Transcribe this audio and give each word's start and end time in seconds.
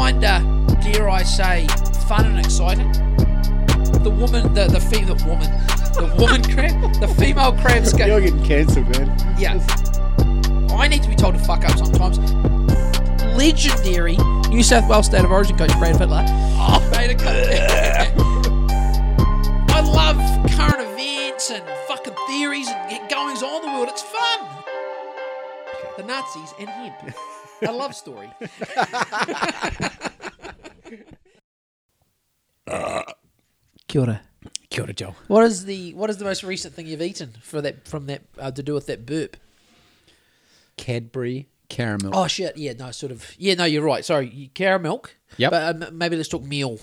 kinda, 0.00 0.40
dare 0.82 1.10
I 1.10 1.22
say, 1.22 1.66
fun 2.08 2.24
and 2.24 2.38
exciting. 2.38 2.90
The 4.02 4.10
woman, 4.10 4.54
the 4.54 4.66
the 4.66 4.80
female 4.80 5.16
woman, 5.26 5.50
the 5.92 6.14
woman 6.18 6.42
crab, 6.42 6.94
the 7.00 7.08
female 7.08 7.52
crabs 7.52 7.92
go. 7.92 8.06
You're 8.06 8.22
getting 8.22 8.42
cancelled, 8.42 8.88
man. 8.96 9.08
Yeah. 9.38 9.60
I 10.74 10.88
need 10.88 11.02
to 11.02 11.08
be 11.08 11.14
told 11.14 11.34
to 11.34 11.40
fuck 11.40 11.64
up 11.64 11.76
sometimes. 11.76 12.18
Legendary 13.36 14.16
New 14.48 14.62
South 14.62 14.88
Wales 14.88 15.06
State 15.06 15.24
of 15.24 15.30
Origin 15.30 15.58
coach 15.58 15.72
Brad 15.78 15.96
Fittler. 15.96 16.24
Oh, 16.56 16.80
made 16.92 17.10
a 17.10 17.14
cut. 17.14 17.36
I 19.70 19.80
love 19.80 20.16
current 20.52 20.80
events 20.80 21.50
and 21.50 21.62
fucking 21.86 22.14
theories 22.26 22.68
and 22.68 23.08
goings 23.10 23.42
on 23.42 23.62
in 23.62 23.70
the 23.70 23.76
world. 23.76 23.88
It's 23.90 24.02
fun. 24.02 24.40
The 25.98 26.04
Nazis 26.04 26.54
and 26.58 26.68
hemp. 26.70 27.14
A 27.68 27.72
love 27.72 27.94
story. 27.94 28.30
Kia 33.88 34.00
ora. 34.00 34.20
Kia 34.70 34.84
ora, 34.84 34.92
Joel. 34.92 35.16
What 35.26 35.44
is 35.44 35.64
the 35.64 35.92
what 35.94 36.10
is 36.10 36.18
the 36.18 36.24
most 36.24 36.42
recent 36.42 36.74
thing 36.74 36.86
you've 36.86 37.02
eaten 37.02 37.34
for 37.42 37.60
that 37.60 37.86
from 37.86 38.06
that 38.06 38.22
uh, 38.38 38.50
to 38.50 38.62
do 38.62 38.74
with 38.74 38.86
that 38.86 39.04
burp? 39.04 39.36
Cadbury 40.76 41.48
caramel. 41.68 42.12
Oh 42.14 42.26
shit! 42.26 42.56
Yeah, 42.56 42.72
no, 42.74 42.90
sort 42.90 43.12
of. 43.12 43.34
Yeah, 43.36 43.54
no, 43.54 43.64
you're 43.64 43.82
right. 43.82 44.04
Sorry, 44.04 44.50
caramel 44.54 44.92
milk. 44.92 45.16
Yep. 45.36 45.50
But 45.50 45.82
um, 45.82 45.98
maybe 45.98 46.16
let's 46.16 46.28
talk 46.28 46.42
meal. 46.42 46.78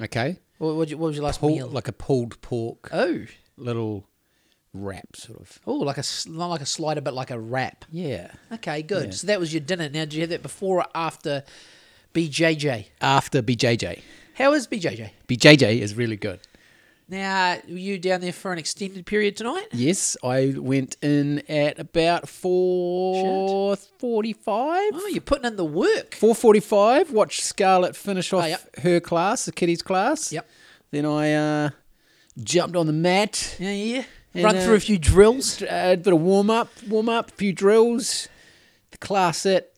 Okay. 0.00 0.38
What, 0.58 0.76
what, 0.76 0.88
what 0.90 0.98
was 1.08 1.16
your 1.16 1.24
last 1.24 1.40
Pull, 1.40 1.50
meal? 1.50 1.68
like 1.68 1.88
a 1.88 1.92
pulled 1.92 2.40
pork 2.40 2.88
oh, 2.92 3.24
little 3.56 4.06
wrap, 4.74 5.16
sort 5.16 5.40
of. 5.40 5.60
oh, 5.66 5.74
like 5.76 5.96
a 5.98 6.04
not 6.26 6.48
like 6.48 6.60
a 6.60 6.66
slider, 6.66 7.00
but 7.00 7.14
like 7.14 7.30
a 7.30 7.38
wrap. 7.38 7.84
Yeah. 7.90 8.30
Okay, 8.52 8.82
good. 8.82 9.06
Yeah. 9.06 9.10
So 9.12 9.26
that 9.28 9.40
was 9.40 9.54
your 9.54 9.60
dinner. 9.60 9.88
Now, 9.88 10.00
did 10.00 10.14
you 10.14 10.20
have 10.22 10.30
that 10.30 10.42
before 10.42 10.80
or 10.80 10.86
after 10.94 11.44
BJJ? 12.12 12.86
After 13.00 13.40
BJJ. 13.42 14.02
How 14.34 14.52
is 14.52 14.66
BJJ? 14.66 15.10
BJJ 15.28 15.78
is 15.80 15.94
really 15.94 16.16
good. 16.16 16.40
Now, 17.06 17.58
were 17.68 17.74
you 17.74 17.98
down 17.98 18.22
there 18.22 18.32
for 18.32 18.50
an 18.52 18.58
extended 18.58 19.04
period 19.04 19.36
tonight? 19.36 19.66
Yes, 19.72 20.16
I 20.24 20.54
went 20.56 20.96
in 21.02 21.42
at 21.50 21.78
about 21.78 22.28
four 22.28 23.76
forty-five. 23.76 24.90
Oh, 24.94 25.06
you're 25.12 25.20
putting 25.20 25.44
in 25.44 25.56
the 25.56 25.64
work. 25.66 26.14
Four 26.14 26.34
forty-five. 26.34 27.10
Watched 27.10 27.42
Scarlett 27.42 27.94
finish 27.94 28.32
off 28.32 28.44
Oh, 28.44 28.46
yep. 28.46 28.76
her 28.78 29.00
class, 29.00 29.44
the 29.44 29.52
kiddies 29.52 29.82
class. 29.82 30.32
Yep. 30.32 30.48
Then 30.92 31.04
I 31.06 31.34
uh, 31.34 31.70
jumped 32.42 32.74
on 32.76 32.86
the 32.86 32.92
mat. 32.92 33.56
Yeah, 33.58 33.70
yeah. 33.72 34.04
And, 34.34 34.44
Run 34.44 34.56
uh, 34.56 34.64
through 34.64 34.74
a 34.74 34.80
few 34.80 34.98
drills. 34.98 35.62
A 35.62 35.96
bit 35.96 36.12
of 36.12 36.20
warm 36.20 36.50
up, 36.50 36.68
warm 36.88 37.08
up, 37.08 37.30
a 37.30 37.34
few 37.34 37.52
drills. 37.52 38.28
The 38.90 38.98
class 38.98 39.46
at 39.46 39.72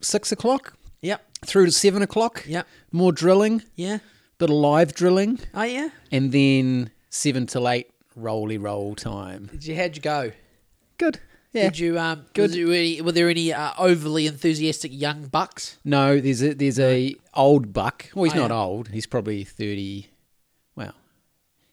six 0.00 0.32
o'clock 0.32 0.74
Yep. 1.02 1.24
through 1.46 1.66
to 1.66 1.72
seven 1.72 2.02
o'clock. 2.02 2.44
Yep. 2.46 2.66
More 2.90 3.12
drilling, 3.12 3.62
Yeah. 3.76 3.98
bit 4.38 4.50
of 4.50 4.56
live 4.56 4.94
drilling, 4.94 5.38
Oh 5.54 5.62
yeah. 5.62 5.88
and 6.10 6.32
then 6.32 6.90
seven 7.10 7.46
till 7.46 7.68
eight 7.68 7.90
rolly 8.16 8.58
roll 8.58 8.94
time. 8.96 9.46
Did 9.52 9.66
you? 9.66 9.76
How'd 9.76 9.96
you 9.96 10.02
go? 10.02 10.32
Good. 10.98 11.20
Yeah. 11.52 11.64
Did 11.64 11.78
you? 11.78 11.98
Um. 11.98 12.26
Good. 12.34 12.42
Was 12.50 12.52
there 12.54 12.66
any, 12.72 13.00
were 13.02 13.12
there 13.12 13.28
any 13.28 13.52
uh, 13.52 13.72
overly 13.78 14.26
enthusiastic 14.26 14.90
young 14.92 15.26
bucks? 15.26 15.78
No, 15.84 16.18
there's 16.20 16.42
a 16.42 16.54
there's 16.54 16.80
a 16.80 17.14
old 17.34 17.72
buck. 17.72 18.06
Well, 18.14 18.24
he's 18.24 18.34
Oh, 18.34 18.38
not 18.38 18.50
yeah. 18.50 18.60
old. 18.60 18.88
He's 18.88 19.06
probably 19.06 19.44
thirty. 19.44 20.08
Well, 20.76 20.94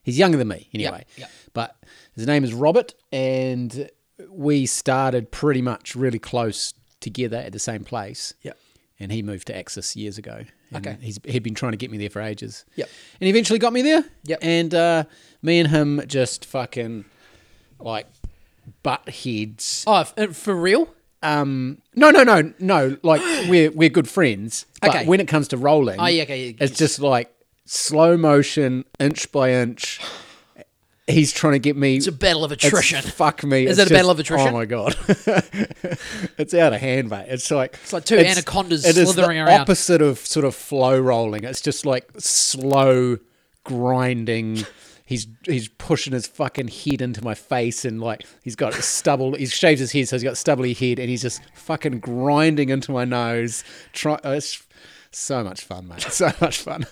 he's 0.04 0.18
younger 0.20 0.38
than 0.38 0.50
me 0.50 0.68
anyway. 0.74 1.06
yep. 1.18 1.32
But 1.54 1.76
his 2.20 2.28
name 2.28 2.44
is 2.44 2.54
Robert, 2.54 2.94
and 3.12 3.90
we 4.30 4.66
started 4.66 5.32
pretty 5.32 5.62
much 5.62 5.96
really 5.96 6.20
close 6.20 6.74
together 7.00 7.38
at 7.38 7.52
the 7.54 7.60
same 7.60 7.84
place. 7.84 8.34
Yep. 8.42 8.58
And 9.00 9.12
he 9.12 9.24
moved 9.24 9.48
to 9.48 9.58
Axis 9.58 9.96
years 9.96 10.18
ago. 10.18 10.44
Okay. 10.76 10.98
He's 11.02 11.20
he'd 11.24 11.42
been 11.44 11.56
trying 11.56 11.72
to 11.72 11.78
get 11.78 11.90
me 11.90 11.98
there 11.98 12.10
for 12.10 12.22
ages. 12.22 12.66
Yep. 12.76 12.90
And 13.20 13.26
he 13.26 13.30
eventually 13.30 13.58
got 13.60 13.72
me 13.74 13.82
there. 13.82 14.04
Yep. 14.26 14.40
And 14.42 14.74
uh, 14.76 15.04
me 15.42 15.60
and 15.60 15.70
him 15.70 16.02
just 16.08 16.46
fucking 16.46 17.06
like 17.80 18.08
butt 18.84 19.08
heads 19.10 19.84
Oh, 19.88 20.02
f- 20.02 20.14
uh, 20.18 20.28
for 20.28 20.54
real? 20.56 20.94
um, 21.24 21.82
no, 21.96 22.12
no, 22.12 22.24
no, 22.24 22.54
no. 22.60 22.98
Like 23.02 23.22
we're 23.50 23.72
we're 23.72 23.90
good 23.90 24.10
friends. 24.10 24.66
But 24.82 24.90
Okay. 24.90 25.06
when 25.06 25.20
it 25.22 25.28
comes 25.30 25.48
to 25.50 25.58
rolling, 25.58 26.00
Oh, 26.00 26.06
yeah, 26.08 26.24
okay, 26.24 26.48
yeah, 26.50 26.54
it's 26.60 26.78
just 26.78 27.00
like 27.00 27.34
slow 27.66 28.18
motion, 28.18 28.84
inch 29.00 29.32
by 29.32 29.54
inch. 29.54 30.00
He's 31.10 31.34
trying 31.34 31.54
to 31.54 31.60
get 31.60 31.76
me. 31.76 31.98
It's 31.98 32.08
a 32.08 32.12
battle 32.12 32.44
of 32.44 32.52
it's- 32.52 32.68
attrition. 32.68 33.02
fuck 33.02 33.44
me. 33.44 33.66
Is 33.66 33.80
it 33.80 33.90
a 33.90 33.94
battle 33.94 34.12
of 34.12 34.20
attrition? 34.20 34.50
Oh 34.50 34.52
my 34.52 34.66
god, 34.66 34.96
it's 36.38 36.54
out 36.54 36.74
of 36.74 36.80
hand, 36.80 37.10
mate. 37.10 37.26
It's 37.30 37.50
like 37.50 37.74
it's 37.82 37.94
like 37.94 38.06
two 38.06 38.18
anacondas 38.18 38.86
it 38.86 38.98
is 38.98 39.10
slithering 39.12 39.38
the 39.38 39.46
around. 39.46 39.62
Opposite 39.62 40.02
of 40.02 40.20
sort 40.20 40.46
of 40.46 40.54
flow 40.56 41.00
rolling. 41.00 41.44
It's 41.44 41.62
just 41.62 41.86
like 41.86 42.08
slow 42.18 43.18
grinding. 43.64 44.66
He's 45.06 45.26
he's 45.46 45.68
pushing 45.70 46.14
his 46.14 46.28
fucking 46.28 46.68
head 46.68 47.02
into 47.02 47.24
my 47.24 47.34
face 47.34 47.84
and 47.86 48.00
like 48.00 48.24
he's 48.44 48.56
got 48.56 48.76
stubble. 48.76 49.34
He's 49.34 49.52
shaved 49.52 49.80
his 49.80 49.92
head, 49.92 50.08
so 50.08 50.16
he's 50.16 50.24
got 50.24 50.38
stubbly 50.38 50.74
head, 50.74 51.00
and 51.00 51.10
he's 51.10 51.24
just 51.24 51.42
fucking 51.56 52.00
grinding 52.00 52.70
into 52.70 52.92
my 52.92 53.06
nose. 53.06 53.64
Try, 53.94 54.20
oh, 54.24 54.34
it's 54.34 54.62
so 55.12 55.44
much 55.44 55.62
fun, 55.64 55.88
mate. 55.88 56.02
So 56.12 56.32
much 56.40 56.60
fun. 56.60 56.86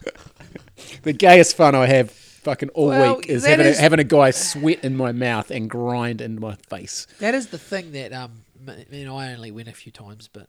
the 1.04 1.14
gayest 1.14 1.56
fun 1.56 1.76
I 1.76 1.86
have 1.86 2.12
fucking 2.48 2.70
all 2.70 2.88
Well, 2.88 3.18
week 3.18 3.28
is 3.28 3.46
having, 3.46 3.66
is- 3.66 3.78
a, 3.78 3.82
having 3.82 4.00
a 4.00 4.06
guy 4.06 4.32
sweat 4.32 4.84
in 4.84 4.96
my 4.96 5.12
mouth 5.12 5.52
and 5.52 5.70
grind 5.70 6.22
in 6.22 6.40
my 6.40 6.56
face. 6.56 7.06
That 7.20 7.36
is 7.36 7.48
the 7.48 7.58
thing 7.58 7.92
that 7.92 8.14
um. 8.14 8.44
I 8.68 8.86
mean, 8.90 9.08
I 9.08 9.34
only 9.34 9.52
went 9.52 9.68
a 9.68 9.74
few 9.74 9.92
times, 9.92 10.30
but 10.32 10.48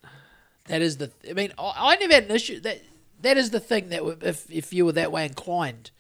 that 0.67 0.81
is 0.81 0.97
the. 0.97 1.11
I 1.29 1.33
mean, 1.35 1.53
I, 1.59 1.73
I 1.77 1.97
never 1.97 2.15
had 2.15 2.25
an 2.25 2.31
issue. 2.31 2.61
That 2.61 2.83
that 3.23 3.37
is 3.37 3.51
the 3.51 3.61
thing 3.61 3.89
that 3.89 4.03
if 4.23 4.51
if 4.51 4.73
you 4.73 4.87
were 4.87 4.93
that 4.93 5.11
way 5.13 5.25
inclined, 5.25 5.91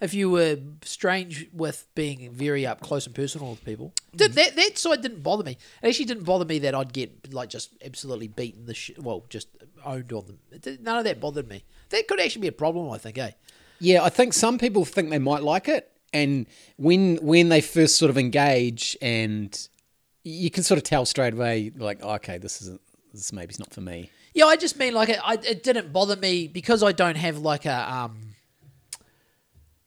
if 0.00 0.14
you 0.14 0.30
were 0.30 0.58
strange 0.82 1.48
with 1.52 1.86
being 1.94 2.30
very 2.30 2.64
up 2.66 2.80
close 2.80 3.06
and 3.06 3.14
personal 3.14 3.50
with 3.50 3.64
people, 3.64 3.92
did, 4.14 4.32
that 4.34 4.54
that 4.54 4.78
side 4.78 5.02
didn't 5.02 5.22
bother 5.22 5.44
me. 5.44 5.58
It 5.82 5.88
actually 5.88 6.06
didn't 6.06 6.24
bother 6.24 6.44
me 6.44 6.60
that 6.60 6.74
I'd 6.74 6.92
get 6.92 7.32
like 7.32 7.48
just 7.48 7.70
absolutely 7.84 8.28
beaten 8.28 8.66
the 8.66 8.74
shit. 8.74 9.02
Well, 9.02 9.24
just 9.28 9.48
owned 9.84 10.12
on 10.12 10.26
them. 10.26 10.78
None 10.80 10.98
of 10.98 11.04
that 11.04 11.20
bothered 11.20 11.48
me. 11.48 11.64
That 11.90 12.06
could 12.06 12.20
actually 12.20 12.42
be 12.42 12.48
a 12.48 12.52
problem. 12.52 12.90
I 12.90 12.98
think. 12.98 13.18
Eh. 13.18 13.32
Yeah, 13.80 14.02
I 14.02 14.08
think 14.08 14.32
some 14.32 14.58
people 14.58 14.84
think 14.84 15.10
they 15.10 15.18
might 15.18 15.42
like 15.42 15.68
it, 15.68 15.90
and 16.12 16.46
when 16.76 17.16
when 17.16 17.48
they 17.48 17.60
first 17.60 17.96
sort 17.96 18.10
of 18.10 18.18
engage, 18.18 18.96
and 19.00 19.56
you 20.24 20.50
can 20.50 20.62
sort 20.64 20.78
of 20.78 20.84
tell 20.84 21.06
straight 21.06 21.34
away, 21.34 21.70
like, 21.76 22.02
okay, 22.02 22.38
this 22.38 22.60
isn't, 22.62 22.80
this 23.12 23.32
maybe 23.32 23.50
is 23.50 23.58
not 23.58 23.72
for 23.72 23.80
me. 23.80 24.10
Yeah, 24.34 24.46
I 24.46 24.56
just 24.56 24.78
mean 24.78 24.94
like 24.94 25.08
it, 25.08 25.18
I, 25.24 25.34
it 25.34 25.62
didn't 25.62 25.92
bother 25.92 26.16
me 26.16 26.48
because 26.48 26.82
I 26.82 26.92
don't 26.92 27.16
have 27.16 27.38
like 27.38 27.64
a 27.66 27.92
um, 27.92 28.34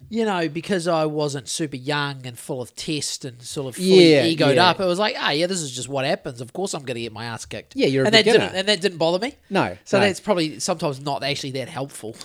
you 0.09 0.25
know, 0.25 0.50
because 0.50 0.90
I 0.90 1.06
wasn't 1.06 1.47
super 1.47 1.78
young 1.78 2.25
and 2.25 2.38
full 2.38 2.62
of 2.62 2.75
test 2.75 3.23
and 3.23 3.41
sort 3.41 3.69
of 3.69 3.75
fully 3.75 4.12
Yeah, 4.12 4.25
egoed 4.25 4.56
yeah. 4.56 4.69
up. 4.69 4.79
It 4.81 4.85
was 4.85 5.00
like, 5.00 5.16
ah, 5.18 5.29
yeah, 5.31 5.47
this 5.47 5.62
is 5.62 5.72
just 5.72 5.88
what 5.88 6.03
happens. 6.03 6.41
Of 6.41 6.52
course, 6.52 6.73
I'm 6.73 6.84
going 6.84 6.96
to 6.96 7.02
get 7.02 7.13
my 7.13 7.23
ass 7.25 7.46
kicked. 7.46 7.78
Yeah, 7.78 7.88
you're 7.88 8.03
a 8.03 8.08
and 8.08 8.13
that 8.16 8.25
beginner. 8.25 8.46
didn't 8.46 8.56
and 8.58 8.68
that 8.68 8.81
didn't 8.81 8.97
bother 8.97 9.19
me. 9.25 9.35
No, 9.50 9.78
so 9.85 10.00
no. 10.00 10.06
that's 10.06 10.19
probably 10.19 10.59
sometimes 10.59 11.00
not 11.00 11.23
actually 11.23 11.52
that 11.52 11.69
helpful. 11.69 12.18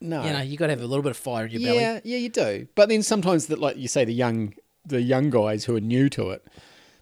No, 0.00 0.22
You 0.24 0.32
know, 0.32 0.40
you 0.42 0.56
got 0.58 0.66
to 0.66 0.72
have 0.74 0.82
a 0.82 0.86
little 0.86 1.02
bit 1.02 1.10
of 1.12 1.16
fire 1.16 1.46
in 1.46 1.52
your 1.52 1.62
belly. 1.62 1.80
yeah, 1.80 2.00
yeah, 2.04 2.18
you 2.18 2.28
do. 2.28 2.68
But 2.74 2.88
then 2.90 3.02
sometimes 3.02 3.46
that, 3.46 3.58
like 3.58 3.76
you 3.78 3.88
say, 3.88 4.04
the 4.04 4.12
young 4.14 4.54
the 4.84 5.00
young 5.02 5.30
guys 5.30 5.64
who 5.64 5.74
are 5.74 5.80
new 5.80 6.08
to 6.10 6.30
it, 6.30 6.46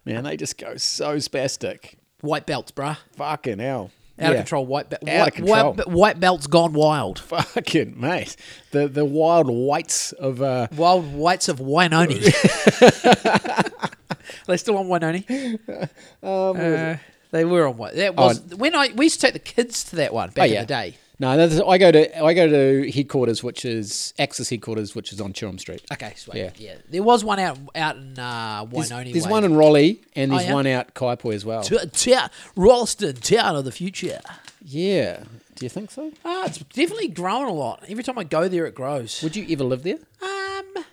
man, 0.04 0.24
they 0.24 0.36
just 0.36 0.56
go 0.58 0.76
so 0.76 1.16
spastic. 1.16 1.94
White 2.20 2.46
belts, 2.46 2.70
bruh. 2.72 2.96
Fucking 3.16 3.58
hell, 3.58 3.90
Out 4.18 4.30
of 4.32 4.36
control. 4.38 4.64
White 4.64 4.88
belt. 4.90 5.02
Out 5.08 5.08
of 5.08 5.18
white, 5.18 5.34
control. 5.34 5.72
White, 5.74 5.88
white 5.88 6.20
belts 6.20 6.46
gone 6.46 6.72
wild. 6.72 7.18
Fucking 7.18 8.00
mate, 8.00 8.36
the 8.70 8.86
the 8.88 9.04
wild 9.04 9.48
whites 9.50 10.12
of 10.12 10.40
uh, 10.40 10.68
Wild 10.76 11.12
whites 11.14 11.48
of 11.48 11.58
Wainoni. 11.58 12.22
they 14.46 14.56
still 14.56 14.78
on 14.78 14.86
Wainoni? 14.86 15.88
Uh, 16.22 16.96
they 17.32 17.44
were 17.44 17.66
on 17.66 17.76
what? 17.76 17.96
That 17.96 18.14
was 18.14 18.40
when 18.56 18.74
I 18.74 18.90
we 18.94 19.06
used 19.06 19.20
to 19.20 19.26
take 19.26 19.34
the 19.34 19.38
kids 19.40 19.82
to 19.84 19.96
that 19.96 20.14
one 20.14 20.30
back 20.30 20.48
Oh, 20.48 20.52
yeah. 20.52 20.60
in 20.60 20.66
the 20.66 20.68
day. 20.68 20.96
No, 21.20 21.36
that's, 21.36 21.60
I 21.60 21.78
go 21.78 21.92
to 21.92 22.22
I 22.24 22.34
go 22.34 22.48
to 22.48 22.90
headquarters, 22.90 23.42
which 23.44 23.64
is 23.64 24.12
Axis 24.18 24.50
headquarters, 24.50 24.94
which 24.96 25.12
is 25.12 25.20
on 25.20 25.32
Chilham 25.32 25.58
Street. 25.60 25.82
Okay, 25.92 26.12
sweet. 26.16 26.36
Yeah. 26.38 26.50
Yeah. 26.56 26.74
there 26.90 27.04
was 27.04 27.24
one 27.24 27.38
out 27.38 27.56
out 27.76 27.96
in 27.96 28.18
uh, 28.18 28.64
There's, 28.68 28.90
Wainoni. 28.90 29.12
there's 29.12 29.24
way. 29.26 29.30
one 29.30 29.44
in 29.44 29.54
Raleigh, 29.54 30.02
and 30.16 30.32
Oh, 30.32 30.36
there's 30.36 30.48
yeah? 30.48 30.54
one 30.54 30.66
out 30.66 30.94
Kaipoi 30.94 31.34
as 31.34 31.44
well. 31.44 31.62
T- 31.62 31.78
town, 31.86 32.30
Rolleston, 32.56 33.14
town 33.16 33.54
of 33.54 33.64
the 33.64 33.70
future. 33.72 34.20
Yeah, 34.64 35.22
do 35.54 35.64
you 35.64 35.68
think 35.68 35.92
so? 35.92 36.10
Ah, 36.24 36.46
it's 36.46 36.58
definitely 36.58 37.08
growing 37.08 37.46
a 37.48 37.52
lot. 37.52 37.84
Every 37.88 38.02
time 38.02 38.18
I 38.18 38.24
go 38.24 38.48
there, 38.48 38.66
it 38.66 38.74
grows. 38.74 39.22
Would 39.22 39.36
you 39.36 39.46
ever 39.50 39.62
live 39.64 39.82
there? 39.84 39.98
Um, 40.20 40.84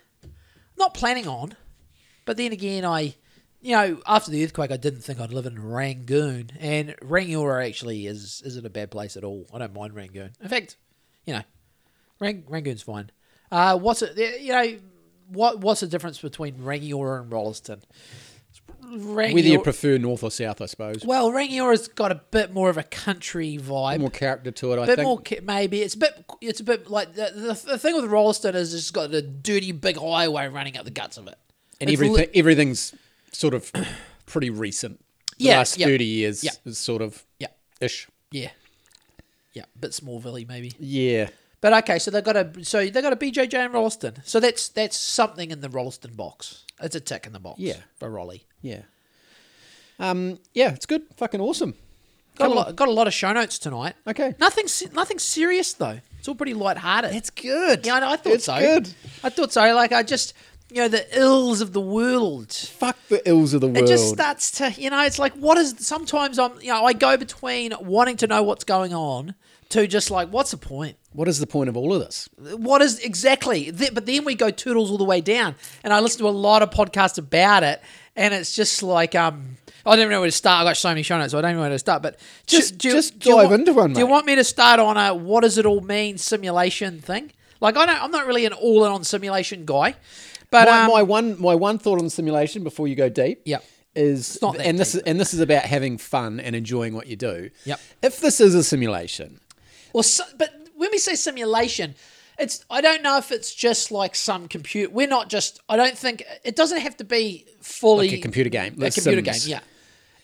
not 0.78 0.94
planning 0.94 1.26
on, 1.26 1.56
but 2.26 2.36
then 2.36 2.52
again, 2.52 2.84
I, 2.84 3.16
you 3.62 3.72
know, 3.76 4.00
after 4.06 4.30
the 4.30 4.42
earthquake, 4.44 4.70
I 4.72 4.76
didn't 4.76 5.00
think 5.02 5.20
I'd 5.20 5.32
live 5.32 5.46
in 5.46 5.58
Rangoon, 5.62 6.50
and 6.60 6.94
Rangiora 7.00 7.66
actually 7.66 8.06
is 8.06 8.42
isn't 8.44 8.66
a 8.66 8.70
bad 8.70 8.90
place 8.90 9.16
at 9.16 9.24
all. 9.24 9.46
I 9.54 9.58
don't 9.58 9.72
mind 9.74 9.94
Rangoon. 9.94 10.32
In 10.42 10.48
fact, 10.48 10.76
you 11.26 11.34
know, 11.34 11.42
Rang, 12.20 12.44
Rangoon's 12.48 12.82
fine. 12.82 13.10
Uh, 13.50 13.78
what's 13.78 14.02
it? 14.02 14.40
You 14.42 14.52
know, 14.52 14.76
what 15.28 15.60
what's 15.60 15.80
the 15.80 15.86
difference 15.86 16.20
between 16.20 16.56
Rangiora 16.56 17.22
and 17.22 17.32
Rolleston? 17.32 17.82
It's 18.50 18.60
Rangiora, 18.84 19.32
Whether 19.34 19.48
you 19.48 19.60
prefer 19.60 19.96
north 19.96 20.22
or 20.24 20.30
south, 20.30 20.60
I 20.60 20.66
suppose. 20.66 21.04
well, 21.06 21.30
Rangiora's 21.30 21.88
got 21.88 22.10
a 22.12 22.16
bit 22.16 22.52
more 22.52 22.68
of 22.68 22.76
a 22.78 22.82
country 22.82 23.58
vibe. 23.58 24.00
more 24.00 24.10
character 24.10 24.50
to 24.50 24.72
it, 24.72 24.78
I 24.80 24.86
bit 24.86 24.96
think. 24.96 25.06
more 25.06 25.20
ca- 25.20 25.40
maybe 25.42 25.82
it's 25.82 25.94
a 25.94 25.98
bit 25.98 26.24
it's 26.40 26.60
a 26.60 26.64
bit 26.64 26.90
like 26.90 27.14
the, 27.14 27.30
the, 27.34 27.70
the 27.72 27.78
thing 27.78 27.94
with 27.94 28.06
Rolleston 28.06 28.54
is 28.56 28.74
it's 28.74 28.90
got 28.90 29.14
a 29.14 29.22
dirty 29.22 29.72
big 29.72 29.96
highway 29.96 30.48
running 30.48 30.76
up 30.76 30.84
the 30.84 30.90
guts 30.90 31.16
of 31.16 31.28
it 31.28 31.36
and 31.80 31.88
It's 31.88 31.96
everything, 31.96 32.16
li- 32.16 32.28
everything's 32.38 32.92
sort 33.32 33.54
of 33.54 33.72
pretty 34.26 34.50
recent. 34.50 34.98
The 35.38 35.44
Yeah, 35.46 35.58
last 35.58 35.78
yeah, 35.78 35.86
30 35.86 36.04
years 36.04 36.44
yeah. 36.44 36.50
is 36.64 36.78
sort 36.78 37.02
of 37.02 37.24
yeah 37.38 37.48
ish. 37.80 38.06
yeah 38.30 38.50
yeah 39.54 39.64
bit 39.80 39.90
Smallville 39.90 40.46
maybe 40.46 40.72
Yeah. 40.78 41.28
but 41.60 41.72
okay 41.84 41.98
so 41.98 42.10
they've 42.10 42.22
got 42.24 42.36
a 42.36 42.64
so 42.64 42.86
they 42.88 43.02
got 43.02 43.12
a 43.12 43.16
BJJ 43.16 43.54
in 43.66 43.72
Rolleston 43.72 44.16
so 44.24 44.38
that's 44.40 44.68
that's 44.68 44.96
something 44.96 45.50
in 45.50 45.60
the 45.60 45.68
Rolleston 45.68 46.14
box 46.14 46.64
it's 46.80 46.94
a 46.94 47.00
tick 47.00 47.26
in 47.26 47.32
the 47.32 47.40
box 47.40 47.58
Yeah. 47.58 47.76
for 47.98 48.08
Rolly 48.10 48.46
Yeah. 48.60 48.82
Um, 49.98 50.38
yeah, 50.54 50.72
it's 50.72 50.86
good. 50.86 51.02
Fucking 51.16 51.40
awesome. 51.40 51.74
got 52.36 52.50
a 52.50 52.54
lot 52.54 52.76
got 52.76 52.88
a 52.88 52.92
lot 52.92 53.06
of 53.06 53.14
show 53.14 53.32
notes 53.32 53.58
tonight 53.58 53.94
Okay. 54.06 54.34
nothing 54.38 54.66
nothing 54.94 55.18
serious 55.18 55.72
though 55.74 55.98
it's 56.18 56.28
all 56.28 56.34
pretty 56.34 56.54
light-hearted 56.54 57.14
It's 57.14 57.30
good. 57.30 57.84
yeah 57.86 57.96
I, 57.96 58.12
I 58.12 58.16
thought 58.16 58.32
it's 58.34 58.44
so 58.44 58.58
good. 58.58 58.88
I 59.24 59.28
thought 59.30 59.52
so 59.52 59.74
like 59.74 59.92
I 59.92 60.02
just 60.02 60.34
you 60.72 60.82
know 60.82 60.88
the 60.88 61.06
ills 61.18 61.60
of 61.60 61.72
the 61.72 61.80
world 61.80 62.52
Fuck 62.52 62.96
the 63.08 63.26
ills 63.28 63.54
of 63.54 63.60
the 63.60 63.68
world. 63.68 63.78
It 63.78 63.86
just 63.86 64.08
starts 64.08 64.50
to, 64.52 64.72
you 64.72 64.90
know, 64.90 65.02
it's 65.04 65.18
like 65.18 65.34
what 65.34 65.58
is. 65.58 65.74
Sometimes 65.78 66.38
I'm, 66.38 66.52
you 66.60 66.72
know, 66.72 66.84
I 66.84 66.92
go 66.92 67.16
between 67.16 67.72
wanting 67.80 68.16
to 68.18 68.26
know 68.26 68.42
what's 68.42 68.64
going 68.64 68.94
on 68.94 69.34
to 69.70 69.86
just 69.86 70.10
like, 70.10 70.28
what's 70.28 70.50
the 70.50 70.56
point? 70.56 70.96
what 71.14 71.28
is 71.28 71.38
the 71.38 71.46
point 71.46 71.68
of 71.68 71.76
all 71.76 71.92
of 71.92 72.00
this? 72.00 72.28
What 72.56 72.80
is 72.80 72.98
exactly? 73.00 73.70
But 73.70 74.06
then 74.06 74.24
we 74.24 74.34
go 74.34 74.50
toodles 74.50 74.90
all 74.90 74.98
the 74.98 75.04
way 75.04 75.20
down, 75.20 75.54
and 75.84 75.92
I 75.92 76.00
listen 76.00 76.20
to 76.20 76.28
a 76.28 76.30
lot 76.30 76.62
of 76.62 76.70
podcasts 76.70 77.18
about 77.18 77.62
it, 77.62 77.80
and 78.16 78.32
it's 78.32 78.54
just 78.54 78.82
like, 78.82 79.14
um, 79.14 79.56
I 79.84 79.90
don't 79.90 80.00
even 80.00 80.10
know 80.10 80.20
where 80.20 80.28
to 80.28 80.36
start. 80.36 80.62
I 80.62 80.70
got 80.70 80.76
so 80.76 80.88
many 80.88 81.02
show 81.02 81.18
notes, 81.18 81.32
so 81.32 81.38
I 81.38 81.42
don't 81.42 81.50
even 81.50 81.58
know 81.58 81.62
where 81.64 81.70
to 81.70 81.78
start. 81.78 82.02
But 82.02 82.18
Just- 82.46 82.78
do, 82.78 82.92
just 82.92 83.18
do 83.18 83.32
dive 83.32 83.50
want- 83.50 83.60
into 83.60 83.72
one, 83.74 83.92
Do 83.92 84.00
you 84.00 84.06
want 84.06 84.26
me 84.26 84.36
to 84.36 84.44
start 84.44 84.80
on 84.80 84.96
a 84.96 85.14
what 85.14 85.42
does 85.42 85.58
it 85.58 85.66
all 85.66 85.80
mean 85.80 86.18
simulation 86.18 87.00
thing? 87.00 87.32
Like 87.60 87.76
I 87.76 87.86
don't, 87.86 88.02
I'm 88.02 88.10
not 88.10 88.26
really 88.26 88.44
an 88.46 88.52
all 88.52 88.84
in 88.84 88.90
on 88.92 89.04
simulation 89.04 89.64
guy, 89.64 89.94
but 90.52 90.68
my, 90.68 90.82
um, 90.84 90.90
my 90.92 91.02
one 91.02 91.40
my 91.42 91.54
one 91.56 91.78
thought 91.78 91.98
on 92.00 92.08
simulation 92.08 92.62
before 92.62 92.86
you 92.86 92.94
go 92.94 93.08
deep 93.08 93.40
Yeah. 93.44 93.58
is 93.96 94.38
not 94.40 94.56
that 94.56 94.66
and 94.66 94.78
this 94.78 94.94
is 94.94 95.02
and 95.02 95.18
this 95.18 95.34
is 95.34 95.40
about 95.40 95.64
having 95.64 95.98
fun 95.98 96.38
and 96.38 96.54
enjoying 96.54 96.94
what 96.94 97.06
you 97.08 97.16
do. 97.16 97.50
Yep. 97.64 97.80
If 98.02 98.20
this 98.20 98.40
is 98.40 98.54
a 98.54 98.62
simulation, 98.62 99.40
Well, 99.92 100.02
so, 100.04 100.22
but 100.38 100.50
when 100.76 100.90
we 100.92 100.98
say 100.98 101.14
simulation, 101.16 101.94
it's 102.38 102.64
I 102.70 102.80
don't 102.80 103.02
know 103.02 103.18
if 103.18 103.30
it's 103.32 103.54
just 103.54 103.90
like 103.92 104.14
some 104.14 104.48
computer. 104.48 104.90
We're 104.92 105.06
not 105.08 105.28
just. 105.28 105.60
I 105.68 105.76
don't 105.76 105.96
think 105.98 106.22
it 106.44 106.56
doesn't 106.56 106.80
have 106.80 106.96
to 106.98 107.04
be 107.04 107.44
fully 107.60 108.08
Like 108.08 108.18
a 108.18 108.22
computer 108.22 108.50
game, 108.50 108.74
A 108.78 108.80
like 108.84 108.94
computer 108.94 109.22
Sims. 109.24 109.46
game, 109.46 109.50
yeah. 109.56 109.60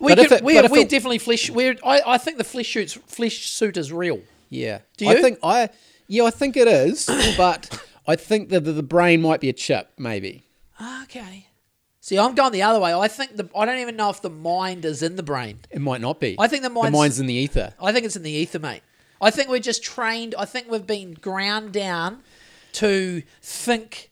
We 0.00 0.14
But 0.14 0.19
could, 0.28 0.32
it- 0.38 0.44
we're, 0.44 0.69
we're 0.69 0.78
it- 0.80 0.88
definitely 0.88 1.19
flesh. 1.19 1.50
We're, 1.50 1.76
I, 1.84 2.00
I 2.14 2.19
think 2.19 2.38
the 2.38 2.44
flesh 2.44 2.72
suits 2.72 2.94
flesh 3.06 3.48
suit 3.50 3.76
is 3.76 3.92
real. 3.92 4.20
yeah. 4.48 4.78
Do 4.96 5.06
I 5.08 5.14
you? 5.14 5.22
think 5.22 5.38
I 5.42 5.69
yeah, 6.08 6.25
I 6.25 6.30
think 6.30 6.56
it 6.56 6.66
is, 6.69 7.04
but 7.36 7.69
I 8.08 8.16
think 8.16 8.49
that 8.49 8.64
the, 8.64 8.72
the 8.72 8.82
brain 8.82 9.20
might 9.20 9.40
be 9.40 9.50
a 9.50 9.52
chip, 9.52 9.93
maybe. 9.99 10.44
Okay. 11.05 11.46
See, 12.00 12.19
I'm 12.19 12.34
going 12.34 12.52
the 12.52 12.62
other 12.62 12.81
way. 12.81 12.94
I 12.94 13.06
think 13.06 13.37
the 13.37 13.50
I 13.55 13.66
don't 13.66 13.78
even 13.81 13.96
know 13.96 14.08
if 14.08 14.22
the 14.22 14.31
mind 14.31 14.87
is 14.87 15.02
in 15.02 15.16
the 15.16 15.22
brain. 15.22 15.58
It 15.70 15.82
might 15.82 16.00
not 16.00 16.19
be. 16.19 16.37
I 16.38 16.49
think 16.49 16.62
the 16.62 16.70
the 16.70 16.75
mind's- 16.75 16.93
mind's 16.99 17.20
in 17.20 17.26
the 17.26 17.34
ether. 17.34 17.75
I 17.81 17.93
think 17.93 18.06
it's 18.06 18.16
in 18.16 18.22
the 18.22 18.31
ether, 18.31 18.58
mate. 18.58 18.82
I 19.20 19.31
think 19.31 19.50
we're 19.50 19.58
just 19.58 19.82
trained. 19.82 20.34
I 20.38 20.46
think 20.46 20.70
we've 20.70 20.87
been 20.87 21.12
ground 21.12 21.72
down 21.72 22.22
to 22.75 23.22
think. 23.43 24.11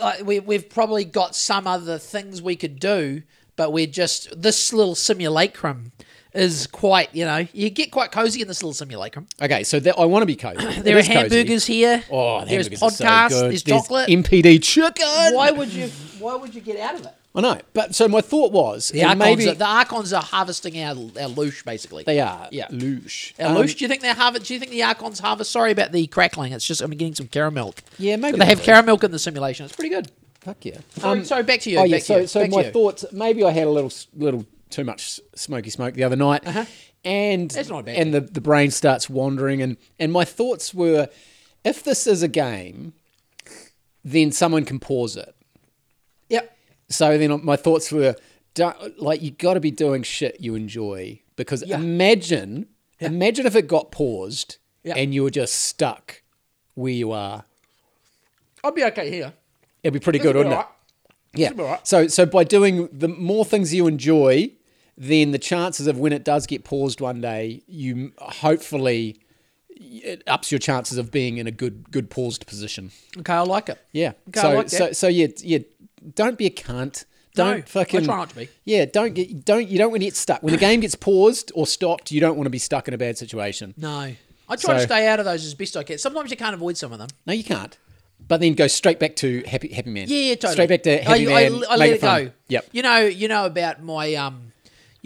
Like 0.00 0.24
we, 0.24 0.38
we've 0.38 0.68
probably 0.68 1.04
got 1.04 1.34
some 1.34 1.66
other 1.66 1.98
things 1.98 2.40
we 2.40 2.54
could 2.54 2.78
do, 2.78 3.22
but 3.56 3.72
we're 3.72 3.86
just 3.86 4.40
this 4.40 4.72
little 4.72 4.94
simulacrum 4.94 5.92
is 6.38 6.66
quite. 6.66 7.14
You 7.14 7.24
know, 7.24 7.46
you 7.52 7.70
get 7.70 7.90
quite 7.90 8.12
cozy 8.12 8.40
in 8.42 8.48
this 8.48 8.62
little 8.62 8.72
simulacrum. 8.74 9.26
Okay, 9.40 9.64
so 9.64 9.80
that, 9.80 9.98
I 9.98 10.04
want 10.04 10.22
to 10.22 10.26
be 10.26 10.36
cozy. 10.36 10.58
There 10.82 10.96
are 10.96 11.00
cozy. 11.00 11.12
hamburgers 11.12 11.66
here. 11.66 12.04
Oh, 12.10 12.40
the 12.40 12.46
there's 12.46 12.66
hamburgers 12.68 12.82
are 12.82 13.28
so 13.28 13.40
good. 13.40 13.50
there's 13.50 13.62
chocolate. 13.62 14.08
MPD 14.08 14.62
chicken. 14.62 15.06
why 15.34 15.50
would 15.50 15.72
you? 15.72 15.88
Why 16.18 16.34
would 16.36 16.54
you 16.54 16.60
get 16.60 16.78
out 16.80 16.94
of 16.96 17.06
it? 17.06 17.14
I 17.34 17.40
know, 17.40 17.60
but 17.72 17.94
so 17.94 18.08
my 18.08 18.20
thought 18.20 18.50
was 18.50 18.88
The 18.88 19.04
archons, 19.04 19.18
maybe 19.20 19.48
are, 19.48 19.54
the 19.54 19.64
archons 19.66 20.12
are 20.12 20.22
harvesting 20.22 20.80
our 20.82 20.94
our 20.96 21.28
loosh, 21.28 21.64
basically. 21.64 22.02
they 22.04 22.18
are. 22.20 22.48
Yeah. 22.50 22.66
loosh. 22.68 23.32
Our 23.38 23.50
Um, 23.50 23.56
loosh, 23.62 23.76
do 23.76 23.84
you 23.84 23.88
think 23.88 24.00
they're 24.02 24.14
harvest? 24.14 24.46
Do 24.46 24.54
you 24.54 24.58
think 24.60 24.72
the 24.72 24.82
archons 24.82 25.20
harvest? 25.20 25.52
Sorry 25.52 25.70
about 25.70 25.92
the 25.92 26.06
crackling. 26.08 26.52
It's 26.52 26.66
just 26.66 26.80
I'm 26.80 26.90
getting 26.90 27.14
some 27.14 27.28
caramel. 27.28 27.74
Yeah, 27.98 28.16
maybe 28.16 28.38
They 28.38 28.46
have 28.46 28.62
caramel 28.62 28.98
in 29.04 29.10
the 29.12 29.18
simulation. 29.18 29.66
It's 29.66 29.76
pretty 29.76 29.90
good. 29.90 30.10
Fuck 30.40 30.64
yeah. 30.64 30.78
Sorry, 30.96 31.24
sorry, 31.24 31.42
back 31.42 31.60
to 31.60 31.70
you. 31.70 31.78
Oh 31.78 31.84
yeah. 31.84 31.98
So 31.98 32.26
so 32.26 32.46
my 32.48 32.64
thoughts. 32.70 33.04
Maybe 33.12 33.44
I 33.44 33.50
had 33.50 33.66
a 33.66 33.70
little 33.70 33.92
little 34.16 34.44
too 34.70 34.84
much 34.84 35.20
smoky 35.34 35.70
smoke 35.70 35.94
the 35.94 36.04
other 36.04 36.16
night, 36.16 36.46
Uh-huh. 36.46 36.64
and 37.04 37.50
That's 37.50 37.68
not 37.68 37.80
a 37.80 37.82
bad 37.84 37.96
and 37.96 38.14
the 38.14 38.20
the 38.20 38.40
brain 38.40 38.70
starts 38.70 39.08
wandering, 39.10 39.62
and 39.62 39.76
and 39.98 40.12
my 40.12 40.24
thoughts 40.24 40.72
were, 40.74 41.08
if 41.64 41.82
this 41.84 42.06
is 42.06 42.22
a 42.22 42.28
game, 42.28 42.92
then 44.04 44.32
someone 44.32 44.64
can 44.64 44.78
pause 44.78 45.16
it. 45.16 45.34
Yep. 46.28 46.56
So 46.88 47.18
then 47.18 47.44
my 47.44 47.56
thoughts 47.56 47.92
were, 47.92 48.16
like 48.98 49.22
you 49.22 49.30
got 49.30 49.54
to 49.54 49.60
be 49.60 49.70
doing 49.70 50.02
shit 50.02 50.40
you 50.40 50.54
enjoy 50.54 51.20
because 51.36 51.62
Yeah. 51.66 51.76
imagine, 51.78 52.66
imagine 53.00 53.46
if 53.46 53.54
it 53.54 53.68
got 53.68 53.90
paused 53.92 54.56
Yeah. 54.82 54.94
and 54.96 55.14
you 55.14 55.22
were 55.22 55.30
just 55.30 55.54
stuck 55.54 56.22
where 56.74 56.92
you 56.92 57.12
are. 57.12 57.44
I'd 58.64 58.74
be 58.74 58.84
okay 58.84 59.10
here. 59.10 59.32
It'd 59.82 59.92
be 59.94 60.00
pretty 60.00 60.18
good, 60.18 60.34
This'll 60.34 60.44
be 60.44 60.48
wouldn't 60.56 60.66
it? 61.34 61.54
Yeah. 61.56 61.78
So 61.84 62.08
so 62.08 62.26
by 62.26 62.42
doing 62.44 62.88
the 62.90 63.06
more 63.08 63.44
things 63.44 63.72
you 63.74 63.86
enjoy, 63.86 64.50
then 65.00 65.30
the 65.30 65.38
chances 65.38 65.86
of 65.86 65.96
when 65.98 66.12
it 66.12 66.24
does 66.24 66.46
get 66.46 66.64
paused 66.64 67.00
one 67.00 67.20
day, 67.20 67.62
you 67.68 68.12
hopefully 68.18 69.20
it 69.70 70.24
ups 70.26 70.50
your 70.50 70.58
chances 70.58 70.98
of 70.98 71.10
being 71.12 71.38
in 71.38 71.46
a 71.46 71.52
good 71.52 71.90
good 71.92 72.10
paused 72.10 72.46
position. 72.46 72.90
Okay, 73.18 73.32
I 73.32 73.40
like 73.42 73.68
it. 73.68 73.78
Yeah. 73.92 74.12
Okay, 74.28 74.40
I 74.40 74.42
so 74.42 74.54
like 74.54 74.66
that. 74.68 74.76
so 74.76 74.92
so 74.92 75.08
yeah 75.08 75.28
yeah. 75.42 75.58
Don't 76.14 76.36
be 76.36 76.46
a 76.46 76.50
cunt. 76.50 77.04
Don't 77.34 77.46
No, 77.48 77.52
I 77.58 77.60
fucking. 77.62 78.04
try 78.04 78.16
not 78.16 78.30
to 78.30 78.36
be. 78.36 78.48
Yeah. 78.64 78.86
Don't 78.86 79.14
get 79.14 79.44
don't 79.44 79.68
you 79.68 79.78
don't 79.78 79.90
want 79.90 80.00
to 80.00 80.06
get 80.06 80.16
stuck 80.16 80.42
when 80.42 80.52
the 80.52 80.58
game 80.58 80.80
gets 80.80 80.96
paused 80.96 81.52
or 81.54 81.66
stopped. 81.66 82.10
You 82.10 82.20
don't 82.20 82.36
want 82.36 82.46
to 82.46 82.50
be 82.50 82.58
stuck 82.58 82.88
in 82.88 82.94
a 82.94 82.98
bad 82.98 83.16
situation. 83.16 83.74
No, 83.76 84.12
I 84.48 84.56
try 84.56 84.74
to 84.74 84.80
stay 84.80 85.06
out 85.06 85.20
of 85.20 85.24
those 85.26 85.44
as 85.44 85.54
best 85.54 85.76
I 85.76 85.84
can. 85.84 85.98
Sometimes 85.98 86.30
you 86.32 86.36
can't 86.36 86.54
avoid 86.54 86.76
some 86.76 86.92
of 86.92 86.98
them. 86.98 87.08
No, 87.24 87.32
you 87.32 87.44
can't. 87.44 87.76
But 88.26 88.40
then 88.40 88.54
go 88.54 88.66
straight 88.66 88.98
back 88.98 89.14
to 89.16 89.42
happy 89.46 89.72
happy 89.72 89.90
man. 89.90 90.06
Yeah, 90.08 90.18
yeah, 90.18 90.34
totally. 90.34 90.52
Straight 90.54 90.68
back 90.70 90.82
to 90.82 90.98
happy 90.98 91.28
I, 91.32 91.48
man. 91.50 91.62
I, 91.64 91.66
I 91.66 91.76
make 91.76 91.78
let 91.78 91.90
it 91.90 92.00
fun. 92.00 92.24
go. 92.24 92.30
Yep. 92.48 92.68
You 92.72 92.82
know, 92.82 92.98
you 92.98 93.28
know 93.28 93.46
about 93.46 93.82
my 93.82 94.14
um, 94.14 94.52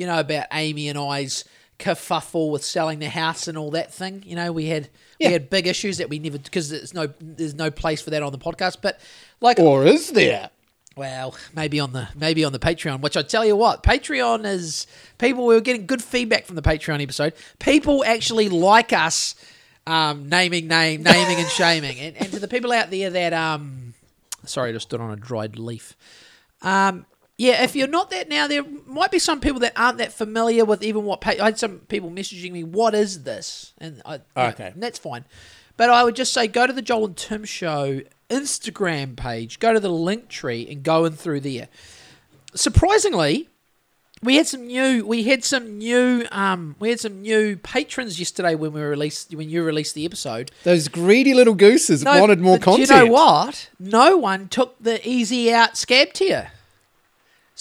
you 0.02 0.06
know 0.08 0.20
about 0.20 0.46
Amy 0.52 0.88
and 0.88 0.98
I's 0.98 1.44
kerfuffle 1.78 2.50
with 2.52 2.64
selling 2.64 2.98
the 3.00 3.08
house 3.08 3.48
and 3.48 3.56
all 3.58 3.70
that 3.72 3.92
thing. 3.92 4.22
You 4.26 4.36
know, 4.36 4.52
we 4.52 4.66
had 4.66 4.88
Yeah. 5.18 5.28
we 5.28 5.32
had 5.32 5.50
big 5.50 5.66
issues 5.66 5.98
that 5.98 6.08
we 6.08 6.18
never 6.18 6.38
because 6.38 6.70
there's 6.70 6.92
no 6.94 7.08
there's 7.20 7.54
no 7.54 7.70
place 7.70 8.00
for 8.02 8.10
that 8.10 8.22
on 8.22 8.32
the 8.32 8.38
podcast. 8.38 8.76
But 8.82 9.00
like, 9.40 9.58
Or 9.58 9.86
is 9.86 10.10
there? 10.10 10.50
well, 10.94 11.34
maybe 11.56 11.80
on 11.80 11.92
the 11.92 12.08
maybe 12.14 12.44
on 12.44 12.52
the 12.52 12.58
Patreon. 12.58 13.00
Which 13.00 13.16
I 13.16 13.22
tell 13.22 13.44
you 13.44 13.56
what, 13.56 13.82
Patreon 13.82 14.44
is 14.44 14.86
people. 15.18 15.46
We 15.46 15.54
were 15.54 15.60
getting 15.60 15.86
good 15.86 16.02
feedback 16.02 16.44
from 16.46 16.56
the 16.56 16.62
Patreon 16.62 17.02
episode. 17.02 17.32
People 17.58 18.04
actually 18.04 18.48
like 18.48 18.92
us 18.92 19.34
um, 19.86 20.28
naming 20.28 20.68
name 20.68 21.02
naming 21.02 21.38
and 21.38 21.48
shaming, 21.48 21.98
and, 21.98 22.16
and 22.16 22.30
to 22.32 22.38
the 22.38 22.46
people 22.48 22.70
out 22.72 22.90
there 22.90 23.10
that 23.10 23.32
um, 23.32 23.94
sorry, 24.44 24.70
I 24.70 24.72
just 24.72 24.86
stood 24.88 25.00
on 25.00 25.10
a 25.10 25.16
dried 25.16 25.58
leaf. 25.58 25.96
Um, 26.60 27.06
yeah, 27.38 27.62
if 27.64 27.74
you're 27.74 27.88
not 27.88 28.10
that 28.10 28.28
now, 28.28 28.46
there 28.46 28.62
might 28.86 29.10
be 29.10 29.18
some 29.18 29.40
people 29.40 29.60
that 29.60 29.72
aren't 29.76 29.98
that 29.98 30.12
familiar 30.12 30.64
with 30.64 30.82
even 30.82 31.04
what. 31.04 31.20
Pa- 31.20 31.34
I 31.40 31.46
had 31.46 31.58
some 31.58 31.80
people 31.88 32.10
messaging 32.10 32.52
me, 32.52 32.62
"What 32.64 32.94
is 32.94 33.22
this?" 33.24 33.72
And 33.78 34.02
I, 34.04 34.20
yeah, 34.36 34.48
Okay. 34.48 34.70
and 34.74 34.82
that's 34.82 34.98
fine. 34.98 35.24
But 35.76 35.90
I 35.90 36.04
would 36.04 36.14
just 36.14 36.32
say 36.32 36.46
go 36.46 36.66
to 36.66 36.72
the 36.72 36.82
Joel 36.82 37.06
and 37.06 37.16
Tim 37.16 37.44
Show 37.44 38.02
Instagram 38.30 39.16
page, 39.16 39.58
go 39.58 39.72
to 39.72 39.80
the 39.80 39.88
link 39.90 40.28
tree, 40.28 40.66
and 40.70 40.82
go 40.82 41.04
in 41.04 41.14
through 41.14 41.40
there. 41.40 41.68
Surprisingly, 42.54 43.48
we 44.22 44.36
had 44.36 44.46
some 44.46 44.66
new. 44.66 45.04
We 45.06 45.24
had 45.24 45.42
some 45.42 45.78
new. 45.78 46.26
Um, 46.30 46.76
we 46.78 46.90
had 46.90 47.00
some 47.00 47.22
new 47.22 47.56
patrons 47.56 48.18
yesterday 48.18 48.54
when 48.54 48.72
we 48.72 48.80
released 48.82 49.34
when 49.34 49.48
you 49.48 49.64
released 49.64 49.94
the 49.94 50.04
episode. 50.04 50.50
Those 50.64 50.88
greedy 50.88 51.34
little 51.34 51.54
gooses 51.54 52.04
wanted 52.04 52.40
more 52.40 52.58
content. 52.58 52.88
You 52.90 52.94
know 52.94 53.06
what? 53.06 53.70
No 53.80 54.16
one 54.18 54.48
took 54.48 54.76
the 54.80 55.06
easy 55.08 55.52
out 55.52 55.76
scab 55.76 56.12
tier. 56.12 56.52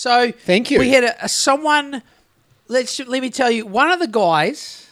So 0.01 0.31
Thank 0.31 0.71
you. 0.71 0.79
We 0.79 0.89
had 0.89 1.03
a, 1.03 1.25
a 1.25 1.29
someone. 1.29 2.01
Let's 2.67 2.99
let 2.99 3.21
me 3.21 3.29
tell 3.29 3.51
you. 3.51 3.67
One 3.67 3.91
of 3.91 3.99
the 3.99 4.07
guys. 4.07 4.87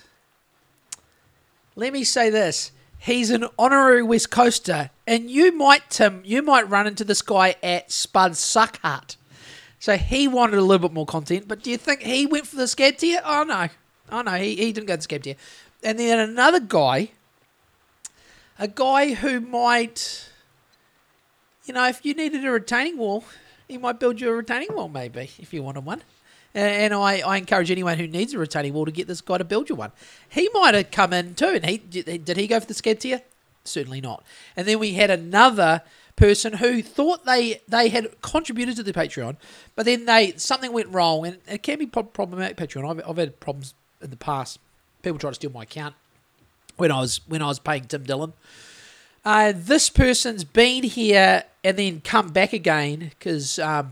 Let 1.75 1.93
me 1.93 2.03
say 2.03 2.29
this. 2.29 2.71
He's 2.99 3.31
an 3.31 3.45
honorary 3.57 4.03
West 4.03 4.29
Coaster, 4.29 4.91
and 5.07 5.31
you 5.31 5.51
might, 5.51 5.89
Tim, 5.89 6.21
you 6.23 6.43
might 6.43 6.69
run 6.69 6.85
into 6.85 7.03
this 7.03 7.23
guy 7.23 7.55
at 7.63 7.91
Spud 7.91 8.37
Suck 8.37 8.79
Hut. 8.83 9.15
So 9.79 9.97
he 9.97 10.27
wanted 10.27 10.59
a 10.59 10.61
little 10.61 10.87
bit 10.87 10.93
more 10.93 11.07
content, 11.07 11.47
but 11.47 11.63
do 11.63 11.71
you 11.71 11.77
think 11.77 12.03
he 12.03 12.27
went 12.27 12.45
for 12.45 12.57
the 12.57 12.67
scab 12.67 12.97
tier? 12.97 13.19
Oh 13.25 13.41
no, 13.41 13.69
oh 14.11 14.21
no, 14.21 14.33
he, 14.33 14.57
he 14.57 14.71
didn't 14.71 14.85
go 14.85 14.93
to 14.93 14.97
the 14.97 15.01
scab 15.01 15.23
tier. 15.23 15.35
And 15.81 15.97
then 15.97 16.19
another 16.19 16.59
guy, 16.59 17.09
a 18.59 18.67
guy 18.67 19.15
who 19.15 19.39
might, 19.39 20.29
you 21.65 21.73
know, 21.73 21.87
if 21.87 22.05
you 22.05 22.13
needed 22.13 22.45
a 22.45 22.51
retaining 22.51 22.99
wall, 22.99 23.23
he 23.69 23.77
might 23.77 23.99
build 23.99 24.19
you 24.19 24.29
a 24.29 24.33
retaining 24.33 24.75
wall, 24.75 24.89
maybe 24.89 25.29
if 25.39 25.53
you 25.53 25.63
wanted 25.63 25.85
one. 25.85 26.01
And, 26.53 26.65
and 26.65 26.93
I, 26.93 27.19
I 27.19 27.37
encourage 27.37 27.71
anyone 27.71 27.97
who 27.97 28.07
needs 28.07 28.33
a 28.33 28.39
retaining 28.39 28.73
wall 28.73 28.85
to 28.85 28.91
get 28.91 29.07
this 29.07 29.21
guy 29.21 29.37
to 29.37 29.45
build 29.45 29.69
you 29.69 29.75
one. 29.75 29.91
He 30.27 30.49
might 30.53 30.73
have 30.73 30.91
come 30.91 31.13
in 31.13 31.35
too, 31.35 31.59
and 31.61 31.65
he 31.65 31.77
did 31.77 32.35
he 32.35 32.47
go 32.47 32.59
for 32.59 32.65
the 32.65 32.73
sked 32.73 32.99
tier? 32.99 33.21
Certainly 33.63 34.01
not. 34.01 34.23
And 34.57 34.67
then 34.67 34.79
we 34.79 34.93
had 34.93 35.11
another 35.11 35.83
person 36.15 36.53
who 36.53 36.81
thought 36.81 37.25
they 37.25 37.61
they 37.67 37.89
had 37.89 38.19
contributed 38.21 38.75
to 38.77 38.83
the 38.83 38.91
Patreon, 38.91 39.37
but 39.75 39.85
then 39.85 40.05
they 40.05 40.33
something 40.37 40.73
went 40.73 40.89
wrong, 40.89 41.27
and 41.27 41.37
it 41.47 41.61
can 41.63 41.77
be 41.77 41.85
problematic. 41.85 42.57
Patreon, 42.57 42.89
I've, 42.89 43.07
I've 43.07 43.17
had 43.17 43.39
problems 43.39 43.75
in 44.01 44.09
the 44.09 44.17
past. 44.17 44.59
People 45.03 45.19
try 45.19 45.29
to 45.29 45.35
steal 45.35 45.51
my 45.51 45.63
account 45.63 45.93
when 46.77 46.91
I 46.91 46.99
was 46.99 47.21
when 47.27 47.43
I 47.43 47.47
was 47.47 47.59
paying 47.59 47.85
Tim 47.85 48.03
Dillon. 48.03 48.33
Uh, 49.25 49.53
this 49.55 49.89
person's 49.89 50.43
been 50.43 50.83
here 50.83 51.43
and 51.63 51.77
then 51.77 52.01
come 52.01 52.29
back 52.29 52.53
again 52.53 53.11
because 53.19 53.59
um, 53.59 53.91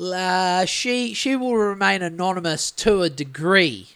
uh, 0.00 0.64
she 0.64 1.14
she 1.14 1.36
will 1.36 1.56
remain 1.56 2.02
anonymous 2.02 2.70
to 2.70 3.02
a 3.02 3.10
degree, 3.10 3.88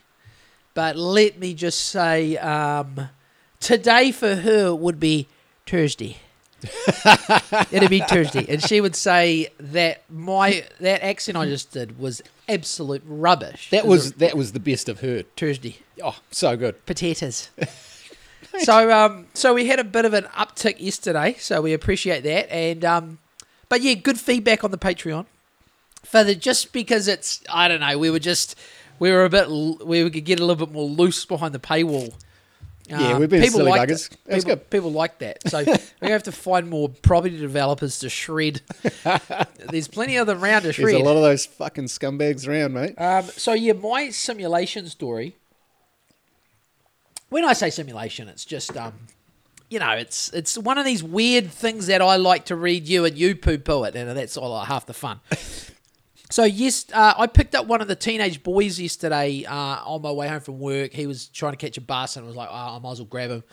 but 0.74 0.96
let 0.96 1.38
me 1.38 1.54
just 1.54 1.80
say, 1.80 2.36
um, 2.38 3.08
today 3.60 4.12
for 4.12 4.36
her 4.36 4.74
would 4.74 4.98
be 5.00 5.28
Thursday. 5.66 6.18
It'd 7.70 7.88
be 7.88 8.00
Thursday, 8.00 8.44
and 8.48 8.60
she 8.60 8.80
would 8.80 8.96
say 8.96 9.48
that 9.60 10.02
my 10.10 10.64
that 10.80 11.04
accent 11.04 11.36
I 11.36 11.46
just 11.46 11.70
did 11.70 12.00
was 12.00 12.20
absolute 12.48 13.02
rubbish. 13.06 13.70
That 13.70 13.86
was 13.86 14.14
that 14.14 14.36
was 14.36 14.52
the 14.52 14.60
best 14.60 14.88
I've 14.88 15.00
heard. 15.00 15.26
Thursday 15.36 15.76
Oh, 16.02 16.16
so 16.32 16.56
good. 16.56 16.84
potatoes. 16.84 17.50
so 18.60 18.90
um 18.90 19.26
so 19.34 19.54
we 19.54 19.66
had 19.66 19.78
a 19.78 19.84
bit 19.84 20.04
of 20.04 20.14
an 20.14 20.24
uptick 20.36 20.80
yesterday, 20.80 21.36
so 21.38 21.60
we 21.62 21.72
appreciate 21.72 22.22
that. 22.24 22.50
And 22.52 22.84
um 22.84 23.18
but 23.68 23.82
yeah, 23.82 23.94
good 23.94 24.18
feedback 24.18 24.64
on 24.64 24.70
the 24.70 24.78
Patreon. 24.78 25.26
For 26.04 26.24
the 26.24 26.34
just 26.34 26.72
because 26.72 27.08
it's 27.08 27.42
I 27.52 27.68
don't 27.68 27.80
know, 27.80 27.98
we 27.98 28.10
were 28.10 28.18
just 28.18 28.54
we 28.98 29.10
were 29.12 29.24
a 29.24 29.30
bit 29.30 29.48
we 29.50 30.08
could 30.10 30.24
get 30.24 30.40
a 30.40 30.44
little 30.44 30.66
bit 30.66 30.72
more 30.72 30.88
loose 30.88 31.24
behind 31.24 31.54
the 31.54 31.58
paywall. 31.58 32.12
Yeah, 32.88 33.12
Um, 33.12 33.20
we've 33.20 33.28
been 33.28 33.50
silly 33.50 33.64
liked 33.70 33.90
buggers. 33.92 34.10
it. 34.10 34.18
People, 34.26 34.42
good. 34.44 34.70
people 34.70 34.92
like 34.92 35.18
that. 35.18 35.46
So 35.50 35.62
we 36.00 36.08
have 36.10 36.22
to 36.22 36.32
find 36.32 36.70
more 36.70 36.88
property 36.88 37.36
developers 37.38 37.98
to 37.98 38.08
shred. 38.08 38.62
There's 39.68 39.88
plenty 39.88 40.16
of 40.16 40.26
them 40.26 40.42
around 40.42 40.62
to 40.62 40.68
There's 40.68 40.76
shred. 40.76 40.94
a 40.94 40.98
lot 41.04 41.16
of 41.16 41.22
those 41.22 41.44
fucking 41.44 41.84
scumbags 41.84 42.48
around, 42.48 42.72
mate. 42.72 42.94
Um, 42.96 43.24
so 43.24 43.52
yeah, 43.52 43.74
my 43.74 44.08
simulation 44.08 44.86
story. 44.88 45.34
When 47.28 47.44
I 47.44 47.52
say 47.52 47.70
simulation, 47.70 48.28
it's 48.28 48.44
just 48.44 48.76
um, 48.76 48.94
you 49.68 49.78
know, 49.78 49.90
it's 49.92 50.32
it's 50.32 50.56
one 50.56 50.78
of 50.78 50.84
these 50.84 51.02
weird 51.02 51.50
things 51.50 51.86
that 51.88 52.00
I 52.00 52.16
like 52.16 52.46
to 52.46 52.56
read 52.56 52.88
you 52.88 53.04
and 53.04 53.16
you 53.16 53.36
poo 53.36 53.58
poo 53.58 53.84
it, 53.84 53.94
and 53.94 54.16
that's 54.16 54.36
all 54.36 54.58
half 54.64 54.86
the 54.86 54.94
fun. 54.94 55.20
So 56.30 56.44
yes, 56.44 56.84
uh, 56.92 57.14
I 57.16 57.26
picked 57.26 57.54
up 57.54 57.66
one 57.66 57.80
of 57.80 57.88
the 57.88 57.96
teenage 57.96 58.42
boys 58.42 58.78
yesterday 58.78 59.44
uh, 59.46 59.54
on 59.84 60.02
my 60.02 60.12
way 60.12 60.28
home 60.28 60.40
from 60.40 60.58
work. 60.58 60.92
He 60.92 61.06
was 61.06 61.28
trying 61.28 61.52
to 61.52 61.56
catch 61.56 61.78
a 61.78 61.80
bus 61.80 62.16
and 62.16 62.26
was 62.26 62.36
like, 62.36 62.50
oh, 62.50 62.76
I 62.76 62.78
might 62.80 62.92
as 62.92 63.00
well 63.00 63.06
grab 63.06 63.30
him. 63.30 63.44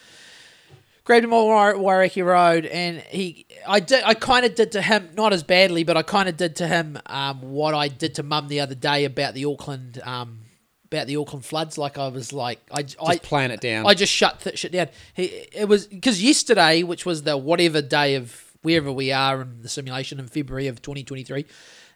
Grabbed 1.06 1.24
him 1.24 1.34
on 1.34 1.46
War- 1.46 1.76
Warwicky 1.76 2.26
Road, 2.26 2.66
and 2.66 3.00
he, 3.00 3.46
I 3.68 3.80
did, 3.80 4.04
I 4.04 4.16
kind 4.16 4.44
of 4.46 4.56
did 4.56 4.72
to 4.72 4.82
him, 4.82 5.12
not 5.16 5.34
as 5.34 5.44
badly, 5.44 5.84
but 5.84 5.96
I 5.96 6.02
kind 6.02 6.28
of 6.28 6.36
did 6.36 6.56
to 6.58 6.68
him 6.68 7.00
um, 7.06 7.42
what 7.42 7.76
I 7.76 7.90
did 7.90 8.16
to 8.16 8.24
Mum 8.24 8.48
the 8.48 8.60
other 8.60 8.76
day 8.76 9.06
about 9.06 9.36
the 9.36 9.46
Auckland, 9.46 10.02
um, 10.04 10.40
about 10.86 11.08
the 11.08 11.18
Auckland 11.18 11.46
floods. 11.46 11.78
Like 11.78 11.98
I 11.98 12.08
was 12.08 12.34
like, 12.34 12.60
I, 12.72 12.80
I 12.80 12.84
Just 12.84 13.24
plan 13.24 13.52
it 13.52 13.62
down. 13.62 13.86
I 13.86 13.94
just 13.94 14.12
shut 14.12 14.42
th- 14.42 14.58
shit 14.58 14.72
down. 14.72 14.88
He, 15.14 15.26
it 15.26 15.68
was 15.68 15.88
because 15.88 16.22
yesterday, 16.22 16.84
which 16.84 17.06
was 17.06 17.24
the 17.24 17.38
whatever 17.38 17.82
day 17.82 18.16
of 18.16 18.54
wherever 18.62 18.92
we 18.92 19.12
are 19.12 19.42
in 19.42 19.62
the 19.62 19.70
simulation 19.70 20.20
in 20.20 20.28
February 20.28 20.68
of 20.68 20.82
2023, 20.82 21.46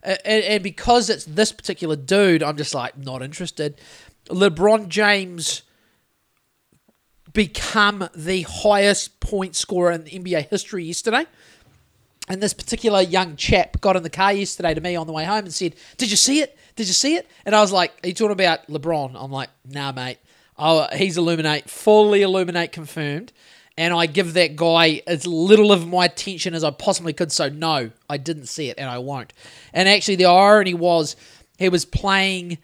uh, 0.04 0.16
and, 0.26 0.44
and 0.44 0.64
because 0.64 1.10
it's 1.10 1.26
this 1.26 1.52
particular 1.52 1.96
dude, 1.96 2.44
I'm 2.44 2.58
just 2.58 2.74
like 2.74 2.98
not 2.98 3.22
interested. 3.22 3.80
LeBron 4.28 4.88
James 4.88 5.64
become 7.34 8.10
the 8.16 8.42
highest 8.44 9.20
point 9.20 9.56
scorer 9.56 9.92
in 9.92 10.04
NBA 10.04 10.50
history 10.50 10.86
yesterday. 10.86 11.26
And 12.28 12.44
this 12.44 12.54
particular 12.54 13.02
young 13.02 13.36
chap 13.36 13.82
got 13.82 13.96
in 13.96 14.04
the 14.04 14.10
car 14.10 14.32
yesterday 14.32 14.76
to 14.76 14.82
me 14.82 14.96
on 14.96 15.08
the 15.08 15.14
way 15.14 15.26
home 15.26 15.46
and 15.46 15.54
said, 15.54 15.76
Did 15.98 16.12
you 16.12 16.18
see 16.18 16.42
it? 16.42 16.59
Did 16.80 16.88
you 16.88 16.94
see 16.94 17.16
it? 17.16 17.28
And 17.46 17.54
I 17.54 17.60
was 17.60 17.74
like, 17.74 17.92
Are 18.06 18.08
you 18.08 18.14
talking 18.14 18.32
about 18.32 18.66
LeBron? 18.68 19.12
I'm 19.14 19.34
like, 19.34 19.50
Nah, 19.70 19.92
mate. 19.92 20.18
Oh, 20.58 20.88
he's 20.94 21.18
Illuminati, 21.18 21.68
fully 21.68 22.22
Illuminati 22.22 22.70
confirmed. 22.70 23.34
And 23.78 23.94
I 23.94 24.06
give 24.06 24.34
that 24.36 24.56
guy 24.56 25.02
as 25.06 25.28
little 25.28 25.74
of 25.74 25.86
my 25.86 26.06
attention 26.06 26.54
as 26.54 26.64
I 26.64 26.72
possibly 26.72 27.12
could. 27.12 27.34
So, 27.34 27.50
no, 27.50 27.92
I 28.10 28.16
didn't 28.16 28.46
see 28.46 28.70
it 28.70 28.80
and 28.80 28.90
I 28.90 28.98
won't. 29.00 29.34
And 29.74 29.90
actually, 29.90 30.16
the 30.16 30.28
irony 30.28 30.74
was 30.74 31.18
he 31.58 31.68
was 31.68 31.84
playing 31.84 32.60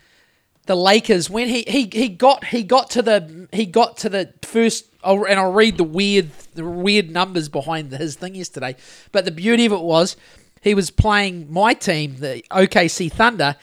the 0.66 0.76
Lakers 0.78 1.30
when 1.30 1.50
he, 1.50 1.66
he, 1.68 1.90
he 1.92 2.08
got 2.08 2.46
he 2.46 2.64
got 2.64 2.90
to 2.92 3.02
the 3.02 3.50
he 3.52 3.66
got 3.66 3.98
to 3.98 4.08
the 4.08 4.34
first 4.44 4.86
and 5.04 5.38
I'll 5.38 5.52
read 5.52 5.76
the 5.76 5.84
weird 5.84 6.32
the 6.54 6.64
weird 6.64 7.10
numbers 7.10 7.50
behind 7.50 7.92
his 7.92 8.16
thing 8.16 8.36
yesterday. 8.36 8.78
But 9.12 9.26
the 9.26 9.32
beauty 9.32 9.66
of 9.66 9.74
it 9.74 9.82
was 9.82 10.16
he 10.62 10.74
was 10.74 10.90
playing 10.90 11.52
my 11.52 11.74
team, 11.74 12.16
the 12.20 12.46
OKC 12.50 13.12
Thunder, 13.12 13.58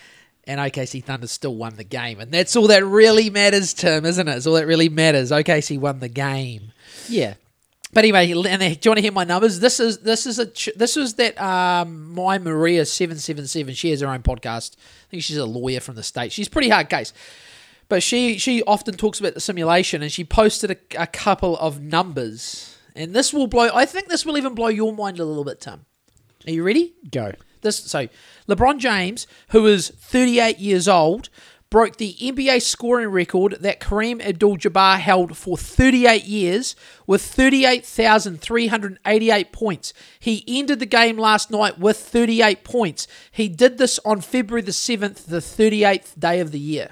and 0.44 0.58
OKC 0.60 1.02
Thunder 1.04 1.26
still 1.26 1.54
won 1.54 1.76
the 1.76 1.84
game, 1.84 2.20
and 2.20 2.32
that's 2.32 2.56
all 2.56 2.66
that 2.68 2.84
really 2.84 3.30
matters, 3.30 3.72
Tim, 3.74 4.04
isn't 4.04 4.26
it? 4.28 4.36
It's 4.36 4.46
all 4.46 4.54
that 4.54 4.66
really 4.66 4.88
matters. 4.88 5.30
OKC 5.30 5.78
won 5.78 6.00
the 6.00 6.08
game. 6.08 6.72
yeah. 7.08 7.34
But 7.94 8.04
anyway, 8.04 8.30
and 8.32 8.44
then, 8.62 8.72
do 8.72 8.78
you 8.84 8.90
want 8.90 8.96
to 8.96 9.02
hear 9.02 9.12
my 9.12 9.24
numbers? 9.24 9.60
This 9.60 9.78
is 9.78 9.98
this 9.98 10.26
is 10.26 10.38
a 10.38 10.50
this 10.78 10.96
was 10.96 11.12
that 11.16 11.38
um 11.38 12.14
my 12.14 12.38
Maria 12.38 12.86
seven 12.86 13.18
seven 13.18 13.46
seven. 13.46 13.74
She 13.74 13.90
has 13.90 14.00
her 14.00 14.08
own 14.08 14.22
podcast. 14.22 14.76
I 14.76 15.10
think 15.10 15.22
she's 15.22 15.36
a 15.36 15.44
lawyer 15.44 15.78
from 15.78 15.96
the 15.96 16.02
states. 16.02 16.34
She's 16.34 16.48
pretty 16.48 16.70
hard 16.70 16.88
case, 16.88 17.12
but 17.90 18.02
she 18.02 18.38
she 18.38 18.62
often 18.62 18.94
talks 18.94 19.20
about 19.20 19.34
the 19.34 19.40
simulation, 19.40 20.00
and 20.02 20.10
she 20.10 20.24
posted 20.24 20.70
a, 20.70 20.76
a 21.02 21.06
couple 21.06 21.58
of 21.58 21.82
numbers. 21.82 22.78
And 22.96 23.14
this 23.14 23.30
will 23.30 23.46
blow. 23.46 23.68
I 23.74 23.84
think 23.84 24.08
this 24.08 24.24
will 24.24 24.38
even 24.38 24.54
blow 24.54 24.68
your 24.68 24.94
mind 24.94 25.18
a 25.18 25.24
little 25.26 25.44
bit, 25.44 25.60
Tim. 25.60 25.84
Are 26.46 26.50
you 26.50 26.62
ready? 26.62 26.94
Go. 27.10 27.32
This 27.62 27.78
so 27.78 28.08
LeBron 28.48 28.78
James, 28.78 29.26
who 29.48 29.66
is 29.66 29.88
38 29.88 30.58
years 30.58 30.88
old, 30.88 31.28
broke 31.72 31.96
the 31.96 32.14
NBA 32.20 32.60
scoring 32.60 33.08
record 33.08 33.56
that 33.60 33.80
Kareem 33.80 34.22
Abdul-Jabbar 34.22 34.98
held 34.98 35.38
for 35.38 35.56
38 35.56 36.24
years 36.24 36.76
with 37.06 37.22
38,388 37.22 39.52
points. 39.52 39.94
He 40.20 40.44
ended 40.46 40.80
the 40.80 40.86
game 40.86 41.16
last 41.16 41.50
night 41.50 41.78
with 41.78 41.96
38 41.96 42.62
points. 42.62 43.08
He 43.30 43.48
did 43.48 43.78
this 43.78 43.98
on 44.04 44.20
February 44.20 44.60
the 44.60 44.72
7th, 44.72 45.24
the 45.24 45.38
38th 45.38 46.20
day 46.20 46.40
of 46.40 46.52
the 46.52 46.60
year. 46.60 46.90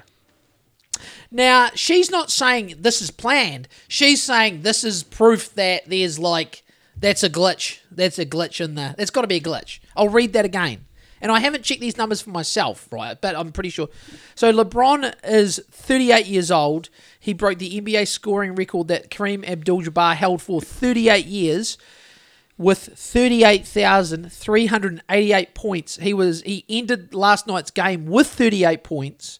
Now, 1.29 1.69
she's 1.75 2.09
not 2.09 2.31
saying 2.31 2.73
this 2.79 3.03
is 3.03 3.11
planned. 3.11 3.67
She's 3.87 4.23
saying 4.23 4.63
this 4.63 4.83
is 4.83 5.03
proof 5.03 5.53
that 5.53 5.87
there's 5.87 6.17
like 6.17 6.63
that's 6.97 7.21
a 7.23 7.29
glitch. 7.29 7.81
That's 7.91 8.17
a 8.17 8.25
glitch 8.25 8.59
in 8.59 8.73
there. 8.75 8.95
That's 8.97 9.11
got 9.11 9.21
to 9.21 9.27
be 9.27 9.37
a 9.37 9.41
glitch. 9.41 9.79
I'll 9.95 10.09
read 10.09 10.33
that 10.33 10.45
again. 10.45 10.85
And 11.21 11.31
I 11.31 11.39
haven't 11.39 11.63
checked 11.63 11.81
these 11.81 11.97
numbers 11.97 12.21
for 12.21 12.31
myself, 12.31 12.87
right? 12.91 13.19
But 13.19 13.35
I'm 13.35 13.51
pretty 13.51 13.69
sure. 13.69 13.89
So 14.33 14.51
LeBron 14.51 15.13
is 15.23 15.61
38 15.69 16.25
years 16.25 16.49
old. 16.49 16.89
He 17.19 17.33
broke 17.33 17.59
the 17.59 17.79
NBA 17.79 18.07
scoring 18.07 18.55
record 18.55 18.87
that 18.87 19.11
Kareem 19.11 19.47
Abdul-Jabbar 19.47 20.15
held 20.15 20.41
for 20.41 20.61
38 20.61 21.27
years 21.27 21.77
with 22.57 22.97
38,388 22.97 25.53
points. 25.53 25.97
He 25.97 26.13
was 26.13 26.41
he 26.41 26.65
ended 26.67 27.13
last 27.13 27.45
night's 27.45 27.71
game 27.71 28.07
with 28.07 28.27
38 28.27 28.83
points 28.83 29.39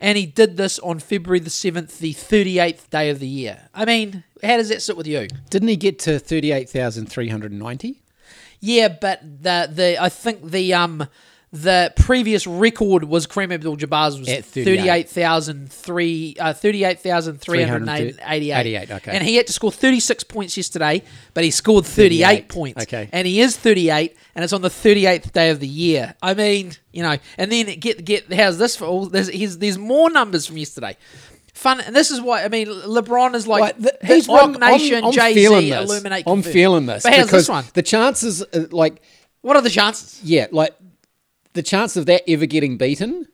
and 0.00 0.16
he 0.16 0.26
did 0.26 0.56
this 0.56 0.78
on 0.80 0.98
February 0.98 1.40
the 1.40 1.50
7th, 1.50 1.98
the 1.98 2.14
38th 2.14 2.90
day 2.90 3.10
of 3.10 3.18
the 3.18 3.26
year. 3.26 3.68
I 3.74 3.84
mean, 3.84 4.24
how 4.42 4.56
does 4.56 4.68
that 4.68 4.82
sit 4.82 4.96
with 4.96 5.06
you? 5.06 5.28
Didn't 5.50 5.68
he 5.68 5.76
get 5.76 5.98
to 6.00 6.18
38,390? 6.18 8.02
Yeah, 8.60 8.88
but 8.88 9.20
the 9.22 9.70
the 9.72 10.02
I 10.02 10.08
think 10.08 10.50
the 10.50 10.74
um 10.74 11.06
the 11.50 11.94
previous 11.96 12.46
record 12.46 13.04
was 13.04 13.26
Kareem 13.26 13.54
Abdul-Jabbar's 13.54 14.18
was 14.18 14.28
At 14.28 14.44
38. 14.44 15.08
38,003 15.08 16.36
uh, 16.38 16.52
38,388. 16.52 18.90
okay. 18.90 19.12
And 19.12 19.24
he 19.24 19.36
had 19.36 19.46
to 19.46 19.52
score 19.54 19.72
36 19.72 20.24
points 20.24 20.58
yesterday, 20.58 21.02
but 21.32 21.44
he 21.44 21.50
scored 21.50 21.86
38, 21.86 22.24
38, 22.24 22.48
points. 22.48 22.82
okay. 22.82 23.08
And 23.12 23.26
he 23.26 23.40
is 23.40 23.56
38 23.56 24.14
and 24.34 24.44
it's 24.44 24.52
on 24.52 24.60
the 24.60 24.68
38th 24.68 25.32
day 25.32 25.48
of 25.48 25.60
the 25.60 25.68
year. 25.68 26.14
I 26.22 26.34
mean, 26.34 26.72
you 26.92 27.02
know, 27.02 27.16
and 27.38 27.50
then 27.50 27.78
get 27.78 28.04
get 28.04 28.30
how's 28.32 28.58
this 28.58 28.76
for 28.76 28.84
all 28.84 29.06
there's 29.06 29.28
here's, 29.28 29.56
there's 29.58 29.78
more 29.78 30.10
numbers 30.10 30.46
from 30.46 30.58
yesterday. 30.58 30.96
Fun, 31.58 31.80
and 31.80 31.94
this 31.96 32.12
is 32.12 32.20
why 32.20 32.44
I 32.44 32.48
mean 32.48 32.68
LeBron 32.68 33.34
is 33.34 33.48
like 33.48 33.60
Like, 33.60 33.78
th- 33.78 33.94
he's 34.04 34.28
I'm- 34.28 34.52
Roc 34.52 34.60
Nation, 34.60 35.10
Jay 35.10 35.34
feeling 35.34 35.62
Z, 35.62 35.70
this. 35.70 35.90
Illuminati. 35.90 36.22
I'm 36.24 36.36
confirmed. 36.36 36.52
feeling 36.52 36.86
this. 36.86 37.02
But 37.02 37.14
how's 37.14 37.26
because 37.26 37.42
this 37.42 37.48
one? 37.48 37.64
The 37.74 37.82
chances, 37.82 38.42
uh, 38.42 38.66
like, 38.70 39.02
What 39.40 39.56
are 39.56 39.62
the 39.62 39.68
chances? 39.70 40.20
yeah, 40.22 40.46
like 40.52 40.72
the 41.54 41.62
chance 41.64 41.96
of 41.96 42.06
that 42.06 42.22
ever 42.30 42.46
getting 42.46 42.78
beaten 42.78 43.26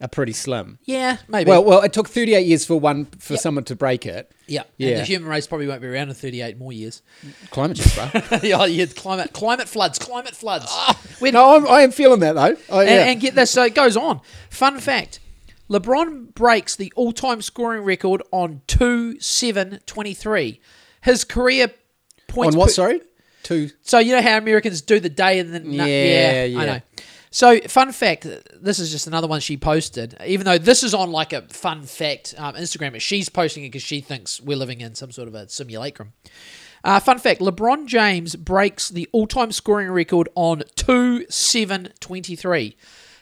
are 0.00 0.08
pretty 0.08 0.32
slim. 0.32 0.80
Yeah, 0.84 1.18
maybe. 1.28 1.48
Well, 1.48 1.62
well, 1.62 1.82
it 1.82 1.92
took 1.92 2.08
38 2.08 2.44
years 2.44 2.66
for 2.66 2.80
one 2.80 3.04
for 3.20 3.36
someone 3.36 3.62
to 3.66 3.76
break 3.76 4.04
it. 4.04 4.32
yeah. 4.48 4.64
yeah. 4.76 4.88
And 4.88 5.00
the 5.00 5.04
human 5.04 5.28
race 5.30 5.46
probably 5.46 5.68
won't 5.68 5.80
be 5.80 5.86
around 5.86 6.08
in 6.08 6.14
38 6.16 6.58
more 6.58 6.72
years. 6.72 7.02
Climate 7.50 7.76
change, 7.76 7.94
bro. 7.94 8.38
yeah, 8.42 8.64
yeah, 8.66 8.86
climate, 8.86 9.32
climate 9.32 9.68
floods, 9.68 10.00
climate 10.00 10.34
floods. 10.34 10.66
We're- 11.20 11.30
no, 11.30 11.54
I'm, 11.54 11.68
I 11.68 11.82
am 11.82 11.92
feeling 11.92 12.18
that 12.20 12.32
though. 12.34 12.56
Oh, 12.68 12.80
yeah. 12.80 12.88
and, 12.90 13.10
and 13.10 13.20
get 13.20 13.36
this, 13.36 13.52
so 13.52 13.62
it 13.62 13.76
goes 13.76 13.96
on. 13.96 14.20
Fun 14.50 14.80
fact 14.80 15.20
LeBron 15.70 16.34
breaks 16.34 16.76
the 16.76 16.92
all 16.96 17.12
time 17.12 17.40
scoring 17.42 17.82
record 17.84 18.22
on 18.30 18.62
2 18.66 19.20
7 19.20 19.80
23. 19.86 20.60
His 21.02 21.24
career 21.24 21.70
points. 22.28 22.54
On 22.54 22.58
what? 22.58 22.66
per- 22.66 22.72
Sorry, 22.72 23.00
two. 23.42 23.70
So, 23.82 23.98
you 23.98 24.14
know 24.14 24.22
how 24.22 24.36
Americans 24.36 24.82
do 24.82 25.00
the 25.00 25.08
day 25.08 25.38
and 25.38 25.54
the 25.54 25.60
Yeah, 25.60 25.84
yeah, 25.84 26.44
yeah. 26.44 26.60
I 26.60 26.66
know. 26.66 26.80
So, 27.30 27.58
fun 27.62 27.90
fact 27.90 28.28
this 28.54 28.78
is 28.78 28.92
just 28.92 29.08
another 29.08 29.26
one 29.26 29.40
she 29.40 29.56
posted, 29.56 30.16
even 30.24 30.44
though 30.44 30.58
this 30.58 30.84
is 30.84 30.94
on 30.94 31.10
like 31.10 31.32
a 31.32 31.42
fun 31.42 31.82
fact 31.82 32.34
um, 32.38 32.54
Instagram, 32.54 32.92
but 32.92 33.02
she's 33.02 33.28
posting 33.28 33.64
it 33.64 33.68
because 33.68 33.82
she 33.82 34.00
thinks 34.00 34.40
we're 34.40 34.56
living 34.56 34.80
in 34.80 34.94
some 34.94 35.10
sort 35.10 35.26
of 35.26 35.34
a 35.34 35.48
simulacrum. 35.48 36.12
Uh, 36.84 37.00
fun 37.00 37.18
fact 37.18 37.40
LeBron 37.40 37.86
James 37.86 38.36
breaks 38.36 38.88
the 38.88 39.08
all 39.10 39.26
time 39.26 39.50
scoring 39.50 39.90
record 39.90 40.28
on 40.34 40.62
2 40.76 41.26
7 41.28 41.88
23. 41.98 42.76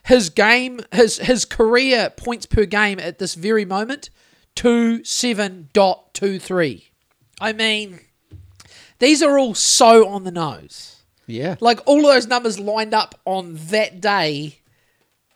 His 0.05 0.31
game, 0.31 0.81
his, 0.93 1.19
his 1.19 1.45
career 1.45 2.11
points 2.11 2.47
per 2.47 2.65
game 2.65 2.99
at 2.99 3.19
this 3.19 3.35
very 3.35 3.65
moment, 3.65 4.11
2 4.57 5.01
7.23. 5.01 6.83
I 7.41 7.53
mean, 7.53 8.01
these 8.99 9.23
are 9.23 9.39
all 9.39 9.55
so 9.55 10.09
on 10.09 10.25
the 10.25 10.31
nose. 10.31 11.03
Yeah. 11.27 11.57
Like 11.61 11.81
all 11.87 11.99
of 11.99 12.05
those 12.15 12.27
numbers 12.27 12.59
lined 12.59 12.95
up 12.95 13.19
on 13.25 13.55
that 13.71 14.01
day, 14.01 14.59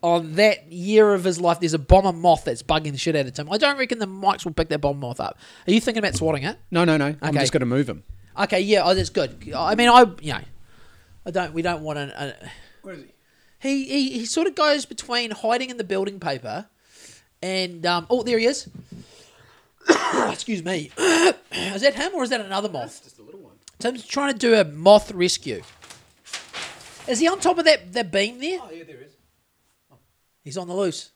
on 0.03 0.35
that 0.35 0.71
year 0.71 1.15
of 1.15 1.25
his 1.25 1.41
life. 1.41 1.61
There's 1.61 1.75
a 1.75 1.79
bomber 1.79 2.13
moth 2.13 2.45
that's 2.45 2.63
bugging 2.63 2.93
the 2.93 2.99
shit 2.99 3.17
out 3.17 3.27
of 3.27 3.37
him. 3.37 3.51
I 3.51 3.59
don't 3.59 3.79
reckon 3.79 3.99
the 3.99 4.07
mics 4.07 4.45
will 4.45 4.53
pick 4.53 4.69
that 4.69 4.81
bomber 4.81 4.99
moth 4.99 5.21
up. 5.21 5.39
Are 5.67 5.71
you 5.73 5.81
thinking 5.81 6.01
about 6.01 6.15
swatting 6.17 6.43
it? 6.45 6.59
No, 6.71 6.85
no, 6.85 6.97
no. 6.97 7.15
I'm 7.23 7.31
Okay. 7.31 7.39
just 7.41 7.53
going 7.53 7.61
to 7.61 7.67
move 7.67 7.89
him. 7.89 8.03
Okay, 8.39 8.61
yeah, 8.61 8.83
oh, 8.85 8.95
that's 8.95 9.09
good. 9.11 9.51
I 9.57 9.75
mean, 9.75 9.89
I 9.89 10.03
you 10.21 10.33
know, 10.35 10.41
I 11.25 11.31
don't. 11.31 11.55
We 11.55 11.63
don't 11.63 11.83
want 11.83 11.99
to. 11.99 12.21
Uh, 12.21 12.33
Where 12.83 12.95
is 12.95 13.01
he? 13.05 13.07
He, 13.61 13.85
he 13.85 14.19
he 14.19 14.25
sort 14.27 14.47
of 14.47 14.55
goes 14.55 14.85
between 14.85 15.31
hiding 15.31 15.71
in 15.71 15.77
the 15.77 15.85
building 15.85 16.21
paper, 16.21 16.67
and 17.43 17.85
um. 17.87 18.07
Oh, 18.11 18.23
there 18.23 18.39
he 18.39 18.47
is. 18.47 18.69
Excuse 20.31 20.65
me. 20.65 20.91
is 20.99 21.83
that 21.83 21.95
him 21.95 22.13
or 22.15 22.23
is 22.25 22.31
that 22.31 22.41
another 22.41 22.69
moth? 22.69 23.03
Just 23.05 23.19
a 23.19 23.23
little 23.23 23.41
one. 23.41 23.53
Tim's 23.79 24.07
trying 24.07 24.33
to 24.33 24.39
do 24.39 24.55
a 24.55 24.65
moth 24.65 25.13
rescue. 25.13 25.63
Is 27.07 27.21
he 27.21 27.29
on 27.29 27.39
top 27.39 27.59
of 27.59 27.65
that, 27.67 27.93
that 27.93 28.11
beam 28.11 28.41
there? 28.41 28.59
Oh, 28.61 28.71
yeah, 28.73 28.83
there 28.85 29.01
is. 29.01 29.13
He's 30.43 30.57
on 30.57 30.67
the 30.67 30.75
loose. 30.75 31.13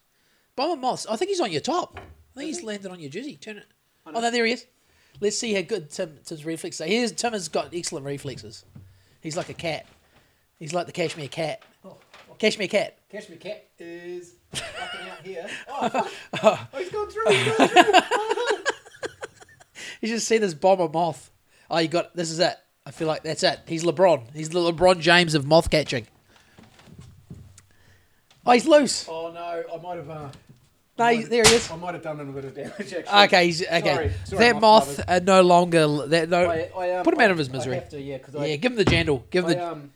Bomber 0.54 0.80
moths. 0.80 1.06
I 1.08 1.16
think 1.16 1.30
he's 1.30 1.40
on 1.40 1.50
your 1.50 1.60
top. 1.60 1.98
I 1.98 2.40
think 2.40 2.48
he's 2.48 2.62
landed 2.62 2.90
on 2.90 3.00
your 3.00 3.10
jersey. 3.10 3.36
Turn 3.36 3.58
it. 3.58 3.66
Oh 4.06 4.20
no, 4.20 4.30
there 4.30 4.46
he 4.46 4.52
is. 4.52 4.66
Let's 5.20 5.38
see 5.38 5.52
how 5.52 5.62
good 5.62 5.90
Tim, 5.90 6.18
Tim's 6.24 6.44
reflexes 6.44 6.80
are. 6.80 6.86
Here's 6.88 7.12
Tim 7.12 7.32
has 7.32 7.48
got 7.48 7.74
excellent 7.74 8.06
reflexes. 8.06 8.64
He's 9.20 9.36
like 9.36 9.48
a 9.48 9.54
cat. 9.54 9.86
He's 10.58 10.72
like 10.72 10.86
the 10.86 10.92
cashmere 10.92 11.28
cat. 11.28 11.62
Cashmere 12.40 12.66
cat. 12.68 12.98
Cashmere 13.12 13.38
cat 13.38 13.66
is 13.78 14.32
fucking 14.52 15.08
out 15.10 15.22
here. 15.24 15.46
Oh, 15.68 16.10
oh, 16.42 16.68
he's 16.78 16.90
gone 16.90 17.08
through. 17.10 17.26
He's 17.32 17.56
gone 17.56 17.68
through. 17.68 17.92
You 20.02 20.08
just 20.08 20.26
see 20.26 20.38
this 20.38 20.54
bomber 20.54 20.88
moth. 20.88 21.30
Oh, 21.70 21.76
you 21.78 21.86
got 21.88 22.16
this 22.16 22.30
is 22.30 22.38
it. 22.38 22.56
I 22.86 22.90
feel 22.90 23.06
like 23.06 23.22
that's 23.22 23.42
it. 23.42 23.60
He's 23.66 23.84
LeBron. 23.84 24.34
He's 24.34 24.48
the 24.48 24.58
LeBron 24.58 24.98
James 25.00 25.34
of 25.34 25.46
moth 25.46 25.68
catching. 25.70 26.06
Oh, 28.46 28.52
he's 28.52 28.66
loose. 28.66 29.06
oh 29.08 29.30
no, 29.30 29.62
I 29.72 29.82
might 29.82 29.96
have. 29.98 30.08
Uh, 30.08 30.28
No, 30.98 31.06
he- 31.08 31.24
there 31.24 31.44
he 31.44 31.54
is. 31.54 31.70
I 31.70 31.76
might 31.76 31.92
have 31.92 32.02
done 32.02 32.18
him 32.18 32.30
a 32.30 32.32
bit 32.32 32.44
of 32.46 32.54
damage. 32.54 32.94
Actually. 32.94 33.24
Okay, 33.24 33.44
he's, 33.46 33.62
okay. 33.62 33.80
Sorry, 33.94 34.12
sorry, 34.24 34.38
that 34.52 34.60
moth 34.60 35.06
moth 35.06 35.22
no 35.24 35.42
longer. 35.42 36.06
That 36.06 36.30
no. 36.30 36.48
I- 36.50 36.70
I, 36.74 36.90
um, 36.92 37.04
put 37.04 37.12
him 37.12 37.20
out 37.20 37.30
of 37.30 37.36
his 37.38 37.50
I 37.50 37.52
misery. 37.52 37.82
to, 37.90 38.00
yeah, 38.00 38.18
yeah, 38.32 38.40
I- 38.40 38.56
give 38.56 38.72
him 38.72 38.78
the 38.78 38.84
jandal. 38.86 39.22
Give 39.30 39.44
him 39.44 39.50
I, 39.50 39.54
the. 39.54 39.72
um, 39.72 39.92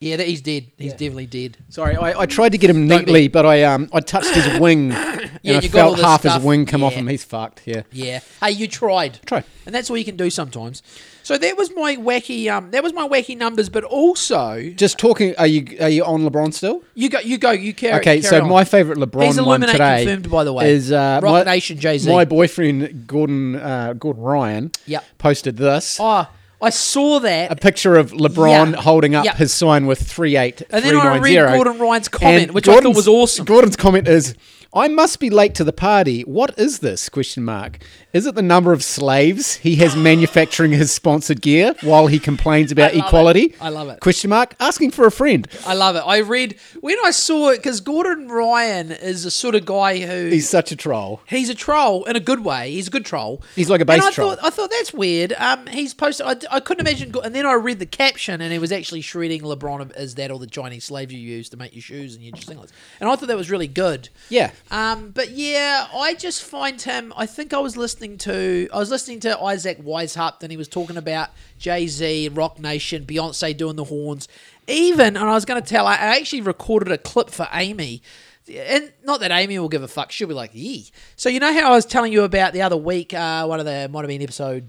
yeah, 0.00 0.16
that 0.16 0.26
he's 0.26 0.42
dead. 0.42 0.66
He's 0.76 0.92
yeah. 0.92 0.96
definitely 0.98 1.26
dead. 1.26 1.56
Sorry, 1.70 1.96
I, 1.96 2.20
I 2.20 2.26
tried 2.26 2.52
to 2.52 2.58
get 2.58 2.68
him 2.70 2.86
neatly, 2.86 3.28
but 3.28 3.46
I 3.46 3.62
um 3.64 3.88
I 3.92 4.00
touched 4.00 4.34
his 4.34 4.58
wing 4.60 4.92
and 4.92 5.40
Yeah, 5.42 5.56
I 5.56 5.60
you 5.60 5.68
got 5.68 5.84
all 5.86 5.94
felt 5.96 6.04
half 6.06 6.20
stuff. 6.20 6.34
his 6.36 6.44
wing 6.44 6.66
come 6.66 6.82
off 6.84 6.92
him. 6.92 7.06
He's 7.08 7.24
fucked. 7.24 7.62
Yeah. 7.66 7.82
Yeah. 7.92 8.20
Hey, 8.42 8.50
you 8.52 8.68
tried. 8.68 9.20
Try. 9.26 9.42
And 9.64 9.74
that's 9.74 9.88
all 9.90 9.96
you 9.96 10.04
can 10.04 10.16
do 10.16 10.28
sometimes. 10.30 10.82
So 11.22 11.36
that 11.38 11.56
was 11.56 11.74
my 11.74 11.96
wacky. 11.96 12.48
Um, 12.48 12.70
that 12.70 12.84
was 12.84 12.92
my 12.92 13.08
wacky 13.08 13.36
numbers. 13.36 13.68
But 13.68 13.82
also, 13.82 14.70
Just 14.76 14.96
talking. 14.98 15.34
Are 15.38 15.46
you 15.46 15.76
are 15.80 15.88
you 15.88 16.04
on 16.04 16.20
LeBron 16.22 16.52
still? 16.54 16.82
you 16.94 17.08
go. 17.08 17.18
You 17.20 17.36
go. 17.38 17.50
You 17.50 17.72
carry. 17.74 17.94
Okay, 18.00 18.20
carry 18.20 18.22
so 18.22 18.42
on. 18.42 18.48
my 18.48 18.64
favorite 18.64 18.98
LeBron 18.98 19.24
He's 19.26 19.40
one 19.40 19.60
today 19.62 20.04
confirmed, 20.04 20.30
by 20.30 20.44
the 20.44 20.52
way. 20.52 20.70
is 20.70 20.92
uh, 20.92 21.20
Rock 21.22 21.46
my, 21.46 21.52
Nation 21.54 21.78
Jay-Z. 21.80 22.08
My 22.12 22.24
boyfriend 22.24 23.06
Gordon 23.08 23.56
uh, 23.56 23.94
Gordon 23.94 24.22
Ryan 24.22 24.70
Yep. 24.86 25.04
posted 25.18 25.56
this 25.56 25.98
Oh, 25.98 26.28
I 26.60 26.70
saw 26.70 27.18
that. 27.20 27.52
a 27.52 27.56
picture 27.56 27.96
of 27.96 28.12
LeBron 28.12 28.72
Yeah. 28.72 28.80
holding 28.80 29.14
up 29.14 29.24
Yeah. 29.24 29.34
his 29.34 29.52
sign 29.52 29.86
with 29.86 30.00
three 30.00 30.36
eight 30.36 30.62
And 30.70 30.84
then 30.84 30.96
I 30.96 31.18
read 31.18 31.54
Gordon 31.54 31.78
Ryan's 31.78 32.08
comment, 32.08 32.54
which 32.54 32.68
I 32.68 32.80
thought 32.80 32.94
was 32.96 33.06
awesome. 33.08 33.44
Gordon's 33.44 33.76
comment 33.76 34.08
is, 34.08 34.34
"I 34.74 34.88
must 34.88 35.20
be 35.20 35.30
late 35.30 35.54
to 35.56 35.64
the 35.64 35.72
party. 35.72 36.22
What 36.22 36.58
is 36.58 36.80
this?" 36.80 37.08
Question 37.08 37.44
mark. 37.44 37.78
Is 38.12 38.26
it 38.26 38.34
the 38.34 38.42
number 38.42 38.72
of 38.72 38.82
slaves 38.82 39.56
he 39.56 39.76
has 39.76 39.94
manufacturing 40.10 40.72
his 40.72 40.90
sponsored 40.90 41.42
gear 41.42 41.74
while 41.82 42.06
he 42.06 42.18
complains 42.18 42.72
about 42.72 42.94
I 42.94 42.98
equality? 43.06 43.44
it. 43.46 43.56
I 43.60 43.68
love 43.68 43.88
it. 43.88 44.00
Question 44.00 44.30
mark. 44.30 44.54
Asking 44.58 44.90
for 44.90 45.06
a 45.06 45.10
friend. 45.10 45.46
I 45.66 45.74
love 45.74 45.96
it. 45.96 46.02
I 46.06 46.18
read 46.18 46.56
when 46.80 46.96
I 47.04 47.10
saw 47.10 47.50
it 47.50 47.58
because 47.58 47.80
Gordon 47.80 48.28
Ryan 48.28 48.90
is 48.92 49.24
the 49.24 49.30
sort 49.30 49.54
of 49.54 49.66
guy 49.66 49.98
who 49.98 50.28
He's 50.28 50.48
such 50.48 50.72
a 50.72 50.76
troll. 50.76 51.20
He's 51.26 51.48
a 51.50 51.54
troll 51.54 52.04
in 52.04 52.16
a 52.16 52.20
good 52.20 52.44
way. 52.44 52.70
He's 52.72 52.88
a 52.88 52.90
good 52.90 53.04
troll. 53.04 53.42
He's 53.54 53.68
like 53.68 53.80
a 53.80 53.90
And 53.90 54.02
I 54.02 54.10
troll. 54.10 54.30
Thought, 54.30 54.44
I 54.44 54.50
thought 54.50 54.70
that's 54.70 54.92
weird. 54.94 55.32
Um, 55.38 55.66
he's 55.66 55.92
posted. 55.94 56.26
I, 56.26 56.56
I 56.56 56.60
couldn't 56.60 56.86
imagine. 56.86 57.12
And 57.22 57.34
then 57.34 57.44
I 57.46 57.52
read 57.54 57.78
the 57.78 57.86
caption, 57.86 58.40
and 58.40 58.52
he 58.52 58.58
was 58.58 58.72
actually 58.72 59.00
shredding 59.02 59.42
LeBron 59.42 59.92
as 59.92 60.14
that 60.16 60.30
all 60.30 60.38
the 60.38 60.46
Chinese 60.46 60.84
slaves 60.84 61.12
you 61.12 61.20
use 61.20 61.48
to 61.50 61.56
make 61.56 61.74
your 61.74 61.82
shoes 61.82 62.14
and 62.14 62.24
your 62.24 62.32
singlets. 62.34 62.70
And 63.00 63.08
I 63.08 63.16
thought 63.16 63.28
that 63.28 63.36
was 63.36 63.50
really 63.50 63.68
good. 63.68 64.08
Yeah. 64.30 64.52
Um, 64.70 65.10
but 65.10 65.30
yeah, 65.30 65.86
I 65.94 66.14
just 66.14 66.42
find 66.42 66.80
him. 66.80 67.12
I 67.16 67.26
think 67.26 67.52
I 67.54 67.58
was 67.58 67.76
listening 67.76 68.18
to. 68.18 68.68
I 68.72 68.78
was 68.78 68.90
listening 68.90 69.20
to 69.20 69.38
Isaac 69.40 69.82
Weishaupt, 69.82 70.42
and 70.42 70.50
he 70.50 70.56
was 70.56 70.68
talking 70.68 70.96
about 70.96 71.30
Jay 71.58 71.86
Z 71.86 72.30
Roc 72.30 72.58
Nation, 72.58 73.04
Beyonce 73.04 73.56
doing 73.56 73.76
the 73.76 73.84
horns. 73.84 74.28
Even, 74.66 75.16
and 75.16 75.18
I 75.18 75.34
was 75.34 75.44
going 75.44 75.62
to 75.62 75.68
tell. 75.68 75.86
I 75.86 75.94
actually 75.94 76.42
recorded 76.42 76.92
a 76.92 76.98
clip 76.98 77.30
for 77.30 77.48
Amy. 77.52 78.02
And 78.48 78.92
not 79.04 79.20
that 79.20 79.32
Amy 79.32 79.58
will 79.58 79.68
give 79.68 79.82
a 79.82 79.88
fuck. 79.88 80.12
She'll 80.12 80.28
be 80.28 80.34
like, 80.34 80.52
yee. 80.54 80.90
So 81.16 81.28
you 81.28 81.40
know 81.40 81.52
how 81.52 81.72
I 81.72 81.74
was 81.74 81.84
telling 81.84 82.12
you 82.12 82.22
about 82.22 82.52
the 82.52 82.62
other 82.62 82.76
week, 82.76 83.12
uh, 83.12 83.44
one 83.44 83.58
of 83.58 83.66
the 83.66 83.88
might 83.88 84.00
have 84.00 84.08
been 84.08 84.22
episode 84.22 84.68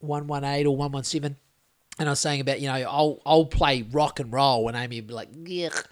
one 0.00 0.26
one 0.26 0.44
eight 0.44 0.66
or 0.66 0.76
one 0.76 0.92
one 0.92 1.04
seven, 1.04 1.36
and 1.98 2.08
I 2.08 2.12
was 2.12 2.20
saying 2.20 2.40
about 2.40 2.60
you 2.60 2.68
know 2.68 2.74
I'll 2.74 3.20
I'll 3.26 3.46
play 3.46 3.82
rock 3.82 4.20
and 4.20 4.32
roll, 4.32 4.68
and 4.68 4.76
Amy 4.76 5.00
would 5.00 5.08
be 5.08 5.14
like, 5.14 5.32
Yuck. 5.32 5.86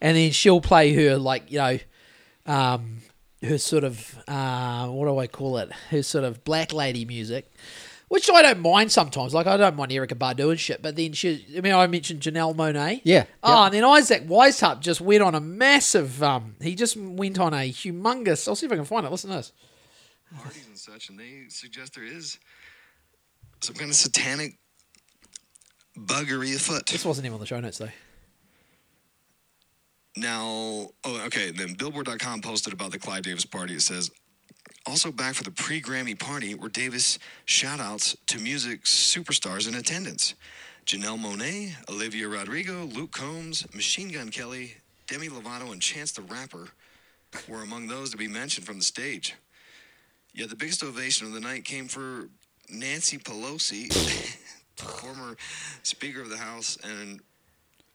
and 0.00 0.16
then 0.16 0.30
she'll 0.32 0.60
play 0.60 0.92
her 0.94 1.16
like 1.16 1.50
you 1.50 1.58
know, 1.58 1.78
um, 2.46 2.98
her 3.42 3.58
sort 3.58 3.84
of 3.84 4.16
uh, 4.28 4.86
what 4.88 5.06
do 5.06 5.18
I 5.18 5.26
call 5.26 5.58
it? 5.58 5.70
Her 5.90 6.02
sort 6.02 6.24
of 6.24 6.44
black 6.44 6.72
lady 6.72 7.04
music. 7.04 7.50
Which 8.08 8.30
I 8.30 8.40
don't 8.40 8.60
mind 8.60 8.92
sometimes. 8.92 9.34
Like 9.34 9.48
I 9.48 9.56
don't 9.56 9.74
mind 9.74 9.90
Erykah 9.90 10.14
Badu 10.16 10.50
and 10.50 10.60
shit, 10.60 10.80
but 10.80 10.94
then 10.94 11.12
she. 11.12 11.44
I 11.56 11.60
mean, 11.60 11.72
I 11.74 11.88
mentioned 11.88 12.20
Janelle 12.20 12.54
Monáe. 12.54 13.00
Yeah, 13.02 13.24
Oh, 13.42 13.52
yeah. 13.52 13.64
and 13.64 13.74
then 13.74 13.84
Isaac 13.84 14.28
Weishaupt 14.28 14.78
just 14.78 15.00
went 15.00 15.24
on 15.24 15.34
a 15.34 15.40
massive. 15.40 16.22
Um, 16.22 16.54
he 16.62 16.76
just 16.76 16.96
went 16.96 17.40
on 17.40 17.52
a 17.52 17.68
humongous. 17.68 18.46
I'll 18.46 18.54
see 18.54 18.66
if 18.66 18.70
I 18.72 18.76
can 18.76 18.84
find 18.84 19.04
it. 19.04 19.10
Listen 19.10 19.30
to 19.30 19.36
this. 19.38 19.52
parties 20.40 20.66
and 20.68 20.78
such, 20.78 21.08
and 21.08 21.18
they 21.18 21.46
suggest 21.48 21.96
there 21.96 22.04
is 22.04 22.38
some 23.60 23.74
kind 23.74 23.90
of 23.90 23.96
satanic 23.96 24.56
buggery 25.98 26.54
afoot. 26.54 26.86
This 26.86 27.04
wasn't 27.04 27.26
even 27.26 27.34
on 27.34 27.40
the 27.40 27.46
show 27.46 27.58
notes 27.58 27.78
though. 27.78 27.88
Now, 30.16 30.88
oh, 31.04 31.26
okay, 31.26 31.50
then 31.50 31.74
Billboard.com 31.74 32.40
posted 32.40 32.72
about 32.72 32.90
the 32.90 32.98
Clive 32.98 33.22
Davis 33.22 33.44
party. 33.44 33.74
It 33.74 33.82
says, 33.82 34.10
also 34.86 35.12
back 35.12 35.34
for 35.34 35.44
the 35.44 35.50
pre 35.50 35.80
Grammy 35.80 36.18
party 36.18 36.54
were 36.54 36.70
Davis 36.70 37.18
shout 37.44 37.80
outs 37.80 38.16
to 38.28 38.38
music 38.38 38.84
superstars 38.84 39.68
in 39.68 39.74
attendance 39.74 40.34
Janelle 40.86 41.18
Monáe, 41.18 41.74
Olivia 41.90 42.28
Rodrigo, 42.28 42.84
Luke 42.84 43.10
Combs, 43.10 43.66
Machine 43.74 44.10
Gun 44.10 44.30
Kelly, 44.30 44.74
Demi 45.08 45.28
Lovato, 45.28 45.72
and 45.72 45.82
Chance 45.82 46.12
the 46.12 46.22
Rapper 46.22 46.68
were 47.48 47.62
among 47.62 47.88
those 47.88 48.10
to 48.10 48.16
be 48.16 48.28
mentioned 48.28 48.66
from 48.66 48.78
the 48.78 48.84
stage. 48.84 49.34
Yet 50.32 50.48
the 50.48 50.56
biggest 50.56 50.84
ovation 50.84 51.26
of 51.26 51.32
the 51.32 51.40
night 51.40 51.64
came 51.64 51.88
for 51.88 52.28
Nancy 52.70 53.18
Pelosi, 53.18 53.92
former 54.76 55.36
Speaker 55.82 56.22
of 56.22 56.30
the 56.30 56.36
House 56.36 56.78
and 56.84 57.20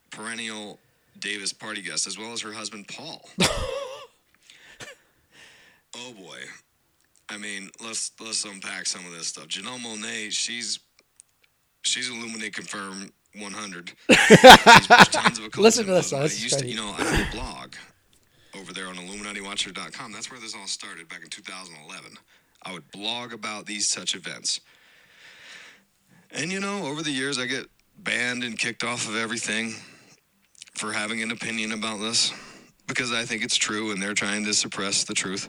perennial 0.10 0.78
Davis 1.22 1.54
party 1.54 1.82
guest, 1.82 2.08
as 2.08 2.18
well 2.18 2.34
as 2.34 2.42
her 2.42 2.52
husband 2.52 2.88
Paul. 2.88 3.30
oh 5.96 6.14
boy. 6.18 6.40
I 7.30 7.38
mean, 7.38 7.70
let's 7.84 8.12
let's 8.20 8.44
unpack 8.44 8.88
some 8.88 9.06
of 9.06 9.14
this 9.14 9.28
stuff. 9.28 9.48
Janelle 9.48 9.80
Monáe, 9.80 10.32
she's 10.32 10.80
she's 11.84 12.10
Illuminati 12.10 12.50
confirmed 12.50 13.12
100. 13.40 13.94
She's 14.10 14.88
pushed 14.88 15.14
tons 15.14 15.40
of 15.40 15.46
occultism 15.46 15.62
Listen 15.64 15.86
to 15.86 15.94
this. 15.94 16.12
I 16.12 16.24
used 16.24 16.60
to, 16.60 16.68
you 16.68 16.76
know, 16.76 16.94
I 16.98 17.04
had 17.04 17.28
a 17.28 17.32
blog 17.32 17.76
over 18.60 18.74
there 18.74 18.88
on 18.88 18.96
IlluminatiWatcher.com. 18.96 20.12
That's 20.12 20.30
where 20.30 20.40
this 20.40 20.54
all 20.54 20.68
started 20.68 21.08
back 21.08 21.24
in 21.24 21.30
2011. 21.30 22.18
I 22.64 22.74
would 22.74 22.92
blog 22.92 23.32
about 23.32 23.66
these 23.66 23.88
such 23.88 24.16
events. 24.16 24.60
And 26.32 26.52
you 26.52 26.60
know, 26.60 26.86
over 26.86 27.02
the 27.02 27.12
years, 27.12 27.40
I 27.40 27.46
get 27.46 27.68
banned 27.98 28.44
and 28.44 28.60
kicked 28.60 28.84
off 28.84 29.08
of 29.08 29.16
everything 29.16 29.76
for 30.82 30.92
having 30.92 31.22
an 31.22 31.30
opinion 31.30 31.74
about 31.74 32.00
this 32.00 32.34
because 32.88 33.12
I 33.12 33.24
think 33.24 33.44
it's 33.44 33.56
true 33.56 33.92
and 33.92 34.02
they're 34.02 34.16
trying 34.16 34.46
to 34.46 34.54
suppress 34.56 35.04
the 35.04 35.14
truth. 35.14 35.48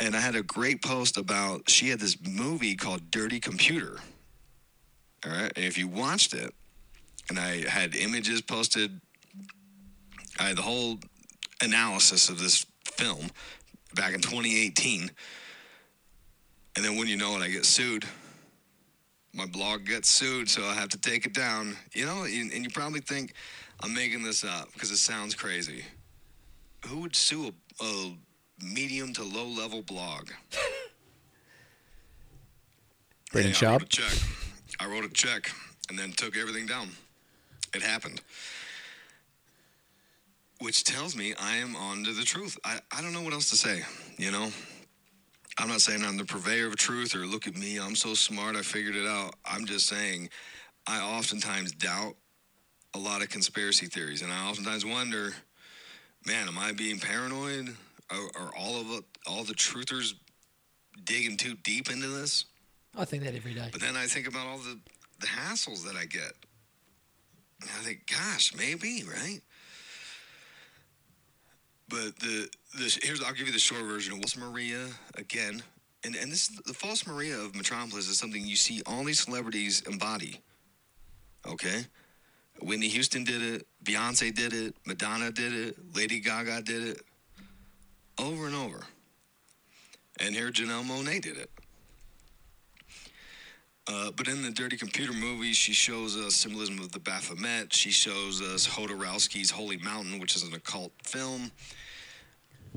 And 0.00 0.16
I 0.16 0.18
had 0.18 0.34
a 0.34 0.42
great 0.42 0.82
post 0.82 1.16
about 1.16 1.70
she 1.70 1.88
had 1.88 2.00
this 2.00 2.16
movie 2.28 2.74
called 2.74 3.12
Dirty 3.12 3.38
Computer. 3.38 4.00
All 5.24 5.30
right. 5.30 5.52
And 5.54 5.64
if 5.64 5.78
you 5.78 5.86
watched 5.86 6.34
it, 6.34 6.52
and 7.30 7.38
I 7.38 7.68
had 7.68 7.94
images 7.94 8.42
posted, 8.42 9.00
I 10.40 10.48
had 10.48 10.56
the 10.56 10.62
whole 10.62 10.98
analysis 11.62 12.28
of 12.28 12.40
this 12.40 12.66
film 12.96 13.30
back 13.94 14.14
in 14.14 14.20
2018. 14.20 15.12
And 16.74 16.84
then 16.84 16.96
when 16.96 17.06
you 17.06 17.16
know 17.16 17.36
it, 17.36 17.40
I 17.40 17.48
get 17.48 17.64
sued. 17.64 18.04
My 19.32 19.46
blog 19.46 19.86
gets 19.86 20.08
sued, 20.08 20.50
so 20.50 20.64
I 20.64 20.74
have 20.74 20.88
to 20.88 20.98
take 20.98 21.24
it 21.24 21.34
down. 21.34 21.76
You 21.94 22.04
know, 22.04 22.24
and 22.24 22.52
and 22.52 22.64
you 22.64 22.70
probably 22.70 23.00
think 23.00 23.34
I'm 23.82 23.94
making 23.94 24.22
this 24.22 24.44
up 24.44 24.72
because 24.72 24.90
it 24.90 24.98
sounds 24.98 25.34
crazy. 25.34 25.84
Who 26.86 27.00
would 27.00 27.16
sue 27.16 27.52
a, 27.80 27.84
a 27.84 28.16
medium 28.62 29.12
to 29.14 29.24
low 29.24 29.46
level 29.46 29.82
blog? 29.82 30.30
Brendan 33.32 33.54
Hey, 33.54 33.66
I 33.66 33.72
wrote 33.72 33.82
a 33.82 33.86
check. 33.86 34.18
I 34.78 34.86
wrote 34.86 35.04
a 35.04 35.08
check 35.08 35.50
and 35.88 35.98
then 35.98 36.12
took 36.12 36.36
everything 36.36 36.66
down. 36.66 36.90
It 37.74 37.82
happened. 37.82 38.20
Which 40.60 40.84
tells 40.84 41.16
me 41.16 41.34
I 41.40 41.56
am 41.56 41.74
on 41.74 42.04
to 42.04 42.12
the 42.12 42.24
truth. 42.24 42.56
I, 42.64 42.78
I 42.96 43.02
don't 43.02 43.12
know 43.12 43.22
what 43.22 43.32
else 43.32 43.50
to 43.50 43.56
say, 43.56 43.82
you 44.16 44.30
know? 44.30 44.50
I'm 45.58 45.68
not 45.68 45.80
saying 45.80 46.04
I'm 46.04 46.16
the 46.16 46.24
purveyor 46.24 46.68
of 46.68 46.76
truth 46.76 47.14
or 47.14 47.26
look 47.26 47.46
at 47.46 47.56
me, 47.56 47.78
I'm 47.78 47.96
so 47.96 48.14
smart, 48.14 48.56
I 48.56 48.62
figured 48.62 48.96
it 48.96 49.06
out. 49.06 49.34
I'm 49.44 49.66
just 49.66 49.86
saying 49.86 50.30
I 50.86 51.00
oftentimes 51.00 51.72
doubt 51.72 52.14
a 52.94 52.98
lot 52.98 53.22
of 53.22 53.28
conspiracy 53.28 53.86
theories 53.86 54.22
and 54.22 54.32
I 54.32 54.48
oftentimes 54.48 54.84
wonder, 54.84 55.32
man, 56.26 56.48
am 56.48 56.58
I 56.58 56.72
being 56.72 56.98
paranoid? 56.98 57.74
Are, 58.10 58.42
are 58.42 58.50
all 58.58 58.80
of 58.80 58.90
it, 58.90 59.04
all 59.26 59.44
the 59.44 59.54
truthers 59.54 60.14
digging 61.04 61.36
too 61.36 61.54
deep 61.62 61.90
into 61.90 62.08
this? 62.08 62.44
I 62.96 63.04
think 63.04 63.24
that 63.24 63.34
every 63.34 63.54
day. 63.54 63.68
But 63.72 63.80
then 63.80 63.96
I 63.96 64.06
think 64.06 64.28
about 64.28 64.46
all 64.46 64.58
the, 64.58 64.78
the 65.20 65.26
hassles 65.26 65.84
that 65.86 65.96
I 65.96 66.04
get. 66.04 66.32
And 67.62 67.70
I 67.70 67.82
think, 67.82 68.06
gosh, 68.06 68.54
maybe, 68.54 69.04
right? 69.04 69.40
But 71.88 72.18
the, 72.20 72.48
the 72.74 72.98
here's 73.02 73.22
I'll 73.22 73.34
give 73.34 73.46
you 73.46 73.52
the 73.52 73.58
short 73.58 73.82
version. 73.82 74.14
Of 74.14 74.20
False 74.20 74.36
Maria 74.36 74.88
again, 75.16 75.62
and 76.04 76.16
and 76.16 76.32
this 76.32 76.48
the 76.48 76.72
false 76.72 77.06
Maria 77.06 77.36
of 77.36 77.54
Metropolis 77.54 78.08
is 78.08 78.18
something 78.18 78.46
you 78.46 78.56
see 78.56 78.80
all 78.86 79.04
these 79.04 79.20
celebrities 79.20 79.82
embody. 79.82 80.40
Okay, 81.46 81.84
Whitney 82.60 82.88
Houston 82.88 83.24
did 83.24 83.42
it, 83.42 83.66
Beyonce 83.84 84.34
did 84.34 84.52
it, 84.52 84.74
Madonna 84.86 85.30
did 85.30 85.52
it, 85.52 85.76
Lady 85.94 86.20
Gaga 86.20 86.62
did 86.62 86.88
it, 86.88 87.00
over 88.18 88.46
and 88.46 88.54
over. 88.54 88.80
And 90.20 90.34
here 90.34 90.50
Janelle 90.50 90.84
Monáe 90.84 91.20
did 91.20 91.36
it. 91.36 91.50
Uh, 93.88 94.12
but 94.16 94.28
in 94.28 94.42
the 94.42 94.50
Dirty 94.50 94.76
Computer 94.76 95.12
movie, 95.12 95.52
she 95.52 95.72
shows 95.72 96.16
us 96.16 96.36
symbolism 96.36 96.78
of 96.78 96.92
the 96.92 97.00
Baphomet. 97.00 97.72
She 97.72 97.90
shows 97.90 98.40
us 98.40 98.66
Jodorowsky's 98.66 99.50
Holy 99.50 99.76
Mountain, 99.78 100.20
which 100.20 100.36
is 100.36 100.44
an 100.44 100.54
occult 100.54 100.92
film. 101.02 101.50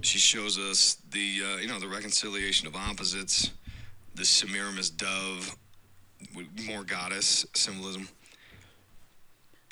She 0.02 0.18
shows 0.18 0.58
us 0.58 0.98
the 1.12 1.42
uh, 1.46 1.58
you 1.58 1.68
know 1.68 1.80
the 1.80 1.88
reconciliation 1.88 2.68
of 2.68 2.76
opposites, 2.76 3.52
the 4.16 4.26
Semiramis 4.26 4.90
dove, 4.90 5.56
more 6.66 6.84
goddess 6.84 7.46
symbolism, 7.54 8.10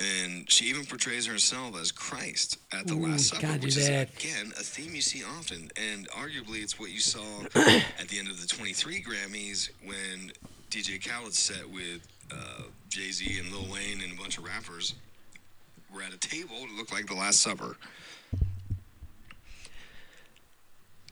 and 0.04 0.50
she 0.52 0.66
even 0.66 0.86
portrays 0.86 1.26
herself 1.26 1.80
as 1.80 1.92
Christ 1.92 2.58
at 2.72 2.88
the 2.88 2.94
Ooh, 2.94 3.08
Last 3.08 3.28
Supper, 3.30 3.42
can't 3.42 3.64
which 3.64 3.78
is 3.78 3.88
that. 3.88 4.10
again 4.18 4.52
a 4.60 4.64
theme 4.64 4.94
you 4.96 5.02
see 5.02 5.24
often, 5.38 5.70
and 5.78 6.10
arguably 6.10 6.62
it's 6.62 6.80
what 6.80 6.92
you 6.92 7.00
saw 7.00 7.24
at 7.56 8.08
the 8.10 8.20
end 8.20 8.30
of 8.30 8.42
the 8.42 8.48
23 8.48 9.02
Grammys 9.04 9.70
when 9.86 10.32
DJ 10.70 11.00
Khaled 11.04 11.34
set 11.34 11.70
with 11.70 12.08
uh, 12.32 12.64
Jay 12.90 13.12
Z 13.12 13.40
and 13.40 13.52
Lil 13.52 13.72
Wayne 13.72 14.02
and 14.04 14.12
a 14.12 14.22
bunch 14.22 14.38
of 14.38 14.44
rappers 14.44 14.96
were 15.94 16.02
at 16.02 16.14
a 16.14 16.18
table 16.18 16.56
that 16.62 16.76
looked 16.76 16.92
like 16.92 17.06
the 17.08 17.14
Last 17.14 17.42
Supper. 17.42 17.78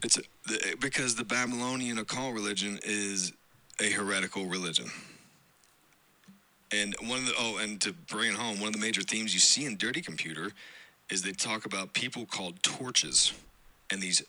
It's 0.04 0.18
a, 0.18 0.22
the, 0.46 0.76
because 0.80 1.14
the 1.14 1.24
Babylonian 1.24 1.98
occult 1.98 2.34
religion 2.34 2.80
is 2.82 3.32
a 3.80 3.90
heretical 3.90 4.46
religion. 4.46 4.90
And 6.72 6.94
one 7.06 7.18
of 7.18 7.26
the 7.26 7.34
oh, 7.38 7.58
and 7.60 7.80
to 7.82 7.92
bring 7.92 8.30
it 8.30 8.36
home, 8.36 8.58
one 8.58 8.68
of 8.68 8.72
the 8.74 8.80
major 8.80 9.02
themes 9.02 9.34
you 9.34 9.40
see 9.40 9.66
in 9.66 9.76
Dirty 9.76 10.00
Computer 10.00 10.52
is 11.10 11.22
they 11.22 11.32
talk 11.32 11.66
about 11.66 11.92
people 11.92 12.24
called 12.24 12.62
torches, 12.62 13.32
and 13.90 14.00
these 14.00 14.22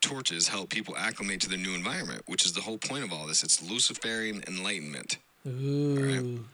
torches 0.00 0.48
help 0.48 0.70
people 0.70 0.94
acclimate 0.96 1.40
to 1.40 1.48
their 1.48 1.58
new 1.58 1.74
environment, 1.74 2.22
which 2.26 2.44
is 2.44 2.52
the 2.52 2.60
whole 2.60 2.78
point 2.78 3.04
of 3.04 3.12
all 3.12 3.26
this. 3.26 3.42
It's 3.42 3.62
Luciferian 3.62 4.42
enlightenment. 4.46 5.18
Ooh. 5.46 6.44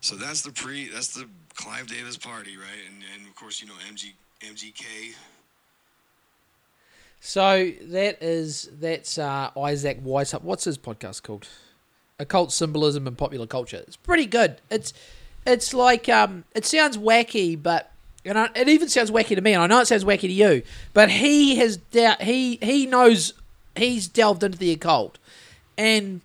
So 0.00 0.16
that's 0.16 0.42
the 0.42 0.52
pre, 0.52 0.88
that's 0.88 1.14
the 1.14 1.26
Clive 1.54 1.86
Davis 1.86 2.16
party, 2.16 2.56
right? 2.56 2.82
And 2.88 3.02
and 3.14 3.26
of 3.26 3.34
course 3.34 3.62
you 3.62 3.68
know 3.68 3.74
MG 3.90 4.12
MGK. 4.40 5.14
So 7.20 7.70
that 7.82 8.22
is 8.22 8.68
that's 8.80 9.16
uh, 9.16 9.50
Isaac 9.56 10.04
Weishaupt. 10.04 10.42
What's 10.42 10.64
his 10.64 10.76
podcast 10.76 11.22
called? 11.22 11.48
Occult 12.22 12.52
symbolism 12.52 13.06
and 13.06 13.18
popular 13.18 13.46
culture. 13.46 13.78
It's 13.78 13.96
pretty 13.96 14.26
good. 14.26 14.60
It's 14.70 14.94
it's 15.44 15.74
like 15.74 16.08
um, 16.08 16.44
it 16.54 16.64
sounds 16.64 16.96
wacky, 16.96 17.60
but 17.60 17.90
and 18.24 18.38
I, 18.38 18.48
it 18.54 18.68
even 18.68 18.88
sounds 18.88 19.10
wacky 19.10 19.34
to 19.34 19.40
me. 19.40 19.52
And 19.54 19.62
I 19.62 19.66
know 19.66 19.80
it 19.80 19.86
sounds 19.86 20.04
wacky 20.04 20.20
to 20.20 20.32
you, 20.32 20.62
but 20.94 21.10
he 21.10 21.56
has 21.56 21.76
dou- 21.76 22.14
he 22.20 22.56
he 22.62 22.86
knows 22.86 23.34
he's 23.76 24.06
delved 24.06 24.42
into 24.44 24.56
the 24.56 24.70
occult, 24.70 25.18
and 25.76 26.20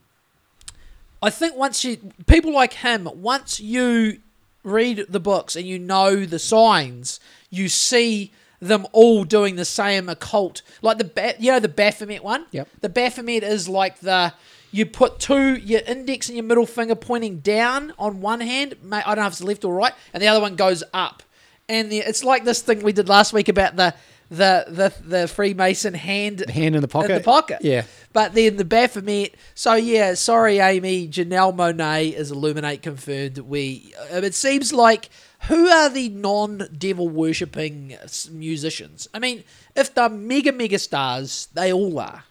I 1.21 1.29
think 1.29 1.55
once 1.55 1.83
you 1.83 1.97
people 2.27 2.53
like 2.53 2.73
him, 2.73 3.09
once 3.15 3.59
you 3.59 4.19
read 4.63 5.05
the 5.09 5.19
books 5.19 5.55
and 5.55 5.65
you 5.65 5.79
know 5.79 6.25
the 6.25 6.39
signs, 6.39 7.19
you 7.49 7.69
see 7.69 8.31
them 8.59 8.85
all 8.91 9.23
doing 9.23 9.55
the 9.55 9.65
same 9.65 10.09
occult. 10.09 10.61
Like 10.81 10.97
the 10.97 11.05
ba- 11.05 11.35
you 11.39 11.51
know 11.51 11.59
the 11.59 11.67
Baphomet 11.69 12.23
one. 12.23 12.45
Yep. 12.51 12.67
The 12.81 12.89
Baphomet 12.89 13.43
is 13.43 13.67
like 13.67 13.99
the 13.99 14.33
you 14.77 14.85
put 14.85 15.19
two 15.19 15.55
your 15.55 15.81
index 15.87 16.29
and 16.29 16.37
your 16.37 16.45
middle 16.45 16.65
finger 16.65 16.95
pointing 16.95 17.39
down 17.39 17.93
on 17.97 18.21
one 18.21 18.41
hand. 18.41 18.75
I 18.91 19.01
don't 19.15 19.23
know 19.23 19.27
if 19.27 19.33
it's 19.33 19.43
left 19.43 19.65
or 19.65 19.73
right, 19.73 19.93
and 20.13 20.21
the 20.21 20.27
other 20.27 20.41
one 20.41 20.55
goes 20.55 20.83
up. 20.93 21.23
And 21.69 21.91
the, 21.91 21.97
it's 21.97 22.23
like 22.23 22.45
this 22.45 22.61
thing 22.61 22.81
we 22.81 22.93
did 22.93 23.09
last 23.09 23.33
week 23.33 23.49
about 23.49 23.75
the 23.75 23.93
the 24.29 24.65
the, 24.67 24.93
the 25.07 25.27
Freemason 25.27 25.93
hand 25.93 26.49
Hand 26.49 26.75
in 26.75 26.81
the 26.81 26.87
pocket. 26.87 27.11
in 27.11 27.17
the 27.17 27.23
pocket. 27.23 27.59
Yeah. 27.61 27.83
But 28.13 28.33
then 28.35 28.57
the 28.57 28.65
Baphomet. 28.65 29.35
So 29.55 29.73
yeah, 29.73 30.13
sorry, 30.13 30.59
Amy. 30.59 31.07
Janelle 31.07 31.55
Monáe 31.55 32.13
is 32.13 32.31
Illuminati 32.31 32.77
confirmed. 32.77 33.39
We. 33.39 33.93
uh, 34.13 34.17
It 34.17 34.35
seems 34.35 34.71
like 34.71 35.09
who 35.47 35.67
are 35.67 35.89
the 35.89 36.09
non-devil 36.09 37.09
worshipping 37.09 37.95
musicians? 38.31 39.07
I 39.13 39.19
mean, 39.19 39.43
if 39.75 39.93
they're 39.93 40.09
mega 40.09 40.51
mega 40.51 40.79
stars, 40.79 41.47
they 41.53 41.71
all 41.73 41.99
are. 41.99 42.23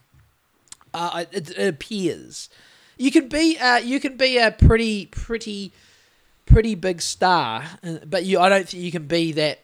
Uh, 0.97 1.25
it, 1.33 1.51
it 1.51 1.69
appears 1.69 2.49
you 2.97 3.11
can 3.11 3.29
be 3.29 3.59
uh, 3.59 3.79
you 3.79 4.01
can 4.01 4.17
be 4.17 4.39
a 4.39 4.51
pretty 4.51 5.07
pretty 5.07 5.73
pretty 6.47 6.75
big 6.75 7.03
star, 7.03 7.65
uh, 7.83 7.99
but 8.07 8.25
you 8.25 8.39
I 8.39 8.49
don't 8.49 8.69
think 8.69 8.83
you 8.83 8.93
can 8.93 9.07
be 9.07 9.33
that. 9.33 9.61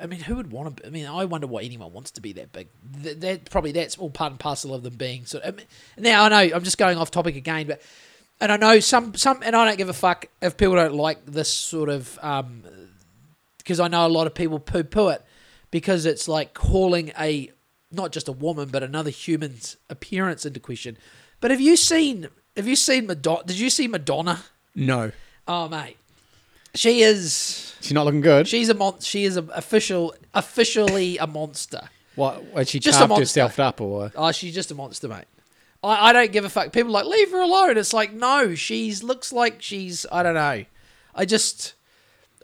I 0.00 0.06
mean, 0.06 0.20
who 0.20 0.36
would 0.36 0.50
want 0.50 0.76
to? 0.76 0.82
Be, 0.82 0.88
I 0.88 0.90
mean, 0.90 1.06
I 1.06 1.24
wonder 1.26 1.46
why 1.46 1.62
anyone 1.62 1.92
wants 1.92 2.10
to 2.12 2.20
be 2.20 2.32
that 2.34 2.52
big. 2.52 2.68
That, 3.02 3.20
that 3.20 3.50
probably 3.50 3.72
that's 3.72 3.98
all 3.98 4.10
part 4.10 4.32
and 4.32 4.40
parcel 4.40 4.74
of 4.74 4.82
them 4.82 4.94
being. 4.94 5.26
So 5.26 5.40
I 5.44 5.50
mean, 5.50 5.66
now 5.98 6.24
I 6.24 6.28
know 6.28 6.56
I'm 6.56 6.64
just 6.64 6.78
going 6.78 6.96
off 6.96 7.10
topic 7.10 7.36
again, 7.36 7.66
but 7.66 7.82
and 8.40 8.50
I 8.50 8.56
know 8.56 8.80
some 8.80 9.14
some 9.14 9.42
and 9.42 9.54
I 9.54 9.66
don't 9.66 9.76
give 9.76 9.88
a 9.90 9.94
fuck 9.94 10.26
if 10.40 10.56
people 10.56 10.76
don't 10.76 10.94
like 10.94 11.26
this 11.26 11.50
sort 11.50 11.90
of 11.90 12.18
um 12.22 12.62
because 13.58 13.78
I 13.78 13.88
know 13.88 14.06
a 14.06 14.08
lot 14.08 14.26
of 14.26 14.34
people 14.34 14.58
poo 14.58 14.84
poo 14.84 15.08
it 15.08 15.22
because 15.70 16.06
it's 16.06 16.28
like 16.28 16.54
calling 16.54 17.12
a 17.18 17.50
not 17.92 18.12
just 18.12 18.28
a 18.28 18.32
woman 18.32 18.68
but 18.68 18.82
another 18.82 19.10
human's 19.10 19.76
appearance 19.88 20.44
into 20.46 20.60
question. 20.60 20.96
But 21.40 21.50
have 21.50 21.60
you 21.60 21.76
seen 21.76 22.28
have 22.56 22.66
you 22.66 22.76
seen 22.76 23.06
Madonna? 23.06 23.42
Did 23.44 23.58
you 23.58 23.70
see 23.70 23.88
Madonna? 23.88 24.40
No. 24.74 25.12
Oh 25.48 25.68
mate, 25.68 25.96
she 26.74 27.02
is 27.02 27.74
She's 27.80 27.92
not 27.92 28.04
looking 28.04 28.20
good. 28.20 28.46
she's 28.46 28.68
a 28.68 28.74
mon- 28.74 29.00
she 29.00 29.24
is 29.24 29.36
a 29.36 29.42
official 29.54 30.14
officially 30.34 31.16
a 31.18 31.26
monster. 31.26 31.88
what? 32.14 32.42
Had 32.54 32.68
she 32.68 32.78
Just 32.78 32.98
carved 32.98 33.18
herself 33.18 33.58
up 33.58 33.80
or? 33.80 34.12
Oh, 34.14 34.30
she's 34.32 34.54
just 34.54 34.70
a 34.70 34.74
monster, 34.74 35.08
mate. 35.08 35.24
I, 35.82 36.10
I 36.10 36.12
don't 36.12 36.30
give 36.30 36.44
a 36.44 36.50
fuck. 36.50 36.72
People 36.72 36.90
are 36.96 37.02
like 37.02 37.06
leave 37.06 37.30
her 37.30 37.40
alone. 37.40 37.78
It's 37.78 37.92
like 37.94 38.12
no, 38.12 38.54
she's 38.54 39.02
looks 39.02 39.32
like 39.32 39.62
she's 39.62 40.04
I 40.12 40.22
don't 40.22 40.34
know. 40.34 40.64
I 41.14 41.24
just 41.24 41.72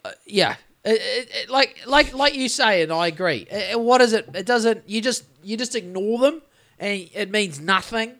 uh, 0.04 0.12
yeah. 0.24 0.56
It, 0.86 1.00
it, 1.00 1.28
it- 1.42 1.50
like 1.50 1.80
like 1.86 2.14
like 2.14 2.34
you 2.34 2.48
say, 2.48 2.82
and 2.82 2.92
I 2.92 3.08
agree. 3.08 3.46
Uh, 3.52 3.74
uh, 3.76 3.78
what 3.78 4.00
is 4.00 4.12
it? 4.12 4.28
It 4.34 4.46
doesn't. 4.46 4.88
You 4.88 5.00
just 5.02 5.24
you 5.42 5.56
just 5.56 5.74
ignore 5.74 6.18
them, 6.20 6.42
and 6.78 7.08
it 7.12 7.30
means 7.30 7.60
nothing, 7.60 8.12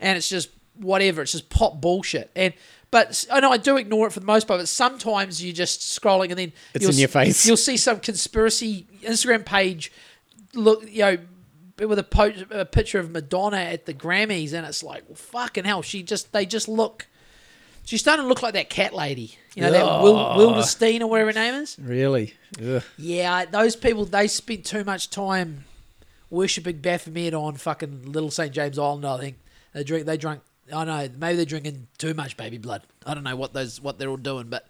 and 0.00 0.16
it's 0.18 0.28
just 0.28 0.50
whatever. 0.76 1.22
It's 1.22 1.32
just 1.32 1.48
pop 1.48 1.80
bullshit. 1.80 2.30
And 2.36 2.52
but 2.90 3.24
I 3.30 3.40
know 3.40 3.50
I 3.52 3.56
do 3.58 3.76
ignore 3.76 4.06
it 4.08 4.12
for 4.12 4.20
the 4.20 4.26
most 4.26 4.46
part. 4.48 4.60
But 4.60 4.68
sometimes 4.68 5.42
you're 5.44 5.54
just 5.54 5.80
scrolling, 5.80 6.30
and 6.30 6.38
then 6.38 6.52
It's 6.74 6.82
you'll 6.82 6.92
in 6.92 6.98
your 6.98 7.08
face. 7.08 7.46
You'll 7.46 7.56
see 7.56 7.76
some 7.76 8.00
conspiracy 8.00 8.86
Instagram 9.02 9.44
page 9.46 9.92
look, 10.54 10.84
you 10.90 11.02
know, 11.02 11.18
with 11.86 11.98
a, 11.98 12.02
po- 12.02 12.32
a 12.50 12.64
picture 12.64 12.98
of 12.98 13.10
Madonna 13.10 13.58
at 13.58 13.86
the 13.86 13.94
Grammys, 13.94 14.52
and 14.54 14.66
it's 14.66 14.82
like, 14.82 15.04
well, 15.08 15.14
fucking 15.16 15.64
hell, 15.64 15.82
she 15.82 16.02
just 16.02 16.32
they 16.32 16.46
just 16.46 16.66
look. 16.68 17.06
She's 17.88 18.02
starting 18.02 18.26
to 18.26 18.28
look 18.28 18.42
like 18.42 18.52
that 18.52 18.68
cat 18.68 18.92
lady, 18.92 19.38
you 19.54 19.62
know, 19.62 19.70
that 19.70 20.02
Wil- 20.02 20.14
Wildenstein 20.14 21.00
or 21.00 21.06
whatever 21.06 21.30
her 21.32 21.34
name 21.34 21.54
is. 21.54 21.78
Really? 21.80 22.34
Ugh. 22.62 22.82
Yeah, 22.98 23.46
those 23.46 23.76
people 23.76 24.04
they 24.04 24.28
spent 24.28 24.66
too 24.66 24.84
much 24.84 25.08
time 25.08 25.64
worshipping 26.28 26.80
Baphomet 26.80 27.32
on 27.32 27.56
fucking 27.56 28.12
Little 28.12 28.30
St 28.30 28.52
James 28.52 28.78
Island. 28.78 29.06
I 29.06 29.18
think 29.18 29.38
they 29.72 29.84
drink. 29.84 30.04
They 30.04 30.18
drunk. 30.18 30.42
I 30.70 30.84
know. 30.84 31.08
Maybe 31.18 31.36
they're 31.36 31.46
drinking 31.46 31.88
too 31.96 32.12
much 32.12 32.36
baby 32.36 32.58
blood. 32.58 32.82
I 33.06 33.14
don't 33.14 33.24
know 33.24 33.36
what 33.36 33.54
those 33.54 33.80
what 33.80 33.98
they're 33.98 34.10
all 34.10 34.18
doing, 34.18 34.48
but 34.48 34.68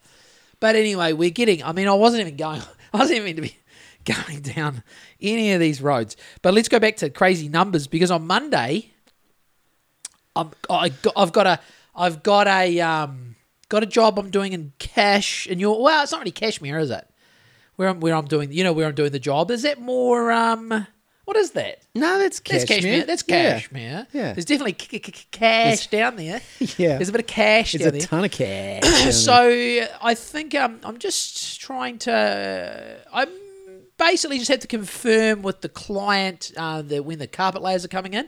but 0.61 0.77
anyway, 0.77 1.13
we're 1.13 1.31
getting. 1.31 1.65
I 1.65 1.73
mean, 1.73 1.89
I 1.89 1.95
wasn't 1.95 2.21
even 2.21 2.37
going. 2.37 2.63
I 2.95 2.99
wasn't 2.99 3.19
even 3.19 3.35
to 3.35 3.43
be 3.43 3.57
going 4.05 4.43
down 4.43 4.85
any 5.21 5.55
of 5.55 5.59
these 5.59 5.83
roads. 5.83 6.17
But 6.41 6.55
let's 6.55 6.69
go 6.69 6.79
back 6.79 6.95
to 6.99 7.11
crazy 7.11 7.49
numbers 7.49 7.89
because 7.89 8.13
on 8.13 8.29
Monday, 8.29 8.93
I'm 10.37 10.53
I 10.71 10.91
got, 10.91 11.15
I've 11.17 11.33
got 11.33 11.49
a 11.49 11.59
I've 11.99 12.23
got 12.23 12.47
a 12.47 12.81
um 12.81 13.37
got 13.69 13.83
a 13.83 13.87
job 13.87 14.19
I'm 14.19 14.31
doing 14.31 14.53
in 14.53 14.73
cash 14.79 15.47
and 15.51 15.61
your 15.61 15.83
well, 15.83 16.03
it's 16.03 16.13
not 16.13 16.21
really 16.21 16.31
cashmere, 16.31 16.79
is 16.79 16.91
it? 16.91 17.07
Where 17.77 17.89
I'm 17.89 18.01
where 18.01 18.15
I'm 18.15 18.27
doing 18.27 18.53
you 18.53 18.65
know 18.65 18.73
where 18.73 18.87
I'm 18.87 18.95
doing 18.95 19.13
the 19.13 19.19
job 19.19 19.51
is 19.51 19.63
that 19.63 19.81
more 19.81 20.31
um 20.33 20.87
what 21.25 21.37
is 21.37 21.51
that? 21.51 21.83
No, 21.95 22.19
that's 22.19 22.41
That's 22.41 22.65
cashmere. 22.65 22.81
cashmere. 23.03 23.05
That's 23.07 23.23
cashmere. 23.23 24.07
Yeah. 24.15 24.33
There's 24.33 24.47
definitely 24.47 24.77
c- 24.81 25.03
c- 25.05 25.27
cash 25.31 25.89
down 25.89 26.17
there. 26.17 26.41
Yeah. 26.79 26.97
There's 26.97 27.11
a 27.11 27.13
bit 27.13 27.21
of 27.21 27.27
cash 27.27 27.75
It's 27.75 27.85
down 27.85 27.95
a 27.95 28.01
ton 28.01 28.25
of 28.25 28.31
cash. 28.31 29.13
So 29.13 29.35
I 30.01 30.15
think 30.15 30.55
um, 30.55 30.81
I'm 30.85 30.97
just 30.99 31.61
trying 31.61 31.99
to. 31.99 32.99
I'm 33.13 33.29
basically 33.99 34.39
just 34.39 34.51
have 34.51 34.61
to 34.61 34.67
confirm 34.67 35.43
with 35.43 35.61
the 35.61 35.69
client 35.69 36.53
uh, 36.57 36.81
that 36.81 37.05
when 37.05 37.19
the 37.19 37.27
carpet 37.27 37.61
layers 37.61 37.85
are 37.85 37.89
coming 37.89 38.15
in. 38.15 38.27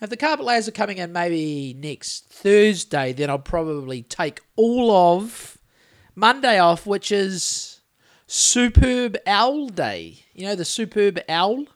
If 0.00 0.08
the 0.08 0.16
carpet 0.16 0.46
layers 0.46 0.66
are 0.66 0.72
coming 0.72 0.98
in 0.98 1.12
maybe 1.12 1.74
next 1.78 2.26
Thursday, 2.30 3.12
then 3.12 3.28
I'll 3.28 3.38
probably 3.38 4.02
take 4.02 4.40
all 4.56 4.90
of 4.90 5.58
Monday 6.14 6.58
off, 6.58 6.86
which 6.86 7.12
is 7.12 7.80
Superb 8.26 9.18
Owl 9.26 9.68
Day. 9.68 10.20
You 10.34 10.46
know 10.46 10.54
the 10.54 10.64
Superb 10.64 11.20
Owl. 11.28 11.66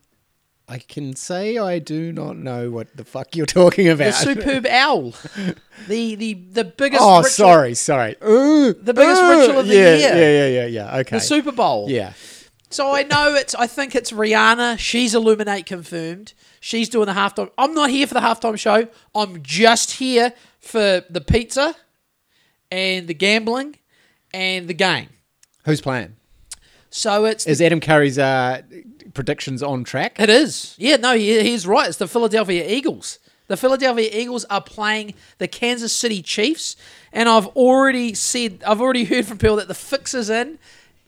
I 0.67 0.79
can 0.79 1.15
say 1.15 1.59
I 1.59 1.79
do 1.79 2.11
not 2.11 2.39
know 2.39 2.71
what 2.71 2.97
the 2.97 3.05
fuck 3.05 3.37
you're 3.37 3.45
talking 3.45 3.87
about. 3.89 4.07
The. 4.07 4.35
Superb 4.35 4.67
Owl. 4.69 5.13
The 5.89 6.15
the 6.15 6.35
the 6.35 6.65
biggest. 6.65 7.03
oh, 7.03 7.17
ritual- 7.17 7.31
sorry, 7.31 7.75
sorry. 7.75 8.15
Ooh, 8.25 8.73
The 8.73 8.95
biggest 8.95 9.21
ooh, 9.21 9.29
ritual 9.41 9.59
of 9.59 9.67
the 9.67 9.75
yeah, 9.75 9.95
year. 9.97 9.99
Yeah, 9.99 10.17
yeah, 10.17 10.47
yeah, 10.47 10.67
yeah. 10.67 10.97
Okay. 11.01 11.17
The 11.17 11.21
Super 11.21 11.51
Bowl. 11.51 11.91
yeah. 11.91 12.13
So 12.75 12.93
I 12.93 13.05
know 13.05 13.37
it's. 13.37 13.55
I 13.55 13.69
think 13.69 13.95
it's 13.95 14.11
Rihanna. 14.11 14.81
She's 14.81 15.15
Illuminati 15.15 15.63
confirmed. 15.63 16.33
She's 16.59 16.89
doing 16.89 17.07
the 17.07 17.13
halftime. 17.13 17.53
I'm 17.57 17.73
not 17.73 17.89
here 17.89 18.05
for 18.05 18.15
the 18.15 18.21
halftime 18.21 18.59
show. 18.59 18.89
I'm 19.15 19.45
just 19.45 19.93
here 19.93 20.33
for 20.59 21.05
the 21.09 21.21
pizza, 21.21 21.77
and 22.73 23.07
the 23.07 23.15
gambling, 23.15 23.77
and 24.33 24.67
the 24.67 24.75
game. 24.75 25.11
Who's 25.67 25.81
playing? 25.81 26.17
So 26.91 27.27
it's. 27.27 27.47
Is 27.47 27.63
Adam 27.63 27.79
Curry's 27.79 28.19
uh, 28.19 28.63
predictions 29.15 29.63
on 29.63 29.85
track? 29.85 30.19
it 30.19 30.29
is. 30.29 30.75
Yeah. 30.77 30.97
No. 30.97 31.15
He, 31.15 31.43
he's 31.43 31.69
right. 31.69 31.87
It's 31.89 31.99
the 31.99 32.09
Philadelphia 32.09 32.69
Eagles. 32.69 33.21
The 33.47 33.57
Philadelphia 33.57 34.11
Eagles 34.13 34.47
are 34.47 34.61
playing 34.61 35.15
the 35.39 35.47
Kansas 35.47 35.95
City 35.95 36.23
Chiefs, 36.23 36.75
and 37.13 37.29
I've 37.29 37.47
already 37.47 38.15
said. 38.15 38.65
I've 38.67 38.81
already 38.81 39.05
heard 39.05 39.27
from 39.27 39.39
people 39.39 39.57
that 39.57 39.69
the 39.69 39.75
fix 39.75 40.13
is 40.13 40.29
in, 40.29 40.59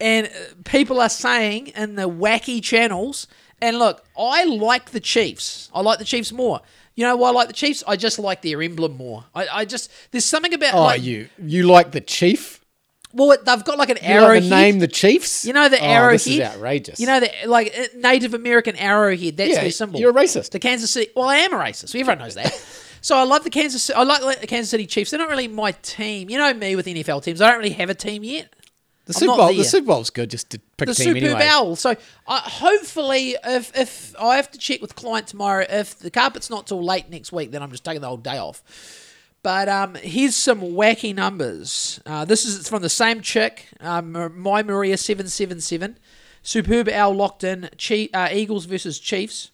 and 0.01 0.27
uh, 0.27 0.31
people 0.65 1.01
are 1.01 1.09
saying 1.09 1.69
in 1.69 1.95
the 1.97 2.09
wacky 2.09 2.63
channels. 2.63 3.27
And 3.63 3.79
look, 3.79 4.05
I 4.19 4.45
like 4.45 4.91
the 4.91 5.01
Chiefs. 5.01 5.71
I 5.75 5.81
like 5.81 5.99
the 5.99 6.05
Chiefs 6.05 6.31
more. 6.33 6.61
You 6.95 7.05
know 7.05 7.17
why 7.17 7.29
I 7.29 7.33
like 7.33 7.49
the 7.49 7.55
Chiefs? 7.55 7.83
I 7.87 7.97
just 7.97 8.19
like 8.19 8.43
their 8.43 8.61
emblem 8.63 8.97
more. 8.97 9.25
I, 9.35 9.49
I 9.49 9.65
just 9.65 9.91
there's 10.11 10.25
something 10.25 10.53
about 10.55 10.75
Oh, 10.75 10.83
like 10.83 11.03
you 11.03 11.29
you 11.43 11.63
like 11.65 11.93
the 11.93 12.01
chief? 12.01 12.61
well 13.13 13.29
they've 13.45 13.65
got 13.65 13.79
like 13.79 13.89
an 13.89 13.99
You 14.03 14.21
like 14.21 14.43
the 14.43 14.49
name 14.51 14.79
the 14.79 14.89
Chiefs? 14.89 15.45
You 15.47 15.55
know 15.55 15.69
the 15.71 15.79
oh, 15.81 15.85
arrowhead. 15.85 16.15
This 16.21 16.27
is 16.27 16.41
outrageous. 16.41 17.01
You 17.01 17.07
know 17.07 17.21
the 17.21 17.31
like 17.47 17.75
uh, 17.79 17.85
Native 17.97 18.35
American 18.35 18.77
arrowhead. 18.77 19.37
That's 19.39 19.53
Yeah, 19.53 19.61
their 19.63 19.71
symbol. 19.71 20.01
you're 20.01 20.11
a 20.11 20.15
racist. 20.15 20.51
The 20.51 20.59
Kansas 20.59 20.91
City. 20.91 21.11
Well, 21.17 21.29
I 21.29 21.37
am 21.39 21.55
a 21.55 21.57
racist. 21.57 21.95
Everyone 21.99 22.19
knows 22.19 22.35
that. 22.35 22.53
so 23.01 23.17
I 23.17 23.25
love 23.25 23.45
the 23.45 23.51
Kansas. 23.51 23.89
I 23.91 24.03
like 24.03 24.41
the 24.43 24.47
Kansas 24.47 24.71
City 24.71 24.87
Chiefs. 24.87 25.11
They're 25.13 25.21
not 25.21 25.31
really 25.31 25.49
my 25.49 25.73
team. 25.83 26.29
You 26.29 26.37
know 26.39 26.53
me 26.53 26.77
with 26.77 26.85
NFL 26.87 27.23
teams. 27.25 27.41
I 27.41 27.49
don't 27.51 27.59
really 27.59 27.71
have 27.75 27.89
a 27.89 27.95
team 27.95 28.23
yet. 28.25 28.53
The 29.07 29.15
I'm 29.15 29.21
Super 29.21 29.37
Bowl. 29.37 29.55
The 29.55 29.65
Super 29.65 29.87
Bowl's 29.87 30.11
good 30.11 30.31
just 30.31 30.51
to 30.51 30.59
pick 30.77 30.89
The 30.89 30.95
team 30.95 31.15
Super 31.15 31.27
anyway. 31.27 31.49
Bowl. 31.49 31.77
So 31.77 31.97
uh, 32.27 32.41
hopefully, 32.41 33.37
if 33.45 33.77
if 33.77 34.15
I 34.21 34.37
have 34.37 34.51
to 34.51 34.59
check 34.59 34.83
with 34.83 34.95
client 34.95 35.29
tomorrow, 35.29 35.65
if 35.69 35.99
the 35.99 36.11
carpet's 36.11 36.51
not 36.51 36.67
till 36.67 36.85
late 36.85 37.09
next 37.09 37.33
week, 37.33 37.53
then 37.53 37.63
I'm 37.63 37.71
just 37.71 37.85
taking 37.85 38.01
the 38.01 38.09
whole 38.09 38.17
day 38.17 38.39
off. 38.39 38.63
But 39.43 39.69
um, 39.69 39.95
here's 39.95 40.35
some 40.35 40.61
wacky 40.61 41.15
numbers. 41.15 42.01
Uh, 42.05 42.25
this 42.25 42.45
is 42.45 42.69
from 42.69 42.83
the 42.83 42.89
same 42.89 43.21
chick, 43.21 43.69
um, 43.81 44.33
my 44.37 44.63
Maria 44.65 44.97
seven 44.97 45.29
seven 45.29 45.61
seven. 45.61 45.99
Superb 46.43 46.89
owl 46.89 47.15
locked 47.15 47.45
in. 47.45 47.71
Chief, 47.77 48.11
uh, 48.13 48.29
Eagles 48.33 48.65
versus 48.65 48.99
Chiefs, 48.99 49.53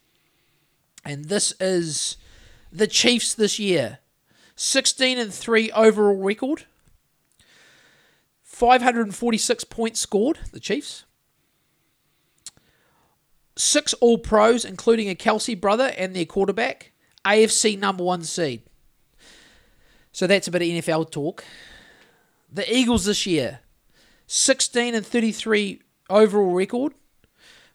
and 1.05 1.27
this 1.27 1.53
is 1.61 2.17
the 2.73 2.87
Chiefs 2.87 3.35
this 3.35 3.59
year. 3.59 3.99
Sixteen 4.57 5.19
and 5.19 5.33
three 5.33 5.71
overall 5.73 6.17
record. 6.17 6.65
546 8.63 9.65
points 9.65 9.99
scored, 9.99 10.39
the 10.53 10.61
Chiefs. 10.61 11.05
Six 13.57 13.93
All 13.95 14.19
Pros, 14.19 14.65
including 14.65 15.11
a 15.11 15.17
Kelce 15.17 15.61
brother 15.61 15.93
and 15.99 16.15
their 16.15 16.25
quarterback. 16.25 16.93
AFC 17.25 17.77
number 17.77 18.05
one 18.05 18.23
seed. 18.23 18.63
So 20.13 20.29
that's 20.29 20.47
a 20.47 20.53
bit 20.53 20.63
of 20.63 20.69
NFL 20.69 21.11
talk. 21.11 21.43
The 22.53 22.73
Eagles 22.73 23.07
this 23.07 23.27
year, 23.27 23.59
16 24.29 24.95
and 24.95 25.05
33 25.05 25.83
overall 26.09 26.53
record, 26.53 26.95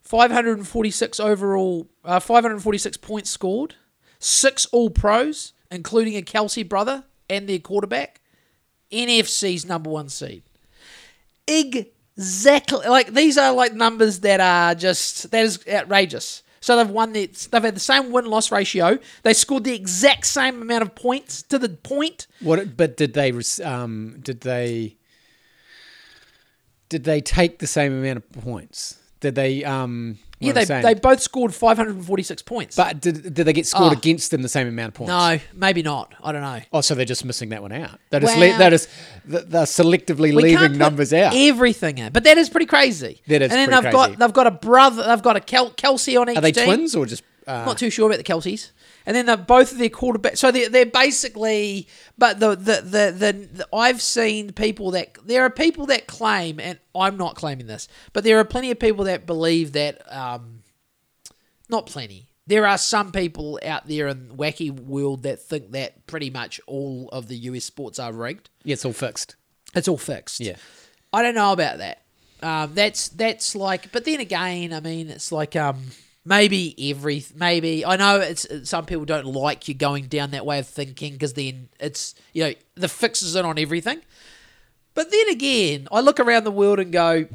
546 0.00 1.20
overall, 1.20 1.86
uh, 2.02 2.18
546 2.18 2.96
points 2.96 3.28
scored, 3.28 3.74
six 4.18 4.64
All 4.72 4.88
Pros, 4.88 5.52
including 5.70 6.16
a 6.16 6.22
Kelce 6.22 6.66
brother 6.66 7.04
and 7.28 7.46
their 7.46 7.58
quarterback. 7.58 8.22
NFC's 8.90 9.66
number 9.66 9.90
one 9.90 10.08
seed. 10.08 10.44
Exactly. 11.48 12.86
Like 12.86 13.14
these 13.14 13.38
are 13.38 13.52
like 13.52 13.74
numbers 13.74 14.20
that 14.20 14.40
are 14.40 14.74
just 14.74 15.30
that 15.30 15.44
is 15.44 15.58
outrageous. 15.68 16.42
So 16.60 16.76
they've 16.76 16.90
won 16.90 17.12
the, 17.12 17.26
they've 17.50 17.62
had 17.62 17.76
the 17.76 17.80
same 17.80 18.10
win 18.10 18.26
loss 18.26 18.50
ratio. 18.50 18.98
They 19.22 19.32
scored 19.32 19.64
the 19.64 19.74
exact 19.74 20.26
same 20.26 20.60
amount 20.60 20.82
of 20.82 20.94
points 20.94 21.42
to 21.42 21.58
the 21.58 21.68
point. 21.68 22.26
What? 22.40 22.76
But 22.76 22.96
did 22.96 23.14
they? 23.14 23.32
Um, 23.64 24.18
did 24.20 24.40
they? 24.42 24.96
Did 26.88 27.04
they 27.04 27.20
take 27.20 27.58
the 27.58 27.66
same 27.66 27.92
amount 27.92 28.18
of 28.18 28.32
points? 28.32 28.98
Did 29.20 29.34
they? 29.34 29.64
Um, 29.64 30.18
yeah, 30.40 30.52
they, 30.52 30.64
they 30.64 30.94
both 30.94 31.20
scored 31.20 31.52
546 31.52 32.42
points. 32.42 32.76
But 32.76 33.00
did, 33.00 33.34
did 33.34 33.44
they 33.44 33.52
get 33.52 33.66
scored 33.66 33.92
Oh. 33.92 33.96
against 33.96 34.30
them 34.30 34.42
the 34.42 34.48
same 34.48 34.68
amount 34.68 34.88
of 34.90 34.94
points? 34.94 35.08
no, 35.08 35.40
maybe 35.52 35.82
not. 35.82 36.14
I 36.22 36.30
don't 36.30 36.42
know. 36.42 36.60
Oh, 36.72 36.80
so 36.80 36.94
they're 36.94 37.04
just 37.04 37.24
missing 37.24 37.48
that 37.48 37.60
one 37.60 37.72
out. 37.72 37.98
They're 38.10 38.20
just 38.20 38.36
le- 38.38 38.56
they're 38.56 38.70
just 38.70 38.88
they're 39.24 39.42
selectively 39.64 40.20
We 40.20 40.30
can't 40.30 40.42
leaving 40.44 40.68
put 40.70 40.76
numbers 40.76 41.12
out. 41.12 41.32
Everything 41.34 41.98
in, 41.98 42.12
but 42.12 42.22
that 42.22 42.38
is 42.38 42.48
pretty 42.48 42.66
crazy. 42.66 43.20
That 43.26 43.42
is 43.42 43.50
and 43.50 43.58
then 43.58 43.68
pretty 43.68 43.82
they've 43.82 43.92
crazy. 43.92 44.10
got 44.12 44.18
they've 44.20 44.32
got 44.32 44.46
a 44.46 44.50
brother. 44.52 45.02
They've 45.08 45.22
got 45.22 45.36
a 45.36 45.40
Kel- 45.40 45.72
Kelce 45.72 46.20
on 46.20 46.30
each 46.30 46.36
Are 46.38 46.40
they 46.40 46.52
team. 46.52 46.66
twins 46.66 46.94
or 46.94 47.04
just? 47.06 47.24
Uh, 47.46 47.64
Not 47.64 47.78
too 47.78 47.88
sure 47.90 48.06
about 48.08 48.18
the 48.18 48.24
Kelces. 48.24 48.70
And 49.08 49.16
then 49.16 49.24
they're 49.24 49.38
both 49.38 49.72
of 49.72 49.78
their 49.78 49.88
quarterbacks. 49.88 50.36
So 50.36 50.50
they're, 50.50 50.68
they're 50.68 50.84
basically, 50.84 51.88
but 52.18 52.40
the, 52.40 52.50
the, 52.50 52.82
the, 52.82 53.14
the, 53.16 53.48
the, 53.50 53.68
I've 53.72 54.02
seen 54.02 54.52
people 54.52 54.90
that, 54.90 55.16
there 55.24 55.46
are 55.46 55.50
people 55.50 55.86
that 55.86 56.06
claim, 56.06 56.60
and 56.60 56.78
I'm 56.94 57.16
not 57.16 57.34
claiming 57.34 57.68
this, 57.68 57.88
but 58.12 58.22
there 58.22 58.38
are 58.38 58.44
plenty 58.44 58.70
of 58.70 58.78
people 58.78 59.06
that 59.06 59.24
believe 59.24 59.72
that, 59.72 60.02
um, 60.14 60.62
not 61.70 61.86
plenty. 61.86 62.28
There 62.46 62.66
are 62.66 62.76
some 62.76 63.10
people 63.10 63.58
out 63.64 63.86
there 63.86 64.08
in 64.08 64.36
wacky 64.36 64.70
world 64.70 65.22
that 65.22 65.40
think 65.40 65.72
that 65.72 66.06
pretty 66.06 66.28
much 66.28 66.60
all 66.66 67.08
of 67.10 67.28
the 67.28 67.36
US 67.36 67.64
sports 67.64 67.98
are 67.98 68.12
rigged. 68.12 68.50
yeah, 68.62 68.74
it's 68.74 68.84
all 68.84 68.92
fixed. 68.92 69.36
It's 69.74 69.88
all 69.88 69.96
fixed. 69.96 70.40
Yeah. 70.40 70.56
I 71.14 71.22
don't 71.22 71.34
know 71.34 71.52
about 71.52 71.78
that. 71.78 72.02
Um, 72.42 72.74
that's 72.74 73.08
that's 73.08 73.56
like, 73.56 73.90
but 73.90 74.04
then 74.04 74.20
again, 74.20 74.74
I 74.74 74.80
mean, 74.80 75.08
it's 75.08 75.32
like 75.32 75.56
um, 75.56 75.92
maybe 76.28 76.90
every 76.90 77.24
maybe 77.34 77.84
I 77.86 77.96
know 77.96 78.20
it's 78.20 78.46
some 78.68 78.84
people 78.84 79.06
don't 79.06 79.26
like 79.26 79.66
you 79.66 79.74
going 79.74 80.06
down 80.06 80.32
that 80.32 80.44
way 80.44 80.58
of 80.58 80.68
thinking 80.68 81.14
because 81.14 81.32
then 81.32 81.70
it's 81.80 82.14
you 82.34 82.44
know 82.44 82.52
the 82.74 82.88
fix 82.88 83.22
is 83.22 83.34
in 83.34 83.44
on 83.44 83.58
everything. 83.58 84.00
But 84.94 85.10
then 85.10 85.28
again, 85.30 85.88
I 85.90 86.00
look 86.00 86.20
around 86.20 86.44
the 86.44 86.50
world 86.50 86.80
and 86.80 86.92
go, 86.92 87.26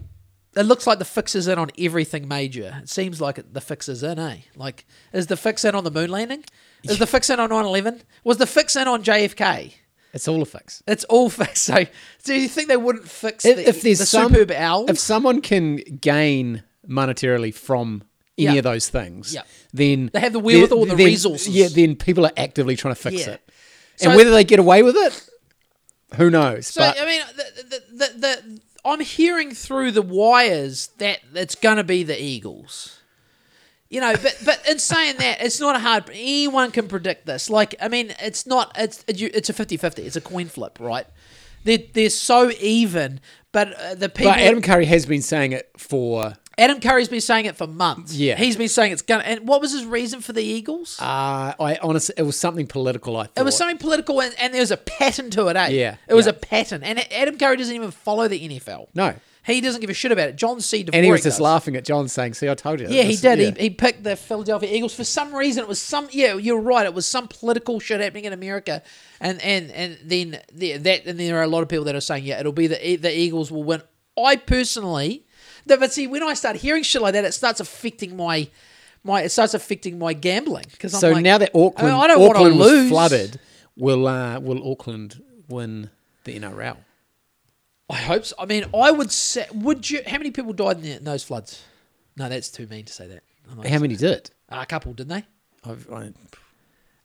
it 0.56 0.64
looks 0.64 0.86
like 0.86 1.00
the 1.00 1.06
fix 1.06 1.34
is 1.34 1.48
in 1.48 1.58
on 1.58 1.72
everything 1.80 2.28
major. 2.28 2.78
It 2.84 2.90
seems 2.90 3.22
like 3.22 3.38
it, 3.38 3.54
the 3.54 3.62
fix 3.62 3.88
is 3.88 4.04
in, 4.04 4.20
eh? 4.20 4.40
Like, 4.58 4.86
is 5.14 5.28
the 5.28 5.38
fix 5.38 5.64
in 5.64 5.74
on 5.74 5.86
the 5.86 5.92
moon 5.92 6.10
landing? 6.10 6.44
Is 6.84 7.00
the 7.00 7.08
fix 7.08 7.30
in 7.30 7.40
on 7.40 7.50
9 7.52 7.64
11? 7.66 8.02
Was 8.26 8.38
the 8.38 8.48
fix 8.48 8.76
in 8.76 8.90
on 8.90 9.02
JFK? 9.02 9.76
It's 10.14 10.28
all 10.28 10.42
a 10.42 10.46
fix. 10.46 10.84
It's 10.86 11.06
all 11.06 11.30
fixed. 11.42 11.64
So, 11.64 11.86
do 12.26 12.34
you 12.36 12.50
think 12.50 12.68
they 12.68 12.76
wouldn't 12.76 13.08
fix 13.08 13.46
If, 13.46 13.56
the, 13.56 13.70
if 13.70 13.82
there's 13.82 14.00
the 14.00 14.06
some, 14.08 14.34
superb 14.34 14.52
owl? 14.52 14.90
if 14.90 15.00
someone 15.00 15.40
can 15.40 15.78
gain 15.78 16.64
monetarily 16.86 17.54
from 17.54 18.04
any 18.38 18.46
Yeah. 18.54 18.54
of 18.56 18.64
those 18.64 18.90
things, 18.90 19.34
Yeah. 19.34 19.42
then 19.74 20.10
They 20.14 20.20
have 20.20 20.34
the 20.34 20.40
wherewithal, 20.40 20.86
the 20.86 20.96
then- 20.96 21.06
resources. 21.06 21.50
Yeah, 21.50 21.68
then 21.68 21.96
people 21.96 22.26
are 22.26 22.32
actively 22.38 22.76
trying 22.76 22.96
to 22.96 23.02
fix 23.02 23.22
Yeah. 23.28 23.34
it, 23.34 23.50
So- 23.98 24.08
and 24.10 24.18
whether 24.18 24.32
they 24.32 24.44
get 24.44 24.60
away 24.60 24.82
with 24.84 24.96
it, 24.96 25.30
who 26.18 26.30
knows? 26.30 26.68
So 26.68 26.82
but 26.82 27.00
I 27.02 27.06
mean, 27.06 27.22
the, 27.36 27.64
the, 27.64 27.84
the, 27.92 28.20
the, 28.20 28.60
I'm 28.86 29.00
hearing 29.00 29.54
through 29.54 29.92
the 29.92 30.02
wires 30.02 30.90
that 30.98 31.20
it's 31.34 31.56
going 31.56 31.78
to 31.78 31.84
be 31.84 32.04
the 32.04 32.22
Eagles. 32.22 32.98
You 33.90 34.02
know, 34.02 34.14
but 34.16 34.36
but 34.44 34.60
in 34.68 34.80
saying 34.80 35.18
that, 35.20 35.40
it's 35.44 35.60
not 35.60 35.76
a 35.76 35.80
hard. 35.80 36.10
Anyone 36.12 36.72
can 36.72 36.88
predict 36.88 37.28
this. 37.28 37.48
Like, 37.48 37.76
I 37.80 37.88
mean, 37.90 38.16
it's 38.20 38.48
not. 38.48 38.72
It's 38.76 39.04
it's 39.08 39.50
a 39.50 39.54
50-50. 39.54 40.00
It's 40.00 40.16
a 40.16 40.22
coin 40.22 40.48
flip, 40.48 40.80
right? 40.80 41.06
They're 41.64 41.78
they're 41.94 42.10
so 42.10 42.50
even, 42.60 43.20
but 43.52 43.74
uh, 43.80 43.94
the 43.94 44.10
people. 44.10 44.32
but 44.32 44.40
Adam 44.40 44.64
Curry 44.64 44.86
has 44.86 45.06
been 45.06 45.22
saying 45.22 45.52
it 45.52 45.70
for. 45.78 46.34
Adam 46.58 46.80
Curry's 46.80 47.08
been 47.10 47.22
saying 47.22 47.46
it 47.46 47.56
for 47.56 47.66
months. 47.66 48.14
Yeah. 48.14 48.36
he's 48.36 48.56
been 48.56 48.68
saying 48.68 48.92
it's 48.92 49.02
gonna. 49.02 49.24
And 49.24 49.48
what 49.48 49.60
was 49.62 49.72
his 49.72 49.86
reason 49.86 50.22
for 50.22 50.34
the 50.34 50.44
Eagles? 50.44 51.00
Uh, 51.02 51.54
I 51.60 51.80
honestly, 51.82 52.14
it 52.18 52.24
was 52.24 52.40
something 52.40 52.68
political. 52.68 53.18
I 53.18 53.24
thought 53.24 53.42
It 53.42 53.44
was 53.44 53.58
something 53.58 53.78
political, 53.80 54.22
and, 54.22 54.34
and 54.40 54.54
there 54.54 54.62
was 54.62 54.72
a 54.72 54.78
pattern 54.78 55.30
to 55.32 55.48
it, 55.48 55.56
eh? 55.56 55.68
Yeah, 55.70 55.96
It 56.08 56.14
was 56.14 56.26
yeah. 56.28 56.32
a 56.32 56.36
pattern. 56.36 56.84
And 56.84 57.00
Adam 57.12 57.38
Curry 57.38 57.58
doesn't 57.58 57.74
even 57.76 57.90
follow 57.92 58.28
the 58.28 58.40
NFL. 58.48 58.88
No, 58.94 59.16
He 59.46 59.62
doesn't 59.62 59.82
give 59.82 59.90
a 59.90 59.94
shit 59.96 60.12
about 60.12 60.30
it. 60.30 60.36
John 60.36 60.62
C. 60.62 60.84
Dvorak 60.84 60.90
and 60.94 61.04
he 61.06 61.12
was 61.12 61.24
just 61.24 61.38
does. 61.38 61.42
laughing 61.42 61.76
at 61.76 61.86
John 61.86 62.08
saying, 62.08 62.36
"See, 62.36 62.48
I 62.48 62.54
told 62.54 62.80
you." 62.80 62.88
Yeah, 62.88 63.04
he 63.04 63.16
did. 63.16 63.40
yeah. 63.40 63.52
He, 63.52 63.64
he 63.64 63.70
picked 63.72 64.04
the 64.04 64.16
Philadelphia 64.16 64.70
Eagles 64.72 64.94
for 64.94 65.04
some 65.04 65.34
reason. 65.34 65.64
It 65.64 65.68
was 65.68 65.82
some. 65.82 66.08
Yeah, 66.12 66.36
you're 66.36 66.62
right. 66.62 66.86
It 66.86 66.94
was 66.94 67.08
some 67.08 67.28
political 67.28 67.80
shit 67.80 68.00
happening 68.00 68.26
in 68.26 68.34
America, 68.34 68.84
and 69.20 69.42
and 69.42 69.72
and 69.72 69.98
then 70.04 70.40
the, 70.54 70.78
that 70.78 71.06
and 71.08 71.20
there 71.20 71.40
are 71.40 71.44
a 71.44 71.48
lot 71.48 71.64
of 71.64 71.68
people 71.70 71.86
that 71.86 71.96
are 71.96 72.02
saying, 72.02 72.26
yeah, 72.26 72.40
it'll 72.40 72.52
be 72.54 72.68
the 72.68 72.96
the 72.98 73.12
Eagles 73.18 73.52
will 73.52 73.64
win. 73.64 73.82
I 74.16 74.36
personally, 74.36 75.23
but 75.66 75.94
see, 75.94 76.08
when 76.08 76.24
I 76.24 76.34
start 76.34 76.58
hearing 76.58 76.84
shit 76.84 77.02
like 77.02 77.14
that, 77.14 77.26
it 77.26 77.34
starts 77.34 77.60
affecting 77.60 78.16
my 78.16 78.48
my. 79.04 79.22
It 79.22 79.30
starts 79.30 79.54
affecting 79.54 80.00
my 80.00 80.14
gambling 80.14 80.66
because 80.72 80.94
I'm 80.94 81.00
So 81.00 81.12
like, 81.12 81.24
now 81.24 81.38
that 81.38 81.52
Auckland, 81.54 81.90
I, 81.90 81.92
mean, 81.92 82.02
I 82.02 82.08
don't 82.08 82.30
Auckland 82.30 82.60
was 82.60 82.72
lose. 82.72 82.90
flooded, 82.90 83.40
will 83.76 84.08
uh, 84.08 84.40
will 84.40 84.72
Auckland 84.72 85.22
win 85.48 85.90
the 86.24 86.40
NRL? 86.40 86.78
I 87.90 87.96
hope 87.96 88.26
so. 88.26 88.36
I 88.40 88.46
mean, 88.46 88.66
I 88.74 88.92
would 88.92 89.12
say, 89.12 89.46
would 89.54 89.90
you? 89.90 90.02
How 90.08 90.18
many 90.18 90.32
people 90.32 90.54
died 90.54 90.78
in, 90.78 90.84
the, 90.84 90.92
in 90.98 91.04
those 91.04 91.24
floods? 91.24 91.64
No, 92.16 92.30
that's 92.30 92.50
too 92.50 92.68
mean 92.68 92.86
to 92.86 92.94
say 92.94 93.08
that. 93.08 93.24
How 93.70 93.80
many 93.80 93.96
did? 93.96 94.12
It? 94.12 94.32
A 94.50 94.66
couple, 94.66 94.94
didn't 94.94 95.10
they? 95.10 95.26
I've, 95.70 95.92
I, 95.92 96.12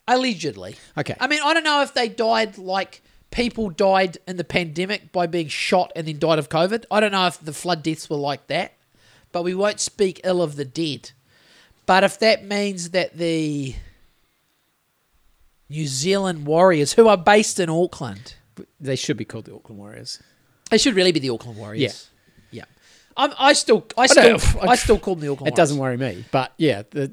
Allegedly. 0.07 0.77
Okay. 0.97 1.15
I 1.21 1.27
mean, 1.27 1.41
I 1.45 1.53
don't 1.53 1.65
know 1.65 1.83
if 1.83 1.93
they 1.95 2.09
died 2.09 2.57
like 2.57 3.03
people 3.31 3.71
died 3.71 4.19
in 4.27 4.37
the 4.37 4.45
pandemic 4.45 5.13
by 5.13 5.27
being 5.27 5.49
shot 5.49 5.93
and 5.95 6.07
then 6.09 6.19
died 6.19 6.39
of 6.39 6.49
COVID. 6.49 6.85
I 6.91 7.01
don't 7.01 7.13
know 7.13 7.27
if 7.27 7.39
the 7.41 7.53
flood 7.53 7.83
deaths 7.83 8.09
were 8.09 8.17
like 8.17 8.47
that, 8.49 8.73
but 9.33 9.43
we 9.45 9.55
won't 9.55 9.81
speak 9.81 10.21
ill 10.25 10.43
of 10.43 10.57
the 10.57 10.65
dead. 10.65 11.11
But 11.87 12.05
if 12.05 12.19
that 12.21 12.45
means 12.45 12.91
that 12.91 13.17
the 13.17 13.75
New 15.69 15.87
Zealand 15.87 16.47
Warriors, 16.47 16.95
who 16.95 17.09
are 17.09 17.17
based 17.17 17.61
in 17.61 17.69
Auckland, 17.69 18.35
they 18.81 18.97
should 18.97 19.17
be 19.17 19.25
called 19.25 19.45
the 19.45 19.55
Auckland 19.55 19.79
Warriors. 19.79 20.23
they 20.71 20.79
should 20.79 20.95
really 20.95 21.13
be 21.13 21.21
the 21.21 21.31
Auckland 21.31 21.59
Warriors. 21.59 22.09
Yeah. 22.51 22.65
I'm, 23.21 23.33
I 23.37 23.53
still, 23.53 23.85
I 23.97 24.07
still, 24.07 24.39
don't- 24.39 24.69
I, 24.69 24.77
still 24.77 24.97
call 24.97 25.17
them 25.17 25.23
the 25.23 25.33
Auckland. 25.33 25.49
It 25.53 25.57
doesn't 25.57 25.77
worry 25.77 25.97
me, 25.97 26.25
but 26.31 26.53
yeah, 26.57 26.83
the, 26.91 27.13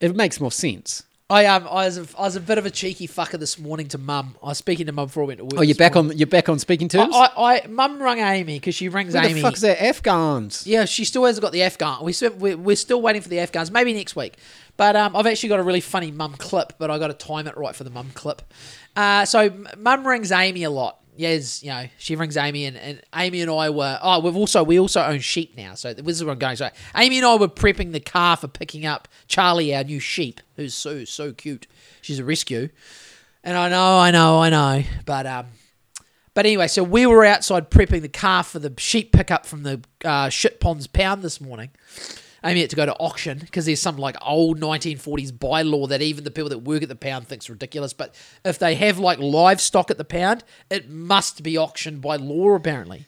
it 0.00 0.16
makes 0.16 0.40
more 0.40 0.50
sense. 0.50 1.02
I 1.28 1.46
um, 1.46 1.66
I 1.66 1.86
was, 1.86 1.98
a, 1.98 2.06
I 2.16 2.22
was 2.22 2.36
a 2.36 2.40
bit 2.40 2.56
of 2.56 2.66
a 2.66 2.70
cheeky 2.70 3.08
fucker 3.08 3.36
this 3.36 3.58
morning 3.58 3.88
to 3.88 3.98
mum. 3.98 4.36
I 4.40 4.50
was 4.50 4.58
speaking 4.58 4.86
to 4.86 4.92
mum 4.92 5.06
before 5.06 5.24
I 5.24 5.26
went 5.26 5.38
to 5.38 5.44
work. 5.44 5.54
Oh, 5.56 5.62
you're 5.62 5.74
back 5.74 5.96
morning. 5.96 6.12
on. 6.12 6.18
You're 6.18 6.28
back 6.28 6.48
on 6.48 6.60
speaking 6.60 6.88
terms. 6.88 7.12
I, 7.16 7.30
I, 7.36 7.66
mum 7.66 8.00
rung 8.00 8.20
Amy 8.20 8.60
because 8.60 8.76
she 8.76 8.88
rings 8.88 9.14
Who 9.14 9.18
Amy. 9.18 9.32
the 9.34 9.40
fuck's 9.40 9.62
that? 9.62 9.82
Afghans. 9.82 10.68
Yeah, 10.68 10.84
she 10.84 11.04
still 11.04 11.24
hasn't 11.24 11.42
got 11.42 11.50
the 11.50 11.64
Afghan. 11.64 12.04
We 12.04 12.14
we're, 12.38 12.56
we're 12.56 12.76
still 12.76 13.02
waiting 13.02 13.22
for 13.22 13.28
the 13.28 13.40
Afghans. 13.40 13.72
Maybe 13.72 13.92
next 13.92 14.14
week. 14.14 14.34
But 14.76 14.94
um, 14.94 15.16
I've 15.16 15.26
actually 15.26 15.48
got 15.48 15.58
a 15.58 15.64
really 15.64 15.80
funny 15.80 16.12
mum 16.12 16.34
clip, 16.34 16.74
but 16.78 16.92
I 16.92 16.98
got 17.00 17.08
to 17.08 17.14
time 17.14 17.48
it 17.48 17.56
right 17.56 17.74
for 17.74 17.82
the 17.82 17.90
mum 17.90 18.10
clip. 18.14 18.42
Uh, 18.94 19.24
so 19.24 19.52
mum 19.76 20.06
rings 20.06 20.30
Amy 20.30 20.62
a 20.62 20.70
lot. 20.70 21.00
Yes, 21.16 21.62
you 21.62 21.70
know, 21.70 21.86
she 21.98 22.16
rings 22.16 22.36
Amy, 22.36 22.66
and, 22.66 22.76
and 22.76 23.00
Amy 23.14 23.40
and 23.40 23.50
I 23.50 23.70
were. 23.70 23.98
Oh, 24.02 24.20
we've 24.20 24.36
also 24.36 24.62
we 24.62 24.78
also 24.78 25.02
own 25.02 25.20
sheep 25.20 25.56
now. 25.56 25.74
So 25.74 25.94
this 25.94 26.16
is 26.16 26.24
where 26.24 26.32
I'm 26.32 26.38
going. 26.38 26.56
So 26.56 26.70
Amy 26.94 27.18
and 27.18 27.26
I 27.26 27.34
were 27.36 27.48
prepping 27.48 27.92
the 27.92 28.00
car 28.00 28.36
for 28.36 28.48
picking 28.48 28.86
up 28.86 29.08
Charlie, 29.26 29.74
our 29.74 29.84
new 29.84 30.00
sheep, 30.00 30.40
who's 30.56 30.74
so 30.74 31.04
so 31.04 31.32
cute. 31.32 31.66
She's 32.02 32.18
a 32.18 32.24
rescue, 32.24 32.68
and 33.42 33.56
I 33.56 33.68
know, 33.68 33.98
I 33.98 34.10
know, 34.10 34.40
I 34.40 34.50
know. 34.50 34.84
But 35.04 35.26
um, 35.26 35.46
but 36.34 36.44
anyway, 36.44 36.68
so 36.68 36.84
we 36.84 37.06
were 37.06 37.24
outside 37.24 37.70
prepping 37.70 38.02
the 38.02 38.10
car 38.10 38.42
for 38.42 38.58
the 38.58 38.74
sheep 38.76 39.12
pickup 39.12 39.46
from 39.46 39.62
the 39.62 39.80
uh, 40.04 40.28
shit 40.28 40.60
ponds 40.60 40.86
pound 40.86 41.22
this 41.22 41.40
morning. 41.40 41.70
Amy 42.46 42.60
it 42.62 42.70
to 42.70 42.76
go 42.76 42.86
to 42.86 42.94
auction 42.94 43.38
because 43.38 43.66
there's 43.66 43.80
some 43.80 43.96
like 43.98 44.16
old 44.24 44.60
1940s 44.60 45.32
bylaw 45.32 45.88
that 45.88 46.00
even 46.02 46.24
the 46.24 46.30
people 46.30 46.48
that 46.50 46.58
work 46.58 46.82
at 46.82 46.88
the 46.88 46.96
pound 46.96 47.26
thinks 47.28 47.50
ridiculous. 47.50 47.92
But 47.92 48.14
if 48.44 48.58
they 48.58 48.74
have 48.76 48.98
like 48.98 49.18
livestock 49.18 49.90
at 49.90 49.98
the 49.98 50.04
pound, 50.04 50.44
it 50.70 50.88
must 50.88 51.42
be 51.42 51.58
auctioned 51.58 52.00
by 52.00 52.16
law 52.16 52.54
apparently. 52.54 53.06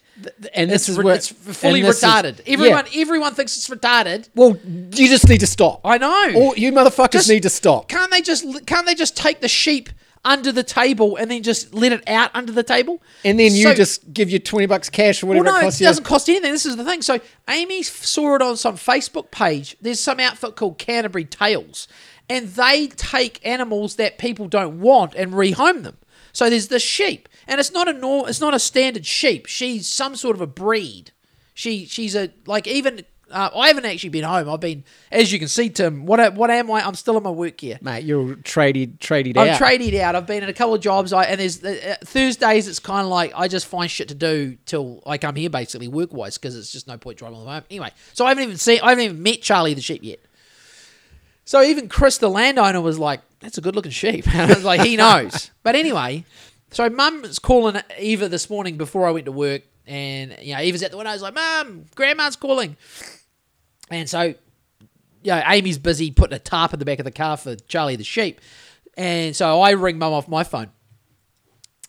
And 0.52 0.70
It's, 0.70 0.86
this 0.86 0.88
is 0.88 0.98
re- 0.98 1.04
where 1.04 1.14
it's 1.14 1.28
fully 1.28 1.80
this 1.82 1.98
is- 1.98 2.02
retarded. 2.04 2.38
yeah. 2.44 2.54
everyone 2.54 2.86
everyone 2.96 3.34
thinks 3.34 3.56
it's 3.56 3.68
retarded. 3.68 4.28
Well, 4.34 4.58
you 4.66 5.08
just 5.08 5.28
need 5.28 5.38
to 5.40 5.46
stop. 5.46 5.80
I 5.84 5.96
know. 5.98 6.32
Or 6.36 6.56
you 6.56 6.72
motherfuckers 6.72 7.12
Just- 7.12 7.28
need 7.28 7.44
to 7.44 7.50
stop. 7.50 7.88
Can't 7.88 8.10
they 8.10 8.20
just 8.20 8.44
can't 8.66 8.84
they 8.86 8.96
just 8.96 9.16
take 9.16 9.40
the 9.40 9.48
sheep 9.48 9.90
under 10.24 10.52
the 10.52 10.62
table 10.62 11.16
and 11.16 11.30
then 11.30 11.42
just 11.42 11.72
let 11.74 11.92
it 11.92 12.02
out 12.08 12.30
under 12.34 12.52
the 12.52 12.62
table? 12.62 13.02
And 13.24 13.38
then 13.38 13.54
you 13.54 13.64
So- 13.64 13.74
just 13.74 14.12
give 14.12 14.30
you 14.30 14.38
twenty 14.38 14.66
bucks 14.66 14.88
cash 14.90 15.22
or 15.22 15.26
whatever 15.26 15.44
well, 15.46 15.54
no, 15.54 15.58
it 15.58 15.62
it, 15.62 15.64
costs 15.66 15.80
you. 15.80 15.86
doesn't 15.86 16.04
cost 16.04 16.28
anything. 16.28 16.52
This 16.52 16.66
is 16.66 16.76
the 16.76 16.84
thing. 16.84 17.02
So 17.02 17.20
Amy 17.48 17.82
saw 17.82 18.34
it 18.36 18.42
on 18.42 18.56
some 18.56 18.76
Facebook 18.76 19.30
page. 19.30 19.76
There's 19.80 20.00
some 20.00 20.20
outfit 20.20 20.56
called 20.56 20.78
Canterbury 20.78 21.24
Tales, 21.24 21.88
and 22.28 22.48
they 22.48 22.88
take 22.88 23.40
animals 23.46 23.96
that 23.96 24.18
people 24.18 24.48
don't 24.48 24.80
want 24.80 25.14
and 25.14 25.32
rehome 25.32 25.82
them. 25.82 25.96
So 26.32 26.50
there's 26.50 26.68
the 26.68 26.78
sheep, 26.78 27.28
and 27.46 27.58
it's 27.58 27.72
not 27.72 27.88
a 27.88 27.92
nor- 27.92 28.28
it's 28.28 28.40
not 28.40 28.54
a 28.54 28.58
standard 28.58 29.06
sheep. 29.06 29.46
She's 29.46 29.88
some 29.88 30.14
sort 30.16 30.36
of 30.36 30.40
a 30.42 30.46
breed. 30.46 31.12
She 31.54 31.86
she's 31.86 32.14
a 32.14 32.30
like 32.46 32.66
even. 32.66 33.04
Uh, 33.30 33.50
I 33.54 33.68
haven't 33.68 33.84
actually 33.84 34.10
been 34.10 34.24
home. 34.24 34.48
I've 34.48 34.60
been, 34.60 34.84
as 35.12 35.32
you 35.32 35.38
can 35.38 35.48
see, 35.48 35.68
Tim. 35.68 36.06
What 36.06 36.34
what 36.34 36.50
am 36.50 36.70
I? 36.70 36.86
I'm 36.86 36.94
still 36.94 37.16
in 37.16 37.22
my 37.22 37.30
work 37.30 37.60
here. 37.60 37.78
Mate, 37.80 38.04
you're 38.04 38.36
traded 38.36 38.98
out. 39.36 39.46
I'm 39.46 39.54
out. 39.54 39.58
tradied 39.58 39.94
out. 39.96 40.14
I've 40.16 40.26
been 40.26 40.42
in 40.42 40.48
a 40.48 40.54
couple 40.54 40.74
of 40.74 40.80
jobs. 40.80 41.12
I 41.12 41.24
and 41.24 41.40
there's 41.40 41.62
uh, 41.62 41.96
Thursdays. 42.04 42.68
It's 42.68 42.78
kind 42.78 43.02
of 43.02 43.08
like 43.08 43.32
I 43.34 43.48
just 43.48 43.66
find 43.66 43.90
shit 43.90 44.08
to 44.08 44.14
do 44.14 44.56
till 44.66 45.02
I 45.06 45.18
come 45.18 45.34
here, 45.34 45.50
basically 45.50 45.88
work 45.88 46.12
wise, 46.12 46.38
because 46.38 46.56
it's 46.56 46.72
just 46.72 46.86
no 46.86 46.96
point 46.96 47.18
driving 47.18 47.38
home. 47.38 47.62
Anyway, 47.70 47.90
so 48.14 48.24
I 48.24 48.30
haven't 48.30 48.44
even 48.44 48.56
seen. 48.56 48.80
I 48.82 48.90
haven't 48.90 49.04
even 49.04 49.22
met 49.22 49.42
Charlie 49.42 49.74
the 49.74 49.80
sheep 49.80 50.02
yet. 50.02 50.20
So 51.44 51.62
even 51.62 51.88
Chris, 51.88 52.18
the 52.18 52.28
landowner, 52.28 52.80
was 52.80 52.98
like, 52.98 53.20
"That's 53.40 53.56
a 53.56 53.62
good 53.62 53.74
looking 53.74 53.90
sheep." 53.90 54.26
And 54.28 54.52
I 54.52 54.54
was 54.54 54.64
like, 54.64 54.82
"He 54.82 54.96
knows." 54.96 55.50
but 55.62 55.74
anyway, 55.74 56.24
so 56.70 56.88
Mum's 56.90 57.38
calling 57.38 57.80
Eva 57.98 58.28
this 58.28 58.50
morning 58.50 58.76
before 58.76 59.06
I 59.06 59.10
went 59.12 59.24
to 59.26 59.32
work, 59.32 59.62
and 59.86 60.36
you 60.42 60.54
know 60.54 60.60
Eva's 60.60 60.82
at 60.82 60.90
the 60.90 60.98
window. 60.98 61.10
I 61.10 61.14
was 61.14 61.22
like, 61.22 61.34
"Mum, 61.34 61.86
Grandma's 61.94 62.36
calling," 62.36 62.76
and 63.90 64.08
so 64.08 64.34
yeah, 65.22 65.50
Amy's 65.52 65.78
busy 65.78 66.10
putting 66.10 66.36
a 66.36 66.38
tarp 66.38 66.72
in 66.72 66.78
the 66.78 66.84
back 66.84 66.98
of 66.98 67.04
the 67.04 67.10
car 67.10 67.36
for 67.36 67.56
Charlie 67.56 67.96
the 67.96 68.04
sheep. 68.04 68.40
And 68.96 69.34
so 69.34 69.60
I 69.60 69.70
ring 69.72 69.98
mum 69.98 70.12
off 70.12 70.28
my 70.28 70.44
phone. 70.44 70.70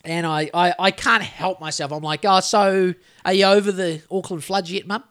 And 0.05 0.25
I, 0.25 0.49
I, 0.53 0.73
I 0.79 0.91
can't 0.91 1.23
help 1.23 1.59
myself. 1.59 1.91
I'm 1.91 2.03
like, 2.03 2.23
oh, 2.23 2.39
so 2.39 2.93
are 3.25 3.33
you 3.33 3.45
over 3.45 3.71
the 3.71 4.01
Auckland 4.09 4.43
floods 4.43 4.71
yet, 4.71 4.87
mum? 4.87 5.03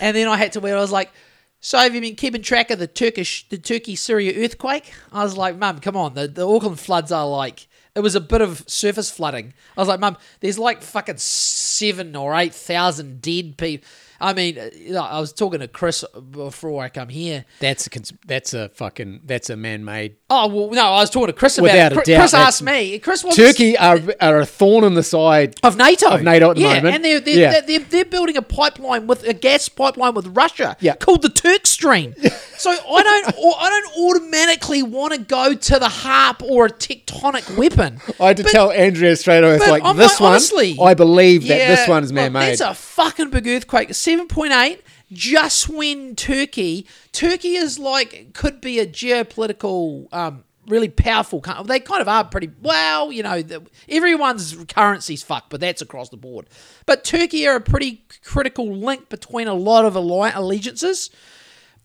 And 0.00 0.16
then 0.16 0.28
I 0.28 0.36
had 0.36 0.52
to 0.52 0.60
where 0.60 0.76
I 0.76 0.80
was 0.80 0.92
like, 0.92 1.12
so 1.60 1.78
have 1.78 1.94
you 1.94 2.00
been 2.00 2.16
keeping 2.16 2.42
track 2.42 2.70
of 2.70 2.78
the 2.78 2.86
Turkish, 2.86 3.48
the 3.48 3.58
Turkey 3.58 3.96
Syria 3.96 4.44
earthquake? 4.44 4.92
I 5.12 5.22
was 5.22 5.36
like, 5.36 5.56
mum, 5.56 5.80
come 5.80 5.96
on. 5.96 6.14
The, 6.14 6.28
the 6.28 6.46
Auckland 6.48 6.80
floods 6.80 7.12
are 7.12 7.26
like, 7.26 7.68
it 7.94 8.00
was 8.00 8.14
a 8.14 8.20
bit 8.20 8.40
of 8.40 8.64
surface 8.66 9.10
flooding. 9.10 9.54
I 9.76 9.80
was 9.80 9.88
like, 9.88 10.00
mum, 10.00 10.16
there's 10.40 10.58
like 10.58 10.82
fucking 10.82 11.18
seven 11.18 12.16
or 12.16 12.34
eight 12.34 12.54
thousand 12.54 13.22
dead 13.22 13.56
people. 13.56 13.86
I 14.20 14.32
mean, 14.32 14.58
uh, 14.58 15.00
I 15.00 15.20
was 15.20 15.32
talking 15.32 15.60
to 15.60 15.68
Chris 15.68 16.04
before 16.30 16.82
I 16.82 16.88
come 16.88 17.08
here. 17.08 17.44
That's 17.60 17.86
a 17.86 17.90
cons- 17.90 18.12
that's 18.26 18.54
a 18.54 18.68
fucking 18.70 19.20
that's 19.24 19.50
a 19.50 19.56
man-made. 19.56 20.16
Oh 20.30 20.46
well, 20.48 20.70
no, 20.70 20.82
I 20.84 21.00
was 21.00 21.10
talking 21.10 21.26
to 21.28 21.32
Chris 21.32 21.58
about 21.58 21.64
Without 21.72 21.92
it. 21.92 21.94
Chris, 21.96 22.06
doubt, 22.08 22.18
Chris 22.20 22.34
asked 22.34 22.62
me. 22.62 22.98
Chris 22.98 23.24
wasn't 23.24 23.46
Turkey 23.46 23.76
are 23.76 24.00
are 24.20 24.40
a 24.40 24.46
thorn 24.46 24.84
in 24.84 24.94
the 24.94 25.02
side. 25.02 25.56
of 25.62 25.76
NATO. 25.76 26.08
Of 26.10 26.22
NATO 26.22 26.50
at 26.50 26.56
the 26.56 26.62
yeah, 26.62 26.74
moment. 26.76 26.94
and 26.96 27.04
they're 27.04 27.20
they're, 27.20 27.36
Yeah. 27.38 27.50
they're, 27.52 27.62
they're 27.62 27.80
they're 27.80 28.04
building 28.04 28.36
a 28.36 28.42
pipeline 28.42 29.06
with 29.06 29.24
a 29.24 29.34
gas 29.34 29.68
pipeline 29.68 30.14
with 30.14 30.26
Russia. 30.36 30.76
Yeah. 30.80 30.94
called 30.96 31.22
the 31.22 31.28
Turk 31.28 31.66
Stream. 31.66 32.14
So 32.56 32.70
I 32.70 33.02
don't, 33.02 33.26
I 33.60 33.68
don't 33.68 34.14
automatically 34.16 34.82
want 34.82 35.12
to 35.12 35.18
go 35.18 35.54
to 35.54 35.78
the 35.78 35.86
HAARP 35.88 36.40
or 36.42 36.66
a 36.66 36.70
tectonic 36.70 37.58
weapon. 37.58 38.00
I 38.20 38.28
had 38.28 38.36
to 38.38 38.42
But- 38.44 38.52
tell 38.52 38.70
Andrea 38.70 39.16
straight 39.16 39.42
away. 39.44 39.56
It's 39.56 39.66
like 39.68 39.82
I'm 39.84 39.96
this 39.96 40.12
like, 40.12 40.20
one. 40.20 40.30
honestly, 40.30 40.78
I 40.80 40.94
believe 40.94 41.42
that 41.48 41.58
this 41.58 41.80
yeah, 41.80 41.90
one 41.90 42.04
is 42.04 42.12
man-made. 42.12 42.58
That's 42.58 42.60
a 42.60 42.72
fucking 42.72 43.30
big 43.30 43.46
earthquake. 43.48 43.92
Seven 44.04 44.28
point 44.28 44.52
eight. 44.52 44.82
Just 45.10 45.70
when 45.70 46.14
Turkey, 46.14 46.86
Turkey 47.12 47.54
is 47.54 47.78
like 47.78 48.34
could 48.34 48.60
be 48.60 48.78
a 48.78 48.86
geopolitical, 48.86 50.12
um, 50.12 50.44
really 50.66 50.90
powerful. 50.90 51.40
They 51.64 51.80
kind 51.80 52.02
of 52.02 52.08
are 52.08 52.24
pretty 52.24 52.50
well. 52.60 53.10
You 53.10 53.22
know, 53.22 53.40
the, 53.40 53.62
everyone's 53.88 54.54
currency's 54.66 55.22
fucked, 55.22 55.48
but 55.48 55.62
that's 55.62 55.80
across 55.80 56.10
the 56.10 56.18
board. 56.18 56.50
But 56.84 57.02
Turkey 57.04 57.48
are 57.48 57.56
a 57.56 57.62
pretty 57.62 58.04
critical 58.22 58.70
link 58.70 59.08
between 59.08 59.48
a 59.48 59.54
lot 59.54 59.86
of 59.86 59.96
alli- 59.96 60.32
allegiances. 60.34 61.08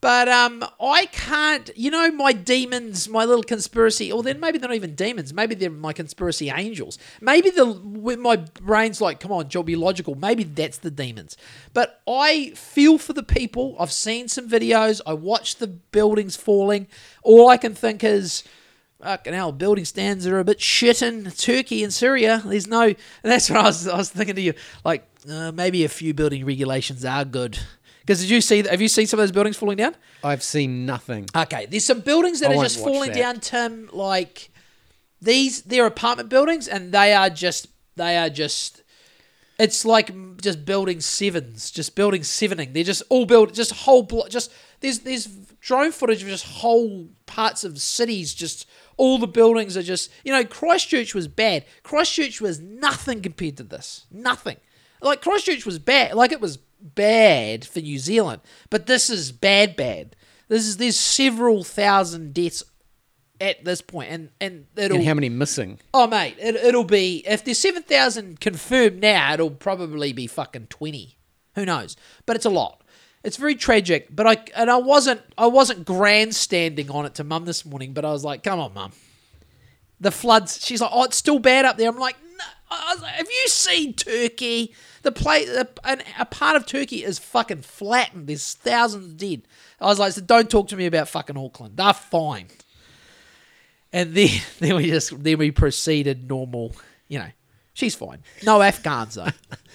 But 0.02 0.30
um, 0.30 0.64
I 0.80 1.08
can't. 1.08 1.70
You 1.76 1.92
know, 1.92 2.10
my 2.12 2.32
demons, 2.32 3.10
my 3.10 3.26
little 3.26 3.44
conspiracy, 3.44 4.12
or 4.12 4.24
then 4.24 4.40
maybe 4.40 4.58
they're 4.58 4.70
not 4.70 4.76
even 4.76 4.96
demons. 4.96 5.34
Maybe 5.34 5.56
they're 5.56 5.70
my 5.70 5.92
conspiracy 5.92 6.50
angels. 6.50 6.98
Maybe 7.20 7.50
the 7.50 7.66
my 7.66 8.38
brain's 8.38 9.02
like, 9.02 9.20
come 9.20 9.32
on, 9.32 9.50
Joe, 9.50 9.64
be 9.64 9.76
logical. 9.76 10.16
Maybe 10.16 10.44
that's 10.44 10.78
the 10.78 10.92
demons. 10.92 11.36
But 11.74 12.02
I 12.08 12.52
feel 12.56 12.98
for 12.98 13.14
the 13.14 13.24
people. 13.24 13.76
I've 13.78 13.92
seen 13.92 14.30
some 14.30 14.50
videos. 14.50 15.02
I 15.06 15.14
watched 15.14 15.60
the 15.60 15.68
buildings 15.68 16.38
falling. 16.38 16.88
All 17.24 17.50
I 17.50 17.58
can 17.58 17.76
think 17.76 18.04
is. 18.04 18.44
Fucking 19.02 19.32
hell, 19.32 19.54
building 19.54 19.86
stands 19.86 20.28
are 20.28 20.40
a 20.40 20.44
bit 20.44 20.60
shit 20.60 21.02
in 21.02 21.32
Turkey 21.32 21.86
and 21.86 21.94
Syria. 21.94 22.42
There's 22.44 22.68
no, 22.68 22.82
and 22.82 22.98
that's 23.24 23.50
what 23.50 23.60
I 23.60 23.64
was, 23.64 23.88
I 23.88 23.96
was 23.96 24.10
thinking 24.10 24.36
to 24.36 24.42
you. 24.42 24.54
Like, 24.84 25.08
uh, 25.30 25.54
maybe 25.54 25.86
a 25.86 25.90
few 25.90 26.14
building 26.14 26.46
regulations 26.46 27.06
are 27.06 27.24
good. 27.24 27.58
Because 28.10 28.22
did 28.22 28.32
you 28.32 28.42
see? 28.42 28.64
Have 28.64 28.82
you 28.82 28.88
seen 28.88 29.06
some 29.06 29.20
of 29.20 29.22
those 29.22 29.32
buildings 29.32 29.56
falling 29.56 29.78
down? 29.78 29.96
I've 30.24 30.42
seen 30.42 30.84
nothing. 30.84 31.28
Okay, 31.36 31.68
there's 31.68 31.86
some 31.86 32.00
buildings 32.00 32.40
that 32.40 32.50
I 32.50 32.56
are 32.56 32.64
just 32.64 32.80
falling 32.80 33.12
that. 33.12 33.20
down, 33.20 33.40
Tim. 33.40 33.72
Um, 33.72 33.90
like 33.94 34.50
these, 35.22 35.62
they're 35.62 35.86
apartment 35.86 36.28
buildings, 36.28 36.68
and 36.68 36.92
they 36.92 37.14
are 37.14 37.30
just, 37.30 37.68
they 37.98 38.18
are 38.18 38.32
just. 38.32 38.82
It's 39.60 39.86
like 39.86 40.10
just 40.42 40.66
building 40.66 41.02
sevens, 41.02 41.70
just 41.70 41.96
building 41.96 42.24
sevening. 42.24 42.74
They're 42.74 42.84
just 42.84 43.04
all 43.10 43.28
built, 43.28 43.54
just 43.54 43.74
whole 43.74 44.02
block. 44.02 44.30
Just 44.30 44.52
there's 44.80 45.02
there's 45.02 45.28
drone 45.62 45.92
footage 45.92 46.24
of 46.24 46.30
just 46.30 46.48
whole 46.48 47.10
parts 47.28 47.64
of 47.64 47.80
cities. 47.80 48.34
Just 48.34 48.68
all 48.98 49.20
the 49.20 49.28
buildings 49.28 49.78
are 49.78 49.84
just, 49.84 50.10
you 50.24 50.34
know, 50.34 50.44
Christchurch 50.44 51.14
was 51.14 51.28
bad. 51.28 51.64
Christchurch 51.84 52.42
was 52.42 52.60
nothing 52.60 53.22
compared 53.22 53.58
to 53.58 53.64
this. 53.64 54.08
Nothing. 54.10 54.58
Like 55.00 55.22
Christchurch 55.22 55.64
was 55.64 55.78
bad. 55.78 56.16
Like 56.16 56.32
it 56.32 56.42
was 56.42 56.58
bad 56.82 57.66
for 57.66 57.80
New 57.80 58.00
Zealand, 58.00 58.42
but 58.70 58.86
this 58.88 59.10
is 59.10 59.32
bad, 59.32 59.76
bad. 59.76 60.16
This 60.48 60.66
is 60.66 60.78
there's 60.78 60.98
several 60.98 61.64
thousand 61.64 62.34
deaths 62.34 62.64
at 63.42 63.64
this 63.64 63.82
point, 63.82 64.10
and 64.12 64.30
and 64.42 64.66
it'll 64.76 64.98
And 64.98 65.06
how 65.06 65.14
many 65.14 65.30
missing? 65.30 65.80
oh 65.94 66.08
mate, 66.08 66.36
it, 66.40 66.56
it'll 66.56 66.84
be 66.84 67.24
if 67.28 67.44
there's 67.44 67.60
seven 67.60 67.84
thousand 67.84 68.40
confirmed 68.40 69.00
now, 69.02 69.34
it'll 69.34 69.52
probably 69.52 70.14
be 70.14 70.28
fucking 70.28 70.68
twenty. 70.68 71.18
Who 71.56 71.66
knows? 71.66 71.96
But 72.26 72.36
it's 72.36 72.46
a 72.46 72.50
lot. 72.50 72.84
It's 73.24 73.36
very 73.38 73.56
tragic. 73.56 74.08
But 74.16 74.28
I 74.28 74.38
and 74.56 74.72
I 74.72 74.78
wasn't 74.78 75.22
I 75.38 75.48
wasn't 75.48 75.86
grandstanding 75.86 76.90
on 76.90 77.06
it 77.06 77.16
to 77.16 77.24
mum 77.24 77.46
this 77.46 77.66
morning, 77.66 77.94
but 77.94 78.06
I 78.06 78.12
was 78.12 78.24
like, 78.24 78.44
come 78.44 78.60
on, 78.60 78.74
mum. 78.74 78.92
The 80.00 80.12
floods. 80.12 80.66
She's 80.66 80.80
like, 80.82 80.92
oh, 80.94 81.04
it's 81.04 81.18
still 81.18 81.40
bad 81.40 81.66
up 81.66 81.78
there. 81.78 81.90
I'm 81.90 81.98
like, 81.98 82.16
no. 82.22 82.46
I 82.72 82.94
was 82.94 83.02
like, 83.02 83.14
have 83.16 83.28
you 83.28 83.48
seen 83.50 83.94
Turkey? 83.94 84.74
The 85.02 85.12
play, 85.12 85.46
an, 85.84 86.02
a 86.18 86.26
part 86.26 86.56
of 86.56 86.66
Turkey 86.66 87.04
is 87.04 87.20
fucking 87.20 87.62
flattened. 87.62 88.28
There's 88.28 88.54
thousands 88.54 89.14
dead. 89.14 89.44
I 89.80 89.86
was 89.86 90.00
like, 90.00 90.14
so 90.14 90.22
don't 90.22 90.50
talk 90.50 90.68
to 90.70 90.76
me 90.76 90.86
about 90.86 91.08
fucking 91.08 91.38
Auckland. 91.38 91.78
They're 91.78 91.94
fine. 91.94 92.48
And 93.92 94.14
then, 94.14 94.30
then 94.60 94.76
we 94.76 94.88
just 94.88 95.24
then 95.24 95.38
we 95.38 95.52
proceeded 95.52 96.28
normal. 96.28 96.76
You 97.08 97.20
know, 97.20 97.30
she's 97.74 97.96
fine. 97.96 98.20
No 98.44 98.62
Afghans 98.62 99.16
though. 99.16 99.28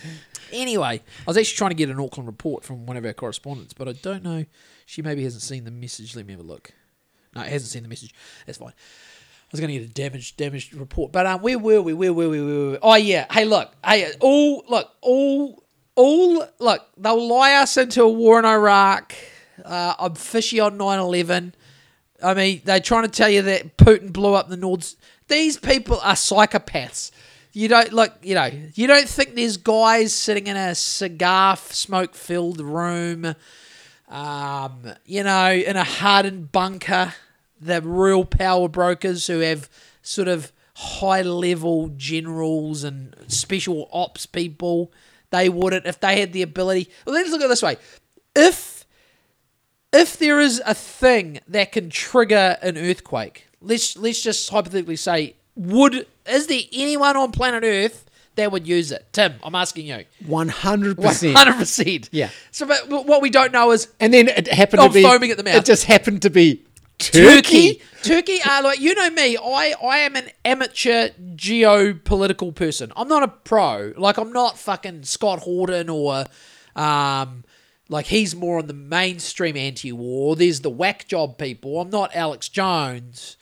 anyway, 0.52 1.02
I 1.20 1.24
was 1.26 1.36
actually 1.36 1.56
trying 1.56 1.70
to 1.70 1.76
get 1.76 1.90
an 1.90 2.00
Auckland 2.00 2.26
report 2.26 2.64
from 2.64 2.86
one 2.86 2.96
of 2.96 3.04
our 3.04 3.12
correspondents, 3.12 3.72
but 3.72 3.88
I 3.88 3.92
don't 3.92 4.22
know. 4.22 4.44
She 4.86 5.02
maybe 5.02 5.24
hasn't 5.24 5.42
seen 5.42 5.64
the 5.64 5.70
message. 5.70 6.14
Let 6.14 6.26
me 6.26 6.34
have 6.34 6.40
a 6.40 6.46
look. 6.46 6.72
No, 7.34 7.42
it 7.42 7.48
hasn't 7.48 7.70
seen 7.70 7.82
the 7.82 7.88
message. 7.88 8.14
That's 8.46 8.58
fine. 8.58 8.74
Was 9.54 9.60
going 9.60 9.72
to 9.72 9.78
get 9.78 9.88
a 9.88 9.92
damaged 9.92 10.36
damaged 10.36 10.74
report, 10.74 11.12
but 11.12 11.26
um, 11.26 11.40
where 11.40 11.60
were 11.60 11.80
we? 11.80 11.92
Where 11.92 12.12
were 12.12 12.28
we? 12.28 12.40
Where 12.40 12.54
were 12.54 12.70
we? 12.72 12.78
Oh 12.82 12.96
yeah. 12.96 13.32
Hey, 13.32 13.44
look. 13.44 13.72
Hey, 13.84 14.10
all 14.18 14.64
look. 14.68 14.90
All 15.00 15.62
all 15.94 16.44
look. 16.58 16.82
They'll 16.96 17.28
lie 17.28 17.54
us 17.54 17.76
into 17.76 18.02
a 18.02 18.08
war 18.08 18.40
in 18.40 18.44
Iraq. 18.44 19.14
Uh, 19.64 19.94
I'm 19.96 20.16
fishy 20.16 20.58
on 20.58 20.76
9/11. 20.76 21.52
I 22.20 22.34
mean, 22.34 22.62
they're 22.64 22.80
trying 22.80 23.04
to 23.04 23.08
tell 23.08 23.28
you 23.28 23.42
that 23.42 23.76
Putin 23.76 24.12
blew 24.12 24.34
up 24.34 24.48
the 24.48 24.56
Nords. 24.56 24.96
These 25.28 25.58
people 25.58 26.00
are 26.00 26.14
psychopaths. 26.14 27.12
You 27.52 27.68
don't 27.68 27.92
look, 27.92 28.12
you 28.22 28.34
know, 28.34 28.50
you 28.74 28.88
don't 28.88 29.08
think 29.08 29.36
there's 29.36 29.56
guys 29.56 30.12
sitting 30.12 30.48
in 30.48 30.56
a 30.56 30.74
cigar 30.74 31.56
smoke 31.56 32.16
filled 32.16 32.60
room, 32.60 33.36
um, 34.08 34.92
you 35.06 35.22
know, 35.22 35.52
in 35.52 35.76
a 35.76 35.84
hardened 35.84 36.50
bunker, 36.50 37.14
the 37.64 37.82
real 37.82 38.24
power 38.24 38.68
brokers 38.68 39.26
who 39.26 39.40
have 39.40 39.68
sort 40.02 40.28
of 40.28 40.52
high 40.76 41.22
level 41.22 41.88
generals 41.96 42.84
and 42.84 43.14
special 43.28 43.88
ops 43.92 44.26
people. 44.26 44.92
They 45.30 45.48
wouldn't 45.48 45.86
if 45.86 45.98
they 46.00 46.20
had 46.20 46.32
the 46.32 46.42
ability. 46.42 46.90
Well, 47.04 47.14
let's 47.14 47.30
look 47.30 47.40
at 47.40 47.46
it 47.46 47.48
this 47.48 47.62
way: 47.62 47.76
if 48.36 48.84
if 49.92 50.18
there 50.18 50.40
is 50.40 50.62
a 50.66 50.74
thing 50.74 51.40
that 51.48 51.72
can 51.72 51.90
trigger 51.90 52.56
an 52.62 52.76
earthquake, 52.76 53.46
let's 53.60 53.96
let's 53.96 54.20
just 54.20 54.48
hypothetically 54.50 54.96
say, 54.96 55.34
would 55.56 56.06
is 56.26 56.46
there 56.46 56.62
anyone 56.72 57.16
on 57.16 57.32
planet 57.32 57.64
Earth 57.64 58.04
that 58.36 58.50
would 58.50 58.66
use 58.66 58.90
it? 58.92 59.06
Tim, 59.12 59.34
I'm 59.42 59.54
asking 59.54 59.86
you. 59.86 60.04
One 60.26 60.48
hundred 60.48 60.98
percent. 60.98 61.36
hundred 61.36 61.56
percent. 61.58 62.08
Yeah. 62.12 62.30
So, 62.50 62.66
but 62.66 62.88
what 62.88 63.22
we 63.22 63.30
don't 63.30 63.52
know 63.52 63.70
is 63.70 63.88
And 64.00 64.12
then 64.12 64.28
it 64.28 64.48
happened 64.48 64.80
I'm 64.80 64.88
to 64.88 64.94
be 64.94 65.02
foaming 65.02 65.30
at 65.30 65.36
the 65.36 65.44
mouth. 65.44 65.56
It 65.56 65.64
just 65.64 65.84
happened 65.84 66.22
to 66.22 66.30
be 66.30 66.63
Turkey. 67.12 67.74
Turkey. 67.74 67.82
Turkey 68.02 68.40
like 68.62 68.80
you 68.80 68.94
know 68.94 69.10
me. 69.10 69.36
I 69.36 69.74
I 69.82 69.98
am 69.98 70.16
an 70.16 70.30
amateur 70.44 71.10
geopolitical 71.34 72.54
person. 72.54 72.92
I'm 72.96 73.08
not 73.08 73.22
a 73.22 73.28
pro. 73.28 73.92
Like 73.96 74.18
I'm 74.18 74.32
not 74.32 74.58
fucking 74.58 75.04
Scott 75.04 75.40
Horton 75.40 75.88
or 75.88 76.26
um 76.76 77.44
like 77.88 78.06
he's 78.06 78.34
more 78.34 78.58
on 78.58 78.66
the 78.66 78.74
mainstream 78.74 79.56
anti-war. 79.56 80.36
There's 80.36 80.60
the 80.60 80.70
whack 80.70 81.06
job 81.08 81.38
people. 81.38 81.80
I'm 81.80 81.90
not 81.90 82.14
Alex 82.14 82.48
Jones. 82.48 83.36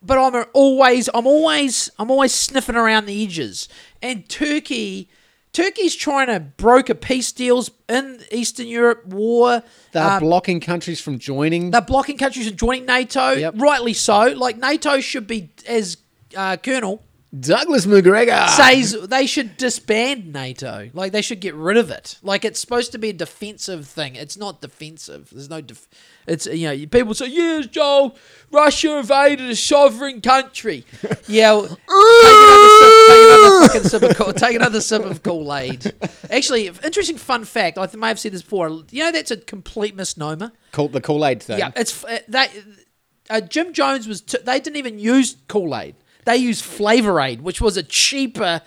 But 0.00 0.18
I'm 0.18 0.44
always 0.52 1.08
I'm 1.12 1.26
always 1.26 1.90
I'm 1.98 2.10
always 2.10 2.32
sniffing 2.32 2.76
around 2.76 3.06
the 3.06 3.24
edges. 3.24 3.68
And 4.00 4.28
Turkey 4.28 5.08
Turkey's 5.52 5.96
trying 5.96 6.28
to 6.28 6.40
broker 6.40 6.94
peace 6.94 7.32
deals 7.32 7.70
in 7.88 8.20
Eastern 8.30 8.66
Europe 8.68 9.06
war. 9.06 9.62
They're 9.92 10.04
Um, 10.04 10.20
blocking 10.20 10.60
countries 10.60 11.00
from 11.00 11.18
joining. 11.18 11.70
they're 11.70 11.80
blocking 11.80 12.16
countries 12.18 12.48
from 12.48 12.56
joining 12.56 12.86
NATO. 12.86 13.30
Yep. 13.32 13.54
Rightly 13.56 13.94
so. 13.94 14.26
Like 14.36 14.58
NATO 14.58 15.00
should 15.00 15.26
be, 15.26 15.50
as 15.66 15.96
uh, 16.36 16.56
Colonel 16.58 17.02
Douglas 17.38 17.84
Macgregor 17.84 18.46
says, 18.48 18.96
they 19.02 19.26
should 19.26 19.58
disband 19.58 20.32
NATO. 20.32 20.88
Like 20.94 21.12
they 21.12 21.20
should 21.20 21.40
get 21.40 21.54
rid 21.54 21.76
of 21.76 21.90
it. 21.90 22.18
Like 22.22 22.42
it's 22.42 22.58
supposed 22.58 22.90
to 22.92 22.98
be 22.98 23.10
a 23.10 23.12
defensive 23.12 23.86
thing. 23.86 24.14
It's 24.14 24.38
not 24.38 24.62
defensive. 24.62 25.28
There's 25.30 25.50
no. 25.50 25.60
Def- 25.60 25.88
it's 26.26 26.46
you 26.46 26.68
know 26.68 26.86
people 26.86 27.12
say 27.12 27.26
yes, 27.26 27.66
Joel. 27.66 28.16
Russia 28.50 28.98
invaded 28.98 29.50
a 29.50 29.56
sovereign 29.56 30.22
country. 30.22 30.86
yeah. 31.26 31.52
well, 31.52 31.66
take 31.68 31.78
another 32.48 32.68
sip. 32.78 33.08
Take 33.08 33.26
another 33.26 33.68
fucking 33.68 33.88
sip 33.88 34.02
of 34.28 34.36
take 34.36 34.56
another 34.56 34.80
sip 34.80 35.04
of 35.04 35.22
Kool 35.22 35.54
Aid. 35.54 35.92
Actually, 36.30 36.68
interesting 36.68 37.18
fun 37.18 37.44
fact. 37.44 37.76
I 37.76 37.86
may 37.94 38.08
have 38.08 38.18
said 38.18 38.32
this 38.32 38.42
before. 38.42 38.70
You 38.90 39.04
know 39.04 39.12
that's 39.12 39.30
a 39.30 39.36
complete 39.36 39.94
misnomer. 39.94 40.52
Called 40.72 40.92
the 40.92 41.02
Kool 41.02 41.26
Aid 41.26 41.42
thing. 41.42 41.58
Yeah, 41.58 41.72
it's 41.76 42.04
uh, 42.04 42.20
they. 42.26 42.48
Uh, 43.28 43.42
Jim 43.42 43.74
Jones 43.74 44.08
was. 44.08 44.22
T- 44.22 44.38
they 44.42 44.60
didn't 44.60 44.76
even 44.76 44.98
use 44.98 45.36
Kool 45.48 45.76
Aid. 45.76 45.94
They 46.24 46.36
used 46.36 46.64
Flavor 46.64 47.20
Aid, 47.20 47.42
which 47.42 47.60
was 47.60 47.76
a 47.76 47.82
cheaper, 47.82 48.62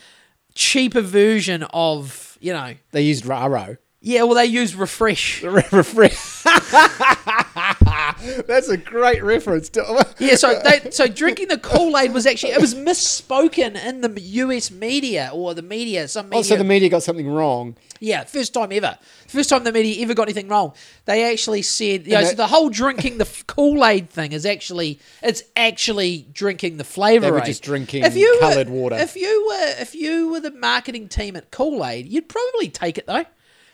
cheaper 0.56 1.02
version 1.02 1.64
of 1.74 2.38
you 2.41 2.54
know. 2.54 2.76
They 2.91 3.04
used 3.04 3.26
Raro. 3.26 3.78
Yeah, 4.04 4.24
well, 4.24 4.34
they 4.34 4.47
use 4.47 4.74
Refresh. 4.76 5.43
Refresh. 5.43 6.43
That's 8.47 8.70
a 8.70 8.78
great 8.78 9.24
reference. 9.24 9.70
To- 9.70 10.08
Yeah, 10.20 10.36
so 10.36 10.60
they, 10.64 10.89
so 10.91 11.08
drinking 11.08 11.47
the 11.49 11.58
Kool 11.58 11.97
Aid 11.97 12.14
was 12.14 12.26
actually 12.26 12.54
it 12.54 12.62
was 12.62 12.74
misspoken 12.76 13.76
in 13.84 14.02
the 14.02 14.20
U.S. 14.20 14.72
media 14.72 15.30
or 15.34 15.54
the 15.54 15.62
media. 15.62 16.08
Some 16.08 16.30
media. 16.30 16.39
oh, 16.39 16.43
so 16.43 16.56
the 16.56 16.64
media 16.64 16.89
got 16.89 17.04
something 17.04 17.28
wrong. 17.28 17.76
Yeah, 17.99 18.24
first 18.24 18.54
time 18.56 18.72
ever. 18.72 18.97
First 19.28 19.49
time 19.49 19.64
the 19.64 19.72
media 19.72 20.02
ever 20.04 20.14
got 20.16 20.24
anything 20.24 20.47
wrong. 20.47 20.74
They 21.06 21.32
actually 21.32 21.62
said, 21.62 22.06
you 22.08 22.14
know, 22.14 22.20
And 22.20 22.28
so 22.30 22.36
the 22.36 22.47
whole 22.47 22.70
drinking 22.70 23.20
the 23.20 23.30
Kool 23.47 23.86
Aid 23.86 24.10
thing 24.10 24.32
is 24.32 24.45
actually, 24.47 24.99
it's 25.22 25.43
actually 25.56 26.26
drinking 26.34 26.78
the 26.78 26.84
flavor. 26.84 27.26
They 27.28 27.32
were 27.32 27.41
just 27.41 27.62
drinking 27.64 28.04
If 28.04 28.16
you 28.16 28.36
were- 28.41 28.49
coloured 28.49 28.70
water. 28.70 28.95
If 28.95 29.16
you 29.16 29.45
were, 29.47 29.76
if 29.82 29.93
you 29.93 30.30
were 30.32 30.39
the 30.39 30.52
marketing 30.52 31.08
team 31.08 31.36
at 31.36 31.52
Kool 31.52 31.86
Aid, 31.86 32.08
you'd 32.08 32.30
probably 32.30 32.70
take 32.70 32.97
it 32.97 33.06
though, 33.06 33.26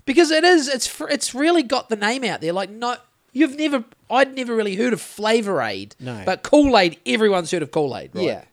because 0.07 0.31
it 0.31 0.43
is, 0.43 0.67
it's, 0.67 0.87
fr- 0.87 1.09
it's 1.09 1.35
really 1.35 1.61
got 1.61 1.89
the 1.89 1.95
name 1.95 2.23
out 2.23 2.41
there. 2.41 2.53
Like 2.53 2.71
no, 2.71 2.95
You've 3.33 3.55
never, 3.59 3.83
I'd 4.09 4.33
never 4.35 4.55
really 4.55 4.75
heard 4.75 4.93
of 4.93 5.01
Flavor 5.01 5.61
Aid. 5.61 5.95
No. 5.99 6.23
But 6.25 6.41
Kool 6.41 6.75
Aid, 6.75 6.97
everyone's 7.05 7.51
heard 7.51 7.61
of 7.61 7.69
Kool 7.69 7.95
Aid, 7.95 8.09
right? 8.15 8.23
Yeah. 8.23 8.43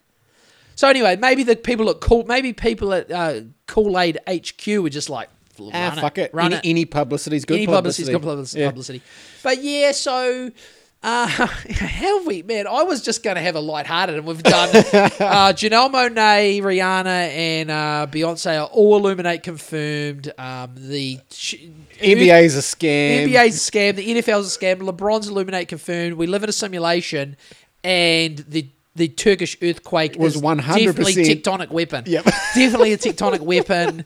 So 0.74 0.88
anyway, 0.88 1.16
maybe 1.16 1.42
the 1.42 1.57
people 1.57 1.88
at 1.88 2.00
Cool, 2.00 2.24
maybe 2.26 2.52
people 2.52 2.92
at 2.92 3.11
uh, 3.11 3.40
Kool 3.66 3.98
Aid 3.98 4.18
HQ 4.28 4.66
were 4.82 4.90
just 4.90 5.09
like, 5.09 5.30
Ah, 5.72 5.96
fuck 5.98 6.18
it. 6.18 6.34
run 6.34 6.46
Any, 6.46 6.57
it. 6.57 6.62
any 6.70 6.84
publicity's 6.84 7.44
good 7.46 7.55
Any 7.59 7.66
publicity. 7.66 8.12
publicity 8.12 8.12
is 8.12 8.18
good 8.18 8.22
publicity. 8.22 8.61
Yeah. 8.61 8.68
publicity. 8.68 9.02
But 9.42 9.62
yeah, 9.62 9.92
so 9.92 10.50
uh, 11.05 11.26
how 11.26 11.46
have 11.46 12.26
we, 12.26 12.42
man? 12.42 12.66
I 12.66 12.82
was 12.82 13.02
just 13.02 13.22
going 13.22 13.36
to 13.36 13.42
have 13.42 13.57
a 13.57 13.61
lighthearted, 13.61 14.16
and 14.16 14.26
we've 14.26 14.42
done 14.42 14.70
uh, 14.70 14.72
Janelle 15.52 15.92
Monáe, 15.92 16.62
Rihanna, 16.62 17.07
and 17.07 17.70
uh, 17.70 18.07
Beyonce 18.11 18.59
are 18.59 18.66
all 18.68 18.96
Illuminati 18.96 19.38
confirmed. 19.38 20.32
Um, 20.38 20.72
the 20.76 21.20
sh- 21.30 21.57
NBA's 22.00 22.57
a 22.57 22.61
scam. 22.61 23.28
NBA's 23.28 23.68
a 23.68 23.70
scam. 23.70 23.96
The 23.96 24.14
NFL's 24.14 24.57
a 24.57 24.59
scam. 24.59 24.80
LeBron's 24.80 25.28
Illuminati 25.28 25.66
confirmed. 25.66 26.14
We 26.14 26.26
live 26.26 26.42
in 26.42 26.48
a 26.48 26.52
simulation, 26.52 27.36
and 27.82 28.38
the 28.38 28.70
the 28.97 29.09
Turkish 29.09 29.57
earthquake 29.61 30.16
Was 30.18 30.36
100% 30.36 30.57
definitely 30.64 31.14
tectonic 31.14 31.70
weapon. 31.70 32.05
Yep. 32.07 32.24
definitely 32.55 32.92
a 32.92 32.99
tectonic 32.99 33.40
weapon. 33.40 34.05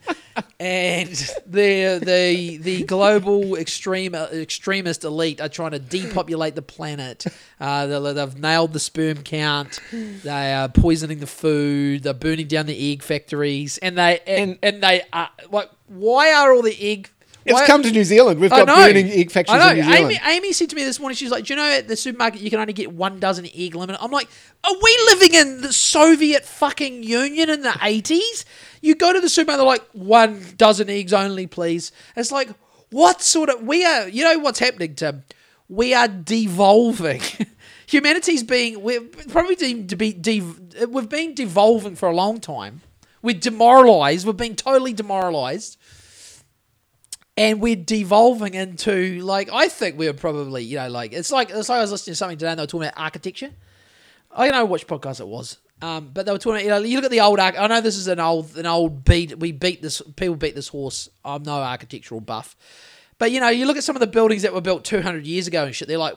And 0.58 1.10
the 1.46 2.00
the 2.02 2.58
the 2.58 2.84
global 2.84 3.56
extreme 3.56 4.14
extremist 4.14 5.04
elite 5.04 5.40
are 5.40 5.48
trying 5.48 5.72
to 5.72 5.78
depopulate 5.78 6.54
the 6.54 6.62
planet. 6.62 7.26
Uh, 7.60 7.86
they, 7.86 8.12
they've 8.12 8.38
nailed 8.38 8.72
the 8.72 8.80
sperm 8.80 9.22
count. 9.22 9.80
They 9.92 10.54
are 10.54 10.68
poisoning 10.68 11.18
the 11.18 11.26
food. 11.26 12.04
They're 12.04 12.14
burning 12.14 12.46
down 12.46 12.66
the 12.66 12.92
egg 12.92 13.02
factories. 13.02 13.78
And 13.78 13.98
they 13.98 14.20
and, 14.26 14.58
and 14.62 14.82
they 14.82 15.02
are 15.12 15.30
like, 15.50 15.70
why 15.86 16.32
are 16.32 16.52
all 16.52 16.62
the 16.62 16.76
egg? 16.80 17.10
It's 17.48 17.66
come 17.66 17.82
to 17.82 17.90
New 17.90 18.04
Zealand. 18.04 18.40
We've 18.40 18.50
got 18.50 18.66
burning 18.66 19.08
egg 19.08 19.30
factories 19.30 19.62
in. 19.62 19.76
New 19.76 19.82
Zealand. 19.82 20.12
Amy, 20.12 20.20
Amy 20.24 20.52
said 20.52 20.70
to 20.70 20.76
me 20.76 20.84
this 20.84 21.00
morning, 21.00 21.16
she's 21.16 21.30
like, 21.30 21.44
"Do 21.44 21.54
you 21.54 21.56
know 21.56 21.70
at 21.70 21.88
the 21.88 21.96
supermarket 21.96 22.40
you 22.40 22.50
can 22.50 22.60
only 22.60 22.72
get 22.72 22.92
one 22.92 23.18
dozen 23.18 23.46
egg 23.54 23.74
limit?" 23.74 23.96
I'm 24.00 24.10
like, 24.10 24.28
"Are 24.64 24.74
we 24.74 24.98
living 25.06 25.34
in 25.34 25.60
the 25.60 25.72
Soviet 25.72 26.44
fucking 26.44 27.02
Union 27.02 27.50
in 27.50 27.62
the 27.62 27.70
'80s? 27.70 28.44
You 28.80 28.94
go 28.94 29.12
to 29.12 29.20
the 29.20 29.28
supermarket, 29.28 29.58
they're 29.58 29.66
like, 29.66 29.88
one 29.92 30.44
dozen 30.56 30.88
eggs 30.90 31.12
only, 31.12 31.46
please." 31.46 31.92
It's 32.16 32.32
like, 32.32 32.50
what 32.90 33.22
sort 33.22 33.50
of? 33.50 33.62
We 33.62 33.84
are. 33.84 34.08
You 34.08 34.24
know 34.24 34.38
what's 34.38 34.58
happening, 34.58 34.94
Tim? 34.94 35.24
We 35.68 35.94
are 35.94 36.08
devolving. 36.08 37.20
Humanity's 37.86 38.42
being. 38.42 38.82
We're 38.82 39.02
probably 39.28 39.56
deemed 39.56 39.90
to 39.90 39.96
be. 39.96 40.12
De, 40.12 40.40
we've 40.88 41.08
been 41.08 41.34
devolving 41.34 41.96
for 41.96 42.08
a 42.08 42.14
long 42.14 42.40
time. 42.40 42.82
We're 43.22 43.38
demoralized. 43.38 44.26
We've 44.26 44.36
been 44.36 44.56
totally 44.56 44.92
demoralized 44.92 45.76
and 47.38 47.60
we're 47.60 47.76
devolving 47.76 48.54
into 48.54 49.20
like 49.20 49.48
I 49.52 49.68
think 49.68 49.96
we're 49.96 50.12
probably 50.12 50.64
you 50.64 50.76
know 50.76 50.88
like 50.88 51.12
it's 51.12 51.30
like 51.30 51.50
it's 51.50 51.68
like 51.68 51.78
I 51.78 51.80
was 51.80 51.92
listening 51.92 52.12
to 52.12 52.16
something 52.16 52.36
today 52.36 52.50
and 52.50 52.58
they 52.58 52.64
were 52.64 52.66
talking 52.66 52.88
about 52.88 53.00
architecture. 53.00 53.50
I 54.30 54.48
don't 54.48 54.58
know 54.58 54.64
which 54.66 54.86
podcast 54.88 55.20
it 55.20 55.28
was, 55.28 55.58
um, 55.80 56.10
but 56.12 56.26
they 56.26 56.32
were 56.32 56.38
talking. 56.38 56.64
You 56.64 56.70
know, 56.70 56.78
you 56.78 56.96
look 56.96 57.04
at 57.04 57.12
the 57.12 57.20
old. 57.20 57.38
I 57.38 57.66
know 57.68 57.80
this 57.80 57.96
is 57.96 58.08
an 58.08 58.18
old 58.18 58.58
an 58.58 58.66
old 58.66 59.04
beat. 59.04 59.38
We 59.38 59.52
beat 59.52 59.80
this. 59.80 60.02
People 60.16 60.34
beat 60.34 60.56
this 60.56 60.68
horse. 60.68 61.08
I'm 61.24 61.44
no 61.44 61.54
architectural 61.54 62.20
buff, 62.20 62.56
but 63.18 63.30
you 63.30 63.40
know, 63.40 63.48
you 63.48 63.66
look 63.66 63.76
at 63.76 63.84
some 63.84 63.94
of 63.96 64.00
the 64.00 64.08
buildings 64.08 64.42
that 64.42 64.52
were 64.52 64.60
built 64.60 64.84
200 64.84 65.24
years 65.24 65.46
ago 65.46 65.64
and 65.64 65.74
shit. 65.74 65.86
They're 65.86 65.96
like 65.96 66.14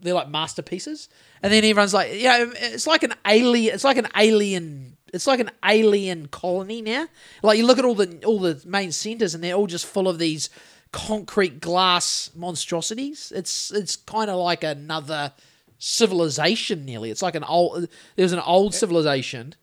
they're 0.00 0.14
like 0.14 0.30
masterpieces, 0.30 1.10
and 1.42 1.52
then 1.52 1.64
everyone's 1.64 1.94
like, 1.94 2.12
yeah, 2.14 2.46
it's 2.56 2.86
like 2.86 3.02
an 3.02 3.14
alien. 3.26 3.74
It's 3.74 3.84
like 3.84 3.98
an 3.98 4.08
alien. 4.16 4.95
It's 5.12 5.26
like 5.26 5.40
an 5.40 5.50
alien 5.64 6.28
colony 6.28 6.82
now. 6.82 7.06
Like 7.42 7.58
you 7.58 7.66
look 7.66 7.78
at 7.78 7.84
all 7.84 7.94
the 7.94 8.22
all 8.24 8.40
the 8.40 8.60
main 8.66 8.92
centers, 8.92 9.34
and 9.34 9.42
they're 9.42 9.54
all 9.54 9.66
just 9.66 9.86
full 9.86 10.08
of 10.08 10.18
these 10.18 10.50
concrete 10.92 11.60
glass 11.60 12.30
monstrosities. 12.34 13.32
It's 13.34 13.70
it's 13.70 13.96
kind 13.96 14.30
of 14.30 14.36
like 14.36 14.64
another 14.64 15.32
civilization. 15.78 16.84
Nearly, 16.84 17.10
it's 17.10 17.22
like 17.22 17.34
an 17.34 17.44
old. 17.44 17.88
There's 18.16 18.32
an 18.32 18.40
old 18.40 18.74
civilization, 18.74 19.54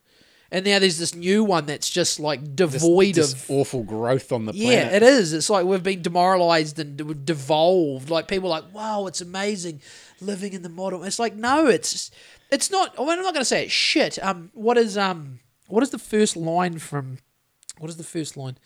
and 0.50 0.64
now 0.64 0.78
there's 0.78 0.98
this 0.98 1.14
new 1.14 1.42
one 1.42 1.66
that's 1.66 1.90
just 1.90 2.20
like 2.20 2.54
devoid 2.54 3.14
This 3.16 3.32
of 3.32 3.50
awful 3.50 3.82
growth 3.82 4.30
on 4.32 4.46
the 4.46 4.52
planet. 4.52 4.70
yeah, 4.70 4.96
it 4.96 5.02
is. 5.02 5.32
It's 5.32 5.50
like 5.50 5.64
we've 5.66 5.82
been 5.82 6.02
demoralized 6.02 6.78
and 6.78 7.24
devolved. 7.26 8.10
Like 8.10 8.28
people 8.28 8.48
are 8.52 8.60
like, 8.60 8.74
wow, 8.74 9.06
it's 9.06 9.20
amazing 9.20 9.80
living 10.20 10.52
in 10.52 10.62
the 10.62 10.68
model. 10.68 11.02
It's 11.04 11.18
like 11.18 11.34
no, 11.34 11.66
it's 11.66 12.10
it's 12.50 12.70
not. 12.70 12.94
I 12.98 13.02
mean, 13.02 13.10
I'm 13.10 13.22
not 13.22 13.34
going 13.34 13.40
to 13.40 13.44
say 13.44 13.64
it's 13.64 13.72
shit. 13.72 14.22
Um, 14.22 14.50
what 14.54 14.78
is 14.78 14.96
um, 14.96 15.40
what 15.68 15.82
is 15.82 15.90
the 15.90 15.98
first 15.98 16.36
line 16.36 16.78
from? 16.78 17.18
What 17.78 17.90
is 17.90 17.96
the 17.96 18.04
first 18.04 18.36
line? 18.36 18.56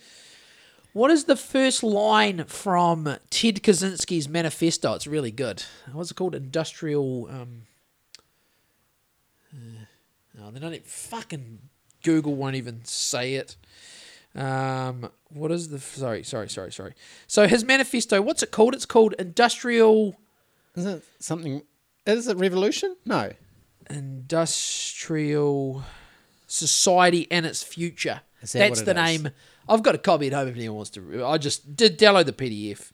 What 0.93 1.11
is 1.11 1.25
the 1.25 1.37
first 1.37 1.83
line 1.83 2.45
from 2.45 3.17
Ted 3.31 3.63
Kaczynski's 3.63 4.29
manifesto? 4.29 4.95
It's 4.95 5.07
really 5.07 5.31
good. 5.31 5.63
What's 5.93 6.11
it 6.11 6.15
called? 6.15 6.35
Industrial. 6.35 7.29
Um, 7.31 7.63
uh, 9.53 9.85
oh, 10.49 10.51
they 10.53 10.61
don't. 10.61 10.75
e- 10.75 10.83
Fucking 10.85 11.59
Google 12.03 12.35
won't 12.35 12.57
even 12.57 12.85
say 12.85 13.35
it. 13.35 13.57
Um, 14.35 15.11
what 15.31 15.51
is 15.51 15.69
the 15.71 15.79
sorry, 15.81 16.23
sorry, 16.23 16.49
sorry, 16.49 16.73
sorry. 16.73 16.95
So 17.27 17.47
his 17.47 17.65
manifesto, 17.65 18.21
what's 18.23 18.43
it 18.43 18.51
called? 18.51 18.75
It's 18.75 18.87
called 18.87 19.15
Industrial 19.19 20.17
Is 20.77 20.87
it 20.87 21.03
something? 21.19 21.63
Is 22.07 22.29
it 22.29 22.37
revolution? 22.37 22.97
No. 23.05 23.33
Industrial 23.91 25.83
Society 26.47 27.27
and 27.31 27.45
its 27.47 27.63
Future. 27.63 28.21
That 28.41 28.53
That's 28.53 28.83
the 28.83 28.91
is? 28.93 29.23
name. 29.23 29.31
I've 29.69 29.83
got 29.83 29.95
a 29.95 29.99
copy 29.99 30.29
at 30.29 30.33
home 30.33 30.49
if 30.49 30.55
anyone 30.57 30.77
wants 30.77 30.91
to. 30.91 31.25
I 31.25 31.39
just 31.39 31.77
did 31.77 31.99
download 31.99 32.27
the 32.27 32.33
PDF. 32.33 32.93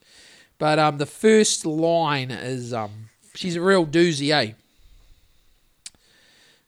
But 0.58 0.78
um, 0.78 0.98
the 0.98 1.06
first 1.06 1.66
line 1.66 2.30
is 2.30 2.72
um, 2.72 3.10
she's 3.34 3.56
a 3.56 3.60
real 3.60 3.84
doozy, 3.86 4.30
eh? 4.32 4.52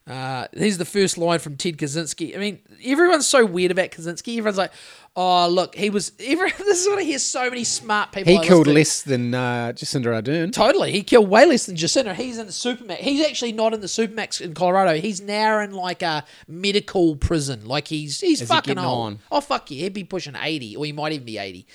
Uh, 0.07 0.47
here's 0.53 0.77
the 0.77 0.85
first 0.85 1.17
line 1.17 1.39
from 1.39 1.57
Ted 1.57 1.77
Kaczynski. 1.77 2.35
I 2.35 2.39
mean, 2.39 2.59
everyone's 2.83 3.27
so 3.27 3.45
weird 3.45 3.71
about 3.71 3.91
Kaczynski. 3.91 4.37
Everyone's 4.37 4.57
like, 4.57 4.71
"Oh, 5.17 5.49
look, 5.49 5.75
he 5.75 5.89
was." 5.89 6.13
Every, 6.19 6.49
this 6.51 6.81
is 6.81 6.87
what 6.87 6.99
I 6.99 7.03
hear 7.03 7.19
so 7.19 7.49
many 7.49 7.65
smart 7.65 8.13
people. 8.13 8.31
He 8.31 8.39
I 8.39 8.45
killed 8.45 8.67
less 8.67 9.01
than 9.01 9.33
uh, 9.33 9.73
Jacinda 9.75 10.05
Ardern. 10.21 10.53
Totally, 10.53 10.91
he 10.93 11.03
killed 11.03 11.27
way 11.27 11.45
less 11.45 11.65
than 11.65 11.75
Jacinda. 11.75 12.13
He's 12.15 12.37
in 12.37 12.45
the 12.45 12.51
Supermax. 12.53 12.97
He's 12.97 13.25
actually 13.25 13.51
not 13.51 13.73
in 13.73 13.81
the 13.81 13.87
Supermax 13.87 14.39
in 14.39 14.53
Colorado. 14.53 14.97
He's 14.99 15.19
now 15.19 15.59
in 15.59 15.73
like 15.73 16.01
a 16.01 16.23
medical 16.47 17.17
prison. 17.17 17.65
Like 17.65 17.89
he's 17.89 18.21
he's 18.21 18.41
Is 18.41 18.47
fucking 18.47 18.75
getting 18.75 18.87
old. 18.89 19.05
on? 19.05 19.19
Oh 19.29 19.41
fuck 19.41 19.69
yeah, 19.71 19.83
he'd 19.83 19.93
be 19.93 20.05
pushing 20.05 20.35
eighty, 20.41 20.75
or 20.77 20.85
he 20.85 20.93
might 20.93 21.11
even 21.11 21.25
be 21.25 21.37
eighty. 21.37 21.67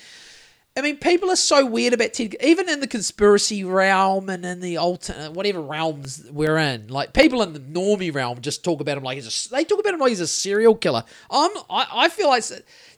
I 0.75 0.81
mean, 0.81 0.97
people 0.97 1.29
are 1.29 1.35
so 1.35 1.63
weird 1.67 1.93
about 1.93 2.13
Ted. 2.13 2.35
Even 2.41 2.67
in 2.67 2.79
the 2.79 2.87
conspiracy 2.87 3.63
realm 3.63 4.27
and 4.27 4.43
in 4.43 4.59
the 4.59 4.77
alternate, 4.77 5.33
whatever 5.33 5.61
realms 5.61 6.25
we're 6.31 6.57
in, 6.57 6.87
like 6.87 7.13
people 7.13 7.43
in 7.43 7.53
the 7.53 7.59
normie 7.59 8.13
realm 8.13 8.41
just 8.41 8.63
talk 8.63 8.81
about 8.81 8.97
him 8.97 9.03
like 9.03 9.15
he's 9.15 9.47
a. 9.47 9.49
They 9.51 9.65
talk 9.65 9.79
about 9.79 9.93
him 9.93 9.99
like 9.99 10.09
he's 10.09 10.19
a 10.19 10.27
serial 10.27 10.73
killer. 10.73 11.03
I'm. 11.29 11.51
I, 11.69 11.87
I 11.93 12.09
feel 12.09 12.27
like 12.27 12.43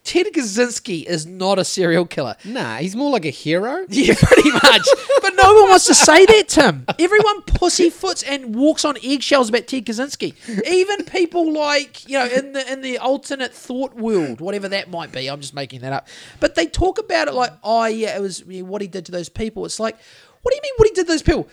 Ted 0.05 0.27
Kaczynski 0.27 1.03
is 1.03 1.25
not 1.25 1.57
a 1.57 1.65
serial 1.65 2.05
killer. 2.05 2.35
Nah, 2.45 2.77
he's 2.77 2.95
more 2.95 3.11
like 3.11 3.25
a 3.25 3.31
hero. 3.31 3.85
Yeah, 3.95 4.13
pretty 4.17 4.51
much. 4.51 4.87
but 5.21 5.33
no 5.35 5.53
one 5.55 5.69
wants 5.69 5.85
to 5.87 5.95
say 5.95 6.25
that, 6.25 6.47
Tim. 6.47 6.85
Everyone 6.99 7.41
pussyfoots 7.41 8.23
and 8.27 8.55
walks 8.55 8.85
on 8.85 8.97
eggshells 9.03 9.49
about 9.49 9.67
Ted 9.67 9.85
Kaczynski. 9.85 10.35
Even 10.67 11.05
people 11.05 11.51
like 11.51 12.07
you 12.07 12.19
know 12.19 12.27
in 12.27 12.53
the 12.53 12.71
in 12.71 12.81
the 12.81 12.99
alternate 12.99 13.53
thought 13.53 13.95
world, 13.95 14.39
whatever 14.41 14.69
that 14.69 14.89
might 14.91 15.11
be. 15.11 15.27
I'm 15.27 15.41
just 15.41 15.55
making 15.55 15.81
that 15.81 15.91
up. 15.91 16.07
But 16.39 16.55
they 16.55 16.67
talk 16.67 16.99
about 16.99 17.27
it 17.27 17.33
like, 17.33 17.53
oh 17.63 17.85
yeah, 17.85 18.15
it 18.15 18.21
was 18.21 18.43
yeah, 18.47 18.61
what 18.61 18.81
he 18.81 18.87
did 18.87 19.05
to 19.07 19.11
those 19.11 19.29
people. 19.29 19.65
It's 19.65 19.79
like, 19.79 19.97
what 20.41 20.51
do 20.51 20.55
you 20.55 20.61
mean 20.61 20.73
what 20.77 20.87
he 20.87 20.93
did 20.93 21.07
to 21.07 21.11
those 21.11 21.23
people? 21.23 21.49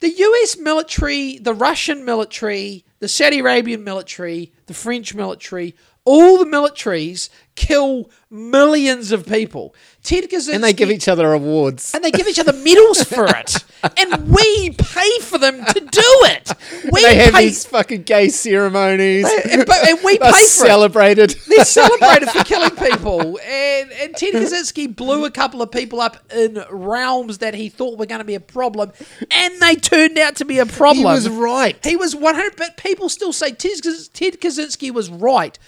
The 0.00 0.10
U.S. 0.10 0.58
military, 0.58 1.38
the 1.38 1.54
Russian 1.54 2.04
military, 2.04 2.84
the 3.00 3.08
Saudi 3.08 3.38
Arabian 3.40 3.82
military, 3.82 4.52
the 4.66 4.74
French 4.74 5.14
military. 5.14 5.74
All 6.04 6.38
the 6.38 6.46
militaries 6.46 7.28
kill 7.58 8.10
millions 8.30 9.10
of 9.12 9.26
people. 9.26 9.74
Ted 10.04 10.30
Kaczynski, 10.30 10.54
And 10.54 10.64
they 10.64 10.72
give 10.72 10.90
each 10.90 11.08
other 11.08 11.32
awards. 11.32 11.92
and 11.94 12.02
they 12.04 12.10
give 12.12 12.28
each 12.28 12.38
other 12.38 12.52
medals 12.52 13.02
for 13.02 13.26
it, 13.26 13.64
and 13.98 14.30
we 14.30 14.70
pay 14.70 15.18
for 15.20 15.38
them 15.38 15.64
to 15.64 15.80
do 15.80 16.10
it. 16.32 16.52
We 16.92 17.02
they 17.02 17.16
have 17.16 17.34
pay, 17.34 17.46
these 17.46 17.66
fucking 17.66 18.04
gay 18.04 18.28
ceremonies. 18.28 19.26
and, 19.50 19.66
but- 19.66 19.86
and 19.88 19.98
we 20.04 20.16
They're 20.22 20.30
pay 20.32 20.38
for 20.38 20.64
it. 20.64 20.68
celebrated. 20.70 21.30
They're 21.48 21.64
celebrated 21.64 22.30
for 22.30 22.44
killing 22.52 22.70
people, 22.70 23.38
and 23.40 23.90
and 23.92 24.14
Ted 24.14 24.34
Kaczynski 24.34 24.94
blew 24.94 25.24
a 25.24 25.30
couple 25.30 25.60
of 25.60 25.70
people 25.70 26.00
up 26.00 26.16
in 26.32 26.64
realms 26.70 27.38
that 27.38 27.54
he 27.54 27.68
thought 27.68 27.98
were 27.98 28.06
going 28.06 28.20
to 28.20 28.24
be 28.24 28.36
a 28.36 28.40
problem, 28.40 28.92
and 29.30 29.60
they 29.60 29.74
turned 29.74 30.16
out 30.18 30.36
to 30.36 30.44
be 30.44 30.58
a 30.58 30.66
problem. 30.66 30.98
He 30.98 31.04
was 31.04 31.28
right. 31.28 31.76
He 31.84 31.96
was 31.96 32.14
one 32.14 32.34
hundred. 32.36 32.56
But 32.56 32.76
people 32.76 33.08
still 33.08 33.32
say 33.32 33.50
Ted, 33.50 33.72
Ted 34.14 34.40
Kaczynski 34.40 34.90
was 34.92 35.10
right. 35.10 35.58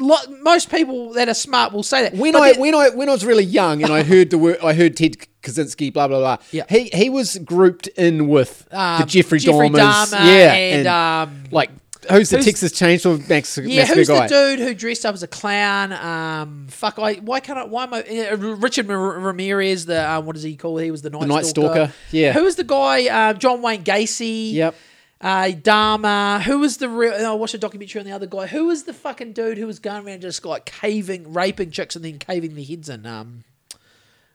Lo- 0.00 0.16
most 0.42 0.70
people 0.70 1.12
that 1.12 1.28
are 1.28 1.34
smart 1.34 1.72
will 1.72 1.82
say 1.82 2.02
that. 2.02 2.14
When 2.14 2.32
But 2.32 2.42
I 2.42 2.60
when 2.60 2.74
I 2.74 2.88
when 2.90 3.08
I 3.08 3.12
was 3.12 3.24
really 3.24 3.44
young 3.44 3.82
and 3.82 3.92
I 3.92 4.02
heard 4.02 4.30
the 4.30 4.38
word 4.38 4.58
I 4.62 4.72
heard 4.74 4.96
Ted 4.96 5.16
Kaczynski 5.42 5.92
blah 5.92 6.08
blah 6.08 6.18
blah. 6.18 6.36
Yeah. 6.52 6.64
He 6.68 6.84
he 6.92 7.08
was 7.10 7.38
grouped 7.38 7.86
in 7.88 8.28
with 8.28 8.66
the 8.70 8.80
Um, 8.80 9.06
Jeffrey, 9.06 9.38
Jeffrey 9.38 9.68
Dahmers, 9.70 10.12
Dahmer 10.12 10.26
yeah, 10.26 10.52
and, 10.54 10.86
um, 10.86 11.44
like 11.50 11.70
who's 12.10 12.30
the 12.30 12.36
Who's- 12.38 12.46
Texas 12.46 12.72
Chainsaw 12.72 13.28
Massacre 13.28 13.68
Yeah, 13.68 13.84
who's 13.84 14.08
guy? 14.08 14.26
the 14.26 14.34
dude 14.56 14.58
who 14.66 14.74
dressed 14.74 15.04
up 15.04 15.12
as 15.14 15.22
a 15.22 15.28
clown? 15.28 15.92
Um, 15.92 16.66
fuck, 16.70 16.98
I 16.98 17.14
why 17.16 17.40
can't 17.40 17.58
I? 17.58 17.64
Why 17.64 17.84
am 17.84 17.92
I? 17.94 18.00
Uh, 18.02 18.36
Richard 18.36 18.88
Ramirez, 18.88 19.84
the 19.86 20.10
um, 20.10 20.24
what 20.26 20.34
does 20.34 20.42
he 20.42 20.56
call? 20.56 20.78
He 20.78 20.90
was 20.90 21.02
the 21.02 21.10
Night, 21.10 21.28
Night 21.28 21.46
Stalker, 21.46 21.92
yeah. 22.10 22.32
Who 22.32 22.44
was 22.44 22.56
the 22.56 22.64
guy? 22.64 23.06
Uh, 23.06 23.34
John 23.34 23.60
Wayne 23.62 23.84
Gacy. 23.84 24.52
Yep. 24.54 24.74
Uh, 25.20 25.48
Dahmer. 25.52 26.40
Who 26.42 26.60
was 26.60 26.78
the 26.78 26.88
real? 26.88 27.12
I 27.14 27.32
watched 27.34 27.54
a 27.54 27.58
documentary 27.58 28.00
on 28.00 28.06
the 28.06 28.12
other 28.12 28.26
guy. 28.26 28.46
Who 28.46 28.66
was 28.66 28.84
the 28.84 28.94
fucking 28.94 29.32
dude 29.34 29.58
who 29.58 29.66
was 29.66 29.78
going 29.78 30.06
around 30.06 30.22
just 30.22 30.44
like 30.46 30.64
caving, 30.64 31.32
raping 31.34 31.70
chicks 31.70 31.94
and 31.94 32.04
then 32.04 32.18
caving 32.18 32.54
their 32.54 32.64
heads 32.64 32.88
in? 32.88 33.04
Um, 33.04 33.44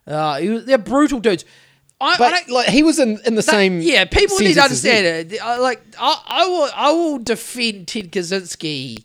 uh, 0.05 0.37
he 0.37 0.49
was, 0.49 0.65
they're 0.65 0.77
brutal 0.77 1.19
dudes. 1.19 1.43
I, 1.99 2.13
I 2.13 2.17
But 2.17 2.29
don't, 2.31 2.49
like 2.49 2.67
he 2.67 2.83
was 2.83 2.99
in, 2.99 3.19
in 3.25 3.33
the 3.35 3.41
that- 3.41 3.43
same. 3.43 3.79
yeah, 3.81 4.05
people 4.05 4.37
need 4.39 4.49
to 4.49 4.53
sentence 4.55 4.73
as 4.73 4.85
him. 4.85 4.95
understand 4.97 5.31
it. 5.33 5.41
I, 5.43 5.57
like 5.57 5.81
I, 5.99 6.21
I 6.27 6.45
will, 6.45 6.69
I 6.75 6.91
will 6.91 7.17
defend 7.19 7.87
Ted 7.87 8.11
Kaczynski 8.11 9.03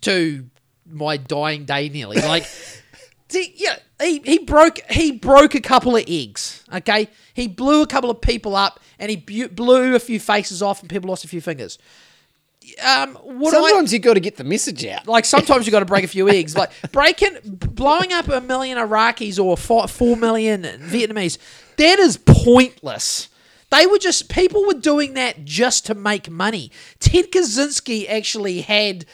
to 0.00 0.46
my 0.90 1.18
dying 1.18 1.66
day, 1.66 1.88
nearly. 1.88 2.16
Like, 2.20 2.44
see, 3.28 3.52
yeah, 3.56 3.76
he, 4.02 4.18
he 4.24 4.38
broke 4.40 4.80
he 4.90 5.12
broke 5.12 5.54
a 5.54 5.60
couple 5.60 5.96
of 5.96 6.04
eggs. 6.06 6.64
Okay, 6.74 7.08
he 7.34 7.48
blew 7.48 7.82
a 7.82 7.86
couple 7.86 8.10
of 8.10 8.20
people 8.20 8.54
up, 8.56 8.80
and 8.98 9.10
he 9.10 9.16
bu- 9.16 9.48
blew 9.48 9.94
a 9.94 9.98
few 9.98 10.18
faces 10.20 10.62
off, 10.62 10.80
and 10.80 10.90
people 10.90 11.08
lost 11.08 11.24
a 11.24 11.28
few 11.28 11.40
fingers. 11.40 11.78
Um, 12.84 13.14
what 13.16 13.52
I, 13.54 13.60
Sometimes 13.60 13.92
you 13.92 13.98
got 13.98 14.14
to 14.14 14.20
get 14.20 14.36
the 14.36 14.44
message 14.44 14.84
out. 14.86 15.08
like 15.08 15.24
sometimes 15.24 15.66
you 15.66 15.72
got 15.72 15.80
to 15.80 15.84
break 15.84 16.04
a 16.04 16.08
few 16.08 16.28
eggs. 16.38 16.56
Like 16.56 16.70
breaking, 16.92 17.38
blowing 17.44 18.12
up 18.12 18.28
a 18.28 18.40
million 18.40 18.78
Iraqis 18.78 19.42
or 19.42 19.56
four, 19.56 19.88
four 19.88 20.16
million 20.16 20.62
Vietnamese, 20.62 21.38
that 21.76 21.98
is 21.98 22.16
pointless. 22.18 23.28
They 23.70 23.86
were 23.86 23.98
just 23.98 24.28
people 24.28 24.64
were 24.66 24.74
doing 24.74 25.14
that 25.14 25.44
just 25.44 25.86
to 25.86 25.94
make 25.94 26.30
money. 26.30 26.70
Ted 27.00 27.30
Kaczynski 27.32 28.08
actually 28.08 28.60
had. 28.60 29.06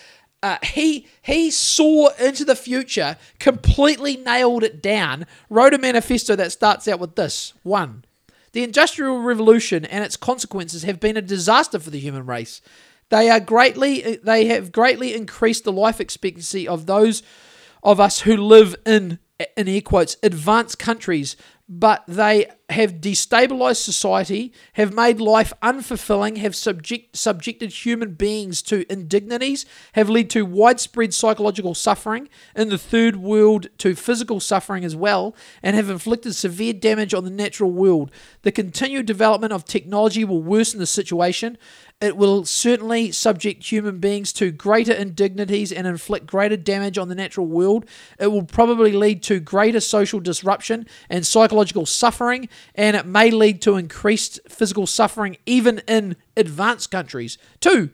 Uh, 0.42 0.58
he 0.62 1.06
he 1.22 1.50
saw 1.50 2.10
into 2.14 2.44
the 2.44 2.54
future, 2.54 3.16
completely 3.40 4.16
nailed 4.16 4.62
it 4.62 4.80
down. 4.80 5.26
Wrote 5.50 5.74
a 5.74 5.78
manifesto 5.78 6.36
that 6.36 6.52
starts 6.52 6.86
out 6.86 7.00
with 7.00 7.16
this 7.16 7.54
one: 7.62 8.04
the 8.52 8.62
Industrial 8.62 9.18
Revolution 9.18 9.84
and 9.84 10.04
its 10.04 10.16
consequences 10.16 10.84
have 10.84 11.00
been 11.00 11.16
a 11.16 11.22
disaster 11.22 11.78
for 11.78 11.90
the 11.90 11.98
human 11.98 12.24
race. 12.24 12.60
They 13.08 13.30
are 13.30 13.40
greatly 13.40 14.20
they 14.22 14.46
have 14.46 14.70
greatly 14.70 15.14
increased 15.14 15.64
the 15.64 15.72
life 15.72 16.00
expectancy 16.00 16.68
of 16.68 16.86
those 16.86 17.22
of 17.82 17.98
us 17.98 18.20
who 18.20 18.36
live 18.36 18.76
in 18.86 19.18
in 19.56 19.68
air 19.68 19.80
quotes 19.80 20.16
advanced 20.22 20.78
countries, 20.78 21.36
but 21.68 22.04
they 22.06 22.46
have 22.70 22.94
destabilized 22.94 23.82
society, 23.82 24.52
have 24.74 24.92
made 24.92 25.20
life 25.20 25.52
unfulfilling, 25.62 26.36
have 26.36 26.54
subject, 26.54 27.16
subjected 27.16 27.70
human 27.70 28.12
beings 28.12 28.60
to 28.60 28.90
indignities, 28.92 29.64
have 29.92 30.10
led 30.10 30.28
to 30.30 30.44
widespread 30.44 31.14
psychological 31.14 31.74
suffering 31.74 32.28
in 32.54 32.68
the 32.68 32.76
third 32.76 33.16
world 33.16 33.68
to 33.78 33.94
physical 33.94 34.38
suffering 34.38 34.84
as 34.84 34.94
well, 34.94 35.34
and 35.62 35.76
have 35.76 35.88
inflicted 35.88 36.34
severe 36.34 36.74
damage 36.74 37.14
on 37.14 37.24
the 37.24 37.30
natural 37.30 37.70
world. 37.70 38.10
The 38.42 38.52
continued 38.52 39.06
development 39.06 39.52
of 39.54 39.64
technology 39.64 40.24
will 40.24 40.42
worsen 40.42 40.78
the 40.78 40.86
situation. 40.86 41.56
It 42.00 42.16
will 42.16 42.44
certainly 42.44 43.10
subject 43.10 43.72
human 43.72 43.98
beings 43.98 44.32
to 44.34 44.52
greater 44.52 44.92
indignities 44.92 45.72
and 45.72 45.84
inflict 45.84 46.26
greater 46.26 46.56
damage 46.56 46.96
on 46.96 47.08
the 47.08 47.14
natural 47.16 47.46
world. 47.46 47.86
It 48.20 48.28
will 48.28 48.44
probably 48.44 48.92
lead 48.92 49.22
to 49.24 49.40
greater 49.40 49.80
social 49.80 50.20
disruption 50.20 50.86
and 51.10 51.26
psychological 51.26 51.86
suffering, 51.86 52.48
and 52.74 52.96
it 52.96 53.06
may 53.06 53.30
lead 53.30 53.60
to 53.62 53.76
increased 53.76 54.40
physical 54.48 54.86
suffering 54.86 55.36
even 55.46 55.80
in 55.88 56.16
advanced 56.36 56.90
countries. 56.90 57.38
Two, 57.60 57.90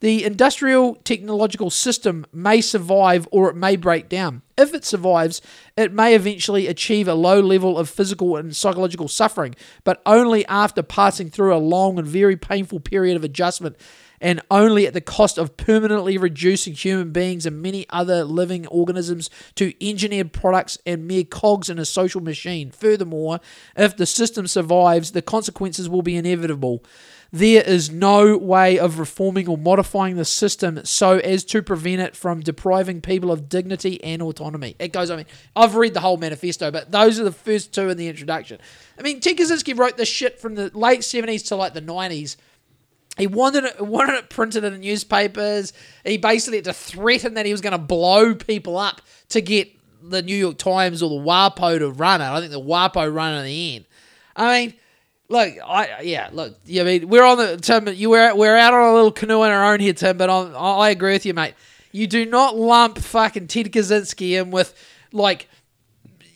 the 0.00 0.24
industrial 0.24 0.96
technological 0.96 1.70
system 1.70 2.26
may 2.32 2.60
survive 2.60 3.28
or 3.30 3.48
it 3.48 3.56
may 3.56 3.76
break 3.76 4.08
down. 4.08 4.42
If 4.58 4.74
it 4.74 4.84
survives, 4.84 5.40
it 5.76 5.92
may 5.92 6.14
eventually 6.14 6.66
achieve 6.66 7.08
a 7.08 7.14
low 7.14 7.40
level 7.40 7.78
of 7.78 7.88
physical 7.88 8.36
and 8.36 8.54
psychological 8.54 9.08
suffering, 9.08 9.54
but 9.84 10.02
only 10.04 10.44
after 10.46 10.82
passing 10.82 11.30
through 11.30 11.54
a 11.54 11.58
long 11.58 11.98
and 11.98 12.06
very 12.06 12.36
painful 12.36 12.80
period 12.80 13.16
of 13.16 13.24
adjustment 13.24 13.76
and 14.22 14.40
only 14.50 14.86
at 14.86 14.94
the 14.94 15.00
cost 15.00 15.36
of 15.36 15.56
permanently 15.56 16.16
reducing 16.16 16.72
human 16.72 17.10
beings 17.10 17.44
and 17.44 17.60
many 17.60 17.84
other 17.90 18.24
living 18.24 18.66
organisms 18.68 19.28
to 19.56 19.74
engineered 19.86 20.32
products 20.32 20.78
and 20.86 21.06
mere 21.06 21.24
cogs 21.24 21.68
in 21.68 21.78
a 21.78 21.84
social 21.84 22.22
machine. 22.22 22.70
Furthermore, 22.70 23.40
if 23.76 23.96
the 23.96 24.06
system 24.06 24.46
survives, 24.46 25.10
the 25.10 25.20
consequences 25.20 25.88
will 25.88 26.02
be 26.02 26.16
inevitable. 26.16 26.84
There 27.34 27.62
is 27.62 27.90
no 27.90 28.36
way 28.36 28.78
of 28.78 28.98
reforming 28.98 29.48
or 29.48 29.56
modifying 29.56 30.16
the 30.16 30.24
system 30.24 30.84
so 30.84 31.16
as 31.18 31.44
to 31.46 31.62
prevent 31.62 32.02
it 32.02 32.14
from 32.14 32.40
depriving 32.40 33.00
people 33.00 33.32
of 33.32 33.48
dignity 33.48 34.02
and 34.04 34.20
autonomy. 34.20 34.76
It 34.78 34.92
goes, 34.92 35.10
I 35.10 35.16
mean, 35.16 35.26
I've 35.56 35.74
read 35.74 35.94
the 35.94 36.00
whole 36.00 36.18
manifesto, 36.18 36.70
but 36.70 36.92
those 36.92 37.18
are 37.18 37.24
the 37.24 37.32
first 37.32 37.72
two 37.72 37.88
in 37.88 37.96
the 37.96 38.08
introduction. 38.08 38.60
I 38.98 39.02
mean, 39.02 39.20
Ted 39.20 39.38
Kaczynski 39.38 39.76
wrote 39.76 39.96
this 39.96 40.10
shit 40.10 40.38
from 40.38 40.56
the 40.56 40.70
late 40.74 41.00
70s 41.00 41.48
to 41.48 41.56
like 41.56 41.72
the 41.72 41.80
90s. 41.80 42.36
He 43.18 43.26
wanted 43.26 43.64
it, 43.64 43.80
wanted 43.80 44.14
it 44.14 44.30
printed 44.30 44.64
in 44.64 44.72
the 44.72 44.78
newspapers. 44.78 45.72
He 46.04 46.16
basically 46.16 46.58
had 46.58 46.64
to 46.64 46.72
threaten 46.72 47.34
that 47.34 47.44
he 47.44 47.52
was 47.52 47.60
going 47.60 47.72
to 47.72 47.78
blow 47.78 48.34
people 48.34 48.78
up 48.78 49.02
to 49.30 49.40
get 49.40 49.70
the 50.02 50.22
New 50.22 50.36
York 50.36 50.58
Times 50.58 51.02
or 51.02 51.10
the 51.10 51.24
WAPO 51.24 51.78
to 51.80 51.90
run 51.90 52.20
it. 52.20 52.24
I 52.24 52.40
think 52.40 52.52
the 52.52 52.60
WAPO 52.60 53.14
run 53.14 53.34
it 53.34 53.38
in 53.38 53.44
the 53.44 53.76
end. 53.76 53.84
I 54.34 54.60
mean, 54.60 54.74
look, 55.28 55.54
I 55.64 56.00
yeah, 56.02 56.30
look, 56.32 56.54
yeah, 56.64 56.82
I 56.82 56.84
mean, 56.86 57.08
we're 57.08 57.24
on 57.24 57.38
the 57.38 57.56
Tim. 57.58 57.86
You 57.88 58.10
we're 58.10 58.34
we're 58.34 58.56
out 58.56 58.72
on 58.72 58.90
a 58.90 58.94
little 58.94 59.12
canoe 59.12 59.42
on 59.42 59.50
our 59.50 59.72
own 59.72 59.80
here, 59.80 59.92
Tim. 59.92 60.16
But 60.16 60.30
I'm, 60.30 60.56
I 60.56 60.90
agree 60.90 61.12
with 61.12 61.26
you, 61.26 61.34
mate. 61.34 61.54
You 61.90 62.06
do 62.06 62.24
not 62.24 62.56
lump 62.56 62.98
fucking 62.98 63.48
Ted 63.48 63.70
Kaczynski 63.70 64.40
in 64.40 64.50
with 64.50 64.74
like 65.12 65.48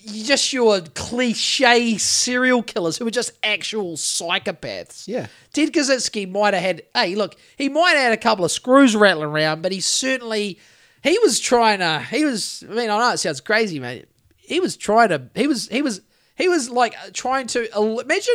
just 0.07 0.53
your 0.53 0.81
cliche 0.81 1.99
serial 1.99 2.63
killers 2.63 2.97
who 2.97 3.07
are 3.07 3.11
just 3.11 3.33
actual 3.43 3.97
psychopaths. 3.97 5.07
Yeah. 5.07 5.27
Ted 5.53 5.73
Kaczynski 5.73 6.31
might 6.31 6.55
have 6.55 6.63
had, 6.63 6.83
hey, 6.95 7.15
look, 7.15 7.37
he 7.57 7.69
might 7.69 7.91
have 7.91 8.03
had 8.05 8.13
a 8.13 8.17
couple 8.17 8.45
of 8.45 8.51
screws 8.51 8.95
rattling 8.95 9.29
around, 9.29 9.63
but 9.63 9.73
he 9.73 9.81
certainly, 9.81 10.59
he 11.03 11.19
was 11.19 11.41
trying 11.41 11.81
to, 11.81 12.01
he 12.11 12.25
was, 12.25 12.65
I 12.69 12.73
mean, 12.73 12.91
I 12.91 12.99
know 12.99 13.13
it 13.13 13.19
sounds 13.19 13.41
crazy, 13.41 13.81
mate. 13.81 14.07
He 14.37 14.61
was 14.61 14.77
trying 14.77 15.09
to, 15.09 15.29
he 15.35 15.47
was, 15.47 15.69
he 15.69 15.83
was, 15.83 16.01
he 16.37 16.49
was 16.49 16.71
like 16.71 16.95
uh, 17.03 17.11
trying 17.13 17.47
to, 17.49 17.69
imagine, 18.01 18.35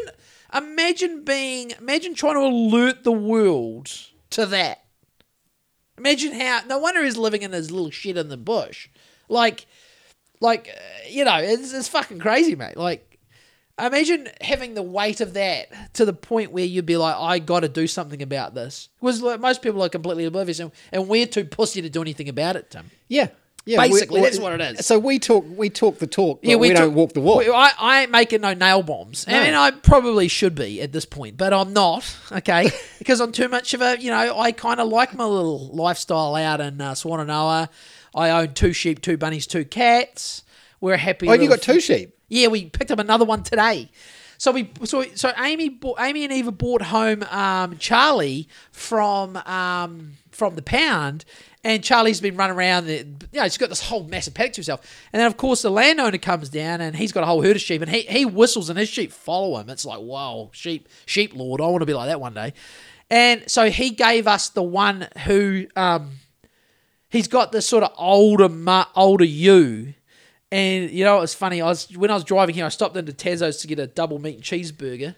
imagine 0.53 1.23
being, 1.23 1.71
imagine 1.79 2.15
trying 2.15 2.35
to 2.35 2.41
alert 2.41 3.03
the 3.03 3.11
world 3.11 3.89
to 4.31 4.45
that. 4.47 4.83
Imagine 5.97 6.33
how, 6.33 6.61
no 6.67 6.79
wonder 6.79 7.03
he's 7.03 7.17
living 7.17 7.43
in 7.43 7.51
his 7.51 7.71
little 7.71 7.91
shit 7.91 8.17
in 8.17 8.29
the 8.29 8.37
bush. 8.37 8.89
Like, 9.29 9.67
like, 10.41 10.67
uh, 10.75 11.07
you 11.09 11.23
know, 11.23 11.37
it's, 11.37 11.71
it's 11.73 11.87
fucking 11.87 12.19
crazy, 12.19 12.55
mate. 12.55 12.75
Like, 12.75 13.07
imagine 13.79 14.27
having 14.41 14.73
the 14.73 14.83
weight 14.83 15.21
of 15.21 15.33
that 15.35 15.93
to 15.93 16.05
the 16.05 16.13
point 16.13 16.51
where 16.51 16.65
you'd 16.65 16.85
be 16.85 16.97
like, 16.97 17.15
I 17.15 17.39
got 17.39 17.61
to 17.61 17.69
do 17.69 17.87
something 17.87 18.21
about 18.21 18.53
this. 18.53 18.89
Because 18.99 19.21
like, 19.21 19.39
most 19.39 19.61
people 19.61 19.81
are 19.83 19.89
completely 19.89 20.25
oblivious, 20.25 20.59
and, 20.59 20.71
and 20.91 21.07
we're 21.07 21.25
too 21.27 21.45
pussy 21.45 21.81
to 21.81 21.89
do 21.89 22.01
anything 22.01 22.27
about 22.29 22.55
it, 22.57 22.69
Tim. 22.69 22.91
Yeah. 23.07 23.29
Yeah, 23.63 23.77
Basically, 23.79 24.21
that's 24.21 24.39
what 24.39 24.59
it 24.59 24.79
is. 24.79 24.87
So 24.87 24.97
we 24.97 25.19
talk, 25.19 25.45
we 25.47 25.69
talk 25.69 25.99
the 25.99 26.07
talk, 26.07 26.41
but 26.43 26.57
we, 26.57 26.69
took- 26.69 26.77
don't 26.77 26.95
walk 26.95 27.13
the 27.13 27.21
walk. 27.21 27.41
we- 27.41 27.51
I, 27.51 27.69
I 27.79 28.01
ain't 28.01 28.09
making 28.11 28.41
no 28.41 28.55
nail 28.55 28.81
bombs. 28.81 29.23
I 29.27 29.33
No. 29.33 29.43
mean, 29.43 29.53
I 29.53 29.69
probably 29.69 30.27
should 30.27 30.55
be 30.55 30.81
at 30.81 30.91
this 30.91 31.05
point, 31.05 31.37
but 31.37 31.53
I'm 31.53 31.71
not, 31.71 32.03
okay? 32.31 32.71
because 32.97 33.19
I'm 33.21 33.31
too 33.31 33.47
much 33.49 33.75
of 33.75 33.81
a, 33.81 34.01
you 34.01 34.09
know, 34.09 34.39
I 34.39 34.51
kind 34.51 34.79
of 34.79 34.87
like 34.87 35.13
my 35.13 35.25
little 35.25 35.67
lifestyle 35.75 36.33
out 36.35 36.59
in 36.59 36.81
uh, 36.81 36.93
Swannanoa. 36.93 37.69
I 38.15 38.29
own 38.29 38.53
two 38.53 38.73
sheep, 38.73 39.01
two 39.01 39.17
bunnies, 39.17 39.47
two 39.47 39.65
cats. 39.65 40.43
We're 40.79 40.97
happy. 40.97 41.29
oh, 41.29 41.33
you 41.33 41.49
got 41.49 41.61
two 41.61 41.79
sheep. 41.79 42.17
yeah, 42.27 42.47
we 42.47 42.65
picked 42.65 42.91
up 42.91 42.99
another 42.99 43.25
one 43.25 43.43
today. 43.43 43.89
So 44.37 44.51
we 44.51 44.71
so 44.85 45.05
so 45.13 45.31
Amy 45.37 45.69
bought, 45.69 45.99
Amy 46.01 46.23
and 46.23 46.33
Eva 46.33 46.51
bought 46.51 46.81
home 46.81 47.21
um, 47.29 47.77
Charlie 47.77 48.47
from 48.71 49.37
um, 49.37 50.13
from 50.31 50.55
the 50.55 50.63
pound, 50.63 51.25
and 51.63 51.83
Charlie's 51.83 52.19
been 52.21 52.35
running 52.35 52.57
around. 52.57 52.87
The, 52.87 52.97
you 52.97 53.17
know, 53.33 53.43
he's 53.43 53.59
got 53.59 53.69
this 53.69 53.83
whole 53.83 54.03
massive 54.03 54.33
paddock 54.33 54.53
to 54.53 54.57
himself. 54.57 54.81
And 55.13 55.19
then 55.19 55.27
of 55.27 55.37
course 55.37 55.61
the 55.61 55.69
landowner 55.69 56.17
comes 56.17 56.49
down, 56.49 56.81
and 56.81 56.95
he's 56.95 57.11
got 57.11 57.21
a 57.21 57.27
whole 57.27 57.43
herd 57.43 57.55
of 57.55 57.61
sheep, 57.61 57.83
and 57.83 57.91
he 57.91 58.01
he 58.01 58.25
whistles, 58.25 58.71
and 58.71 58.79
his 58.79 58.89
sheep 58.89 59.11
follow 59.11 59.59
him. 59.59 59.69
It's 59.69 59.85
like 59.85 59.99
wow, 60.01 60.49
sheep 60.53 60.89
sheep 61.05 61.33
lord. 61.35 61.61
I 61.61 61.67
want 61.67 61.83
to 61.83 61.85
be 61.85 61.93
like 61.93 62.07
that 62.07 62.19
one 62.19 62.33
day. 62.33 62.53
And 63.11 63.43
so 63.47 63.69
he 63.69 63.91
gave 63.91 64.25
us 64.25 64.49
the 64.49 64.63
one 64.63 65.07
who 65.25 65.67
um, 65.75 66.13
he's 67.11 67.27
got 67.27 67.51
this 67.51 67.67
sort 67.67 67.83
of 67.83 67.91
older 67.97 68.49
older 68.95 69.25
ewe. 69.25 69.93
And 70.51 70.89
you 70.89 71.05
know, 71.05 71.17
it 71.17 71.21
was 71.21 71.33
funny. 71.33 71.61
I 71.61 71.67
was 71.67 71.95
when 71.95 72.09
I 72.09 72.15
was 72.15 72.23
driving 72.23 72.55
here, 72.55 72.65
I 72.65 72.69
stopped 72.69 72.97
into 72.97 73.13
Tezos 73.13 73.61
to 73.61 73.67
get 73.67 73.79
a 73.79 73.87
double 73.87 74.17
meat 74.19 74.35
and 74.35 74.43
cheeseburger. 74.43 75.15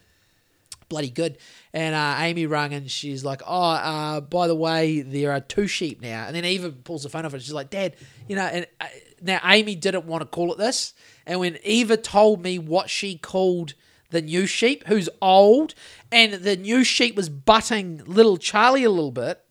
Bloody 0.90 1.10
good. 1.10 1.38
And 1.74 1.96
uh, 1.96 2.16
Amy 2.20 2.46
rang 2.46 2.74
and 2.74 2.92
she's 2.92 3.24
like, 3.24 3.42
"Oh, 3.48 3.72
uh, 3.72 4.22
by 4.22 4.48
the 4.48 4.56
way, 4.56 5.02
there 5.02 5.32
are 5.32 5.40
two 5.40 5.66
sheep 5.66 6.02
now." 6.02 6.26
And 6.28 6.36
then 6.36 6.46
Eva 6.46 6.72
pulls 6.72 7.04
the 7.04 7.10
phone 7.10 7.26
off 7.26 7.34
and 7.34 7.42
she's 7.42 7.54
like, 7.54 7.70
"Dad, 7.70 7.96
you 8.28 8.36
know." 8.36 8.44
And 8.44 8.68
uh, 8.80 8.88
now 9.22 9.40
Amy 9.44 9.76
didn't 9.76 10.06
want 10.06 10.22
to 10.22 10.28
call 10.28 10.52
it 10.52 10.58
this, 10.60 10.94
and 11.26 11.40
when 11.40 11.58
Eva 11.64 11.98
told 11.98 12.44
me 12.44 12.60
what 12.60 12.90
she 12.90 13.18
called 13.18 13.74
the 14.12 14.22
new 14.22 14.46
sheep, 14.46 14.86
who's 14.88 15.10
old, 15.22 15.74
and 16.12 16.34
the 16.34 16.56
new 16.56 16.84
sheep 16.84 17.16
was 17.16 17.30
butting 17.30 18.04
little 18.06 18.38
Charlie 18.38 18.84
a 18.84 18.92
little 18.92 19.12
bit, 19.12 19.43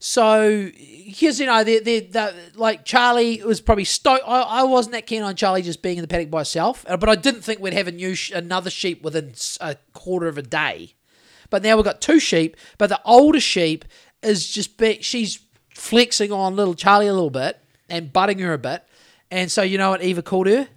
So, 0.00 0.70
because 1.06 1.40
you 1.40 1.46
know, 1.46 1.64
they 1.64 1.80
they 1.80 2.00
they 2.00 2.32
like 2.54 2.84
Charlie 2.84 3.42
was 3.42 3.60
probably 3.60 3.84
stoked. 3.84 4.22
I, 4.26 4.42
I 4.42 4.62
wasn't 4.62 4.92
that 4.92 5.06
keen 5.06 5.22
on 5.22 5.34
Charlie 5.34 5.62
just 5.62 5.82
being 5.82 5.98
in 5.98 6.02
the 6.02 6.08
paddock 6.08 6.30
by 6.30 6.40
herself, 6.40 6.84
uh, 6.88 6.96
but 6.96 7.08
I 7.08 7.16
didn't 7.16 7.42
think 7.42 7.60
we'd 7.60 7.72
have 7.72 7.88
a 7.88 7.92
new 7.92 8.14
sh- 8.14 8.30
another 8.30 8.70
sheep 8.70 9.02
within 9.02 9.32
a 9.60 9.76
quarter 9.94 10.28
of 10.28 10.38
a 10.38 10.42
day. 10.42 10.94
But 11.50 11.62
now 11.64 11.76
we've 11.76 11.84
got 11.84 12.00
two 12.00 12.20
sheep, 12.20 12.56
but 12.76 12.88
the 12.90 13.00
older 13.04 13.40
sheep 13.40 13.84
is 14.22 14.48
just 14.48 14.76
be, 14.76 15.00
she's 15.00 15.40
flexing 15.74 16.30
on 16.30 16.54
little 16.54 16.74
Charlie 16.74 17.08
a 17.08 17.14
little 17.14 17.30
bit 17.30 17.58
and 17.88 18.12
butting 18.12 18.38
her 18.38 18.52
a 18.52 18.58
bit, 18.58 18.84
and 19.32 19.50
so 19.50 19.62
you 19.62 19.78
know 19.78 19.90
what 19.90 20.02
Eva 20.02 20.22
called 20.22 20.46
her, 20.46 20.68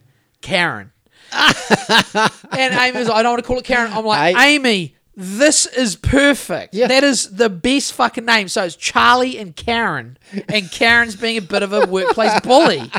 Karen. 0.42 0.94
and 1.32 2.74
Amy 2.74 2.98
was 2.98 3.08
like, 3.08 3.18
I 3.18 3.24
don't 3.24 3.34
want 3.34 3.44
to 3.44 3.48
call 3.48 3.60
it 3.60 3.66
Karen. 3.66 3.92
I'm 3.94 4.06
like. 4.06 4.36
Amy, 4.36 4.96
this 5.16 5.66
is 5.66 5.96
perfect. 5.96 6.74
Yeah. 6.74 6.88
That 6.88 7.04
is 7.04 7.36
the 7.36 7.50
best 7.50 7.94
fucking 7.94 8.26
name. 8.26 8.48
So 8.48 8.64
it's 8.64 8.76
Charlie 8.76 9.38
and 9.38 9.56
Karen, 9.56 10.18
and 10.50 10.72
Karen's 10.72 11.16
being 11.16 11.38
a 11.38 11.42
bit 11.42 11.64
of 11.64 11.74
a 11.74 11.86
workplace 11.86 12.40
bully. 12.42 12.90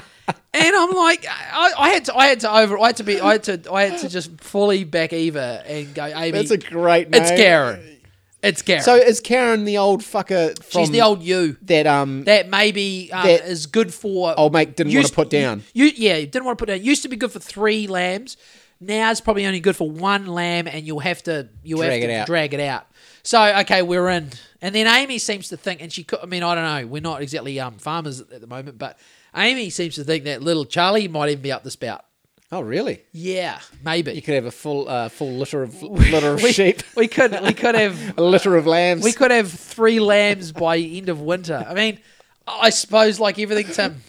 And 0.54 0.76
I'm 0.76 0.90
like, 0.92 1.26
I, 1.28 1.72
I 1.78 1.88
had 1.90 2.04
to, 2.06 2.14
I 2.16 2.26
had 2.26 2.40
to 2.40 2.54
over, 2.54 2.78
I 2.78 2.88
had 2.88 2.96
to 2.98 3.04
be, 3.04 3.20
I 3.20 3.32
had 3.32 3.42
to, 3.44 3.72
I 3.72 3.84
had 3.84 4.00
to 4.00 4.08
just 4.08 4.38
fully 4.40 4.84
back 4.84 5.12
Eva 5.14 5.62
and 5.66 5.94
go, 5.94 6.04
Amy, 6.04 6.30
That's 6.32 6.50
a 6.50 6.58
great 6.58 7.08
name. 7.08 7.22
it's 7.22 7.30
Karen, 7.30 8.00
it's 8.42 8.60
Karen. 8.60 8.82
So 8.82 8.94
is 8.96 9.20
Karen 9.20 9.64
the 9.64 9.78
old 9.78 10.02
fucker 10.02 10.56
from 10.62 10.82
she's 10.82 10.90
the 10.90 11.00
old 11.00 11.22
ewe 11.22 11.56
that 11.62 11.86
um 11.86 12.24
that 12.24 12.48
maybe 12.48 13.10
um, 13.12 13.26
That 13.26 13.46
is 13.46 13.64
good 13.64 13.94
for 13.94 14.38
old 14.38 14.52
mate 14.52 14.76
didn't 14.76 14.94
wanna 14.94 15.08
put 15.08 15.30
down. 15.30 15.62
You, 15.72 15.86
yeah, 15.86 16.18
didn't 16.20 16.44
want 16.44 16.58
to 16.58 16.62
put 16.62 16.68
down. 16.68 16.84
Used 16.84 17.02
to 17.02 17.08
be 17.08 17.16
good 17.16 17.32
for 17.32 17.40
three 17.40 17.86
lambs. 17.86 18.36
Now 18.82 19.10
it's 19.10 19.20
probably 19.20 19.46
only 19.46 19.60
good 19.60 19.76
for 19.76 19.88
one 19.90 20.26
lamb, 20.26 20.66
and 20.66 20.84
you'll 20.86 21.00
have 21.00 21.22
to 21.24 21.48
you 21.62 21.80
have 21.80 21.88
Drag 21.90 22.02
to 22.02 22.08
it 22.08 22.14
out. 22.14 22.26
drag 22.26 22.54
it 22.54 22.60
out. 22.60 22.86
So 23.22 23.42
okay, 23.60 23.82
we're 23.82 24.08
in. 24.10 24.30
And 24.60 24.74
then 24.74 24.86
Amy 24.86 25.18
seems 25.18 25.48
to 25.48 25.56
think, 25.56 25.80
and 25.80 25.92
she 25.92 26.04
could. 26.04 26.18
I 26.22 26.26
mean, 26.26 26.42
I 26.42 26.54
don't 26.54 26.64
know. 26.64 26.86
We're 26.88 27.00
not 27.02 27.22
exactly 27.22 27.58
um 27.60 27.74
farmers 27.78 28.20
at 28.20 28.40
the 28.40 28.46
moment, 28.46 28.78
but 28.78 28.98
Amy 29.36 29.70
seems 29.70 29.94
to 29.96 30.04
think 30.04 30.24
that 30.24 30.42
little 30.42 30.64
Charlie 30.64 31.08
might 31.08 31.30
even 31.30 31.42
be 31.42 31.52
up 31.52 31.62
the 31.62 31.70
spout. 31.70 32.04
Oh 32.50 32.60
really? 32.60 33.02
Yeah, 33.12 33.60
maybe. 33.84 34.12
You 34.12 34.20
could 34.20 34.34
have 34.34 34.44
a 34.44 34.50
full 34.50 34.88
uh, 34.88 35.08
full 35.08 35.32
litter 35.32 35.62
of 35.62 35.82
litter 35.82 36.34
of 36.34 36.42
we, 36.42 36.52
sheep, 36.52 36.82
we 36.96 37.08
could 37.08 37.40
we 37.42 37.54
could 37.54 37.74
have 37.74 38.14
a 38.18 38.22
litter 38.22 38.56
of 38.56 38.66
lambs. 38.66 39.02
we 39.04 39.12
could 39.12 39.30
have 39.30 39.50
three 39.50 40.00
lambs 40.00 40.52
by 40.52 40.76
end 40.78 41.08
of 41.08 41.20
winter. 41.20 41.64
I 41.66 41.72
mean, 41.74 41.98
I 42.46 42.68
suppose 42.70 43.18
like 43.18 43.38
everything, 43.38 43.72
Tim, 43.72 44.02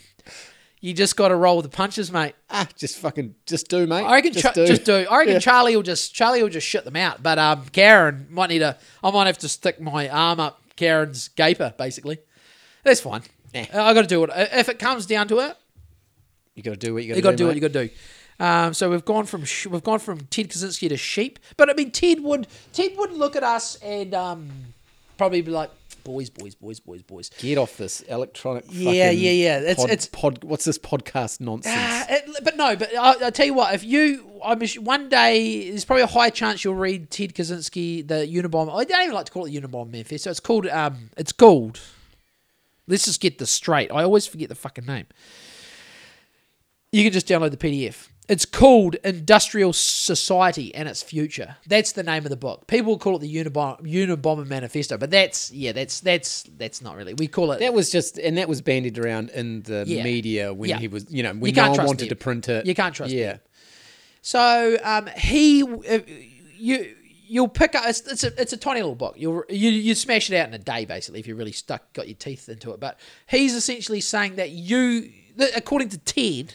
you 0.84 0.94
just 0.94 1.16
got 1.16 1.30
to 1.30 1.36
roll 1.38 1.56
with 1.56 1.64
the 1.72 1.76
punches, 1.76 2.12
mate. 2.12 2.36
ah, 2.50 2.68
just 2.76 2.98
fucking 2.98 3.36
just 3.46 3.70
do, 3.70 3.88
mate. 3.88 4.04
I 4.04 4.16
reckon 4.16 4.34
just 4.34 4.44
Cha- 4.44 4.66
just 4.66 4.84
do. 4.84 5.06
I 5.10 5.18
reckon 5.20 5.36
Yeah. 5.36 5.40
Charlie 5.40 5.76
will 5.78 5.82
just 5.84 6.14
Charlie 6.14 6.44
will 6.44 6.50
just 6.50 6.68
shut 6.68 6.84
them 6.84 6.98
out. 6.98 7.24
But 7.24 7.40
um, 7.40 7.64
Karen 7.72 8.28
might 8.30 8.50
need 8.50 8.62
a. 8.62 8.78
I 9.02 9.10
might 9.12 9.28
have 9.28 9.38
to 9.40 9.48
stick 9.50 9.80
my 9.80 10.10
arm 10.10 10.42
up 10.42 10.62
Karen's 10.76 11.30
gaper. 11.30 11.74
Basically, 11.78 12.18
that's 12.84 13.00
fine. 13.00 13.22
Eh. 13.54 13.66
I 13.74 13.94
got 13.94 14.02
to 14.02 14.08
do 14.08 14.24
it. 14.26 14.30
If 14.36 14.68
it 14.68 14.78
comes 14.78 15.06
down 15.06 15.28
to 15.30 15.40
it, 15.40 15.56
You 16.56 16.64
got 16.64 16.72
to 16.72 16.78
do 16.78 16.94
what 16.96 17.04
you 17.06 17.14
got 17.14 17.16
to 17.16 17.16
do. 17.16 17.18
you 17.20 17.24
got 17.24 17.32
to 17.32 17.38
do 17.38 17.46
what 17.48 17.56
you 17.56 17.62
got 17.62 17.74
to 17.74 17.88
do. 17.88 17.94
Um, 18.40 18.74
so 18.74 18.90
we've 18.90 19.06
gone 19.06 19.26
from 19.26 19.46
sh- 19.46 19.68
we've 19.68 19.84
gone 19.84 20.00
from 20.00 20.20
Ted 20.26 20.50
Kaczynski 20.50 20.90
to 20.90 20.98
sheep. 20.98 21.40
But 21.56 21.70
I 21.70 21.74
mean, 21.76 21.92
Ted 21.92 22.20
would 22.22 22.48
Ted 22.74 22.92
would 22.98 23.14
look 23.14 23.36
at 23.38 23.44
us 23.44 23.76
and 23.78 24.14
um, 24.14 24.50
probably 25.18 25.42
be 25.42 25.52
like, 25.52 25.70
boys, 26.04 26.30
boys, 26.30 26.56
boys, 26.56 26.80
boys, 26.80 27.02
boys. 27.02 27.30
Get 27.40 27.58
off 27.58 27.78
this 27.78 28.02
electronic. 28.02 28.66
Yeah, 28.70 28.86
fucking 28.86 28.96
yeah, 28.96 29.32
yeah. 29.32 29.60
It's- 29.60 29.76
pod, 29.78 29.90
it's- 29.90 30.10
pod. 30.12 30.44
What's 30.44 30.66
this 30.66 30.78
podcast 30.78 31.40
nonsense? 31.42 31.76
Ah, 31.78 32.06
it- 32.10 32.44
but 32.44 32.58
no, 32.58 32.76
but 32.76 32.96
I, 32.96 33.28
I 33.28 33.30
tell 33.32 33.46
you 33.46 33.54
what, 33.54 33.74
if 33.74 33.84
you, 33.84 34.30
I'm 34.44 34.60
one 34.82 35.10
day 35.10 35.70
there's 35.70 35.86
probably 35.86 36.04
a 36.04 36.08
high 36.08 36.30
chance 36.30 36.64
you'll 36.64 36.76
read 36.76 37.10
Ted 37.10 37.34
Kaczynski, 37.34 38.08
the 38.08 38.16
Unabomber. 38.28 38.76
I 38.76 38.84
don't 38.84 39.04
even 39.04 39.16
like 39.16 39.26
to 39.28 39.32
call 39.32 39.46
it 39.46 39.52
Unabomber 39.54 39.92
Manifesto. 39.92 40.30
It's 40.30 40.40
called, 40.40 40.68
um, 40.68 41.10
it's 41.18 41.32
called. 41.32 41.80
Let's 42.88 43.06
just 43.06 43.22
get 43.22 43.38
this 43.40 43.50
straight. 43.52 43.92
I 43.92 44.04
always 44.04 44.28
forget 44.28 44.50
the 44.50 44.56
fucking 44.56 44.86
name. 44.86 45.06
You 46.92 47.04
can 47.04 47.14
just 47.14 47.28
download 47.28 47.52
the 47.52 47.58
PDF. 47.58 48.10
It's 48.30 48.46
called 48.46 48.96
Industrial 49.04 49.74
Society 49.74 50.74
and 50.74 50.88
Its 50.88 51.04
Future. 51.04 51.58
That's 51.68 51.92
the 51.92 52.04
name 52.04 52.24
of 52.24 52.30
the 52.30 52.38
book. 52.38 52.68
People 52.68 52.98
call 52.98 53.18
it 53.18 53.20
the 53.20 53.36
Unabomber, 53.36 53.82
Unabomber 53.82 54.48
Manifesto, 54.48 54.98
but 54.98 55.12
that's 55.12 55.52
yeah, 55.52 55.74
that's 55.74 56.00
that's 56.00 56.44
that's 56.58 56.82
not 56.82 56.96
really. 56.96 57.14
We 57.14 57.28
call 57.28 57.52
it 57.52 57.60
that 57.60 57.74
was 57.74 57.90
just, 57.92 58.18
and 58.18 58.38
that 58.38 58.48
was 58.48 58.62
bandied 58.62 58.98
around 58.98 59.30
in 59.32 59.64
the 59.64 59.84
Yeah. 59.86 60.04
media 60.04 60.54
when 60.54 60.70
Yeah. 60.70 60.78
he 60.80 60.88
was, 60.88 61.06
you 61.12 61.22
know, 61.22 61.34
when 61.34 61.50
You 61.50 61.56
no 61.56 61.62
can't 61.64 61.70
one 61.72 61.76
trust 61.76 61.88
wanted 61.88 62.04
him. 62.04 62.10
to 62.10 62.16
print 62.16 62.48
it. 62.50 62.66
You 62.66 62.74
can't 62.76 62.96
trust 62.96 63.12
Yeah. 63.14 63.38
So 64.22 64.78
um, 64.84 65.08
he, 65.18 65.64
uh, 65.64 66.00
you, 66.56 66.96
you'll 67.28 67.50
pick 67.50 67.76
up. 67.76 67.84
It's, 67.88 68.08
it's 68.08 68.24
a 68.24 68.42
it's 68.42 68.54
a 68.54 68.58
tiny 68.58 68.80
little 68.80 68.96
book. 68.96 69.16
You'll 69.18 69.44
you 69.50 69.70
you 69.70 69.96
smash 69.96 70.32
it 70.32 70.38
out 70.38 70.48
in 70.48 70.54
a 70.54 70.60
day 70.60 70.86
basically 70.86 71.20
if 71.20 71.28
you're 71.28 71.36
really 71.36 71.52
stuck 71.52 71.92
got 71.92 72.08
your 72.08 72.16
teeth 72.16 72.48
into 72.48 72.72
it. 72.72 72.80
But 72.80 72.98
he's 73.28 73.54
essentially 73.54 74.00
saying 74.00 74.36
that 74.38 74.52
you, 74.52 75.12
that 75.36 75.52
according 75.58 75.90
to 75.90 75.98
Ted, 75.98 76.54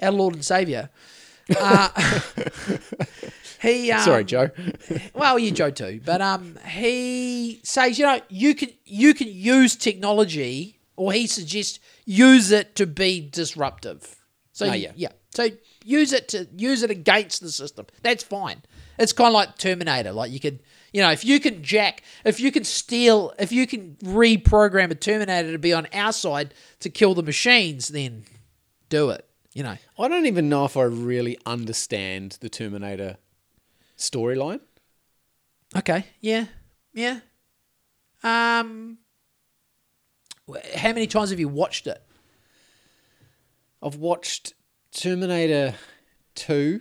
our 0.00 0.12
Lord 0.12 0.34
and 0.34 0.44
Savior, 0.44 0.90
uh, 1.58 1.88
he 3.62 3.90
um, 3.90 4.00
Sorry, 4.02 4.24
Joe. 4.24 4.50
well, 5.14 5.38
you 5.38 5.50
Joe 5.50 5.70
too, 5.70 6.00
but 6.04 6.20
um, 6.20 6.58
he 6.66 7.60
says 7.64 7.98
you 7.98 8.06
know 8.06 8.20
you 8.28 8.54
can 8.54 8.70
you 8.84 9.14
can 9.14 9.28
use 9.28 9.76
technology, 9.76 10.78
or 10.96 11.12
he 11.12 11.26
suggests 11.26 11.80
use 12.04 12.50
it 12.50 12.76
to 12.76 12.86
be 12.86 13.20
disruptive. 13.28 14.16
So 14.52 14.66
Oh, 14.66 14.72
yeah. 14.72 14.92
yeah, 14.94 15.08
so 15.30 15.48
use 15.84 16.12
it 16.12 16.28
to 16.28 16.46
use 16.56 16.82
it 16.82 16.90
against 16.90 17.40
the 17.40 17.50
system. 17.50 17.86
That's 18.02 18.22
fine. 18.22 18.62
It's 18.98 19.12
kind 19.12 19.28
of 19.28 19.34
like 19.34 19.56
Terminator. 19.56 20.12
Like 20.12 20.30
you 20.30 20.40
could, 20.40 20.60
you 20.92 21.00
know, 21.00 21.10
if 21.10 21.24
you 21.24 21.40
can 21.40 21.62
jack, 21.62 22.02
if 22.24 22.38
you 22.38 22.52
can 22.52 22.64
steal, 22.64 23.32
if 23.38 23.50
you 23.50 23.66
can 23.66 23.96
reprogram 24.02 24.90
a 24.90 24.94
Terminator 24.94 25.52
to 25.52 25.58
be 25.58 25.72
on 25.72 25.86
our 25.94 26.12
side 26.12 26.52
to 26.80 26.90
kill 26.90 27.14
the 27.14 27.22
machines, 27.22 27.88
then 27.88 28.24
do 28.90 29.08
it. 29.10 29.26
You 29.52 29.62
know. 29.64 29.76
I 29.98 30.08
don't 30.08 30.26
even 30.26 30.48
know 30.48 30.64
if 30.64 30.76
I 30.76 30.82
really 30.82 31.36
understand 31.44 32.38
the 32.40 32.48
Terminator 32.48 33.16
storyline. 33.98 34.60
Okay. 35.76 36.04
Yeah. 36.20 36.46
Yeah. 36.94 37.20
Um. 38.22 38.98
How 40.76 40.88
many 40.92 41.06
times 41.06 41.30
have 41.30 41.38
you 41.40 41.48
watched 41.48 41.86
it? 41.86 42.02
I've 43.82 43.96
watched 43.96 44.54
Terminator 44.92 45.74
2, 46.34 46.80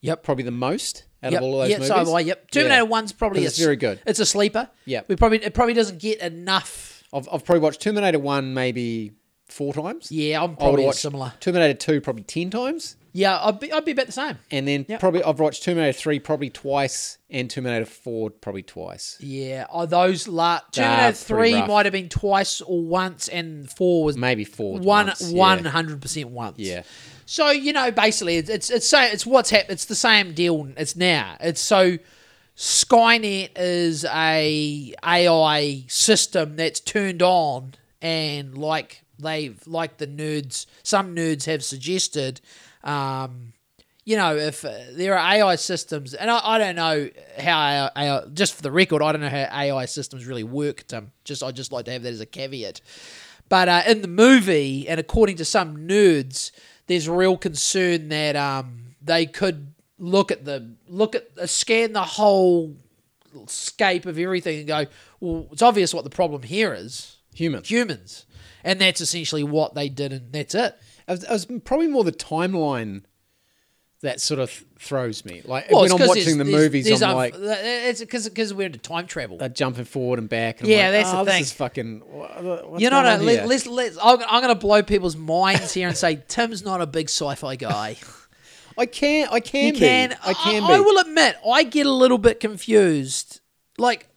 Yep. 0.00 0.22
probably 0.22 0.44
the 0.44 0.50
most 0.52 1.04
out 1.22 1.32
Yep. 1.32 1.40
of 1.40 1.44
all 1.44 1.54
of 1.54 1.58
those 1.64 1.70
yeah, 1.70 1.76
movies. 1.78 2.08
so 2.08 2.14
I. 2.16 2.20
Yep. 2.20 2.50
Terminator 2.52 2.82
Yeah. 2.82 2.88
One's 2.88 3.12
probably 3.12 3.44
it's 3.44 3.58
a 3.58 3.62
very 3.64 3.76
good. 3.76 4.00
It's 4.06 4.20
a 4.20 4.26
sleeper. 4.26 4.70
Yeah. 4.84 5.02
We 5.08 5.16
probably 5.16 5.42
it 5.44 5.52
probably 5.54 5.74
doesn't 5.74 5.98
get 5.98 6.20
enough. 6.20 7.02
I've, 7.12 7.28
I've 7.32 7.44
probably 7.44 7.60
watched 7.60 7.80
Terminator 7.80 8.18
1 8.18 8.54
maybe 8.54 9.12
four 9.48 9.72
times. 9.74 10.10
Yeah, 10.12 10.42
I'm 10.42 10.56
probably 10.56 10.84
watch 10.84 10.96
similar. 10.96 11.32
Terminator 11.40 11.74
2 11.78 12.00
probably 12.00 12.22
10 12.24 12.50
times. 12.50 12.96
Yeah, 13.14 13.38
I'd 13.42 13.58
be 13.58 13.72
I'd 13.72 13.84
be 13.84 13.92
about 13.92 14.06
the 14.06 14.12
same. 14.12 14.38
And 14.50 14.68
then 14.68 14.84
Yep. 14.88 15.00
probably 15.00 15.24
I've 15.24 15.40
watched 15.40 15.64
Terminator 15.64 15.96
3 15.98 16.20
probably 16.20 16.50
twice 16.50 17.18
and 17.30 17.50
Terminator 17.50 17.86
4 17.86 18.30
probably 18.30 18.62
twice. 18.62 19.16
Yeah. 19.20 19.66
Oh, 19.72 19.86
those 19.86 20.28
la- 20.28 20.60
Terminator 20.70 21.12
Three 21.16 21.54
might 21.66 21.86
have 21.86 21.92
been 21.92 22.08
twice 22.10 22.60
or 22.60 22.80
once, 22.82 23.26
and 23.28 23.68
four 23.70 24.04
was 24.04 24.16
Maybe 24.16 24.44
four. 24.44 24.78
one 24.78 25.08
one 25.30 25.64
hundred 25.64 26.00
percent 26.02 26.28
once. 26.28 26.58
Yeah. 26.58 26.82
So 27.26 27.50
you 27.50 27.72
know, 27.72 27.90
basically, 27.90 28.36
it's 28.36 28.50
it's 28.50 28.70
it's, 28.70 28.88
so, 28.88 29.00
it's 29.00 29.26
what's 29.26 29.50
happened. 29.50 29.72
It's 29.72 29.86
the 29.86 29.94
same 29.94 30.32
deal. 30.34 30.68
It's 30.76 30.94
now. 30.94 31.36
It's 31.40 31.60
so 31.60 31.98
Skynet 32.56 33.50
is 33.56 34.04
a 34.04 34.94
AI 35.04 35.84
system 35.88 36.56
that's 36.56 36.80
turned 36.80 37.22
on, 37.22 37.74
and 38.02 38.56
like 38.58 39.02
they've 39.18 39.60
like 39.66 39.98
the 39.98 40.06
nerds, 40.06 40.66
some 40.82 41.14
nerds 41.14 41.46
have 41.46 41.64
suggested. 41.64 42.40
Um, 42.84 43.52
you 44.04 44.16
know, 44.16 44.36
if 44.36 44.64
uh, 44.64 44.72
there 44.92 45.18
are 45.18 45.34
AI 45.34 45.56
systems, 45.56 46.14
and 46.14 46.30
I, 46.30 46.40
I 46.42 46.58
don't 46.58 46.76
know 46.76 47.10
how 47.38 47.60
AI, 47.60 47.90
AI, 47.94 48.22
just 48.32 48.54
for 48.54 48.62
the 48.62 48.70
record, 48.70 49.02
I 49.02 49.12
don't 49.12 49.20
know 49.20 49.28
how 49.28 49.48
AI 49.52 49.84
systems 49.84 50.24
really 50.26 50.44
work. 50.44 50.84
Um, 50.92 51.12
just 51.24 51.42
I 51.42 51.50
just 51.52 51.72
like 51.72 51.84
to 51.84 51.92
have 51.92 52.02
that 52.02 52.12
as 52.12 52.20
a 52.20 52.26
caveat. 52.26 52.80
But 53.48 53.68
uh, 53.68 53.82
in 53.86 54.02
the 54.02 54.08
movie, 54.08 54.88
and 54.88 54.98
according 54.98 55.36
to 55.36 55.44
some 55.44 55.76
nerds, 55.88 56.52
there's 56.86 57.08
real 57.08 57.36
concern 57.36 58.08
that 58.08 58.36
um, 58.36 58.94
they 59.02 59.26
could 59.26 59.74
look 59.98 60.30
at 60.30 60.44
the 60.44 60.74
look 60.88 61.14
at 61.14 61.28
uh, 61.38 61.46
scan 61.46 61.92
the 61.92 62.02
whole 62.02 62.76
scape 63.46 64.06
of 64.06 64.18
everything 64.18 64.58
and 64.60 64.68
go, 64.68 64.86
well, 65.20 65.48
it's 65.52 65.62
obvious 65.62 65.92
what 65.92 66.04
the 66.04 66.10
problem 66.10 66.42
here 66.42 66.72
is 66.72 67.16
Human. 67.34 67.62
humans, 67.62 68.24
and 68.64 68.80
that's 68.80 69.00
essentially 69.00 69.44
what 69.44 69.74
they 69.74 69.88
did, 69.88 70.12
and 70.12 70.32
that's 70.32 70.54
it. 70.54 70.78
It 71.06 71.24
was, 71.30 71.46
probably 71.64 71.88
more 71.88 72.04
the 72.04 72.12
timeline 72.12 73.02
that 74.00 74.20
sort 74.20 74.38
of 74.38 74.50
throws 74.78 75.24
me. 75.24 75.42
Like 75.44 75.70
Well, 75.70 75.80
when 75.82 75.90
I'm 75.92 75.98
watching 76.06 76.24
there's- 76.24 76.38
the 76.38 76.44
there's- 76.44 76.60
movies, 76.62 76.84
there's 76.86 77.02
I'm 77.02 77.16
like 77.16 77.34
it's 77.36 78.00
because 78.00 78.28
because 78.28 78.54
we're 78.54 78.66
into 78.66 78.78
time 78.78 79.06
travel. 79.06 79.38
jumping 79.48 79.86
forward 79.86 80.18
and 80.20 80.28
back. 80.28 80.60
And 80.60 80.68
Yeah, 80.68 80.84
like, 80.84 80.92
that's 80.92 81.10
the 81.10 81.18
oh, 81.18 81.24
thing. 81.24 81.38
This 81.40 81.46
is 81.48 81.52
fucking. 81.54 82.00
What, 82.00 82.80
You're 82.80 82.90
not 82.90 83.04
going 83.04 83.20
a 83.20 83.24
let, 83.24 83.48
let's 83.48 83.66
let's. 83.66 83.98
I'm, 84.00 84.20
I'm 84.28 84.42
going 84.42 84.54
to 84.54 84.60
blow 84.60 84.82
people's 84.82 85.16
minds 85.16 85.74
here 85.74 85.88
and 85.88 85.96
say 85.96 86.22
Tim's 86.28 86.62
not 86.64 86.80
a 86.80 86.86
big 86.86 87.08
sci-fi 87.08 87.56
guy. 87.56 87.96
I 88.76 88.86
can't. 88.86 89.32
I 89.32 89.40
can. 89.40 89.66
You 89.68 89.72
be. 89.72 89.78
can. 89.80 90.16
I 90.24 90.32
can 90.34 90.62
I, 90.62 90.76
be. 90.76 90.80
will 90.84 90.98
admit, 91.00 91.36
I 91.50 91.64
get 91.64 91.86
a 91.86 91.92
little 91.92 92.18
bit 92.18 92.38
confused. 92.38 93.40
Like, 93.78 94.07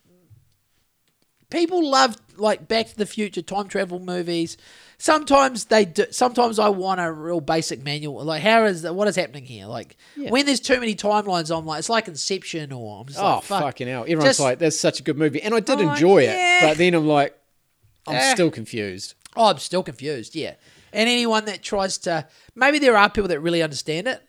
people 1.52 1.88
love 1.88 2.18
like 2.38 2.68
Back 2.68 2.88
to 2.88 2.98
the 2.98 3.06
Future 3.06 3.44
time 3.44 3.68
travel 3.68 4.00
movies. 4.00 4.58
Sometimes 4.98 5.66
they 5.66 5.86
do. 5.86 6.06
Sometimes 6.12 6.60
I 6.60 6.70
want 6.70 7.00
a 7.02 7.12
real 7.12 7.42
basic 7.42 7.84
manual. 7.84 8.24
Like, 8.24 8.42
how 8.44 8.66
is 8.66 8.84
that? 8.84 8.94
What 8.96 9.08
is 9.08 9.16
happening 9.16 9.46
here? 9.46 9.66
Like, 9.66 9.98
Yeah. 10.16 10.30
when 10.30 10.46
there's 10.46 10.60
too 10.60 10.80
many 10.80 10.96
timelines, 10.96 11.56
I'm 11.56 11.66
like, 11.66 11.80
it's 11.80 11.90
like 11.90 12.08
Inception, 12.08 12.72
or 12.72 13.02
I'm 13.02 13.08
just 13.08 13.20
Oh 13.20 13.36
like, 13.36 13.44
fuck. 13.44 13.62
fucking 13.64 13.88
hell! 13.88 14.04
Everyone's 14.04 14.26
Just- 14.26 14.40
like, 14.40 14.60
"That's 14.60 14.80
such 14.80 15.00
a 15.00 15.04
good 15.04 15.18
movie," 15.18 15.42
and 15.42 15.54
I 15.56 15.60
did 15.60 15.80
Oh, 15.82 15.92
enjoy 15.92 16.24
yeah. 16.24 16.60
it, 16.60 16.62
but 16.70 16.78
then 16.78 16.94
I'm 16.94 17.08
like, 17.08 17.36
I'm 18.08 18.16
Eh. 18.16 18.34
still 18.34 18.52
confused. 18.52 19.16
Oh, 19.36 19.46
I'm 19.46 19.58
still 19.58 19.82
confused. 19.84 20.36
Yeah, 20.36 20.54
and 20.94 21.10
anyone 21.10 21.46
that 21.46 21.64
tries 21.64 21.98
to, 22.00 22.28
maybe 22.56 22.78
there 22.80 22.96
are 22.98 23.10
people 23.10 23.30
that 23.30 23.40
really 23.40 23.64
understand 23.64 24.08
it, 24.08 24.22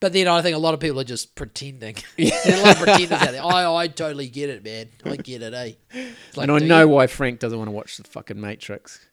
but 0.00 0.14
then 0.14 0.26
I 0.26 0.40
think 0.42 0.56
a 0.56 0.58
lot 0.58 0.74
of 0.74 0.80
people 0.80 0.98
are 0.98 1.04
just 1.04 1.34
pretending. 1.34 1.96
There's 2.16 2.46
a 2.46 2.62
lot 2.62 2.76
of 2.76 2.82
pretenders 2.82 3.12
out 3.12 3.30
there. 3.32 3.44
I, 3.44 3.74
I 3.74 3.88
totally 3.88 4.28
get 4.28 4.50
it, 4.50 4.64
man. 4.64 4.88
I 5.04 5.16
get 5.16 5.42
it, 5.42 5.54
eh? 5.54 5.72
It's 5.92 6.36
like, 6.36 6.48
and 6.48 6.52
I 6.52 6.66
know 6.66 6.88
why 6.88 7.06
Frank 7.06 7.38
doesn't 7.38 7.58
want 7.58 7.68
to 7.68 7.72
watch 7.72 7.98
the 7.98 8.04
fucking 8.04 8.40
Matrix. 8.40 9.06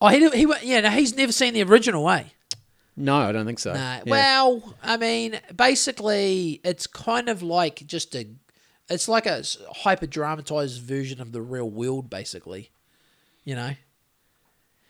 Oh, 0.00 0.08
he, 0.08 0.28
he, 0.30 0.52
yeah, 0.62 0.80
no, 0.80 0.90
he's 0.90 1.16
never 1.16 1.32
seen 1.32 1.54
the 1.54 1.62
original, 1.62 2.08
eh? 2.10 2.24
No, 2.96 3.16
I 3.16 3.32
don't 3.32 3.46
think 3.46 3.58
so. 3.58 3.72
Nah. 3.72 3.96
Yeah. 3.96 4.02
Well, 4.06 4.74
I 4.82 4.96
mean, 4.96 5.40
basically, 5.54 6.60
it's 6.64 6.86
kind 6.86 7.28
of 7.28 7.42
like 7.42 7.86
just 7.86 8.14
a, 8.14 8.28
it's 8.88 9.08
like 9.08 9.26
a 9.26 9.42
hyper 9.76 10.06
dramatized 10.06 10.82
version 10.82 11.20
of 11.20 11.32
the 11.32 11.40
real 11.40 11.68
world, 11.68 12.10
basically. 12.10 12.70
You 13.44 13.54
know, 13.56 13.74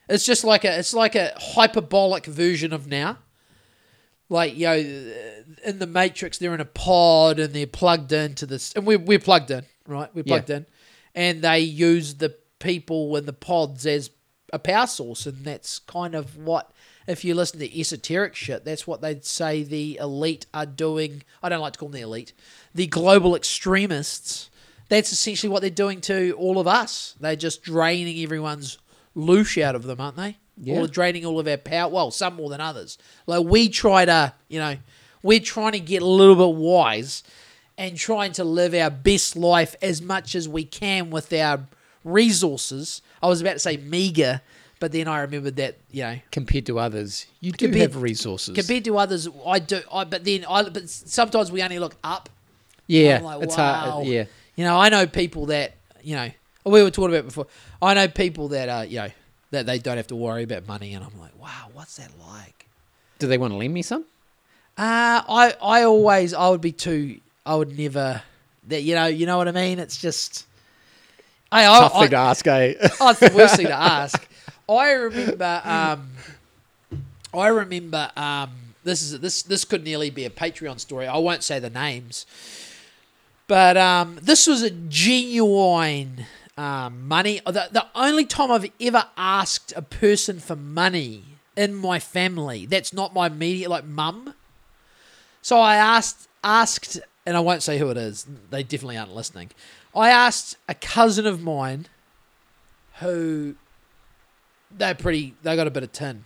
it's 0.08 0.24
just 0.24 0.44
like 0.44 0.64
a, 0.64 0.78
it's 0.78 0.94
like 0.94 1.14
a 1.14 1.32
hyperbolic 1.36 2.26
version 2.26 2.72
of 2.72 2.86
now. 2.86 3.18
Like 4.34 4.56
you 4.56 4.66
know, 4.66 5.12
in 5.64 5.78
the 5.78 5.86
Matrix, 5.86 6.38
they're 6.38 6.54
in 6.54 6.60
a 6.60 6.64
pod 6.64 7.38
and 7.38 7.54
they're 7.54 7.66
plugged 7.68 8.12
into 8.12 8.46
this, 8.46 8.72
and 8.74 8.84
we're 8.84 8.98
we're 8.98 9.20
plugged 9.30 9.50
in, 9.50 9.64
right? 9.86 10.10
We're 10.14 10.22
Yeah. 10.26 10.34
plugged 10.34 10.50
in, 10.50 10.66
and 11.14 11.40
they 11.42 11.60
use 11.60 12.14
the 12.16 12.30
people 12.58 13.14
in 13.16 13.26
the 13.26 13.32
pods 13.32 13.86
as 13.86 14.10
a 14.52 14.58
power 14.58 14.86
source, 14.88 15.26
and 15.26 15.44
that's 15.44 15.78
kind 15.78 16.14
of 16.14 16.36
what. 16.36 16.70
If 17.06 17.22
you 17.22 17.34
listen 17.34 17.58
to 17.60 17.78
esoteric 17.80 18.34
shit, 18.34 18.64
that's 18.64 18.86
what 18.86 19.02
they'd 19.02 19.26
say 19.26 19.62
the 19.62 19.98
elite 20.00 20.46
are 20.54 20.64
doing. 20.64 21.22
I 21.42 21.50
don't 21.50 21.60
like 21.60 21.74
to 21.74 21.78
call 21.78 21.90
them 21.90 22.00
the 22.00 22.06
elite, 22.06 22.32
the 22.74 22.86
global 22.86 23.36
extremists. 23.36 24.48
That's 24.88 25.12
essentially 25.12 25.50
what 25.50 25.60
they're 25.60 25.70
doing 25.84 26.00
to 26.02 26.32
all 26.38 26.58
of 26.58 26.66
us. 26.66 27.14
They're 27.20 27.36
just 27.36 27.62
draining 27.62 28.22
everyone's 28.22 28.78
loosh 29.14 29.60
out 29.62 29.74
of 29.74 29.82
them, 29.84 30.00
aren't 30.00 30.16
they? 30.16 30.38
Yeah. 30.56 30.78
All 30.78 30.86
draining 30.86 31.24
all 31.26 31.40
of 31.40 31.48
our 31.48 31.56
power. 31.56 31.90
Well, 31.90 32.10
some 32.10 32.36
more 32.36 32.48
than 32.48 32.60
others. 32.60 32.96
Like 33.26 33.44
we 33.44 33.68
try 33.68 34.04
to, 34.04 34.32
you 34.48 34.60
know, 34.60 34.76
we're 35.22 35.40
trying 35.40 35.72
to 35.72 35.80
get 35.80 36.00
a 36.02 36.06
little 36.06 36.36
bit 36.36 36.56
wise 36.56 37.22
and 37.76 37.96
trying 37.96 38.32
to 38.34 38.44
live 38.44 38.72
our 38.74 38.90
best 38.90 39.34
life 39.34 39.74
as 39.82 40.00
much 40.00 40.34
as 40.36 40.48
we 40.48 40.64
can 40.64 41.10
with 41.10 41.32
our 41.32 41.60
resources. 42.04 43.02
I 43.22 43.26
was 43.28 43.40
about 43.40 43.54
to 43.54 43.58
say 43.58 43.76
meager, 43.78 44.40
but 44.78 44.92
then 44.92 45.08
I 45.08 45.20
remembered 45.20 45.56
that, 45.56 45.76
you 45.90 46.02
know, 46.02 46.18
compared 46.30 46.66
to 46.66 46.78
others, 46.78 47.26
you 47.40 47.52
do 47.52 47.66
Compared- 47.66 47.92
have 47.92 48.02
resources. 48.02 48.54
compared 48.54 48.84
to 48.84 48.96
others, 48.98 49.28
I 49.46 49.58
do. 49.58 49.80
I 49.92 50.04
but 50.04 50.24
then 50.24 50.44
I 50.48 50.62
but 50.68 50.88
sometimes 50.88 51.50
we 51.50 51.62
only 51.62 51.78
look 51.78 51.96
up. 52.04 52.28
yeah, 52.86 53.20
like, 53.22 53.42
it's 53.42 53.56
wow. 53.56 53.72
hard. 53.90 54.06
Yeah, 54.06 54.24
You 54.56 54.64
know, 54.64 54.78
I 54.78 54.88
know 54.88 55.06
people 55.06 55.46
that 55.46 55.74
you 56.02 56.14
know 56.14 56.30
we 56.64 56.82
were 56.82 56.90
talking 56.90 57.14
about 57.14 57.24
before. 57.26 57.46
I 57.82 57.94
know 57.94 58.08
people 58.08 58.48
that 58.48 58.68
are 58.68 58.84
you 58.84 58.98
know 58.98 59.08
that 59.54 59.66
they 59.66 59.78
don't 59.78 59.96
have 59.96 60.06
to 60.08 60.16
worry 60.16 60.42
about 60.42 60.66
money, 60.66 60.94
and 60.94 61.04
I'm 61.04 61.18
like, 61.18 61.32
wow, 61.40 61.68
what's 61.72 61.96
that 61.96 62.10
like? 62.28 62.64
do 63.18 63.26
they 63.26 63.38
want 63.38 63.52
to 63.52 63.56
lend 63.56 63.72
me 63.72 63.82
some? 63.82 64.02
Uh, 64.76 65.22
I 65.28 65.54
I 65.62 65.82
always 65.82 66.34
I 66.34 66.48
would 66.48 66.60
be 66.60 66.72
too. 66.72 67.20
I 67.46 67.54
would 67.54 67.76
never. 67.78 68.22
That 68.68 68.82
you 68.82 68.94
know 68.94 69.06
you 69.06 69.26
know 69.26 69.36
what 69.38 69.48
I 69.48 69.52
mean. 69.52 69.78
It's 69.78 70.00
just. 70.00 70.46
I, 71.52 71.64
I, 71.64 71.80
Tough 71.80 71.94
I, 71.94 72.00
thing 72.00 72.10
to 72.10 72.16
ask, 72.16 72.46
eh? 72.48 72.74
Oh, 73.00 73.10
it's 73.10 73.20
the 73.20 73.32
worst 73.34 73.56
thing 73.56 73.66
to 73.66 73.72
ask. 73.80 74.26
I 74.68 74.90
remember. 74.92 75.62
Um, 75.64 76.10
I 77.32 77.48
remember. 77.48 78.10
Um, 78.16 78.50
this 78.82 79.02
is 79.02 79.20
this. 79.20 79.42
This 79.42 79.64
could 79.64 79.84
nearly 79.84 80.10
be 80.10 80.24
a 80.24 80.30
Patreon 80.30 80.80
story. 80.80 81.06
I 81.06 81.18
won't 81.18 81.44
say 81.44 81.60
the 81.60 81.70
names, 81.70 82.26
but 83.46 83.76
um, 83.76 84.18
this 84.20 84.46
was 84.46 84.62
a 84.62 84.70
genuine 84.70 86.26
um, 86.56 87.06
money. 87.08 87.40
The, 87.44 87.68
the 87.70 87.86
only 87.94 88.24
time 88.24 88.50
I've 88.50 88.70
ever 88.80 89.06
asked 89.16 89.72
a 89.76 89.82
person 89.82 90.40
for 90.40 90.56
money 90.56 91.24
in 91.56 91.74
my 91.74 91.98
family 92.00 92.66
that's 92.66 92.92
not 92.92 93.14
my 93.14 93.26
immediate 93.26 93.70
like 93.70 93.84
mum. 93.84 94.34
So 95.42 95.58
I 95.58 95.76
asked 95.76 96.28
asked, 96.42 97.00
and 97.26 97.36
I 97.36 97.40
won't 97.40 97.62
say 97.62 97.78
who 97.78 97.90
it 97.90 97.96
is. 97.96 98.26
They 98.50 98.62
definitely 98.62 98.98
aren't 98.98 99.14
listening. 99.14 99.50
I 99.94 100.10
asked 100.10 100.56
a 100.68 100.74
cousin 100.74 101.26
of 101.26 101.42
mine 101.42 101.86
who 103.00 103.56
they're 104.70 104.94
pretty 104.94 105.34
they 105.42 105.56
got 105.56 105.66
a 105.66 105.70
bit 105.70 105.82
of 105.82 105.92
tin. 105.92 106.24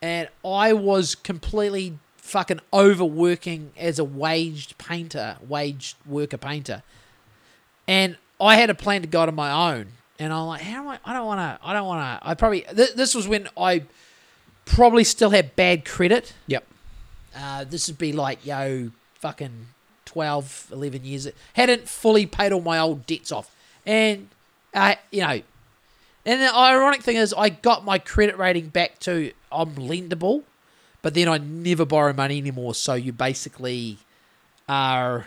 And 0.00 0.28
I 0.44 0.72
was 0.72 1.14
completely 1.14 1.98
fucking 2.16 2.60
overworking 2.72 3.72
as 3.76 3.98
a 3.98 4.04
waged 4.04 4.78
painter, 4.78 5.38
waged 5.46 5.96
worker 6.06 6.36
painter. 6.36 6.82
And 7.86 8.16
I 8.40 8.56
had 8.56 8.70
a 8.70 8.74
plan 8.74 9.02
to 9.02 9.08
go 9.08 9.26
to 9.26 9.32
my 9.32 9.74
own. 9.74 9.86
And 10.18 10.32
I'm 10.32 10.46
like, 10.46 10.62
how 10.62 10.80
am 10.80 10.88
I? 10.88 10.98
I 11.04 11.12
don't 11.12 11.26
want 11.26 11.38
to. 11.38 11.66
I 11.66 11.72
don't 11.72 11.86
want 11.86 12.00
to. 12.00 12.28
I 12.28 12.34
probably. 12.34 12.62
Th- 12.62 12.94
this 12.94 13.14
was 13.14 13.28
when 13.28 13.48
I 13.56 13.84
probably 14.64 15.04
still 15.04 15.30
had 15.30 15.56
bad 15.56 15.84
credit. 15.84 16.34
yep. 16.46 16.66
Uh, 17.36 17.64
this 17.64 17.88
would 17.88 17.98
be 17.98 18.12
like, 18.12 18.44
yo, 18.44 18.90
fucking 19.14 19.66
12, 20.06 20.70
11 20.72 21.04
years. 21.04 21.28
Hadn't 21.52 21.88
fully 21.88 22.26
paid 22.26 22.52
all 22.52 22.60
my 22.60 22.78
old 22.78 23.06
debts 23.06 23.30
off. 23.30 23.54
And, 23.86 24.28
I, 24.74 24.98
you 25.12 25.20
know, 25.20 25.40
and 26.26 26.42
the 26.42 26.54
ironic 26.54 27.02
thing 27.02 27.16
is, 27.16 27.32
I 27.36 27.48
got 27.48 27.84
my 27.84 27.98
credit 27.98 28.36
rating 28.38 28.68
back 28.68 28.98
to 29.00 29.32
I'm 29.52 29.74
lendable, 29.76 30.42
but 31.00 31.14
then 31.14 31.28
I 31.28 31.38
never 31.38 31.84
borrow 31.84 32.12
money 32.12 32.38
anymore. 32.38 32.74
So 32.74 32.94
you 32.94 33.12
basically 33.12 33.98
are. 34.68 35.26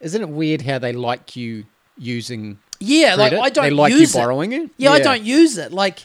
Isn't 0.00 0.20
it 0.20 0.28
weird 0.28 0.62
how 0.62 0.78
they 0.78 0.92
like 0.92 1.34
you 1.34 1.64
using? 1.98 2.58
Yeah, 2.80 3.14
credit? 3.14 3.38
like 3.38 3.46
I 3.46 3.50
don't 3.50 3.64
They 3.64 3.70
like 3.70 3.92
use 3.92 4.14
you 4.14 4.20
it. 4.20 4.22
borrowing 4.22 4.52
it. 4.52 4.70
Yeah, 4.76 4.90
I 4.90 5.00
don't 5.00 5.22
use 5.22 5.56
it. 5.58 5.72
Like, 5.72 6.00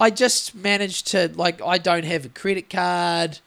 I 0.00 0.10
just 0.10 0.54
managed 0.54 1.08
to 1.08 1.30
like 1.34 1.60
I 1.62 1.78
don't 1.78 2.04
have 2.04 2.24
a 2.24 2.28
credit 2.28 2.70
card. 2.70 3.38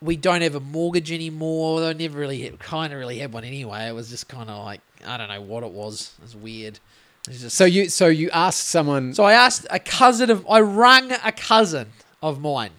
We 0.00 0.16
don't 0.16 0.42
have 0.42 0.54
a 0.54 0.60
mortgage 0.60 1.10
anymore. 1.10 1.82
I 1.82 1.92
never 1.92 2.18
really 2.18 2.48
kind 2.60 2.92
of 2.92 2.98
really 2.98 3.18
had 3.18 3.32
one 3.32 3.44
anyway. 3.44 3.88
It 3.88 3.94
was 3.94 4.10
just 4.10 4.28
kind 4.28 4.48
of 4.50 4.64
like 4.64 4.80
I 5.06 5.16
don't 5.16 5.28
know 5.28 5.40
what 5.42 5.62
it 5.64 5.70
was. 5.72 6.12
It 6.18 6.22
was 6.22 6.36
weird. 6.36 6.78
It 7.26 7.28
was 7.32 7.40
just 7.40 7.56
So 7.56 7.64
you, 7.64 7.88
so 7.88 8.06
you 8.06 8.30
asked 8.30 8.68
someone. 8.68 9.12
so 9.14 9.24
I 9.24 9.32
asked 9.32 9.66
a 9.70 9.78
cousin 9.80 10.30
of 10.30 10.46
I 10.48 10.60
rang 10.60 11.10
a 11.12 11.32
cousin 11.32 11.88
of 12.22 12.40
mine, 12.40 12.70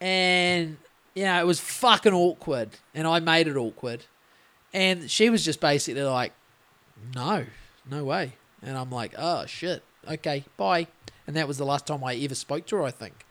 and 0.00 0.76
you 1.14 1.24
know 1.24 1.40
it 1.40 1.46
was 1.46 1.60
fucking 1.60 2.12
awkward, 2.12 2.70
and 2.94 3.06
I 3.06 3.20
made 3.20 3.48
it 3.48 3.56
awkward, 3.56 4.04
and 4.72 5.10
she 5.10 5.30
was 5.30 5.44
just 5.44 5.60
basically 5.60 6.02
like, 6.02 6.32
"No, 7.14 7.46
no 7.90 8.04
way," 8.04 8.32
and 8.62 8.76
I'm 8.76 8.90
like, 8.90 9.14
"Oh 9.16 9.46
shit, 9.46 9.82
okay, 10.08 10.44
bye," 10.56 10.86
and 11.26 11.36
that 11.36 11.48
was 11.48 11.58
the 11.58 11.66
last 11.66 11.86
time 11.86 12.02
I 12.04 12.14
ever 12.16 12.34
spoke 12.34 12.66
to 12.66 12.76
her. 12.76 12.82
I 12.82 12.90
think. 12.90 13.24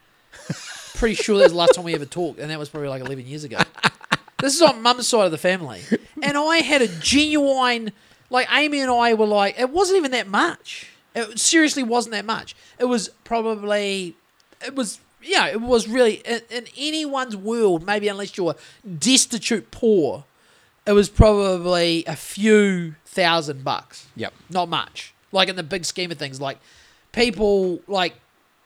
Pretty 0.94 1.14
sure 1.14 1.38
that 1.38 1.44
was 1.44 1.52
the 1.52 1.58
last 1.58 1.74
time 1.74 1.84
we 1.84 1.94
ever 1.94 2.04
talked, 2.04 2.38
and 2.38 2.50
that 2.50 2.58
was 2.58 2.68
probably 2.68 2.88
like 2.88 3.00
11 3.00 3.26
years 3.26 3.44
ago. 3.44 3.58
This 4.40 4.54
is 4.54 4.62
on 4.62 4.80
mum's 4.82 5.06
side 5.06 5.26
of 5.26 5.30
the 5.32 5.38
family. 5.38 5.82
And 6.22 6.36
I 6.36 6.58
had 6.58 6.82
a 6.82 6.88
genuine, 6.88 7.92
like, 8.30 8.48
Amy 8.52 8.80
and 8.80 8.90
I 8.90 9.14
were 9.14 9.26
like, 9.26 9.58
it 9.58 9.70
wasn't 9.70 9.98
even 9.98 10.10
that 10.12 10.28
much. 10.28 10.90
It 11.14 11.38
seriously 11.38 11.82
wasn't 11.82 12.12
that 12.12 12.24
much. 12.24 12.54
It 12.78 12.84
was 12.84 13.10
probably, 13.24 14.16
it 14.64 14.74
was, 14.74 15.00
yeah, 15.22 15.48
it 15.48 15.60
was 15.60 15.88
really, 15.88 16.14
in, 16.26 16.40
in 16.50 16.64
anyone's 16.76 17.36
world, 17.36 17.84
maybe 17.84 18.08
unless 18.08 18.36
you're 18.36 18.54
destitute 18.98 19.70
poor, 19.70 20.24
it 20.90 20.92
was 20.92 21.08
probably 21.08 22.02
a 22.08 22.16
few 22.16 22.96
thousand 23.04 23.62
bucks. 23.62 24.08
Yep. 24.16 24.34
Not 24.50 24.68
much. 24.68 25.14
Like, 25.30 25.48
in 25.48 25.54
the 25.54 25.62
big 25.62 25.84
scheme 25.84 26.10
of 26.10 26.18
things, 26.18 26.40
like, 26.40 26.58
people, 27.12 27.80
like, 27.86 28.14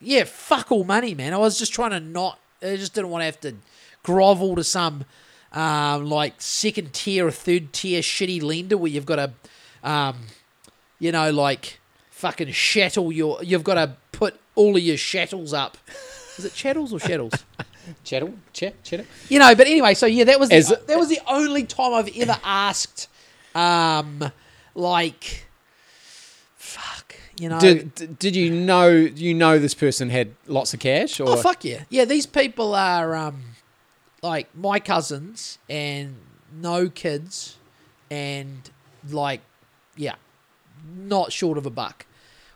yeah, 0.00 0.24
fuck 0.24 0.72
all 0.72 0.84
money, 0.84 1.14
man. 1.14 1.34
I 1.34 1.36
was 1.36 1.58
just 1.58 1.74
trying 1.74 1.90
to 1.90 2.00
not, 2.00 2.38
I 2.62 2.76
just 2.76 2.94
didn't 2.94 3.10
want 3.10 3.20
to 3.20 3.26
have 3.26 3.40
to 3.42 3.56
grovel 4.02 4.56
to 4.56 4.64
some 4.64 5.04
um, 5.52 6.06
like 6.06 6.40
second 6.40 6.94
tier 6.94 7.26
or 7.26 7.30
third 7.30 7.74
tier 7.74 8.00
shitty 8.00 8.42
lender 8.42 8.78
where 8.78 8.90
you've 8.90 9.04
got 9.04 9.16
to, 9.16 9.32
um, 9.88 10.16
you 10.98 11.12
know, 11.12 11.30
like 11.30 11.78
fucking 12.10 12.52
chattel 12.52 13.12
your, 13.12 13.42
you've 13.42 13.64
got 13.64 13.74
to 13.74 13.96
put 14.12 14.40
all 14.54 14.74
of 14.76 14.82
your 14.82 14.96
chattels 14.96 15.52
up. 15.52 15.76
Is 16.38 16.46
it 16.46 16.54
chattels 16.54 16.90
or 16.94 16.98
chattels? 16.98 17.44
Chettle, 18.04 18.34
chet, 18.52 18.74
chettle. 18.82 19.06
you 19.28 19.38
know, 19.38 19.54
but 19.54 19.66
anyway, 19.66 19.94
so 19.94 20.06
yeah, 20.06 20.24
that 20.24 20.40
was 20.40 20.50
As- 20.50 20.68
the, 20.68 20.80
that 20.86 20.98
was 20.98 21.08
the 21.08 21.20
only 21.26 21.64
time 21.64 21.92
I've 21.94 22.16
ever 22.16 22.38
asked, 22.44 23.08
um, 23.54 24.30
like, 24.74 25.46
fuck, 26.56 27.14
you 27.38 27.48
know, 27.48 27.60
Did, 27.60 28.18
did 28.18 28.36
you 28.36 28.50
know 28.50 28.88
you 28.88 29.34
know 29.34 29.58
this 29.58 29.74
person 29.74 30.10
had 30.10 30.34
lots 30.46 30.72
of 30.74 30.80
cash 30.80 31.20
or 31.20 31.28
Oh 31.30 31.36
fuck 31.36 31.64
yeah, 31.64 31.84
yeah. 31.88 32.04
These 32.04 32.26
people 32.26 32.74
are 32.74 33.14
um, 33.14 33.42
like 34.22 34.54
my 34.56 34.78
cousins 34.80 35.58
and 35.68 36.16
no 36.52 36.88
kids, 36.88 37.56
and 38.10 38.70
like 39.10 39.40
yeah, 39.96 40.14
not 40.96 41.32
short 41.32 41.58
of 41.58 41.66
a 41.66 41.70
buck, 41.70 42.06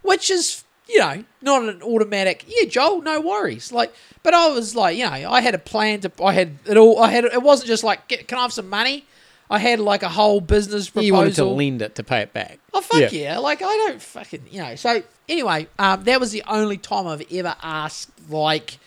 which 0.03 0.31
is 0.31 0.65
you 0.89 0.99
know 0.99 1.25
not 1.43 1.63
an 1.69 1.83
automatic. 1.83 2.45
Yeah, 2.47 2.69
Joel, 2.69 3.03
no 3.03 3.21
worries. 3.21 3.73
Like, 3.73 3.93
but 4.23 4.35
I 4.35 4.49
was 4.49 4.75
like, 4.75 4.97
you 4.97 5.05
know, 5.05 5.31
I 5.31 5.41
had 5.41 5.55
a 5.55 5.59
plan 5.59 6.01
to. 6.01 6.13
I 6.23 6.33
had 6.33 6.59
it 6.67 6.77
all. 6.77 7.01
I 7.03 7.11
had 7.11 7.25
it 7.25 7.43
wasn't 7.43 7.69
just 7.69 7.85
like, 7.85 8.09
"Get- 8.09 8.27
can 8.29 8.39
I 8.39 8.43
have 8.43 8.53
some 8.53 8.69
money? 8.69 9.05
I 9.51 9.59
had 9.59 9.81
like 9.81 10.03
a 10.03 10.09
whole 10.11 10.41
business 10.41 10.91
proposal. 10.91 11.07
You 11.07 11.13
wanted 11.15 11.35
to 11.37 11.45
lend 11.47 11.81
it 11.81 11.95
to 11.95 12.03
pay 12.05 12.21
it 12.21 12.33
back. 12.35 12.59
Oh 12.75 12.81
fuck 12.83 13.13
yeah. 13.13 13.39
Like 13.39 13.63
I 13.63 13.65
don't 13.87 14.03
fucking 14.03 14.45
you 14.51 14.63
know. 14.63 14.75
So 14.75 15.03
anyway, 15.29 15.69
um, 15.79 16.05
that 16.05 16.21
was 16.21 16.33
the 16.33 16.43
only 16.47 16.77
time 16.77 17.07
I've 17.07 17.25
ever 17.33 17.57
asked 17.63 18.11
like, 18.29 18.79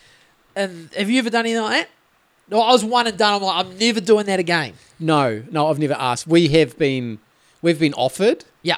and 0.56 0.90
have 0.94 1.10
you 1.10 1.20
ever 1.20 1.30
done 1.30 1.46
anything 1.46 1.64
like 1.64 1.86
that? 1.86 1.90
No, 2.50 2.60
I 2.62 2.72
was 2.74 2.84
one 2.84 3.08
and 3.08 3.18
done. 3.18 3.36
I'm 3.36 3.42
like, 3.42 3.66
I'm 3.66 3.78
never 3.78 4.02
doing 4.02 4.26
that 4.26 4.40
again. 4.40 4.74
No, 5.00 5.42
no, 5.50 5.70
I've 5.70 5.80
never 5.80 5.94
asked. 5.94 6.28
We 6.28 6.50
have 6.50 6.78
been, 6.78 7.20
we've 7.62 7.80
been 7.80 7.94
offered, 7.94 8.44
Yeah, 8.62 8.76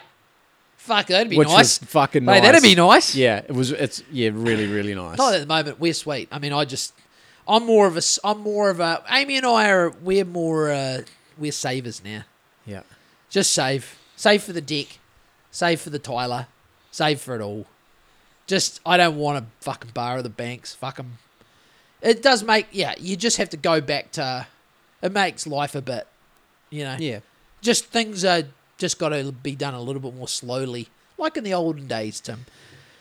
fuck, 0.84 1.08
that'd 1.08 1.30
be 1.30 1.38
which 1.38 1.48
nice. 1.48 1.80
was 1.80 1.90
fucking 1.90 2.24
Mate, 2.26 2.40
nice. 2.40 2.42
that'd 2.44 2.62
be 2.64 2.76
nice. 2.76 3.16
Yeah, 3.16 3.38
it 3.38 3.52
was. 3.52 3.72
It's 3.72 4.04
yeah, 4.12 4.30
really, 4.34 4.68
really 4.68 4.94
nice. 4.94 5.18
Not 5.18 5.34
at 5.34 5.40
the 5.42 5.46
moment. 5.48 5.80
We're 5.80 5.94
sweet. 5.94 6.28
I 6.32 6.40
mean, 6.40 6.54
I 6.54 6.66
just, 6.66 6.94
I'm 7.48 7.66
more 7.66 7.88
of 7.88 7.98
a, 7.98 8.02
I'm 8.24 8.40
more 8.42 8.70
of 8.70 8.80
a. 8.80 9.04
Amy 9.10 9.38
and 9.38 9.46
I 9.46 9.70
are. 9.70 9.90
We're 9.90 10.26
more. 10.26 10.72
Uh, 10.72 11.02
we're 11.38 11.52
savers 11.52 12.04
now. 12.04 12.24
yeah, 12.66 12.82
Just 13.30 13.52
save. 13.54 13.98
Save 14.16 14.44
for 14.44 14.54
the 14.54 14.62
dick, 14.62 15.00
Save 15.52 15.82
for 15.82 15.90
the 15.90 16.00
Tyler. 16.00 16.48
Save 16.92 17.20
for 17.20 17.36
it 17.36 17.42
all. 17.42 17.66
Just, 18.46 18.80
I 18.86 18.98
don't 18.98 19.18
want 19.18 19.40
to 19.44 19.66
fucking 19.66 19.92
borrow 19.94 20.22
the 20.22 20.30
banks. 20.30 20.76
Fuck 20.76 20.98
them. 20.98 21.18
It 22.02 22.22
does 22.22 22.44
make, 22.44 22.68
yeah, 22.72 22.94
you 23.00 23.16
just 23.16 23.38
have 23.38 23.50
to 23.50 23.58
go 23.58 23.82
back 23.82 24.12
to, 24.12 24.46
it 25.02 25.12
makes 25.12 25.48
life 25.48 25.74
a 25.74 25.82
bit, 25.82 26.06
you 26.70 26.84
know. 26.84 26.98
yeah. 27.00 27.20
Just 27.62 27.86
things 27.86 28.24
are 28.24 28.44
just 28.78 29.00
got 29.00 29.10
to 29.10 29.32
be 29.32 29.56
done 29.56 29.74
a 29.74 29.82
little 29.82 30.02
bit 30.02 30.16
more 30.16 30.28
slowly, 30.28 30.90
like 31.18 31.38
in 31.38 31.44
the 31.44 31.54
olden 31.54 31.88
days, 31.88 32.20
Tim. 32.20 32.46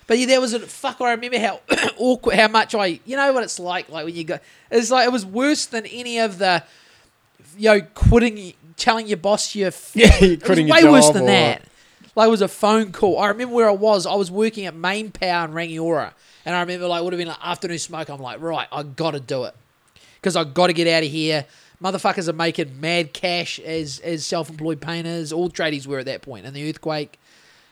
But 0.06 0.18
yeah, 0.18 0.26
there 0.26 0.40
was 0.40 0.52
a 0.52 0.60
fuck. 0.60 1.00
I 1.00 1.12
remember 1.12 1.38
how 1.38 1.60
awkward, 1.96 2.36
how 2.36 2.48
much 2.48 2.74
I, 2.74 3.00
you 3.04 3.16
know 3.16 3.32
what 3.32 3.44
it's 3.44 3.58
like, 3.58 3.88
like 3.88 4.04
when 4.04 4.14
you 4.14 4.24
go. 4.24 4.38
It's 4.70 4.90
like 4.90 5.06
it 5.06 5.12
was 5.12 5.24
worse 5.24 5.66
than 5.66 5.86
any 5.86 6.18
of 6.18 6.38
the, 6.38 6.62
you 7.56 7.70
know, 7.70 7.80
quitting, 7.94 8.54
telling 8.76 9.06
your 9.06 9.16
boss 9.16 9.54
you're. 9.54 9.70
Yeah, 9.94 10.18
you're 10.18 10.32
it 10.32 10.40
was 10.40 10.46
quitting 10.46 10.68
your 10.68 10.76
way 10.76 10.84
worse 10.84 11.10
than 11.10 11.26
that. 11.26 11.62
Like 12.14 12.26
it 12.26 12.30
was 12.30 12.42
a 12.42 12.48
phone 12.48 12.92
call. 12.92 13.18
I 13.18 13.28
remember 13.28 13.54
where 13.54 13.68
I 13.68 13.72
was. 13.72 14.06
I 14.06 14.14
was 14.14 14.30
working 14.30 14.66
at 14.66 14.74
MainPower 14.74 15.46
in 15.46 15.52
Rangiora, 15.52 16.12
and 16.44 16.54
I 16.54 16.60
remember 16.60 16.88
like 16.88 17.02
would 17.02 17.12
have 17.12 17.18
been 17.18 17.28
like 17.28 17.38
afternoon 17.42 17.78
smoke. 17.78 18.08
I'm 18.10 18.20
like, 18.20 18.40
right, 18.40 18.68
I 18.70 18.82
got 18.82 19.12
to 19.12 19.20
do 19.20 19.44
it 19.44 19.54
because 20.16 20.36
I 20.36 20.44
got 20.44 20.66
to 20.66 20.72
get 20.72 20.86
out 20.88 21.02
of 21.04 21.10
here. 21.10 21.46
Motherfuckers 21.82 22.28
are 22.28 22.32
making 22.32 22.80
mad 22.80 23.12
cash 23.12 23.58
as 23.58 23.98
as 24.00 24.24
self 24.24 24.48
employed 24.48 24.80
painters. 24.80 25.32
All 25.32 25.50
tradies 25.50 25.86
were 25.86 25.98
at 25.98 26.06
that 26.06 26.22
point. 26.22 26.46
And 26.46 26.54
the 26.54 26.68
earthquake, 26.68 27.18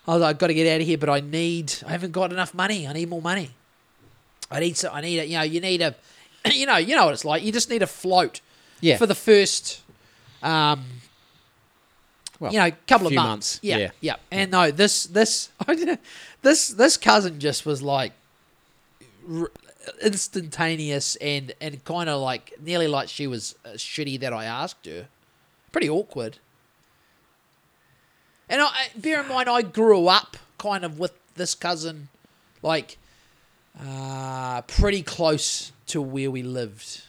I 0.08 0.14
was 0.14 0.22
like, 0.22 0.30
I've 0.30 0.38
got 0.38 0.48
to 0.48 0.54
get 0.54 0.66
out 0.74 0.80
of 0.80 0.86
here, 0.86 0.98
but 0.98 1.08
I 1.08 1.20
need. 1.20 1.72
I 1.86 1.92
haven't 1.92 2.12
got 2.12 2.32
enough 2.32 2.52
money. 2.52 2.88
I 2.88 2.92
need 2.92 3.08
more 3.08 3.22
money. 3.22 3.50
I 4.50 4.58
need. 4.60 4.76
So 4.76 4.90
I 4.92 5.00
need. 5.00 5.20
A, 5.20 5.26
you 5.26 5.36
know, 5.36 5.42
you 5.42 5.60
need 5.60 5.82
a. 5.82 5.94
You 6.52 6.64
know, 6.64 6.78
you 6.78 6.96
know 6.96 7.04
what 7.04 7.12
it's 7.12 7.24
like. 7.26 7.42
You 7.42 7.52
just 7.52 7.68
need 7.68 7.82
a 7.82 7.86
float. 7.86 8.40
Yeah. 8.80 8.96
For 8.96 9.06
the 9.06 9.14
first. 9.14 9.82
Um, 10.42 10.84
Well, 12.40 12.50
you 12.50 12.58
know, 12.58 12.70
couple 12.88 13.06
of 13.06 13.12
months. 13.12 13.28
months, 13.28 13.60
Yeah, 13.62 13.76
yeah. 13.76 13.90
yeah. 14.00 14.16
And 14.32 14.50
no, 14.50 14.70
this 14.70 15.04
this 15.04 15.50
this 16.42 16.68
this 16.68 16.96
cousin 16.96 17.38
just 17.38 17.66
was 17.66 17.82
like 17.82 18.12
instantaneous 20.02 21.16
and 21.16 21.52
and 21.60 21.84
kind 21.84 22.08
of 22.08 22.20
like 22.20 22.54
nearly 22.60 22.88
like 22.88 23.08
she 23.08 23.26
was 23.26 23.54
uh, 23.64 23.70
shitty 23.70 24.20
that 24.20 24.32
I 24.32 24.44
asked 24.44 24.86
her. 24.86 25.08
Pretty 25.72 25.88
awkward. 25.88 26.38
And 28.48 28.60
I 28.60 28.88
bear 28.96 29.22
in 29.22 29.28
mind, 29.28 29.48
I 29.48 29.62
grew 29.62 30.08
up 30.08 30.36
kind 30.58 30.84
of 30.84 30.98
with 30.98 31.12
this 31.36 31.54
cousin, 31.54 32.08
like 32.62 32.98
uh, 33.80 34.62
pretty 34.62 35.02
close 35.02 35.70
to 35.86 36.02
where 36.02 36.30
we 36.30 36.42
lived. 36.42 37.02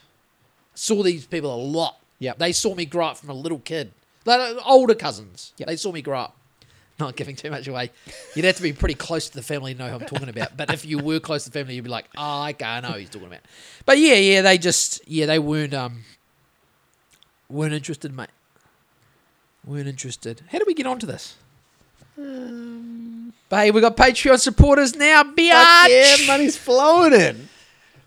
Saw 0.76 1.02
these 1.02 1.26
people 1.26 1.54
a 1.54 1.58
lot. 1.58 2.00
Yep. 2.20 2.38
They 2.38 2.52
saw 2.52 2.76
me 2.76 2.86
grow 2.86 3.08
up 3.08 3.18
from 3.18 3.30
a 3.30 3.34
little 3.34 3.60
kid. 3.60 3.92
Like 4.26 4.40
uh, 4.40 4.62
older 4.66 4.94
cousins. 4.94 5.54
Yep. 5.58 5.68
They 5.68 5.76
saw 5.76 5.92
me 5.92 6.04
grow 6.04 6.20
up. 6.20 6.38
Not 7.02 7.16
giving 7.16 7.36
too 7.36 7.50
much 7.50 7.68
away. 7.68 7.90
You'd 8.36 8.46
have 8.46 8.58
to 8.58 8.62
be 8.62 8.74
pretty 8.74 8.94
close 8.94 9.28
to 9.30 9.36
the 9.36 9.42
family 9.42 9.74
to 9.74 9.80
know 9.80 9.88
who 9.90 9.96
I'm 9.96 10.06
talking 10.06 10.30
about. 10.30 10.56
But 10.56 10.72
if 10.72 10.86
you 10.86 11.00
were 11.00 11.20
close 11.20 11.46
to 11.46 11.50
the 11.50 11.60
family, 11.60 11.74
you'd 11.74 11.84
be 11.84 11.90
like, 11.90 12.06
oh, 12.16 12.48
okay, 12.50 12.64
I 12.64 12.80
know 12.80 12.90
who 12.90 13.00
he's 13.00 13.10
talking 13.10 13.28
about. 13.28 13.40
But 13.88 13.98
yeah, 13.98 14.14
yeah, 14.16 14.42
they 14.44 14.60
just, 14.60 15.02
yeah, 15.08 15.26
they 15.26 15.40
weren't, 15.40 15.74
um, 15.74 16.04
weren't 17.50 17.74
interested, 17.74 18.16
mate. 18.16 18.30
Weren't 19.66 19.88
interested. 19.88 20.42
How 20.52 20.60
do 20.60 20.66
we 20.68 20.76
get 20.76 20.86
onto 20.86 21.08
this? 21.08 21.36
but 22.16 23.58
hey, 23.58 23.72
we 23.72 23.82
got 23.82 23.98
Patreon 23.98 24.40
supporters 24.40 24.96
now, 24.96 25.24
biatch. 25.24 25.90
yeah, 25.90 26.28
money's 26.28 26.56
flowing 26.56 27.14
in. 27.14 27.50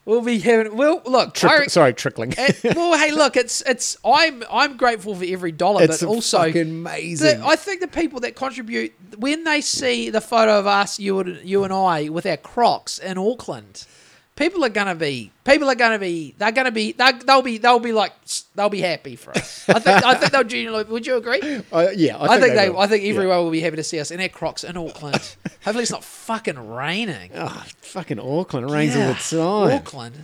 We'll 0.06 0.20
be 0.20 0.38
having. 0.38 0.76
Well, 0.76 1.00
look. 1.06 1.32
Trick- 1.34 1.52
I 1.52 1.66
sorry, 1.68 1.94
trickling. 1.94 2.34
eh, 2.36 2.52
well, 2.76 2.98
hey, 2.98 3.10
look. 3.10 3.36
It's 3.36 3.62
it's. 3.62 3.96
I'm 4.04 4.44
I'm 4.50 4.76
grateful 4.76 5.14
for 5.14 5.24
every 5.24 5.52
dollar, 5.52 5.82
it's 5.82 6.00
but 6.00 6.08
also 6.08 6.38
fucking 6.38 6.52
the, 6.52 6.60
amazing. 6.60 7.42
I 7.42 7.56
think 7.56 7.80
the 7.80 7.88
people 7.88 8.20
that 8.20 8.36
contribute 8.36 8.92
when 9.16 9.44
they 9.44 9.62
see 9.62 10.10
the 10.10 10.20
photo 10.20 10.58
of 10.58 10.66
us, 10.66 10.98
you 10.98 11.18
and 11.20 11.40
you 11.42 11.64
and 11.64 11.72
I, 11.72 12.10
with 12.10 12.26
our 12.26 12.36
Crocs 12.36 12.98
in 12.98 13.16
Auckland, 13.16 13.86
people 14.36 14.64
are 14.64 14.68
gonna 14.68 14.94
be 14.94 15.30
people 15.44 15.68
are 15.70 15.74
gonna 15.74 15.98
be 15.98 16.34
they're 16.38 16.52
gonna 16.52 16.70
be 16.72 16.92
they 16.92 17.12
they'll 17.26 17.42
be 17.42 17.58
they'll 17.58 17.78
be 17.78 17.92
like 17.92 18.12
they'll 18.54 18.68
be 18.68 18.80
happy 18.80 19.16
for 19.16 19.30
us. 19.36 19.68
I 19.68 19.78
think 19.78 20.04
I 20.04 20.14
think 20.14 20.32
they'll 20.32 20.44
genuinely. 20.44 20.84
Would 20.90 21.06
you 21.06 21.16
agree? 21.16 21.40
Uh, 21.72 21.88
yeah, 21.94 22.16
I, 22.16 22.34
I 22.36 22.40
think 22.40 22.54
they. 22.54 22.68
I 22.68 22.86
think 22.86 23.04
Yeah. 23.04 23.10
everyone 23.10 23.38
will 23.38 23.50
be 23.50 23.60
happy 23.60 23.76
to 23.76 23.84
see 23.84 23.98
us 24.00 24.10
in 24.10 24.20
our 24.20 24.28
Crocs 24.28 24.64
in 24.64 24.76
Auckland. 24.76 25.34
Hopefully, 25.64 25.82
it's 25.82 25.90
not 25.90 26.04
fucking 26.04 26.70
raining. 26.72 27.30
Oh, 27.34 27.64
fucking 27.78 28.18
Auckland. 28.20 28.70
It 28.70 28.72
rains 28.72 28.96
all 28.96 29.08
the 29.66 29.70
time. 29.70 29.78
Auckland. 29.78 30.16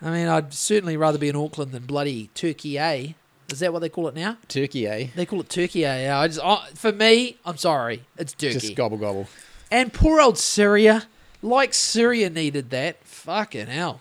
I 0.00 0.10
mean, 0.10 0.26
I'd 0.28 0.52
certainly 0.52 0.96
rather 0.96 1.18
be 1.18 1.28
in 1.28 1.36
Auckland 1.36 1.70
than 1.72 1.84
bloody 1.84 2.30
Turkey, 2.34 2.78
A. 2.78 3.14
Is 3.50 3.60
that 3.60 3.72
what 3.72 3.80
they 3.80 3.88
call 3.88 4.08
it 4.08 4.14
now? 4.16 4.36
Turkey, 4.48 4.86
A. 4.86 5.10
They 5.14 5.26
call 5.26 5.40
it 5.40 5.48
Turkey, 5.48 5.84
eh? 5.84 6.04
Yeah, 6.04 6.18
I 6.18 6.26
just, 6.26 6.40
I, 6.42 6.68
for 6.74 6.90
me, 6.90 7.36
I'm 7.44 7.56
sorry, 7.58 8.02
it's 8.16 8.32
Turkey. 8.32 8.54
Just 8.58 8.74
gobble 8.74 8.96
gobble. 8.96 9.28
and 9.70 9.92
poor 9.92 10.20
old 10.20 10.38
Syria, 10.38 11.04
like 11.42 11.74
Syria 11.74 12.30
needed 12.30 12.70
that. 12.70 13.02
Fucking 13.04 13.66
hell, 13.66 14.00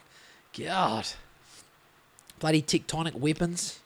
God, 0.57 1.07
bloody 2.39 2.61
tectonic 2.61 3.15
weapons. 3.15 3.79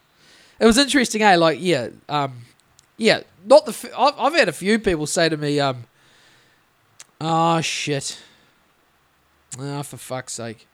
It 0.60 0.66
was 0.66 0.78
interesting, 0.78 1.22
eh? 1.22 1.36
Like, 1.36 1.58
yeah, 1.62 1.90
um, 2.08 2.42
yeah. 2.98 3.22
Not 3.46 3.66
the. 3.66 3.72
f- 3.72 3.92
I've, 3.98 4.14
I've 4.18 4.34
had 4.34 4.48
a 4.50 4.54
few 4.54 4.80
people 4.80 5.06
say 5.08 5.28
to 5.30 5.38
me, 5.38 5.60
um, 5.60 5.86
"Oh 7.20 7.62
shit." 7.62 8.20
Oh, 9.60 9.84
for 9.84 9.98
fuck's 9.98 10.34
sake. 10.34 10.68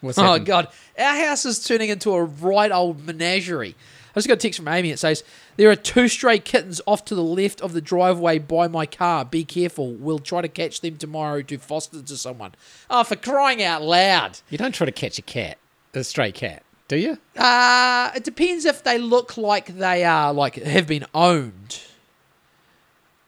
What's 0.00 0.18
Oh 0.18 0.22
happened? 0.22 0.46
god, 0.46 0.68
our 0.98 1.14
house 1.26 1.44
is 1.44 1.64
turning 1.64 1.88
into 1.88 2.12
a 2.12 2.22
right 2.24 2.70
old 2.72 3.04
menagerie. 3.06 3.74
I 4.14 4.18
just 4.18 4.28
got 4.28 4.34
a 4.34 4.36
text 4.36 4.58
from 4.58 4.68
Amy. 4.68 4.90
It 4.90 4.98
says 4.98 5.24
there 5.56 5.70
are 5.70 5.76
two 5.76 6.06
stray 6.08 6.38
kittens 6.38 6.80
off 6.86 7.04
to 7.06 7.14
the 7.14 7.22
left 7.22 7.60
of 7.62 7.72
the 7.72 7.80
driveway 7.80 8.38
by 8.38 8.68
my 8.68 8.84
car. 8.86 9.24
Be 9.24 9.44
careful. 9.44 9.92
We'll 9.92 10.18
try 10.18 10.42
to 10.42 10.48
catch 10.48 10.80
them 10.82 10.96
tomorrow 10.98 11.42
to 11.42 11.58
foster 11.58 12.02
to 12.02 12.16
someone. 12.16 12.54
Oh, 12.90 13.04
for 13.04 13.16
crying 13.16 13.62
out 13.62 13.82
loud! 13.82 14.40
You 14.50 14.58
don't 14.58 14.74
try 14.74 14.84
to 14.84 14.92
catch 14.92 15.18
a 15.18 15.22
cat, 15.22 15.58
a 15.94 16.04
stray 16.04 16.30
cat, 16.32 16.62
do 16.88 16.96
you? 16.96 17.18
Uh 17.36 18.10
it 18.14 18.24
depends 18.24 18.64
if 18.66 18.82
they 18.84 18.98
look 18.98 19.36
like 19.36 19.78
they 19.78 20.04
are 20.04 20.32
like 20.32 20.56
have 20.56 20.86
been 20.86 21.06
owned. 21.14 21.80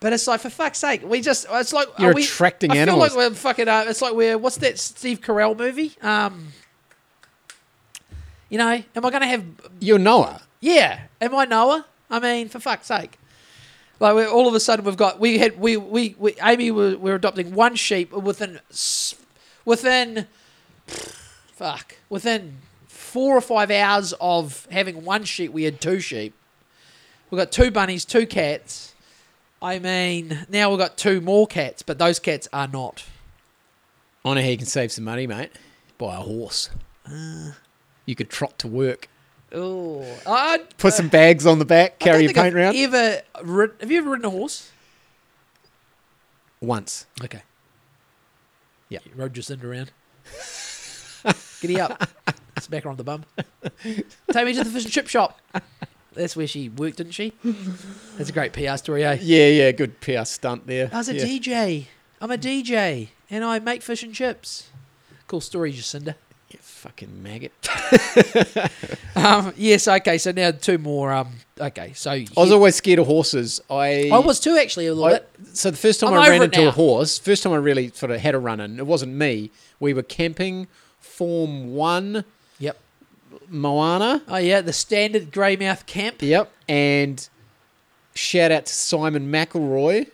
But 0.01 0.13
it's 0.13 0.27
like 0.27 0.41
for 0.41 0.51
fuck's 0.51 0.81
sake, 0.81 1.03
we 1.03 1.23
just 1.23 1.47
it's 1.51 1.73
like 1.73 1.89
You're 1.99 2.11
are 2.11 2.15
we, 2.15 2.25
attracting 2.25 2.73
I 2.73 2.77
animals. 2.77 3.13
feel 3.13 3.19
like 3.23 3.31
we're 3.31 3.35
fucking. 3.35 3.69
Uh, 3.69 3.85
it's 3.89 4.03
like 4.03 4.13
we're 4.13 4.37
what's 4.37 4.59
that 4.59 4.79
Steve 4.79 5.23
Carell 5.23 5.57
movie? 5.57 5.93
Um, 6.03 6.49
you 8.51 8.59
know, 8.59 8.71
am 8.95 9.05
I 9.07 9.11
going 9.11 9.23
to 9.23 9.27
have 9.27 9.45
You're 9.81 9.99
Noah. 9.99 10.43
Yeah, 10.65 11.01
am 11.21 11.35
I 11.35 11.45
Noah? 11.45 11.85
I 12.09 12.21
mean, 12.21 12.49
for 12.49 12.59
fuck's 12.59 12.87
sake. 12.87 13.19
Like 14.01 14.29
all 14.29 14.49
of 14.49 14.55
a 14.55 14.61
sudden 14.61 14.85
we've 14.87 14.97
got 14.97 15.21
we 15.21 15.39
had 15.39 15.61
we 15.61 15.77
we, 15.77 16.17
we 16.19 16.35
Amy 16.43 16.71
we're, 16.71 16.97
we're 16.97 17.15
adopting 17.15 17.55
one 17.55 17.77
sheep 17.77 18.13
within 18.13 18.61
within 19.67 20.27
fuck 20.87 21.97
within 22.09 22.57
four 22.87 23.37
or 23.37 23.41
five 23.43 23.71
hours 23.71 24.15
of 24.21 24.67
having 24.71 25.05
one 25.05 25.25
sheep 25.25 25.53
we 25.53 25.65
had 25.65 25.81
two 25.81 26.01
sheep. 26.01 26.33
We've 27.31 27.39
got 27.39 27.53
two 27.53 27.71
bunnies, 27.71 28.05
two 28.05 28.27
cats. 28.27 28.95
I 29.61 29.79
mean, 29.79 30.47
now 30.49 30.71
we've 30.71 30.79
got 30.79 30.97
two 30.97 31.21
more 31.21 31.47
cats, 31.47 31.83
but 31.83 31.99
those 31.99 32.19
cats 32.19 32.49
are 32.53 32.69
not. 32.69 33.05
I 34.25 34.35
know 34.35 34.41
how 34.41 34.49
you 34.49 34.57
can 34.57 34.67
save 34.67 34.93
some 34.93 35.05
money, 35.05 35.27
mate. 35.27 35.53
Buy 35.99 36.17
a 36.17 36.21
horse. 36.21 36.71
Uh. 37.07 37.53
you 38.07 38.15
could 38.15 38.31
trot 38.31 38.59
to 38.61 38.69
work. 38.69 39.09
Oh, 39.55 40.05
I 40.27 40.59
Put 40.79 40.95
some 40.95 41.09
bags 41.09 41.47
on 41.47 41.59
the 41.59 41.65
back, 41.65 41.99
carry 41.99 42.23
your 42.23 42.29
think 42.29 42.39
I've 42.39 42.45
paint 42.45 42.55
around. 42.57 42.77
Ever 42.77 43.23
rid- 43.43 43.73
have 43.81 43.91
you 43.91 43.99
ever 43.99 44.11
ridden 44.11 44.25
a 44.27 44.31
horse? 44.31 44.71
Once. 46.61 47.07
Okay. 47.23 47.43
Yeah. 48.89 48.99
You 49.05 49.13
rode 49.15 49.33
Jacinda 49.35 49.65
around. 49.65 49.93
Giddy 51.61 51.81
up. 51.81 52.09
Smack 52.61 52.85
her 52.85 52.91
on 52.91 52.97
the 52.97 53.05
bum. 53.05 53.25
Take 53.83 54.45
me 54.47 54.53
to 54.55 54.65
the 54.65 54.71
fish 54.71 54.85
and 54.85 54.93
chip 54.93 55.09
shop. 55.09 55.41
That's 56.15 56.37
where 56.37 56.47
she 56.47 56.69
worked, 56.69 56.99
didn't 56.99 57.13
she? 57.13 57.33
That's 58.17 58.31
a 58.31 58.33
great 58.33 58.53
PR 58.53 58.77
story, 58.77 59.05
eh? 59.05 59.19
Yeah, 59.21 59.49
yeah, 59.49 59.73
good 59.73 60.01
PR 60.01 60.25
stunt 60.25 60.67
there. 60.67 60.91
I 60.93 60.99
was 60.99 61.09
a 61.09 61.15
yeah. 61.15 61.25
DJ. 61.25 61.87
I'm 62.21 62.31
a 62.31 62.39
DJ, 62.39 63.09
and 63.29 63.45
I 63.45 63.59
make 63.59 63.83
fish 63.83 64.03
and 64.03 64.15
chips. 64.15 64.69
Cool 65.27 65.41
story, 65.41 65.73
Jacinda. 65.73 66.15
You 66.51 66.59
fucking 66.61 67.23
maggot. 67.23 67.53
Um, 69.17 69.55
yes, 69.57 69.87
okay. 69.87 70.19
So 70.19 70.33
now 70.33 70.51
two 70.51 70.77
more. 70.77 71.13
Um, 71.13 71.29
okay, 71.59 71.93
so 71.95 72.11
I 72.11 72.27
was 72.37 72.51
always 72.51 72.75
scared 72.75 72.99
of 72.99 73.07
horses. 73.07 73.61
I 73.71 74.11
I 74.13 74.19
was 74.19 74.41
too 74.41 74.57
actually 74.61 74.87
a 74.89 74.93
little 74.95 75.05
I- 75.09 75.19
bit. 75.21 75.31
so 75.57 75.71
the 75.71 75.77
first 75.77 76.01
time 76.01 76.13
I'm 76.13 76.21
I 76.21 76.29
ran 76.31 76.43
into 76.43 76.63
now. 76.63 76.69
a 76.69 76.73
horse, 76.73 77.19
first 77.19 77.43
time 77.45 77.53
I 77.53 77.57
really 77.57 77.91
sort 77.91 78.11
of 78.11 78.21
had 78.21 78.35
a 78.35 78.39
run 78.41 78.59
in, 78.61 78.79
it 78.81 78.87
wasn't 78.87 79.13
me. 79.15 79.51
We 79.79 79.95
were 79.95 80.03
camping 80.03 80.67
Form 80.99 81.75
One 81.75 82.25
Yep. 82.59 82.77
Moana. 83.49 84.23
Oh 84.27 84.37
yeah, 84.37 84.61
the 84.61 84.73
standard 84.73 85.31
greymouth 85.31 85.87
camp. 85.87 86.17
Yep. 86.21 86.51
And 86.69 87.27
shout 88.17 88.51
out 88.51 88.67
to 88.67 88.73
Simon 88.75 89.31
McElroy. 89.31 90.09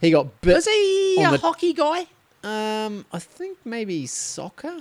He 0.00 0.12
got 0.12 0.40
bit. 0.42 0.54
Was 0.54 0.64
he 0.66 1.16
a 1.22 1.30
the- 1.32 1.38
hockey 1.38 1.72
guy? 1.72 2.06
Um, 2.44 3.04
I 3.12 3.18
think 3.18 3.58
maybe 3.64 4.06
soccer. 4.06 4.78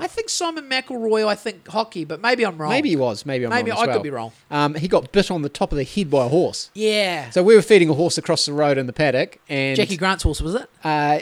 I 0.00 0.06
think 0.06 0.28
Simon 0.28 0.68
McElroy. 0.68 1.26
I 1.26 1.34
think 1.34 1.68
hockey, 1.68 2.04
but 2.04 2.20
maybe 2.20 2.44
I'm 2.44 2.58
wrong. 2.58 2.70
Maybe 2.70 2.90
he 2.90 2.96
was. 2.96 3.26
Maybe 3.26 3.44
I'm 3.44 3.50
Maybe 3.50 3.70
wrong 3.70 3.88
I 3.88 3.92
could 3.92 4.02
be 4.02 4.10
wrong. 4.10 4.32
Um, 4.50 4.74
he 4.74 4.88
got 4.88 5.12
bit 5.12 5.30
on 5.30 5.42
the 5.42 5.48
top 5.48 5.72
of 5.72 5.78
the 5.78 5.84
head 5.84 6.10
by 6.10 6.26
a 6.26 6.28
horse. 6.28 6.70
Yeah. 6.74 7.30
So 7.30 7.42
we 7.42 7.54
were 7.54 7.62
feeding 7.62 7.90
a 7.90 7.94
horse 7.94 8.18
across 8.18 8.46
the 8.46 8.52
road 8.52 8.78
in 8.78 8.86
the 8.86 8.92
paddock, 8.92 9.38
and 9.48 9.76
Jackie 9.76 9.96
Grant's 9.96 10.22
horse 10.22 10.40
was 10.40 10.54
it? 10.54 10.68
Uh, 10.82 11.20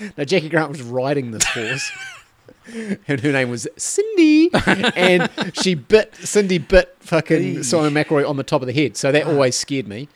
no, 0.16 0.24
Jackie 0.24 0.48
Grant 0.48 0.70
was 0.70 0.82
riding 0.82 1.32
this 1.32 1.44
horse, 1.44 1.90
and 3.08 3.20
her 3.20 3.32
name 3.32 3.50
was 3.50 3.66
Cindy, 3.76 4.50
and 4.96 5.28
she 5.54 5.74
bit 5.74 6.14
Cindy 6.16 6.58
bit 6.58 6.96
fucking. 7.00 7.62
Simon 7.62 7.92
McElroy 7.92 8.28
on 8.28 8.36
the 8.36 8.44
top 8.44 8.62
of 8.62 8.66
the 8.66 8.72
head. 8.74 8.96
So 8.96 9.12
that 9.12 9.26
always 9.26 9.56
scared 9.56 9.88
me. 9.88 10.08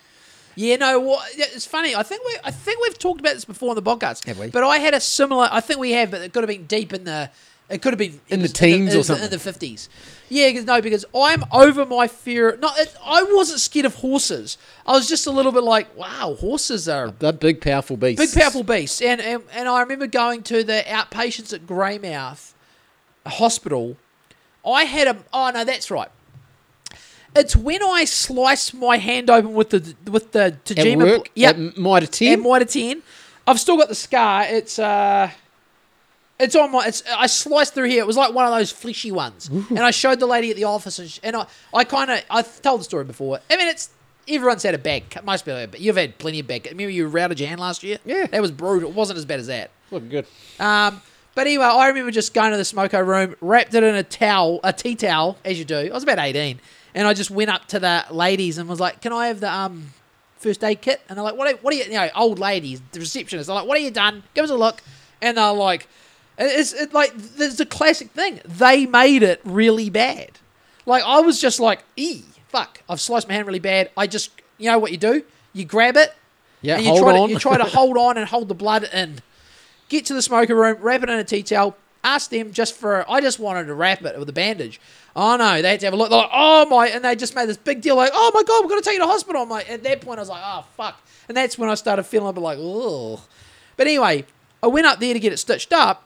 Yeah, 0.54 0.76
no. 0.76 1.00
What, 1.00 1.26
it's 1.34 1.66
funny. 1.66 1.94
I 1.94 2.02
think 2.02 2.22
we, 2.26 2.36
I 2.44 2.50
think 2.50 2.80
we've 2.82 2.98
talked 2.98 3.20
about 3.20 3.34
this 3.34 3.44
before 3.44 3.70
on 3.70 3.76
the 3.76 3.82
podcast. 3.82 4.24
Have 4.26 4.38
we? 4.38 4.48
But 4.50 4.64
I 4.64 4.78
had 4.78 4.94
a 4.94 5.00
similar. 5.00 5.48
I 5.50 5.60
think 5.60 5.80
we 5.80 5.92
have, 5.92 6.10
but 6.10 6.20
it 6.22 6.32
could 6.32 6.42
have 6.42 6.48
been 6.48 6.66
deep 6.66 6.92
in 6.92 7.04
the. 7.04 7.30
It 7.70 7.80
could 7.80 7.92
have 7.94 7.98
been 7.98 8.20
In 8.28 8.42
the 8.42 8.48
teens 8.48 8.94
or 8.94 9.02
something. 9.02 9.24
in 9.24 9.30
the 9.30 9.38
fifties. 9.38 9.88
Yeah, 10.28 10.52
'cause- 10.52 10.64
no, 10.64 10.82
because 10.82 11.06
I'm 11.14 11.42
over 11.52 11.86
my 11.86 12.06
fear. 12.06 12.58
Not, 12.60 12.78
it, 12.78 12.94
I 13.02 13.22
wasn't 13.22 13.60
scared 13.60 13.86
of 13.86 13.94
horses. 13.96 14.58
I 14.86 14.92
was 14.92 15.08
just 15.08 15.26
a 15.26 15.30
little 15.30 15.52
bit 15.52 15.62
like, 15.62 15.96
wow, 15.96 16.36
horses 16.38 16.86
are 16.86 17.10
They're 17.12 17.32
big, 17.32 17.62
powerful 17.62 17.96
beasts. 17.96 18.34
Big 18.34 18.42
powerful 18.42 18.62
beasts. 18.62 19.00
And, 19.00 19.22
and 19.22 19.42
and 19.54 19.68
I 19.70 19.80
remember 19.80 20.06
going 20.06 20.42
to 20.44 20.62
the 20.64 20.84
outpatients 20.86 21.54
at 21.54 21.66
Greymouth 21.66 22.52
Hospital. 23.26 23.96
I 24.66 24.84
had 24.84 25.08
a 25.08 25.16
oh 25.32 25.50
no, 25.54 25.64
that's 25.64 25.90
right. 25.90 26.10
It's 27.34 27.56
when 27.56 27.82
I 27.82 28.04
sliced 28.04 28.74
my 28.74 28.98
hand 28.98 29.30
open 29.30 29.54
with 29.54 29.70
the 29.70 29.94
with 30.10 30.32
the 30.32 30.44
At 30.44 30.64
Tajima. 30.64 30.98
work, 31.18 31.30
Yep. 31.34 31.56
at 31.56 31.78
Mitre 31.78 32.06
10. 32.06 32.32
And 32.34 32.42
Mitre 32.42 32.64
10. 32.66 33.02
I've 33.46 33.58
still 33.58 33.76
got 33.78 33.88
the 33.88 33.94
scar. 33.94 34.44
It's 34.44 34.78
uh 34.78 35.30
it's 36.38 36.56
on 36.56 36.72
my. 36.72 36.86
It's 36.86 37.02
I 37.16 37.26
sliced 37.26 37.74
through 37.74 37.88
here. 37.88 38.00
It 38.02 38.06
was 38.06 38.16
like 38.16 38.34
one 38.34 38.44
of 38.44 38.50
those 38.52 38.72
fleshy 38.72 39.12
ones, 39.12 39.48
and 39.48 39.78
I 39.78 39.92
showed 39.92 40.18
the 40.18 40.26
lady 40.26 40.50
at 40.50 40.56
the 40.56 40.64
office, 40.64 41.20
and, 41.22 41.36
I, 41.36 41.46
I 41.72 41.84
kind 41.84 42.10
of, 42.10 42.20
I've 42.28 42.60
told 42.62 42.80
the 42.80 42.84
story 42.84 43.04
before. 43.04 43.38
I 43.48 43.56
mean, 43.56 43.68
it's 43.68 43.90
everyone's 44.26 44.64
had 44.64 44.74
a 44.74 44.78
bad 44.78 45.08
cut. 45.08 45.24
Most 45.24 45.44
people, 45.44 45.60
have, 45.60 45.70
but 45.70 45.78
you've 45.80 45.96
had 45.96 46.18
plenty 46.18 46.40
of 46.40 46.48
bad. 46.48 46.64
cut. 46.64 46.72
Remember 46.72 46.90
you 46.90 47.06
routed 47.06 47.38
your 47.38 47.48
hand 47.48 47.60
last 47.60 47.84
year? 47.84 47.98
Yeah. 48.04 48.26
that 48.26 48.40
was 48.42 48.50
brutal. 48.50 48.90
It 48.90 48.96
wasn't 48.96 49.18
as 49.18 49.24
bad 49.24 49.38
as 49.38 49.46
that. 49.46 49.70
Looking 49.92 50.08
good. 50.08 50.26
Um, 50.58 51.00
but 51.36 51.46
anyway, 51.46 51.64
I 51.66 51.86
remember 51.86 52.10
just 52.10 52.34
going 52.34 52.50
to 52.50 52.56
the 52.56 52.64
smoko 52.64 53.06
room, 53.06 53.36
wrapped 53.40 53.74
it 53.74 53.84
in 53.84 53.94
a 53.94 54.02
towel, 54.02 54.58
a 54.64 54.72
tea 54.72 54.96
towel, 54.96 55.38
as 55.44 55.60
you 55.60 55.64
do. 55.64 55.76
I 55.76 55.92
was 55.94 56.02
about 56.02 56.18
eighteen, 56.18 56.58
and 56.94 57.06
I 57.06 57.14
just 57.14 57.30
went 57.30 57.50
up 57.50 57.66
to 57.68 57.80
the 57.80 58.04
ladies 58.10 58.58
and 58.58 58.68
was 58.68 58.80
like, 58.80 59.00
"Can 59.00 59.12
I 59.12 59.28
have 59.28 59.40
the 59.40 59.52
um 59.52 59.92
first 60.38 60.62
aid 60.64 60.80
kit?" 60.80 61.00
And 61.08 61.16
they're 61.16 61.24
like, 61.24 61.36
"What? 61.36 61.52
Are, 61.52 61.56
what 61.58 61.72
are 61.74 61.76
you? 61.76 61.84
You 61.84 61.92
know, 61.92 62.08
old 62.14 62.38
ladies, 62.38 62.80
the 62.92 63.00
receptionists. 63.00 63.46
They're 63.46 63.54
like, 63.54 63.66
"What 63.66 63.78
have 63.78 63.84
you 63.84 63.90
done? 63.90 64.22
Give 64.34 64.44
us 64.44 64.50
a 64.50 64.56
look." 64.56 64.82
And 65.20 65.36
they're 65.36 65.52
like, 65.52 65.88
"It's 66.38 66.72
it, 66.72 66.92
like 66.92 67.14
there's 67.16 67.60
a 67.60 67.66
classic 67.66 68.10
thing. 68.10 68.40
They 68.44 68.86
made 68.86 69.22
it 69.22 69.40
really 69.44 69.90
bad. 69.90 70.32
Like 70.86 71.02
I 71.04 71.20
was 71.20 71.40
just 71.40 71.60
like, 71.60 71.84
"E 71.96 72.22
fuck, 72.48 72.82
I've 72.88 73.00
sliced 73.00 73.28
my 73.28 73.34
hand 73.34 73.46
really 73.46 73.58
bad." 73.60 73.90
I 73.96 74.06
just, 74.06 74.30
you 74.58 74.70
know 74.70 74.78
what 74.78 74.90
you 74.92 74.98
do? 74.98 75.22
You 75.54 75.64
grab 75.64 75.96
it, 75.96 76.14
Yeah, 76.62 76.76
and 76.76 76.84
you 76.84 76.90
hold 76.90 77.02
try 77.02 77.18
on. 77.18 77.28
To, 77.28 77.34
you 77.34 77.38
try 77.38 77.56
to 77.58 77.64
hold 77.78 77.96
on 77.96 78.16
and 78.18 78.26
hold 78.28 78.48
the 78.48 78.54
blood 78.54 78.84
in. 78.92 79.20
Get 79.88 80.06
to 80.06 80.14
the 80.14 80.22
smoker 80.22 80.54
room, 80.54 80.78
wrap 80.80 81.02
it 81.02 81.10
in 81.10 81.18
a 81.18 81.24
tea 81.24 81.42
towel. 81.42 81.76
Ask 82.04 82.30
them 82.30 82.52
just 82.52 82.74
for. 82.74 83.08
I 83.08 83.20
just 83.20 83.38
wanted 83.38 83.66
to 83.66 83.74
wrap 83.74 84.02
it 84.02 84.18
with 84.18 84.28
a 84.28 84.32
bandage. 84.32 84.80
Oh 85.14 85.36
no, 85.36 85.62
they 85.62 85.70
had 85.70 85.80
to 85.80 85.86
have 85.86 85.94
a 85.94 85.96
look. 85.96 86.10
They're 86.10 86.18
like, 86.18 86.30
oh 86.32 86.66
my, 86.66 86.88
and 86.88 87.04
they 87.04 87.14
just 87.14 87.36
made 87.36 87.48
this 87.48 87.56
big 87.56 87.80
deal, 87.80 87.96
like, 87.96 88.10
oh 88.12 88.30
my 88.34 88.42
god, 88.42 88.64
we're 88.64 88.70
gonna 88.70 88.82
take 88.82 88.94
you 88.94 89.00
to 89.00 89.06
hospital. 89.06 89.42
I'm 89.42 89.48
like, 89.48 89.70
at 89.70 89.82
that 89.84 90.00
point, 90.00 90.18
I 90.18 90.22
was 90.22 90.28
like, 90.28 90.42
oh 90.44 90.64
fuck, 90.76 91.00
and 91.28 91.36
that's 91.36 91.56
when 91.56 91.70
I 91.70 91.74
started 91.74 92.02
feeling 92.04 92.28
a 92.28 92.32
bit 92.32 92.40
like, 92.40 92.58
oh. 92.60 93.22
But 93.76 93.86
anyway, 93.86 94.24
I 94.62 94.66
went 94.66 94.86
up 94.86 95.00
there 95.00 95.12
to 95.12 95.20
get 95.20 95.32
it 95.32 95.36
stitched 95.36 95.72
up, 95.72 96.04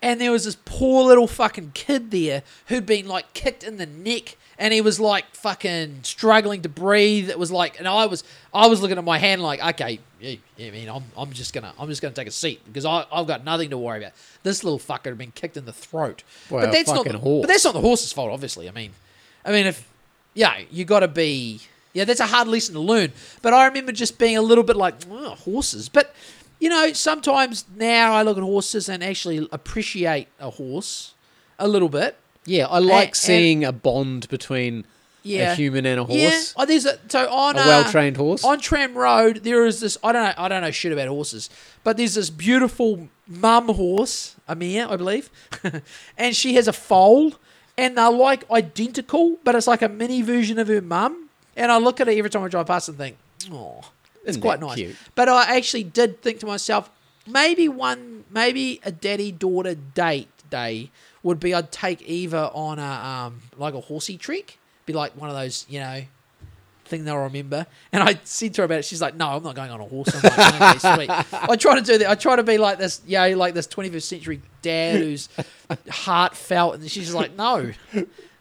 and 0.00 0.20
there 0.20 0.32
was 0.32 0.44
this 0.44 0.56
poor 0.64 1.04
little 1.04 1.26
fucking 1.26 1.72
kid 1.74 2.10
there 2.10 2.42
who'd 2.68 2.86
been 2.86 3.06
like 3.06 3.34
kicked 3.34 3.62
in 3.64 3.76
the 3.76 3.86
neck 3.86 4.36
and 4.58 4.72
he 4.72 4.80
was 4.80 5.00
like 5.00 5.24
fucking 5.34 6.00
struggling 6.02 6.62
to 6.62 6.68
breathe 6.68 7.30
it 7.30 7.38
was 7.38 7.50
like 7.50 7.78
and 7.78 7.88
i 7.88 8.06
was 8.06 8.24
i 8.52 8.66
was 8.66 8.80
looking 8.80 8.98
at 8.98 9.04
my 9.04 9.18
hand 9.18 9.42
like 9.42 9.62
okay 9.64 9.98
yeah, 10.22 10.36
yeah, 10.56 10.68
I 10.68 10.70
mean, 10.70 10.88
I'm, 10.88 11.02
I'm 11.16 11.32
just 11.32 11.52
gonna, 11.52 11.74
I'm 11.78 11.88
just 11.88 12.00
gonna 12.00 12.14
take 12.14 12.28
a 12.28 12.32
seat 12.32 12.60
because 12.64 12.84
I, 12.84 13.04
I've 13.12 13.26
got 13.26 13.44
nothing 13.44 13.70
to 13.70 13.78
worry 13.78 13.98
about. 13.98 14.12
This 14.44 14.62
little 14.62 14.78
fucker 14.78 15.06
had 15.06 15.18
been 15.18 15.32
kicked 15.32 15.56
in 15.56 15.64
the 15.64 15.72
throat, 15.72 16.22
but 16.48 16.70
that's 16.70 16.92
not, 16.92 17.04
the, 17.04 17.18
horse. 17.18 17.42
but 17.42 17.48
that's 17.48 17.64
not 17.64 17.74
the 17.74 17.80
horse's 17.80 18.12
fault, 18.12 18.30
obviously. 18.30 18.68
I 18.68 18.72
mean, 18.72 18.92
I 19.44 19.50
mean, 19.50 19.66
if 19.66 19.88
yeah, 20.34 20.60
you 20.70 20.84
got 20.84 21.00
to 21.00 21.08
be, 21.08 21.60
yeah, 21.92 22.04
that's 22.04 22.20
a 22.20 22.26
hard 22.26 22.46
lesson 22.46 22.74
to 22.74 22.80
learn. 22.80 23.12
But 23.42 23.52
I 23.52 23.66
remember 23.66 23.90
just 23.90 24.16
being 24.16 24.36
a 24.36 24.42
little 24.42 24.64
bit 24.64 24.76
like 24.76 24.94
oh, 25.10 25.30
horses, 25.30 25.88
but 25.88 26.14
you 26.60 26.68
know, 26.68 26.92
sometimes 26.92 27.64
now 27.74 28.14
I 28.14 28.22
look 28.22 28.36
at 28.36 28.44
horses 28.44 28.88
and 28.88 29.02
actually 29.02 29.48
appreciate 29.50 30.28
a 30.38 30.50
horse 30.50 31.14
a 31.58 31.66
little 31.66 31.88
bit. 31.88 32.16
Yeah, 32.44 32.66
I 32.66 32.78
like 32.78 33.08
and- 33.08 33.16
seeing 33.16 33.64
a 33.64 33.72
bond 33.72 34.28
between 34.28 34.84
Yeah, 35.22 35.52
a 35.52 35.54
human 35.54 35.86
and 35.86 36.00
a 36.00 36.12
Yeah. 36.12 36.30
horse. 36.30 36.54
Oh, 36.56 36.64
there's 36.66 36.84
a 36.86 36.98
so 37.08 37.30
on 37.30 37.56
A 37.56 37.60
uh, 37.60 37.66
well-trained 37.66 38.16
horse. 38.16 38.42
on 38.44 38.58
Tram 38.58 38.94
Road. 38.94 39.44
There 39.44 39.64
is 39.66 39.78
this. 39.80 39.96
I 40.02 40.10
don't 40.12 40.24
know. 40.24 40.34
I 40.36 40.48
don't 40.48 40.62
know 40.62 40.70
shit 40.72 40.92
about 40.92 41.06
horses, 41.08 41.48
but 41.84 41.96
there's 41.96 42.14
this 42.14 42.28
beautiful 42.30 43.08
mum 43.28 43.68
horse, 43.68 44.34
Amir, 44.48 44.88
I 44.90 44.96
believe, 44.96 45.30
and 46.18 46.34
she 46.34 46.54
has 46.54 46.66
a 46.66 46.72
foal, 46.72 47.34
and 47.78 47.96
they're 47.96 48.10
like 48.10 48.50
identical, 48.50 49.38
but 49.44 49.54
it's 49.54 49.68
like 49.68 49.80
a 49.82 49.88
mini 49.88 50.22
version 50.22 50.58
of 50.58 50.66
her 50.68 50.80
mum. 50.82 51.28
And 51.56 51.70
I 51.70 51.76
look 51.78 52.00
at 52.00 52.08
it 52.08 52.18
every 52.18 52.30
time 52.30 52.42
I 52.42 52.48
drive 52.48 52.66
past 52.66 52.88
and 52.88 52.98
think, 52.98 53.16
oh, 53.52 53.82
it's 54.24 54.36
quite 54.38 54.58
nice. 54.60 54.74
cute? 54.76 54.96
But 55.14 55.28
I 55.28 55.56
actually 55.56 55.84
did 55.84 56.20
think 56.22 56.40
to 56.40 56.46
myself, 56.46 56.90
maybe 57.26 57.68
one, 57.68 58.24
maybe 58.30 58.80
a 58.84 58.90
daddy 58.90 59.30
daughter 59.30 59.74
date 59.76 60.28
day 60.50 60.90
would 61.22 61.40
be 61.40 61.54
I'd 61.54 61.70
take 61.72 62.02
Eva 62.02 62.50
on 62.52 62.78
a 62.78 62.82
um 62.82 63.40
like 63.56 63.74
a 63.74 63.80
horsey 63.80 64.16
trick, 64.16 64.58
be 64.86 64.92
like 64.92 65.12
one 65.12 65.28
of 65.30 65.36
those 65.36 65.66
you 65.68 65.80
know 65.80 66.02
thing 66.84 67.04
they'll 67.04 67.16
remember. 67.16 67.66
And 67.92 68.02
I 68.02 68.18
said 68.24 68.54
to 68.54 68.62
her 68.62 68.64
about 68.66 68.80
it. 68.80 68.84
She's 68.84 69.00
like, 69.00 69.14
"No, 69.16 69.28
I'm 69.28 69.42
not 69.42 69.54
going 69.54 69.70
on 69.70 69.80
a 69.80 69.84
horse." 69.84 70.14
I'm 70.14 70.22
like, 70.22 70.78
"Okay, 70.82 70.94
sweet." 70.94 71.10
I 71.32 71.56
try 71.56 71.76
to 71.76 71.82
do 71.82 71.98
that. 71.98 72.10
I 72.10 72.14
try 72.14 72.36
to 72.36 72.42
be 72.42 72.58
like 72.58 72.78
this, 72.78 73.00
you 73.06 73.18
know, 73.18 73.36
like 73.36 73.54
this 73.54 73.66
21st 73.66 74.02
century 74.02 74.42
dad 74.60 75.00
who's 75.00 75.28
heartfelt, 75.88 76.74
and 76.76 76.90
she's 76.90 77.14
like, 77.14 77.36
"No." 77.36 77.72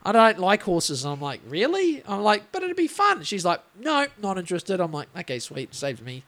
I 0.03 0.11
don't 0.11 0.39
like 0.39 0.63
horses. 0.63 1.05
And 1.05 1.13
I'm 1.13 1.21
like, 1.21 1.41
really? 1.47 2.01
I'm 2.07 2.23
like, 2.23 2.51
but 2.51 2.63
it'd 2.63 2.75
be 2.75 2.87
fun. 2.87 3.21
She's 3.23 3.45
like, 3.45 3.61
no, 3.79 4.07
not 4.19 4.39
interested. 4.39 4.79
I'm 4.79 4.91
like, 4.91 5.07
okay, 5.15 5.37
sweet, 5.37 5.75
saved 5.75 6.03
me. 6.03 6.23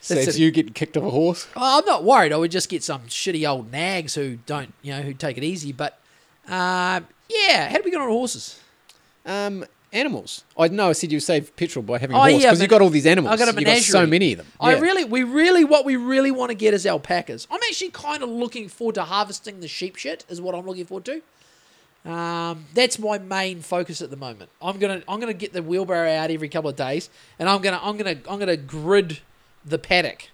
Saves 0.00 0.38
you 0.38 0.50
getting 0.50 0.72
kicked 0.72 0.96
off 0.96 1.04
a 1.04 1.10
horse. 1.10 1.46
Well, 1.54 1.78
I'm 1.78 1.84
not 1.84 2.04
worried. 2.04 2.32
I 2.32 2.36
would 2.36 2.50
just 2.50 2.68
get 2.68 2.82
some 2.82 3.02
shitty 3.02 3.48
old 3.48 3.70
nags 3.72 4.14
who 4.14 4.38
don't, 4.46 4.72
you 4.82 4.92
know, 4.92 5.02
who 5.02 5.12
take 5.12 5.36
it 5.36 5.44
easy. 5.44 5.72
But 5.72 5.98
uh, 6.48 7.00
yeah, 7.28 7.68
how 7.68 7.76
do 7.76 7.82
we 7.84 7.90
get 7.90 8.00
on 8.00 8.08
horses? 8.08 8.60
Um, 9.26 9.64
animals. 9.92 10.44
I 10.56 10.68
know 10.68 10.88
I 10.90 10.92
said 10.92 11.10
you 11.12 11.20
save 11.20 11.54
petrol 11.56 11.82
by 11.82 11.98
having 11.98 12.14
a 12.16 12.18
Oh, 12.18 12.22
horse 12.22 12.34
because 12.42 12.58
men- 12.58 12.62
you've 12.64 12.70
got 12.70 12.80
all 12.82 12.90
these 12.90 13.06
animals. 13.06 13.32
I 13.32 13.36
got 13.44 13.54
a 13.54 13.60
You've 13.60 13.66
got 13.66 13.78
so 13.78 14.06
many 14.06 14.32
of 14.32 14.38
them. 14.38 14.46
I 14.60 14.78
really, 14.78 15.04
we 15.04 15.24
really, 15.24 15.64
what 15.64 15.84
we 15.84 15.96
really 15.96 16.30
want 16.30 16.50
to 16.50 16.54
get 16.54 16.72
is 16.74 16.86
alpacas. 16.86 17.46
I'm 17.50 17.60
actually 17.68 17.90
kind 17.90 18.22
of 18.22 18.28
looking 18.28 18.68
forward 18.68 18.94
to 18.94 19.04
harvesting 19.04 19.60
the 19.60 19.68
sheep 19.68 19.96
shit. 19.96 20.24
Is 20.28 20.40
what 20.40 20.54
I'm 20.54 20.64
looking 20.66 20.86
forward 20.86 21.04
to. 21.06 21.22
Um, 22.10 22.66
that's 22.74 22.98
my 22.98 23.18
main 23.18 23.60
focus 23.60 24.00
at 24.00 24.10
the 24.10 24.16
moment. 24.16 24.50
I'm 24.62 24.78
gonna, 24.78 25.02
I'm 25.08 25.20
gonna 25.20 25.34
get 25.34 25.52
the 25.52 25.62
wheelbarrow 25.62 26.10
out 26.10 26.30
every 26.30 26.48
couple 26.48 26.70
of 26.70 26.76
days, 26.76 27.10
and 27.38 27.48
I'm 27.48 27.60
gonna, 27.60 27.80
I'm 27.82 27.96
gonna, 27.96 28.16
I'm 28.30 28.38
gonna 28.38 28.56
grid 28.56 29.18
the 29.68 29.78
paddock, 29.78 30.28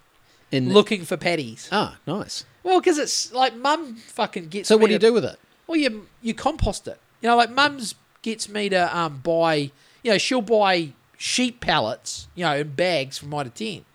In 0.51 0.73
looking 0.73 1.05
for 1.05 1.17
paddies. 1.17 1.69
ah, 1.71 1.97
nice. 2.07 2.45
Well, 2.63 2.79
because 2.79 2.97
it's 2.97 3.31
like 3.33 3.55
mum 3.55 3.95
fucking 3.95 4.47
gets. 4.49 4.67
So 4.69 4.77
what 4.77 4.87
do 4.87 4.93
you 4.93 4.99
to- 4.99 5.07
do 5.07 5.13
with 5.13 5.25
it? 5.25 5.39
Well, 5.67 5.77
you 5.77 6.07
you 6.21 6.33
compost 6.33 6.87
it. 6.87 6.99
You 7.21 7.29
know, 7.29 7.35
like 7.35 7.51
mum's 7.51 7.95
gets 8.21 8.47
me 8.49 8.69
to 8.69 8.97
um, 8.97 9.21
buy. 9.23 9.71
You 10.03 10.11
know, 10.11 10.17
she'll 10.17 10.41
buy 10.41 10.89
sheep 11.17 11.59
pellets. 11.61 12.27
You 12.35 12.45
know, 12.45 12.55
in 12.57 12.69
bags 12.69 13.17
from 13.17 13.29
Mitre 13.29 13.49
Ten. 13.49 13.85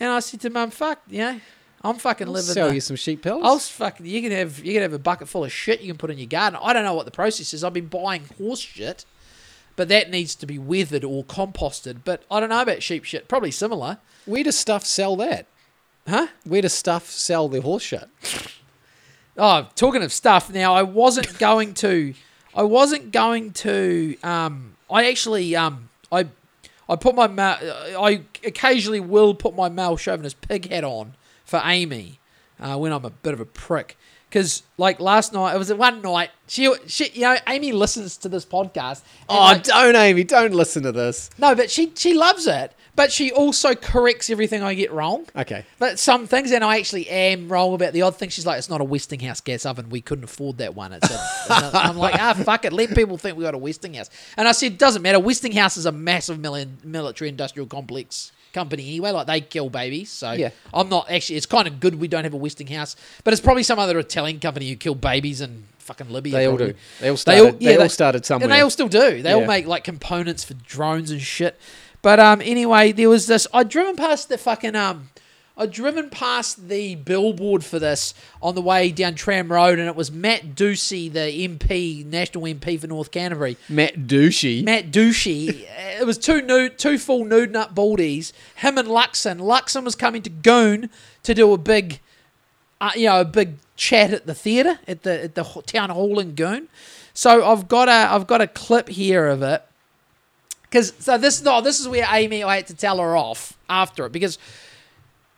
And 0.00 0.10
I 0.10 0.20
said 0.20 0.40
to 0.42 0.50
mum, 0.50 0.70
"Fuck, 0.70 1.00
you 1.08 1.18
know, 1.18 1.40
I'm 1.82 1.96
fucking 1.96 2.28
living. 2.28 2.52
Sell 2.54 2.68
the- 2.68 2.74
you 2.76 2.80
some 2.80 2.96
sheep 2.96 3.22
pills. 3.22 3.42
I'll 3.44 3.58
fucking. 3.58 4.06
You 4.06 4.22
can 4.22 4.30
have 4.32 4.64
you 4.64 4.72
can 4.72 4.82
have 4.82 4.92
a 4.92 4.98
bucket 4.98 5.28
full 5.28 5.44
of 5.44 5.52
shit 5.52 5.80
you 5.80 5.88
can 5.88 5.98
put 5.98 6.10
in 6.10 6.18
your 6.18 6.26
garden. 6.28 6.58
I 6.62 6.72
don't 6.72 6.84
know 6.84 6.94
what 6.94 7.04
the 7.06 7.10
process 7.12 7.52
is. 7.52 7.64
I've 7.64 7.72
been 7.72 7.86
buying 7.88 8.24
horse 8.38 8.60
shit, 8.60 9.04
but 9.76 9.88
that 9.88 10.10
needs 10.10 10.34
to 10.36 10.46
be 10.46 10.58
weathered 10.58 11.02
or 11.04 11.24
composted. 11.24 11.98
But 12.04 12.22
I 12.30 12.38
don't 12.40 12.48
know 12.50 12.62
about 12.62 12.82
sheep 12.84 13.02
shit. 13.04 13.26
Probably 13.28 13.50
similar, 13.50 13.98
Where 14.28 14.44
does 14.44 14.58
stuff 14.58 14.84
sell 14.84 15.16
that? 15.16 15.46
huh? 16.06 16.28
Where 16.44 16.62
does 16.62 16.72
stuff 16.72 17.10
sell 17.10 17.48
the 17.48 17.60
horse 17.60 17.82
shit? 17.82 18.08
Oh, 19.36 19.68
talking 19.74 20.02
of 20.02 20.12
stuff. 20.12 20.50
Now 20.52 20.74
I 20.74 20.82
wasn't 20.82 21.38
going 21.38 21.74
to. 21.74 22.14
I 22.54 22.62
wasn't 22.62 23.12
going 23.12 23.52
to. 23.52 24.16
Um, 24.22 24.74
I 24.90 25.08
actually. 25.08 25.54
Um, 25.54 25.88
I. 26.10 26.26
I 26.88 26.96
put 26.96 27.14
my. 27.14 27.26
Ma- 27.26 27.58
I 27.60 28.22
occasionally 28.44 29.00
will 29.00 29.34
put 29.34 29.54
my 29.54 29.68
male 29.68 29.96
chauvinist 29.96 30.40
pig 30.40 30.70
hat 30.70 30.84
on 30.84 31.14
for 31.44 31.60
Amy, 31.64 32.18
uh, 32.58 32.76
when 32.76 32.92
I'm 32.92 33.04
a 33.04 33.10
bit 33.10 33.34
of 33.34 33.40
a 33.40 33.44
prick. 33.44 33.96
Because 34.28 34.62
like 34.76 34.98
last 35.00 35.32
night, 35.32 35.54
it 35.54 35.58
was 35.58 35.72
one 35.72 36.02
night. 36.02 36.30
She, 36.48 36.74
she, 36.86 37.10
you 37.10 37.22
know, 37.22 37.36
Amy 37.46 37.72
listens 37.72 38.16
to 38.18 38.28
this 38.28 38.44
podcast. 38.44 39.02
Oh, 39.28 39.36
like- 39.38 39.62
don't, 39.64 39.96
Amy. 39.96 40.24
Don't 40.24 40.52
listen 40.52 40.82
to 40.82 40.92
this. 40.92 41.30
no, 41.38 41.54
but 41.54 41.70
she 41.70 41.92
she 41.94 42.14
loves 42.14 42.46
it. 42.46 42.72
But 42.98 43.12
she 43.12 43.30
also 43.30 43.76
corrects 43.76 44.28
everything 44.28 44.60
I 44.60 44.74
get 44.74 44.90
wrong. 44.90 45.24
Okay. 45.36 45.64
But 45.78 46.00
some 46.00 46.26
things, 46.26 46.50
and 46.50 46.64
I 46.64 46.78
actually 46.78 47.08
am 47.08 47.48
wrong 47.48 47.72
about 47.74 47.92
the 47.92 48.02
odd 48.02 48.16
thing. 48.16 48.28
She's 48.28 48.44
like, 48.44 48.58
it's 48.58 48.68
not 48.68 48.80
a 48.80 48.84
Westinghouse 48.84 49.40
gas 49.40 49.64
oven. 49.64 49.88
We 49.88 50.00
couldn't 50.00 50.24
afford 50.24 50.58
that 50.58 50.74
one. 50.74 50.92
It's 50.92 51.08
a, 51.08 51.14
and 51.48 51.76
I'm 51.76 51.96
like, 51.96 52.16
ah, 52.20 52.34
fuck 52.44 52.64
it. 52.64 52.72
Let 52.72 52.96
people 52.96 53.16
think 53.16 53.36
we 53.38 53.44
got 53.44 53.54
a 53.54 53.58
Westinghouse. 53.58 54.10
And 54.36 54.48
I 54.48 54.52
said, 54.52 54.72
it 54.72 54.78
doesn't 54.78 55.02
matter. 55.02 55.20
Westinghouse 55.20 55.76
is 55.76 55.86
a 55.86 55.92
massive 55.92 56.38
mili- 56.38 56.66
military 56.84 57.28
industrial 57.28 57.68
complex 57.68 58.32
company 58.52 58.82
anyway. 58.88 59.12
Like 59.12 59.28
they 59.28 59.42
kill 59.42 59.70
babies. 59.70 60.10
So 60.10 60.32
Yeah. 60.32 60.50
I'm 60.74 60.88
not 60.88 61.08
actually. 61.08 61.36
It's 61.36 61.46
kind 61.46 61.68
of 61.68 61.78
good 61.78 61.94
we 62.00 62.08
don't 62.08 62.24
have 62.24 62.34
a 62.34 62.38
Westinghouse. 62.38 62.96
But 63.22 63.32
it's 63.32 63.40
probably 63.40 63.62
some 63.62 63.78
other 63.78 63.96
Italian 64.00 64.40
company 64.40 64.68
who 64.68 64.74
kill 64.74 64.96
babies 64.96 65.40
in 65.40 65.66
fucking 65.78 66.10
Libya. 66.10 66.32
They 66.32 66.46
all 66.48 66.56
do. 66.56 66.74
They 67.00 67.10
all 67.10 67.16
started- 67.16 67.60
they 67.60 67.76
all 67.76 67.88
started 67.88 68.26
somewhere, 68.26 68.44
And 68.46 68.52
they 68.52 68.60
all 68.60 68.70
still 68.70 68.88
do. 68.88 69.22
They 69.22 69.32
all 69.32 69.46
make 69.46 69.66
like 69.68 69.84
components 69.84 70.42
for 70.42 70.54
drones 70.54 71.12
and 71.12 71.20
shit. 71.20 71.58
But 72.02 72.20
um, 72.20 72.40
anyway, 72.40 72.92
there 72.92 73.08
was 73.08 73.26
this. 73.26 73.46
I'd 73.52 73.68
driven 73.68 73.96
past 73.96 74.28
the 74.28 74.38
fucking 74.38 74.76
um, 74.76 75.10
I'd 75.58 75.72
driven 75.72 76.08
past 76.08 76.68
the 76.68 76.94
billboard 76.94 77.64
for 77.64 77.80
this 77.80 78.14
on 78.40 78.54
the 78.54 78.62
way 78.62 78.92
down 78.92 79.16
Tram 79.16 79.50
Road, 79.50 79.80
and 79.80 79.88
it 79.88 79.96
was 79.96 80.12
Matt 80.12 80.54
Doocey, 80.54 81.12
the 81.12 81.48
MP, 81.48 82.06
national 82.06 82.44
MP 82.44 82.78
for 82.78 82.86
North 82.86 83.10
Canterbury. 83.10 83.56
Matt 83.68 84.06
Douchey. 84.06 84.62
Matt 84.62 84.92
Doocey. 84.92 85.66
it 86.00 86.06
was 86.06 86.16
two 86.16 86.40
nude, 86.42 86.78
two 86.78 86.96
full 86.96 87.24
nude 87.24 87.50
nut 87.50 87.74
baldies. 87.74 88.32
Him 88.54 88.78
and 88.78 88.86
Luxon. 88.86 89.40
Luxon 89.40 89.82
was 89.82 89.96
coming 89.96 90.22
to 90.22 90.30
Goon 90.30 90.90
to 91.24 91.34
do 91.34 91.52
a 91.52 91.58
big, 91.58 91.98
uh, 92.80 92.92
you 92.94 93.06
know, 93.06 93.22
a 93.22 93.24
big 93.24 93.56
chat 93.74 94.12
at 94.12 94.26
the 94.26 94.34
theatre 94.34 94.78
at 94.86 95.02
the 95.02 95.24
at 95.24 95.34
the 95.34 95.42
town 95.66 95.90
hall 95.90 96.20
in 96.20 96.36
Goon. 96.36 96.68
So 97.14 97.44
I've 97.44 97.66
got 97.66 97.88
a 97.88 98.14
I've 98.14 98.28
got 98.28 98.40
a 98.40 98.46
clip 98.46 98.88
here 98.88 99.26
of 99.26 99.42
it. 99.42 99.64
Because 100.70 100.92
so 100.98 101.16
this 101.18 101.42
no 101.42 101.60
this 101.60 101.80
is 101.80 101.88
where 101.88 102.06
Amy 102.10 102.42
I 102.42 102.56
had 102.56 102.66
to 102.68 102.74
tell 102.74 102.98
her 102.98 103.16
off 103.16 103.56
after 103.68 104.06
it 104.06 104.12
because 104.12 104.38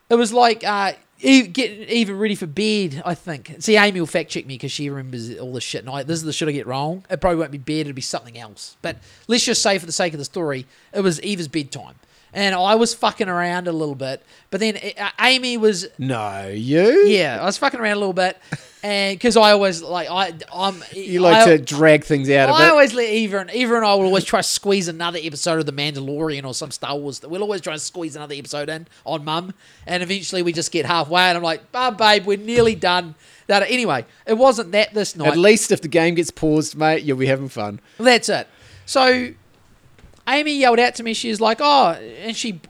it 0.08 0.16
was 0.16 0.32
like 0.32 0.64
uh, 0.64 0.92
getting 1.20 1.88
even 1.88 2.18
ready 2.18 2.34
for 2.34 2.46
bed. 2.46 3.02
I 3.04 3.14
think. 3.14 3.56
See, 3.60 3.76
Amy 3.76 4.00
will 4.00 4.06
fact 4.06 4.30
check 4.30 4.46
me 4.46 4.54
because 4.54 4.72
she 4.72 4.90
remembers 4.90 5.38
all 5.38 5.52
this 5.52 5.64
shit. 5.64 5.82
And 5.84 5.90
I, 5.90 6.02
this 6.02 6.18
is 6.18 6.24
the 6.24 6.32
shit 6.32 6.48
I 6.48 6.52
get 6.52 6.66
wrong. 6.66 7.04
It 7.10 7.20
probably 7.20 7.38
won't 7.38 7.52
be 7.52 7.58
bed. 7.58 7.80
It'll 7.80 7.92
be 7.92 8.02
something 8.02 8.38
else. 8.38 8.76
But 8.82 8.96
let's 9.28 9.44
just 9.44 9.62
say, 9.62 9.78
for 9.78 9.86
the 9.86 9.92
sake 9.92 10.12
of 10.12 10.18
the 10.18 10.24
story, 10.24 10.66
it 10.92 11.00
was 11.00 11.20
Eva's 11.20 11.48
bedtime, 11.48 11.94
and 12.32 12.54
I 12.54 12.74
was 12.76 12.94
fucking 12.94 13.28
around 13.28 13.68
a 13.68 13.72
little 13.72 13.94
bit. 13.94 14.22
But 14.50 14.60
then 14.60 14.78
uh, 14.98 15.10
Amy 15.20 15.56
was 15.56 15.86
No, 15.98 16.48
you? 16.48 17.06
yeah, 17.06 17.38
I 17.40 17.44
was 17.44 17.58
fucking 17.58 17.80
around 17.80 17.92
a 17.96 17.98
little 18.00 18.12
bit, 18.12 18.36
and 18.82 19.16
because 19.16 19.36
I 19.36 19.52
always 19.52 19.82
like 19.82 20.08
I 20.10 20.32
I'm 20.52 20.82
You 20.92 21.20
like 21.20 21.46
I, 21.46 21.56
to 21.56 21.58
drag 21.62 22.04
things 22.04 22.30
out 22.30 22.48
of 22.48 22.54
I 22.56 22.68
always 22.70 22.94
let 22.94 23.08
Eva 23.08 23.38
and 23.38 23.50
Eva 23.50 23.76
and 23.76 23.84
I 23.84 23.94
will 23.94 24.04
always 24.06 24.24
try 24.24 24.40
to 24.40 24.48
squeeze 24.48 24.88
another 24.88 25.18
episode 25.22 25.58
of 25.60 25.66
The 25.66 25.72
Mandalorian 25.72 26.44
or 26.44 26.54
some 26.54 26.70
Star 26.70 26.96
Wars. 26.96 27.20
We'll 27.22 27.42
always 27.42 27.60
try 27.60 27.74
to 27.74 27.78
squeeze 27.78 28.16
another 28.16 28.34
episode 28.34 28.68
in 28.68 28.88
on 29.04 29.24
Mum, 29.24 29.54
and 29.86 30.02
eventually 30.02 30.42
we 30.42 30.52
just 30.52 30.72
get 30.72 30.86
halfway, 30.86 31.22
and 31.22 31.36
I'm 31.36 31.42
like, 31.44 31.62
"Oh, 31.74 31.90
babe, 31.90 32.24
we're 32.26 32.38
nearly 32.38 32.74
done." 32.74 33.14
That 33.46 33.62
anyway, 33.68 34.04
it 34.26 34.34
wasn't 34.34 34.72
that 34.72 34.94
this 34.94 35.16
night. 35.16 35.28
At 35.28 35.36
least 35.36 35.72
if 35.72 35.82
the 35.82 35.88
game 35.88 36.14
gets 36.14 36.30
paused, 36.30 36.76
mate, 36.76 37.02
you'll 37.02 37.16
be 37.18 37.26
having 37.26 37.48
fun. 37.48 37.80
That's 37.98 38.28
it. 38.28 38.46
So 38.86 39.32
Amy 40.38 40.56
yelled 40.58 40.78
out 40.78 40.94
to 40.96 41.02
me. 41.02 41.14
She 41.14 41.28
was 41.28 41.40
like, 41.40 41.58
"Oh," 41.60 41.90
and 42.22 42.36
she 42.36 42.60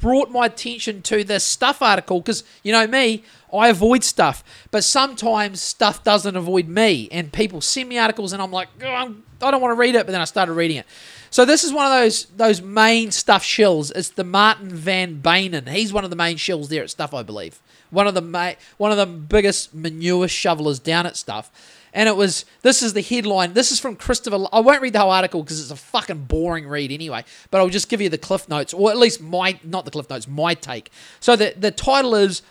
brought 0.00 0.30
my 0.30 0.46
attention 0.46 1.02
to 1.02 1.22
this 1.24 1.44
stuff 1.44 1.82
article 1.82 2.20
because 2.20 2.42
you 2.62 2.72
know 2.72 2.86
me, 2.86 3.22
I 3.52 3.68
avoid 3.68 4.02
stuff, 4.02 4.42
but 4.70 4.82
sometimes 4.84 5.60
stuff 5.60 6.02
doesn't 6.02 6.36
avoid 6.36 6.68
me, 6.68 7.08
and 7.12 7.32
people 7.32 7.60
send 7.60 7.88
me 7.90 7.98
articles, 7.98 8.32
and 8.32 8.40
I'm 8.40 8.50
like, 8.52 8.68
"Oh, 8.82 8.86
I'm- 8.86 9.24
I 9.42 9.50
don't 9.50 9.60
want 9.62 9.72
to 9.72 9.76
read 9.76 9.94
it, 9.94 10.06
but 10.06 10.12
then 10.12 10.20
I 10.20 10.24
started 10.24 10.52
reading 10.52 10.76
it. 10.78 10.86
So 11.30 11.44
this 11.44 11.64
is 11.64 11.72
one 11.72 11.86
of 11.86 11.92
those 11.92 12.26
those 12.36 12.60
main 12.60 13.10
stuff 13.10 13.44
shills. 13.44 13.92
It's 13.94 14.08
the 14.10 14.24
Martin 14.24 14.68
van 14.70 15.20
Beynen. 15.22 15.68
He's 15.68 15.92
one 15.92 16.04
of 16.04 16.10
the 16.10 16.16
main 16.16 16.36
shills 16.36 16.68
there 16.68 16.82
at 16.82 16.90
stuff, 16.90 17.14
I 17.14 17.22
believe. 17.22 17.60
One 17.90 18.06
of 18.06 18.14
the 18.14 18.20
ma- 18.22 18.52
one 18.78 18.90
of 18.90 18.96
the 18.98 19.06
biggest 19.06 19.74
manure 19.74 20.28
shovelers 20.28 20.78
down 20.78 21.06
at 21.06 21.16
stuff. 21.16 21.50
And 21.92 22.08
it 22.08 22.16
was 22.16 22.44
this 22.62 22.82
is 22.82 22.92
the 22.92 23.02
headline. 23.02 23.52
This 23.54 23.72
is 23.72 23.80
from 23.80 23.96
Christopher. 23.96 24.46
I 24.52 24.60
won't 24.60 24.82
read 24.82 24.92
the 24.92 25.00
whole 25.00 25.10
article 25.10 25.42
because 25.42 25.60
it's 25.60 25.70
a 25.70 25.76
fucking 25.76 26.24
boring 26.24 26.68
read 26.68 26.92
anyway. 26.92 27.24
But 27.50 27.58
I'll 27.58 27.68
just 27.68 27.88
give 27.88 28.00
you 28.00 28.08
the 28.08 28.18
cliff 28.18 28.48
notes, 28.48 28.72
or 28.72 28.90
at 28.90 28.96
least 28.98 29.20
my 29.20 29.58
not 29.64 29.84
the 29.84 29.90
cliff 29.90 30.08
notes, 30.08 30.28
my 30.28 30.54
take. 30.54 30.90
So 31.18 31.36
the 31.36 31.54
the 31.56 31.70
title 31.70 32.14
is 32.14 32.42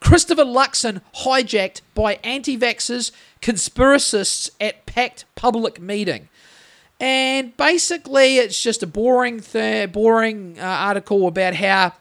Christopher 0.00 0.44
Luxon 0.44 1.00
hijacked 1.22 1.80
by 1.94 2.20
anti-vaxxers, 2.22 3.10
conspiracists 3.40 4.50
at 4.60 4.84
packed 4.84 5.24
public 5.34 5.80
meeting. 5.80 6.28
And 7.00 7.56
basically, 7.56 8.36
it's 8.36 8.62
just 8.62 8.82
a 8.82 8.86
boring, 8.86 9.40
th- 9.40 9.92
boring 9.92 10.58
uh, 10.58 10.62
article 10.62 11.26
about 11.26 11.54
how 11.54 11.94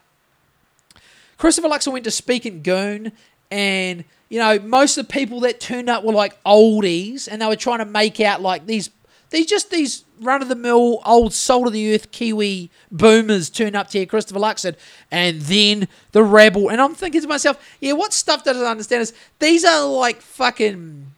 Christopher 1.38 1.68
Luxon 1.68 1.94
went 1.94 2.04
to 2.06 2.12
speak 2.12 2.46
in 2.46 2.62
Goon, 2.62 3.14
and 3.54 4.04
you 4.30 4.40
know 4.40 4.58
most 4.60 4.98
of 4.98 5.08
the 5.08 5.14
people 5.14 5.42
that 5.42 5.60
turned 5.60 5.90
up 5.90 6.04
were 6.04 6.12
like 6.12 6.42
oldies, 6.44 7.28
and 7.32 7.42
they 7.42 7.46
were 7.46 7.56
trying 7.56 7.80
to 7.80 7.86
make 7.86 8.20
out 8.20 8.42
like 8.42 8.66
these, 8.66 8.90
these 9.30 9.46
just 9.46 9.70
these 9.70 10.04
run 10.20 10.42
of 10.42 10.50
the 10.50 10.56
mill 10.56 11.02
old 11.06 11.34
soul 11.34 11.68
of 11.68 11.74
the 11.74 11.94
earth 11.94 12.12
Kiwi 12.12 12.72
boomers 12.92 13.52
turned 13.52 13.76
up 13.76 13.90
to 13.90 14.00
hear 14.00 14.08
Christopher 14.08 14.40
Luxon, 14.40 14.76
and 15.12 15.40
then 15.42 15.88
the 16.14 16.24
rabble. 16.24 16.70
And 16.70 16.82
I'm 16.82 16.96
thinking 16.96 17.22
to 17.22 17.28
myself, 17.28 17.64
yeah, 17.80 17.94
what 17.94 18.12
stuff 18.12 18.44
doesn't 18.44 18.66
understand 18.66 19.04
is 19.04 19.14
these 19.38 19.64
are 19.64 19.86
like 19.86 20.22
fucking 20.22 21.12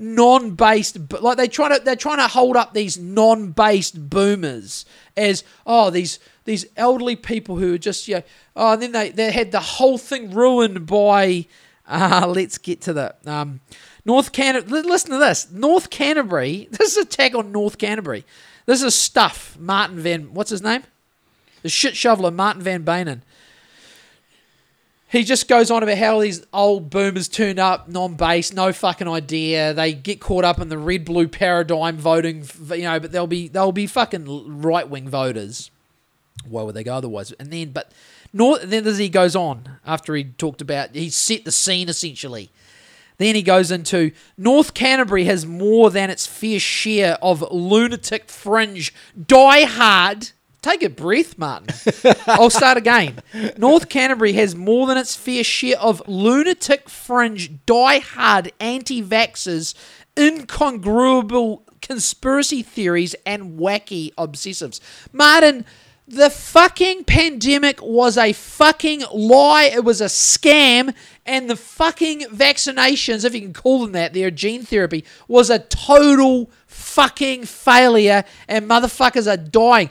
non-based 0.00 0.96
like 1.20 1.36
they 1.38 1.48
try 1.48 1.76
to 1.76 1.82
they're 1.82 1.96
trying 1.96 2.18
to 2.18 2.28
hold 2.28 2.56
up 2.56 2.72
these 2.72 2.96
non-based 2.96 4.08
boomers 4.08 4.84
as 5.16 5.42
oh 5.66 5.90
these 5.90 6.20
these 6.48 6.64
elderly 6.78 7.14
people 7.14 7.56
who 7.56 7.74
are 7.74 7.78
just 7.78 8.08
you 8.08 8.14
know 8.14 8.22
oh 8.56 8.72
and 8.72 8.80
then 8.80 8.92
they 8.92 9.10
they 9.10 9.30
had 9.30 9.52
the 9.52 9.60
whole 9.60 9.98
thing 9.98 10.30
ruined 10.30 10.86
by 10.86 11.46
uh 11.86 12.26
let's 12.34 12.56
get 12.56 12.80
to 12.80 12.94
the 12.94 13.14
um 13.26 13.60
North 14.06 14.32
Canterbury 14.32 14.80
listen 14.80 15.10
to 15.10 15.18
this 15.18 15.50
North 15.52 15.90
Canterbury 15.90 16.66
this 16.72 16.96
is 16.96 16.96
a 16.96 17.04
tag 17.04 17.36
on 17.36 17.52
North 17.52 17.76
Canterbury 17.76 18.24
this 18.64 18.82
is 18.82 18.94
stuff 18.94 19.58
Martin 19.60 20.00
Van 20.00 20.32
what's 20.32 20.48
his 20.48 20.62
name 20.62 20.84
the 21.62 21.68
shit 21.68 21.94
shoveler 21.94 22.30
Martin 22.30 22.62
van 22.62 22.82
Beynen 22.82 23.20
he 25.10 25.24
just 25.24 25.48
goes 25.48 25.70
on 25.70 25.82
about 25.82 25.96
how 25.96 26.20
these 26.20 26.44
old 26.52 26.90
boomers 26.90 27.28
turned 27.28 27.58
up, 27.58 27.88
non-base, 27.88 28.52
no 28.52 28.74
fucking 28.74 29.08
idea. 29.08 29.72
They 29.72 29.94
get 29.94 30.20
caught 30.20 30.44
up 30.44 30.60
in 30.60 30.68
the 30.68 30.76
red 30.76 31.06
blue 31.06 31.28
paradigm 31.28 31.96
voting, 31.96 32.44
you 32.68 32.82
know, 32.82 33.00
but 33.00 33.10
they'll 33.10 33.26
be 33.26 33.48
they'll 33.48 33.72
be 33.72 33.86
fucking 33.86 34.60
right 34.60 34.86
wing 34.86 35.08
voters. 35.08 35.70
Why 36.46 36.62
would 36.62 36.74
they 36.74 36.84
go 36.84 36.96
otherwise? 36.96 37.32
And 37.32 37.50
then, 37.52 37.70
but 37.70 37.92
North, 38.32 38.62
then 38.62 38.86
as 38.86 38.98
he 38.98 39.08
goes 39.08 39.34
on 39.34 39.78
after 39.86 40.14
he 40.14 40.24
talked 40.24 40.60
about 40.60 40.94
he 40.94 41.10
set 41.10 41.44
the 41.44 41.52
scene 41.52 41.88
essentially. 41.88 42.50
Then 43.18 43.34
he 43.34 43.42
goes 43.42 43.70
into 43.70 44.12
North 44.36 44.74
Canterbury 44.74 45.24
has 45.24 45.44
more 45.44 45.90
than 45.90 46.08
its 46.08 46.26
fair 46.26 46.60
share 46.60 47.14
of 47.20 47.42
lunatic 47.50 48.30
fringe 48.30 48.94
die 49.26 49.64
hard. 49.64 50.30
Take 50.62 50.82
a 50.82 50.88
breath, 50.88 51.38
Martin. 51.38 51.68
I'll 52.26 52.50
start 52.50 52.78
again. 52.78 53.20
North 53.56 53.88
Canterbury 53.88 54.32
has 54.34 54.54
more 54.54 54.86
than 54.86 54.98
its 54.98 55.16
fair 55.16 55.44
share 55.44 55.78
of 55.78 56.02
lunatic 56.08 56.88
fringe 56.88 57.50
die 57.66 57.98
hard 57.98 58.52
anti 58.60 59.02
vaxxers, 59.02 59.74
incongruable 60.16 61.62
conspiracy 61.80 62.62
theories, 62.62 63.14
and 63.24 63.58
wacky 63.58 64.12
obsessives. 64.14 64.80
Martin, 65.12 65.64
the 66.08 66.30
fucking 66.30 67.04
pandemic 67.04 67.82
was 67.82 68.16
a 68.16 68.32
fucking 68.32 69.04
lie. 69.12 69.64
It 69.64 69.84
was 69.84 70.00
a 70.00 70.06
scam. 70.06 70.94
And 71.26 71.50
the 71.50 71.56
fucking 71.56 72.20
vaccinations, 72.32 73.24
if 73.24 73.34
you 73.34 73.42
can 73.42 73.52
call 73.52 73.82
them 73.82 73.92
that, 73.92 74.14
their 74.14 74.30
gene 74.30 74.62
therapy, 74.62 75.04
was 75.28 75.50
a 75.50 75.58
total 75.58 76.50
fucking 76.66 77.44
failure. 77.44 78.24
And 78.48 78.68
motherfuckers 78.68 79.30
are 79.30 79.36
dying. 79.36 79.90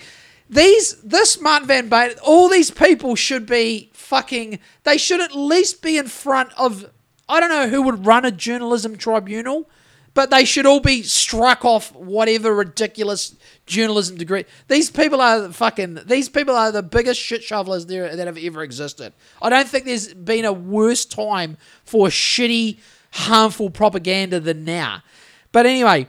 these 0.49 0.95
this 1.02 1.39
Martin 1.39 1.68
van 1.68 1.89
Beynen, 1.89 2.18
all 2.23 2.49
these 2.49 2.72
people 2.72 3.15
should 3.15 3.45
be 3.45 3.91
fucking. 3.94 4.60
They 4.84 4.98
should 4.98 5.22
at 5.22 5.35
least 5.35 5.84
be 5.84 5.98
in 5.98 6.07
front 6.07 6.49
of. 6.57 6.89
I 7.30 7.39
don't 7.39 7.49
know 7.49 7.68
who 7.68 7.84
would 7.84 8.06
run 8.06 8.26
a 8.26 8.31
journalism 8.31 8.98
tribunal, 8.98 9.69
but 10.18 10.31
they 10.31 10.45
should 10.45 10.65
all 10.65 10.80
be 10.80 11.03
struck 11.03 11.64
off 11.64 11.94
whatever 11.94 12.52
ridiculous 12.52 13.35
journalism 13.68 14.18
degree. 14.18 14.45
These 14.68 14.89
people 14.89 15.22
are 15.22 15.52
fucking. 15.52 15.99
These 16.07 16.27
people 16.27 16.56
are 16.56 16.72
the 16.72 16.81
biggest 16.81 17.22
shit 17.22 17.44
shovelers 17.44 17.85
there 17.85 18.15
that 18.15 18.26
have 18.26 18.39
ever 18.39 18.64
existed. 18.64 19.14
I 19.44 19.52
don't 19.52 19.68
think 19.68 19.85
there's 19.85 20.15
been 20.15 20.44
a 20.44 20.52
worse 20.52 21.06
time 21.06 21.56
for 21.84 22.07
shitty, 22.07 22.80
harmful 23.11 23.69
propaganda 23.69 24.39
than 24.39 24.65
now. 24.65 25.03
But 25.52 25.68
anyway, 25.68 26.07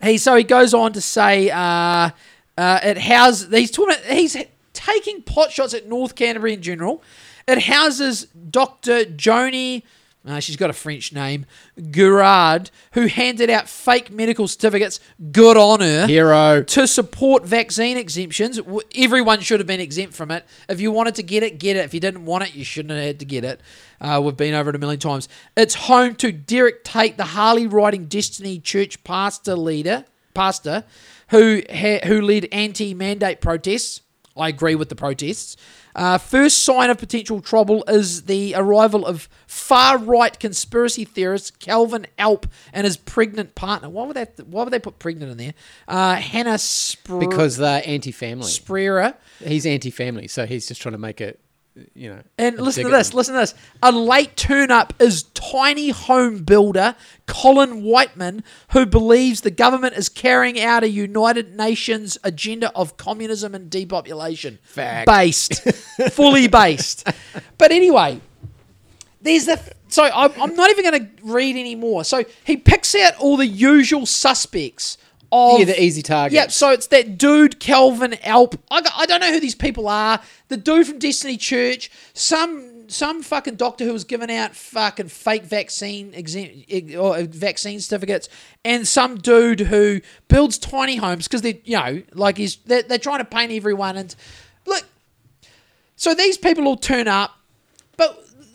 he 0.00 0.16
so 0.16 0.36
he 0.36 0.44
goes 0.44 0.72
on 0.72 0.92
to 0.92 1.00
say 1.00 1.50
uh, 1.50 2.10
uh, 2.56 2.80
it 2.84 2.98
houses 2.98 3.52
he's 3.52 3.72
talking 3.72 3.96
he's 4.10 4.36
taking 4.74 5.22
pot 5.22 5.50
shots 5.50 5.74
at 5.74 5.88
North 5.88 6.14
Canterbury 6.14 6.52
in 6.52 6.62
general. 6.62 7.02
It 7.48 7.64
houses 7.64 8.26
Dr. 8.26 9.06
Joni. 9.06 9.82
Uh, 10.24 10.38
she's 10.38 10.56
got 10.56 10.70
a 10.70 10.72
French 10.72 11.12
name, 11.12 11.46
Gurard, 11.90 12.70
who 12.92 13.06
handed 13.06 13.50
out 13.50 13.68
fake 13.68 14.08
medical 14.08 14.46
certificates. 14.46 15.00
Good 15.32 15.56
on 15.56 15.80
her 15.80 16.06
Hero. 16.06 16.62
to 16.62 16.86
support 16.86 17.44
vaccine 17.44 17.96
exemptions. 17.96 18.60
Everyone 18.94 19.40
should 19.40 19.58
have 19.58 19.66
been 19.66 19.80
exempt 19.80 20.14
from 20.14 20.30
it. 20.30 20.44
If 20.68 20.80
you 20.80 20.92
wanted 20.92 21.16
to 21.16 21.24
get 21.24 21.42
it, 21.42 21.58
get 21.58 21.74
it. 21.76 21.80
If 21.84 21.92
you 21.92 21.98
didn't 21.98 22.24
want 22.24 22.44
it, 22.44 22.54
you 22.54 22.62
shouldn't 22.62 22.92
have 22.92 23.02
had 23.04 23.18
to 23.18 23.24
get 23.24 23.42
it. 23.44 23.60
Uh, 24.00 24.20
we've 24.24 24.36
been 24.36 24.54
over 24.54 24.70
it 24.70 24.76
a 24.76 24.78
million 24.78 25.00
times. 25.00 25.28
It's 25.56 25.74
home 25.74 26.14
to 26.16 26.30
Derek 26.30 26.84
Tate, 26.84 27.16
the 27.16 27.24
Harley 27.24 27.66
riding 27.66 28.06
Destiny 28.06 28.60
Church 28.60 29.02
pastor 29.02 29.56
leader, 29.56 30.04
pastor, 30.34 30.84
who 31.30 31.62
ha- 31.68 32.06
who 32.06 32.20
led 32.22 32.46
anti-mandate 32.52 33.40
protests. 33.40 34.02
I 34.36 34.48
agree 34.48 34.76
with 34.76 34.88
the 34.88 34.94
protests. 34.94 35.56
Uh, 35.94 36.18
first 36.18 36.58
sign 36.58 36.90
of 36.90 36.98
potential 36.98 37.40
trouble 37.40 37.84
is 37.88 38.22
the 38.24 38.54
arrival 38.56 39.04
of 39.06 39.28
far 39.46 39.98
right 39.98 40.38
conspiracy 40.38 41.04
theorist 41.04 41.58
Kelvyn 41.58 42.06
Alp 42.18 42.46
and 42.72 42.84
his 42.84 42.96
pregnant 42.96 43.54
partner. 43.54 43.88
Why 43.88 44.06
would 44.06 44.16
that? 44.16 44.40
Why 44.46 44.64
would 44.64 44.72
they 44.72 44.78
put 44.78 44.98
pregnant 44.98 45.32
in 45.32 45.36
there? 45.38 45.54
Uh, 45.86 46.16
Hannah 46.16 46.54
Spr- 46.54 47.20
Because 47.20 47.56
they're 47.56 47.82
anti-family. 47.84 48.46
Spreera. 48.46 49.16
He's 49.40 49.66
anti-family, 49.66 50.28
so 50.28 50.46
he's 50.46 50.66
just 50.68 50.80
trying 50.80 50.92
to 50.92 50.98
make 50.98 51.20
it, 51.20 51.40
you 51.94 52.10
know. 52.10 52.22
And 52.38 52.58
listen 52.58 52.84
to 52.84 52.90
this. 52.90 53.10
them. 53.10 53.16
Listen 53.16 53.34
to 53.34 53.40
this. 53.40 53.54
A 53.82 53.92
late 53.92 54.36
turn 54.36 54.70
up 54.70 54.94
is 55.00 55.22
tiny 55.22 55.90
home 55.90 56.44
builder 56.44 56.94
Colin 57.26 57.82
Whiteman, 57.82 58.44
who 58.72 58.84
believes 58.84 59.40
the 59.40 59.50
government 59.50 59.94
is 59.94 60.08
carrying 60.08 60.60
out 60.60 60.82
a 60.84 60.88
United 60.88 61.56
Nations 61.56 62.18
agenda 62.22 62.70
of 62.76 62.96
communism 62.96 63.54
and 63.54 63.70
depopulation. 63.70 64.58
Fact. 64.62 65.06
Based, 65.06 65.62
fully 66.10 66.48
based. 66.48 67.08
But 67.58 67.72
anyway, 67.72 68.20
there's 69.20 69.46
the. 69.46 69.60
So 69.88 70.04
I'm, 70.04 70.32
I'm 70.40 70.54
not 70.54 70.70
even 70.70 70.90
going 70.90 71.06
to 71.06 71.22
read 71.22 71.56
anymore. 71.56 72.04
So 72.04 72.24
he 72.44 72.56
picks 72.56 72.94
out 72.94 73.14
all 73.18 73.36
the 73.36 73.46
usual 73.46 74.06
suspects. 74.06 74.98
Of, 75.32 75.58
Yeah, 75.60 75.64
the 75.64 75.82
easy 75.82 76.02
target. 76.02 76.34
Yep. 76.34 76.52
So 76.52 76.70
it's 76.70 76.86
that 76.88 77.16
dude 77.16 77.58
Kelvyn 77.58 78.14
Alp. 78.22 78.54
I, 78.70 78.82
got- 78.82 78.92
I 78.96 79.06
don't 79.06 79.20
know 79.20 79.32
who 79.32 79.40
these 79.40 79.54
people 79.54 79.88
are. 79.88 80.20
The 80.48 80.56
dude 80.58 80.86
from 80.86 80.98
Destiny 80.98 81.36
Church. 81.38 81.90
Some 82.12 82.68
some 82.88 83.22
fucking 83.22 83.54
doctor 83.54 83.84
who 83.86 83.92
was 83.94 84.04
giving 84.04 84.30
out 84.30 84.54
fucking 84.54 85.08
fake 85.08 85.44
vaccine 85.44 86.12
exem- 86.12 86.66
ex- 86.68 86.94
or 86.94 87.22
vaccine 87.22 87.80
certificates, 87.80 88.28
and 88.66 88.86
some 88.86 89.16
dude 89.16 89.60
who 89.60 90.00
builds 90.28 90.58
tiny 90.58 90.96
homes 90.96 91.26
because 91.26 91.40
they 91.40 91.62
you 91.64 91.78
know 91.78 92.02
like 92.12 92.36
he's 92.36 92.56
they're, 92.66 92.82
they're 92.82 92.98
trying 92.98 93.20
to 93.20 93.24
paint 93.24 93.50
everyone 93.52 93.96
and 93.96 94.14
look. 94.66 94.84
So 95.96 96.12
these 96.14 96.36
people 96.36 96.66
all 96.66 96.76
turn 96.76 97.08
up, 97.08 97.30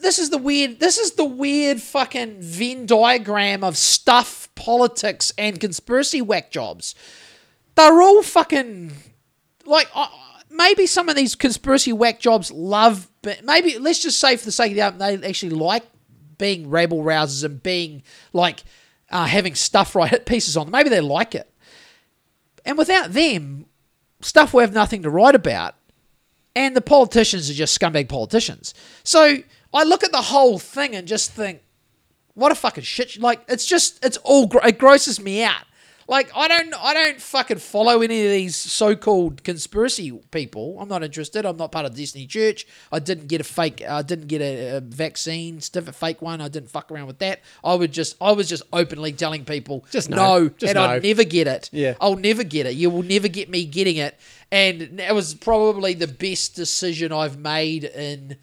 this 0.02 0.20
is 0.20 0.30
the 0.30 0.38
weird. 0.38 0.80
This 0.80 0.98
is 0.98 1.12
the 1.14 1.26
weird 1.26 1.82
fucking 1.82 2.42
Venn 2.42 2.86
diagram 2.86 3.64
of 3.64 3.78
stuff, 3.78 4.50
politics, 4.56 5.32
and 5.38 5.60
conspiracy 5.60 6.22
whack 6.22 6.52
jobs. 6.52 6.96
They're 7.76 8.02
all 8.02 8.24
fucking 8.24 8.94
like. 9.66 9.88
Uh, 9.94 10.08
maybe 10.50 10.88
some 10.88 11.10
of 11.10 11.16
these 11.16 11.36
conspiracy 11.36 11.94
whack 11.94 12.20
jobs 12.20 12.52
love, 12.52 13.10
but 13.22 13.44
maybe 13.44 13.78
let's 13.78 14.02
just 14.02 14.20
say 14.20 14.38
for 14.38 14.46
the 14.46 14.52
sake 14.52 14.72
of 14.72 14.76
the 14.76 14.82
argument, 14.82 15.22
they 15.22 15.28
actually 15.28 15.52
like 15.52 15.84
being 16.38 16.70
rabble 16.70 17.04
rousers 17.04 17.44
and 17.44 17.62
being 17.62 18.04
like 18.34 18.64
uh, 19.10 19.26
having 19.26 19.56
stuff 19.56 19.96
right 19.96 20.10
hit 20.10 20.26
pieces 20.26 20.58
on 20.58 20.68
them. 20.68 20.72
Maybe 20.72 20.90
they 20.90 21.02
like 21.02 21.36
it. 21.36 21.52
And 22.66 22.78
without 22.78 23.14
them, 23.14 23.66
stuff 24.22 24.54
we 24.54 24.62
have 24.62 24.74
nothing 24.74 25.04
to 25.04 25.10
write 25.10 25.36
about 25.36 25.76
and 26.58 26.76
the 26.76 26.82
politicians 26.82 27.50
are 27.52 27.54
just 27.54 27.80
scumbag 27.80 28.10
politicians. 28.10 28.74
So 29.04 29.38
I 29.74 29.84
look 29.84 30.04
at 30.04 30.12
the 30.12 30.22
whole 30.22 30.60
thing 30.60 30.96
and 30.96 31.08
just 31.08 31.32
think, 31.32 31.62
what 32.34 32.52
a 32.52 32.56
fucking 32.56 32.84
shit! 32.84 33.20
Like 33.20 33.42
it's 33.48 33.66
just 33.66 34.04
it's 34.06 34.18
all 34.18 34.50
it 34.64 34.78
grosses 34.78 35.20
me 35.20 35.44
out. 35.44 35.64
Like 36.10 36.32
I 36.36 36.48
don't 36.48 36.74
I 36.76 36.94
don't 36.94 37.20
fucking 37.20 37.58
follow 37.58 38.02
any 38.02 38.26
of 38.26 38.32
these 38.32 38.56
so-called 38.56 39.44
conspiracy 39.44 40.12
people. 40.32 40.78
I'm 40.80 40.88
not 40.88 41.04
interested. 41.04 41.46
I'm 41.46 41.58
not 41.58 41.74
part 41.74 41.86
of 41.86 41.96
Destiny 41.96 42.26
Church. 42.28 42.66
I 42.94 43.00
didn't 43.00 43.28
get 43.28 43.42
a 43.42 43.44
fake. 43.44 43.84
I 43.88 44.04
didn't 44.04 44.28
get 44.28 44.42
a, 44.42 44.78
a 44.78 44.80
vaccine, 44.80 45.60
stiff 45.60 45.88
a 45.88 45.92
fake 45.92 46.22
one. 46.22 46.40
I 46.40 46.48
didn't 46.48 46.70
fuck 46.70 46.92
around 46.92 47.08
with 47.08 47.20
that. 47.20 47.42
I 47.62 47.74
would 47.74 47.92
just 47.92 48.16
I 48.22 48.32
was 48.32 48.48
just 48.48 48.64
openly 48.72 49.12
telling 49.12 49.44
people 49.44 49.86
Just 49.92 50.10
no, 50.10 50.16
no. 50.16 50.50
Just 50.50 50.70
and 50.70 50.80
I'd 50.80 51.04
never 51.04 51.26
get 51.26 51.48
it. 51.48 51.70
Yeah. 51.74 51.96
I'll 52.00 52.16
never 52.16 52.44
get 52.46 52.68
it. 52.68 52.76
You 52.76 52.90
will 52.90 53.04
never 53.04 53.28
get 53.28 53.50
me 53.50 53.66
getting 53.66 53.98
it. 53.98 54.18
And 54.50 55.00
that 55.00 55.14
was 55.14 55.34
probably 55.34 55.94
the 55.94 56.08
best 56.08 56.56
decision 56.56 57.12
I've 57.12 57.38
made 57.38 57.84
in 57.84 58.38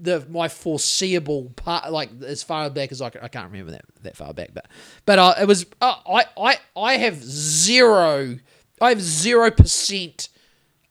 the 0.00 0.24
my 0.28 0.48
foreseeable 0.48 1.52
part, 1.56 1.90
like 1.92 2.10
as 2.26 2.42
far 2.42 2.70
back 2.70 2.92
as 2.92 3.02
I, 3.02 3.10
can, 3.10 3.20
I 3.22 3.28
can't 3.28 3.50
remember 3.50 3.72
that 3.72 3.84
that 4.02 4.16
far 4.16 4.32
back, 4.34 4.50
but 4.54 4.66
but 5.06 5.18
uh, 5.18 5.34
it 5.40 5.46
was 5.46 5.66
uh, 5.80 5.96
I 6.08 6.24
I 6.40 6.56
I 6.76 6.96
have 6.98 7.22
zero 7.22 8.38
I 8.80 8.88
have 8.90 9.00
zero 9.02 9.50
percent 9.50 10.28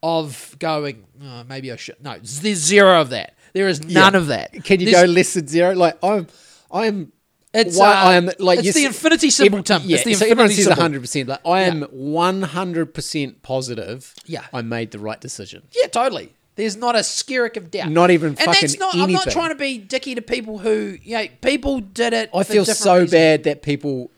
of 0.04 0.56
going. 0.60 1.06
Oh, 1.24 1.44
maybe 1.48 1.72
I 1.72 1.76
should. 1.76 2.02
No, 2.04 2.18
there's 2.20 2.58
zero 2.60 3.02
of 3.02 3.10
that. 3.10 3.36
There 3.54 3.68
is 3.68 3.84
none 3.84 4.14
Yeah. 4.14 4.20
of 4.20 4.28
that. 4.28 4.52
Can 4.64 4.80
you 4.80 4.88
There's- 4.92 5.06
go 5.08 5.12
less 5.12 5.34
than 5.34 5.48
zero? 5.48 5.74
Like 5.74 5.98
I'm, 6.04 6.28
I'm. 6.72 7.12
It's, 7.54 7.80
why 7.80 7.92
uh, 7.92 8.10
I 8.10 8.14
am 8.16 8.30
like 8.38 8.60
it's 8.60 8.66
yes, 8.68 8.76
the 8.76 8.86
infinity 8.86 9.30
symbol, 9.32 9.60
every- 9.60 9.64
Tim. 9.64 9.82
Yeah, 9.86 9.96
It's 9.96 10.06
the 10.06 10.14
so 10.14 10.26
everyone 10.26 10.44
infinity 10.46 10.56
says 10.62 10.66
symbol. 10.66 10.82
hundred 10.84 11.02
percent. 11.02 11.30
Like 11.30 11.48
I 11.48 11.62
am 11.62 11.82
one 11.92 12.42
hundred 12.44 12.94
percent 12.94 13.42
positive. 13.42 14.14
Yeah. 14.26 14.46
I 14.54 14.62
made 14.62 14.92
the 14.92 15.00
right 15.00 15.20
decision. 15.20 15.64
Yeah, 15.72 15.88
totally. 15.88 16.34
There's 16.58 16.76
not 16.76 16.96
a 16.96 17.00
skerrick 17.00 17.56
of 17.56 17.72
doubt. 17.72 17.90
Not 17.92 18.12
even 18.12 18.30
and 18.30 18.38
that's 18.38 18.60
fucking 18.76 18.80
not. 18.80 18.96
I'm 18.96 19.12
not 19.12 19.30
trying 19.32 19.50
to 19.50 19.56
be 19.56 19.78
dicky 19.78 20.16
to 20.16 20.22
people 20.22 20.58
who, 20.58 20.98
you 21.02 21.18
know, 21.18 21.28
people 21.42 21.80
did 21.80 22.12
it. 22.14 22.30
I 22.34 22.44
feel 22.44 22.66
so 22.66 22.96
reasons. 22.96 23.12
bad 23.12 23.44
that 23.44 23.62
people 23.62 24.12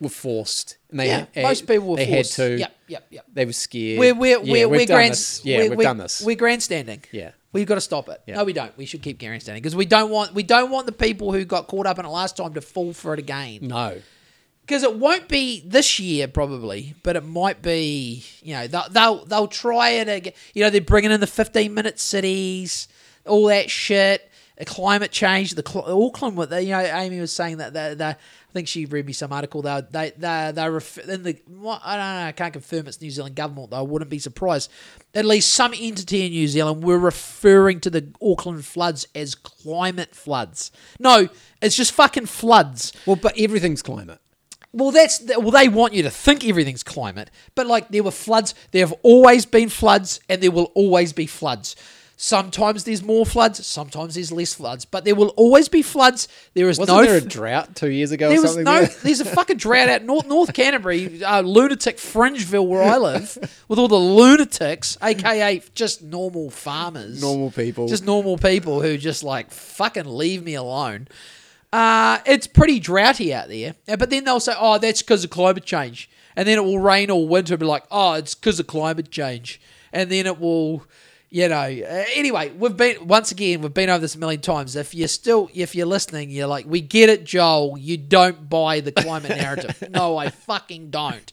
were 0.00 0.10
forced 0.10 0.76
and 0.90 1.00
they 1.00 1.06
Yeah, 1.06 1.26
had, 1.32 1.42
most 1.44 1.66
people 1.66 1.88
were 1.88 1.96
they 1.96 2.06
forced. 2.10 2.36
had 2.36 2.46
to. 2.48 2.58
Yep, 2.58 2.76
yep, 2.88 3.06
yep. 3.10 3.24
They 3.32 3.44
were 3.46 3.52
scared. 3.52 3.98
We're 3.98 4.14
we're 4.14 4.30
yeah, 4.42 4.52
we're, 4.52 4.68
we've 4.68 4.80
we're 4.80 4.86
done 4.86 4.96
grand, 4.96 5.12
this. 5.12 5.44
Yeah, 5.44 5.58
we're, 5.58 5.70
we've 5.76 5.84
done 5.86 5.98
this. 5.98 6.20
We're 6.22 6.36
grandstanding. 6.36 7.02
Yeah. 7.12 7.30
We've 7.52 7.66
got 7.66 7.76
to 7.76 7.80
stop 7.80 8.10
it. 8.10 8.20
Yeah. 8.26 8.34
No, 8.36 8.44
we 8.44 8.52
don't. 8.52 8.76
We 8.76 8.84
should 8.84 9.00
keep 9.00 9.18
grandstanding 9.18 9.62
because 9.62 9.74
we 9.74 9.86
don't 9.86 10.10
want 10.10 10.34
we 10.34 10.42
don't 10.42 10.70
want 10.70 10.84
the 10.84 10.92
people 10.92 11.32
who 11.32 11.44
got 11.46 11.68
caught 11.68 11.86
up 11.86 11.98
in 11.98 12.04
it 12.04 12.08
last 12.08 12.36
time 12.36 12.52
to 12.52 12.60
fall 12.60 12.92
for 12.92 13.14
it 13.14 13.18
again. 13.18 13.60
no. 13.62 13.98
Because 14.66 14.82
it 14.82 14.96
won't 14.96 15.28
be 15.28 15.62
this 15.64 16.00
year 16.00 16.26
probably, 16.26 16.94
but 17.04 17.14
it 17.14 17.24
might 17.24 17.62
be. 17.62 18.24
You 18.42 18.54
know, 18.54 18.66
they'll 18.66 18.88
they'll, 18.90 19.24
they'll 19.24 19.48
try 19.48 19.90
it 19.90 20.08
again. 20.08 20.32
You 20.54 20.64
know, 20.64 20.70
they're 20.70 20.80
bringing 20.80 21.12
in 21.12 21.20
the 21.20 21.26
fifteen 21.26 21.72
minute 21.72 22.00
cities, 22.00 22.88
all 23.24 23.46
that 23.46 23.70
shit. 23.70 24.30
Climate 24.64 25.10
change, 25.10 25.54
the 25.54 25.62
Auckland. 25.86 26.38
You 26.38 26.70
know, 26.70 26.80
Amy 26.80 27.20
was 27.20 27.30
saying 27.30 27.58
that 27.58 27.74
they, 27.74 28.02
I 28.02 28.16
think 28.54 28.68
she 28.68 28.86
read 28.86 29.06
me 29.06 29.12
some 29.12 29.30
article. 29.30 29.60
They 29.60 29.82
they 29.90 30.12
they 30.16 30.50
they 30.54 30.70
ref- 30.70 30.96
in 31.06 31.24
the 31.24 31.36
I 31.38 31.96
don't 31.96 32.20
know. 32.20 32.26
I 32.26 32.32
can't 32.34 32.54
confirm 32.54 32.86
it's 32.86 33.00
New 33.02 33.10
Zealand 33.10 33.36
government. 33.36 33.70
Though 33.70 33.76
I 33.76 33.82
wouldn't 33.82 34.10
be 34.10 34.18
surprised. 34.18 34.70
At 35.14 35.26
least 35.26 35.50
some 35.50 35.74
entity 35.78 36.24
in 36.24 36.32
New 36.32 36.48
Zealand 36.48 36.82
were 36.82 36.98
referring 36.98 37.80
to 37.80 37.90
the 37.90 38.08
Auckland 38.22 38.64
floods 38.64 39.06
as 39.14 39.34
climate 39.34 40.14
floods. 40.14 40.72
No, 40.98 41.28
it's 41.60 41.76
just 41.76 41.92
fucking 41.92 42.26
floods. 42.26 42.94
Well, 43.04 43.16
but 43.16 43.38
everything's 43.38 43.82
climate. 43.82 44.20
Well, 44.76 44.90
that's 44.92 45.22
well. 45.38 45.50
They 45.50 45.68
want 45.68 45.94
you 45.94 46.02
to 46.02 46.10
think 46.10 46.44
everything's 46.44 46.82
climate, 46.82 47.30
but 47.54 47.66
like 47.66 47.88
there 47.88 48.02
were 48.02 48.10
floods. 48.10 48.54
There 48.72 48.86
have 48.86 48.94
always 49.02 49.46
been 49.46 49.70
floods, 49.70 50.20
and 50.28 50.42
there 50.42 50.50
will 50.52 50.70
always 50.74 51.12
be 51.14 51.26
floods. 51.26 51.74
Sometimes 52.18 52.84
there's 52.84 53.02
more 53.02 53.26
floods. 53.26 53.66
Sometimes 53.66 54.14
there's 54.14 54.32
less 54.32 54.54
floods, 54.54 54.86
but 54.86 55.04
there 55.04 55.14
will 55.14 55.28
always 55.36 55.68
be 55.68 55.82
floods. 55.82 56.28
There 56.54 56.68
is 56.70 56.78
Wasn't 56.78 56.96
no. 56.96 57.04
there 57.04 57.16
a 57.16 57.20
drought 57.20 57.76
two 57.76 57.90
years 57.90 58.10
ago 58.10 58.28
there 58.30 58.38
or 58.38 58.42
was 58.42 58.56
no. 58.56 58.64
there? 58.64 58.86
There's 59.02 59.20
a 59.20 59.26
fucking 59.26 59.58
drought 59.58 59.88
out 59.90 60.02
North 60.02 60.26
North 60.26 60.52
Canterbury, 60.54 61.22
uh, 61.22 61.40
lunatic 61.42 61.98
Fringeville, 61.98 62.66
where 62.66 62.82
I 62.82 62.96
live, 62.96 63.36
with 63.68 63.78
all 63.78 63.88
the 63.88 63.96
lunatics, 64.00 64.96
aka 65.02 65.62
just 65.74 66.02
normal 66.02 66.48
farmers, 66.50 67.20
Normal 67.20 67.50
people. 67.50 67.86
just 67.88 68.04
normal 68.04 68.38
people 68.38 68.80
who 68.80 68.96
just 68.96 69.22
like 69.22 69.50
fucking 69.50 70.06
leave 70.06 70.42
me 70.42 70.54
alone. 70.54 71.08
Uh, 71.72 72.18
it's 72.26 72.46
pretty 72.46 72.78
droughty 72.80 73.34
out 73.34 73.48
there. 73.48 73.74
But 73.86 74.10
then 74.10 74.24
they'll 74.24 74.40
say, 74.40 74.54
oh, 74.58 74.78
that's 74.78 75.02
because 75.02 75.24
of 75.24 75.30
climate 75.30 75.64
change. 75.64 76.08
and 76.36 76.46
then 76.46 76.58
it 76.58 76.64
will 76.64 76.78
rain 76.78 77.10
all 77.10 77.26
winter 77.26 77.54
and 77.54 77.60
be 77.60 77.66
like, 77.66 77.84
oh, 77.90 78.14
it's 78.14 78.34
because 78.34 78.60
of 78.60 78.66
climate 78.66 79.10
change. 79.10 79.60
And 79.92 80.10
then 80.10 80.26
it 80.26 80.38
will, 80.38 80.84
you 81.30 81.48
know. 81.48 81.56
Uh, 81.56 82.04
anyway, 82.14 82.50
we've 82.50 82.76
been, 82.76 83.06
once 83.06 83.32
again, 83.32 83.62
we've 83.62 83.72
been 83.72 83.88
over 83.88 84.00
this 84.00 84.14
a 84.14 84.18
million 84.18 84.40
times. 84.40 84.76
If 84.76 84.94
you're 84.94 85.08
still, 85.08 85.48
if 85.54 85.74
you're 85.74 85.86
listening, 85.86 86.30
you're 86.30 86.46
like, 86.46 86.66
we 86.66 86.80
get 86.82 87.08
it, 87.08 87.24
Joel. 87.24 87.76
You 87.78 87.96
don't 87.96 88.48
buy 88.50 88.80
the 88.80 88.92
climate 88.92 89.30
narrative. 89.36 89.82
no, 89.90 90.16
I 90.18 90.28
fucking 90.28 90.90
don't. 90.90 91.32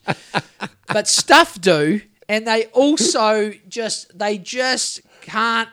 But 0.88 1.06
stuff 1.08 1.60
do. 1.60 2.00
And 2.28 2.46
they 2.46 2.66
also 2.66 3.52
just, 3.68 4.18
they 4.18 4.38
just 4.38 5.02
can't. 5.20 5.68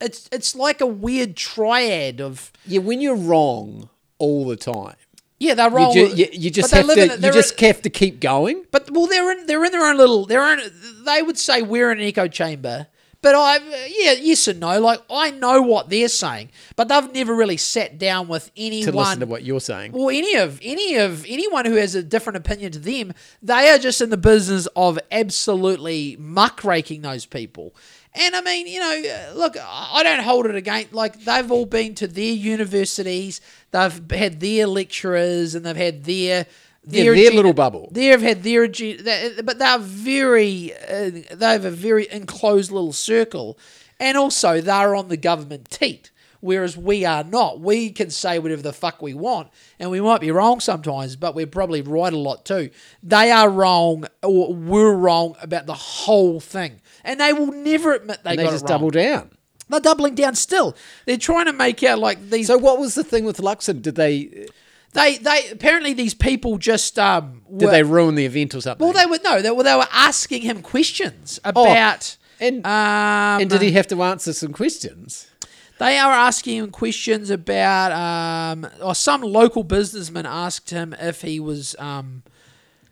It's, 0.00 0.28
it's 0.32 0.54
like 0.54 0.80
a 0.80 0.86
weird 0.86 1.36
triad 1.36 2.20
of 2.20 2.52
Yeah, 2.66 2.80
when 2.80 3.00
you're 3.00 3.16
wrong 3.16 3.88
all 4.18 4.46
the 4.46 4.56
time, 4.56 4.96
yeah 5.38 5.54
they're 5.54 5.70
you, 5.70 5.76
wrong. 5.76 5.92
ju- 5.92 6.12
you, 6.14 6.26
you 6.32 6.50
just 6.50 6.70
have 6.72 6.86
to 6.86 7.14
in 7.16 7.22
you 7.22 7.32
just 7.32 7.60
in- 7.60 7.66
have 7.68 7.82
to 7.82 7.90
keep 7.90 8.20
going. 8.20 8.64
But 8.70 8.90
well, 8.90 9.06
they're 9.06 9.30
in 9.32 9.46
they're 9.46 9.64
in 9.64 9.72
their 9.72 9.84
own 9.86 9.96
little 9.96 10.26
their 10.26 10.42
own. 10.42 10.60
They 11.04 11.22
would 11.22 11.38
say 11.38 11.62
we're 11.62 11.90
in 11.92 11.98
an 12.00 12.04
echo 12.06 12.28
chamber, 12.28 12.86
but 13.22 13.34
I 13.34 13.56
yeah 13.88 14.12
yes 14.12 14.46
and 14.48 14.60
no. 14.60 14.78
Like 14.80 15.00
I 15.10 15.30
know 15.30 15.62
what 15.62 15.88
they're 15.88 16.08
saying, 16.08 16.50
but 16.76 16.88
they've 16.88 17.12
never 17.12 17.34
really 17.34 17.56
sat 17.56 17.98
down 17.98 18.28
with 18.28 18.50
anyone 18.56 18.92
To 18.92 18.98
listen 18.98 19.20
to 19.20 19.26
what 19.26 19.42
you're 19.42 19.60
saying. 19.60 19.92
Well, 19.92 20.10
any 20.10 20.34
of 20.36 20.60
any 20.62 20.96
of 20.96 21.24
anyone 21.26 21.64
who 21.64 21.76
has 21.76 21.94
a 21.94 22.02
different 22.02 22.36
opinion 22.36 22.72
to 22.72 22.78
them, 22.78 23.12
they 23.42 23.70
are 23.70 23.78
just 23.78 24.00
in 24.02 24.10
the 24.10 24.16
business 24.18 24.66
of 24.76 24.98
absolutely 25.10 26.16
muckraking 26.18 27.00
those 27.02 27.24
people. 27.26 27.74
And 28.14 28.34
I 28.34 28.40
mean, 28.40 28.66
you 28.66 28.80
know, 28.80 29.32
look, 29.36 29.56
I 29.60 30.02
don't 30.02 30.22
hold 30.22 30.46
it 30.46 30.56
against. 30.56 30.92
Like 30.92 31.20
they've 31.24 31.50
all 31.50 31.66
been 31.66 31.94
to 31.96 32.06
their 32.08 32.32
universities, 32.32 33.40
they've 33.70 34.10
had 34.10 34.40
their 34.40 34.66
lecturers, 34.66 35.54
and 35.54 35.64
they've 35.64 35.76
had 35.76 36.04
their 36.04 36.46
Yeah, 36.88 37.04
their 37.04 37.14
edu- 37.14 37.34
little 37.34 37.52
bubble. 37.52 37.88
They've 37.92 38.20
had 38.20 38.42
their, 38.42 38.66
they- 38.66 39.34
but 39.44 39.58
they're 39.58 39.78
very, 39.78 40.72
uh, 40.74 41.10
they 41.32 41.52
have 41.52 41.64
a 41.64 41.70
very 41.70 42.10
enclosed 42.10 42.72
little 42.72 42.92
circle, 42.92 43.56
and 44.00 44.18
also 44.18 44.60
they're 44.60 44.96
on 44.96 45.08
the 45.08 45.16
government 45.16 45.70
teat. 45.70 46.10
Whereas 46.40 46.76
we 46.76 47.04
are 47.04 47.22
not. 47.22 47.60
We 47.60 47.90
can 47.90 48.10
say 48.10 48.38
whatever 48.38 48.62
the 48.62 48.72
fuck 48.72 49.02
we 49.02 49.14
want, 49.14 49.48
and 49.78 49.90
we 49.90 50.00
might 50.00 50.20
be 50.20 50.30
wrong 50.30 50.60
sometimes, 50.60 51.16
but 51.16 51.34
we're 51.34 51.46
probably 51.46 51.82
right 51.82 52.12
a 52.12 52.18
lot 52.18 52.44
too. 52.44 52.70
They 53.02 53.30
are 53.30 53.48
wrong, 53.48 54.06
or 54.22 54.54
we're 54.54 54.94
wrong 54.94 55.36
about 55.42 55.66
the 55.66 55.74
whole 55.74 56.40
thing, 56.40 56.80
and 57.04 57.20
they 57.20 57.32
will 57.32 57.52
never 57.52 57.94
admit 57.94 58.24
they 58.24 58.30
And 58.30 58.38
they 58.38 58.44
got 58.44 58.52
just 58.52 58.66
double 58.66 58.90
down. 58.90 59.32
They're 59.68 59.80
doubling 59.80 60.14
down 60.16 60.34
still. 60.34 60.76
They're 61.06 61.16
trying 61.16 61.46
to 61.46 61.52
make 61.52 61.82
out 61.82 61.98
like 61.98 62.30
these. 62.30 62.48
So 62.48 62.58
what 62.58 62.78
was 62.78 62.94
the 62.94 63.04
thing 63.04 63.24
with 63.24 63.38
Luxon? 63.38 63.82
Did 63.82 63.94
they 63.94 64.48
they 64.92 65.18
they 65.18 65.48
apparently 65.50 65.92
these 65.92 66.14
people 66.14 66.58
just 66.58 66.98
um. 66.98 67.42
did 67.56 67.70
they 67.70 67.82
ruin 67.82 68.16
the 68.16 68.26
event 68.26 68.54
or 68.54 68.60
something? 68.60 68.84
Well, 68.84 68.94
they 68.94 69.06
were 69.06 69.20
no, 69.22 69.40
they 69.40 69.50
were 69.50 69.62
they 69.62 69.76
were 69.76 69.88
asking 69.92 70.42
him 70.42 70.62
questions 70.62 71.38
about. 71.44 72.16
and 72.40 72.66
um, 72.66 73.42
and 73.42 73.50
did 73.50 73.62
he 73.62 73.72
have 73.72 73.86
to 73.88 74.02
answer 74.02 74.32
some 74.32 74.52
questions? 74.52 75.29
They 75.80 75.96
are 75.96 76.12
asking 76.12 76.58
him 76.58 76.70
questions 76.70 77.30
about. 77.30 77.90
Um, 77.92 78.68
or 78.82 78.94
some 78.94 79.22
local 79.22 79.64
businessman 79.64 80.26
asked 80.26 80.68
him 80.68 80.94
if 81.00 81.22
he 81.22 81.40
was. 81.40 81.74
Um, 81.78 82.22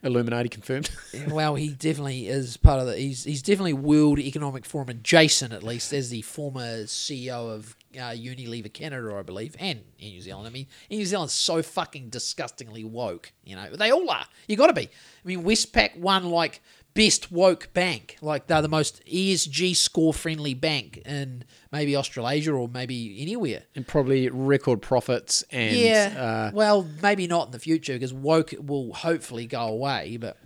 Illuminati 0.03 0.49
confirmed. 0.49 0.91
well, 1.29 1.57
he 1.57 1.69
definitely 1.69 2.29
is 2.29 2.57
part 2.57 2.81
of 2.81 2.87
the. 2.87 2.97
He's 2.97 3.25
he's 3.25 3.43
definitely 3.43 3.75
World 3.75 4.19
Economic 4.19 4.65
Forum 4.65 4.89
adjacent, 4.89 5.53
at 5.53 5.63
least 5.63 5.93
as 5.93 6.09
the 6.09 6.23
former 6.23 6.85
CEO 6.85 7.55
of 7.55 7.77
uh, 7.95 8.13
Unilever 8.13 8.73
Canada, 8.73 9.15
I 9.19 9.23
believe, 9.23 9.55
and 9.59 9.81
in 9.99 10.09
New 10.09 10.23
Zealand. 10.23 10.47
I 10.47 10.51
mean, 10.51 10.67
New 10.89 11.05
Zealand's 11.05 11.35
so 11.35 11.63
fucking 11.63 12.09
disgustingly 12.09 12.85
woke. 12.85 13.33
You 13.45 13.57
know, 13.57 13.77
they 13.77 13.91
all 13.91 14.09
are. 14.11 14.25
You 14.47 14.57
got 14.57 14.69
to 14.69 14.73
be. 14.73 14.87
I 14.87 15.27
mean, 15.27 15.43
Westpac 15.43 15.99
won 15.99 16.25
like 16.25 16.63
best 16.99 17.31
woke 17.31 17.73
bank. 17.73 18.17
Like 18.21 18.49
they're 18.49 18.61
the 18.61 18.69
most 18.69 19.01
ESG 19.07 19.77
score 19.77 20.13
friendly 20.13 20.53
bank 20.55 20.97
in 21.07 21.45
maybe 21.71 21.95
Australasia 21.95 22.53
or 22.53 22.69
maybe 22.69 23.23
anywhere. 23.23 23.63
and 23.77 23.87
probably 23.87 24.29
record 24.29 24.83
profits 24.83 25.45
and 25.53 25.77
Yeah. 25.77 26.15
uh, 26.19 26.51
well, 26.53 26.87
maybe 27.01 27.27
not 27.29 27.47
in 27.47 27.53
the 27.53 27.59
future 27.61 27.93
because 27.93 28.13
woke 28.13 28.53
will 28.61 28.93
hopefully 28.93 29.47
go 29.47 29.61
away. 29.69 30.17
But 30.17 30.37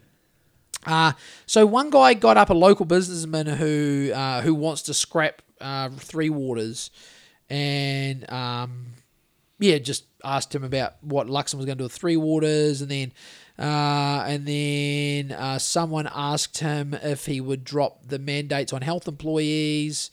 uh, 0.86 1.12
so 1.46 1.64
one 1.64 1.88
guy 1.90 2.12
got 2.14 2.36
up 2.36 2.50
a 2.50 2.54
local 2.54 2.84
businessman 2.84 3.46
who 3.46 4.10
uh, 4.14 4.42
who 4.42 4.54
wants 4.54 4.82
to 4.82 4.94
scrap 4.94 5.40
uh, 5.60 5.88
Three 5.90 6.28
Waters, 6.28 6.90
and 7.48 8.30
um, 8.30 8.86
yeah, 9.58 9.78
just 9.78 10.04
asked 10.24 10.54
him 10.54 10.64
about 10.64 10.94
what 11.02 11.28
Luxon 11.28 11.54
was 11.54 11.66
going 11.66 11.78
to 11.78 11.82
do 11.82 11.84
with 11.84 11.92
Three 11.92 12.16
Waters, 12.16 12.82
and 12.82 12.90
then 12.90 13.12
uh, 13.58 14.24
and 14.26 14.46
then 14.46 15.32
uh, 15.32 15.58
someone 15.58 16.08
asked 16.12 16.58
him 16.58 16.94
if 16.94 17.26
he 17.26 17.40
would 17.40 17.64
drop 17.64 18.06
the 18.08 18.18
mandates 18.18 18.72
on 18.72 18.82
health 18.82 19.06
employees. 19.06 20.10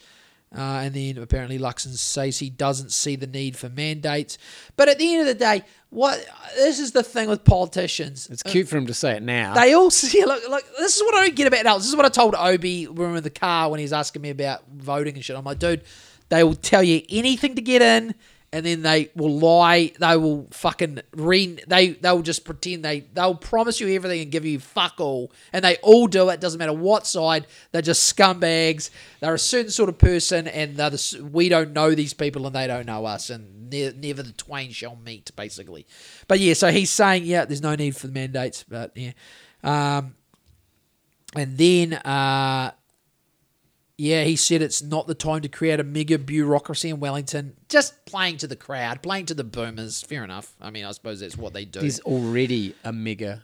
Uh, 0.56 0.82
and 0.84 0.96
then 0.96 1.20
apparently 1.20 1.60
Luxon 1.60 1.96
says 1.96 2.40
he 2.40 2.50
doesn't 2.50 2.92
see 2.92 3.16
the 3.16 3.28
need 3.28 3.56
for 3.56 3.70
mandates. 3.70 4.40
But 4.76 4.90
at 4.90 4.98
the 4.98 5.14
end 5.14 5.22
of 5.22 5.28
the 5.28 5.36
day, 5.36 5.64
what 5.92 6.26
this 6.56 6.80
is 6.80 6.92
the 6.92 7.04
thing 7.04 7.30
with 7.30 7.44
politicians. 7.44 8.28
it's 8.32 8.42
cute 8.42 8.68
for 8.68 8.78
him 8.78 8.88
to 8.88 8.94
say 8.94 9.18
it 9.18 9.24
now. 9.24 9.54
They 9.54 9.74
all 9.74 9.92
see 9.92 10.26
look, 10.26 10.48
look. 10.50 10.64
This 10.78 10.98
is 10.98 11.04
what 11.04 11.16
I 11.16 11.28
don't 11.28 11.36
get 11.36 11.48
about 11.48 11.66
Alex. 11.66 11.84
This 11.84 11.92
is 11.92 11.96
what 11.96 12.06
I 12.06 12.10
told 12.10 12.34
Obi 12.36 12.88
when 12.88 12.96
we 12.96 13.06
were 13.06 13.18
in 13.18 13.24
the 13.24 13.30
car 13.30 13.70
when 13.70 13.80
he's 13.80 13.94
asking 13.94 14.24
me 14.24 14.32
about 14.32 14.64
voting 14.72 15.16
and 15.16 15.24
shit. 15.24 15.36
I'm 15.36 15.44
like, 15.44 15.60
dude, 15.60 15.84
they 16.30 16.44
will 16.44 16.56
tell 16.56 16.84
you 16.84 17.04
anything 17.10 17.54
to 17.56 17.62
get 17.62 17.84
in, 17.84 18.16
and 18.52 18.66
then 18.66 18.82
they 18.82 19.10
will 19.16 19.38
lie. 19.38 19.92
They 20.00 20.18
will 20.18 20.48
fucking 20.52 21.02
re. 21.14 21.60
They 21.68 21.90
they 21.90 22.12
will 22.12 22.22
just 22.22 22.46
pretend 22.46 22.84
they 22.84 23.02
they'll 23.14 23.36
promise 23.36 23.80
you 23.80 23.90
everything 23.90 24.22
and 24.22 24.32
give 24.32 24.46
you 24.46 24.60
fuck 24.60 24.96
all, 25.00 25.32
and 25.54 25.64
they 25.64 25.78
all 25.78 26.08
do 26.08 26.30
it. 26.30 26.42
Doesn't 26.42 26.58
matter 26.58 26.74
what 26.74 27.06
side. 27.06 27.48
They're 27.72 27.82
just 27.82 28.16
scumbags. 28.16 28.90
They're 29.20 29.34
a 29.34 29.40
certain 29.40 29.72
sort 29.72 29.90
of 29.90 29.98
person, 29.98 30.48
and 30.48 30.78
the, 30.78 31.30
we 31.32 31.50
don't 31.50 31.74
know 31.74 31.94
these 31.94 32.14
people, 32.14 32.48
and 32.48 32.56
they 32.56 32.68
don't 32.68 32.86
know 32.86 33.06
us, 33.06 33.30
and 33.30 33.70
ne- 33.70 33.94
never 33.94 34.24
the 34.24 34.32
twain 34.32 34.72
shall 34.72 34.96
meet, 34.96 35.32
basically. 35.36 35.86
But 36.28 36.40
yeah, 36.40 36.54
so 36.54 36.72
he's 36.72 36.90
saying, 36.90 37.26
yeah, 37.26 37.46
there's 37.46 37.62
no 37.62 37.76
need 37.76 37.96
for 37.96 38.08
the 38.08 38.14
mandates, 38.14 38.64
but 38.68 38.92
yeah. 38.96 39.12
Um, 39.64 40.16
and 41.36 41.58
then, 41.58 41.94
uh, 41.94 42.72
yeah, 44.00 44.24
he 44.24 44.38
said 44.38 44.62
it's 44.62 44.82
not 44.82 45.08
the 45.08 45.14
time 45.14 45.42
to 45.42 45.50
create 45.50 45.78
a 45.82 45.84
mega 45.84 46.18
bureaucracy 46.18 46.90
in 46.90 47.02
Wellington. 47.02 47.58
Just 47.68 48.06
playing 48.06 48.38
to 48.38 48.48
the 48.48 48.56
crowd, 48.56 49.02
playing 49.02 49.26
to 49.26 49.34
the 49.34 49.44
boomers. 49.44 50.02
Fair 50.02 50.24
enough. 50.24 50.54
I 50.62 50.70
mean, 50.70 50.86
I 50.86 50.92
suppose 50.92 51.20
that's 51.20 51.38
what 51.38 51.52
they 51.52 51.66
do. 51.66 51.82
There's 51.82 52.00
already 52.00 52.76
a 52.86 52.94
mega. 52.94 53.42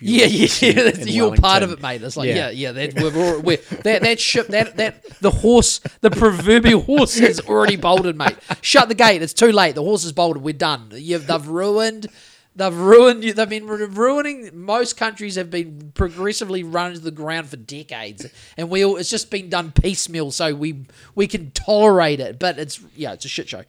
Yeah, 0.00 0.26
yeah, 0.26 0.48
yeah. 0.60 0.90
You're 1.04 1.36
part 1.36 1.62
of 1.62 1.70
it, 1.70 1.80
mate. 1.80 2.02
It's 2.02 2.16
like, 2.16 2.26
yeah, 2.26 2.50
Yeah. 2.50 2.50
yeah. 2.50 2.72
that 2.72 2.94
we've 2.94 3.16
all, 3.16 3.40
we're, 3.42 3.58
that 3.84 4.02
that 4.02 4.18
ship, 4.18 4.48
that 4.48 4.76
that 4.78 5.20
the 5.20 5.30
horse, 5.30 5.78
the 6.00 6.10
proverbial 6.10 6.80
horse, 6.80 7.16
has 7.20 7.38
already 7.38 7.76
bolted, 7.76 8.16
mate. 8.18 8.36
Shut 8.60 8.88
the 8.88 8.96
gate. 8.96 9.22
It's 9.22 9.32
too 9.32 9.52
late. 9.52 9.76
The 9.76 9.84
horse 9.84 10.02
is 10.02 10.10
bolted. 10.12 10.42
We're 10.42 10.52
done. 10.52 10.88
You've, 10.94 11.28
they've 11.28 11.46
ruined. 11.46 12.08
They've 12.54 12.74
ruined 12.74 13.24
you. 13.24 13.32
They've 13.32 13.48
been 13.48 13.66
ruining. 13.66 14.50
Most 14.52 14.98
countries 14.98 15.36
have 15.36 15.50
been 15.50 15.92
progressively 15.94 16.62
run 16.62 16.92
to 16.92 16.98
the 16.98 17.10
ground 17.10 17.48
for 17.48 17.56
decades, 17.56 18.26
and 18.58 18.68
we 18.68 18.84
all. 18.84 18.96
It's 18.96 19.08
just 19.08 19.30
been 19.30 19.48
done 19.48 19.72
piecemeal, 19.72 20.30
so 20.32 20.54
we 20.54 20.84
we 21.14 21.26
can 21.26 21.50
tolerate 21.52 22.20
it. 22.20 22.38
But 22.38 22.58
it's 22.58 22.78
yeah, 22.94 23.12
it's 23.12 23.24
a 23.24 23.28
shit 23.28 23.48
show. 23.48 23.64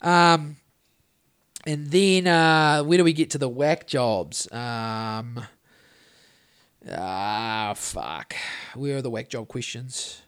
Um, 0.00 0.56
and 1.66 1.90
then 1.90 2.26
uh, 2.28 2.84
where 2.84 2.98
do 2.98 3.04
we 3.04 3.12
get 3.12 3.30
to 3.30 3.38
the 3.38 3.48
whack 3.48 3.88
jobs? 3.88 4.50
Um, 4.52 5.44
ah, 6.90 7.74
fuck. 7.76 8.34
Where 8.74 8.98
are 8.98 9.02
the 9.02 9.10
whack 9.10 9.28
job 9.28 9.48
questions? 9.48 10.22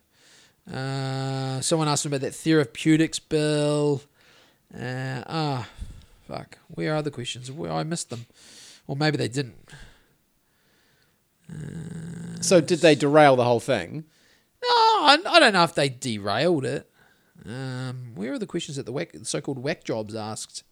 Uh, 0.70 1.61
someone 1.61 1.89
asked 1.89 2.05
me 2.05 2.11
about 2.11 2.20
that 2.23 2.35
therapeutics 2.35 3.20
bill. 3.20 4.03
Uh, 4.74 5.23
ah, 5.27 5.69
fuck. 6.32 6.59
Where 6.68 6.94
are 6.94 7.02
the 7.02 7.10
questions? 7.10 7.50
Where 7.50 7.72
I 7.72 7.82
missed 7.82 8.10
them, 8.10 8.26
or 8.86 8.96
maybe 8.96 9.16
they 9.16 9.28
didn't. 9.28 9.68
So 12.40 12.60
did 12.60 12.78
they 12.80 12.94
derail 12.94 13.36
the 13.36 13.44
whole 13.44 13.60
thing? 13.60 14.04
No, 14.62 14.68
I, 14.68 15.18
I 15.26 15.40
don't 15.40 15.52
know 15.52 15.64
if 15.64 15.74
they 15.74 15.88
derailed 15.88 16.64
it. 16.64 16.88
Um, 17.44 18.12
where 18.14 18.32
are 18.32 18.38
the 18.38 18.46
questions 18.46 18.76
that 18.76 18.86
the 18.86 18.92
whack, 18.92 19.10
so-called 19.24 19.59
whack 19.59 19.84
jobs 19.84 20.14
asked? 20.14 20.62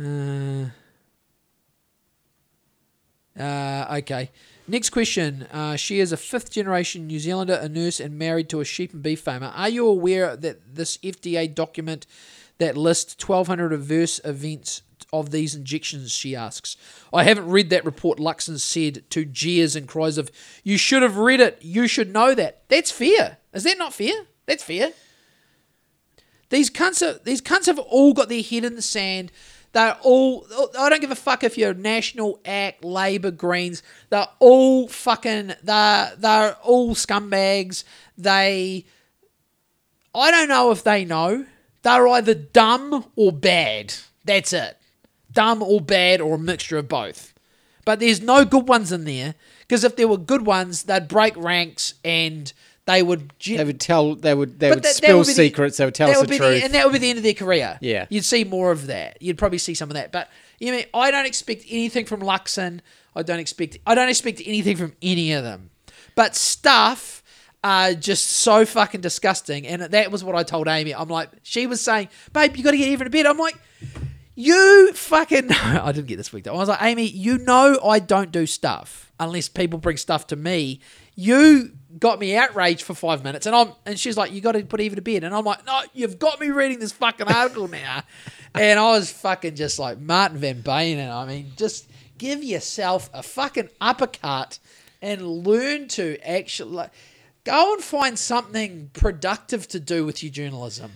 Uh, 0.00 0.66
uh, 3.38 3.96
okay. 3.98 4.30
Next 4.68 4.90
question. 4.90 5.46
Uh, 5.50 5.76
she 5.76 5.98
is 5.98 6.12
a 6.12 6.16
fifth 6.16 6.50
generation 6.50 7.06
New 7.06 7.18
Zealander, 7.18 7.54
a 7.54 7.68
nurse, 7.68 7.98
and 7.98 8.18
married 8.18 8.48
to 8.50 8.60
a 8.60 8.64
sheep 8.64 8.92
and 8.92 9.02
beef 9.02 9.20
farmer. 9.20 9.52
Are 9.56 9.70
you 9.70 9.86
aware 9.86 10.36
that 10.36 10.74
this 10.74 10.98
FDA 10.98 11.52
document 11.52 12.06
that 12.58 12.76
lists 12.76 13.16
1,200 13.26 13.72
adverse 13.72 14.20
events 14.24 14.82
of 15.12 15.30
these 15.30 15.54
injections? 15.54 16.12
She 16.12 16.36
asks. 16.36 16.76
I 17.12 17.24
haven't 17.24 17.48
read 17.48 17.70
that 17.70 17.84
report, 17.84 18.18
Luxon 18.18 18.58
said 18.58 19.08
to 19.10 19.24
jeers 19.24 19.74
and 19.76 19.88
cries 19.88 20.18
of, 20.18 20.30
You 20.64 20.76
should 20.76 21.02
have 21.02 21.16
read 21.16 21.40
it. 21.40 21.58
You 21.60 21.86
should 21.86 22.12
know 22.12 22.34
that. 22.34 22.62
That's 22.68 22.90
fair. 22.90 23.38
Is 23.52 23.64
that 23.64 23.78
not 23.78 23.94
fair? 23.94 24.26
That's 24.46 24.62
fair. 24.62 24.92
These 26.50 26.70
cunts, 26.70 27.02
are, 27.02 27.18
these 27.24 27.42
cunts 27.42 27.66
have 27.66 27.78
all 27.78 28.14
got 28.14 28.28
their 28.28 28.42
head 28.42 28.64
in 28.64 28.74
the 28.74 28.82
sand. 28.82 29.30
They're 29.72 29.96
all. 30.02 30.46
I 30.78 30.88
don't 30.88 31.00
give 31.00 31.10
a 31.10 31.16
fuck 31.16 31.44
if 31.44 31.58
you're 31.58 31.74
National 31.74 32.40
Act, 32.44 32.84
Labour, 32.84 33.30
Greens. 33.30 33.82
They're 34.08 34.28
all 34.38 34.88
fucking. 34.88 35.52
They're 35.62 36.12
they're 36.16 36.54
all 36.62 36.94
scumbags. 36.94 37.84
They. 38.16 38.86
I 40.14 40.30
don't 40.30 40.48
know 40.48 40.70
if 40.70 40.84
they 40.84 41.04
know. 41.04 41.44
They're 41.88 42.08
either 42.08 42.34
dumb 42.34 43.06
or 43.16 43.32
bad. 43.32 43.94
That's 44.24 44.52
it. 44.52 44.76
Dumb 45.32 45.62
or 45.62 45.80
bad 45.80 46.20
or 46.20 46.34
a 46.34 46.38
mixture 46.38 46.76
of 46.76 46.86
both. 46.86 47.32
But 47.86 47.98
there's 48.00 48.20
no 48.20 48.44
good 48.44 48.68
ones 48.68 48.92
in 48.92 49.04
there 49.04 49.34
because 49.60 49.84
if 49.84 49.96
there 49.96 50.06
were 50.06 50.18
good 50.18 50.44
ones, 50.44 50.82
they'd 50.82 51.08
break 51.08 51.34
ranks 51.36 51.94
and 52.04 52.52
they 52.84 53.02
would. 53.02 53.32
They 53.42 53.64
would 53.64 53.80
tell. 53.80 54.14
They 54.16 54.34
would. 54.34 54.60
They 54.60 54.68
would 54.68 54.78
that- 54.78 54.82
that 54.82 54.94
spill 54.96 55.18
would 55.18 55.26
be 55.26 55.32
the- 55.32 55.36
secrets. 55.36 55.78
they 55.78 55.86
would 55.86 55.94
tell 55.94 56.08
that 56.08 56.16
us 56.16 56.20
would 56.20 56.28
the 56.28 56.36
truth. 56.36 56.62
and 56.62 56.74
that 56.74 56.84
would 56.84 56.92
be 56.92 56.98
the 56.98 57.08
end 57.08 57.16
of 57.18 57.22
their 57.22 57.32
career. 57.34 57.78
Yeah. 57.80 58.04
you'd 58.10 58.24
see 58.24 58.44
more 58.44 58.70
of 58.70 58.86
that. 58.88 59.16
You'd 59.22 59.38
probably 59.38 59.58
see 59.58 59.74
some 59.74 59.88
of 59.88 59.94
that. 59.94 60.12
But 60.12 60.28
you 60.58 60.72
know, 60.72 60.82
I 60.92 61.10
don't 61.10 61.24
expect 61.26 61.64
anything 61.70 62.04
from 62.04 62.20
Luxon. 62.20 62.80
I 63.16 63.22
don't 63.22 63.38
expect. 63.38 63.78
I 63.86 63.94
don't 63.94 64.10
expect 64.10 64.42
anything 64.44 64.76
from 64.76 64.92
any 65.00 65.32
of 65.32 65.42
them. 65.42 65.70
But 66.14 66.36
stuff 66.36 67.17
are 67.64 67.94
just 67.94 68.26
so 68.26 68.64
fucking 68.64 69.00
disgusting. 69.00 69.66
And 69.66 69.82
that 69.82 70.10
was 70.10 70.22
what 70.22 70.34
I 70.36 70.42
told 70.42 70.68
Amy. 70.68 70.94
I'm 70.94 71.08
like, 71.08 71.30
she 71.42 71.66
was 71.66 71.80
saying, 71.80 72.08
"Babe, 72.32 72.56
you 72.56 72.62
got 72.64 72.70
to 72.72 72.76
get 72.76 72.88
even 72.88 73.06
a 73.06 73.10
bit. 73.10 73.26
I'm 73.26 73.38
like. 73.38 73.56
You 74.40 74.92
fucking 74.92 75.50
I 75.50 75.90
didn't 75.90 76.06
get 76.06 76.16
this 76.16 76.32
week 76.32 76.44
though. 76.44 76.54
I 76.54 76.58
was 76.58 76.68
like, 76.68 76.80
Amy, 76.80 77.02
you 77.08 77.38
know 77.38 77.76
I 77.84 77.98
don't 77.98 78.30
do 78.30 78.46
stuff 78.46 79.10
unless 79.18 79.48
people 79.48 79.80
bring 79.80 79.96
stuff 79.96 80.28
to 80.28 80.36
me. 80.36 80.78
You 81.16 81.72
got 81.98 82.20
me 82.20 82.36
outraged 82.36 82.82
for 82.82 82.94
five 82.94 83.24
minutes 83.24 83.46
and 83.46 83.56
I'm 83.56 83.72
and 83.84 83.98
she's 83.98 84.16
like, 84.16 84.30
You 84.30 84.40
gotta 84.40 84.64
put 84.64 84.80
even 84.80 84.94
to 84.94 85.02
bed. 85.02 85.24
And 85.24 85.34
I'm 85.34 85.44
like, 85.44 85.66
No, 85.66 85.80
you've 85.92 86.20
got 86.20 86.38
me 86.38 86.50
reading 86.50 86.78
this 86.78 86.92
fucking 86.92 87.26
article 87.26 87.66
now. 87.82 88.04
and 88.54 88.78
I 88.78 88.92
was 88.92 89.10
fucking 89.10 89.56
just 89.56 89.80
like 89.80 89.98
Martin 89.98 90.38
Van 90.38 90.60
Buren. 90.60 91.10
I 91.10 91.26
mean, 91.26 91.50
just 91.56 91.90
give 92.16 92.44
yourself 92.44 93.10
a 93.12 93.24
fucking 93.24 93.70
uppercut 93.80 94.60
and 95.02 95.20
learn 95.26 95.88
to 95.88 96.16
actually 96.24 96.74
like, 96.74 96.90
go 97.48 97.74
and 97.74 97.82
find 97.82 98.18
something 98.18 98.90
productive 98.92 99.66
to 99.68 99.80
do 99.80 100.04
with 100.04 100.22
your 100.22 100.30
journalism. 100.30 100.92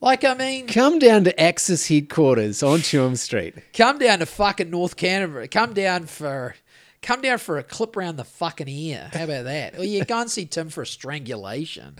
Like 0.00 0.24
I 0.24 0.34
mean 0.34 0.66
Come 0.66 0.98
down 0.98 1.24
to 1.24 1.40
Axis 1.40 1.88
headquarters 1.88 2.62
on 2.62 2.80
Chum 2.80 3.14
Street. 3.16 3.54
Come 3.72 3.98
down 3.98 4.18
to 4.18 4.26
fucking 4.26 4.70
North 4.70 4.96
Canterbury. 4.96 5.46
Come 5.48 5.74
down 5.74 6.06
for 6.06 6.56
come 7.02 7.20
down 7.20 7.38
for 7.38 7.58
a 7.58 7.62
clip 7.62 7.96
around 7.96 8.16
the 8.16 8.24
fucking 8.24 8.68
ear. 8.68 9.10
How 9.12 9.24
about 9.24 9.44
that? 9.44 9.78
Or 9.78 9.84
yeah, 9.84 10.04
go 10.04 10.20
and 10.20 10.30
see 10.30 10.46
Tim 10.46 10.70
for 10.70 10.82
a 10.82 10.86
strangulation. 10.86 11.98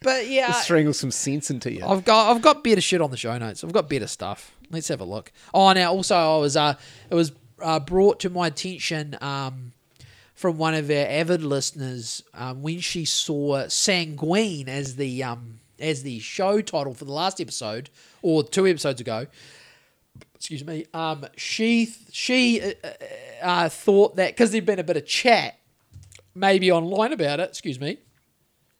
But 0.00 0.28
yeah, 0.28 0.52
Strangle 0.52 0.92
some 0.92 1.10
sense 1.10 1.50
into 1.50 1.72
you. 1.72 1.84
I've 1.84 2.04
got 2.04 2.34
I've 2.34 2.42
got 2.42 2.62
better 2.62 2.80
shit 2.80 3.00
on 3.00 3.10
the 3.10 3.16
show 3.16 3.36
notes. 3.38 3.64
I've 3.64 3.72
got 3.72 3.88
better 3.88 4.06
stuff. 4.06 4.54
Let's 4.70 4.88
have 4.88 5.00
a 5.00 5.04
look. 5.04 5.32
Oh, 5.54 5.72
now 5.72 5.92
also 5.92 6.16
I 6.16 6.38
was 6.38 6.56
uh 6.56 6.74
it 7.10 7.14
was 7.14 7.32
uh, 7.60 7.80
brought 7.80 8.20
to 8.20 8.30
my 8.30 8.48
attention 8.48 9.16
um 9.20 9.72
from 10.42 10.58
one 10.58 10.74
of 10.74 10.90
our 10.90 11.06
avid 11.08 11.44
listeners 11.44 12.24
um, 12.34 12.62
when 12.62 12.80
she 12.80 13.04
saw 13.04 13.68
Sanguine 13.68 14.68
as 14.68 14.96
the 14.96 15.22
um 15.22 15.60
as 15.78 16.02
the 16.02 16.18
show 16.18 16.60
title 16.60 16.94
for 16.94 17.04
the 17.04 17.12
last 17.12 17.40
episode 17.40 17.88
or 18.22 18.42
two 18.42 18.66
episodes 18.66 19.00
ago. 19.00 19.28
Excuse 20.34 20.64
me. 20.64 20.84
Um, 20.92 21.26
she 21.36 21.94
she 22.10 22.60
uh, 22.60 22.72
uh, 22.82 22.90
uh, 23.40 23.68
thought 23.68 24.16
that 24.16 24.32
because 24.32 24.50
there'd 24.50 24.66
been 24.66 24.80
a 24.80 24.84
bit 24.84 24.96
of 24.96 25.06
chat, 25.06 25.60
maybe 26.34 26.72
online 26.72 27.12
about 27.12 27.38
it. 27.38 27.48
Excuse 27.48 27.78
me 27.78 27.98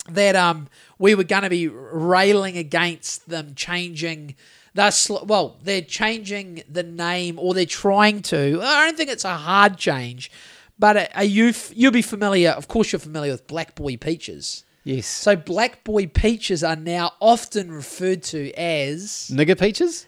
that 0.09 0.35
um 0.35 0.67
we 0.99 1.15
were 1.15 1.23
going 1.23 1.45
to 1.45 1.49
be 1.49 1.69
railing 1.69 2.57
against 2.57 3.29
them 3.29 3.55
changing 3.55 4.35
they're 4.75 4.91
well 5.25 5.57
they're 5.63 5.81
changing 5.81 6.61
the 6.69 6.83
name 6.83 7.39
or 7.39 7.55
they're 7.55 7.65
trying 7.65 8.21
to 8.21 8.61
i 8.65 8.85
don't 8.85 8.97
think 8.97 9.09
it's 9.09 9.25
a 9.25 9.37
hard 9.37 9.77
change 9.77 10.29
but 10.79 10.97
are- 10.97 11.09
are 11.15 11.25
you 11.25 11.49
f- 11.49 11.73
you'll 11.75 11.93
be 11.93 12.03
familiar 12.03 12.51
of 12.51 12.69
course 12.69 12.93
you're 12.93 12.99
familiar 12.99 13.33
with 13.33 13.47
black 13.47 13.75
boy 13.75 13.97
peaches 13.97 14.65
yes. 14.85 15.07
so 15.07 15.37
black 15.37 15.85
boy 15.85 16.07
peaches 16.07 16.63
are 16.65 16.77
now 16.77 17.13
often 17.21 17.71
referred 17.73 18.23
to 18.23 18.53
as 18.55 19.31
Nigger 19.33 19.59
peaches? 19.59 20.07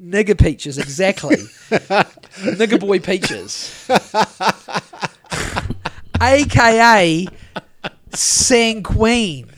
nigger 0.00 0.38
peaches 0.38 0.78
exactly 0.78 1.36
nigger 2.56 2.80
boy 2.80 2.98
peaches 2.98 3.86
aka 6.20 7.26
sanguine 8.12 9.48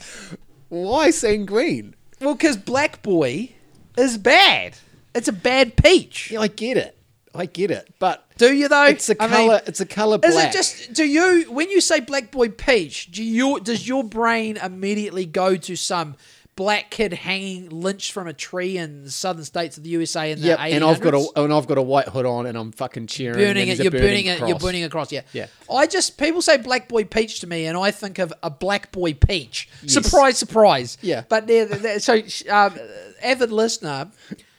Why 0.68 1.10
sanguine? 1.10 1.94
Well, 2.20 2.34
because 2.34 2.56
Black 2.56 3.02
Boy 3.02 3.50
is 3.96 4.16
bad. 4.18 4.76
It's 5.14 5.28
a 5.28 5.32
bad 5.32 5.76
peach. 5.76 6.30
Yeah, 6.30 6.40
I 6.40 6.48
get 6.48 6.76
it. 6.76 6.93
I 7.34 7.46
get 7.46 7.70
it. 7.70 7.92
But 7.98 8.24
Do 8.38 8.54
you 8.54 8.68
though? 8.68 8.84
it's 8.86 9.08
a 9.08 9.20
I 9.22 9.26
color. 9.28 9.52
mean, 9.54 9.60
it's 9.66 9.80
a 9.80 9.86
color 9.86 10.18
black. 10.18 10.32
is 10.32 10.36
it 10.44 10.52
just? 10.52 10.92
Do 10.92 11.04
you 11.04 11.50
when 11.52 11.70
you 11.70 11.80
say 11.80 12.00
Black 12.00 12.30
Boy 12.30 12.48
peach? 12.48 13.10
Do 13.10 13.22
you 13.24 13.58
does 13.60 13.86
your 13.88 14.04
brain 14.04 14.56
immediately 14.56 15.26
go 15.26 15.56
to 15.56 15.74
some 15.76 16.14
black 16.56 16.88
kid 16.88 17.12
hanging 17.12 17.68
lynched 17.68 18.12
from 18.12 18.28
a 18.28 18.32
tree 18.32 18.78
in 18.78 19.02
the 19.02 19.10
southern 19.10 19.42
states 19.42 19.76
of 19.76 19.82
the 19.82 19.88
USA 19.90 20.30
in 20.30 20.40
the 20.40 20.46
Yep, 20.46 20.58
1800s? 20.60 20.72
and 20.76 20.84
I've 20.84 21.00
got 21.00 21.14
a 21.14 21.42
and 21.42 21.52
I've 21.52 21.66
got 21.66 21.78
a 21.78 21.82
white 21.82 22.06
hood 22.06 22.24
on, 22.26 22.46
and 22.46 22.56
I'm 22.56 22.70
fucking 22.70 23.08
cheering. 23.08 23.34
burning 23.36 23.64
it. 23.64 23.78
there's 23.78 23.80
a 23.80 23.82
You're 23.82 23.90
burning 23.90 24.26
it. 24.26 24.38
You're 24.38 24.48
cross. 24.50 24.62
burning 24.62 24.84
across. 24.84 25.10
Yeah. 25.10 25.22
Yeah. 25.32 25.46
I 25.68 25.88
just 25.88 26.16
people 26.16 26.40
say 26.42 26.56
black 26.58 26.88
boy 26.88 27.02
peach 27.02 27.40
to 27.40 27.48
me, 27.48 27.66
and 27.66 27.76
I 27.76 27.90
think 27.90 28.20
of 28.20 28.32
a 28.44 28.50
black 28.50 28.92
boy 28.92 29.14
peach. 29.14 29.68
Surprise, 29.88 30.38
surprise. 30.38 30.98
Yeah. 31.02 31.24
But 31.28 31.48
they're, 31.48 31.66
they're- 31.66 31.98
so 31.98 32.20
um, 32.48 32.78
avid 33.20 33.50
listener, 33.50 34.12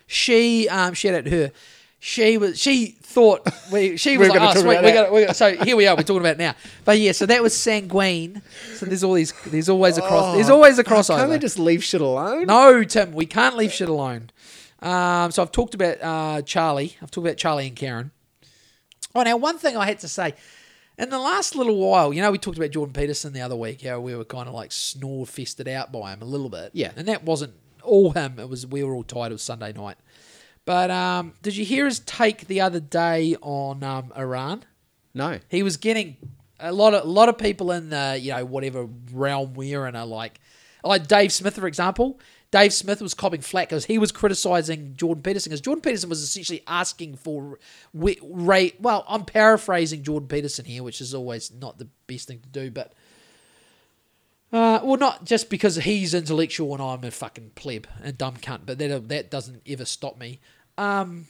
she 0.07 0.68
um, 0.69 0.93
shout 0.93 1.14
out 1.14 1.23
to 1.26 1.30
her. 1.31 1.52
She 2.07 2.38
was. 2.38 2.61
She 2.61 2.98
thought 3.02 3.49
we. 3.72 3.98
She 3.98 4.15
was 4.19 4.30
We're 4.30 4.40
like, 4.40 4.56
oh, 4.56 4.61
sweet. 4.61 4.77
We 4.77 4.91
that." 4.91 4.94
got. 4.94 5.11
We 5.11 5.26
got. 5.26 5.36
So 5.36 5.56
here 5.64 5.76
we 5.76 5.88
are. 5.88 5.95
We're 5.95 6.03
talking 6.03 6.19
about 6.19 6.38
now. 6.38 6.53
But 6.84 6.99
yeah. 6.99 7.14
So 7.14 7.26
that 7.26 7.41
was 7.41 7.60
sanguine. 7.60 8.44
So 8.76 8.86
there's 8.86 9.03
all 9.03 9.14
these. 9.14 9.34
There's 9.48 9.69
always 9.69 9.98
a 9.98 10.03
cross. 10.03 10.36
there's 10.36 10.52
always 10.52 10.77
a 10.77 10.84
crossover. 10.84 11.18
Can't 11.18 11.32
they 11.32 11.40
just 11.40 11.57
leave 11.57 11.84
shit 11.84 12.02
alone? 12.02 12.45
No, 12.45 12.84
Tim, 12.84 13.11
we 13.14 13.26
can't 13.26 13.57
leave 13.57 13.73
shit 13.73 13.90
alone. 13.90 14.30
Um, 14.84 15.32
so 15.32 15.41
I've 15.41 15.52
talked 15.52 15.73
about 15.73 15.98
uh, 15.99 16.44
Charlie. 16.44 16.95
I've 17.02 17.10
talked 17.10 17.26
about 17.26 17.38
Charlie 17.38 17.65
and 17.65 17.76
Karen. 17.76 18.11
Oh, 19.15 19.23
now 19.23 19.38
one 19.38 19.57
thing 19.57 19.76
I 19.76 19.88
had 19.88 19.98
to 20.02 20.07
say. 20.07 20.36
In 20.99 21.10
the 21.10 21.18
last 21.19 21.56
little 21.56 21.77
while, 21.77 22.14
you 22.14 22.22
know, 22.22 22.32
we 22.32 22.38
talked 22.38 22.57
about 22.57 22.69
Jordan 22.69 22.94
Peterson 22.94 23.34
the 23.34 23.41
other 23.41 23.56
week, 23.56 23.82
how 23.82 23.99
we 23.99 24.15
were 24.15 24.26
kind 24.26 24.48
of 24.48 24.53
like 24.53 24.72
snore 24.72 25.26
fisted 25.26 25.68
out 25.68 25.91
by 25.91 26.14
him 26.14 26.22
a 26.22 26.26
little 26.26 26.49
bit. 26.49 26.69
Yeah. 26.73 26.91
And 26.95 27.07
that 27.07 27.23
wasn't 27.23 27.53
all 27.82 28.11
him. 28.11 28.38
It 28.38 28.48
was 28.48 28.68
we 28.68 28.84
were 28.84 28.94
all 28.94 29.03
tired. 29.03 29.32
It 29.32 29.36
was 29.36 29.41
Sunday 29.41 29.73
night. 29.73 29.98
But 30.66 30.90
um, 30.90 31.34
did 31.42 31.56
you 31.56 31.64
hear 31.64 31.86
his 31.86 32.00
take 32.00 32.48
the 32.48 32.62
other 32.62 32.80
day 32.80 33.36
on 33.42 33.84
um, 33.84 34.12
Iran? 34.18 34.66
No. 35.14 35.40
he 35.48 35.64
was 35.64 35.78
getting 35.78 36.18
a 36.60 36.74
lot 36.74 36.94
of 36.94 37.06
a 37.06 37.08
lot 37.08 37.30
of 37.30 37.38
people 37.38 37.72
in 37.72 37.90
the 37.90 38.20
you 38.22 38.32
know 38.32 38.44
whatever 38.44 38.88
realm 39.14 39.54
we're 39.54 39.88
in 39.88 39.96
are 39.96 40.06
like 40.06 40.42
like 40.84 41.08
Dave 41.08 41.32
Smith 41.32 41.56
for 41.56 41.68
example. 41.68 42.20
Dave 42.52 42.74
Smith 42.74 43.02
was 43.02 43.14
copping 43.14 43.42
flack 43.42 43.70
because 43.70 43.86
he 43.86 43.98
was 43.98 44.12
criticizing 44.12 44.96
Jordan 44.96 45.24
Peterson 45.24 45.50
because 45.50 45.62
Jordan 45.62 45.82
Peterson 45.82 46.10
was 46.10 46.22
essentially 46.22 46.64
asking 46.68 47.18
for 47.18 47.60
rate. 47.94 48.76
Well, 48.80 49.04
I'm 49.10 49.26
paraphrasing 49.26 50.04
Jordan 50.04 50.30
Peterson 50.30 50.64
here, 50.64 50.84
which 50.84 51.02
is 51.02 51.14
always 51.14 51.52
not 51.52 51.80
the 51.80 51.88
best 52.08 52.28
thing 52.28 52.40
to 52.40 52.50
do, 52.50 52.72
but 52.72 52.94
uh, 54.54 54.80
well, 54.84 54.98
not 54.98 55.26
just 55.26 55.50
because 55.50 55.76
he's 55.76 56.14
intellectual 56.14 56.72
and 56.74 56.82
I'm 56.82 57.04
a 57.04 57.12
fucking 57.12 57.52
pleb 57.56 57.88
and 58.02 58.18
dumb 58.18 58.36
cunt, 58.38 58.62
but 58.66 58.78
that 58.78 59.10
that 59.10 59.32
doesn't 59.32 59.62
ever 59.68 59.84
stop 59.84 60.18
me. 60.18 60.40
Um, 60.77 61.27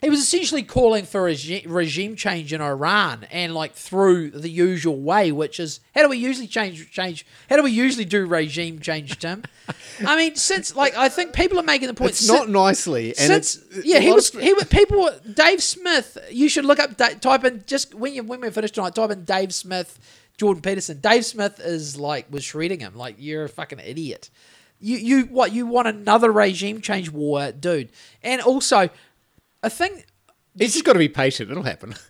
he 0.00 0.08
was 0.10 0.20
essentially 0.20 0.62
calling 0.62 1.04
for 1.06 1.22
a 1.22 1.24
regi- 1.24 1.64
regime 1.66 2.14
change 2.14 2.52
in 2.52 2.60
Iran 2.60 3.26
and 3.32 3.52
like 3.52 3.74
through 3.74 4.30
the 4.30 4.48
usual 4.48 5.00
way, 5.00 5.32
which 5.32 5.58
is 5.58 5.80
how 5.92 6.02
do 6.02 6.08
we 6.08 6.18
usually 6.18 6.46
change 6.46 6.88
change? 6.92 7.26
How 7.50 7.56
do 7.56 7.64
we 7.64 7.72
usually 7.72 8.04
do 8.04 8.24
regime 8.24 8.78
change, 8.78 9.18
Tim? 9.18 9.42
I 10.06 10.16
mean, 10.16 10.36
since 10.36 10.76
like 10.76 10.96
I 10.96 11.08
think 11.08 11.32
people 11.32 11.58
are 11.58 11.64
making 11.64 11.88
the 11.88 11.94
point. 11.94 12.10
It's 12.12 12.20
si- 12.20 12.32
not 12.32 12.48
nicely. 12.48 13.08
And 13.08 13.16
since 13.16 13.56
it's, 13.56 13.84
yeah, 13.84 13.98
he 13.98 14.12
was 14.12 14.32
of- 14.32 14.40
he 14.40 14.54
was 14.54 14.64
people. 14.66 15.10
Dave 15.34 15.60
Smith. 15.60 16.16
You 16.30 16.48
should 16.48 16.64
look 16.64 16.78
up. 16.78 16.96
Type 16.96 17.42
in 17.44 17.64
just 17.66 17.92
when 17.92 18.14
you 18.14 18.22
when 18.22 18.40
we 18.40 18.50
finished 18.50 18.76
tonight. 18.76 18.94
Type 18.94 19.10
in 19.10 19.24
Dave 19.24 19.52
Smith, 19.52 19.98
Jordan 20.36 20.62
Peterson. 20.62 21.00
Dave 21.00 21.24
Smith 21.24 21.58
is 21.58 21.98
like 21.98 22.30
was 22.30 22.44
shredding 22.44 22.78
him. 22.78 22.94
Like 22.94 23.16
you're 23.18 23.46
a 23.46 23.48
fucking 23.48 23.80
idiot. 23.80 24.30
You 24.80 24.96
you 24.96 25.22
what 25.24 25.52
you 25.52 25.66
want 25.66 25.88
another 25.88 26.30
regime 26.30 26.80
change 26.80 27.10
war, 27.10 27.52
dude? 27.52 27.90
And 28.22 28.40
also, 28.40 28.90
a 29.62 29.70
thing. 29.70 30.04
It's 30.56 30.72
just 30.72 30.84
got 30.84 30.94
to 30.94 30.98
be 30.98 31.08
patient. 31.08 31.50
It'll 31.50 31.62
happen. 31.62 31.94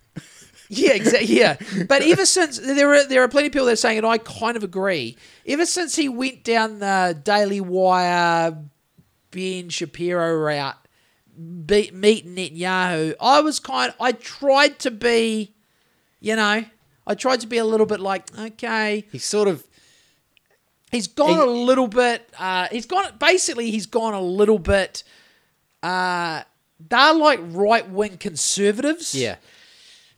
Yeah, 0.70 0.92
exactly. 0.92 1.38
Yeah, 1.38 1.56
but 1.88 2.02
ever 2.02 2.26
since 2.26 2.58
there 2.58 2.92
are 2.92 3.06
there 3.06 3.22
are 3.22 3.28
plenty 3.28 3.46
of 3.46 3.52
people 3.52 3.66
that 3.66 3.72
are 3.72 3.76
saying, 3.76 3.98
and 3.98 4.06
I 4.06 4.18
kind 4.18 4.56
of 4.56 4.62
agree. 4.62 5.16
Ever 5.46 5.64
since 5.64 5.96
he 5.96 6.08
went 6.08 6.44
down 6.44 6.78
the 6.78 7.18
Daily 7.24 7.60
Wire, 7.60 8.64
Ben 9.30 9.70
Shapiro 9.70 10.36
route, 10.36 10.76
beat 11.64 11.94
meet 11.94 12.26
Netanyahu, 12.26 13.14
I 13.20 13.40
was 13.40 13.60
kind. 13.60 13.94
I 13.98 14.12
tried 14.12 14.78
to 14.80 14.90
be, 14.90 15.54
you 16.20 16.36
know, 16.36 16.64
I 17.06 17.14
tried 17.14 17.40
to 17.40 17.46
be 17.46 17.56
a 17.56 17.64
little 17.64 17.86
bit 17.86 18.00
like, 18.00 18.26
okay, 18.38 19.06
He's 19.10 19.24
sort 19.24 19.48
of 19.48 19.66
he's 20.90 21.06
gone 21.08 21.30
He- 21.30 21.36
a 21.36 21.46
little 21.46 21.88
bit. 21.88 22.28
Uh, 22.38 22.68
he's 22.70 22.86
gone 22.86 23.04
basically. 23.18 23.70
He's 23.70 23.86
gone 23.86 24.14
a 24.14 24.20
little 24.22 24.58
bit 24.58 25.02
uh, 25.82 26.42
they're 26.88 27.14
like 27.14 27.40
right 27.42 27.88
wing 27.88 28.16
conservatives. 28.18 29.14
Yeah. 29.14 29.36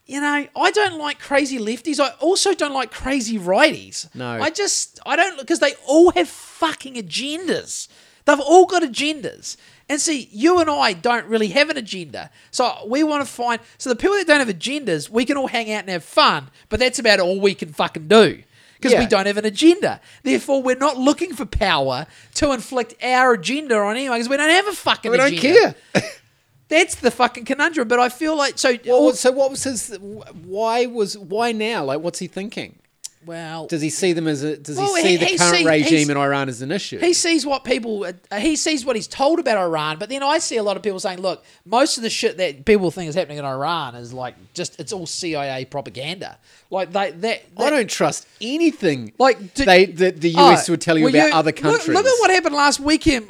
You 0.06 0.20
know, 0.20 0.46
I 0.56 0.70
don't 0.72 0.98
like 0.98 1.20
crazy 1.20 1.58
lefties. 1.58 2.00
I 2.00 2.10
also 2.20 2.52
don't 2.54 2.72
like 2.72 2.90
crazy 2.90 3.38
righties. 3.38 4.12
No. 4.14 4.28
I 4.28 4.50
just, 4.50 4.98
I 5.06 5.14
don't, 5.14 5.38
because 5.38 5.60
they 5.60 5.74
all 5.86 6.10
have 6.12 6.28
fucking 6.28 6.94
agendas. 6.94 7.86
They've 8.24 8.40
all 8.40 8.66
got 8.66 8.82
agendas. 8.82 9.56
And 9.88 10.00
see, 10.00 10.28
you 10.32 10.58
and 10.60 10.68
I 10.68 10.94
don't 10.94 11.26
really 11.26 11.48
have 11.48 11.70
an 11.70 11.76
agenda. 11.76 12.30
So 12.50 12.86
we 12.86 13.04
want 13.04 13.24
to 13.24 13.30
find, 13.30 13.60
so 13.78 13.88
the 13.88 13.96
people 13.96 14.16
that 14.16 14.26
don't 14.26 14.40
have 14.40 14.48
agendas, 14.48 15.08
we 15.08 15.24
can 15.24 15.36
all 15.36 15.48
hang 15.48 15.72
out 15.72 15.80
and 15.80 15.90
have 15.90 16.04
fun, 16.04 16.50
but 16.68 16.80
that's 16.80 16.98
about 16.98 17.20
all 17.20 17.40
we 17.40 17.54
can 17.54 17.72
fucking 17.72 18.08
do. 18.08 18.42
Because 18.80 18.98
we 18.98 19.06
don't 19.06 19.26
have 19.26 19.36
an 19.36 19.44
agenda. 19.44 20.00
Therefore, 20.22 20.62
we're 20.62 20.76
not 20.76 20.96
looking 20.96 21.34
for 21.34 21.44
power 21.44 22.06
to 22.34 22.52
inflict 22.52 22.94
our 23.02 23.34
agenda 23.34 23.76
on 23.76 23.96
anyone 23.96 24.18
because 24.18 24.28
we 24.28 24.36
don't 24.36 24.50
have 24.50 24.68
a 24.68 24.72
fucking 24.72 25.12
agenda. 25.12 25.30
We 25.30 25.38
don't 25.38 25.52
agenda. 25.52 25.74
care. 25.92 26.02
That's 26.68 26.94
the 26.94 27.10
fucking 27.10 27.44
conundrum. 27.44 27.88
But 27.88 27.98
I 27.98 28.08
feel 28.08 28.36
like, 28.36 28.58
so, 28.58 28.76
Well, 28.86 29.12
so 29.12 29.32
what 29.32 29.50
was 29.50 29.64
his? 29.64 29.96
Why 29.98 30.86
was 30.86 31.18
why 31.18 31.52
now? 31.52 31.84
Like, 31.84 32.00
what's 32.00 32.20
he 32.20 32.28
thinking? 32.28 32.78
Well, 33.26 33.66
Does 33.66 33.82
he 33.82 33.90
see 33.90 34.14
them 34.14 34.26
as 34.26 34.42
a? 34.42 34.56
Does 34.56 34.78
Well, 34.78 34.94
he 34.94 35.02
see 35.02 35.08
he- 35.10 35.16
the 35.18 35.24
he 35.26 35.36
current 35.38 35.56
see- 35.58 35.66
regime 35.66 36.08
in 36.10 36.16
Iran 36.16 36.48
as 36.48 36.62
an 36.62 36.72
issue? 36.72 36.98
he 36.98 37.12
sees 37.12 37.44
what 37.44 37.64
people 37.64 38.04
uh, 38.04 38.36
he 38.38 38.56
sees 38.56 38.84
what 38.84 38.96
he's 38.96 39.06
told 39.06 39.38
about 39.38 39.58
Iran, 39.58 39.98
but 39.98 40.08
then 40.08 40.22
I 40.22 40.38
see 40.38 40.56
a 40.56 40.62
lot 40.62 40.76
of 40.78 40.82
people 40.82 40.98
saying, 41.00 41.20
"Look, 41.20 41.44
most 41.66 41.98
of 41.98 42.02
the 42.02 42.08
shit 42.08 42.38
that 42.38 42.64
people 42.64 42.90
think 42.90 43.10
is 43.10 43.14
happening 43.14 43.36
in 43.38 43.44
Iran 43.44 43.94
is 43.94 44.14
like 44.14 44.36
just 44.54 44.80
it's 44.80 44.92
all 44.92 45.06
CIA 45.06 45.66
propaganda." 45.66 46.38
Like 46.70 46.92
they 46.92 47.10
that, 47.10 47.42
I 47.58 47.68
don't 47.68 47.90
trust 47.90 48.26
anything. 48.40 49.12
Like, 49.18 49.54
do- 49.54 49.64
they, 49.64 49.84
the, 49.86 50.12
the 50.12 50.34
Oh, 50.38 50.52
US 50.52 50.68
would 50.70 50.80
tell 50.80 50.96
you 50.96 51.08
about 51.08 51.28
you- 51.28 51.34
other 51.34 51.52
countries. 51.52 51.88
Look, 51.88 52.06
at 52.06 52.14
what 52.20 52.30
happened 52.30 52.54
last 52.54 52.80
weekend. 52.80 53.28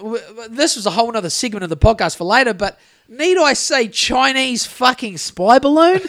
This 0.51 0.77
was 0.77 0.87
a 0.87 0.91
whole 0.91 1.17
other 1.17 1.31
segment 1.31 1.65
of 1.65 1.71
the 1.71 1.77
podcast 1.77 2.17
for 2.17 2.25
later, 2.25 2.55
but 2.55 2.79
need 3.09 3.39
I 3.39 3.55
say 3.55 3.89
Chinese 3.89 4.67
fucking 4.67 5.19
spy 5.19 5.59
balloon? 5.59 6.01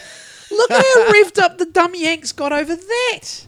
look 0.52 0.70
at 0.72 0.86
how 0.86 1.12
revved 1.14 1.40
up 1.40 1.58
the 1.58 1.66
dumb 1.66 1.96
Yanks 1.96 2.32
got 2.34 2.52
over 2.52 2.76
that. 2.76 3.46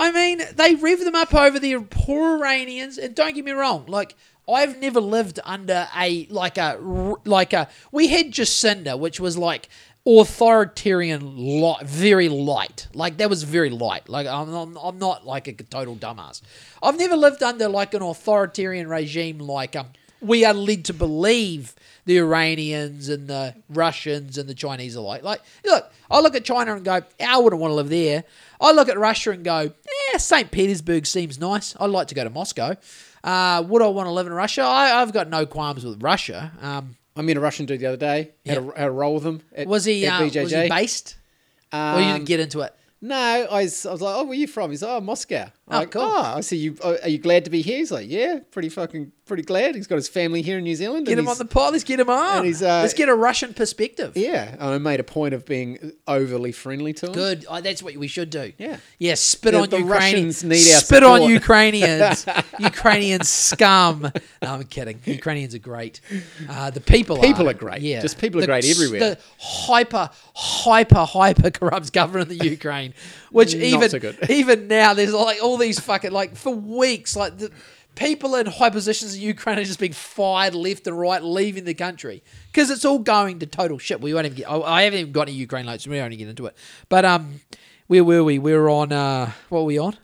I 0.00 0.10
mean, 0.12 0.40
they 0.54 0.76
rev 0.76 1.00
them 1.00 1.14
up 1.14 1.34
over 1.34 1.58
the 1.58 1.76
poor 1.90 2.38
Iranians, 2.38 2.96
and 2.96 3.14
don't 3.14 3.34
get 3.34 3.44
me 3.44 3.52
wrong, 3.52 3.84
like 3.86 4.14
I've 4.48 4.78
never 4.78 4.98
lived 4.98 5.38
under 5.44 5.88
a 5.94 6.26
like 6.30 6.56
a 6.56 6.78
like 7.26 7.52
a 7.52 7.68
we 7.92 8.08
had 8.08 8.32
Jacinda, 8.32 8.98
which 8.98 9.20
was 9.20 9.36
like 9.36 9.68
authoritarian 10.06 11.36
light, 11.36 11.86
very 11.86 12.30
light. 12.30 12.88
Like 12.94 13.18
that 13.18 13.28
was 13.28 13.42
very 13.42 13.68
light. 13.68 14.08
Like 14.08 14.26
I'm, 14.26 14.48
I'm, 14.54 14.76
I'm 14.78 14.98
not 14.98 15.26
like 15.26 15.46
a 15.48 15.52
total 15.52 15.96
dumbass. 15.96 16.40
I've 16.82 16.98
never 16.98 17.14
lived 17.14 17.42
under 17.42 17.68
like 17.68 17.92
an 17.92 18.00
authoritarian 18.00 18.88
regime 18.88 19.38
like 19.38 19.76
um 19.76 19.88
we 20.22 20.44
are 20.44 20.54
led 20.54 20.84
to 20.86 20.94
believe 20.94 21.74
the 22.04 22.18
Iranians 22.18 23.08
and 23.08 23.28
the 23.28 23.54
Russians 23.68 24.38
and 24.38 24.48
the 24.48 24.54
Chinese 24.54 24.96
are 24.96 25.00
like. 25.00 25.22
Like, 25.22 25.40
look, 25.64 25.90
I 26.10 26.20
look 26.20 26.34
at 26.34 26.44
China 26.44 26.74
and 26.74 26.84
go, 26.84 27.00
I 27.20 27.38
wouldn't 27.38 27.60
want 27.60 27.70
to 27.70 27.76
live 27.76 27.88
there. 27.88 28.24
I 28.60 28.72
look 28.72 28.88
at 28.88 28.98
Russia 28.98 29.30
and 29.30 29.42
go, 29.44 29.60
yeah, 30.12 30.18
St. 30.18 30.50
Petersburg 30.50 31.06
seems 31.06 31.38
nice. 31.38 31.74
I'd 31.80 31.90
like 31.90 32.08
to 32.08 32.14
go 32.14 32.24
to 32.24 32.30
Moscow. 32.30 32.76
Uh, 33.24 33.62
would 33.66 33.82
I 33.82 33.86
want 33.88 34.06
to 34.06 34.12
live 34.12 34.26
in 34.26 34.32
Russia? 34.32 34.62
I, 34.62 35.00
I've 35.00 35.12
got 35.12 35.28
no 35.28 35.46
qualms 35.46 35.84
with 35.84 36.02
Russia. 36.02 36.52
Um, 36.60 36.96
I 37.16 37.22
met 37.22 37.36
a 37.36 37.40
Russian 37.40 37.66
dude 37.66 37.80
the 37.80 37.86
other 37.86 37.96
day. 37.96 38.32
Had, 38.46 38.58
a, 38.58 38.62
had 38.78 38.88
a 38.88 38.90
roll 38.90 39.14
with 39.14 39.24
him. 39.24 39.42
At, 39.54 39.66
was 39.66 39.84
he 39.84 40.06
uh, 40.06 40.22
was 40.22 40.32
he 40.34 40.68
based? 40.68 41.16
or 41.72 41.78
you 41.78 42.06
Um, 42.06 42.12
didn't 42.14 42.24
get 42.26 42.40
into 42.40 42.60
it? 42.60 42.74
No, 43.02 43.16
I 43.16 43.62
was, 43.62 43.86
I 43.86 43.92
was 43.92 44.02
like, 44.02 44.14
oh, 44.16 44.24
where 44.24 44.34
you 44.34 44.46
from? 44.46 44.70
He's 44.70 44.82
like, 44.82 44.90
oh, 44.90 45.00
Moscow. 45.00 45.50
I'm 45.70 45.76
Oh, 45.76 45.78
like, 45.80 45.90
cool. 45.92 46.02
oh, 46.02 46.34
I 46.36 46.40
see 46.40 46.56
you. 46.56 46.76
oh, 46.82 46.96
Are 47.02 47.08
you 47.08 47.18
glad 47.18 47.44
to 47.44 47.50
be 47.50 47.62
here? 47.62 47.78
He's 47.78 47.92
like, 47.92 48.08
yeah, 48.08 48.40
pretty 48.50 48.68
fucking, 48.68 49.12
pretty 49.24 49.44
glad. 49.44 49.76
He's 49.76 49.86
got 49.86 49.94
his 49.96 50.08
family 50.08 50.42
here 50.42 50.58
in 50.58 50.64
New 50.64 50.74
Zealand. 50.74 51.06
Get 51.06 51.18
him 51.18 51.28
on 51.28 51.38
the 51.38 51.44
pod. 51.44 51.72
Let's 51.72 51.84
get 51.84 52.00
him 52.00 52.10
on. 52.10 52.38
uh, 52.46 52.50
Let's 52.82 52.94
get 52.94 53.08
a 53.08 53.14
Russian 53.14 53.54
perspective. 53.54 54.16
Yeah, 54.16 54.50
and 54.52 54.62
I 54.62 54.78
made 54.78 54.98
a 54.98 55.04
point 55.04 55.32
of 55.32 55.46
being 55.46 55.92
overly 56.08 56.50
friendly 56.50 56.92
to 56.94 57.06
him. 57.06 57.12
Good. 57.12 57.46
Oh, 57.48 57.60
that's 57.60 57.82
what 57.82 57.96
we 57.96 58.08
should 58.08 58.30
do. 58.30 58.52
Yeah. 58.58 58.78
Yeah. 58.98 59.14
Spit 59.14 59.52
The- 59.52 59.60
on 59.60 59.68
the 59.70 59.78
Ukrainians. 59.78 60.42
Russians 60.42 60.44
need 60.44 60.74
our 60.74 60.80
spit 60.80 61.02
on 61.04 61.18
support. 61.18 61.32
Ukrainians. 61.32 62.26
Ukrainian 62.58 63.22
scum. 63.22 64.02
No, 64.42 64.54
I'm 64.54 64.64
kidding. 64.64 65.00
Ukrainians 65.04 65.54
are 65.54 65.58
great. 65.60 66.00
Uh, 66.48 66.70
the 66.70 66.80
people. 66.80 67.18
People 67.18 67.46
are, 67.46 67.50
are 67.50 67.54
great. 67.54 67.82
Yeah. 67.82 68.00
Just 68.00 68.18
people 68.18 68.38
are 68.38 68.42
The- 68.42 68.46
great 68.48 68.64
everywhere. 68.64 69.00
The 69.00 69.18
hyper, 69.38 70.10
hyper, 70.34 71.04
hyper 71.04 71.50
corrupt 71.50 71.92
government 71.92 72.30
in 72.32 72.38
the 72.38 72.44
Ukraine, 72.50 72.94
which 73.30 73.54
even 73.54 73.88
so 73.88 73.98
even 74.28 74.66
now 74.68 74.94
there's 74.94 75.12
like 75.12 75.42
all 75.42 75.56
these 75.60 75.78
fucking 75.78 76.10
like 76.12 76.36
for 76.36 76.54
weeks 76.54 77.14
like 77.16 77.38
the. 77.38 77.50
People 77.96 78.36
in 78.36 78.46
high 78.46 78.70
positions 78.70 79.16
in 79.16 79.20
Ukraine 79.20 79.58
are 79.58 79.64
just 79.64 79.80
being 79.80 79.92
fired 79.92 80.54
left 80.54 80.86
and 80.86 80.98
right, 80.98 81.22
leaving 81.22 81.64
the 81.64 81.74
country 81.74 82.22
because 82.46 82.70
it's 82.70 82.84
all 82.84 83.00
going 83.00 83.40
to 83.40 83.46
total 83.46 83.78
shit. 83.78 84.00
We 84.00 84.14
won't 84.14 84.26
even 84.26 84.38
get. 84.38 84.48
I 84.48 84.60
I 84.60 84.82
haven't 84.82 85.00
even 85.00 85.12
got 85.12 85.22
any 85.28 85.32
Ukraine 85.36 85.66
loads. 85.66 85.86
We 85.88 85.98
won't 85.98 86.12
even 86.12 86.24
get 86.26 86.30
into 86.30 86.46
it. 86.46 86.56
But 86.88 87.04
um, 87.04 87.40
where 87.88 88.04
were 88.04 88.22
we? 88.22 88.38
We 88.38 88.54
were 88.54 88.70
on. 88.70 88.92
Uh, 88.92 89.32
what 89.48 89.60
were 89.62 89.64
we 89.66 89.78
on? 89.78 89.96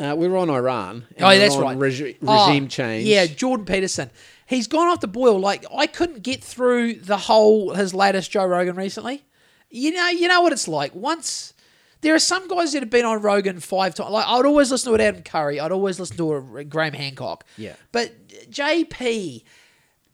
Uh, 0.00 0.14
we 0.16 0.28
were 0.28 0.36
on 0.36 0.48
Iran. 0.48 1.06
Oh, 1.20 1.28
yeah, 1.28 1.38
that's 1.40 1.56
right. 1.56 1.76
regi- 1.76 2.16
Oh, 2.24 2.46
regime 2.46 2.68
change. 2.68 3.04
Yeah, 3.06 3.26
Jordan 3.26 3.66
Peterson. 3.66 4.08
He's 4.46 4.68
gone 4.68 4.86
off 4.88 5.00
the 5.00 5.08
boil. 5.08 5.40
Like 5.40 5.66
I 5.76 5.86
couldn't 5.88 6.22
get 6.22 6.42
through 6.42 6.94
the 6.94 7.16
whole 7.16 7.74
his 7.74 7.92
latest 7.94 8.30
Joe 8.30 8.46
Rogan 8.46 8.76
recently. 8.76 9.24
You 9.70 9.90
know, 9.90 10.08
you 10.08 10.28
know 10.28 10.40
what 10.40 10.52
it's 10.52 10.68
like. 10.68 10.94
Once 10.94 11.52
there 12.00 12.14
are 12.14 12.18
some 12.20 12.46
guys 12.48 12.72
that 12.72 12.80
have 12.82 12.90
been 12.90 13.04
on 13.04 13.20
Rogan 13.20 13.60
five 13.60 13.94
times. 13.94 14.10
Like 14.10 14.26
I'd 14.26 14.46
always 14.46 14.70
listen 14.70 14.96
to 14.96 15.02
Adam 15.02 15.22
Curry. 15.22 15.60
I'd 15.60 15.72
always 15.72 15.98
listen 15.98 16.16
to 16.16 16.34
a 16.58 16.64
Graham 16.64 16.92
Hancock. 16.94 17.44
Yeah. 17.56 17.74
But 17.92 18.28
JP, 18.50 19.42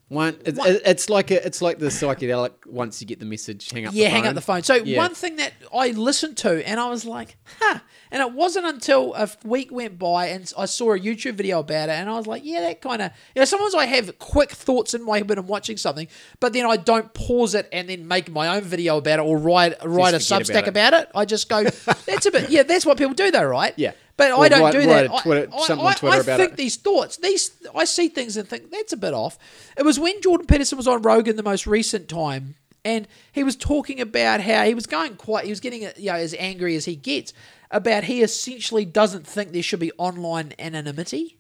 One, 0.09 0.37
it's, 0.45 0.59
it's 0.63 1.09
like 1.09 1.31
a, 1.31 1.45
it's 1.47 1.63
like 1.63 1.79
the 1.79 1.87
psychedelic. 1.87 2.53
Once 2.67 3.01
you 3.01 3.07
get 3.07 3.21
the 3.21 3.25
message, 3.25 3.71
hang 3.71 3.87
up. 3.87 3.95
yeah, 3.95 4.05
the 4.05 4.11
hang 4.11 4.27
up 4.27 4.35
the 4.35 4.41
phone. 4.43 4.63
So 4.63 4.75
Yeah. 4.75 4.99
one 4.99 5.15
thing 5.15 5.37
that 5.37 5.55
I 5.75 5.89
listened 5.91 6.37
to, 6.39 6.67
and 6.69 6.79
I 6.79 6.91
was 6.91 7.05
like, 7.07 7.37
huh. 7.61 7.79
And 8.11 8.21
it 8.23 8.33
wasn't 8.33 8.67
until 8.67 9.13
a 9.15 9.29
week 9.45 9.73
went 9.73 9.99
by 9.99 10.27
and 10.27 10.53
I 10.57 10.67
saw 10.67 10.93
a 10.93 10.99
YouTube 11.01 11.35
video 11.35 11.61
about 11.61 11.89
it, 11.89 11.93
and 11.93 12.09
I 12.09 12.17
was 12.17 12.27
like, 12.27 12.45
yeah, 12.45 12.61
that 12.61 12.81
kind 12.83 13.01
of. 13.03 13.11
You 13.35 13.41
know, 13.41 13.45
sometimes 13.47 13.75
I 13.75 13.87
have 13.87 14.19
quick 14.19 14.51
thoughts 14.51 14.95
in 14.95 15.03
my 15.03 15.19
head 15.19 15.29
when 15.29 15.39
I'm 15.39 15.47
watching 15.49 15.77
something, 15.79 16.07
but 16.39 16.53
then 16.53 16.67
I 16.67 16.77
don't 16.77 17.13
pause 17.15 17.55
it 17.55 17.69
and 17.73 17.89
then 17.89 18.07
make 18.07 18.31
my 18.31 18.57
own 18.57 18.63
video 18.63 18.99
about 18.99 19.19
it 19.21 19.23
or 19.23 19.39
write 19.39 19.75
write 19.85 20.15
a 20.15 20.19
Substack 20.19 20.67
about 20.69 20.93
about 20.93 20.93
it. 20.95 21.09
I 21.15 21.25
just 21.25 21.49
go, 21.49 21.65
that's 22.07 22.27
a 22.27 22.31
bit. 22.31 22.51
Yeah, 22.51 22.63
that's 22.63 22.85
what 22.87 22.99
people 22.99 23.15
do, 23.15 23.31
though, 23.31 23.43
right? 23.45 23.73
Yeah. 23.77 23.93
But 24.17 24.31
I 24.33 24.49
don't 24.49 24.61
write- 24.63 24.73
do 24.73 24.79
write 24.79 24.87
that. 24.87 25.05
a 25.07 25.23
Twitter- 25.23 25.49
I, 25.53 25.67
something 25.67 25.87
I, 25.87 25.89
on 25.91 25.95
Twitter 25.97 26.17
I 26.17 26.21
about 26.21 26.39
think 26.41 26.53
it. 26.53 26.57
these 26.57 26.77
thoughts, 26.77 27.17
these 27.17 27.51
I 27.75 27.85
see 27.85 28.09
things 28.09 28.37
and 28.37 28.49
think 28.49 28.71
that's 28.71 28.93
a 28.93 28.97
bit 28.97 29.13
off. 29.13 29.39
It 29.77 29.85
was 29.85 29.99
when 29.99 30.21
Jordan 30.23 30.47
Peterson 30.47 30.77
was 30.79 30.87
on 30.87 31.03
Rogan 31.03 31.35
the 31.37 31.43
most 31.43 31.67
recent 31.67 32.09
time, 32.09 32.55
and 32.85 33.09
he 33.33 33.43
was 33.43 33.57
talking 33.57 34.01
about 34.01 34.41
how 34.41 34.65
he 34.65 34.75
was 34.75 34.87
going 34.87 35.17
quite, 35.17 35.45
he 35.47 35.51
was 35.51 35.59
getting 35.61 35.83
you 35.83 36.11
know 36.11 36.15
as 36.15 36.35
angry 36.39 36.77
as 36.77 36.85
he 36.85 36.95
gets 36.97 37.33
about 37.73 38.05
he 38.05 38.23
essentially 38.23 38.85
doesn't 38.85 39.27
think 39.27 39.51
there 39.53 39.63
should 39.63 39.81
be 39.81 39.91
online 39.99 40.53
anonymity, 40.59 41.39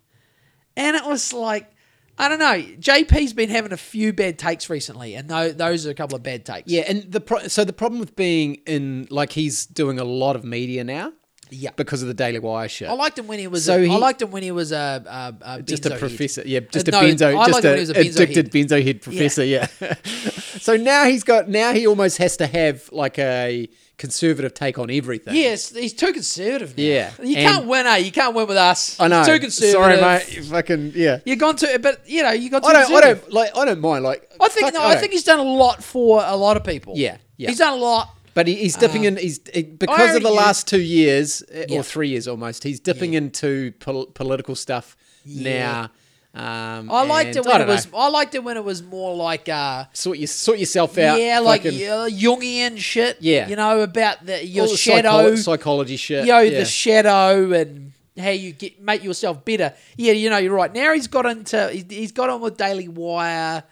and 0.76 0.96
it 0.96 1.04
was 1.04 1.32
like. 1.32 1.70
I 2.16 2.28
don't 2.28 2.38
know. 2.38 2.62
JP's 2.78 3.32
been 3.32 3.50
having 3.50 3.72
a 3.72 3.76
few 3.76 4.12
bad 4.12 4.38
takes 4.38 4.70
recently, 4.70 5.16
and 5.16 5.28
tho- 5.28 5.50
those 5.50 5.84
are 5.84 5.90
a 5.90 5.94
couple 5.94 6.14
of 6.14 6.22
bad 6.22 6.44
takes. 6.46 6.70
Yeah, 6.70 6.82
and 6.86 7.10
the 7.10 7.20
pro- 7.20 7.48
so 7.48 7.64
the 7.64 7.72
problem 7.72 7.98
with 7.98 8.14
being 8.14 8.60
in 8.68 9.08
like 9.10 9.32
he's 9.32 9.66
doing 9.66 9.98
a 9.98 10.04
lot 10.04 10.36
of 10.36 10.44
media 10.44 10.84
now. 10.84 11.12
Yeah. 11.54 11.70
because 11.76 12.02
of 12.02 12.08
the 12.08 12.14
Daily 12.14 12.38
Wire 12.38 12.68
shit. 12.68 12.88
I 12.88 12.92
liked 12.92 13.18
him 13.18 13.26
when 13.26 13.38
he 13.38 13.46
was. 13.46 13.64
So 13.64 13.76
a, 13.76 13.82
I 13.82 13.86
he- 13.86 13.96
liked 13.98 14.20
him 14.22 14.30
when 14.30 14.42
he 14.42 14.50
was 14.50 14.72
a, 14.72 15.34
a, 15.42 15.54
a 15.56 15.62
just 15.62 15.86
a 15.86 15.96
professor. 15.96 16.42
Yeah, 16.44 16.60
just 16.60 16.88
Uh, 16.88 16.96
a 16.96 17.00
benzo, 17.02 17.38
I 17.38 17.46
just 17.46 17.64
him 17.64 17.70
when 17.70 17.78
he 17.78 17.78
a 17.78 17.80
was 17.80 17.90
a 17.90 17.94
benzo 17.94 18.22
addicted 18.22 18.36
head. 18.36 18.50
benzo 18.68 18.84
head 18.84 19.00
professor. 19.02 19.44
Yeah. 19.44 19.66
so 20.60 20.76
now 20.76 21.04
he's 21.04 21.24
got 21.24 21.48
now 21.48 21.72
he 21.72 21.86
almost 21.86 22.18
has 22.18 22.36
to 22.38 22.46
have 22.46 22.88
like 22.92 23.18
a 23.18 23.68
conservative 23.96 24.52
take 24.54 24.78
on 24.78 24.90
everything. 24.90 25.34
Yes, 25.36 25.70
he's 25.70 25.92
too 25.92 26.12
conservative. 26.12 26.76
Now. 26.76 26.82
Yeah, 26.84 27.10
you 27.22 27.36
and- 27.36 27.48
can't 27.48 27.66
win, 27.66 27.86
eh? 27.86 27.96
You 27.98 28.10
can't 28.12 28.34
win 28.34 28.46
with 28.48 28.56
us. 28.56 28.98
I 28.98 29.08
know. 29.08 29.24
Too 29.24 29.38
conservative. 29.38 29.72
Sorry, 29.72 30.00
mate. 30.00 30.36
You 30.36 30.42
fucking 30.42 30.92
yeah. 30.94 31.20
You've 31.24 31.38
gone 31.38 31.56
to, 31.56 31.78
but 31.80 32.08
you 32.08 32.22
know, 32.22 32.32
you 32.32 32.50
got. 32.50 32.62
Too 32.62 32.68
I 32.68 32.72
don't. 32.72 32.82
I 32.82 32.86
conservative. 32.86 33.22
don't 33.22 33.32
like. 33.32 33.56
I 33.56 33.64
don't 33.64 33.80
mind. 33.80 34.04
Like. 34.04 34.30
I 34.40 34.48
think. 34.48 34.66
fuck, 34.66 34.74
no, 34.74 34.80
I 34.82 34.92
don't. 34.92 35.00
think 35.00 35.12
he's 35.12 35.24
done 35.24 35.38
a 35.38 35.42
lot 35.42 35.82
for 35.82 36.22
a 36.24 36.36
lot 36.36 36.56
of 36.56 36.64
people. 36.64 36.94
Yeah, 36.96 37.18
yeah. 37.36 37.48
He's 37.50 37.58
done 37.58 37.74
a 37.74 37.76
lot. 37.82 38.13
But 38.34 38.48
he, 38.48 38.54
he's 38.56 38.76
dipping 38.76 39.04
in. 39.04 39.16
He's 39.16 39.40
he- 39.52 39.62
because 39.62 40.16
of 40.16 40.22
the 40.22 40.30
last 40.30 40.66
two 40.68 40.80
years 40.80 41.42
eh, 41.52 41.66
Yeah. 41.68 41.78
or 41.78 41.82
three 41.82 42.08
years 42.08 42.26
almost. 42.28 42.64
He's 42.64 42.80
dipping 42.80 43.14
into 43.14 43.72
pol- 43.78 44.06
political 44.06 44.54
stuff 44.56 44.96
Yeah. 45.24 45.50
now. 45.52 45.90
Um, 46.36 46.90
I 46.90 47.04
liked 47.04 47.36
it 47.36 47.44
when 47.46 47.60
it 47.60 47.68
was. 47.68 47.86
know. 47.92 47.96
I 47.98 48.08
liked 48.08 48.34
it 48.34 48.42
when 48.42 48.56
it 48.56 48.64
was 48.64 48.82
more 48.82 49.14
like. 49.14 49.48
uh 49.48 49.84
sort 49.92 50.18
you 50.18 50.26
sort 50.26 50.58
yourself 50.58 50.98
out. 50.98 51.20
Yeah, 51.20 51.38
like 51.38 51.62
fucking- 51.62 51.86
uh, 51.88 52.08
Jungian 52.10 52.76
shit. 52.78 53.18
Yeah. 53.20 53.46
you 53.48 53.54
know 53.54 53.82
about 53.82 54.26
the 54.26 54.44
your 54.44 54.66
the 54.66 54.76
shadow, 54.76 55.10
psycholo- 55.34 55.38
psychology 55.38 55.96
shit. 55.96 56.26
you 56.26 56.32
know, 56.32 56.40
yeah. 56.40 56.58
the 56.58 56.64
shadow 56.64 57.52
and 57.52 57.92
how 58.18 58.30
you 58.30 58.50
get 58.52 58.80
make 58.82 59.04
yourself 59.04 59.44
better. 59.44 59.74
Yeah, 59.96 60.12
you 60.12 60.28
know, 60.28 60.38
you're 60.38 60.52
right. 60.54 60.72
Now 60.74 60.92
he's 60.92 61.06
got 61.06 61.24
into 61.24 61.68
he's, 61.70 61.84
he's 61.88 62.12
got 62.12 62.28
on 62.30 62.40
with 62.40 62.56
Daily 62.56 62.88
Wire. 62.88 63.62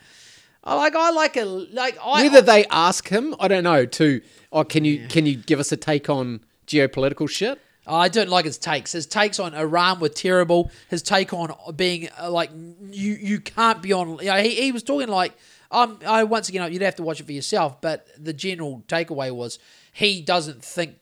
I 0.65 0.75
like 0.75 0.95
I 0.95 1.11
like 1.11 1.37
a 1.37 1.45
like 1.45 1.99
I 2.03 2.23
Whether 2.23 2.43
they 2.43 2.65
ask 2.67 3.09
him, 3.09 3.35
I 3.41 3.49
don't 3.49 3.65
know. 3.65 3.85
To 3.85 4.21
oh, 4.53 4.65
can 4.65 4.85
you 4.85 5.07
can 5.09 5.27
you 5.27 5.37
give 5.37 5.59
us 5.61 5.73
a 5.73 5.77
take 5.77 6.09
on 6.09 6.41
geopolitical 6.67 7.29
shit? 7.29 7.61
I 7.85 8.09
don't 8.09 8.29
like 8.29 8.45
his 8.45 8.59
takes. 8.59 8.93
His 8.93 9.07
takes 9.07 9.41
on 9.41 9.55
Iran 9.55 9.99
were 9.99 10.09
terrible. 10.09 10.71
His 10.89 11.03
take 11.03 11.33
on 11.33 11.53
being 11.75 12.09
uh, 12.21 12.31
like 12.31 12.51
you 12.91 13.15
you 13.15 13.41
can't 13.41 13.83
be 13.83 13.93
on. 13.93 14.19
You 14.19 14.27
know, 14.27 14.37
he, 14.37 14.51
he 14.51 14.73
was 14.73 14.85
talking 14.85 15.09
like 15.09 15.33
um 15.73 15.99
I 16.07 16.23
once 16.25 16.49
again 16.49 16.73
you'd 16.73 16.83
have 16.83 16.97
to 16.97 17.03
watch 17.03 17.19
it 17.21 17.27
for 17.27 17.33
yourself. 17.33 17.81
But 17.81 18.07
the 18.17 18.33
general 18.33 18.85
takeaway 18.87 19.35
was 19.35 19.59
he 19.93 20.23
doesn't 20.23 20.65
think 20.65 20.95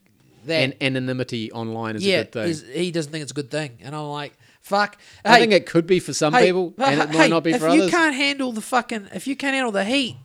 that 0.47 0.63
And 0.63 0.75
anonymity 0.81 1.53
online 1.53 1.97
is 1.97 2.03
yeah 2.07 2.21
a 2.21 2.25
good 2.25 2.33
thing. 2.33 2.73
he 2.73 2.91
doesn't 2.91 3.13
think 3.13 3.21
it's 3.23 3.33
a 3.33 3.35
good 3.35 3.51
thing. 3.51 3.77
And 3.83 3.95
I'm 3.95 4.07
like 4.07 4.33
fuck. 4.71 4.97
I 5.25 5.35
hey, 5.35 5.41
think 5.41 5.53
it 5.53 5.67
could 5.67 5.87
be 5.87 5.99
for 6.01 6.15
some 6.15 6.33
hey, 6.33 6.47
people, 6.47 6.75
and 6.79 7.01
it 7.01 7.11
hey, 7.11 7.19
might 7.19 7.31
not 7.31 7.45
be 7.45 7.51
for 7.53 7.57
if 7.57 7.63
for 7.63 7.69
you 7.69 7.83
others. 7.83 7.91
can't 7.91 8.15
handle 8.15 8.53
the 8.53 8.61
fucking 8.63 9.09
if 9.13 9.27
you 9.27 9.37
can't 9.37 9.55
handle 9.55 9.73
the 9.73 9.85
heat, 9.85 10.17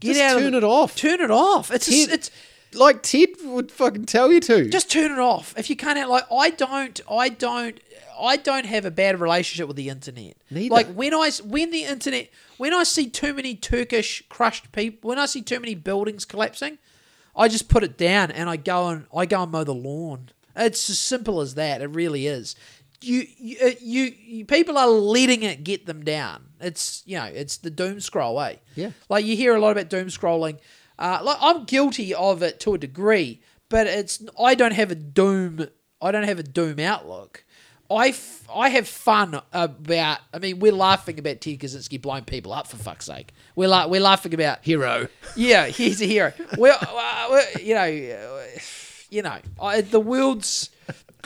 get 0.00 0.14
Just 0.14 0.20
out 0.20 0.38
turn 0.38 0.54
of 0.54 0.62
it 0.62 0.64
off. 0.64 0.96
Turn 0.96 1.20
it 1.20 1.30
off. 1.30 1.70
It's 1.70 1.86
a, 1.88 2.06
Ted- 2.06 2.14
it's 2.14 2.30
like 2.74 3.02
Ted 3.02 3.28
would 3.44 3.70
fucking 3.70 4.06
tell 4.06 4.32
you 4.32 4.40
to. 4.40 4.68
just 4.70 4.90
turn 4.90 5.12
it 5.12 5.18
off. 5.18 5.54
If 5.56 5.70
you 5.70 5.76
can't 5.76 6.08
like 6.08 6.24
I 6.32 6.50
don't, 6.50 7.00
I 7.10 7.28
don't, 7.28 7.78
I 8.20 8.36
don't 8.36 8.66
have 8.66 8.84
a 8.84 8.90
bad 8.90 9.20
relationship 9.20 9.68
with 9.68 9.76
the 9.76 9.88
internet. 9.88 10.36
Neither. 10.50 10.74
Like 10.74 10.92
when 10.94 11.14
I 11.14 11.30
when 11.44 11.70
the 11.70 11.84
internet 11.84 12.30
when 12.56 12.72
I 12.72 12.84
see 12.84 13.08
too 13.08 13.34
many 13.34 13.54
Turkish 13.54 14.22
crushed 14.28 14.72
people, 14.72 15.08
when 15.08 15.18
I 15.18 15.26
see 15.26 15.42
too 15.42 15.60
many 15.60 15.74
buildings 15.74 16.24
collapsing, 16.24 16.78
I 17.36 17.48
just 17.48 17.68
put 17.68 17.82
it 17.82 17.96
down 17.98 18.30
and 18.30 18.48
I 18.48 18.56
go 18.56 18.88
and 18.88 19.06
I 19.14 19.26
go 19.26 19.42
and 19.42 19.52
mow 19.52 19.64
the 19.64 19.74
lawn. 19.74 20.30
It's 20.54 20.90
as 20.90 20.98
simple 20.98 21.40
as 21.40 21.54
that. 21.54 21.80
It 21.80 21.86
really 21.88 22.26
is. 22.26 22.54
You 23.02 23.26
you, 23.38 23.56
uh, 23.64 23.70
you, 23.80 24.14
you 24.24 24.44
people 24.44 24.78
are 24.78 24.88
letting 24.88 25.42
it 25.42 25.64
get 25.64 25.86
them 25.86 26.04
down. 26.04 26.44
It's 26.60 27.02
you 27.06 27.16
know 27.18 27.24
it's 27.24 27.58
the 27.58 27.70
doom 27.70 28.00
scroll, 28.00 28.40
eh? 28.40 28.56
Yeah. 28.76 28.90
Like 29.08 29.24
you 29.24 29.36
hear 29.36 29.54
a 29.54 29.60
lot 29.60 29.72
about 29.72 29.88
doom 29.88 30.06
scrolling. 30.08 30.58
Uh, 30.98 31.20
like 31.22 31.38
I'm 31.40 31.64
guilty 31.64 32.14
of 32.14 32.42
it 32.42 32.60
to 32.60 32.74
a 32.74 32.78
degree, 32.78 33.40
but 33.68 33.86
it's 33.86 34.22
I 34.40 34.54
don't 34.54 34.72
have 34.74 34.90
a 34.90 34.94
doom. 34.96 35.66
I 36.00 36.10
don't 36.12 36.24
have 36.24 36.38
a 36.38 36.42
doom 36.44 36.78
outlook. 36.80 37.44
I, 37.90 38.08
f- 38.08 38.44
I 38.54 38.70
have 38.70 38.88
fun 38.88 39.38
about. 39.52 40.18
I 40.32 40.38
mean, 40.38 40.60
we're 40.60 40.72
laughing 40.72 41.18
about 41.18 41.42
Ted 41.42 41.58
Kaczynski 41.58 42.00
blowing 42.00 42.24
people 42.24 42.52
up 42.52 42.66
for 42.66 42.76
fuck's 42.78 43.04
sake. 43.04 43.34
We're 43.54 43.68
la- 43.68 43.86
we're 43.86 44.00
laughing 44.00 44.32
about 44.32 44.64
hero. 44.64 45.08
yeah, 45.36 45.66
he's 45.66 46.00
a 46.00 46.06
hero. 46.06 46.32
Well, 46.56 46.78
uh, 46.80 47.26
well, 47.30 47.46
you 47.60 47.74
know, 47.74 47.82
uh, 47.82 48.60
you 49.10 49.20
know, 49.22 49.36
I, 49.60 49.82
the 49.82 50.00
world's 50.00 50.70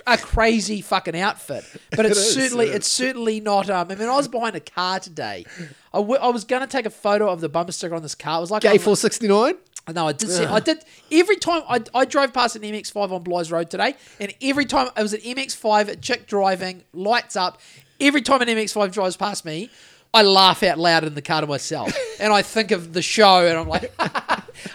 a 0.07 0.19
crazy 0.19 0.81
fucking 0.81 1.17
outfit, 1.17 1.65
but 1.93 2.07
it's 2.07 2.19
It 2.19 2.33
certainly 2.33 2.67
is. 2.69 2.75
it's 2.77 2.89
certainly 2.91 3.41
not. 3.41 3.69
Um, 3.71 3.89
I 3.91 3.95
mean, 3.95 4.09
I 4.09 4.17
was 4.17 4.29
behind 4.29 4.57
a 4.57 4.61
car 4.61 5.01
today. 5.01 5.45
I, 5.93 5.99
w- 5.99 6.21
I 6.21 6.29
was 6.29 6.45
gonna 6.45 6.67
take 6.67 6.87
a 6.87 6.91
photo 6.91 7.29
of 7.31 7.41
the 7.41 7.49
bumper 7.49 7.73
sticker 7.73 7.95
on 7.95 8.03
this 8.03 8.15
car. 8.15 8.39
It 8.39 8.41
was 8.43 8.51
like 8.51 8.63
Gay 8.63 8.79
four 8.79 8.97
sixty 8.97 9.29
nine. 9.29 9.55
no, 9.95 10.09
I 10.09 10.13
did. 10.13 10.29
See, 10.31 10.45
I 10.45 10.61
did 10.61 10.85
every 11.13 11.37
time 11.37 11.63
I, 11.69 11.83
I 11.95 12.05
drove 12.05 12.33
past 12.33 12.57
an 12.57 12.63
MX5 12.63 13.13
on 13.13 13.23
Blythe 13.23 13.51
Road 13.51 13.71
today, 13.71 13.95
and 14.21 14.35
every 14.43 14.65
time 14.65 14.89
it 14.97 15.01
was 15.03 15.13
an 15.15 15.21
MX5, 15.21 15.89
a 15.89 15.97
chick 15.97 16.27
driving, 16.27 16.83
lights 16.93 17.37
up. 17.37 17.61
Every 18.01 18.21
time 18.21 18.43
an 18.43 18.49
MX5 18.49 18.93
drives 18.93 19.17
past 19.17 19.45
me, 19.45 19.71
I 20.17 20.23
laugh 20.23 20.63
out 20.63 20.79
loud 20.79 21.05
in 21.05 21.15
the 21.15 21.23
car 21.23 21.43
to 21.43 21.47
myself, 21.47 21.93
and 22.21 22.33
I 22.33 22.43
think 22.43 22.71
of 22.71 22.93
the 22.93 23.03
show, 23.03 23.47
and 23.47 23.59
I'm 23.59 23.69
like, 23.69 23.93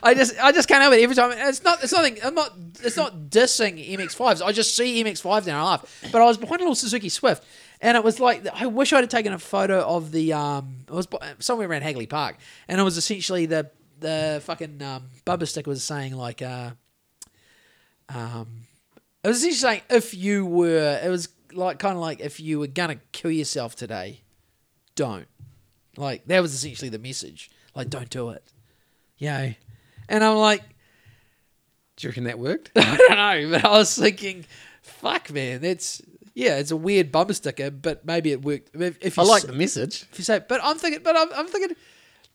I 0.04 0.14
just 0.14 0.36
I 0.42 0.52
just 0.52 0.68
can't 0.68 0.82
help 0.82 0.94
it 0.94 1.02
every 1.02 1.16
time. 1.16 1.32
It's 1.32 1.64
not 1.64 1.84
it's 1.84 1.92
nothing. 1.92 2.18
I'm 2.24 2.36
not 2.36 2.54
it's 2.84 2.98
not 2.98 3.30
dissing 3.30 3.98
MX5s. 3.98 4.42
I 4.44 4.52
just 4.52 4.76
see 4.76 5.04
MX5s 5.04 5.48
and 5.48 5.56
I 5.56 5.64
laugh. 5.64 6.04
But 6.12 6.22
I 6.22 6.26
was 6.26 6.38
behind 6.38 6.62
a 6.62 6.64
little 6.64 6.76
Suzuki 6.76 7.10
Swift. 7.10 7.44
And 7.82 7.98
it 7.98 8.04
was 8.04 8.20
like 8.20 8.46
I 8.54 8.68
wish 8.68 8.94
I'd 8.94 9.02
have 9.02 9.10
taken 9.10 9.34
a 9.34 9.40
photo 9.40 9.82
of 9.82 10.12
the 10.12 10.34
um. 10.34 10.76
It 10.88 10.94
was 10.94 11.08
somewhere 11.40 11.68
around 11.68 11.82
Hagley 11.82 12.06
Park, 12.06 12.38
and 12.68 12.80
it 12.80 12.84
was 12.84 12.98
essentially 12.98 13.48
the 13.48 13.72
the 14.00 14.42
fucking 14.44 14.82
um, 14.84 15.06
bumper 15.26 15.48
sticker 15.48 15.70
was 15.70 15.84
saying 15.84 16.16
like 16.16 16.44
uh, 16.44 16.72
um, 18.10 18.48
it 19.24 19.28
was 19.28 19.38
essentially 19.38 19.58
saying 19.58 19.82
if 19.90 20.14
you 20.14 20.46
were, 20.46 21.00
it 21.04 21.10
was 21.10 21.30
like 21.54 21.80
kind 21.80 21.96
of 21.96 22.02
like 22.02 22.20
if 22.20 22.40
you 22.40 22.60
were 22.60 22.68
gonna 22.68 22.98
kill 23.12 23.32
yourself 23.32 23.76
today, 23.76 24.22
don't. 24.96 25.28
Like 25.98 26.26
that 26.26 26.42
was 26.42 26.54
essentially 26.54 26.90
the 26.90 27.00
message. 27.00 27.50
Like 27.76 27.90
don't 27.90 28.10
do 28.10 28.30
it. 28.30 28.44
You 29.18 29.30
know, 29.30 29.54
and 30.10 30.24
I'm 30.24 30.38
like, 30.38 30.64
Do 31.98 32.08
you 32.08 32.10
reckon 32.10 32.24
that 32.26 32.40
worked? 32.40 32.72
I 32.76 32.98
don't 32.98 33.52
know, 33.52 33.58
but 33.58 33.66
I 33.66 33.78
was 33.78 33.96
thinking, 33.98 34.46
fuck, 34.82 35.32
man, 35.32 35.62
that's 35.62 36.02
yeah, 36.34 36.58
it's 36.58 36.72
a 36.72 36.78
weird 36.78 37.12
bumper 37.12 37.34
sticker, 37.34 37.70
but 37.70 38.06
maybe 38.06 38.32
it 38.32 38.42
worked. 38.42 38.74
If, 38.74 38.98
if 39.02 39.20
I 39.20 39.24
like 39.24 39.44
s- 39.44 39.48
the 39.48 39.54
message. 39.54 40.06
if 40.12 40.18
you 40.18 40.24
say, 40.24 40.40
but 40.48 40.62
I'm 40.64 40.78
thinking, 40.78 41.02
but 41.04 41.16
I'm, 41.16 41.28
I'm 41.34 41.48
thinking, 41.48 41.76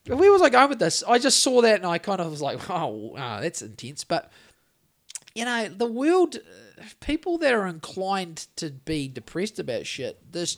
where 0.05 0.31
was 0.31 0.41
I 0.43 0.49
going 0.49 0.69
with 0.69 0.79
this? 0.79 1.03
I 1.07 1.17
just 1.17 1.41
saw 1.41 1.61
that 1.63 1.77
and 1.77 1.85
I 1.85 1.97
kind 1.97 2.21
of 2.21 2.29
was 2.29 2.41
like, 2.41 2.69
oh, 2.69 2.87
wow, 3.15 3.41
that's 3.41 3.61
intense. 3.63 4.03
But, 4.03 4.31
you 5.33 5.45
know, 5.45 5.67
the 5.69 5.87
world, 5.87 6.35
uh, 6.35 6.83
people 6.99 7.39
that 7.39 7.53
are 7.53 7.65
inclined 7.65 8.45
to 8.57 8.69
be 8.69 9.07
depressed 9.07 9.57
about 9.57 9.87
shit, 9.87 10.31
this 10.31 10.57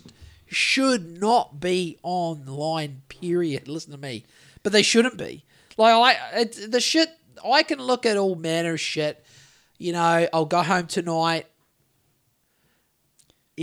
should 0.50 1.20
not 1.20 1.60
be 1.60 1.98
online, 2.04 3.04
period. 3.10 3.68
Listen 3.68 3.92
to 3.92 3.98
me. 3.98 4.26
But 4.64 4.74
they 4.74 4.82
shouldn't 4.82 5.18
be. 5.18 5.46
Like, 5.78 5.94
I, 5.94 6.40
it, 6.42 6.72
the 6.72 6.82
shit, 6.82 7.10
I 7.46 7.64
can 7.64 7.80
look 7.80 8.06
at 8.06 8.18
all 8.18 8.36
manner 8.36 8.74
of 8.74 8.80
shit. 8.80 9.24
You 9.78 9.94
know, 9.94 10.28
I'll 10.34 10.46
go 10.46 10.62
home 10.62 10.88
tonight 10.88 11.46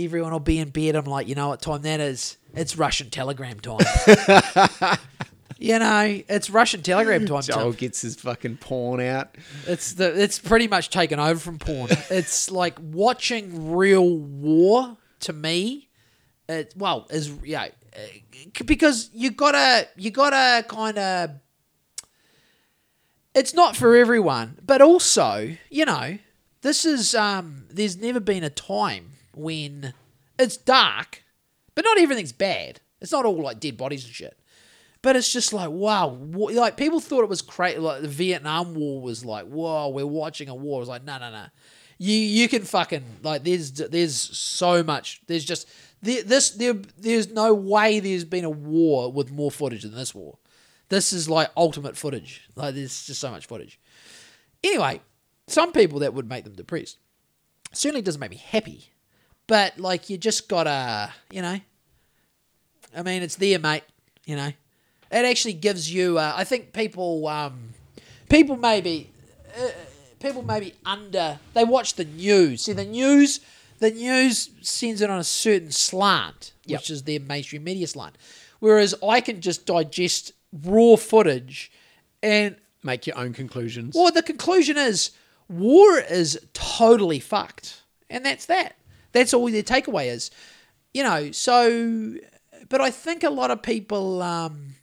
everyone 0.05 0.31
will 0.31 0.39
be 0.39 0.59
in 0.59 0.69
bed. 0.69 0.95
I'm 0.95 1.05
like, 1.05 1.27
you 1.27 1.35
know 1.35 1.49
what 1.49 1.61
time 1.61 1.81
that 1.83 1.99
is? 1.99 2.37
It's 2.53 2.77
Russian 2.77 3.09
telegram 3.09 3.59
time. 3.59 3.79
you 5.57 5.79
know, 5.79 6.21
it's 6.27 6.49
Russian 6.49 6.81
telegram 6.81 7.25
time. 7.25 7.41
Joel 7.41 7.71
Tim. 7.71 7.79
gets 7.79 8.01
his 8.01 8.15
fucking 8.15 8.57
porn 8.57 9.01
out. 9.01 9.35
It's 9.65 9.93
the 9.93 10.21
it's 10.21 10.39
pretty 10.39 10.67
much 10.67 10.89
taken 10.89 11.19
over 11.19 11.39
from 11.39 11.59
porn. 11.59 11.89
it's 12.09 12.49
like 12.51 12.77
watching 12.81 13.75
real 13.75 14.17
war 14.17 14.97
to 15.21 15.33
me. 15.33 15.86
Well 16.75 17.07
yeah, 17.43 17.69
uh, 17.95 17.99
because 18.65 19.09
you 19.13 19.31
gotta 19.31 19.87
you 19.95 20.11
gotta 20.11 20.67
kind 20.67 20.97
of. 20.97 21.31
It's 23.35 23.53
not 23.53 23.75
for 23.75 23.95
everyone, 23.95 24.57
but 24.65 24.81
also 24.81 25.55
you 25.69 25.85
know 25.85 26.17
this 26.61 26.85
is 26.85 27.13
um. 27.15 27.65
There's 27.69 27.97
never 27.97 28.19
been 28.19 28.43
a 28.43 28.49
time 28.49 29.11
when 29.35 29.93
it's 30.39 30.57
dark, 30.57 31.23
but 31.75 31.85
not 31.85 31.99
everything's 31.99 32.31
bad. 32.31 32.81
It's 33.01 33.11
not 33.11 33.25
all 33.25 33.41
like 33.41 33.59
dead 33.59 33.77
bodies 33.77 34.05
and 34.05 34.13
shit. 34.13 34.39
But 35.01 35.15
it's 35.15 35.31
just 35.31 35.53
like 35.53 35.69
wow, 35.69 36.09
like 36.09 36.75
people 36.75 36.99
thought 36.99 37.23
it 37.23 37.29
was 37.29 37.41
crazy. 37.41 37.77
Like 37.77 38.01
the 38.01 38.07
Vietnam 38.07 38.73
War 38.73 39.01
was 39.01 39.23
like, 39.23 39.45
whoa, 39.45 39.89
we're 39.89 40.05
watching 40.05 40.49
a 40.49 40.55
war. 40.55 40.77
It 40.77 40.81
was 40.81 40.89
like, 40.89 41.03
no, 41.03 41.17
no, 41.17 41.29
no. 41.29 41.45
You 41.99 42.13
you 42.13 42.47
can 42.47 42.63
fucking 42.63 43.03
like 43.23 43.43
there's 43.43 43.71
there's 43.71 44.15
so 44.15 44.83
much. 44.83 45.21
There's 45.27 45.45
just 45.45 45.67
there, 46.01 46.23
this 46.23 46.51
there 46.51 46.73
there's 46.97 47.29
no 47.29 47.53
way 47.53 47.99
there's 47.99 48.25
been 48.25 48.45
a 48.45 48.49
war 48.49 49.11
with 49.11 49.31
more 49.31 49.51
footage 49.51 49.83
than 49.83 49.95
this 49.95 50.13
war. 50.13 50.37
This 50.89 51.11
is 51.11 51.29
like 51.29 51.49
ultimate 51.57 51.97
footage. 51.97 52.47
Like 52.55 52.75
there's 52.75 53.05
just 53.05 53.19
so 53.19 53.31
much 53.31 53.45
footage. 53.45 53.79
Anyway, 54.63 55.01
some 55.47 55.71
people 55.71 55.99
that 55.99 56.13
would 56.13 56.29
make 56.29 56.43
them 56.43 56.53
depressed. 56.53 56.97
Certainly 57.73 58.03
doesn't 58.03 58.19
make 58.19 58.31
me 58.31 58.37
happy. 58.37 58.91
But 59.47 59.79
like 59.79 60.09
you 60.09 60.17
just 60.17 60.49
gotta, 60.49 61.13
you 61.31 61.41
know. 61.41 61.59
I 62.95 63.01
mean, 63.03 63.21
it's 63.21 63.35
there, 63.35 63.59
mate. 63.59 63.83
You 64.25 64.35
know, 64.35 64.47
it 64.47 65.25
actually 65.25 65.53
gives 65.53 65.91
you. 65.91 66.17
Uh, 66.17 66.33
I 66.35 66.43
think 66.43 66.73
people, 66.73 67.27
um, 67.27 67.69
people 68.29 68.57
maybe, 68.57 69.09
uh, 69.57 69.69
people 70.19 70.41
maybe 70.41 70.73
under. 70.85 71.39
They 71.53 71.63
watch 71.63 71.93
the 71.95 72.05
news. 72.05 72.63
See 72.63 72.73
the 72.73 72.85
news. 72.85 73.39
The 73.79 73.91
news 73.91 74.49
sends 74.61 75.01
it 75.01 75.09
on 75.09 75.19
a 75.19 75.23
certain 75.23 75.71
slant, 75.71 76.53
Yep. 76.65 76.79
which 76.79 76.89
is 76.89 77.03
their 77.03 77.19
mainstream 77.19 77.63
media 77.63 77.87
slant. 77.87 78.17
Whereas 78.59 78.95
I 79.07 79.21
can 79.21 79.39
just 79.41 79.65
digest 79.65 80.31
raw 80.63 80.95
footage, 80.95 81.71
and 82.23 82.55
Make 82.83 83.05
your 83.07 83.17
own 83.17 83.33
conclusions. 83.33 83.95
well, 83.95 84.11
the 84.11 84.23
conclusion 84.23 84.77
is 84.77 85.11
war 85.49 85.99
is 85.99 86.39
totally 86.53 87.19
fucked, 87.19 87.81
and 88.09 88.25
that's 88.25 88.45
that. 88.47 88.75
That's 89.11 89.33
all 89.33 89.49
their 89.51 89.63
takeaway 89.63 90.07
is, 90.07 90.31
you 90.93 91.03
know. 91.03 91.31
So, 91.31 92.15
but 92.69 92.81
I 92.81 92.91
think 92.91 93.23
a 93.23 93.29
lot 93.29 93.51
of 93.51 93.61
people, 93.61 94.21
um, 94.21 94.75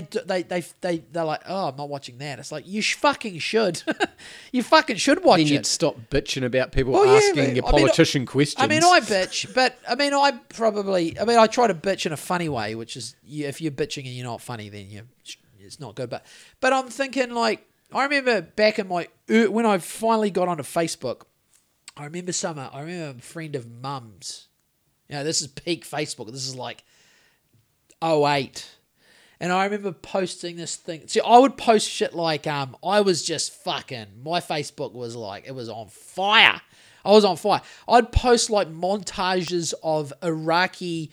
they 0.00 0.20
they 0.24 0.42
they 0.42 0.64
they 0.80 0.98
they're 1.12 1.24
like, 1.24 1.42
oh, 1.46 1.68
I'm 1.68 1.76
not 1.76 1.88
watching 1.88 2.18
that. 2.18 2.38
It's 2.38 2.50
like 2.52 2.66
you 2.66 2.80
sh- 2.82 2.94
fucking 2.94 3.38
should, 3.38 3.82
you 4.52 4.62
fucking 4.62 4.96
should 4.96 5.22
watch 5.24 5.38
then 5.38 5.46
it. 5.46 5.50
you'd 5.50 5.66
stop 5.66 5.96
bitching 6.10 6.44
about 6.44 6.72
people 6.72 6.92
Well, 6.92 7.08
asking 7.16 7.34
but- 7.34 7.54
your 7.56 7.66
I 7.66 7.72
mean, 7.72 7.80
politician 7.86 8.26
questions. 8.26 8.62
I 8.62 8.66
mean, 8.66 8.82
I 8.84 9.00
bitch, 9.00 9.52
but 9.54 9.78
I 9.88 9.94
mean, 9.94 10.14
I 10.14 10.32
probably, 10.50 11.18
I 11.18 11.24
mean, 11.24 11.38
I 11.38 11.46
try 11.46 11.66
to 11.66 11.74
bitch 11.74 12.06
in 12.06 12.12
a 12.12 12.16
funny 12.16 12.48
way, 12.48 12.74
which 12.74 12.96
is 12.96 13.16
you, 13.24 13.46
if 13.46 13.60
you're 13.60 13.72
bitching 13.72 14.04
and 14.06 14.14
you're 14.14 14.26
not 14.26 14.40
funny, 14.40 14.68
then 14.68 14.90
you, 14.90 15.02
it's 15.60 15.80
not 15.80 15.94
good. 15.94 16.08
But, 16.10 16.24
but 16.60 16.72
I'm 16.72 16.88
thinking 16.88 17.30
like, 17.34 17.66
I 17.92 18.04
remember 18.04 18.40
back 18.42 18.78
in 18.78 18.88
my 18.88 19.08
er- 19.30 19.50
when 19.50 19.66
I 19.66 19.78
finally 19.78 20.30
got 20.30 20.48
onto 20.48 20.62
Facebook, 20.62 21.22
I 21.96 22.04
remember 22.04 22.32
summer. 22.32 22.68
I 22.72 22.80
remember 22.80 23.18
a 23.18 23.22
friend 23.22 23.54
of 23.56 23.66
mum's. 23.70 24.48
You 25.08 25.14
know, 25.16 25.24
this 25.24 25.40
is 25.40 25.46
peak 25.46 25.86
Facebook. 25.86 26.26
This 26.32 26.46
is 26.46 26.56
like 26.56 26.82
08. 28.02 28.68
And 29.38 29.52
I 29.52 29.64
remember 29.64 29.92
posting 29.92 30.56
this 30.56 30.76
thing. 30.76 31.06
See, 31.08 31.20
I 31.20 31.38
would 31.38 31.56
post 31.56 31.88
shit 31.88 32.14
like, 32.14 32.46
um, 32.46 32.76
I 32.84 33.02
was 33.02 33.22
just 33.22 33.52
fucking, 33.52 34.06
my 34.24 34.40
Facebook 34.40 34.92
was 34.92 35.14
like, 35.14 35.46
it 35.46 35.54
was 35.54 35.68
on 35.68 35.88
fire. 35.88 36.60
I 37.04 37.10
was 37.10 37.24
on 37.24 37.36
fire. 37.36 37.60
I'd 37.88 38.12
post 38.12 38.50
like 38.50 38.68
montages 38.68 39.74
of 39.82 40.12
Iraqi 40.22 41.10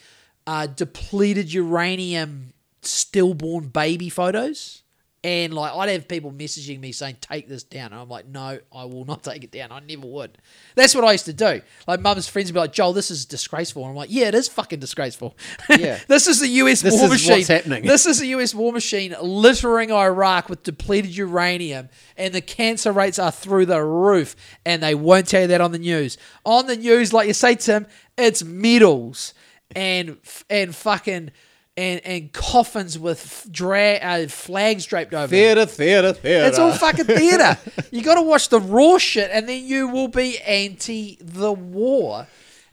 uh, 0.47 0.67
depleted 0.67 1.53
uranium 1.53 2.53
stillborn 2.81 3.67
baby 3.67 4.09
photos. 4.09 4.82
And 5.25 5.53
like 5.53 5.71
I'd 5.71 5.87
have 5.87 6.09
people 6.09 6.33
messaging 6.33 6.81
me 6.81 6.91
saying, 6.91 7.15
"Take 7.21 7.47
this 7.47 7.63
down," 7.63 7.93
and 7.93 8.01
I'm 8.01 8.09
like, 8.09 8.27
"No, 8.27 8.59
I 8.75 8.83
will 8.83 9.05
not 9.05 9.23
take 9.29 9.45
it 9.45 9.51
down. 9.51 9.71
I 9.71 9.79
never 9.79 10.05
would." 10.05 10.37
That's 10.75 10.93
what 10.93 11.05
I 11.05 11.13
used 11.13 11.23
to 11.25 11.33
do. 11.33 11.61
Like 11.87 12.01
mum's 12.01 12.27
friends 12.27 12.49
would 12.49 12.55
be 12.55 12.59
like, 12.59 12.73
"Joel, 12.73 12.91
this 12.91 13.09
is 13.09 13.23
disgraceful," 13.25 13.83
and 13.83 13.91
I'm 13.91 13.95
like, 13.95 14.09
"Yeah, 14.11 14.27
it 14.27 14.35
is 14.35 14.49
fucking 14.49 14.79
disgraceful. 14.79 15.37
Yeah. 15.69 15.99
this 16.09 16.27
is 16.27 16.41
the 16.41 16.47
U.S. 16.49 16.81
This 16.81 16.93
war 16.95 17.05
is 17.05 17.11
machine. 17.11 17.31
what's 17.37 17.47
happening. 17.47 17.85
This 17.85 18.05
is 18.05 18.19
the 18.19 18.27
U.S. 18.27 18.53
war 18.53 18.73
machine 18.73 19.15
littering 19.21 19.91
Iraq 19.91 20.49
with 20.49 20.63
depleted 20.63 21.15
uranium, 21.15 21.87
and 22.17 22.33
the 22.33 22.41
cancer 22.41 22.91
rates 22.91 23.17
are 23.17 23.31
through 23.31 23.65
the 23.67 23.81
roof. 23.81 24.35
And 24.65 24.83
they 24.83 24.93
won't 24.93 25.27
tell 25.29 25.43
you 25.43 25.47
that 25.47 25.61
on 25.61 25.71
the 25.71 25.79
news. 25.79 26.17
On 26.43 26.67
the 26.67 26.75
news, 26.75 27.13
like 27.13 27.27
you 27.27 27.33
say, 27.33 27.55
Tim, 27.55 27.87
it's 28.17 28.43
medals 28.43 29.33
and 29.73 30.17
and 30.49 30.75
fucking." 30.75 31.31
And, 31.75 32.05
and 32.05 32.31
coffins 32.31 32.99
with 32.99 33.47
dra- 33.49 33.95
uh, 33.95 34.27
flags 34.27 34.85
draped 34.85 35.11
over 35.11 35.25
them. 35.25 35.29
Theatre, 35.31 35.65
theatre, 35.65 36.13
theatre. 36.13 36.47
It's 36.47 36.59
all 36.59 36.71
fucking 36.71 37.05
theatre. 37.05 37.57
you 37.91 38.03
got 38.03 38.15
to 38.15 38.21
watch 38.21 38.49
the 38.49 38.59
raw 38.59 38.99
shit, 38.99 39.31
and 39.33 39.49
then 39.49 39.65
you 39.65 39.87
will 39.87 40.07
be 40.07 40.37
anti 40.39 41.17
the 41.19 41.51
war. 41.51 42.27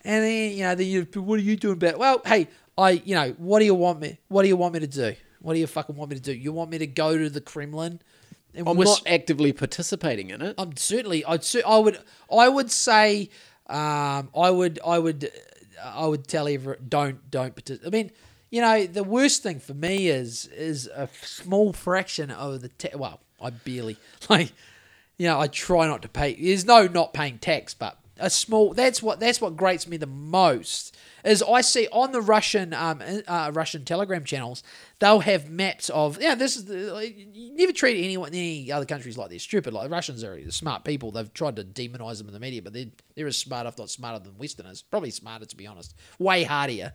And 0.05 0.25
then 0.25 0.53
you 0.53 0.65
know, 0.65 0.75
then 0.75 0.87
you, 0.87 1.07
what 1.15 1.39
are 1.39 1.43
you 1.43 1.57
doing 1.57 1.75
about? 1.75 1.99
Well, 1.99 2.21
hey, 2.27 2.49
I, 2.77 2.91
you 2.91 3.15
know, 3.15 3.31
what 3.39 3.61
do 3.61 3.65
you 3.65 3.75
want 3.75 4.01
me? 4.01 4.19
What 4.29 4.43
do 4.43 4.49
you 4.49 4.57
want 4.57 4.75
me 4.75 4.81
to 4.81 4.87
do? 4.87 5.15
What 5.41 5.55
do 5.55 5.61
you 5.61 5.67
fucking 5.67 5.97
want 5.97 6.11
me 6.11 6.17
to 6.17 6.23
do? 6.23 6.33
You 6.35 6.53
want 6.53 6.71
me 6.71 6.77
to 6.79 6.87
go 6.87 7.17
to 7.17 7.31
the 7.31 7.41
Kremlin? 7.41 8.01
And 8.55 8.69
I'm 8.69 8.77
whis- 8.77 8.87
not 8.89 9.03
actively 9.07 9.53
participating 9.53 10.29
in 10.31 10.43
it. 10.43 10.55
I'm 10.59 10.77
certainly. 10.77 11.25
I'd. 11.25 11.45
I 11.67 11.79
would. 11.79 11.99
I 12.31 12.49
would 12.49 12.71
say. 12.71 13.31
Um. 13.67 14.29
I 14.37 14.51
would. 14.51 14.79
I 14.87 14.99
would. 14.99 15.31
I 15.83 16.07
would 16.07 16.27
tell 16.27 16.47
everyone 16.49 16.85
don't 16.89 17.31
don't 17.31 17.55
participate. 17.55 17.87
I 17.87 17.91
mean, 17.91 18.11
you 18.51 18.61
know, 18.61 18.87
the 18.87 19.05
worst 19.05 19.43
thing 19.43 19.61
for 19.61 19.75
me 19.75 20.09
is 20.09 20.47
is 20.47 20.89
a 20.95 21.09
small 21.23 21.73
fraction 21.73 22.31
of 22.31 22.61
the 22.61 22.69
ta- 22.69 22.97
well, 22.97 23.21
I 23.41 23.51
barely 23.51 23.97
like. 24.29 24.53
You 25.19 25.27
know, 25.27 25.39
I 25.39 25.49
try 25.49 25.87
not 25.87 26.01
to 26.01 26.09
pay. 26.09 26.35
There's 26.35 26.65
no 26.65 26.87
not 26.87 27.13
paying 27.13 27.37
tax, 27.37 27.75
but 27.75 27.99
a 28.19 28.31
small. 28.31 28.73
That's 28.73 29.03
what 29.03 29.21
that's 29.21 29.39
what 29.39 29.55
grates 29.55 29.87
me 29.87 29.99
the 29.99 30.07
most. 30.07 30.97
Is 31.25 31.43
I 31.43 31.61
see 31.61 31.89
on 31.93 32.13
the 32.13 32.23
Russian 32.23 32.73
um 32.73 33.03
uh, 33.29 33.51
Russian 33.53 33.85
Telegram 33.85 34.25
channels, 34.25 34.63
they'll 35.01 35.21
have 35.21 35.51
maps 35.51 35.91
of 35.91 36.21
yeah. 36.21 36.35
This 36.35 36.57
is 36.57 36.67
the, 36.67 36.93
like, 36.93 37.17
you 37.17 37.57
never 37.57 37.73
treat 37.73 38.05
anyone 38.05 38.29
any 38.29 38.71
other 38.71 38.87
countries 38.87 39.19
like 39.19 39.31
they're 39.31 39.39
stupid. 39.39 39.75
Like 39.75 39.85
the 39.85 39.91
Russians 39.91 40.23
are 40.23 40.39
smart 40.51 40.85
people. 40.85 41.11
They've 41.11 41.33
tried 41.33 41.57
to 41.57 41.65
demonize 41.65 42.19
them 42.19 42.29
in 42.29 42.35
the 42.35 42.41
media, 42.41 42.63
but 42.63 42.73
they're 42.73 42.87
they're 43.17 43.27
as 43.27 43.37
smart, 43.37 43.67
if 43.67 43.77
not 43.77 43.91
smarter 43.91 44.23
than 44.23 44.39
Westerners. 44.39 44.83
Probably 44.83 45.11
smarter 45.11 45.47
to 45.47 45.57
be 45.57 45.67
honest. 45.67 45.95
Way 46.19 46.45
hardier. 46.45 46.93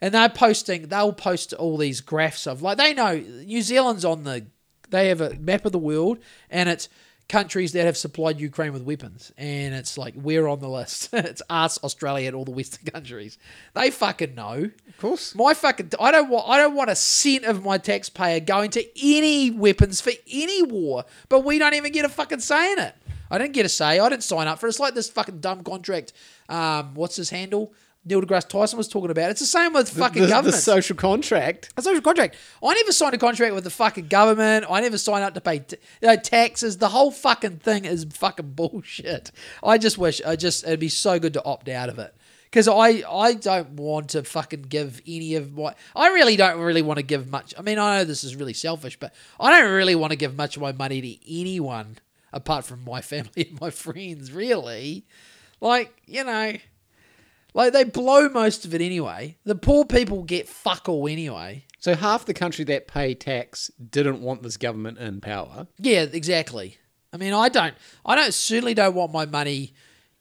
And 0.00 0.14
they're 0.14 0.28
posting. 0.28 0.88
They'll 0.88 1.12
post 1.12 1.52
all 1.54 1.76
these 1.76 2.00
graphs 2.00 2.46
of 2.46 2.62
like 2.62 2.78
they 2.78 2.94
know 2.94 3.16
New 3.16 3.62
Zealand's 3.62 4.04
on 4.04 4.24
the. 4.24 4.46
They 4.88 5.08
have 5.08 5.20
a 5.20 5.34
map 5.34 5.64
of 5.66 5.72
the 5.72 5.80
world, 5.80 6.18
and 6.48 6.68
it's 6.68 6.88
countries 7.28 7.72
that 7.72 7.86
have 7.86 7.96
supplied 7.96 8.40
Ukraine 8.40 8.72
with 8.72 8.82
weapons, 8.82 9.32
and 9.36 9.74
it's 9.74 9.98
like 9.98 10.14
we're 10.16 10.46
on 10.46 10.60
the 10.60 10.68
list. 10.68 11.10
it's 11.12 11.42
us, 11.50 11.82
Australia, 11.82 12.28
and 12.28 12.36
all 12.36 12.44
the 12.44 12.50
Western 12.50 12.84
countries. 12.92 13.38
They 13.74 13.90
fucking 13.90 14.34
know. 14.34 14.70
Of 14.88 14.98
course. 14.98 15.34
My 15.34 15.54
fucking, 15.54 15.92
I 16.00 16.12
don't 16.12 16.28
want, 16.28 16.48
I 16.48 16.58
don't 16.58 16.74
want 16.74 16.90
a 16.90 16.96
cent 16.96 17.44
of 17.44 17.64
my 17.64 17.78
taxpayer 17.78 18.40
going 18.40 18.70
to 18.72 18.84
any 19.02 19.50
weapons 19.50 20.00
for 20.00 20.12
any 20.30 20.62
war, 20.62 21.04
but 21.28 21.44
we 21.44 21.58
don't 21.58 21.74
even 21.74 21.92
get 21.92 22.04
a 22.04 22.08
fucking 22.08 22.40
say 22.40 22.72
in 22.72 22.78
it. 22.78 22.94
I 23.30 23.38
didn't 23.38 23.54
get 23.54 23.66
a 23.66 23.68
say. 23.68 23.98
I 23.98 24.08
didn't 24.08 24.22
sign 24.22 24.46
up 24.46 24.60
for 24.60 24.66
it. 24.66 24.70
It's 24.70 24.80
like 24.80 24.94
this 24.94 25.10
fucking 25.10 25.40
dumb 25.40 25.64
contract. 25.64 26.12
Um, 26.48 26.94
what's 26.94 27.16
his 27.16 27.30
handle? 27.30 27.72
Neil 28.06 28.22
deGrasse 28.22 28.48
Tyson 28.48 28.78
was 28.78 28.86
talking 28.86 29.10
about. 29.10 29.30
It's 29.30 29.40
the 29.40 29.46
same 29.46 29.72
with 29.72 29.90
fucking 29.90 30.22
the, 30.22 30.28
the 30.28 30.32
government. 30.32 30.62
social 30.62 30.96
contract. 30.96 31.72
A 31.76 31.82
social 31.82 32.00
contract. 32.00 32.36
I 32.62 32.72
never 32.74 32.92
signed 32.92 33.14
a 33.14 33.18
contract 33.18 33.52
with 33.54 33.64
the 33.64 33.70
fucking 33.70 34.06
government. 34.06 34.64
I 34.70 34.80
never 34.80 34.96
signed 34.96 35.24
up 35.24 35.34
to 35.34 35.40
pay 35.40 35.58
t- 35.58 35.76
you 36.00 36.08
know, 36.08 36.16
taxes. 36.16 36.78
The 36.78 36.90
whole 36.90 37.10
fucking 37.10 37.58
thing 37.58 37.84
is 37.84 38.04
fucking 38.04 38.52
bullshit. 38.52 39.32
I 39.62 39.76
just 39.78 39.98
wish, 39.98 40.22
I 40.22 40.36
just, 40.36 40.64
it'd 40.64 40.78
be 40.78 40.88
so 40.88 41.18
good 41.18 41.32
to 41.34 41.44
opt 41.44 41.68
out 41.68 41.88
of 41.88 41.98
it. 41.98 42.14
Because 42.44 42.68
I, 42.68 43.02
I 43.10 43.34
don't 43.34 43.70
want 43.70 44.10
to 44.10 44.22
fucking 44.22 44.62
give 44.62 45.02
any 45.06 45.34
of 45.34 45.56
my. 45.56 45.74
I 45.96 46.08
really 46.08 46.36
don't 46.36 46.60
really 46.60 46.80
want 46.80 46.98
to 46.98 47.02
give 47.02 47.28
much. 47.28 47.52
I 47.58 47.62
mean, 47.62 47.78
I 47.78 47.98
know 47.98 48.04
this 48.04 48.22
is 48.22 48.36
really 48.36 48.54
selfish, 48.54 48.98
but 48.98 49.12
I 49.40 49.50
don't 49.50 49.72
really 49.72 49.96
want 49.96 50.12
to 50.12 50.16
give 50.16 50.36
much 50.36 50.56
of 50.56 50.62
my 50.62 50.72
money 50.72 51.00
to 51.02 51.40
anyone 51.40 51.98
apart 52.32 52.64
from 52.64 52.84
my 52.84 53.00
family 53.02 53.48
and 53.50 53.60
my 53.60 53.70
friends, 53.70 54.30
really. 54.30 55.04
Like, 55.60 56.00
you 56.06 56.22
know. 56.22 56.54
Like 57.56 57.72
they 57.72 57.84
blow 57.84 58.28
most 58.28 58.66
of 58.66 58.74
it 58.74 58.82
anyway. 58.82 59.38
The 59.44 59.54
poor 59.54 59.86
people 59.86 60.22
get 60.22 60.46
fuck 60.46 60.90
all 60.90 61.08
anyway. 61.08 61.64
So 61.78 61.94
half 61.94 62.26
the 62.26 62.34
country 62.34 62.66
that 62.66 62.86
pay 62.86 63.14
tax 63.14 63.70
didn't 63.90 64.20
want 64.20 64.42
this 64.42 64.58
government 64.58 64.98
in 64.98 65.22
power. 65.22 65.66
Yeah, 65.78 66.02
exactly. 66.02 66.76
I 67.14 67.16
mean, 67.16 67.32
I 67.32 67.48
don't. 67.48 67.74
I 68.04 68.14
don't 68.14 68.34
certainly 68.34 68.74
don't 68.74 68.94
want 68.94 69.10
my 69.10 69.24
money 69.24 69.72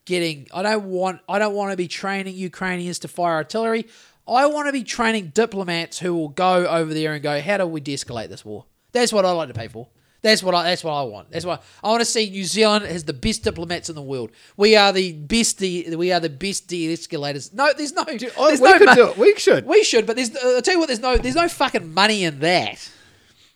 getting. 0.05 0.47
I 0.53 0.63
don't 0.63 0.85
want. 0.85 1.19
I 1.27 1.37
don't 1.37 1.53
want 1.53 1.71
to 1.71 1.77
be 1.77 1.89
training 1.89 2.35
Ukrainians 2.35 2.99
to 2.99 3.09
fire 3.09 3.33
artillery. 3.33 3.87
I 4.25 4.45
want 4.45 4.69
to 4.69 4.71
be 4.71 4.85
training 4.85 5.33
diplomats 5.35 5.99
who 5.99 6.15
will 6.15 6.29
go 6.29 6.65
over 6.65 6.93
there 6.93 7.13
and 7.13 7.21
go, 7.21 7.41
"How 7.41 7.57
do 7.57 7.65
we 7.67 7.81
de-escalate 7.81 8.29
this 8.29 8.45
war?" 8.45 8.65
That's 8.93 9.11
what 9.11 9.25
I 9.25 9.31
like 9.31 9.49
to 9.49 9.53
pay 9.53 9.67
for. 9.67 9.89
That's 10.25 10.41
what 10.41 10.55
I. 10.55 10.63
That's 10.63 10.83
what 10.83 10.93
I 10.93 11.03
want. 11.03 11.29
That's 11.29 11.45
what 11.45 11.63
I 11.83 11.89
want 11.89 12.01
to 12.01 12.05
see. 12.05 12.31
New 12.31 12.45
Zealand 12.45 12.83
has 12.85 13.03
the 13.03 13.13
best 13.13 13.43
diplomats 13.43 13.89
in 13.89 13.95
the 13.95 14.01
world. 14.01 14.31
We 14.57 14.75
are 14.75 14.91
the 14.91 15.13
best. 15.13 15.59
De, 15.59 15.95
we 15.95 16.11
are 16.11 16.19
the 16.19 16.31
best 16.31 16.67
de-escalators. 16.67 17.53
No, 17.53 17.71
there's 17.77 17.93
no. 17.93 18.03
Oh, 18.35 18.47
there's 18.47 18.59
we 18.59 18.71
no 18.71 18.77
could 18.79 18.95
do 18.95 19.07
it. 19.09 19.17
We 19.19 19.35
should. 19.35 19.67
We 19.67 19.83
should, 19.83 20.07
but 20.07 20.15
there's. 20.15 20.35
Uh, 20.35 20.55
I'll 20.55 20.63
tell 20.63 20.73
you 20.73 20.79
what. 20.79 20.87
There's 20.87 20.99
no. 20.99 21.15
There's 21.17 21.35
no 21.35 21.47
fucking 21.47 21.93
money 21.93 22.23
in 22.23 22.39
that. 22.39 22.89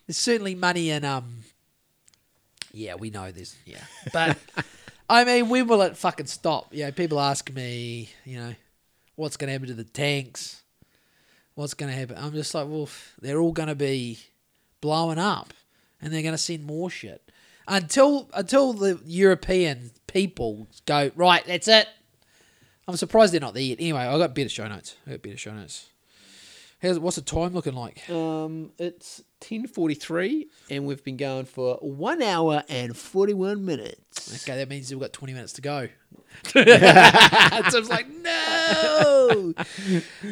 There's 0.05 0.17
certainly 0.17 0.53
money 0.53 0.91
in 0.91 1.03
um. 1.05 1.37
Yeah, 2.71 2.95
we 2.95 3.09
know 3.09 3.31
this. 3.31 3.57
Yeah, 3.65 3.81
but 4.13 4.37
I 5.09 5.25
mean, 5.25 5.49
when 5.49 5.65
will 5.65 5.81
it 5.81 5.97
fucking 5.97 6.27
stop? 6.27 6.71
You 6.71 6.85
know, 6.85 6.91
people 6.91 7.19
ask 7.19 7.51
me, 7.51 8.11
you 8.25 8.37
know, 8.37 8.53
what's 9.15 9.37
going 9.37 9.47
to 9.47 9.53
happen 9.53 9.69
to 9.69 9.73
the 9.73 9.83
tanks? 9.83 10.61
What's 11.55 11.73
going 11.73 11.91
to 11.91 11.97
happen? 11.97 12.15
I'm 12.15 12.33
just 12.33 12.53
like, 12.53 12.67
well, 12.69 12.87
they're 13.19 13.39
all 13.39 13.53
going 13.53 13.69
to 13.69 13.75
be 13.75 14.19
blowing 14.81 15.17
up, 15.17 15.51
and 16.01 16.13
they're 16.13 16.21
going 16.21 16.33
to 16.33 16.37
send 16.37 16.65
more 16.65 16.89
shit 16.89 17.29
until 17.67 18.29
until 18.33 18.73
the 18.73 18.99
European 19.05 19.91
people 20.07 20.67
go 20.85 21.11
right. 21.15 21.45
That's 21.45 21.67
it. 21.67 21.87
I'm 22.87 22.97
surprised 22.97 23.33
they're 23.33 23.41
not 23.41 23.53
there 23.53 23.63
yet. 23.63 23.77
Anyway, 23.79 23.99
I 23.99 24.17
got 24.17 24.33
better 24.33 24.49
show 24.49 24.67
notes. 24.67 24.95
I 25.05 25.11
got 25.11 25.21
better 25.21 25.37
show 25.37 25.53
notes. 25.53 25.89
How's 26.81 26.97
what's 26.97 27.17
the 27.17 27.21
time 27.21 27.53
looking 27.53 27.73
like? 27.75 28.09
Um, 28.09 28.71
it's 28.77 29.21
ten 29.41 29.67
forty 29.67 29.95
three, 29.95 30.47
and 30.69 30.85
we've 30.85 31.03
been 31.03 31.17
going 31.17 31.45
for 31.45 31.75
one 31.81 32.21
hour 32.21 32.63
and 32.69 32.95
forty 32.95 33.33
one 33.33 33.65
minutes. 33.65 34.43
Okay, 34.43 34.57
that 34.57 34.69
means 34.69 34.89
we've 34.89 34.99
got 34.99 35.11
20 35.13 35.33
minutes 35.33 35.53
to 35.53 35.61
go. 35.61 35.87
so 36.45 36.61
I 36.65 37.61
was 37.73 37.89
like, 37.89 38.07
no. 38.09 39.53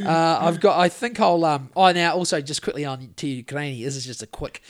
uh, 0.06 0.38
I've 0.41 0.60
got. 0.60 0.80
I 0.80 0.88
think 0.89 1.19
I'll. 1.19 1.44
Um. 1.44 1.69
Oh, 1.76 1.91
now 1.91 2.14
also 2.14 2.39
just 2.41 2.61
quickly 2.61 2.85
on 2.85 3.14
to 3.18 3.27
Ukraine. 3.27 3.84
This 3.84 3.95
is 3.95 4.06
just 4.06 4.23
a 4.23 4.27
quick. 4.27 4.61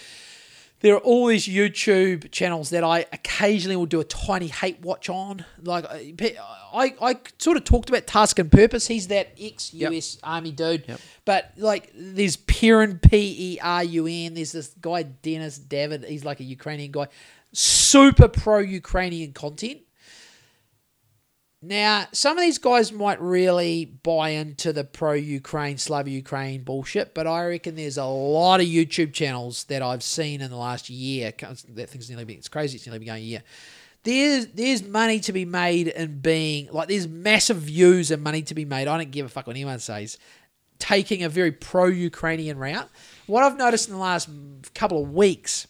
There 0.82 0.94
are 0.94 1.00
all 1.00 1.26
these 1.28 1.48
YouTube 1.48 2.30
channels 2.32 2.70
that 2.70 2.84
I 2.84 3.00
occasionally 3.12 3.76
will 3.76 3.88
do 3.88 4.00
a 4.00 4.04
tiny 4.04 4.48
hate 4.48 4.80
watch 4.82 5.10
on. 5.10 5.44
Like 5.64 5.86
uh, 5.86 5.96
I, 5.96 6.38
I, 6.74 6.96
I 7.02 7.16
sort 7.40 7.58
of 7.58 7.64
talked 7.64 7.90
about 7.90 8.06
Task 8.06 8.38
and 8.38 8.52
Purpose. 8.52 8.86
He's 8.88 9.08
that 9.08 9.30
ex 9.40 9.74
US 9.74 10.20
Army 10.24 10.52
dude. 10.52 10.86
But 11.26 11.52
like, 11.58 11.92
there's 11.96 12.38
Perun 12.38 13.02
P 13.02 13.54
E 13.56 13.60
R 13.62 13.84
U 13.84 14.06
N. 14.08 14.36
There's 14.36 14.52
this 14.52 14.68
guy 14.80 15.04
Dennis 15.04 15.58
David. 15.58 16.06
He's 16.06 16.24
like 16.24 16.40
a 16.40 16.44
Ukrainian 16.44 16.92
guy, 16.92 17.08
super 17.54 18.28
pro 18.28 18.60
Ukrainian 18.60 19.34
content. 19.34 19.80
Now, 21.68 22.08
some 22.14 22.38
of 22.38 22.42
these 22.42 22.60
guys 22.60 22.94
might 22.94 23.22
really 23.22 23.84
buy 23.84 24.30
into 24.30 24.72
the 24.72 24.86
pro 24.86 25.12
Ukraine, 25.12 25.78
Slav 25.78 26.08
Ukraine 26.08 26.64
bullshit, 26.64 27.14
but 27.14 27.28
I 27.28 27.46
reckon 27.46 27.76
there's 27.76 27.98
a 27.98 28.06
lot 28.06 28.62
of 28.62 28.68
YouTube 28.68 29.12
channels 29.12 29.66
that 29.66 29.82
I've 29.82 30.02
seen 30.02 30.40
in 30.40 30.50
the 30.50 30.56
last 30.56 30.90
year. 30.90 31.34
That 31.38 31.90
thing's 31.90 32.10
nearly 32.10 32.24
been, 32.24 32.38
it's 32.38 32.48
crazy, 32.48 32.78
it's 32.78 32.86
nearly 32.86 33.00
been 33.00 33.08
going 33.08 33.24
a 33.24 33.26
year. 33.26 33.44
There's 34.04 34.48
there's 34.48 34.82
money 34.82 35.20
to 35.20 35.34
be 35.34 35.44
made 35.44 35.90
in 35.90 36.20
being 36.20 36.70
like 36.72 36.88
there's 36.88 37.06
massive 37.06 37.58
views 37.58 38.12
and 38.12 38.24
money 38.24 38.44
to 38.44 38.56
be 38.56 38.64
made. 38.64 38.88
I 38.88 38.98
don't 38.98 39.12
give 39.12 39.26
a 39.26 39.30
fuck 39.30 39.46
what 39.48 39.58
anyone 39.58 39.80
says. 39.80 40.18
Taking 40.80 41.24
a 41.24 41.30
very 41.30 41.52
pro 41.52 41.88
Ukrainian 41.88 42.58
route. 42.58 42.88
What 43.26 43.44
I've 43.44 43.58
noticed 43.58 43.90
in 43.90 43.94
the 43.94 44.00
last 44.00 44.30
couple 44.74 45.04
of 45.04 45.14
weeks 45.14 45.68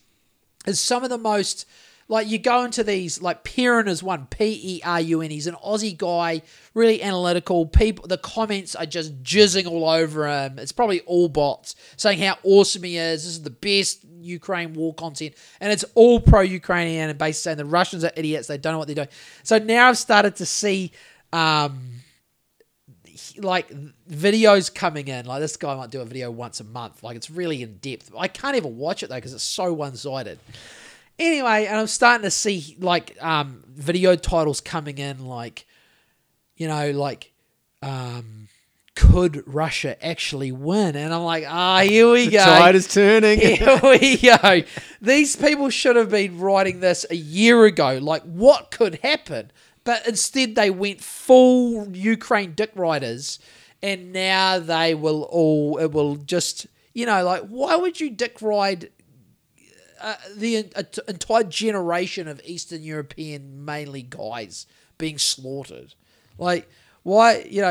is 0.68 0.80
some 0.80 1.04
of 1.04 1.10
the 1.10 1.18
most 1.18 1.66
like 2.10 2.30
you 2.30 2.38
go 2.38 2.64
into 2.64 2.84
these 2.84 3.22
like 3.22 3.44
Perun 3.44 3.88
is 3.88 4.02
one 4.02 4.28
P 4.28 4.60
E 4.64 4.82
R 4.84 5.02
U 5.02 5.22
N. 5.22 5.30
He's 5.30 5.48
an 5.48 5.56
Aussie 5.56 5.98
guy, 5.98 6.42
really 6.74 7.04
analytical. 7.04 7.66
People, 7.66 8.08
the 8.08 8.18
comments 8.18 8.76
are 8.76 8.86
just 8.86 9.22
jizzing 9.24 9.68
all 9.68 9.90
over 9.90 10.28
him. 10.28 10.58
It's 10.58 10.72
probably 10.72 11.02
all 11.02 11.28
bots 11.28 11.76
saying 11.98 12.20
how 12.20 12.38
awesome 12.44 12.84
he 12.84 12.98
is. 12.98 13.24
This 13.24 13.34
is 13.34 13.44
the 13.44 13.50
best 13.50 14.06
Ukraine 14.20 14.74
war 14.74 14.94
content, 14.94 15.36
and 15.60 15.72
it's 15.72 15.84
all 15.96 16.20
pro-Ukrainian 16.20 17.10
and 17.10 17.20
basically 17.20 17.42
saying 17.42 17.58
the 17.58 17.66
Russians 17.66 18.04
are 18.04 18.12
idiots. 18.16 18.48
They 18.48 18.58
don't 18.58 18.74
know 18.74 18.80
what 18.80 18.88
they're 18.88 18.96
doing. 18.96 19.10
So 19.44 19.58
now 19.58 19.90
I've 19.90 19.98
started 19.98 20.38
to 20.38 20.46
see 20.46 20.94
um, 21.34 21.92
like 23.38 23.70
videos 24.10 24.74
coming 24.74 25.10
in. 25.10 25.26
Like 25.26 25.42
this 25.42 25.58
guy 25.58 25.76
might 25.76 25.90
do 25.90 26.00
a 26.02 26.06
video 26.06 26.32
once 26.32 26.62
a 26.62 26.64
month. 26.64 27.04
Like 27.04 27.18
it's 27.18 27.30
really 27.30 27.62
in 27.62 27.78
depth. 27.78 28.12
I 28.18 28.30
can't 28.30 28.56
even 28.56 28.78
watch 28.78 29.04
it 29.04 29.10
though 29.10 29.16
because 29.16 29.34
it's 29.34 29.44
so 29.44 29.74
one 29.74 29.96
sided. 29.96 30.40
Anyway, 31.20 31.66
and 31.66 31.78
I'm 31.78 31.88
starting 31.88 32.24
to 32.24 32.32
see 32.32 32.78
like 32.80 33.18
um, 33.22 33.64
video 33.68 34.16
titles 34.16 34.62
coming 34.62 34.98
in, 34.98 35.26
like 35.26 35.66
you 36.56 36.68
know, 36.68 36.92
like 36.92 37.32
um, 37.82 38.48
could 38.98 39.44
Russia 39.46 40.04
actually 40.04 40.52
win? 40.52 40.96
And 40.96 41.14
I'm 41.14 41.22
like, 41.22 41.46
ah, 41.48 41.82
here 41.82 42.12
we 42.12 42.30
go. 42.30 42.44
Tide 42.44 42.76
is 42.76 42.88
turning. 42.88 43.40
Here 43.40 43.80
we 43.84 44.18
go. 44.18 44.64
These 45.02 45.36
people 45.36 45.70
should 45.70 45.96
have 45.96 46.10
been 46.10 46.40
writing 46.40 46.80
this 46.80 47.06
a 47.10 47.16
year 47.16 47.66
ago. 47.66 48.00
Like, 48.02 48.24
what 48.24 48.72
could 48.72 49.00
happen? 49.04 49.52
But 49.84 50.08
instead, 50.08 50.56
they 50.56 50.70
went 50.70 51.02
full 51.02 51.96
Ukraine 51.96 52.54
dick 52.56 52.72
riders, 52.76 53.40
and 53.84 54.12
now 54.12 54.60
they 54.60 54.96
will 54.96 55.24
all. 55.24 55.78
It 55.78 55.92
will 55.92 56.16
just, 56.16 56.66
you 56.94 57.06
know, 57.06 57.24
like, 57.24 57.44
why 57.44 57.76
would 57.76 58.00
you 58.00 58.10
dick 58.10 58.42
ride 58.42 58.90
uh, 60.02 60.16
the 60.36 60.64
t- 60.64 61.02
entire 61.08 61.44
generation 61.44 62.28
of 62.28 62.42
Eastern 62.44 62.84
European, 62.84 63.66
mainly 63.66 64.02
guys, 64.02 64.68
being 64.98 65.18
slaughtered? 65.18 65.94
Like, 66.38 66.70
why, 67.04 67.46
you 67.50 67.62
know, 67.62 67.70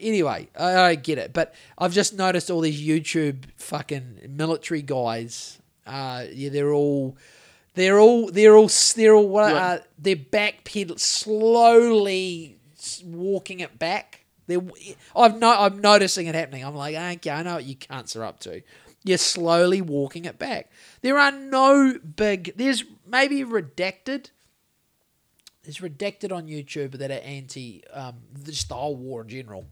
anyway, 0.00 0.48
I, 0.58 0.76
I 0.76 0.94
get 0.94 1.18
it. 1.18 1.32
But 1.32 1.54
I've 1.78 1.92
just 1.92 2.14
noticed 2.14 2.50
all 2.50 2.60
these 2.60 2.80
YouTube 2.80 3.44
fucking 3.56 4.20
military 4.28 4.82
guys, 4.82 5.58
uh, 5.86 6.24
yeah, 6.32 6.50
they're 6.50 6.72
all. 6.72 7.16
They're 7.76 7.98
all, 7.98 8.30
they're 8.30 8.54
all, 8.56 8.70
they're 8.94 9.14
all, 9.16 9.28
what, 9.28 9.52
uh, 9.52 9.78
they're 9.98 10.14
backpedal, 10.14 10.96
slowly 11.00 12.56
walking 13.04 13.58
it 13.58 13.80
back. 13.80 14.24
They're, 14.46 14.62
I've 15.16 15.40
no, 15.40 15.50
I'm 15.50 15.80
noticing 15.80 16.28
it 16.28 16.36
happening. 16.36 16.64
I'm 16.64 16.76
like, 16.76 16.94
okay, 16.94 17.30
I 17.30 17.42
know 17.42 17.54
what 17.54 17.64
you 17.64 17.74
cunts 17.74 18.16
are 18.16 18.22
up 18.22 18.38
to. 18.40 18.62
You're 19.04 19.18
slowly 19.18 19.82
walking 19.82 20.24
it 20.24 20.38
back. 20.38 20.70
There 21.02 21.18
are 21.18 21.30
no 21.30 21.98
big. 21.98 22.54
There's 22.56 22.84
maybe 23.06 23.44
redacted. 23.44 24.30
There's 25.62 25.78
redacted 25.78 26.32
on 26.32 26.46
YouTube 26.46 26.92
that 26.98 27.10
are 27.10 27.22
anti 27.22 27.84
um, 27.92 28.16
just 28.44 28.70
the 28.70 28.74
whole 28.74 28.96
war 28.96 29.22
in 29.22 29.28
general. 29.28 29.66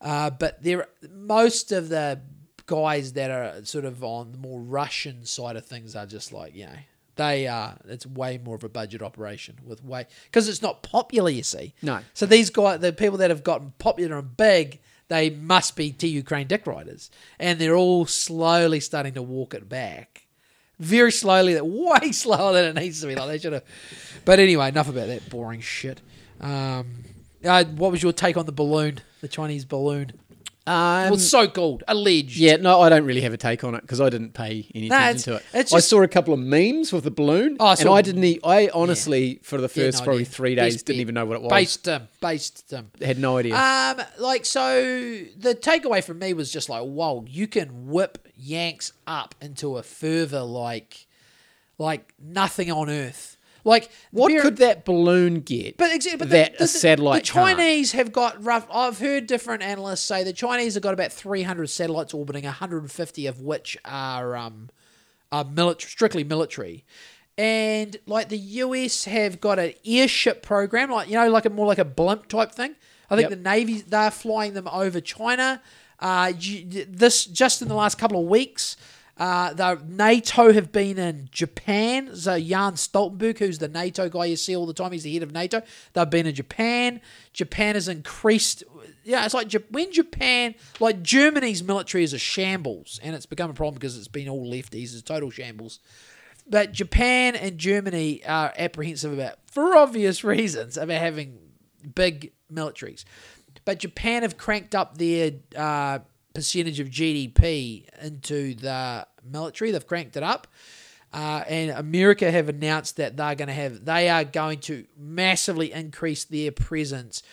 Uh, 0.00 0.30
but 0.30 0.62
there, 0.62 0.88
most 1.12 1.72
of 1.72 1.88
the 1.88 2.20
guys 2.66 3.12
that 3.14 3.30
are 3.30 3.64
sort 3.64 3.84
of 3.84 4.02
on 4.02 4.32
the 4.32 4.38
more 4.38 4.60
Russian 4.60 5.24
side 5.24 5.56
of 5.56 5.64
things 5.64 5.96
are 5.96 6.06
just 6.06 6.32
like 6.32 6.54
you 6.54 6.66
know 6.66 6.78
they 7.16 7.46
are. 7.46 7.76
It's 7.86 8.06
way 8.06 8.38
more 8.38 8.56
of 8.56 8.64
a 8.64 8.68
budget 8.68 9.02
operation 9.02 9.58
with 9.64 9.84
way 9.84 10.06
because 10.24 10.48
it's 10.48 10.62
not 10.62 10.82
popular. 10.82 11.30
You 11.30 11.42
see, 11.42 11.74
No. 11.82 12.00
So 12.14 12.26
these 12.26 12.50
guys, 12.50 12.80
the 12.80 12.92
people 12.92 13.18
that 13.18 13.30
have 13.30 13.44
gotten 13.44 13.74
popular 13.78 14.18
and 14.18 14.36
big, 14.36 14.80
they 15.10 15.28
must 15.28 15.74
be 15.74 15.90
T 15.90 16.06
Ukraine 16.06 16.46
dick 16.46 16.66
riders, 16.66 17.10
and 17.38 17.58
they're 17.58 17.74
all 17.74 18.06
slowly 18.06 18.78
starting 18.78 19.12
to 19.14 19.22
walk 19.22 19.52
it 19.54 19.68
back. 19.68 20.26
Very 20.78 21.10
slowly, 21.12 21.52
that 21.54 21.66
way 21.66 22.12
slower 22.12 22.52
than 22.52 22.64
it 22.64 22.80
needs 22.80 23.00
to 23.02 23.08
be. 23.08 23.16
Like 23.16 23.28
they 23.28 23.38
should 23.38 23.52
have. 23.52 23.64
But 24.24 24.38
anyway, 24.38 24.68
enough 24.68 24.88
about 24.88 25.08
that 25.08 25.28
boring 25.28 25.60
shit. 25.60 26.00
Um, 26.40 27.04
uh, 27.44 27.64
what 27.64 27.90
was 27.90 28.02
your 28.02 28.12
take 28.12 28.36
on 28.36 28.46
the 28.46 28.52
balloon, 28.52 29.00
the 29.20 29.28
Chinese 29.28 29.64
balloon? 29.64 30.12
Um, 30.70 31.10
well, 31.10 31.18
so 31.18 31.48
called, 31.48 31.82
alleged. 31.88 32.36
yeah, 32.36 32.54
no, 32.56 32.80
I 32.80 32.88
don't 32.88 33.04
really 33.04 33.22
have 33.22 33.32
a 33.32 33.36
take 33.36 33.64
on 33.64 33.74
it 33.74 33.80
because 33.80 34.00
I 34.00 34.08
didn't 34.08 34.34
pay 34.34 34.66
any 34.74 34.88
No, 34.88 34.96
attention 34.96 35.32
to 35.32 35.36
it. 35.38 35.44
it's 35.52 35.74
I 35.74 35.80
saw 35.80 36.02
a 36.02 36.08
couple 36.08 36.32
of 36.32 36.38
memes 36.38 36.92
with 36.92 37.02
the 37.04 37.10
balloon, 37.10 37.56
Oh, 37.58 37.66
I 37.66 37.74
and 37.80 37.88
I 37.88 38.02
didn't. 38.02 38.22
E- 38.24 38.38
I 38.44 38.70
honestly, 38.72 39.40
for 39.42 39.56
the 39.56 39.62
Yeah, 39.74 39.86
first 39.86 39.98
no 39.98 40.04
probably 40.04 40.22
idea. 40.22 40.32
three 40.32 40.54
days, 40.54 40.74
Best 40.76 40.86
didn't 40.86 41.00
even 41.00 41.14
know 41.16 41.24
what 41.24 41.36
it 41.36 41.42
was. 41.42 41.50
Based 41.50 41.84
them, 41.84 42.08
based 42.20 42.68
them. 42.70 42.90
Had 43.02 43.18
no 43.18 43.38
idea. 43.38 43.56
Um, 43.56 44.00
like 44.18 44.46
so, 44.46 44.80
the 45.36 45.54
takeaway 45.60 46.04
from 46.04 46.18
me 46.20 46.34
was 46.34 46.52
just 46.52 46.68
like, 46.68 46.82
whoa, 46.84 47.24
you 47.28 47.46
can 47.48 47.88
whip 47.88 48.28
Yanks 48.36 48.92
up 49.06 49.34
into 49.40 49.76
a 49.76 49.82
further 49.82 50.42
like, 50.42 51.06
like 51.78 52.14
nothing 52.22 52.70
on 52.70 52.88
earth. 52.88 53.36
Like 53.64 53.90
what 54.10 54.32
could 54.40 54.56
that 54.58 54.84
balloon 54.84 55.40
get? 55.40 55.76
But 55.76 55.94
exactly, 55.94 56.18
but 56.18 56.30
that 56.30 56.58
the, 56.58 56.64
a 56.64 56.66
satellite 56.66 57.24
The 57.24 57.32
can't? 57.32 57.58
Chinese 57.58 57.92
have 57.92 58.12
got 58.12 58.42
rough. 58.44 58.66
I've 58.72 58.98
heard 58.98 59.26
different 59.26 59.62
analysts 59.62 60.02
say 60.02 60.24
the 60.24 60.32
Chinese 60.32 60.74
have 60.74 60.82
got 60.82 60.94
about 60.94 61.12
300 61.12 61.68
satellites 61.68 62.14
orbiting, 62.14 62.44
150 62.44 63.26
of 63.26 63.40
which 63.40 63.76
are 63.84 64.36
um, 64.36 64.70
are 65.30 65.44
military, 65.44 65.90
strictly 65.90 66.24
military. 66.24 66.84
And 67.38 67.96
like 68.06 68.28
the 68.28 68.36
US 68.38 69.04
have 69.04 69.40
got 69.40 69.58
an 69.58 69.72
airship 69.86 70.42
program, 70.42 70.90
like 70.90 71.08
you 71.08 71.14
know, 71.14 71.28
like 71.30 71.46
a 71.46 71.50
more 71.50 71.66
like 71.66 71.78
a 71.78 71.84
blimp 71.84 72.26
type 72.28 72.52
thing. 72.52 72.74
I 73.08 73.16
think 73.16 73.30
Yep. 73.30 73.38
the 73.38 73.50
Navy 73.50 73.80
they're 73.80 74.10
flying 74.10 74.54
them 74.54 74.68
over 74.68 75.00
China. 75.00 75.62
Uh, 75.98 76.32
this 76.88 77.24
just 77.26 77.60
in 77.62 77.68
the 77.68 77.74
last 77.74 77.98
couple 77.98 78.20
of 78.20 78.26
weeks. 78.26 78.76
Uh, 79.20 79.76
NATO 79.86 80.50
have 80.50 80.72
been 80.72 80.98
in 80.98 81.28
Japan. 81.30 82.16
So 82.16 82.40
Jens 82.40 82.88
Stoltenberg, 82.88 83.38
who's 83.38 83.58
the 83.58 83.68
NATO 83.68 84.08
guy 84.08 84.24
you 84.24 84.36
see 84.36 84.56
all 84.56 84.64
the 84.64 84.72
time, 84.72 84.92
he's 84.92 85.02
the 85.02 85.12
head 85.12 85.22
of 85.22 85.30
NATO. 85.30 85.62
They've 85.92 86.08
been 86.08 86.26
in 86.26 86.34
Japan. 86.34 87.02
Japan 87.34 87.74
has 87.74 87.86
increased. 87.86 88.64
Yeah, 89.04 89.26
it's 89.26 89.34
like 89.34 89.52
when 89.70 89.92
Japan, 89.92 90.54
like 90.80 91.02
Germany's 91.02 91.62
military 91.62 92.02
is 92.02 92.14
a 92.14 92.18
shambles, 92.18 92.98
and 93.02 93.14
it's 93.14 93.26
become 93.26 93.50
a 93.50 93.54
problem 93.54 93.74
because 93.74 93.98
it's 93.98 94.08
been 94.08 94.28
all 94.30 94.50
lefties. 94.50 94.94
It's 94.94 95.02
total 95.02 95.30
shambles. 95.30 95.80
But 96.48 96.72
Japan 96.72 97.36
and 97.36 97.58
Germany 97.58 98.24
are 98.24 98.54
apprehensive 98.56 99.12
about, 99.12 99.36
for 99.50 99.76
obvious 99.76 100.24
reasons, 100.24 100.78
about 100.78 100.98
having 100.98 101.38
big 101.94 102.32
militaries. 102.50 103.04
But 103.66 103.80
Japan 103.80 104.22
have 104.22 104.38
cranked 104.38 104.74
up 104.74 104.96
their 104.96 105.32
uh, 105.54 105.98
percentage 106.34 106.80
of 106.80 106.88
GDP 106.88 107.86
into 108.02 108.54
the 108.54 109.06
military. 109.24 109.70
They've 109.70 109.86
cranked 109.86 110.16
it 110.16 110.22
up. 110.22 110.46
Uh, 111.12 111.42
and 111.48 111.70
America 111.72 112.30
have 112.30 112.48
announced 112.48 112.96
that 112.96 113.16
they're 113.16 113.34
going 113.34 113.48
to 113.48 113.54
have, 113.54 113.84
they 113.84 114.08
are 114.08 114.22
going 114.22 114.60
to 114.60 114.86
massively 114.96 115.72
increase 115.72 116.24
their 116.24 116.52
presence 116.52 117.24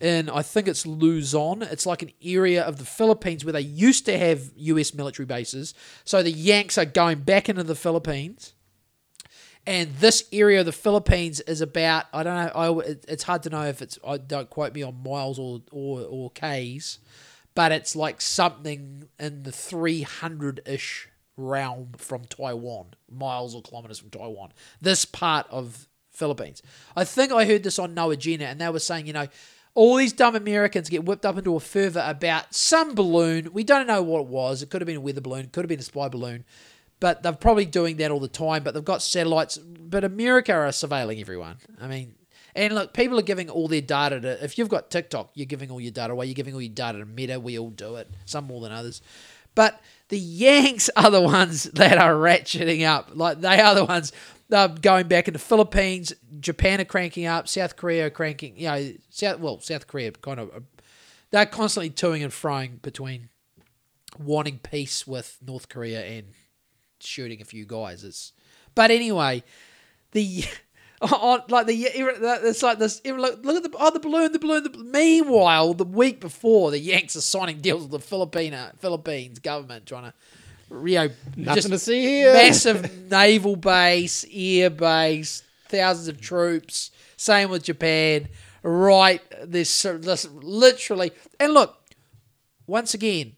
in, 0.00 0.28
I 0.28 0.42
think 0.42 0.66
it's 0.66 0.84
Luzon. 0.84 1.62
It's 1.62 1.86
like 1.86 2.02
an 2.02 2.10
area 2.22 2.64
of 2.64 2.78
the 2.78 2.84
Philippines 2.84 3.44
where 3.44 3.52
they 3.52 3.60
used 3.60 4.04
to 4.06 4.18
have 4.18 4.50
US 4.56 4.92
military 4.92 5.26
bases. 5.26 5.74
So 6.04 6.24
the 6.24 6.32
Yanks 6.32 6.76
are 6.76 6.84
going 6.84 7.20
back 7.20 7.48
into 7.48 7.62
the 7.62 7.76
Philippines 7.76 8.54
and 9.66 9.94
this 9.96 10.24
area 10.32 10.60
of 10.60 10.66
the 10.66 10.72
Philippines 10.72 11.40
is 11.40 11.60
about 11.60 12.06
I 12.12 12.22
don't 12.22 12.34
know 12.34 12.80
I, 12.80 12.96
it's 13.08 13.22
hard 13.22 13.42
to 13.44 13.50
know 13.50 13.62
if 13.62 13.80
it's 13.80 13.98
I 14.06 14.18
don't 14.18 14.50
quote 14.50 14.74
me 14.74 14.82
on 14.82 15.02
miles 15.02 15.38
or 15.38 15.62
or, 15.70 16.02
or 16.02 16.30
k's, 16.30 16.98
but 17.54 17.72
it's 17.72 17.94
like 17.96 18.20
something 18.20 19.08
in 19.18 19.42
the 19.42 19.52
three 19.52 20.02
hundred 20.02 20.60
ish 20.66 21.08
realm 21.36 21.92
from 21.96 22.24
Taiwan, 22.24 22.94
miles 23.10 23.54
or 23.54 23.62
kilometers 23.62 23.98
from 23.98 24.10
Taiwan. 24.10 24.52
This 24.80 25.04
part 25.04 25.46
of 25.50 25.88
Philippines. 26.10 26.62
I 26.96 27.04
think 27.04 27.32
I 27.32 27.44
heard 27.44 27.62
this 27.62 27.78
on 27.78 27.94
No 27.94 28.10
Agenda, 28.10 28.46
and 28.46 28.60
they 28.60 28.68
were 28.68 28.78
saying 28.78 29.06
you 29.06 29.12
know. 29.12 29.28
All 29.76 29.96
these 29.96 30.12
dumb 30.12 30.36
Americans 30.36 30.88
get 30.88 31.04
whipped 31.04 31.26
up 31.26 31.36
into 31.36 31.56
a 31.56 31.58
fervor 31.58 32.04
about 32.06 32.54
some 32.54 32.94
balloon. 32.94 33.52
We 33.52 33.64
don't 33.64 33.88
know 33.88 34.04
what 34.04 34.20
it 34.20 34.26
was. 34.28 34.62
It 34.62 34.70
could 34.70 34.80
have 34.80 34.86
been 34.86 34.98
a 34.98 35.00
weather 35.00 35.20
balloon, 35.20 35.48
could 35.48 35.64
have 35.64 35.68
been 35.68 35.80
a 35.80 35.82
spy 35.82 36.06
balloon 36.06 36.44
but 37.04 37.22
they're 37.22 37.32
probably 37.32 37.66
doing 37.66 37.98
that 37.98 38.10
all 38.10 38.18
the 38.18 38.28
time. 38.28 38.62
But 38.62 38.72
they've 38.72 38.84
got 38.84 39.02
satellites. 39.02 39.58
But 39.58 40.04
America 40.04 40.54
are 40.54 40.68
surveilling 40.68 41.20
everyone. 41.20 41.58
I 41.78 41.86
mean, 41.86 42.14
and 42.54 42.74
look, 42.74 42.92
people 42.92 43.18
are 43.18 43.22
giving 43.22 43.50
all 43.50 43.68
their 43.68 43.80
data 43.80 44.20
to. 44.20 44.44
If 44.44 44.58
you've 44.58 44.68
got 44.68 44.90
TikTok, 44.90 45.30
you're 45.34 45.46
giving 45.46 45.70
all 45.70 45.80
your 45.80 45.90
data 45.90 46.12
away. 46.12 46.26
You're 46.26 46.34
giving 46.34 46.54
all 46.54 46.62
your 46.62 46.72
data 46.72 46.98
to 46.98 47.06
Meta. 47.06 47.40
We 47.40 47.58
all 47.58 47.70
do 47.70 47.96
it, 47.96 48.10
some 48.24 48.46
more 48.46 48.60
than 48.60 48.72
others. 48.72 49.02
But 49.54 49.80
the 50.08 50.18
Yanks 50.18 50.90
are 50.96 51.10
the 51.10 51.20
ones 51.20 51.64
that 51.74 51.98
are 51.98 52.14
ratcheting 52.14 52.86
up. 52.86 53.10
Like 53.14 53.40
they 53.40 53.60
are 53.60 53.74
the 53.74 53.84
ones 53.84 54.12
they're 54.48 54.68
going 54.68 55.08
back 55.08 55.26
into 55.28 55.38
the 55.38 55.44
Philippines. 55.44 56.12
Japan 56.40 56.80
are 56.80 56.84
cranking 56.84 57.26
up. 57.26 57.48
South 57.48 57.76
Korea 57.76 58.06
are 58.06 58.10
cranking. 58.10 58.56
You 58.56 58.68
know, 58.68 58.92
South 59.10 59.40
well, 59.40 59.60
South 59.60 59.86
Korea 59.86 60.12
kind 60.12 60.40
of. 60.40 60.50
They're 61.30 61.46
constantly 61.46 61.90
toing 61.90 62.22
and 62.22 62.32
froing 62.32 62.80
between 62.82 63.30
wanting 64.18 64.58
peace 64.58 65.06
with 65.06 65.38
North 65.44 65.68
Korea 65.68 66.04
and 66.04 66.28
shooting 67.00 67.40
a 67.40 67.44
few 67.44 67.66
guys. 67.66 68.04
It's, 68.04 68.32
but 68.76 68.92
anyway, 68.92 69.42
the 70.12 70.44
on 71.12 71.42
like 71.48 71.66
the 71.66 71.74
it's 71.74 72.62
like 72.62 72.78
this. 72.78 73.00
Look, 73.04 73.44
look 73.44 73.56
at 73.56 73.70
the 73.70 73.76
oh 73.78 73.90
the 73.90 74.00
balloon, 74.00 74.32
the 74.32 74.38
balloon. 74.38 74.62
The, 74.62 74.78
meanwhile, 74.78 75.74
the 75.74 75.84
week 75.84 76.20
before, 76.20 76.70
the 76.70 76.78
Yanks 76.78 77.14
are 77.16 77.20
signing 77.20 77.60
deals 77.60 77.82
with 77.82 77.90
the 77.90 77.98
Filipina 77.98 78.76
Philippines 78.78 79.38
government, 79.38 79.86
trying 79.86 80.04
to 80.04 80.14
know 80.70 81.08
Nothing 81.36 81.54
just 81.54 81.68
to 81.68 81.78
see 81.78 82.00
here. 82.00 82.32
massive 82.32 83.10
naval 83.10 83.56
base, 83.56 84.24
air 84.32 84.70
base, 84.70 85.42
thousands 85.68 86.08
of 86.08 86.20
troops. 86.20 86.90
Same 87.16 87.50
with 87.50 87.64
Japan. 87.64 88.28
Right, 88.62 89.20
this 89.44 89.82
this 89.82 90.26
literally 90.26 91.12
and 91.38 91.52
look 91.52 91.76
once 92.66 92.94
again. 92.94 93.36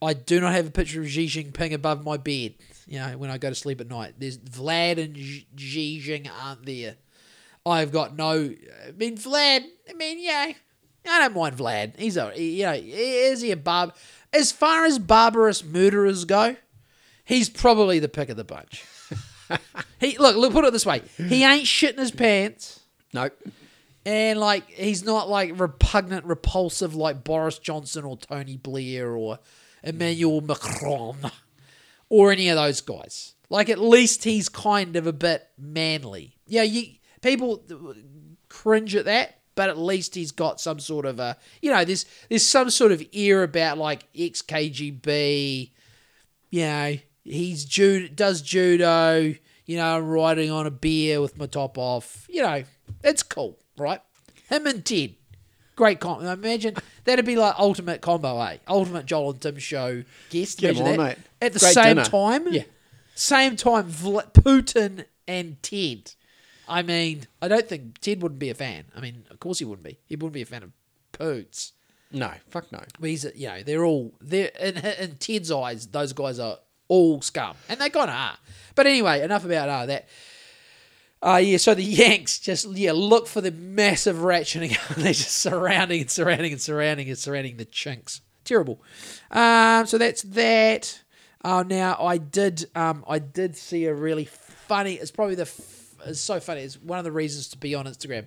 I 0.00 0.12
do 0.12 0.40
not 0.40 0.52
have 0.52 0.66
a 0.68 0.70
picture 0.70 1.00
of 1.00 1.08
Xi 1.08 1.26
Jinping 1.26 1.72
above 1.72 2.04
my 2.04 2.16
bed. 2.16 2.54
You 2.86 3.00
know, 3.00 3.18
when 3.18 3.30
I 3.30 3.38
go 3.38 3.48
to 3.48 3.54
sleep 3.54 3.80
at 3.80 3.88
night, 3.88 4.14
there's 4.18 4.38
Vlad 4.38 5.02
and 5.02 5.16
Xi 5.16 6.00
Jinping 6.04 6.30
aren't 6.42 6.64
there. 6.64 6.96
I've 7.64 7.90
got 7.90 8.16
no. 8.16 8.54
I 8.86 8.92
mean, 8.92 9.16
Vlad. 9.16 9.64
I 9.90 9.92
mean, 9.94 10.18
yeah, 10.20 10.52
I 11.08 11.18
don't 11.20 11.34
mind 11.34 11.56
Vlad. 11.56 11.98
He's 11.98 12.16
a, 12.16 12.32
you 12.36 12.64
know, 12.64 12.74
is 12.74 13.40
he 13.40 13.50
a 13.50 13.56
barb? 13.56 13.94
As 14.32 14.52
far 14.52 14.84
as 14.84 14.98
barbarous 14.98 15.64
murderers 15.64 16.24
go, 16.24 16.56
he's 17.24 17.48
probably 17.48 17.98
the 17.98 18.08
pick 18.08 18.28
of 18.28 18.36
the 18.36 18.44
bunch. 18.44 18.84
he 20.00 20.16
look, 20.18 20.36
look, 20.36 20.52
put 20.52 20.64
it 20.64 20.72
this 20.72 20.86
way: 20.86 21.02
he 21.16 21.42
ain't 21.44 21.66
shitting 21.66 21.98
his 21.98 22.12
pants. 22.12 22.80
Nope. 23.12 23.36
And 24.04 24.38
like 24.38 24.68
he's 24.70 25.04
not 25.04 25.28
like 25.28 25.58
repugnant, 25.58 26.24
repulsive 26.24 26.94
like 26.94 27.24
Boris 27.24 27.58
Johnson 27.58 28.04
or 28.04 28.16
Tony 28.16 28.56
Blair 28.56 29.10
or 29.10 29.40
Emmanuel 29.82 30.40
Macron 30.40 31.16
or 32.08 32.32
any 32.32 32.48
of 32.48 32.56
those 32.56 32.80
guys. 32.80 33.34
Like 33.48 33.68
at 33.68 33.78
least 33.78 34.24
he's 34.24 34.48
kind 34.48 34.96
of 34.96 35.06
a 35.06 35.12
bit 35.12 35.46
manly. 35.58 36.36
Yeah, 36.46 36.62
you 36.62 36.94
people 37.22 37.64
cringe 38.48 38.94
at 38.96 39.04
that, 39.04 39.40
but 39.54 39.68
at 39.68 39.78
least 39.78 40.14
he's 40.14 40.32
got 40.32 40.60
some 40.60 40.80
sort 40.80 41.06
of 41.06 41.20
a 41.20 41.36
you 41.62 41.70
know 41.70 41.84
there's 41.84 42.06
there's 42.28 42.46
some 42.46 42.70
sort 42.70 42.92
of 42.92 43.02
ear 43.12 43.42
about 43.42 43.78
like 43.78 44.04
ex 44.16 44.42
KGB. 44.42 45.70
You 46.50 46.60
know 46.60 46.96
he's 47.24 47.64
judo 47.64 48.12
does 48.14 48.42
judo. 48.42 49.34
You 49.64 49.76
know 49.76 49.98
riding 49.98 50.50
on 50.50 50.66
a 50.66 50.70
beer 50.70 51.20
with 51.20 51.38
my 51.38 51.46
top 51.46 51.78
off. 51.78 52.26
You 52.28 52.42
know 52.42 52.64
it's 53.04 53.22
cool, 53.22 53.58
right? 53.76 54.00
Him 54.48 54.66
and 54.66 54.84
Ted. 54.84 55.14
Great 55.76 56.00
combo. 56.00 56.30
Imagine 56.32 56.74
that'd 57.04 57.24
be 57.26 57.36
like 57.36 57.54
ultimate 57.58 58.00
combo, 58.00 58.40
eh? 58.40 58.56
Ultimate 58.66 59.06
Joel 59.06 59.30
and 59.32 59.40
Tim 59.40 59.58
show 59.58 60.02
guest. 60.30 60.64
'em 60.64 60.70
Imagine 60.70 60.86
on, 60.86 60.96
that. 60.96 61.18
mate. 61.18 61.18
At 61.42 61.52
the 61.52 61.58
Great 61.60 61.74
same 61.74 61.84
dinner. 61.96 62.04
time. 62.04 62.48
Yeah. 62.52 62.62
Same 63.14 63.56
time, 63.56 63.90
Vla- 63.90 64.32
Putin 64.32 65.04
and 65.28 65.62
Ted. 65.62 66.12
I 66.68 66.82
mean, 66.82 67.26
I 67.40 67.48
don't 67.48 67.68
think 67.68 68.00
Ted 68.00 68.22
wouldn't 68.22 68.38
be 68.38 68.50
a 68.50 68.54
fan. 68.54 68.84
I 68.96 69.00
mean, 69.00 69.24
of 69.30 69.38
course 69.38 69.58
he 69.58 69.64
wouldn't 69.64 69.84
be. 69.86 69.98
He 70.06 70.16
wouldn't 70.16 70.32
be 70.32 70.42
a 70.42 70.46
fan 70.46 70.62
of 70.62 70.72
Poots. 71.12 71.72
No. 72.10 72.30
Fuck 72.48 72.72
no. 72.72 72.82
But 72.98 73.10
he's, 73.10 73.24
you 73.34 73.48
know, 73.48 73.62
they're 73.62 73.84
all 73.84 74.12
they're 74.20 74.50
in, 74.60 74.76
in 74.78 75.16
Ted's 75.16 75.50
eyes. 75.52 75.86
Those 75.88 76.12
guys 76.12 76.38
are 76.38 76.58
all 76.88 77.20
scum, 77.20 77.56
and 77.68 77.80
they 77.80 77.90
kind 77.90 78.10
of 78.10 78.16
are. 78.16 78.38
But 78.74 78.86
anyway, 78.86 79.22
enough 79.22 79.44
about 79.44 79.68
uh, 79.68 79.86
that. 79.86 80.08
Uh, 81.22 81.36
yeah, 81.42 81.56
so 81.56 81.74
the 81.74 81.82
Yanks 81.82 82.38
just 82.38 82.68
yeah 82.72 82.92
look 82.92 83.26
for 83.26 83.40
the 83.40 83.50
massive 83.50 84.16
ratcheting. 84.16 84.76
They're 84.96 85.12
just 85.12 85.36
surrounding 85.38 86.02
and 86.02 86.10
surrounding 86.10 86.52
and 86.52 86.60
surrounding 86.60 87.08
and 87.08 87.18
surrounding 87.18 87.56
the 87.56 87.64
chinks. 87.64 88.20
Terrible. 88.44 88.80
Um, 89.30 89.86
so 89.86 89.98
that's 89.98 90.22
that. 90.22 91.02
Uh, 91.42 91.64
now 91.66 91.96
I 92.00 92.18
did 92.18 92.66
um, 92.74 93.04
I 93.08 93.18
did 93.18 93.56
see 93.56 93.86
a 93.86 93.94
really 93.94 94.24
funny. 94.26 94.94
It's 94.94 95.10
probably 95.10 95.34
the 95.36 95.42
f- 95.42 95.94
it's 96.06 96.20
so 96.20 96.38
funny. 96.38 96.60
It's 96.60 96.76
one 96.80 96.98
of 96.98 97.04
the 97.04 97.12
reasons 97.12 97.48
to 97.48 97.58
be 97.58 97.74
on 97.74 97.86
Instagram. 97.86 98.26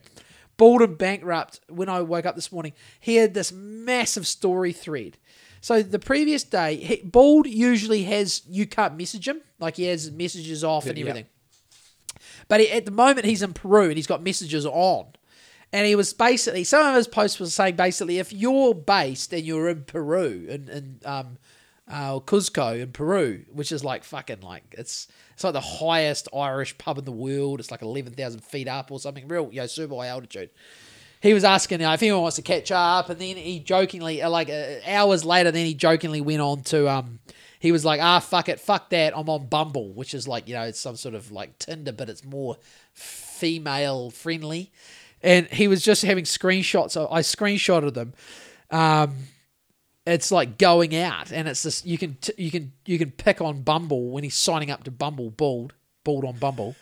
Bald 0.57 0.81
and 0.81 0.97
bankrupt. 0.97 1.61
When 1.69 1.87
I 1.89 2.01
woke 2.01 2.25
up 2.25 2.35
this 2.35 2.51
morning, 2.51 2.73
he 2.99 3.15
had 3.15 3.33
this 3.33 3.51
massive 3.51 4.27
story 4.27 4.73
thread. 4.73 5.17
So 5.61 5.81
the 5.83 5.99
previous 5.99 6.43
day, 6.43 6.75
he, 6.77 6.95
Bald 7.03 7.45
usually 7.47 8.03
has 8.03 8.41
you 8.49 8.65
can't 8.65 8.97
message 8.97 9.27
him 9.27 9.41
like 9.59 9.75
he 9.75 9.85
has 9.85 10.11
messages 10.11 10.63
off 10.63 10.85
and 10.85 10.97
Yeah. 10.97 11.13
But 12.49 12.59
he, 12.59 12.69
at 12.71 12.85
the 12.85 12.91
moment, 12.91 13.25
he's 13.25 13.41
in 13.41 13.53
Peru 13.53 13.83
and 13.83 13.95
he's 13.95 14.07
got 14.07 14.21
messages 14.21 14.65
on. 14.65 15.05
And 15.71 15.85
he 15.85 15.95
was 15.95 16.13
basically, 16.13 16.63
some 16.65 16.85
of 16.85 16.95
his 16.95 17.07
posts 17.07 17.39
was 17.39 17.53
saying 17.53 17.77
basically, 17.77 18.17
if 18.17 18.33
you're 18.33 18.73
based 18.73 19.31
and 19.31 19.43
you're 19.43 19.69
in 19.69 19.83
Peru, 19.83 20.47
in, 20.49 20.67
in 20.67 20.99
um, 21.05 21.37
uh, 21.87 22.19
Cuzco 22.19 22.81
in 22.81 22.91
Peru, 22.91 23.45
which 23.51 23.71
is 23.71 23.83
like 23.85 24.03
fucking 24.03 24.41
like, 24.41 24.75
it's 24.77 25.07
it's 25.33 25.43
like 25.43 25.53
the 25.53 25.61
highest 25.61 26.27
Irish 26.35 26.77
pub 26.77 26.97
in 26.97 27.05
the 27.05 27.11
world. 27.11 27.59
It's 27.59 27.71
like 27.71 27.81
11,000 27.81 28.43
feet 28.43 28.67
up 28.67 28.91
or 28.91 28.99
something, 28.99 29.27
real, 29.27 29.49
you 29.51 29.61
know, 29.61 29.67
super 29.67 29.95
high 29.95 30.07
altitude. 30.07 30.49
He 31.21 31.33
was 31.33 31.43
asking 31.43 31.79
you 31.79 31.85
know, 31.85 31.93
if 31.93 32.01
anyone 32.01 32.23
wants 32.23 32.37
to 32.37 32.41
catch 32.41 32.71
up, 32.71 33.09
and 33.09 33.19
then 33.19 33.37
he 33.37 33.59
jokingly, 33.59 34.21
uh, 34.21 34.29
like 34.29 34.49
uh, 34.49 34.77
hours 34.87 35.23
later, 35.23 35.51
then 35.51 35.65
he 35.65 35.73
jokingly 35.75 36.19
went 36.19 36.41
on 36.41 36.61
to, 36.63 36.89
um, 36.89 37.19
he 37.59 37.71
was 37.71 37.85
like, 37.85 38.01
ah, 38.01 38.19
fuck 38.19 38.49
it, 38.49 38.59
fuck 38.59 38.89
that, 38.89 39.13
I'm 39.15 39.29
on 39.29 39.47
Bumble, 39.47 39.93
which 39.93 40.13
is 40.13 40.27
like, 40.27 40.47
you 40.47 40.55
know, 40.55 40.63
it's 40.63 40.79
some 40.79 40.95
sort 40.95 41.13
of 41.13 41.31
like 41.31 41.59
Tinder, 41.59 41.91
but 41.91 42.09
it's 42.09 42.23
more 42.23 42.57
female 42.93 44.09
friendly. 44.09 44.71
And 45.21 45.47
he 45.47 45.67
was 45.67 45.83
just 45.83 46.03
having 46.03 46.23
screenshots. 46.23 46.95
I 47.11 47.19
screenshotted 47.19 47.93
them. 47.93 48.13
Um, 48.71 49.15
it's 50.05 50.31
like 50.31 50.57
going 50.57 50.95
out, 50.95 51.31
and 51.31 51.47
it's 51.47 51.63
just 51.63 51.85
you 51.85 51.97
can 51.97 52.15
t- 52.15 52.33
you 52.37 52.49
can 52.49 52.71
you 52.85 52.97
can 52.97 53.11
pick 53.11 53.41
on 53.41 53.61
Bumble 53.61 54.11
when 54.11 54.23
he's 54.23 54.35
signing 54.35 54.71
up 54.71 54.83
to 54.85 54.91
Bumble 54.91 55.29
Bald 55.29 55.73
Bald 56.03 56.25
on 56.25 56.37
Bumble. 56.37 56.75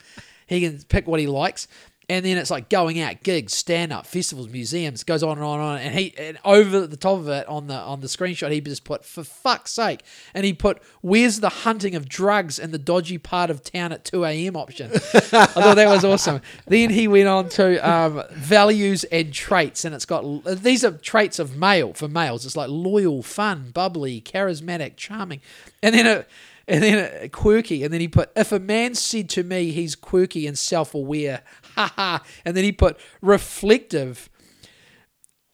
He 0.46 0.60
can 0.60 0.80
pick 0.88 1.06
what 1.06 1.20
he 1.20 1.26
likes, 1.26 1.68
and 2.10 2.24
then 2.24 2.38
it's 2.38 2.50
like 2.50 2.70
going 2.70 3.00
out, 3.00 3.22
gigs, 3.22 3.52
stand 3.52 3.92
up, 3.92 4.06
festivals, 4.06 4.48
museums, 4.48 5.04
goes 5.04 5.22
on 5.22 5.36
and 5.36 5.44
on 5.44 5.60
and 5.60 5.68
on. 5.68 5.78
And 5.78 5.94
he 5.94 6.14
and 6.16 6.38
over 6.42 6.86
the 6.86 6.96
top 6.96 7.18
of 7.18 7.28
it 7.28 7.46
on 7.46 7.66
the 7.66 7.74
on 7.74 8.00
the 8.00 8.06
screenshot, 8.06 8.50
he 8.50 8.62
just 8.62 8.84
put 8.84 9.04
for 9.04 9.22
fuck's 9.22 9.72
sake, 9.72 10.00
and 10.32 10.46
he 10.46 10.54
put 10.54 10.82
where's 11.02 11.40
the 11.40 11.50
hunting 11.50 11.94
of 11.94 12.08
drugs 12.08 12.58
in 12.58 12.70
the 12.70 12.78
dodgy 12.78 13.18
part 13.18 13.50
of 13.50 13.62
town 13.62 13.92
at 13.92 14.06
two 14.06 14.24
a.m. 14.24 14.56
option. 14.56 14.90
I 14.94 14.98
thought 14.98 15.74
that 15.74 15.88
was 15.88 16.04
awesome. 16.04 16.40
Then 16.66 16.90
he 16.90 17.06
went 17.08 17.28
on 17.28 17.50
to 17.50 17.76
um, 17.88 18.22
values 18.30 19.04
and 19.04 19.30
traits, 19.32 19.84
and 19.84 19.94
it's 19.94 20.06
got 20.06 20.22
these 20.44 20.84
are 20.84 20.92
traits 20.92 21.38
of 21.38 21.56
male 21.56 21.92
for 21.92 22.08
males. 22.08 22.46
It's 22.46 22.56
like 22.56 22.70
loyal, 22.70 23.22
fun, 23.22 23.70
bubbly, 23.74 24.22
charismatic, 24.22 24.96
charming, 24.96 25.42
and 25.82 25.94
then 25.94 26.06
a, 26.06 26.24
and 26.68 26.82
then 26.82 27.22
a, 27.22 27.28
quirky. 27.28 27.82
And 27.82 27.92
then 27.92 28.00
he 28.00 28.08
put 28.08 28.30
if 28.36 28.52
a 28.52 28.60
man 28.60 28.94
said 28.94 29.28
to 29.30 29.42
me 29.42 29.72
he's 29.72 29.96
quirky 29.96 30.46
and 30.46 30.56
self-aware, 30.56 31.42
haha. 31.74 32.18
And 32.44 32.56
then 32.56 32.64
he 32.64 32.72
put 32.72 32.98
reflective. 33.20 34.30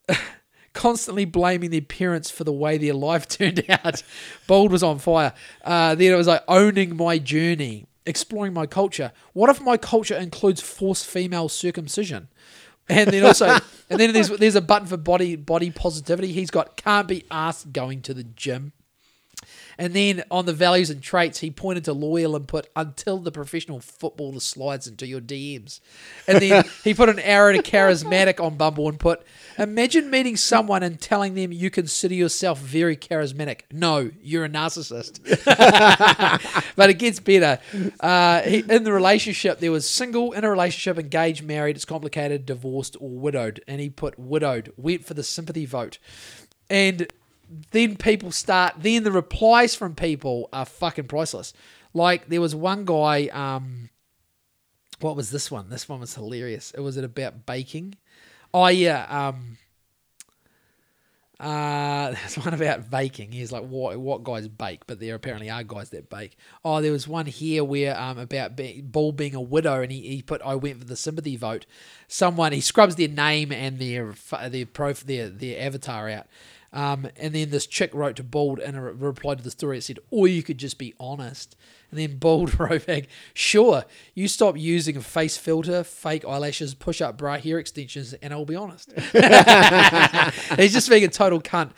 Constantly 0.74 1.24
blaming 1.24 1.70
their 1.70 1.80
parents 1.80 2.32
for 2.32 2.42
the 2.42 2.52
way 2.52 2.78
their 2.78 2.94
life 2.94 3.28
turned 3.28 3.64
out. 3.68 4.02
Bald 4.48 4.72
was 4.72 4.82
on 4.82 4.98
fire. 4.98 5.32
Uh, 5.62 5.94
then 5.94 6.12
it 6.12 6.16
was 6.16 6.26
like 6.26 6.42
owning 6.48 6.96
my 6.96 7.16
journey, 7.16 7.86
exploring 8.04 8.52
my 8.52 8.66
culture. 8.66 9.12
What 9.34 9.48
if 9.50 9.60
my 9.60 9.76
culture 9.76 10.16
includes 10.16 10.60
forced 10.60 11.06
female 11.06 11.48
circumcision? 11.48 12.26
And 12.88 13.08
then 13.08 13.24
also, 13.24 13.46
and 13.88 14.00
then 14.00 14.12
there's 14.12 14.30
there's 14.30 14.56
a 14.56 14.60
button 14.60 14.88
for 14.88 14.96
body 14.96 15.36
body 15.36 15.70
positivity. 15.70 16.32
He's 16.32 16.50
got 16.50 16.76
can't 16.76 17.06
be 17.06 17.24
asked 17.30 17.72
going 17.72 18.02
to 18.02 18.12
the 18.12 18.24
gym. 18.24 18.72
And 19.78 19.94
then 19.94 20.24
on 20.30 20.46
the 20.46 20.52
values 20.52 20.90
and 20.90 21.02
traits, 21.02 21.40
he 21.40 21.50
pointed 21.50 21.84
to 21.84 21.92
loyal 21.92 22.36
and 22.36 22.46
put 22.46 22.68
until 22.76 23.18
the 23.18 23.32
professional 23.32 23.80
footballer 23.80 24.40
slides 24.40 24.86
into 24.86 25.06
your 25.06 25.20
DMs. 25.20 25.80
And 26.26 26.40
then 26.40 26.64
he 26.84 26.94
put 26.94 27.08
an 27.08 27.18
arrow 27.18 27.52
to 27.52 27.62
charismatic 27.62 28.42
on 28.42 28.56
Bumble 28.56 28.88
and 28.88 28.98
put 28.98 29.22
imagine 29.58 30.10
meeting 30.10 30.36
someone 30.36 30.82
and 30.82 31.00
telling 31.00 31.34
them 31.34 31.52
you 31.52 31.70
consider 31.70 32.14
yourself 32.14 32.58
very 32.58 32.96
charismatic. 32.96 33.62
No, 33.72 34.10
you're 34.22 34.44
a 34.44 34.48
narcissist. 34.48 35.20
but 36.76 36.90
it 36.90 36.94
gets 36.94 37.20
better. 37.20 37.60
Uh, 38.00 38.42
he, 38.42 38.64
in 38.68 38.84
the 38.84 38.92
relationship, 38.92 39.60
there 39.60 39.72
was 39.72 39.88
single, 39.88 40.32
in 40.32 40.44
a 40.44 40.50
relationship, 40.50 40.98
engaged, 40.98 41.44
married, 41.44 41.76
it's 41.76 41.84
complicated, 41.84 42.46
divorced, 42.46 42.96
or 43.00 43.10
widowed. 43.10 43.62
And 43.66 43.80
he 43.80 43.90
put 43.90 44.18
widowed, 44.18 44.72
went 44.76 45.04
for 45.04 45.14
the 45.14 45.22
sympathy 45.22 45.66
vote. 45.66 45.98
And 46.70 47.12
then 47.70 47.96
people 47.96 48.30
start, 48.30 48.74
then 48.78 49.04
the 49.04 49.12
replies 49.12 49.74
from 49.74 49.94
people 49.94 50.48
are 50.52 50.64
fucking 50.64 51.06
priceless. 51.06 51.52
Like 51.92 52.28
there 52.28 52.40
was 52.40 52.54
one 52.54 52.84
guy, 52.84 53.28
um, 53.28 53.90
what 55.00 55.16
was 55.16 55.30
this 55.30 55.50
one? 55.50 55.68
This 55.70 55.88
one 55.88 56.00
was 56.00 56.14
hilarious. 56.14 56.72
It 56.72 56.80
was 56.80 56.96
it 56.96 57.04
about 57.04 57.46
baking. 57.46 57.96
Oh 58.52 58.66
yeah, 58.68 59.06
um, 59.08 59.58
uh, 61.40 62.10
there's 62.12 62.38
one 62.38 62.54
about 62.54 62.90
baking. 62.90 63.32
He's 63.32 63.52
like, 63.52 63.64
what, 63.64 63.98
what 63.98 64.24
guys 64.24 64.48
bake? 64.48 64.86
But 64.86 65.00
there 65.00 65.14
apparently 65.14 65.50
are 65.50 65.64
guys 65.64 65.90
that 65.90 66.08
bake. 66.08 66.36
Oh, 66.64 66.80
there 66.80 66.92
was 66.92 67.08
one 67.08 67.26
here 67.26 67.64
where 67.64 67.98
um 67.98 68.18
about 68.18 68.56
be, 68.56 68.80
Bald 68.80 69.16
being 69.16 69.34
a 69.34 69.40
widow, 69.40 69.82
and 69.82 69.92
he, 69.92 70.00
he 70.00 70.22
put 70.22 70.42
I 70.42 70.54
went 70.54 70.78
for 70.78 70.84
the 70.84 70.96
sympathy 70.96 71.36
vote. 71.36 71.66
Someone 72.08 72.52
he 72.52 72.60
scrubs 72.60 72.96
their 72.96 73.08
name 73.08 73.52
and 73.52 73.78
their 73.78 74.14
their 74.48 74.66
prof 74.66 75.04
their 75.04 75.28
their 75.28 75.60
avatar 75.60 76.08
out. 76.08 76.26
Um, 76.74 77.08
and 77.16 77.32
then 77.32 77.50
this 77.50 77.68
chick 77.68 77.94
wrote 77.94 78.16
to 78.16 78.24
Bald 78.24 78.58
in 78.58 78.74
a 78.74 78.82
reply 78.82 79.36
to 79.36 79.42
the 79.42 79.50
story. 79.52 79.78
It 79.78 79.84
said, 79.84 80.00
or 80.10 80.26
you 80.26 80.42
could 80.42 80.58
just 80.58 80.76
be 80.76 80.92
honest. 80.98 81.56
And 81.92 82.00
then 82.00 82.18
Bald 82.18 82.58
wrote 82.60 82.86
back, 82.86 83.06
sure, 83.32 83.84
you 84.14 84.26
stop 84.26 84.58
using 84.58 84.96
a 84.96 85.00
face 85.00 85.36
filter, 85.36 85.84
fake 85.84 86.24
eyelashes, 86.26 86.74
push 86.74 87.00
up 87.00 87.16
bra, 87.16 87.38
hair 87.38 87.60
extensions, 87.60 88.12
and 88.14 88.32
I'll 88.32 88.44
be 88.44 88.56
honest. 88.56 88.92
He's 90.56 90.72
just 90.72 90.90
being 90.90 91.04
a 91.04 91.08
total 91.08 91.40
cunt. 91.40 91.70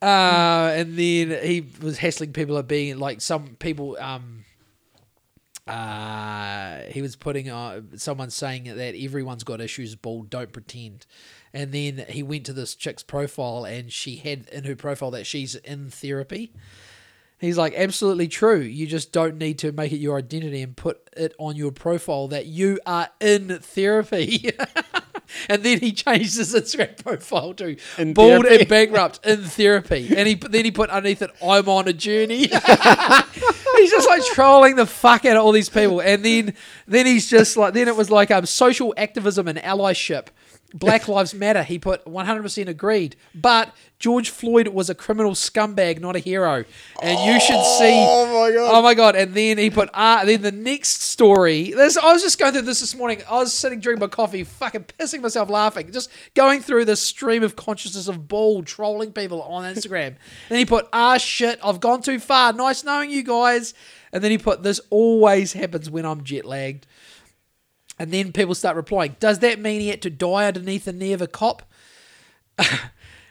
Uh, 0.00 0.72
and 0.72 0.96
then 0.96 1.44
he 1.44 1.66
was 1.82 1.98
hassling 1.98 2.32
people 2.32 2.56
at 2.56 2.68
being 2.68 3.00
like 3.00 3.20
some 3.20 3.56
people. 3.58 3.96
Um, 3.98 4.44
uh, 5.66 6.82
he 6.90 7.02
was 7.02 7.16
putting 7.16 7.50
uh, 7.50 7.80
someone 7.96 8.30
saying 8.30 8.64
that 8.64 8.94
everyone's 8.94 9.42
got 9.42 9.60
issues, 9.60 9.96
bald, 9.96 10.30
don't 10.30 10.52
pretend. 10.52 11.06
And 11.54 11.70
then 11.70 12.04
he 12.08 12.22
went 12.24 12.44
to 12.46 12.52
this 12.52 12.74
chick's 12.74 13.04
profile 13.04 13.64
and 13.64 13.90
she 13.92 14.16
had 14.16 14.48
in 14.48 14.64
her 14.64 14.74
profile 14.74 15.12
that 15.12 15.24
she's 15.24 15.54
in 15.54 15.88
therapy. 15.88 16.52
He's 17.38 17.56
like, 17.56 17.74
absolutely 17.74 18.26
true. 18.26 18.58
You 18.58 18.86
just 18.86 19.12
don't 19.12 19.38
need 19.38 19.58
to 19.60 19.70
make 19.70 19.92
it 19.92 19.98
your 19.98 20.18
identity 20.18 20.62
and 20.62 20.76
put 20.76 21.08
it 21.16 21.32
on 21.38 21.54
your 21.56 21.70
profile 21.70 22.26
that 22.28 22.46
you 22.46 22.80
are 22.86 23.08
in 23.20 23.58
therapy. 23.60 24.50
and 25.48 25.62
then 25.62 25.78
he 25.78 25.92
changed 25.92 26.36
his 26.36 26.54
Instagram 26.54 26.96
profile 27.04 27.54
to 27.54 27.76
In 27.98 28.14
bald 28.14 28.46
therapy. 28.46 28.60
and 28.62 28.68
bankrupt 28.68 29.24
in 29.24 29.42
therapy. 29.42 30.16
And 30.16 30.26
he 30.26 30.34
then 30.34 30.64
he 30.64 30.70
put 30.70 30.90
underneath 30.90 31.22
it, 31.22 31.30
I'm 31.42 31.68
on 31.68 31.86
a 31.86 31.92
journey. 31.92 32.38
he's 32.46 33.90
just 33.90 34.08
like 34.08 34.24
trolling 34.32 34.76
the 34.76 34.86
fuck 34.86 35.24
out 35.24 35.36
of 35.36 35.44
all 35.44 35.52
these 35.52 35.68
people. 35.68 36.00
And 36.00 36.24
then 36.24 36.54
then 36.88 37.06
he's 37.06 37.28
just 37.28 37.56
like 37.56 37.74
then 37.74 37.88
it 37.88 37.96
was 37.96 38.10
like 38.10 38.30
um 38.30 38.46
social 38.46 38.92
activism 38.96 39.48
and 39.48 39.58
allyship. 39.58 40.28
Black 40.74 41.06
Lives 41.06 41.32
Matter. 41.32 41.62
He 41.62 41.78
put 41.78 42.04
100% 42.04 42.66
agreed. 42.66 43.14
But 43.32 43.74
George 44.00 44.28
Floyd 44.28 44.68
was 44.68 44.90
a 44.90 44.94
criminal 44.94 45.32
scumbag, 45.32 46.00
not 46.00 46.16
a 46.16 46.18
hero. 46.18 46.64
And 47.00 47.18
you 47.20 47.40
should 47.40 47.62
see. 47.64 48.04
Oh 48.06 48.26
my 48.26 48.54
God. 48.54 48.70
Oh 48.74 48.82
my 48.82 48.94
god! 48.94 49.16
And 49.16 49.34
then 49.34 49.56
he 49.56 49.70
put. 49.70 49.88
Uh, 49.94 50.24
then 50.24 50.42
the 50.42 50.52
next 50.52 51.00
story. 51.02 51.70
This 51.70 51.96
I 51.96 52.12
was 52.12 52.22
just 52.22 52.38
going 52.38 52.52
through 52.52 52.62
this 52.62 52.80
this 52.80 52.94
morning. 52.94 53.22
I 53.30 53.38
was 53.38 53.52
sitting 53.52 53.80
drinking 53.80 54.00
my 54.00 54.08
coffee, 54.08 54.44
fucking 54.44 54.84
pissing 54.84 55.22
myself 55.22 55.48
laughing, 55.48 55.92
just 55.92 56.10
going 56.34 56.60
through 56.60 56.84
this 56.86 57.00
stream 57.00 57.42
of 57.42 57.56
consciousness 57.56 58.08
of 58.08 58.28
Bald 58.28 58.66
trolling 58.66 59.12
people 59.12 59.42
on 59.42 59.72
Instagram. 59.72 60.16
and 60.50 60.58
he 60.58 60.66
put, 60.66 60.88
"Ah 60.92 61.16
shit, 61.16 61.58
I've 61.64 61.80
gone 61.80 62.02
too 62.02 62.18
far. 62.18 62.52
Nice 62.52 62.84
knowing 62.84 63.10
you 63.10 63.22
guys." 63.22 63.74
And 64.12 64.22
then 64.22 64.32
he 64.32 64.38
put, 64.38 64.62
"This 64.62 64.80
always 64.90 65.52
happens 65.52 65.88
when 65.88 66.04
I'm 66.04 66.24
jet 66.24 66.44
lagged." 66.44 66.86
And 67.98 68.10
then 68.10 68.32
people 68.32 68.54
start 68.54 68.76
replying, 68.76 69.16
Does 69.20 69.38
that 69.40 69.60
mean 69.60 69.80
he 69.80 69.88
had 69.88 70.02
to 70.02 70.10
die 70.10 70.46
underneath 70.46 70.84
the 70.84 70.92
knee 70.92 71.12
of 71.12 71.22
a 71.22 71.26
cop? 71.26 71.62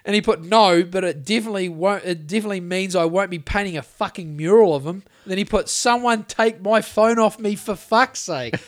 and 0.05 0.15
he 0.15 0.21
put 0.21 0.43
no, 0.43 0.83
but 0.83 1.03
it 1.03 1.25
definitely 1.25 1.69
won't 1.69 2.03
it 2.03 2.27
definitely 2.27 2.61
means 2.61 2.95
I 2.95 3.05
won't 3.05 3.29
be 3.29 3.39
painting 3.39 3.77
a 3.77 3.81
fucking 3.81 4.35
mural 4.35 4.75
of 4.75 4.85
him. 4.85 5.03
Then 5.25 5.37
he 5.37 5.45
put 5.45 5.69
someone 5.69 6.23
take 6.25 6.61
my 6.61 6.81
phone 6.81 7.19
off 7.19 7.39
me 7.39 7.55
for 7.55 7.75
fuck's 7.75 8.19
sake. 8.19 8.55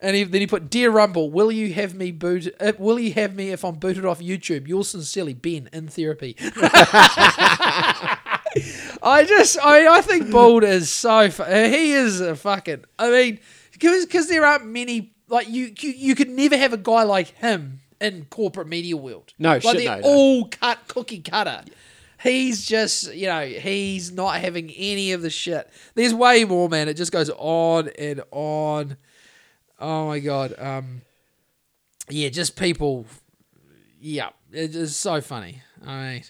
And 0.00 0.14
he, 0.14 0.24
then 0.24 0.40
he 0.40 0.46
put, 0.46 0.70
"Dear 0.70 0.90
Rumble, 0.90 1.30
will 1.30 1.50
you 1.50 1.72
have 1.74 1.94
me 1.94 2.10
boot? 2.12 2.52
Uh, 2.60 2.72
will 2.78 2.98
you 2.98 3.12
have 3.14 3.34
me 3.34 3.50
if 3.50 3.64
I'm 3.64 3.76
booted 3.76 4.04
off 4.04 4.20
YouTube? 4.20 4.68
Yours 4.68 4.88
sincerely, 4.88 5.34
Ben, 5.34 5.68
in 5.72 5.88
therapy." 5.88 6.36
I 9.02 9.24
just, 9.26 9.58
I, 9.58 9.96
I 9.96 10.00
think 10.02 10.30
Bald 10.30 10.64
is 10.64 10.90
so. 10.90 11.28
He 11.28 11.92
is 11.92 12.20
a 12.20 12.36
fucking. 12.36 12.84
I 12.98 13.10
mean, 13.10 13.40
because 13.72 14.28
there 14.28 14.44
aren't 14.44 14.66
many 14.66 15.14
like 15.28 15.48
you, 15.48 15.72
you. 15.78 15.90
You 15.90 16.14
could 16.14 16.30
never 16.30 16.56
have 16.56 16.72
a 16.72 16.78
guy 16.78 17.02
like 17.02 17.28
him 17.36 17.80
in 18.00 18.26
corporate 18.30 18.68
media 18.68 18.96
world. 18.96 19.32
No, 19.38 19.52
like 19.52 19.62
shit, 19.62 19.76
they're 19.78 19.96
no, 19.96 20.00
no. 20.00 20.06
all 20.06 20.48
cut 20.48 20.88
cookie 20.88 21.20
cutter. 21.20 21.62
He's 22.20 22.66
just, 22.66 23.14
you 23.14 23.26
know, 23.26 23.46
he's 23.46 24.10
not 24.10 24.40
having 24.40 24.70
any 24.70 25.12
of 25.12 25.22
the 25.22 25.30
shit. 25.30 25.70
There's 25.94 26.12
way 26.12 26.44
more, 26.44 26.68
man. 26.68 26.88
It 26.88 26.94
just 26.94 27.12
goes 27.12 27.30
on 27.30 27.90
and 27.96 28.22
on. 28.32 28.96
Oh 29.78 30.08
my 30.08 30.18
god. 30.18 30.54
Um, 30.58 31.02
yeah, 32.08 32.28
just 32.28 32.56
people. 32.56 33.06
Yeah, 34.00 34.30
it 34.52 34.74
is 34.74 34.96
so 34.96 35.20
funny. 35.20 35.62
I 35.84 36.02
mean. 36.02 36.22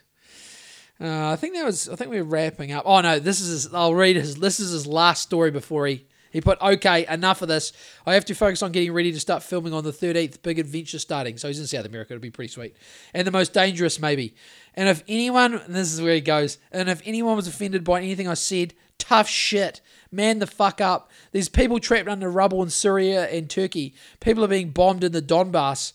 Uh, 1.01 1.31
I 1.31 1.37
think 1.37 1.55
that 1.55 1.65
was. 1.65 1.89
I 1.89 1.95
think 1.97 2.11
we 2.11 2.19
are 2.19 2.25
wrapping 2.25 2.73
up. 2.73 2.83
Oh 2.85 3.01
no, 3.01 3.19
this 3.21 3.41
is. 3.41 3.65
His, 3.65 3.75
I'll 3.75 3.95
read 3.95 4.17
his. 4.17 4.37
This 4.37 4.59
is 4.59 4.73
his 4.73 4.87
last 4.87 5.23
story 5.23 5.51
before 5.51 5.87
he 5.87 6.07
he 6.31 6.41
put. 6.41 6.61
Okay, 6.61 7.07
enough 7.07 7.43
of 7.43 7.49
this. 7.49 7.73
I 8.07 8.15
have 8.15 8.25
to 8.27 8.35
focus 8.35 8.63
on 8.63 8.73
getting 8.73 8.93
ready 8.93 9.13
to 9.13 9.21
start 9.21 9.43
filming 9.43 9.73
on 9.73 9.85
the 9.85 9.93
thirteenth. 9.93 10.43
Big 10.43 10.59
adventure 10.59 10.99
starting. 10.99 11.39
So 11.39 11.49
he's 11.49 11.61
in 11.61 11.67
South 11.67 11.87
America. 11.87 12.15
It'll 12.15 12.23
be 12.23 12.31
pretty 12.31 12.53
sweet. 12.53 12.77
And 13.15 13.27
the 13.27 13.31
most 13.31 13.53
dangerous, 13.53 14.01
maybe. 14.01 14.35
And 14.75 14.89
if 14.89 15.03
anyone, 15.09 15.55
and 15.55 15.75
this 15.75 15.93
is 15.93 16.01
where 16.01 16.15
he 16.15 16.21
goes. 16.21 16.59
And 16.71 16.89
if 16.89 17.03
anyone 17.05 17.37
was 17.37 17.49
offended 17.49 17.85
by 17.85 18.01
anything 18.01 18.29
I 18.29 18.35
said, 18.35 18.75
tough 18.99 19.29
shit. 19.29 19.81
Man 20.11 20.39
the 20.39 20.47
fuck 20.47 20.81
up. 20.81 21.11
There's 21.33 21.49
people 21.49 21.79
trapped 21.81 22.09
under 22.09 22.31
rubble 22.31 22.63
in 22.63 22.71
Syria 22.71 23.29
and 23.29 23.49
Turkey. 23.49 23.95
People 24.21 24.45
are 24.45 24.49
being 24.49 24.71
bombed 24.71 25.05
in 25.05 25.13
the 25.13 25.23
Donbass. 25.23 25.93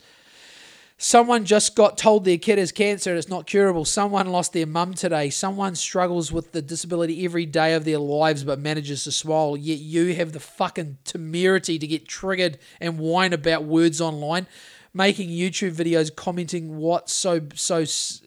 Someone 1.03 1.43
just 1.43 1.75
got 1.75 1.97
told 1.97 2.23
their 2.23 2.37
kid 2.37 2.57
has 2.57 2.71
cancer 2.71 3.09
and 3.09 3.19
it's 3.19 3.27
not 3.27 3.45
curable. 3.45 3.83
Someone 3.83 4.27
lost 4.27 4.53
their 4.53 4.65
mum 4.65 4.93
today. 4.93 5.29
Someone 5.29 5.75
struggles 5.75 6.31
with 6.31 6.53
the 6.53 6.61
disability 6.61 7.25
every 7.25 7.45
day 7.45 7.73
of 7.73 7.83
their 7.83 7.97
lives 7.97 8.45
but 8.45 8.57
manages 8.57 9.03
to 9.03 9.11
smile. 9.11 9.57
Yet 9.57 9.79
you 9.79 10.15
have 10.15 10.31
the 10.31 10.39
fucking 10.39 10.99
temerity 11.03 11.77
to 11.77 11.85
get 11.85 12.07
triggered 12.07 12.57
and 12.79 12.97
whine 12.97 13.33
about 13.33 13.65
words 13.65 13.99
online, 13.99 14.47
making 14.93 15.27
YouTube 15.27 15.73
videos 15.75 16.15
commenting 16.15 16.77
what 16.77 17.09
so 17.09 17.41
so 17.53 17.83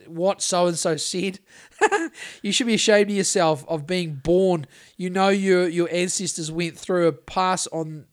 what 0.07 0.43
so 0.43 0.67
and 0.67 0.79
so 0.79 0.99
said. 0.99 1.39
you 2.43 2.53
should 2.53 2.67
be 2.67 2.75
ashamed 2.75 3.09
of 3.09 3.17
yourself 3.17 3.65
of 3.69 3.87
being 3.87 4.17
born. 4.17 4.67
You 4.99 5.09
know 5.09 5.31
your 5.31 5.67
your 5.67 5.89
ancestors 5.91 6.53
went 6.53 6.77
through 6.77 7.09
a 7.09 7.13
pass 7.13 7.67
on 7.69 8.05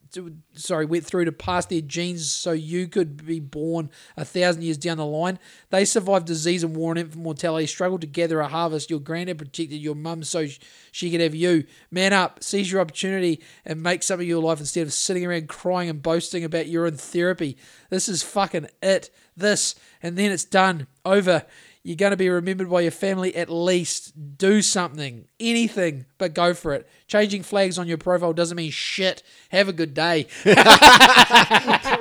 sorry, 0.56 0.86
went 0.86 1.06
through 1.06 1.26
to 1.26 1.32
pass 1.32 1.66
their 1.66 1.82
genes 1.82 2.32
so 2.32 2.52
you 2.52 2.88
could 2.88 3.26
be 3.26 3.40
born 3.40 3.90
a 4.18 4.26
thousand 4.26 4.64
years 4.64 4.78
down 4.78 4.98
the 4.98 5.06
line. 5.06 5.40
They 5.70 5.86
survived 5.86 6.28
disease 6.28 6.64
and 6.64 6.76
war 6.76 6.92
and 6.92 7.00
infant 7.00 7.24
mortality, 7.24 7.68
struggled 7.68 8.02
to 8.02 8.08
gather 8.08 8.40
a 8.40 8.48
harvest. 8.48 8.90
Your 8.90 9.00
granddad 9.00 9.38
protected 9.38 9.82
your 9.82 9.96
mum 9.96 10.24
so 10.24 10.48
she 10.92 11.12
could 11.12 11.22
have 11.22 11.36
you. 11.36 11.66
Man 11.92 12.14
up, 12.14 12.44
seize 12.44 12.72
your 12.72 12.82
opportunity, 12.82 13.42
and 13.66 13.82
make 13.82 14.04
something 14.04 14.26
of 14.26 14.30
your 14.30 14.42
life 14.42 14.60
instead 14.60 14.88
of 14.88 14.94
sitting 14.94 15.26
around 15.26 15.50
crying 15.50 15.90
and 15.90 16.02
boasting 16.02 16.44
about 16.44 16.68
you're 16.68 16.88
in 16.88 16.98
therapy. 16.98 17.58
This 17.90 18.10
is 18.10 18.24
fucking 18.24 18.68
it. 18.82 19.10
This, 19.36 19.76
and 20.02 20.18
then 20.18 20.32
it's 20.32 20.46
done. 20.46 20.88
Over. 21.06 21.46
You're 21.86 21.98
going 21.98 22.12
to 22.12 22.18
be 22.18 22.30
remembered 22.30 22.70
by 22.70 22.80
your 22.80 22.92
family 22.92 23.36
at 23.36 23.50
least. 23.50 24.14
Do 24.38 24.62
something, 24.62 25.26
anything, 25.38 26.06
but 26.18 26.34
go 26.34 26.54
for 26.54 26.74
it. 26.74 26.88
Changing 27.08 27.44
flags 27.44 27.78
on 27.78 27.90
your 27.90 27.98
profile 27.98 28.32
doesn't 28.32 28.56
mean 28.56 28.72
shit. 28.72 29.22
Have 29.50 29.68
a 29.68 29.74
good 29.74 29.94
day. 29.94 30.28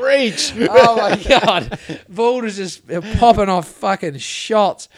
Reach. 0.01 0.53
oh 0.71 0.97
my 0.97 1.21
god, 1.29 1.79
Bald 2.09 2.45
is 2.45 2.57
just 2.57 2.87
popping 3.19 3.49
off 3.49 3.67
fucking 3.69 4.19
shots, 4.19 4.89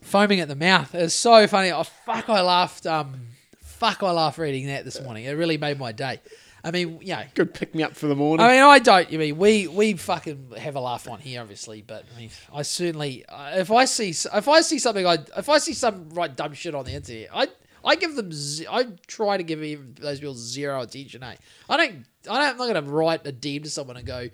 foaming 0.00 0.40
at 0.40 0.48
the 0.48 0.56
mouth. 0.56 0.94
It's 0.94 1.14
so 1.14 1.46
funny. 1.46 1.70
Oh 1.70 1.82
fuck, 1.82 2.30
I 2.30 2.40
laughed. 2.40 2.86
Um, 2.86 3.26
fuck, 3.60 4.02
I 4.02 4.12
laughed 4.12 4.38
reading 4.38 4.66
that 4.68 4.86
this 4.86 4.98
morning. 5.02 5.24
It 5.24 5.32
really 5.32 5.58
made 5.58 5.78
my 5.78 5.92
day. 5.92 6.20
I 6.64 6.70
mean, 6.70 6.98
you 7.02 7.14
know, 7.14 7.22
Good 7.34 7.52
pick 7.52 7.74
me 7.74 7.82
up 7.82 7.94
for 7.94 8.06
the 8.06 8.16
morning. 8.16 8.44
I 8.44 8.52
mean, 8.52 8.62
I 8.62 8.78
don't. 8.78 9.12
I 9.12 9.16
mean, 9.18 9.36
we 9.36 9.68
we 9.68 9.92
fucking 9.92 10.52
have 10.56 10.76
a 10.76 10.80
laugh 10.80 11.06
on 11.08 11.20
here, 11.20 11.42
obviously, 11.42 11.82
but 11.82 12.04
I 12.16 12.20
mean, 12.20 12.30
I 12.52 12.62
certainly 12.62 13.24
uh, 13.26 13.58
if 13.58 13.70
I 13.70 13.84
see 13.84 14.10
if 14.10 14.48
I 14.48 14.60
see 14.62 14.78
something, 14.78 15.06
I 15.06 15.18
if 15.36 15.48
I 15.50 15.58
see 15.58 15.74
some 15.74 16.08
right 16.10 16.34
dumb 16.34 16.54
shit 16.54 16.74
on 16.74 16.86
the 16.86 16.92
internet, 16.92 17.28
I 17.34 17.48
I 17.84 17.96
give 17.96 18.16
them. 18.16 18.32
ze- 18.32 18.66
I 18.66 18.84
try 19.06 19.36
to 19.36 19.42
give 19.42 19.62
even 19.62 19.94
those 20.00 20.20
people 20.20 20.34
zero 20.34 20.80
attention. 20.80 21.22
Eh? 21.22 21.34
I 21.68 21.76
don't. 21.76 22.06
I 22.30 22.38
don't. 22.38 22.50
I'm 22.52 22.56
not 22.56 22.72
gonna 22.72 22.90
write 22.90 23.26
a 23.26 23.32
DM 23.32 23.64
to 23.64 23.70
someone 23.70 23.98
and 23.98 24.06
go, 24.06 24.30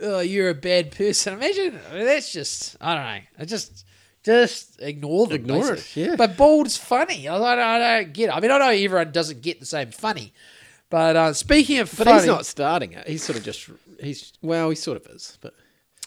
"Oh, 0.00 0.20
you're 0.20 0.48
a 0.48 0.54
bad 0.54 0.90
person." 0.90 1.34
Imagine 1.34 1.78
I 1.90 1.94
mean, 1.96 2.06
that's 2.06 2.32
just. 2.32 2.76
I 2.80 2.94
don't 2.94 3.04
know. 3.04 3.20
I 3.40 3.44
just. 3.44 3.84
Just 4.24 4.80
ignore 4.80 5.26
them. 5.26 5.34
Ignore 5.34 5.72
it, 5.72 5.76
basically. 5.76 6.02
yeah. 6.02 6.16
But 6.16 6.38
bald's 6.38 6.78
funny. 6.78 7.28
I 7.28 7.36
don't, 7.36 7.58
I 7.58 8.00
don't 8.00 8.14
get 8.14 8.30
it. 8.30 8.32
I 8.32 8.40
mean, 8.40 8.50
I 8.50 8.56
know 8.56 8.68
everyone 8.70 9.12
doesn't 9.12 9.42
get 9.42 9.60
the 9.60 9.66
same 9.66 9.90
funny. 9.90 10.32
But 10.94 11.16
uh, 11.16 11.32
speaking 11.32 11.80
of 11.80 11.90
but 11.90 12.04
funny, 12.04 12.20
he's 12.20 12.26
not 12.28 12.46
starting 12.46 12.92
it. 12.92 13.08
He's 13.08 13.24
sort 13.24 13.36
of 13.36 13.42
just. 13.42 13.68
He's 14.00 14.32
well, 14.40 14.70
he 14.70 14.76
sort 14.76 14.96
of 14.96 15.12
is, 15.12 15.38
but 15.40 15.52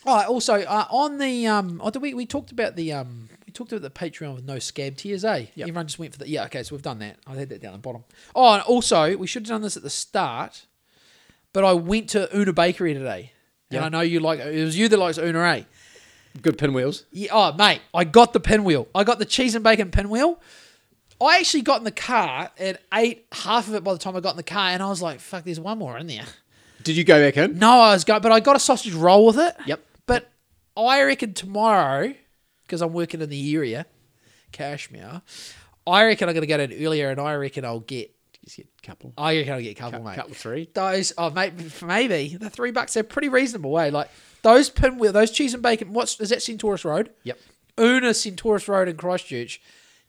Oh, 0.06 0.24
also 0.30 0.62
uh, 0.62 0.88
on 0.90 1.18
the 1.18 1.46
um, 1.46 1.82
oh, 1.84 1.90
did 1.90 2.02
we 2.02 2.14
we 2.14 2.26
talked 2.26 2.54
about 2.54 2.78
the 2.78 2.94
um, 2.94 3.28
we 3.46 3.52
talked 3.52 3.74
about 3.74 3.82
the 3.82 3.90
Patreon 3.90 4.34
with 4.34 4.46
no 4.46 4.60
scab 4.60 4.96
tears, 4.96 5.26
eh? 5.26 5.48
Everyone 5.60 5.88
just 5.88 6.00
went 6.00 6.14
for 6.14 6.20
the 6.20 6.30
yeah. 6.30 6.46
Okay, 6.46 6.64
so 6.64 6.74
we've 6.74 6.82
done 6.82 7.00
that. 7.00 7.18
I 7.28 7.36
had 7.36 7.50
that 7.50 7.62
down 7.62 7.74
the 7.74 7.80
bottom. 7.80 8.06
Oh, 8.34 8.54
and 8.54 8.64
also 8.64 9.18
we 9.18 9.28
should 9.28 9.42
have 9.42 9.50
done 9.50 9.62
this 9.62 9.76
at 9.76 9.84
the 9.84 9.90
start, 9.90 10.66
but 11.52 11.66
I 11.66 11.74
went 11.74 12.08
to 12.12 12.34
Una 12.34 12.54
Bakery 12.54 12.94
today, 12.94 13.34
and 13.70 13.84
I 13.84 13.90
know 13.90 14.00
you 14.00 14.22
like 14.22 14.40
it 14.40 14.64
was 14.64 14.78
you 14.78 14.88
that 14.88 14.98
likes 14.98 15.18
Una, 15.18 15.42
eh? 15.42 15.64
good 16.42 16.58
pinwheels. 16.58 17.04
Yeah, 17.12 17.32
oh, 17.34 17.52
mate, 17.52 17.82
I 17.94 18.06
got 18.06 18.32
the 18.32 18.40
pinwheel. 18.40 18.88
I 18.96 19.04
got 19.04 19.20
the 19.20 19.26
cheese 19.26 19.54
and 19.54 19.66
bacon 19.66 19.92
pinwheel. 19.92 20.40
I 21.20 21.40
actually 21.40 21.64
got 21.64 21.80
in 21.80 21.84
the 21.84 21.92
car 21.92 22.52
and 22.58 22.78
ate 22.94 23.26
half 23.32 23.68
of 23.68 23.76
it 23.76 23.84
by 23.84 23.94
the 23.94 24.00
time 24.00 24.16
I 24.16 24.20
got 24.20 24.32
in 24.32 24.38
the 24.38 24.44
car, 24.44 24.70
and 24.70 24.84
I 24.84 24.90
was 24.90 25.02
like, 25.02 25.20
"Fuck, 25.20 25.46
there's 25.46 25.60
one 25.60 25.80
more 25.80 25.98
in 25.98 26.08
there." 26.08 26.26
Did 26.84 26.96
you 26.96 27.04
go 27.04 27.20
back 27.20 27.38
in? 27.38 27.58
No, 27.58 27.80
I 27.80 27.94
was 27.94 28.04
going, 28.04 28.22
but 28.22 28.32
I 28.32 28.40
got 28.40 28.56
a 28.56 28.60
sausage 28.60 28.94
roll 28.94 29.26
with 29.26 29.40
it. 29.40 29.56
Yep. 29.66 29.84
But 30.06 30.30
I 30.76 31.02
reckon 31.04 31.34
tomorrow, 31.34 32.14
because 32.64 32.82
I'm 32.82 32.94
working 32.94 33.22
in 33.22 33.30
the 33.30 33.56
area, 33.56 33.86
Cashmere, 34.52 35.22
I 35.86 36.06
reckon 36.06 36.30
I'm 36.30 36.36
going 36.36 36.48
to 36.48 36.48
go 36.48 36.60
in 36.60 36.86
earlier, 36.86 37.10
and 37.10 37.20
I 37.20 37.34
reckon 37.36 37.66
I'll 37.66 37.80
get. 37.80 38.14
Just 38.46 38.58
get 38.58 38.68
a 38.82 38.88
couple. 38.88 39.14
I 39.18 39.36
reckon 39.38 39.54
I'll 39.54 39.62
get 39.62 39.72
a 39.72 39.74
couple, 39.74 40.04
mate. 40.04 40.16
couple 40.16 40.34
three. 40.34 40.70
Those, 40.74 41.12
oh, 41.18 41.30
mate, 41.32 41.54
maybe 41.82 42.38
the 42.38 42.50
three 42.50 42.72
bucks. 42.72 42.94
They're 42.94 43.04
pretty 43.04 43.28
reasonable, 43.28 43.72
way. 43.72 43.92
Like 43.92 44.10
those 44.44 44.70
pinwheel, 44.70 45.12
those 45.12 45.32
cheese 45.32 45.54
and 45.54 45.64
bacon. 45.64 45.92
What's 45.92 46.20
is 46.22 46.30
that 46.30 46.42
Centaurus 46.42 46.86
Road? 46.86 47.10
Yep. 47.24 47.40
Una 47.80 48.14
Centaurus 48.14 48.68
Road 48.70 48.88
in 48.88 48.96
Christchurch, 48.96 49.62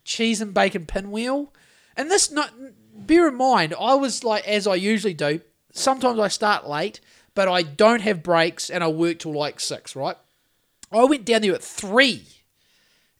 cheese 0.09 0.41
and 0.41 0.53
bacon 0.53 0.85
pinwheel. 0.85 1.53
And 1.95 2.09
this, 2.09 2.31
not 2.31 2.51
bear 2.95 3.27
in 3.29 3.35
mind, 3.35 3.73
I 3.79 3.93
was 3.95 4.23
like, 4.23 4.45
as 4.47 4.67
I 4.67 4.75
usually 4.75 5.13
do, 5.13 5.41
sometimes 5.71 6.19
I 6.19 6.27
start 6.27 6.67
late, 6.67 6.99
but 7.35 7.47
I 7.47 7.61
don't 7.61 8.01
have 8.01 8.23
breaks 8.23 8.69
and 8.69 8.83
I 8.83 8.87
work 8.87 9.19
till 9.19 9.33
like 9.33 9.59
six, 9.59 9.95
right? 9.95 10.17
I 10.91 11.03
went 11.05 11.25
down 11.25 11.41
there 11.41 11.53
at 11.53 11.63
three 11.63 12.25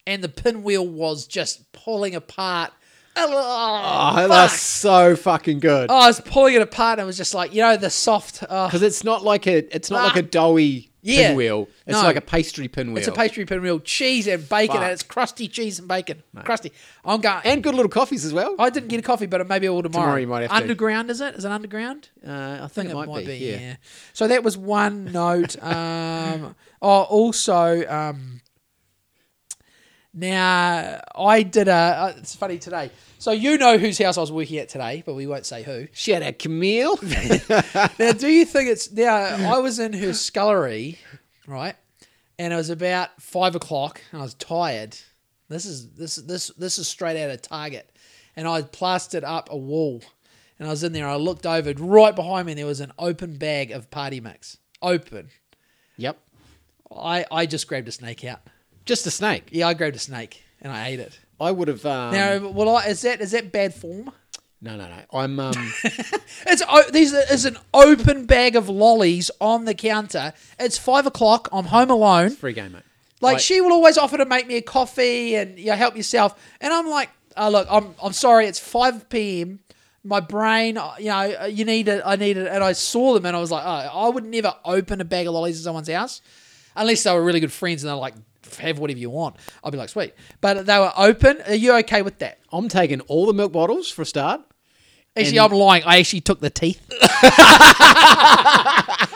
and 0.07 0.23
the 0.23 0.29
pinwheel 0.29 0.85
was 0.85 1.27
just 1.27 1.71
pulling 1.71 2.15
apart 2.15 2.73
Oh, 3.15 4.27
that's 4.27 4.59
so 4.59 5.15
fucking 5.15 5.59
good. 5.59 5.89
Oh, 5.91 5.95
I 5.99 6.07
was 6.07 6.21
pulling 6.21 6.55
it 6.55 6.61
apart 6.61 6.99
and 6.99 7.05
it 7.05 7.07
was 7.07 7.17
just 7.17 7.33
like, 7.33 7.53
you 7.53 7.61
know, 7.61 7.77
the 7.77 7.89
soft. 7.89 8.43
Oh, 8.49 8.67
Because 8.67 8.81
it's 8.81 9.03
not 9.03 9.23
like 9.23 9.47
a 9.47 9.57
it's 9.75 9.89
not 9.91 10.03
like 10.03 10.15
a 10.23 10.25
Ah. 10.25 10.29
doughy 10.31 10.85
Yeah. 11.01 11.29
pinwheel. 11.29 11.67
It's 11.87 11.97
No. 11.97 12.03
like 12.03 12.15
a 12.17 12.21
pastry 12.21 12.67
pinwheel. 12.67 12.97
it's 12.97 13.07
a 13.07 13.11
pastry 13.11 13.45
pinwheel, 13.45 13.79
cheese 13.79 14.27
and 14.27 14.47
bacon, 14.47 14.75
Fuck. 14.75 14.83
and 14.83 14.91
it's 14.91 15.03
crusty 15.03 15.47
cheese 15.47 15.79
and 15.79 15.87
bacon. 15.87 16.23
Crusty. 16.43 16.71
I'm 17.05 17.21
going. 17.21 17.41
and 17.45 17.63
good 17.63 17.73
little 17.75 17.89
coffees 17.89 18.25
as 18.25 18.33
well. 18.33 18.55
I 18.59 18.69
didn't 18.69 18.89
get 18.89 18.99
a 18.99 19.03
coffee, 19.03 19.25
but 19.25 19.47
maybe 19.47 19.67
I 19.67 19.71
will 19.71 19.83
tomorrow. 19.83 20.03
Tomorrow 20.05 20.19
you 20.21 20.27
might 20.27 20.41
have 20.41 20.51
to. 20.51 20.55
Underground, 20.57 21.09
is 21.09 21.21
it? 21.21 21.35
Is 21.35 21.45
it 21.45 21.51
underground? 21.51 22.09
Uh, 22.25 22.59
I 22.63 22.67
think, 22.67 22.89
it, 22.89 22.95
might, 22.95 23.25
be. 23.25 23.35
Yeah. 23.37 23.75
So 24.13 24.27
that 24.27 24.43
was 24.43 24.57
one 24.57 25.05
note. 25.11 25.55
Um, 25.63 26.55
oh, 26.81 27.01
also, 27.03 27.85
um, 27.87 28.41
now 30.19 31.01
I 31.15 31.43
did 31.43 31.67
a. 31.67 31.71
Uh, 31.71 32.13
it's 32.17 32.35
funny 32.35 32.57
today. 32.57 32.91
So 33.17 33.31
you 33.31 33.57
know 33.57 33.77
whose 33.77 33.97
house 33.97 34.17
I 34.17 34.21
was 34.21 34.31
working 34.31 34.57
at 34.57 34.69
today, 34.69 35.03
but 35.05 35.13
we 35.13 35.27
won't 35.27 35.45
say 35.45 35.63
who. 35.63 35.87
Shout 35.93 36.21
out 36.21 36.39
Camille. 36.39 36.97
Now, 37.99 38.11
do 38.13 38.27
you 38.27 38.45
think 38.45 38.69
it's 38.69 38.91
now? 38.91 39.53
I 39.53 39.59
was 39.59 39.79
in 39.79 39.93
her 39.93 40.13
scullery, 40.13 40.99
right, 41.47 41.75
and 42.37 42.53
it 42.53 42.55
was 42.55 42.69
about 42.69 43.21
five 43.21 43.55
o'clock, 43.55 44.01
and 44.11 44.21
I 44.21 44.23
was 44.23 44.33
tired. 44.35 44.97
This 45.49 45.65
is 45.65 45.89
this 45.91 46.15
this 46.17 46.47
this 46.57 46.77
is 46.77 46.87
straight 46.87 47.21
out 47.21 47.29
of 47.29 47.41
Target, 47.41 47.91
and 48.35 48.47
I 48.47 48.61
plastered 48.61 49.23
up 49.23 49.49
a 49.51 49.57
wall, 49.57 50.01
and 50.57 50.67
I 50.67 50.71
was 50.71 50.83
in 50.83 50.93
there. 50.93 51.07
I 51.07 51.15
looked 51.15 51.45
over 51.45 51.73
right 51.73 52.15
behind 52.15 52.45
me, 52.45 52.53
and 52.53 52.59
there 52.59 52.65
was 52.65 52.81
an 52.81 52.91
open 52.99 53.37
bag 53.37 53.71
of 53.71 53.89
party 53.89 54.19
mix, 54.19 54.57
open. 54.81 55.29
yep. 55.97 56.19
I 56.95 57.25
I 57.31 57.45
just 57.45 57.67
grabbed 57.67 57.87
a 57.87 57.91
snake 57.91 58.23
out. 58.25 58.41
Just 58.89 59.05
a 59.07 59.11
snake. 59.11 59.49
Yeah, 59.51 59.67
I 59.67 59.73
grabbed 59.75 59.95
a 59.95 59.99
snake 59.99 60.43
and 60.61 60.71
I 60.73 60.87
ate 60.87 60.99
it. 60.99 61.17
I 61.39 61.51
would 61.51 61.67
have. 61.67 61.85
Um, 61.85 62.11
Now, 62.11 62.47
well, 62.49 62.75
I, 62.75 62.85
is 62.87 63.01
that 63.03 63.21
is 63.21 63.31
that 63.31 63.51
bad 63.51 63.73
form? 63.73 64.11
no, 64.61 64.75
no, 64.75 64.87
no. 64.89 64.97
I'm. 65.13 65.39
Um, 65.39 65.53
It's 66.47 66.63
o- 66.67 66.89
these 66.91 67.13
is 67.13 67.45
an 67.45 67.57
open 67.73 68.25
bag 68.25 68.55
of 68.55 68.67
lollies 68.67 69.29
on 69.39 69.65
the 69.65 69.73
counter. 69.75 70.33
It's 70.59 70.77
five 70.77 71.05
o'clock. 71.05 71.47
I'm 71.51 71.65
home 71.65 71.91
alone. 71.91 72.31
free 72.31 72.53
game, 72.53 72.71
mate. 72.73 72.81
Like 73.21 73.33
Right. 73.35 73.41
she 73.41 73.61
will 73.61 73.73
always 73.73 73.97
offer 73.97 74.17
to 74.17 74.25
make 74.25 74.47
me 74.47 74.55
a 74.57 74.61
coffee 74.61 75.35
and 75.35 75.59
you 75.59 75.67
know, 75.67 75.75
help 75.75 75.95
yourself. 75.95 76.33
And 76.61 76.73
I'm 76.73 76.87
like, 76.89 77.09
oh, 77.37 77.49
look, 77.49 77.67
I'm 77.69 77.93
I'm 78.03 78.13
sorry. 78.13 78.47
It's 78.47 78.59
five 78.59 79.07
p.m. 79.09 79.59
My 80.03 80.21
brain, 80.21 80.77
uh, 80.77 80.93
you 80.97 81.09
know, 81.09 81.35
uh, 81.41 81.45
you 81.45 81.63
need 81.65 81.87
it. 81.89 82.01
I 82.05 82.15
need 82.15 82.37
it. 82.37 82.47
And 82.47 82.63
I 82.63 82.71
saw 82.71 83.13
them 83.13 83.25
and 83.25 83.35
I 83.35 83.39
was 83.39 83.51
like, 83.51 83.63
oh, 83.65 84.07
I 84.07 84.09
would 84.09 84.23
never 84.25 84.55
open 84.65 84.99
a 85.01 85.05
bag 85.05 85.27
of 85.27 85.33
lollies 85.33 85.57
in 85.59 85.63
someone's 85.63 85.89
house 85.89 86.21
unless 86.75 87.03
they 87.03 87.11
were 87.13 87.23
really 87.23 87.41
good 87.41 87.51
friends 87.51 87.83
and 87.83 87.89
they're 87.89 87.95
like, 87.97 88.13
have 88.57 88.79
whatever 88.79 88.99
you 88.99 89.09
want. 89.09 89.35
I'll 89.63 89.71
be 89.71 89.77
like, 89.77 89.89
sweet. 89.89 90.13
But 90.41 90.65
they 90.65 90.79
were 90.79 90.91
open. 90.97 91.41
Are 91.47 91.55
you 91.55 91.73
okay 91.77 92.01
with 92.01 92.19
that? 92.19 92.39
I'm 92.51 92.69
taking 92.69 93.01
all 93.01 93.25
the 93.25 93.33
milk 93.33 93.51
bottles 93.51 93.89
for 93.89 94.03
a 94.03 94.05
start. 94.05 94.41
Actually, 95.17 95.39
I'm 95.39 95.51
lying. 95.51 95.83
I 95.85 95.99
actually 95.99 96.21
took 96.21 96.39
the 96.39 96.49
teeth. 96.49 96.81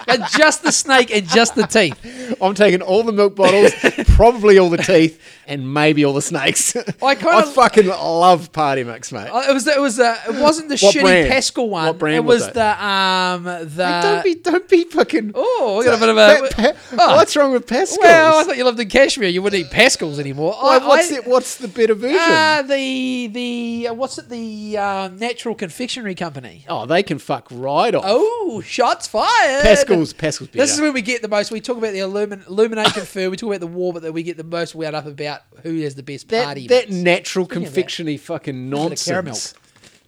And 0.05 0.21
just 0.37 0.63
the 0.63 0.71
snake 0.71 1.11
and 1.11 1.27
just 1.27 1.55
the 1.55 1.65
teeth. 1.65 2.35
I'm 2.41 2.53
taking 2.53 2.81
all 2.81 3.03
the 3.03 3.11
milk 3.11 3.35
bottles, 3.35 3.71
probably 4.15 4.57
all 4.57 4.69
the 4.69 4.77
teeth, 4.93 5.21
and 5.47 5.73
maybe 5.73 6.05
all 6.05 6.13
the 6.13 6.21
snakes. 6.21 6.75
I 7.01 7.15
kinda- 7.15 7.43
fucking 7.47 7.87
love 7.87 8.51
party 8.51 8.83
mix, 8.83 9.11
mate. 9.11 9.27
Uh, 9.29 9.43
It 9.49 9.53
was 9.53 9.67
it 9.67 9.79
was 9.79 9.99
uh, 9.99 10.17
it 10.29 10.35
wasn't 10.41 10.69
the 10.69 10.77
What 10.77 10.95
shitty 10.95 11.01
brand? 11.01 11.31
Pascall 11.31 11.69
one. 11.69 11.85
What 11.87 11.97
brand 11.99 12.17
it 12.17 12.23
was 12.23 12.41
was, 12.41 12.47
it? 12.49 12.53
the 12.55 12.85
um 12.85 13.43
the. 13.43 13.99
don't 14.03 14.23
be, 14.23 14.35
don't 14.35 14.69
be 14.69 14.83
fucking. 14.85 15.31
Oh, 15.35 15.77
we 15.79 15.85
got 15.85 15.95
a 15.95 15.99
bit 15.99 16.09
of 16.09 16.17
a. 16.17 16.49
Pa- 16.53 16.73
oh. 16.99 17.15
What's 17.15 17.35
wrong 17.35 17.51
with 17.51 17.67
Pascalls? 17.67 17.99
well, 18.01 18.39
I 18.39 18.43
thought 18.43 18.57
you 18.57 18.63
lived 18.65 18.79
in 18.79 18.89
Cashmere. 18.89 19.29
You 19.29 19.41
wouldn't 19.41 19.65
eat 19.65 19.71
Pascalls 19.71 20.19
anymore. 20.19 20.53
Why, 20.53 20.77
I- 20.77 20.87
what's 20.87 21.11
I- 21.11 21.15
it? 21.15 21.27
What's 21.27 21.55
the 21.57 21.67
better 21.67 21.93
version? 21.95 22.19
Uh, 22.19 22.61
the 22.63 23.27
the 23.27 23.87
uh, 23.89 23.93
what's 23.93 24.17
it? 24.17 24.29
The 24.29 24.77
uh, 24.77 25.07
Natural 25.09 25.55
Confectionery 25.55 26.15
Company. 26.15 26.65
oh, 26.69 26.85
they 26.85 27.03
can 27.03 27.19
fuck 27.19 27.47
right 27.51 27.93
off. 27.93 28.03
Oh, 28.05 28.61
shots 28.65 29.07
fired! 29.07 29.63
Pascalls, 29.63 30.13
Pascalls. 30.13 30.49
Better. 30.49 30.63
This 30.63 30.73
is 30.73 30.81
where 30.81 30.91
we 30.91 31.01
get 31.01 31.21
the 31.21 31.27
most. 31.27 31.51
We 31.51 31.59
talk 31.61 31.77
about 31.77 31.93
the 31.93 31.99
illumin- 31.99 32.47
illuminate 32.47 32.93
confer. 32.93 33.29
We 33.33 33.37
talk 33.37 33.47
about 33.49 33.61
the 33.61 33.67
war, 33.67 33.93
but 33.93 34.02
then 34.03 34.13
we 34.13 34.23
get 34.23 34.37
the 34.37 34.43
most 34.43 34.75
wound 34.75 34.95
up 34.95 35.05
about 35.05 35.41
who 35.63 35.79
has 35.81 35.95
the 35.95 36.03
best 36.03 36.29
that 36.29 36.45
party. 36.45 36.67
that 36.67 36.89
mix. 36.89 37.01
natural 37.01 37.45
confectionery 37.45 38.17
fucking 38.17 38.69
nonsense. 38.69 39.05
caramel. 39.05 39.37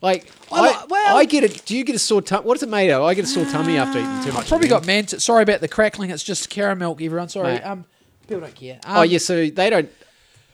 Like 0.02 0.30
I 0.52 0.58
I, 0.58 0.62
like- 0.62 0.90
well- 0.90 1.18
I 1.18 1.26
get 1.26 1.44
it. 1.44 1.66
Do 1.66 1.76
you 1.76 1.84
get 1.84 1.96
a 1.96 2.00
sore 2.00 2.22
tummy? 2.22 2.46
What 2.46 2.58
is 2.58 2.64
it 2.64 2.70
made 2.70 2.92
of? 2.92 3.02
I 3.04 3.14
get 3.14 3.26
a 3.26 3.28
sore 3.28 3.46
tummy 3.46 3.78
after 3.78 4.00
eating 4.00 4.24
too 4.24 4.34
much. 4.34 4.48
Probably 4.50 4.68
got 4.68 4.86
man. 4.86 5.08
Sorry 5.08 5.42
about 5.44 5.62
the 5.62 5.68
crackling. 5.68 6.10
It's 6.12 6.24
just 6.24 6.50
caramel. 6.50 6.98
Everyone, 7.00 7.30
sorry. 7.30 7.54
Mate. 7.54 7.62
Um, 7.64 7.86
people 8.28 8.42
don't 8.42 8.54
care. 8.56 8.80
Oh 8.86 9.02
Um, 9.02 9.10
yeah, 9.10 9.18
so 9.20 9.48
they 9.50 9.70
don't. 9.70 9.90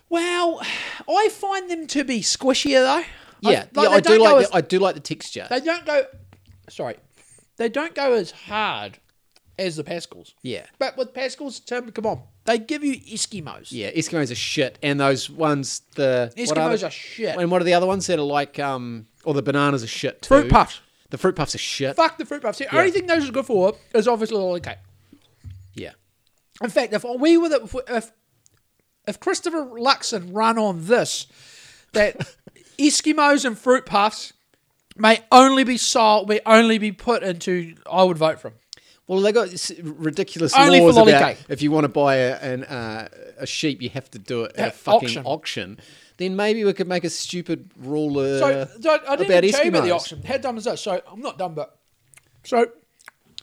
Well, 0.10 0.62
I 1.10 1.30
find 1.32 1.70
them 1.70 1.88
to 1.88 2.04
be 2.04 2.22
squishier 2.22 2.82
though. 2.84 3.04
Yeah, 3.50 3.66
I, 3.76 3.84
yeah, 3.84 3.90
I 3.90 4.00
do 4.02 4.20
like. 4.20 4.48
The, 4.50 4.56
I 4.56 4.62
do 4.62 4.78
like 4.80 4.94
the 4.94 5.02
texture. 5.02 5.48
they 5.50 5.60
don't 5.62 5.86
go. 5.86 6.04
Sorry, 6.70 6.96
they 7.58 7.70
don't 7.70 7.96
go 7.96 8.14
as 8.14 8.32
hard 8.32 9.00
as 9.58 9.76
the 9.76 9.84
Pascalls. 9.84 10.34
Yeah. 10.44 10.66
but 10.80 10.98
with 10.98 11.14
Pascalls, 11.14 11.60
Tim, 11.60 11.92
come 11.92 12.06
on, 12.06 12.22
they 12.46 12.58
give 12.58 12.84
you 12.84 12.96
Eskimos. 12.96 13.68
Yeah, 13.72 13.92
Eskimos 13.92 14.32
are 14.32 14.36
shit, 14.36 14.80
and 14.82 15.00
those 15.00 15.30
ones 15.30 15.82
the 15.96 16.32
what 16.36 16.48
Eskimos 16.48 16.80
the- 16.80 16.88
are 16.88 16.92
shit. 16.92 17.38
And 17.38 17.52
what 17.52 17.62
are 17.62 17.66
the 17.66 17.74
other 17.74 17.88
ones 17.88 18.08
that 18.08 18.20
are 18.20 18.24
like? 18.24 18.60
Um, 18.60 19.08
or 19.24 19.34
the 19.34 19.42
bananas 19.44 19.84
are 19.84 19.88
shit 19.88 20.22
too. 20.24 20.28
Fruit 20.28 20.50
puffs. 20.50 20.82
The 21.12 21.18
fruit 21.18 21.36
puffs 21.36 21.54
are 21.56 21.60
shit. 21.60 21.96
Fuck 21.96 22.18
the 22.18 22.26
fruit 22.26 22.42
puffs. 22.42 22.58
The 22.58 22.74
only 22.76 22.90
thing 22.92 23.06
those 23.06 23.28
are 23.30 23.32
good 23.32 23.46
for 23.46 23.76
is 23.94 24.08
obviously 24.08 24.38
the 24.38 24.44
lolly 24.44 24.62
cake. 24.62 24.78
Yeah. 25.76 25.92
In 26.64 26.70
fact, 26.70 26.94
if 26.94 27.04
we 27.04 27.38
were 27.38 27.50
the, 27.50 27.84
if 27.90 28.12
if 29.08 29.20
Christopher 29.20 29.66
Luxon 29.66 30.30
run 30.32 30.58
on 30.58 30.86
this, 30.88 31.28
that 31.94 32.18
Eskimos 32.80 33.46
and 33.46 33.58
fruit 33.58 33.86
puffs 33.86 34.34
may 34.96 35.20
only 35.32 35.64
be 35.64 35.78
sold, 35.78 36.30
may 36.30 36.40
only 36.46 36.78
be 36.78 36.92
put 36.92 37.24
into, 37.24 37.76
I 37.92 38.04
would 38.04 38.18
vote 38.18 38.40
for 38.40 38.50
him. 38.50 38.54
Well, 39.08 39.20
they 39.22 39.32
got 39.32 39.50
ridiculous 39.82 40.56
Only 40.56 40.80
laws 40.80 40.96
lolly 40.96 41.12
about 41.12 41.36
cake. 41.36 41.46
if 41.50 41.62
you 41.62 41.72
want 41.72 41.84
to 41.86 41.90
buy 41.90 42.16
a, 42.16 42.36
an, 42.38 42.64
uh, 42.64 43.10
a 43.40 43.46
sheep, 43.46 43.82
you 43.82 43.90
have 43.90 44.10
to 44.12 44.20
do 44.20 44.44
it 44.46 44.56
at 44.56 44.70
a 44.70 44.72
fucking 44.72 45.08
auction. 45.10 45.24
auction. 45.26 45.80
Then 46.18 46.36
maybe 46.36 46.64
we 46.64 46.72
could 46.74 46.88
make 46.88 47.04
a 47.04 47.10
stupid 47.10 47.72
rule 47.78 48.20
uh, 48.20 48.40
So, 48.40 48.68
so 48.80 48.92
I 49.08 49.16
didn't 49.18 49.32
about 49.32 49.44
even 49.44 49.52
tell 49.52 49.64
you 49.66 49.70
about 49.70 49.84
the 49.84 49.90
Eskimos. 49.90 49.96
auction. 49.96 50.24
How 50.24 50.38
dumb 50.38 50.58
is 50.58 50.64
that? 50.66 50.80
So 50.80 51.02
I'm 51.12 51.20
not 51.20 51.38
dumb, 51.38 51.56
but 51.56 51.78
so 52.44 52.68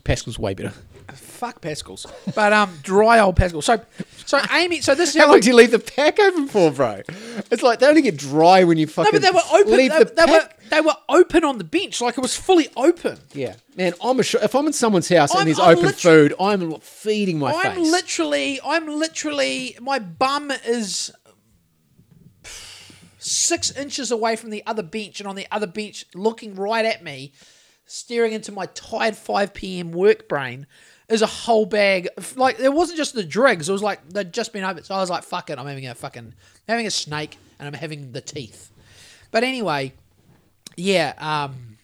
Pascall's 0.05 0.39
way 0.39 0.55
better. 0.55 0.73
Fuck 1.15 1.61
Pascalls, 1.61 2.07
but 2.35 2.53
um, 2.53 2.79
dry 2.83 3.19
old 3.21 3.37
Pascalls. 3.37 3.65
So, 3.65 3.81
so 4.27 4.41
Amy, 4.53 4.81
so 4.81 4.95
this 4.95 5.15
is 5.15 5.21
How 5.23 5.29
long 5.31 5.41
do 5.41 5.49
you 5.49 5.55
leave 5.55 5.71
the 5.71 5.79
pack 5.79 6.19
open 6.21 6.49
for, 6.49 6.71
bro? 6.71 7.03
It's 7.51 7.63
like 7.63 7.79
they 7.79 7.87
only 7.87 8.03
get 8.03 8.17
dry 8.17 8.65
when 8.65 8.77
you 8.77 8.87
fucking. 8.87 9.13
No, 9.15 9.19
but 9.21 9.23
they 9.23 9.31
were 9.35 9.61
open. 9.61 9.73
leave 9.77 9.93
They, 9.93 10.05
the 10.05 10.13
they 10.15 10.25
were 10.31 10.39
pack. 10.41 10.61
they 10.71 10.81
were 10.81 10.97
open 11.09 11.45
on 11.45 11.59
the 11.59 11.65
bench, 11.65 12.01
like 12.01 12.19
it 12.19 12.21
was 12.21 12.37
fully 12.37 12.69
open. 12.77 13.19
Yeah, 13.33 13.55
man. 13.77 13.95
I'm 14.03 14.21
a 14.21 14.23
sh- 14.23 14.35
if 14.43 14.55
I'm 14.55 14.67
in 14.67 14.73
someone's 14.73 15.09
house 15.09 15.31
I'm- 15.33 15.41
and 15.41 15.49
there's 15.49 15.59
I'm 15.61 15.79
open 15.79 15.93
food, 15.93 16.35
I'm 16.39 16.79
feeding 16.81 17.39
my 17.39 17.53
I'm 17.53 17.77
face. 17.77 17.91
literally, 17.91 18.61
I'm 18.65 18.87
literally, 18.87 19.77
my 19.81 19.99
bum 19.99 20.51
is 20.67 21.11
six 23.19 23.71
inches 23.77 24.11
away 24.11 24.37
from 24.37 24.51
the 24.51 24.63
other 24.67 24.83
bench, 24.83 25.21
and 25.21 25.29
on 25.29 25.37
the 25.37 25.47
other 25.51 25.67
bench, 25.67 26.05
looking 26.15 26.55
right 26.55 26.85
at 26.85 27.03
me, 27.03 27.33
staring 27.87 28.33
into 28.33 28.53
my 28.53 28.67
tired 28.67 29.17
5 29.17 29.55
p.m. 29.55 29.91
work 29.93 30.29
brain, 30.29 30.67
is 31.09 31.23
a 31.23 31.27
whole 31.27 31.67
bag. 31.67 32.09
of- 32.17 32.37
Like 32.37 32.61
it 32.61 32.73
wasn't 32.73 32.97
just 32.99 33.15
the 33.15 33.25
dregs; 33.25 33.69
it 33.69 33.73
was 33.73 33.83
like 33.83 34.07
they'd 34.09 34.33
just 34.33 34.53
been 34.53 34.65
open. 34.65 34.85
So 34.85 34.95
I 34.95 34.99
was 35.01 35.11
like, 35.11 35.25
"Fuck 35.25 35.51
it, 35.51 35.59
I'm 35.59 35.67
having 35.67 35.87
a 35.87 35.95
fucking 35.95 36.35
having 36.69 36.87
a 36.87 36.91
snake, 36.91 37.37
and 37.59 37.67
I'm 37.67 37.75
having 37.75 38.13
the 38.13 38.21
teeth." 38.21 38.71
But 39.31 39.45
anyway, 39.45 39.93
yeah. 40.77 41.15
Um, 41.19 41.77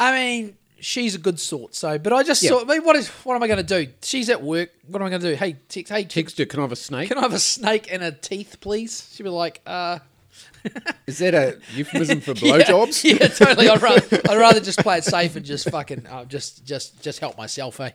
I 0.00 0.12
mean, 0.12 0.56
she's 0.80 1.14
a 1.14 1.18
good 1.18 1.40
sort. 1.40 1.74
So, 1.74 1.98
but 1.98 2.12
I 2.12 2.22
just 2.22 2.42
Yeah. 2.42 2.50
saw. 2.50 2.60
I 2.62 2.64
mean, 2.64 2.84
what 2.84 2.96
is 2.96 3.08
what 3.24 3.34
am 3.34 3.42
I 3.42 3.46
going 3.48 3.64
to 3.64 3.84
do? 3.84 3.90
She's 4.02 4.28
at 4.30 4.42
work. 4.42 4.70
What 4.86 5.00
am 5.02 5.06
I 5.06 5.10
going 5.10 5.22
to 5.22 5.30
do? 5.30 5.36
Hey, 5.36 5.56
text. 5.68 5.92
Hey, 5.92 6.04
text. 6.04 6.36
Can 6.36 6.58
I 6.60 6.62
have 6.62 6.72
a 6.72 6.76
snake? 6.76 7.08
Can 7.08 7.18
I 7.18 7.22
have 7.22 7.34
a 7.34 7.38
snake 7.38 7.88
and 7.92 8.02
a 8.02 8.12
teeth, 8.12 8.58
please? 8.60 9.10
She'd 9.14 9.24
be 9.24 9.28
like, 9.28 9.60
uh. 9.66 9.98
Is 11.06 11.18
that 11.18 11.34
a 11.34 11.58
euphemism 11.74 12.20
for 12.20 12.32
yeah, 12.36 12.58
blowjobs? 12.58 13.04
Yeah, 13.04 13.28
totally. 13.28 13.68
I'd 13.68 13.80
rather, 13.82 14.20
I'd 14.28 14.38
rather 14.38 14.60
just 14.60 14.80
play 14.80 14.98
it 14.98 15.04
safe 15.04 15.36
and 15.36 15.44
just 15.44 15.70
fucking 15.70 16.06
uh, 16.06 16.24
just 16.26 16.64
just 16.64 17.00
just 17.02 17.20
help 17.20 17.36
myself, 17.38 17.80
eh? 17.80 17.90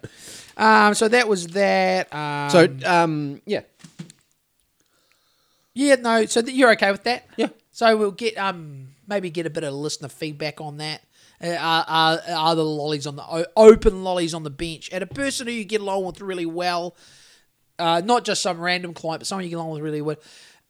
Um, 0.58 0.94
so 0.94 1.08
that 1.08 1.28
was 1.28 1.48
that. 1.48 2.14
Um, 2.14 2.50
So, 2.50 2.90
um, 2.90 3.42
yeah, 3.46 3.62
yeah, 5.74 5.96
no. 5.96 6.26
So 6.26 6.42
that 6.42 6.52
you're 6.52 6.72
okay 6.74 6.92
with 6.92 7.04
that? 7.04 7.26
Yeah. 7.38 7.48
So 7.72 7.96
we'll 7.98 8.12
get 8.12 8.38
um 8.38 8.90
maybe 9.08 9.30
get 9.30 9.46
a 9.46 9.50
bit 9.50 9.64
of 9.64 9.74
listener 9.74 10.10
feedback 10.10 10.62
on 10.62 10.78
that. 10.78 11.02
Uh, 11.42 11.58
are, 11.60 11.86
are, 11.88 12.20
are 12.38 12.56
the 12.56 12.64
lollies 12.64 13.06
on 13.06 13.16
the 13.18 13.50
open 13.58 14.04
lollies 14.04 14.34
on 14.34 14.44
the 14.44 14.50
bench 14.50 14.90
and 14.94 15.04
a 15.04 15.08
person 15.08 15.46
who 15.46 15.52
you 15.52 15.66
get 15.66 15.82
along 15.82 16.06
with 16.06 16.22
really 16.22 16.46
well, 16.46 16.96
uh, 17.80 18.02
not 18.06 18.24
just 18.24 18.42
some 18.42 18.62
random 18.62 18.94
client, 18.94 19.20
but 19.20 19.28
someone 19.28 19.44
you 19.44 19.50
get 19.50 19.58
along 19.58 19.72
with 19.72 19.82
really 19.82 20.02
well, 20.02 20.16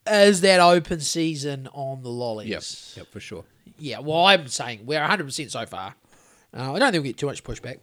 is 0.07 0.41
that 0.41 0.59
open 0.59 0.99
season 0.99 1.67
on 1.73 2.03
the 2.03 2.09
lollies? 2.09 2.49
yep, 2.49 2.63
yep, 2.97 3.11
for 3.11 3.19
sure. 3.19 3.43
Yeah, 3.79 3.99
well, 3.99 4.25
I'm 4.25 4.47
saying 4.47 4.85
we're 4.85 4.99
100 4.99 5.23
percent 5.23 5.51
so 5.51 5.65
far. 5.65 5.95
Uh, 6.55 6.73
I 6.73 6.79
don't 6.79 6.91
think 6.91 7.03
we 7.03 7.09
get 7.09 7.17
too 7.17 7.25
much 7.25 7.43
pushback. 7.43 7.79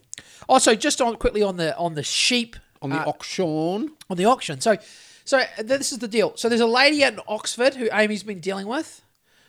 Also, 0.48 0.74
just 0.74 1.01
on 1.01 1.16
quickly 1.16 1.42
on 1.42 1.56
the 1.56 1.76
on 1.76 1.94
the 1.94 2.02
sheep 2.02 2.56
On 2.82 2.90
the 2.90 3.01
uh, 3.01 3.09
auction, 3.09 3.92
on 4.09 4.16
the 4.16 4.24
auction. 4.26 4.60
So, 4.60 4.76
so 5.24 5.42
this 5.59 5.92
is 5.92 5.98
the 5.98 6.09
deal. 6.09 6.36
So 6.36 6.48
there's 6.48 6.60
a 6.60 6.66
lady 6.66 7.02
out 7.05 7.14
in 7.14 7.20
Oxford 7.26 7.74
who 7.74 7.88
Amy's 7.92 8.22
been 8.22 8.40
dealing 8.40 8.66
with, 8.66 9.02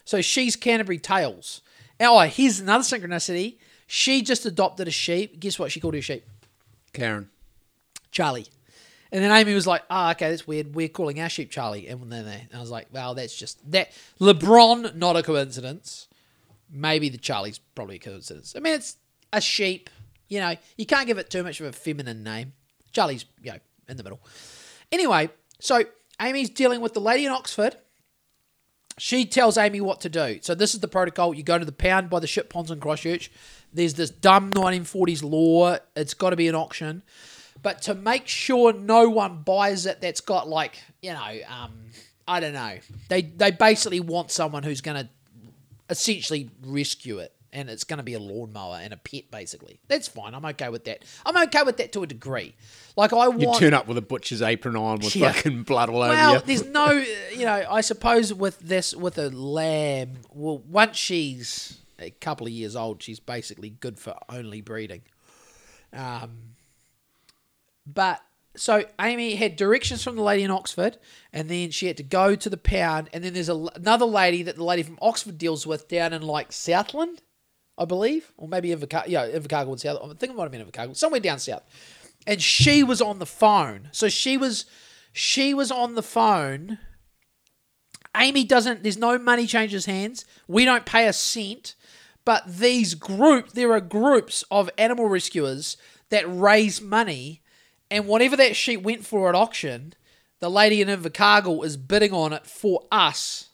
So 0.05 0.21
she's 0.21 0.55
Canterbury 0.55 0.97
Tails. 0.97 1.61
Oh, 1.99 2.19
here's 2.21 2.59
another 2.59 2.83
synchronicity. 2.83 3.57
She 3.85 4.21
just 4.23 4.45
adopted 4.45 4.87
a 4.87 4.91
sheep. 4.91 5.39
Guess 5.39 5.59
what 5.59 5.71
she 5.71 5.79
called 5.79 5.93
her 5.93 6.01
sheep? 6.01 6.23
Karen. 6.93 7.29
Charlie. 8.11 8.47
And 9.11 9.23
then 9.23 9.31
Amy 9.31 9.53
was 9.53 9.67
like, 9.67 9.83
"Ah, 9.89 10.11
okay, 10.11 10.29
that's 10.29 10.47
weird. 10.47 10.73
We're 10.73 10.87
calling 10.87 11.19
our 11.19 11.29
sheep 11.29 11.51
Charlie." 11.51 11.87
And 11.87 12.11
then 12.11 12.25
they, 12.25 12.47
and 12.49 12.55
I 12.55 12.59
was 12.59 12.71
like, 12.71 12.87
"Well, 12.91 13.13
that's 13.13 13.35
just 13.35 13.59
that 13.71 13.91
LeBron, 14.19 14.95
not 14.95 15.17
a 15.17 15.23
coincidence. 15.23 16.07
Maybe 16.71 17.09
the 17.09 17.17
Charlie's 17.17 17.59
probably 17.59 17.97
a 17.97 17.99
coincidence. 17.99 18.53
I 18.55 18.59
mean, 18.59 18.73
it's 18.73 18.97
a 19.33 19.41
sheep. 19.41 19.89
You 20.29 20.39
know, 20.39 20.55
you 20.77 20.85
can't 20.85 21.07
give 21.07 21.17
it 21.17 21.29
too 21.29 21.43
much 21.43 21.59
of 21.59 21.65
a 21.65 21.73
feminine 21.73 22.23
name. 22.23 22.53
Charlie's, 22.93 23.25
you 23.43 23.51
know, 23.51 23.59
in 23.89 23.97
the 23.97 24.03
middle. 24.03 24.21
Anyway, 24.91 25.29
so 25.59 25.83
Amy's 26.21 26.49
dealing 26.49 26.81
with 26.81 26.93
the 26.93 27.01
lady 27.01 27.25
in 27.25 27.31
Oxford. 27.31 27.75
She 28.97 29.25
tells 29.25 29.57
Amy 29.57 29.81
what 29.81 30.01
to 30.01 30.09
do. 30.09 30.39
So 30.41 30.53
this 30.53 30.73
is 30.73 30.79
the 30.79 30.87
protocol. 30.87 31.33
You 31.33 31.43
go 31.43 31.57
to 31.57 31.65
the 31.65 31.71
pound 31.71 32.09
by 32.09 32.19
the 32.19 32.27
ship 32.27 32.49
ponds 32.49 32.71
in 32.71 32.79
Christchurch. 32.79 33.31
There's 33.73 33.95
this 33.95 34.09
dumb 34.09 34.51
1940s 34.51 35.23
law. 35.23 35.77
It's 35.95 36.13
got 36.13 36.31
to 36.31 36.35
be 36.35 36.47
an 36.47 36.55
auction. 36.55 37.03
But 37.63 37.81
to 37.83 37.93
make 37.95 38.27
sure 38.27 38.73
no 38.73 39.09
one 39.09 39.43
buys 39.43 39.85
it 39.85 40.01
that's 40.01 40.21
got 40.21 40.47
like, 40.47 40.75
you 41.01 41.13
know, 41.13 41.37
um, 41.47 41.71
I 42.27 42.39
don't 42.39 42.53
know. 42.53 42.77
They 43.09 43.21
they 43.21 43.51
basically 43.51 43.99
want 43.99 44.31
someone 44.31 44.63
who's 44.63 44.81
going 44.81 45.03
to 45.05 45.09
essentially 45.89 46.49
rescue 46.65 47.19
it. 47.19 47.33
And 47.53 47.69
it's 47.69 47.83
going 47.83 47.97
to 47.97 48.03
be 48.03 48.13
a 48.13 48.19
lawnmower 48.19 48.79
and 48.81 48.93
a 48.93 48.97
pet, 48.97 49.29
basically. 49.29 49.81
That's 49.89 50.07
fine. 50.07 50.33
I'm 50.33 50.45
okay 50.45 50.69
with 50.69 50.85
that. 50.85 51.03
I'm 51.25 51.35
okay 51.49 51.63
with 51.63 51.75
that 51.77 51.91
to 51.91 52.01
a 52.03 52.07
degree. 52.07 52.55
Like 52.95 53.11
I 53.11 53.25
You 53.25 53.31
want. 53.47 53.59
turn 53.59 53.73
up 53.73 53.89
with 53.89 53.97
a 53.97 54.01
butcher's 54.01 54.41
apron 54.41 54.77
on 54.77 54.99
with 54.99 55.13
Yeah. 55.17 55.33
fucking 55.33 55.63
blood 55.63 55.89
all 55.89 56.01
over 56.01 56.13
Well, 56.13 56.35
you. 56.35 56.41
there's 56.45 56.65
no, 56.65 56.91
you 56.91 57.43
know, 57.43 57.65
I 57.69 57.81
suppose 57.81 58.33
with 58.33 58.57
this, 58.59 58.95
with 58.95 59.17
a 59.17 59.29
lamb, 59.31 60.19
well, 60.33 60.59
once 60.59 60.95
she's 60.95 61.79
a 61.99 62.11
couple 62.11 62.47
of 62.47 62.53
years 62.53 62.73
old, 62.77 63.03
she's 63.03 63.19
basically 63.19 63.69
good 63.71 63.99
for 63.99 64.15
only 64.29 64.61
breeding. 64.61 65.01
Um, 65.91 66.50
but 67.93 68.21
so 68.55 68.83
Amy 68.99 69.35
had 69.35 69.55
directions 69.55 70.03
from 70.03 70.15
the 70.15 70.21
lady 70.21 70.43
in 70.43 70.51
Oxford, 70.51 70.97
and 71.31 71.49
then 71.49 71.71
she 71.71 71.87
had 71.87 71.97
to 71.97 72.03
go 72.03 72.35
to 72.35 72.49
the 72.49 72.57
pound, 72.57 73.09
and 73.13 73.23
then 73.23 73.33
there's 73.33 73.49
a, 73.49 73.55
another 73.75 74.05
lady 74.05 74.43
that 74.43 74.57
the 74.57 74.63
lady 74.63 74.83
from 74.83 74.99
Oxford 75.01 75.37
deals 75.37 75.65
with 75.65 75.87
down 75.87 76.13
in 76.13 76.21
like 76.21 76.51
Southland, 76.51 77.21
I 77.77 77.85
believe, 77.85 78.33
or 78.37 78.47
maybe 78.47 78.69
Invercargill, 78.69 79.07
yeah, 79.07 79.27
Invercargill 79.27 79.69
and 79.69 79.79
South. 79.79 79.99
I 80.03 80.07
think 80.13 80.33
it 80.33 80.35
might 80.35 80.43
have 80.43 80.51
been 80.51 80.65
Invercargill, 80.65 80.95
somewhere 80.97 81.21
down 81.21 81.39
south. 81.39 81.63
And 82.27 82.41
she 82.41 82.83
was 82.83 83.01
on 83.01 83.19
the 83.19 83.25
phone, 83.25 83.89
so 83.91 84.09
she 84.09 84.37
was, 84.37 84.65
she 85.13 85.53
was 85.53 85.71
on 85.71 85.95
the 85.95 86.03
phone. 86.03 86.77
Amy 88.15 88.43
doesn't. 88.43 88.83
There's 88.83 88.97
no 88.97 89.17
money 89.17 89.47
changes 89.47 89.85
hands. 89.85 90.25
We 90.47 90.65
don't 90.65 90.85
pay 90.85 91.07
a 91.07 91.13
cent. 91.13 91.75
But 92.25 92.43
these 92.45 92.93
group, 92.93 93.53
there 93.53 93.71
are 93.73 93.81
groups 93.81 94.43
of 94.51 94.69
animal 94.77 95.07
rescuers 95.07 95.77
that 96.09 96.25
raise 96.27 96.81
money, 96.81 97.40
and 97.91 98.07
whatever 98.07 98.35
that 98.37 98.55
sheep 98.55 98.81
went 98.81 99.05
for 99.05 99.29
at 99.29 99.35
auction, 99.35 99.93
the 100.39 100.49
lady 100.49 100.81
in 100.81 100.87
Invercargill 100.87 101.63
is 101.63 101.77
bidding 101.77 102.13
on 102.13 102.33
it 102.33 102.47
for 102.47 102.85
us 102.91 103.49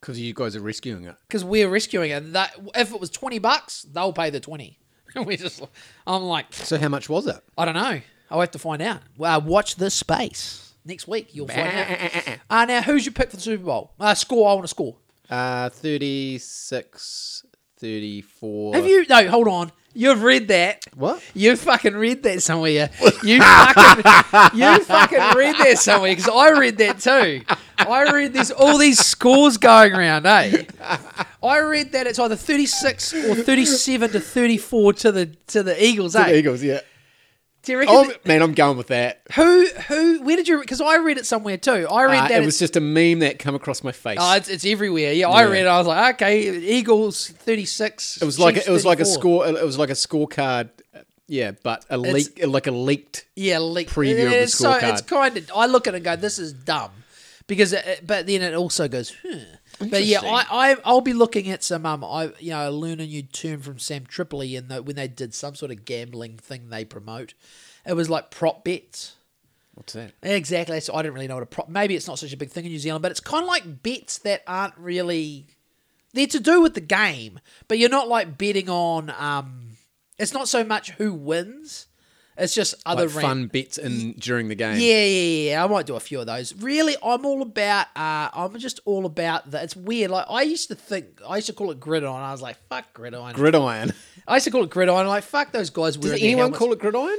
Because 0.00 0.18
you 0.18 0.32
guys 0.32 0.56
are 0.56 0.60
rescuing 0.62 1.04
it. 1.04 1.16
because 1.26 1.44
we're 1.44 1.68
rescuing 1.68 2.10
it. 2.12 2.32
That 2.32 2.54
if 2.74 2.92
it 2.94 3.00
was 3.00 3.10
twenty 3.10 3.38
bucks, 3.38 3.82
they'll 3.82 4.12
pay 4.14 4.30
the 4.30 4.40
twenty. 4.40 4.78
we 5.26 5.36
just, 5.36 5.62
I'm 6.06 6.22
like, 6.22 6.52
So 6.52 6.78
how 6.78 6.88
much 6.88 7.08
was 7.08 7.26
it? 7.26 7.38
I 7.56 7.64
don't 7.64 7.74
know. 7.74 8.00
I'll 8.30 8.40
have 8.40 8.50
to 8.52 8.58
find 8.58 8.80
out. 8.82 9.00
Well, 9.16 9.40
watch 9.40 9.76
this 9.76 9.94
space 9.94 10.74
next 10.84 11.08
week. 11.08 11.34
You'll 11.34 11.48
find 11.48 11.60
out. 11.68 12.38
Uh, 12.50 12.64
now, 12.66 12.82
who's 12.82 13.04
your 13.06 13.12
pick 13.14 13.30
for 13.30 13.36
the 13.36 13.42
Super 13.42 13.64
Bowl? 13.64 13.92
Uh, 13.98 14.14
score. 14.14 14.50
I 14.50 14.52
want 14.54 14.64
to 14.64 14.68
score. 14.68 14.96
Uh, 15.30 15.68
36, 15.70 17.44
34. 17.78 18.74
Have 18.74 18.86
you? 18.86 19.06
No, 19.08 19.28
hold 19.28 19.48
on. 19.48 19.72
You've 19.98 20.22
read 20.22 20.46
that. 20.46 20.84
What? 20.94 21.20
You 21.34 21.56
fucking 21.56 21.94
read 21.94 22.22
that 22.22 22.40
somewhere. 22.40 22.88
You 23.24 23.40
fucking, 23.40 24.58
you 24.60 24.78
fucking 24.84 25.36
read 25.36 25.56
that 25.56 25.76
somewhere 25.78 26.12
because 26.12 26.28
I 26.28 26.50
read 26.50 26.78
that 26.78 27.00
too. 27.00 27.42
I 27.78 28.12
read 28.12 28.32
there's 28.32 28.52
all 28.52 28.78
these 28.78 29.04
scores 29.04 29.56
going 29.56 29.92
around, 29.92 30.24
eh? 30.24 30.66
I 31.42 31.58
read 31.58 31.90
that 31.92 32.06
it's 32.06 32.20
either 32.20 32.36
36 32.36 33.12
or 33.12 33.34
37 33.34 34.10
to 34.12 34.20
34 34.20 34.92
to 34.92 35.10
the 35.10 35.26
to 35.48 35.64
the 35.64 35.84
Eagles, 35.84 36.14
eh? 36.14 36.32
Eagles, 36.32 36.62
yeah. 36.62 36.78
Do 37.68 37.72
you 37.72 37.78
reckon? 37.80 37.94
Oh, 37.94 38.10
man, 38.24 38.40
I'm 38.40 38.54
going 38.54 38.78
with 38.78 38.86
that. 38.86 39.20
who 39.34 39.66
who? 39.88 40.22
Where 40.22 40.36
did 40.36 40.48
you? 40.48 40.58
Because 40.58 40.80
I 40.80 40.96
read 40.96 41.18
it 41.18 41.26
somewhere 41.26 41.58
too. 41.58 41.86
I 41.86 42.04
read 42.04 42.24
Uh, 42.24 42.28
that 42.28 42.42
it 42.42 42.46
was 42.46 42.58
just 42.58 42.76
a 42.76 42.80
meme 42.80 43.18
that 43.18 43.38
come 43.38 43.54
across 43.54 43.84
my 43.84 43.92
face. 43.92 44.16
Oh, 44.18 44.36
it's, 44.36 44.48
it's 44.48 44.64
everywhere. 44.64 45.12
Yeah, 45.12 45.28
I 45.28 45.42
read 45.42 45.66
it. 45.66 45.68
I 45.68 45.76
was 45.76 45.86
like, 45.86 46.14
okay, 46.14 46.48
Eagles 46.58 47.28
36. 47.28 48.22
it 48.22 48.24
was 48.24 48.38
like 48.38 48.56
it 48.56 48.70
was 48.70 48.86
like 48.86 49.00
a 49.00 49.04
score. 49.04 49.46
It 49.46 49.62
was 49.62 49.76
like 49.76 49.90
a 49.90 49.92
scorecard. 49.92 50.70
uh, 50.94 51.00
Yeah, 51.26 51.50
but 51.62 51.84
a 51.90 51.98
leak, 51.98 52.40
like 52.46 52.66
a 52.68 52.70
leaked. 52.70 53.26
Yeah, 53.36 53.58
leak. 53.58 53.90
preview 53.90 54.24
of 54.24 54.30
the 54.30 54.42
it's 54.44 54.54
so. 54.54 54.72
It's 54.72 55.02
kind 55.02 55.36
of. 55.36 55.50
I 55.54 55.66
look 55.66 55.86
at 55.86 55.92
it 55.92 55.98
and 55.98 56.04
go, 56.06 56.16
this 56.16 56.38
is 56.38 56.54
dumb, 56.54 56.92
because 57.46 57.74
it, 57.74 58.00
but 58.06 58.26
then 58.26 58.40
it 58.40 58.54
also 58.54 58.88
goes, 58.88 59.14
huh. 59.22 59.40
But 59.78 60.04
yeah, 60.04 60.20
I, 60.22 60.44
I 60.50 60.76
I'll 60.84 61.00
be 61.00 61.12
looking 61.12 61.50
at 61.50 61.62
some 61.62 61.86
um 61.86 62.04
I 62.04 62.32
you 62.38 62.50
know 62.50 62.70
learn 62.70 63.00
a 63.00 63.06
new 63.06 63.22
term 63.22 63.60
from 63.60 63.78
Sam 63.78 64.06
Tripoli 64.06 64.56
in 64.56 64.68
the 64.68 64.82
when 64.82 64.96
they 64.96 65.08
did 65.08 65.34
some 65.34 65.54
sort 65.54 65.70
of 65.70 65.84
gambling 65.84 66.36
thing 66.36 66.68
they 66.68 66.84
promote. 66.84 67.34
It 67.86 67.94
was 67.94 68.10
like 68.10 68.30
prop 68.30 68.64
bets. 68.64 69.14
What's 69.74 69.92
that? 69.92 70.12
Exactly. 70.22 70.80
So 70.80 70.94
I 70.94 71.02
didn't 71.02 71.14
really 71.14 71.28
know 71.28 71.34
what 71.34 71.44
a 71.44 71.46
prop. 71.46 71.68
Maybe 71.68 71.94
it's 71.94 72.08
not 72.08 72.18
such 72.18 72.32
a 72.32 72.36
big 72.36 72.50
thing 72.50 72.64
in 72.64 72.72
New 72.72 72.78
Zealand, 72.78 73.02
but 73.02 73.12
it's 73.12 73.20
kind 73.20 73.44
of 73.44 73.48
like 73.48 73.82
bets 73.82 74.18
that 74.18 74.42
aren't 74.46 74.76
really. 74.76 75.46
They're 76.14 76.26
to 76.28 76.40
do 76.40 76.62
with 76.62 76.74
the 76.74 76.80
game, 76.80 77.38
but 77.68 77.78
you're 77.78 77.90
not 77.90 78.08
like 78.08 78.38
betting 78.38 78.68
on. 78.70 79.10
Um, 79.10 79.72
it's 80.18 80.32
not 80.32 80.48
so 80.48 80.64
much 80.64 80.90
who 80.92 81.12
wins. 81.12 81.87
It's 82.40 82.54
just 82.54 82.76
other 82.86 83.08
Like 83.08 83.22
fun 83.24 83.46
bits 83.48 83.78
in 83.78 84.12
during 84.12 84.46
the 84.48 84.54
game. 84.54 84.78
Yeah, 84.78 85.02
yeah, 85.04 85.50
yeah. 85.50 85.64
I 85.64 85.66
might 85.66 85.86
do 85.86 85.96
a 85.96 86.00
few 86.00 86.20
of 86.20 86.26
those. 86.26 86.54
Really, 86.54 86.94
I'm 87.02 87.26
all 87.26 87.42
about. 87.42 87.86
Uh, 87.96 88.28
I'm 88.32 88.56
just 88.58 88.78
all 88.84 89.06
about 89.06 89.50
that. 89.50 89.64
It's 89.64 89.74
weird. 89.74 90.12
Like 90.12 90.26
I 90.30 90.42
used 90.42 90.68
to 90.68 90.76
think, 90.76 91.20
I 91.28 91.36
used 91.36 91.48
to 91.48 91.52
call 91.52 91.72
it 91.72 91.80
gridiron. 91.80 92.14
I 92.22 92.30
was 92.30 92.40
like, 92.40 92.56
fuck 92.68 92.92
gridiron. 92.94 93.34
Gridiron. 93.34 93.92
I 94.28 94.34
used 94.36 94.44
to 94.44 94.50
call 94.52 94.62
it 94.62 94.70
gridiron. 94.70 95.08
Like 95.08 95.24
fuck 95.24 95.50
those 95.50 95.70
guys. 95.70 95.96
Does 95.96 96.12
anyone 96.12 96.52
call 96.52 96.72
it 96.72 96.78
gridiron? 96.78 97.18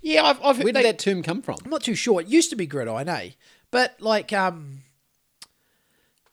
Yeah, 0.00 0.24
I've, 0.24 0.42
I've 0.42 0.58
Where 0.62 0.72
they- 0.72 0.82
did 0.82 0.84
that 0.94 0.98
term 0.98 1.22
come 1.22 1.42
from? 1.42 1.56
I'm 1.64 1.70
not 1.70 1.82
too 1.82 1.94
sure. 1.94 2.20
It 2.22 2.26
used 2.28 2.48
to 2.50 2.56
be 2.56 2.66
gridiron, 2.66 3.08
eh? 3.08 3.30
But 3.70 4.00
like, 4.00 4.32
um, 4.32 4.82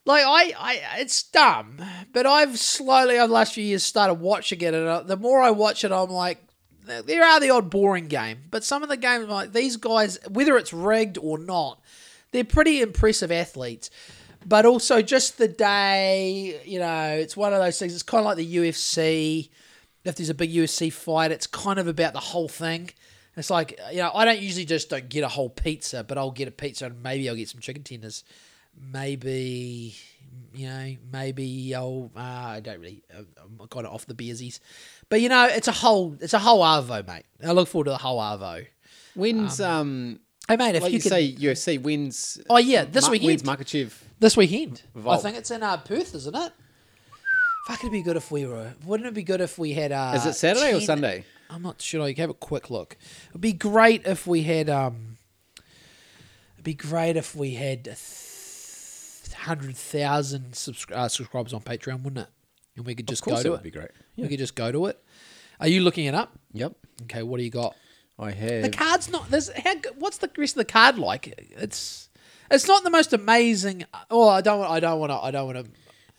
like 0.06 0.24
I, 0.26 0.54
I, 0.58 0.82
it's 1.00 1.24
dumb. 1.24 1.82
But 2.14 2.26
I've 2.26 2.58
slowly 2.60 3.18
over 3.18 3.28
the 3.28 3.34
last 3.34 3.54
few 3.54 3.64
years 3.64 3.84
started 3.84 4.16
watching 4.16 4.62
it, 4.62 4.74
and 4.74 4.88
uh, 4.88 5.02
the 5.04 5.18
more 5.18 5.42
I 5.42 5.52
watch 5.52 5.84
it, 5.84 5.92
I'm 5.92 6.10
like, 6.10 6.44
there 6.86 7.24
are 7.24 7.40
the 7.40 7.50
odd 7.50 7.70
boring 7.70 8.08
game, 8.08 8.40
but 8.50 8.64
some 8.64 8.84
of 8.84 8.90
the 8.90 8.98
games 8.98 9.28
like 9.28 9.54
these 9.54 9.78
guys, 9.78 10.20
whether 10.30 10.58
it's 10.58 10.74
rigged 10.74 11.18
or 11.18 11.38
not, 11.38 11.82
they're 12.32 12.44
pretty 12.44 12.82
impressive 12.82 13.32
athletes. 13.32 13.90
But 14.46 14.66
also 14.66 15.02
just 15.02 15.38
the 15.38 15.48
day, 15.48 16.60
you 16.66 16.80
know, 16.80 17.10
it's 17.14 17.38
one 17.38 17.54
of 17.54 17.60
those 17.60 17.78
things. 17.78 17.94
It's 17.94 18.02
kind 18.02 18.22
of 18.22 18.26
like 18.26 18.38
the 18.38 18.56
UFC. 18.56 19.50
If 20.04 20.16
there's 20.16 20.30
a 20.30 20.34
big 20.34 20.52
UFC 20.52 20.92
fight, 20.92 21.32
it's 21.32 21.46
kind 21.46 21.78
of 21.78 21.88
about 21.88 22.14
the 22.14 22.20
whole 22.20 22.48
thing. 22.48 22.90
It's 23.38 23.52
like 23.52 23.80
you 23.92 24.00
know, 24.00 24.12
I 24.14 24.26
don't 24.26 24.40
usually 24.40 24.66
just 24.66 24.90
don't 24.90 25.08
get 25.10 25.24
a 25.24 25.28
whole 25.28 25.50
pizza, 25.50 26.04
but 26.04 26.18
I'll 26.18 26.32
get 26.32 26.48
a 26.48 26.52
pizza 26.52 26.88
and 26.88 27.04
maybe 27.04 27.30
I'll 27.30 27.36
get 27.36 27.50
some 27.50 27.62
chicken 27.62 27.84
tenders. 27.84 28.24
Maybe 28.76 29.96
you 30.54 30.68
know, 30.68 30.96
maybe 31.12 31.74
I'll. 31.76 32.12
Uh, 32.16 32.20
I 32.20 32.60
don't 32.60 32.80
really. 32.80 33.04
I'm 33.14 33.68
kind 33.70 33.86
of 33.86 33.94
off 33.94 34.06
the 34.06 34.14
beersies, 34.14 34.60
but 35.10 35.22
you 35.22 35.30
know, 35.30 35.46
it's 35.46 35.68
a 35.68 35.72
whole. 35.72 36.16
It's 36.20 36.34
a 36.34 36.40
whole 36.40 36.62
arvo, 36.62 37.06
mate. 37.08 37.26
I 37.44 37.52
look 37.52 37.68
forward 37.68 37.86
to 37.86 37.92
the 37.92 37.98
whole 37.98 38.20
arvo. 38.20 38.66
When's 39.16 39.60
um, 39.60 40.20
Hey, 40.48 40.58
mate, 40.58 40.76
if 40.76 40.84
like 40.84 40.92
you, 40.92 40.98
you, 40.98 41.02
could, 41.02 41.10
say 41.10 41.34
UFC 41.34 41.82
wins? 41.82 42.42
oh 42.50 42.58
yeah, 42.58 42.84
this 42.84 43.06
Ma- 43.06 43.12
weekend. 43.12 43.28
wins 43.28 43.44
Makhachev. 43.44 43.94
This 44.20 44.36
weekend. 44.36 44.82
I 45.08 45.18
think 45.18 45.38
it's 45.38 45.52
in 45.52 45.64
uh, 45.64 45.78
Perth, 45.78 46.14
isn't 46.14 46.36
it? 46.36 46.52
Fuck, 47.68 47.80
it'd 47.80 47.92
be 47.92 48.02
good 48.02 48.18
if 48.18 48.32
we 48.32 48.46
were. 48.46 48.74
Wouldn't 48.86 49.08
it 49.08 49.14
be 49.14 49.24
good 49.24 49.40
if 49.40 49.58
we 49.58 49.74
had? 49.74 49.92
Uh, 49.92 50.14
Is 50.16 50.26
it 50.26 50.34
Saturday 50.34 50.74
or 50.76 50.82
Sunday? 50.82 51.26
I'm 51.50 51.62
not 51.62 51.82
sure. 51.82 52.04
I 52.04 52.14
have 52.18 52.30
a 52.30 52.34
quick 52.34 52.70
look. 52.70 52.98
It'd 53.30 53.42
be 53.42 53.54
great 53.54 54.06
if 54.06 54.26
we 54.26 54.44
had. 54.44 54.70
Um, 54.70 55.18
it'd 56.56 56.64
be 56.64 56.74
great 56.74 57.18
if 57.18 57.36
we 57.36 57.54
had 57.54 57.80
a 57.82 57.84
th- 57.84 57.96
hundred 59.42 59.76
thousand 59.76 60.52
subscri- 60.54 60.96
uh, 60.96 61.08
subscribers 61.10 61.54
on 61.54 61.62
Patreon, 61.62 62.04
wouldn't 62.04 62.26
it? 62.28 62.30
And 62.78 62.86
we 62.86 62.96
could 62.96 63.08
just 63.08 63.24
go 63.24 63.36
it 63.36 63.50
would 63.50 63.64
be 63.64 63.72
great. 63.72 63.92
We 64.18 64.28
could 64.28 64.40
just 64.40 64.56
go 64.56 64.72
to 64.72 64.86
it. 64.88 65.04
Are 65.60 65.68
you 65.68 65.82
looking 65.82 66.06
it 66.06 66.16
up? 66.16 66.38
Yep, 66.54 66.74
Okay, 67.04 67.24
what 67.24 67.38
do 67.38 67.44
you 67.44 67.50
got? 67.52 67.76
I 68.18 68.32
have. 68.32 68.64
The 68.64 68.70
card's 68.70 69.10
not. 69.10 69.30
There's 69.30 69.50
how, 69.52 69.76
good- 69.76 69.94
what's 69.98 70.18
the 70.18 70.30
rest 70.38 70.54
of 70.54 70.60
the 70.60 70.66
card 70.66 70.98
like? 71.00 71.34
It's 71.58 72.10
it's 72.50 72.68
not 72.68 72.84
the 72.84 72.90
most 72.90 73.14
amazing. 73.14 73.86
Oh, 74.10 74.28
I 74.30 74.42
don't. 74.42 74.60
want- 74.60 74.72
I 74.72 74.80
don't 74.80 75.00
want 75.00 75.12
to. 75.12 75.18
I 75.18 75.32
don't 75.32 75.54
want 75.54 75.66
to. 75.66 75.72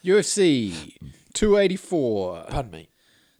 UFC 0.04 0.96
284 1.34 2.46
Pardon 2.48 2.70
me. 2.72 2.88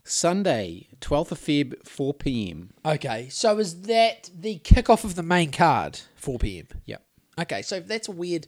Sunday 0.05 0.87
12th 0.99 1.31
of 1.31 1.39
Feb 1.39 1.87
4 1.87 2.13
p.m. 2.13 2.73
Okay, 2.85 3.29
so 3.29 3.57
is 3.59 3.83
that 3.83 4.29
the 4.37 4.59
kickoff 4.59 5.03
of 5.03 5.15
the 5.15 5.23
main 5.23 5.51
card? 5.51 5.99
Four 6.15 6.39
p.m. 6.39 6.67
Yep. 6.85 7.01
Okay, 7.41 7.61
so 7.61 7.79
that's 7.79 8.07
a 8.07 8.11
weird. 8.11 8.47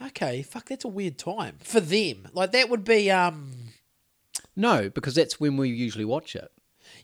Okay, 0.00 0.42
fuck, 0.42 0.66
that's 0.68 0.84
a 0.84 0.88
weird 0.88 1.18
time 1.18 1.56
for 1.60 1.80
them. 1.80 2.28
Like 2.32 2.52
that 2.52 2.68
would 2.68 2.84
be 2.84 3.10
um 3.10 3.52
No, 4.54 4.90
because 4.90 5.14
that's 5.14 5.40
when 5.40 5.56
we 5.56 5.68
usually 5.68 6.04
watch 6.04 6.36
it. 6.36 6.50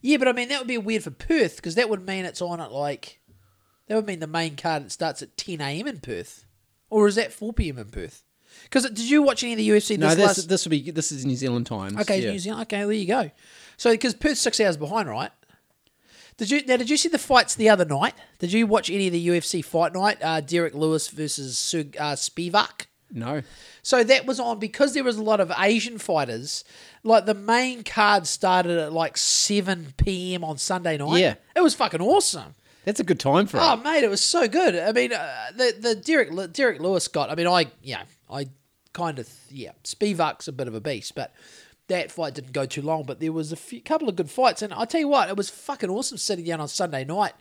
yeah, 0.01 0.17
but 0.19 0.29
I 0.29 0.33
mean 0.33 0.49
that 0.49 0.59
would 0.61 0.69
be 0.69 0.79
weird 0.79 1.05
for 1.05 1.11
Perth 1.11 1.57
because 1.57 1.75
that 1.77 1.89
would 1.89 2.07
mean 2.07 2.25
it's 2.25 2.43
on 2.43 2.61
at 2.61 2.73
like 2.73 3.21
that 3.89 3.97
would 3.97 4.07
mean 4.07 4.21
the 4.21 4.27
main 4.27 4.57
card 4.57 4.85
it 4.85 4.93
starts 4.93 5.23
at 5.23 5.37
ten 5.37 5.61
a.m. 5.61 5.87
in 5.87 6.01
Perth, 6.01 6.45
or 6.91 7.09
is 7.09 7.15
that 7.17 7.33
four 7.33 7.53
p.m. 7.53 7.79
in 7.79 7.87
Perth? 7.87 8.25
Because 8.65 8.85
did 8.85 9.09
you 9.11 9.23
watch 9.23 9.43
any 9.43 9.53
of 9.53 9.59
the 9.59 9.69
UFC? 9.69 9.99
No, 9.99 10.09
this 10.09 10.17
this 10.17 10.27
last... 10.27 10.49
this 10.49 10.65
will 10.67 10.71
be 10.71 10.91
this 10.91 11.11
is 11.11 11.25
New 11.25 11.37
Zealand 11.37 11.67
time. 11.67 11.99
okay, 11.99 12.21
yeah. 12.23 12.33
New 12.33 12.39
Zealand. 12.39 12.63
Okay, 12.63 12.81
there 12.81 12.93
you 12.93 13.07
go. 13.07 13.31
So 13.79 13.91
because 13.91 14.15
Perth's 14.15 14.41
six 14.41 14.61
hours 14.61 14.77
behind, 14.77 15.09
right? 15.09 15.31
Did 16.37 16.51
you 16.51 16.65
now? 16.67 16.77
Did 16.77 16.91
you 16.91 16.97
see 16.97 17.09
the 17.09 17.19
fights 17.19 17.55
the 17.55 17.69
other 17.69 17.85
night? 17.85 18.15
Did 18.39 18.53
you 18.53 18.67
watch 18.67 18.91
any 18.91 19.07
of 19.07 19.13
the 19.13 19.29
UFC 19.29 19.65
fight 19.65 19.93
night? 19.95 20.19
Uh, 20.23 20.41
Derrick 20.41 20.75
Lewis 20.75 21.09
versus 21.09 21.59
Sug, 21.59 21.97
uh, 21.99 22.15
Spivac. 22.15 22.87
No, 23.15 23.43
So 23.83 24.03
that 24.05 24.25
was 24.25 24.41
on 24.41 24.59
because 24.59 24.95
there 24.95 25.05
was 25.05 25.19
a 25.19 25.23
lot 25.23 25.39
of 25.39 25.53
Asian 25.59 25.99
fighters. 25.99 26.65
Like 27.05 27.27
the 27.27 27.35
main 27.35 27.85
card 27.85 28.27
started 28.27 28.79
at 28.79 28.93
like 28.95 29.19
seven 29.19 29.93
p.m. 29.99 30.43
on 30.43 30.57
Sunday 30.57 30.97
night. 30.97 31.21
Yeah. 31.21 31.35
it 31.55 31.61
was 31.63 31.75
fucking 31.75 32.01
awesome. 32.01 32.55
that's 32.87 33.01
a 33.01 33.05
good 33.05 33.21
time 33.21 33.47
for 33.47 33.59
Oh 33.59 33.75
it. 33.75 33.79
Oh, 33.81 33.83
mate, 33.83 34.03
it 34.03 34.09
was 34.09 34.23
so 34.23 34.49
good. 34.49 34.75
I 34.77 34.93
mean, 34.93 35.13
uh, 35.13 35.47
the 35.55 35.77
the 35.79 35.95
Derrick 35.95 36.31
Derrick 36.55 36.81
Lewis 36.81 37.07
got. 37.09 37.29
I 37.29 37.35
mean, 37.35 37.47
I 37.47 37.67
yeah, 37.83 38.05
I 38.31 38.47
kind 38.95 39.19
of 39.19 39.29
yeah. 39.51 39.73
Spivac's 39.85 40.49
a 40.49 40.53
bit 40.53 40.67
of 40.67 40.75
a 40.75 40.81
beast, 40.81 41.15
but 41.15 41.35
that 41.93 42.11
fight 42.11 42.35
didn't 42.35 42.53
go 42.53 42.67
too 42.67 42.83
long. 42.83 43.05
But 43.05 43.21
there 43.21 43.33
was 43.33 43.53
a 43.53 43.57
few, 43.57 43.81
couple 43.81 44.09
of 44.09 44.17
good 44.17 44.31
fights, 44.31 44.63
and 44.63 44.73
I 44.75 44.85
tell 44.85 45.01
you 45.01 45.09
what, 45.09 45.29
it 45.29 45.37
was 45.37 45.49
fucking 45.51 45.89
awesome 45.91 46.19
sitting 46.19 46.45
down 46.45 46.61
on 46.61 46.69
Sunday 46.69 47.05
night. 47.05 47.33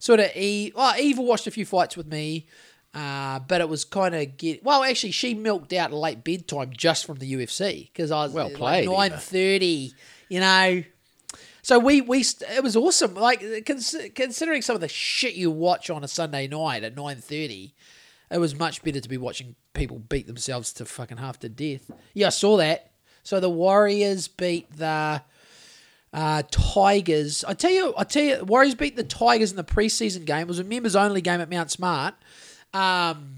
Sort 0.00 0.20
of, 0.20 0.34
Eve, 0.36 0.74
well, 0.76 0.94
Eva 0.98 1.22
watched 1.22 1.46
a 1.46 1.50
few 1.50 1.66
fights 1.66 1.96
with 1.96 2.06
me, 2.06 2.46
uh, 2.94 3.40
but 3.40 3.60
it 3.60 3.68
was 3.68 3.84
kind 3.84 4.14
of 4.14 4.36
get. 4.36 4.62
Well, 4.62 4.84
actually, 4.84 5.10
she 5.12 5.34
milked 5.34 5.72
out 5.72 5.92
late 5.92 6.22
bedtime 6.24 6.70
just 6.76 7.04
from 7.06 7.18
the 7.18 7.32
UFC 7.32 7.86
because 7.92 8.10
I 8.10 8.24
was 8.24 8.32
Well 8.32 8.50
played, 8.50 8.84
Eva. 8.84 8.92
nine 8.92 9.12
thirty. 9.12 9.92
You 10.28 10.40
know, 10.40 10.82
so 11.62 11.78
we 11.78 12.00
we 12.00 12.20
it 12.20 12.62
was 12.62 12.76
awesome. 12.76 13.14
Like 13.14 13.64
cons- 13.66 13.96
considering 14.14 14.62
some 14.62 14.74
of 14.74 14.80
the 14.80 14.88
shit 14.88 15.34
you 15.34 15.50
watch 15.50 15.90
on 15.90 16.04
a 16.04 16.08
Sunday 16.08 16.46
night 16.46 16.84
at 16.84 16.96
nine 16.96 17.16
thirty, 17.16 17.74
it 18.30 18.38
was 18.38 18.54
much 18.54 18.82
better 18.82 19.00
to 19.00 19.08
be 19.08 19.16
watching 19.18 19.56
people 19.74 19.98
beat 19.98 20.26
themselves 20.26 20.72
to 20.74 20.84
fucking 20.84 21.16
half 21.18 21.38
to 21.40 21.48
death. 21.48 21.90
Yeah, 22.14 22.28
I 22.28 22.30
saw 22.30 22.56
that. 22.58 22.87
So 23.28 23.40
the 23.40 23.50
Warriors 23.50 24.26
beat 24.26 24.74
the 24.74 25.20
uh, 26.14 26.42
Tigers. 26.50 27.44
I 27.46 27.52
tell 27.52 27.70
you, 27.70 27.92
I 27.98 28.04
tell 28.04 28.22
you, 28.22 28.42
Warriors 28.42 28.74
beat 28.74 28.96
the 28.96 29.04
Tigers 29.04 29.50
in 29.50 29.58
the 29.58 29.64
preseason 29.64 30.24
game. 30.24 30.40
It 30.40 30.48
was 30.48 30.58
a 30.58 30.64
members 30.64 30.96
only 30.96 31.20
game 31.20 31.42
at 31.42 31.50
Mount 31.50 31.70
Smart. 31.70 32.14
Um, 32.72 33.34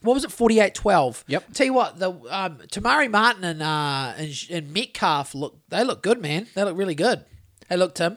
what 0.00 0.14
was 0.14 0.22
it, 0.22 0.30
48-12? 0.30 1.24
Yep. 1.26 1.52
Tell 1.54 1.66
you 1.66 1.72
what, 1.72 1.98
the 1.98 2.12
um, 2.30 2.58
Te 2.70 2.78
Maire 2.78 3.08
Martin 3.08 3.42
and, 3.42 3.60
uh, 3.60 4.12
and 4.16 4.46
and 4.48 4.72
Metcalf 4.72 5.34
look 5.34 5.58
they 5.70 5.82
look 5.82 6.04
good, 6.04 6.22
man. 6.22 6.46
They 6.54 6.62
look 6.62 6.78
really 6.78 6.94
good. 6.94 7.24
Hey, 7.68 7.78
look, 7.78 7.96
Tim. 7.96 8.16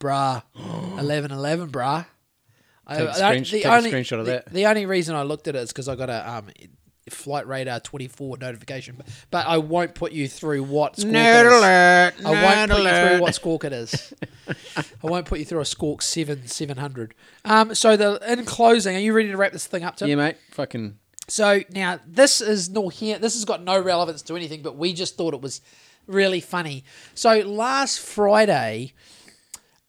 Bruh. 0.00 0.42
11-11, 0.56 1.68
bruh. 1.70 2.06
I- 2.86 2.96
Take 2.96 3.08
a 3.08 3.68
I- 3.68 3.78
a 3.78 3.82
screenshot 3.82 4.20
of 4.20 4.24
the- 4.24 4.32
that. 4.32 4.50
The 4.50 4.64
only 4.64 4.86
reason 4.86 5.14
I 5.14 5.22
looked 5.22 5.48
at 5.48 5.54
it 5.54 5.58
is 5.58 5.68
because 5.68 5.86
I 5.86 5.96
got 5.96 6.08
a 6.08 6.30
um, 6.36 6.48
Flight 7.10 7.46
Radar 7.46 7.80
24 7.80 8.38
notification. 8.38 8.96
But, 8.96 9.06
but 9.30 9.46
I 9.46 9.58
won't 9.58 9.94
put 9.94 10.12
you 10.12 10.28
through 10.28 10.64
what 10.64 10.96
squawk 10.96 11.14
it 11.14 11.46
is. 11.46 11.52
alert! 11.52 12.14
I 12.24 12.30
won't 12.56 12.70
put 12.70 12.82
you 12.82 13.08
through 13.08 13.20
what 13.20 13.34
squawk 13.34 13.64
it 13.64 13.72
is. 13.72 14.14
I 14.78 15.06
won't 15.06 15.26
put 15.26 15.38
you 15.38 15.44
through 15.44 15.60
a 15.60 15.64
squawk 15.64 16.02
7 16.02 16.46
700. 16.46 17.14
Um, 17.44 17.74
so 17.74 17.96
the 17.96 18.20
in 18.32 18.44
closing, 18.44 18.96
are 18.96 19.00
you 19.00 19.12
ready 19.12 19.28
to 19.30 19.36
wrap 19.36 19.52
this 19.52 19.66
thing 19.66 19.84
up, 19.84 19.96
Tim? 19.96 20.08
Yeah, 20.08 20.16
mate. 20.16 20.36
Fucking 20.50 20.98
So 21.28 21.60
now 21.70 22.00
this 22.06 22.40
is 22.40 22.70
no 22.70 22.88
here. 22.88 23.18
This 23.18 23.34
has 23.34 23.44
got 23.44 23.62
no 23.62 23.80
relevance 23.80 24.22
to 24.22 24.36
anything, 24.36 24.62
but 24.62 24.76
we 24.76 24.92
just 24.92 25.16
thought 25.16 25.34
it 25.34 25.40
was 25.40 25.60
really 26.06 26.40
funny. 26.40 26.84
So 27.14 27.38
last 27.40 28.00
Friday, 28.00 28.94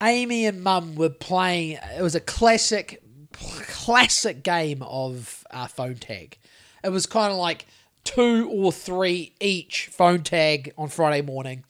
Amy 0.01 0.45
and 0.45 0.63
Mum 0.63 0.95
were 0.95 1.09
playing. 1.09 1.79
It 1.97 2.01
was 2.01 2.15
a 2.15 2.19
classic, 2.19 3.01
classic 3.33 4.43
game 4.43 4.83
of 4.83 5.43
uh, 5.51 5.67
phone 5.67 5.95
tag. 5.95 6.37
It 6.87 6.91
was 6.91 7.05
kind 7.05 7.33
of 7.33 7.37
like 7.37 7.65
two 8.05 8.49
or 8.49 8.71
three 8.71 9.33
each 9.41 9.89
phone 9.91 10.23
tag 10.23 10.71
on 10.77 10.87
Friday 10.87 11.21
morning. 11.21 11.65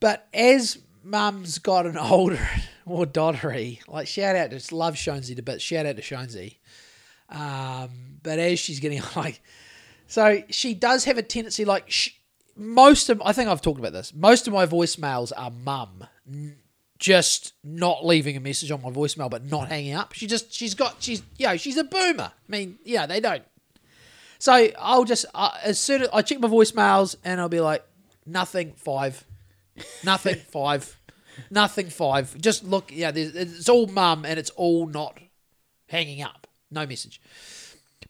But 0.00 0.26
as 0.34 0.78
Mum's 1.04 1.58
gotten 1.58 1.96
older, 1.98 2.48
more 2.84 3.06
doddery, 3.06 3.78
like 3.86 4.08
shout 4.08 4.34
out 4.34 4.50
to 4.50 4.74
love 4.74 4.96
to 4.96 5.42
bits. 5.42 5.62
Shout 5.62 5.86
out 5.86 5.94
to 5.94 6.02
Shonesy. 6.02 6.56
Um, 7.28 8.18
but 8.24 8.40
as 8.40 8.58
she's 8.58 8.80
getting 8.80 9.00
like, 9.16 9.40
so 10.08 10.42
she 10.50 10.74
does 10.74 11.04
have 11.04 11.16
a 11.16 11.22
tendency 11.22 11.64
like 11.64 11.88
sh- 11.88 12.16
most 12.56 13.08
of 13.08 13.22
I 13.24 13.32
think 13.32 13.48
I've 13.48 13.62
talked 13.62 13.78
about 13.78 13.92
this. 13.92 14.12
Most 14.12 14.48
of 14.48 14.52
my 14.52 14.66
voicemails 14.66 15.30
are 15.36 15.52
mum 15.52 16.08
just 17.02 17.52
not 17.64 18.06
leaving 18.06 18.36
a 18.36 18.40
message 18.40 18.70
on 18.70 18.80
my 18.80 18.88
voicemail, 18.88 19.28
but 19.28 19.44
not 19.44 19.68
hanging 19.68 19.92
up. 19.92 20.12
She 20.12 20.28
just 20.28 20.52
she's 20.52 20.74
got 20.74 20.96
she's 21.00 21.20
you 21.36 21.48
know 21.48 21.56
she's 21.56 21.76
a 21.76 21.82
boomer. 21.82 22.30
I 22.32 22.50
mean 22.50 22.78
yeah 22.84 23.06
they 23.06 23.18
don't. 23.18 23.42
So 24.38 24.68
I'll 24.78 25.04
just 25.04 25.26
uh, 25.34 25.50
as 25.64 25.80
soon 25.80 26.02
as 26.02 26.08
I 26.12 26.22
check 26.22 26.38
my 26.38 26.46
voicemails 26.46 27.16
and 27.24 27.40
I'll 27.40 27.48
be 27.48 27.60
like 27.60 27.84
nothing 28.24 28.74
five, 28.76 29.24
nothing 30.04 30.36
five, 30.48 30.96
nothing 31.50 31.88
five. 31.88 32.40
Just 32.40 32.62
look 32.62 32.92
yeah 32.92 33.10
it's 33.12 33.68
all 33.68 33.88
mum 33.88 34.24
and 34.24 34.38
it's 34.38 34.50
all 34.50 34.86
not 34.86 35.18
hanging 35.88 36.22
up. 36.22 36.46
No 36.70 36.86
message. 36.86 37.20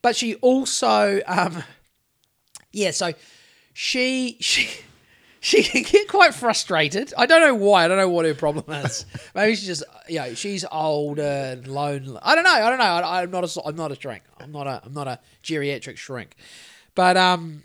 But 0.03 0.17
she 0.17 0.35
also, 0.37 1.21
um, 1.27 1.63
yeah, 2.73 2.91
so 2.91 3.15
she 3.73 4.37
she 4.41 4.69
she 5.45 5.65
can 5.65 5.83
get 5.83 6.07
quite 6.07 6.35
frustrated. 6.35 7.13
I 7.19 7.27
don't 7.27 7.41
know 7.41 7.57
why. 7.57 7.85
I 7.85 7.89
don't 7.89 7.97
know 7.97 8.09
what 8.09 8.25
her 8.25 8.33
problem 8.33 8.65
is. 8.85 9.05
Maybe 9.35 9.57
she's 9.57 9.67
just 9.67 9.83
you 10.09 10.21
know 10.21 10.35
she's 10.35 10.65
old 10.71 11.19
and 11.19 11.67
lonely. 11.67 12.17
I 12.23 12.37
don't 12.37 12.45
know. 12.45 12.51
I 12.51 12.71
don't 12.71 12.79
know. 12.79 12.85
I, 12.85 13.23
I'm 13.23 13.31
not 13.33 13.45
a 13.45 13.63
I'm 13.67 13.75
not 13.75 13.91
a 13.91 14.01
shrink. 14.01 14.23
I'm 14.39 14.53
not 14.53 14.69
a 14.69 14.81
I'm 14.85 14.95
not 14.95 15.09
a 15.09 15.19
geriatric 15.43 15.97
shrink. 15.97 16.37
But 16.95 17.17
um, 17.17 17.65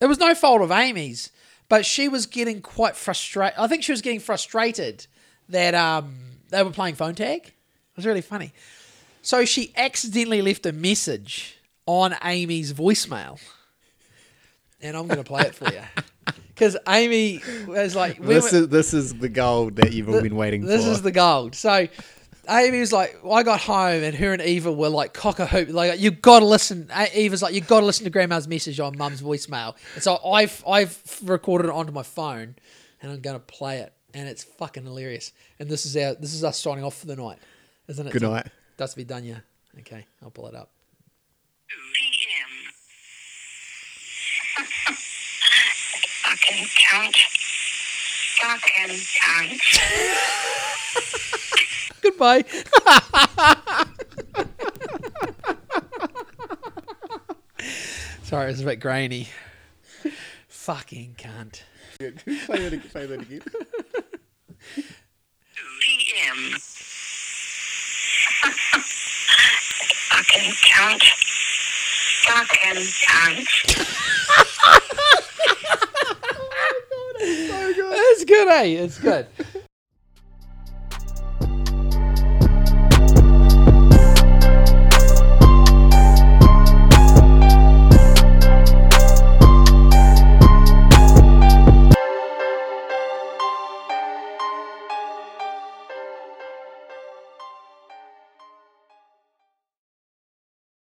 it 0.00 0.06
was 0.06 0.18
no 0.18 0.34
fault 0.34 0.62
of 0.62 0.70
Amy's. 0.70 1.30
But 1.68 1.84
she 1.84 2.08
was 2.08 2.24
getting 2.24 2.62
quite 2.62 2.96
frustrated. 2.96 3.58
I 3.58 3.66
think 3.66 3.82
she 3.82 3.92
was 3.92 4.00
getting 4.00 4.20
frustrated 4.20 5.06
that 5.50 5.74
um 5.74 6.16
they 6.48 6.62
were 6.62 6.70
playing 6.70 6.94
phone 6.94 7.14
tag. 7.14 7.42
It 7.44 7.52
was 7.96 8.06
really 8.06 8.22
funny. 8.22 8.54
So 9.20 9.44
she 9.44 9.70
accidentally 9.76 10.40
left 10.40 10.64
a 10.64 10.72
message 10.72 11.58
on 11.84 12.16
Amy's 12.24 12.72
voicemail. 12.72 13.38
And 14.80 14.96
I'm 14.96 15.08
going 15.08 15.18
to 15.18 15.24
play 15.24 15.42
it 15.42 15.54
for 15.54 15.70
you. 15.70 15.82
Because 16.60 16.76
Amy 16.86 17.40
was 17.66 17.96
like, 17.96 18.20
we 18.20 18.26
this 18.26 18.52
were- 18.52 18.58
is 18.58 18.68
this 18.68 18.92
is 18.92 19.14
the 19.14 19.30
gold 19.30 19.76
that 19.76 19.94
you've 19.94 20.10
all 20.10 20.20
been 20.20 20.36
waiting 20.36 20.60
this 20.60 20.82
for. 20.82 20.88
This 20.90 20.96
is 20.98 21.02
the 21.02 21.10
gold. 21.10 21.54
So 21.54 21.88
Amy 22.50 22.80
was 22.80 22.92
like, 22.92 23.18
well, 23.22 23.32
I 23.32 23.42
got 23.42 23.62
home 23.62 24.02
and 24.02 24.14
her 24.14 24.34
and 24.34 24.42
Eva 24.42 24.70
were 24.70 24.90
like 24.90 25.14
cock 25.14 25.38
a 25.38 25.46
hoop. 25.46 25.70
Like, 25.70 25.98
you 26.00 26.10
got 26.10 26.40
to 26.40 26.44
listen. 26.44 26.90
Eva's 27.14 27.40
like, 27.40 27.54
you 27.54 27.62
got 27.62 27.80
to 27.80 27.86
listen 27.86 28.04
to 28.04 28.10
Grandma's 28.10 28.46
message 28.46 28.78
on 28.78 28.98
Mum's 28.98 29.22
voicemail. 29.22 29.74
And 29.94 30.02
so 30.02 30.18
I've 30.22 30.62
I've 30.68 31.02
recorded 31.24 31.68
it 31.68 31.70
onto 31.70 31.92
my 31.92 32.02
phone, 32.02 32.56
and 33.00 33.10
I'm 33.10 33.20
going 33.20 33.36
to 33.36 33.40
play 33.40 33.78
it, 33.78 33.94
and 34.12 34.28
it's 34.28 34.44
fucking 34.44 34.84
hilarious. 34.84 35.32
And 35.58 35.66
this 35.70 35.86
is 35.86 35.96
our 35.96 36.14
this 36.16 36.34
is 36.34 36.44
us 36.44 36.58
signing 36.58 36.84
off 36.84 36.98
for 36.98 37.06
the 37.06 37.16
night, 37.16 37.38
isn't 37.88 38.06
it? 38.06 38.12
Good 38.12 38.20
Tim? 38.20 38.32
night. 38.32 38.48
That's 38.76 38.94
be 38.94 39.04
done, 39.04 39.24
yeah. 39.24 39.38
Okay, 39.78 40.04
I'll 40.22 40.30
pull 40.30 40.46
it 40.48 40.54
up. 40.54 40.68
Fucking 46.40 46.66
cunt. 46.90 47.16
Fucking 48.40 48.96
cunt. 49.20 49.60
Goodbye. 52.00 52.44
Sorry, 58.22 58.50
it's 58.50 58.62
a 58.62 58.64
bit 58.64 58.80
grainy. 58.80 59.28
Fucking 60.48 61.16
cunt. 61.18 61.60
play 61.98 62.10
that, 62.10 62.72
again. 62.72 62.80
play 62.90 63.04
that 63.06 63.20
again. 63.20 63.42
p.m. 65.80 66.56
Fucking 70.08 70.52
cunt. 70.72 71.04
Fucking 72.24 72.80
cunt. 73.04 73.48
It's 78.12 78.24
good, 78.24 78.48
eh? 78.48 78.62
It's 78.64 78.98
good. 78.98 79.26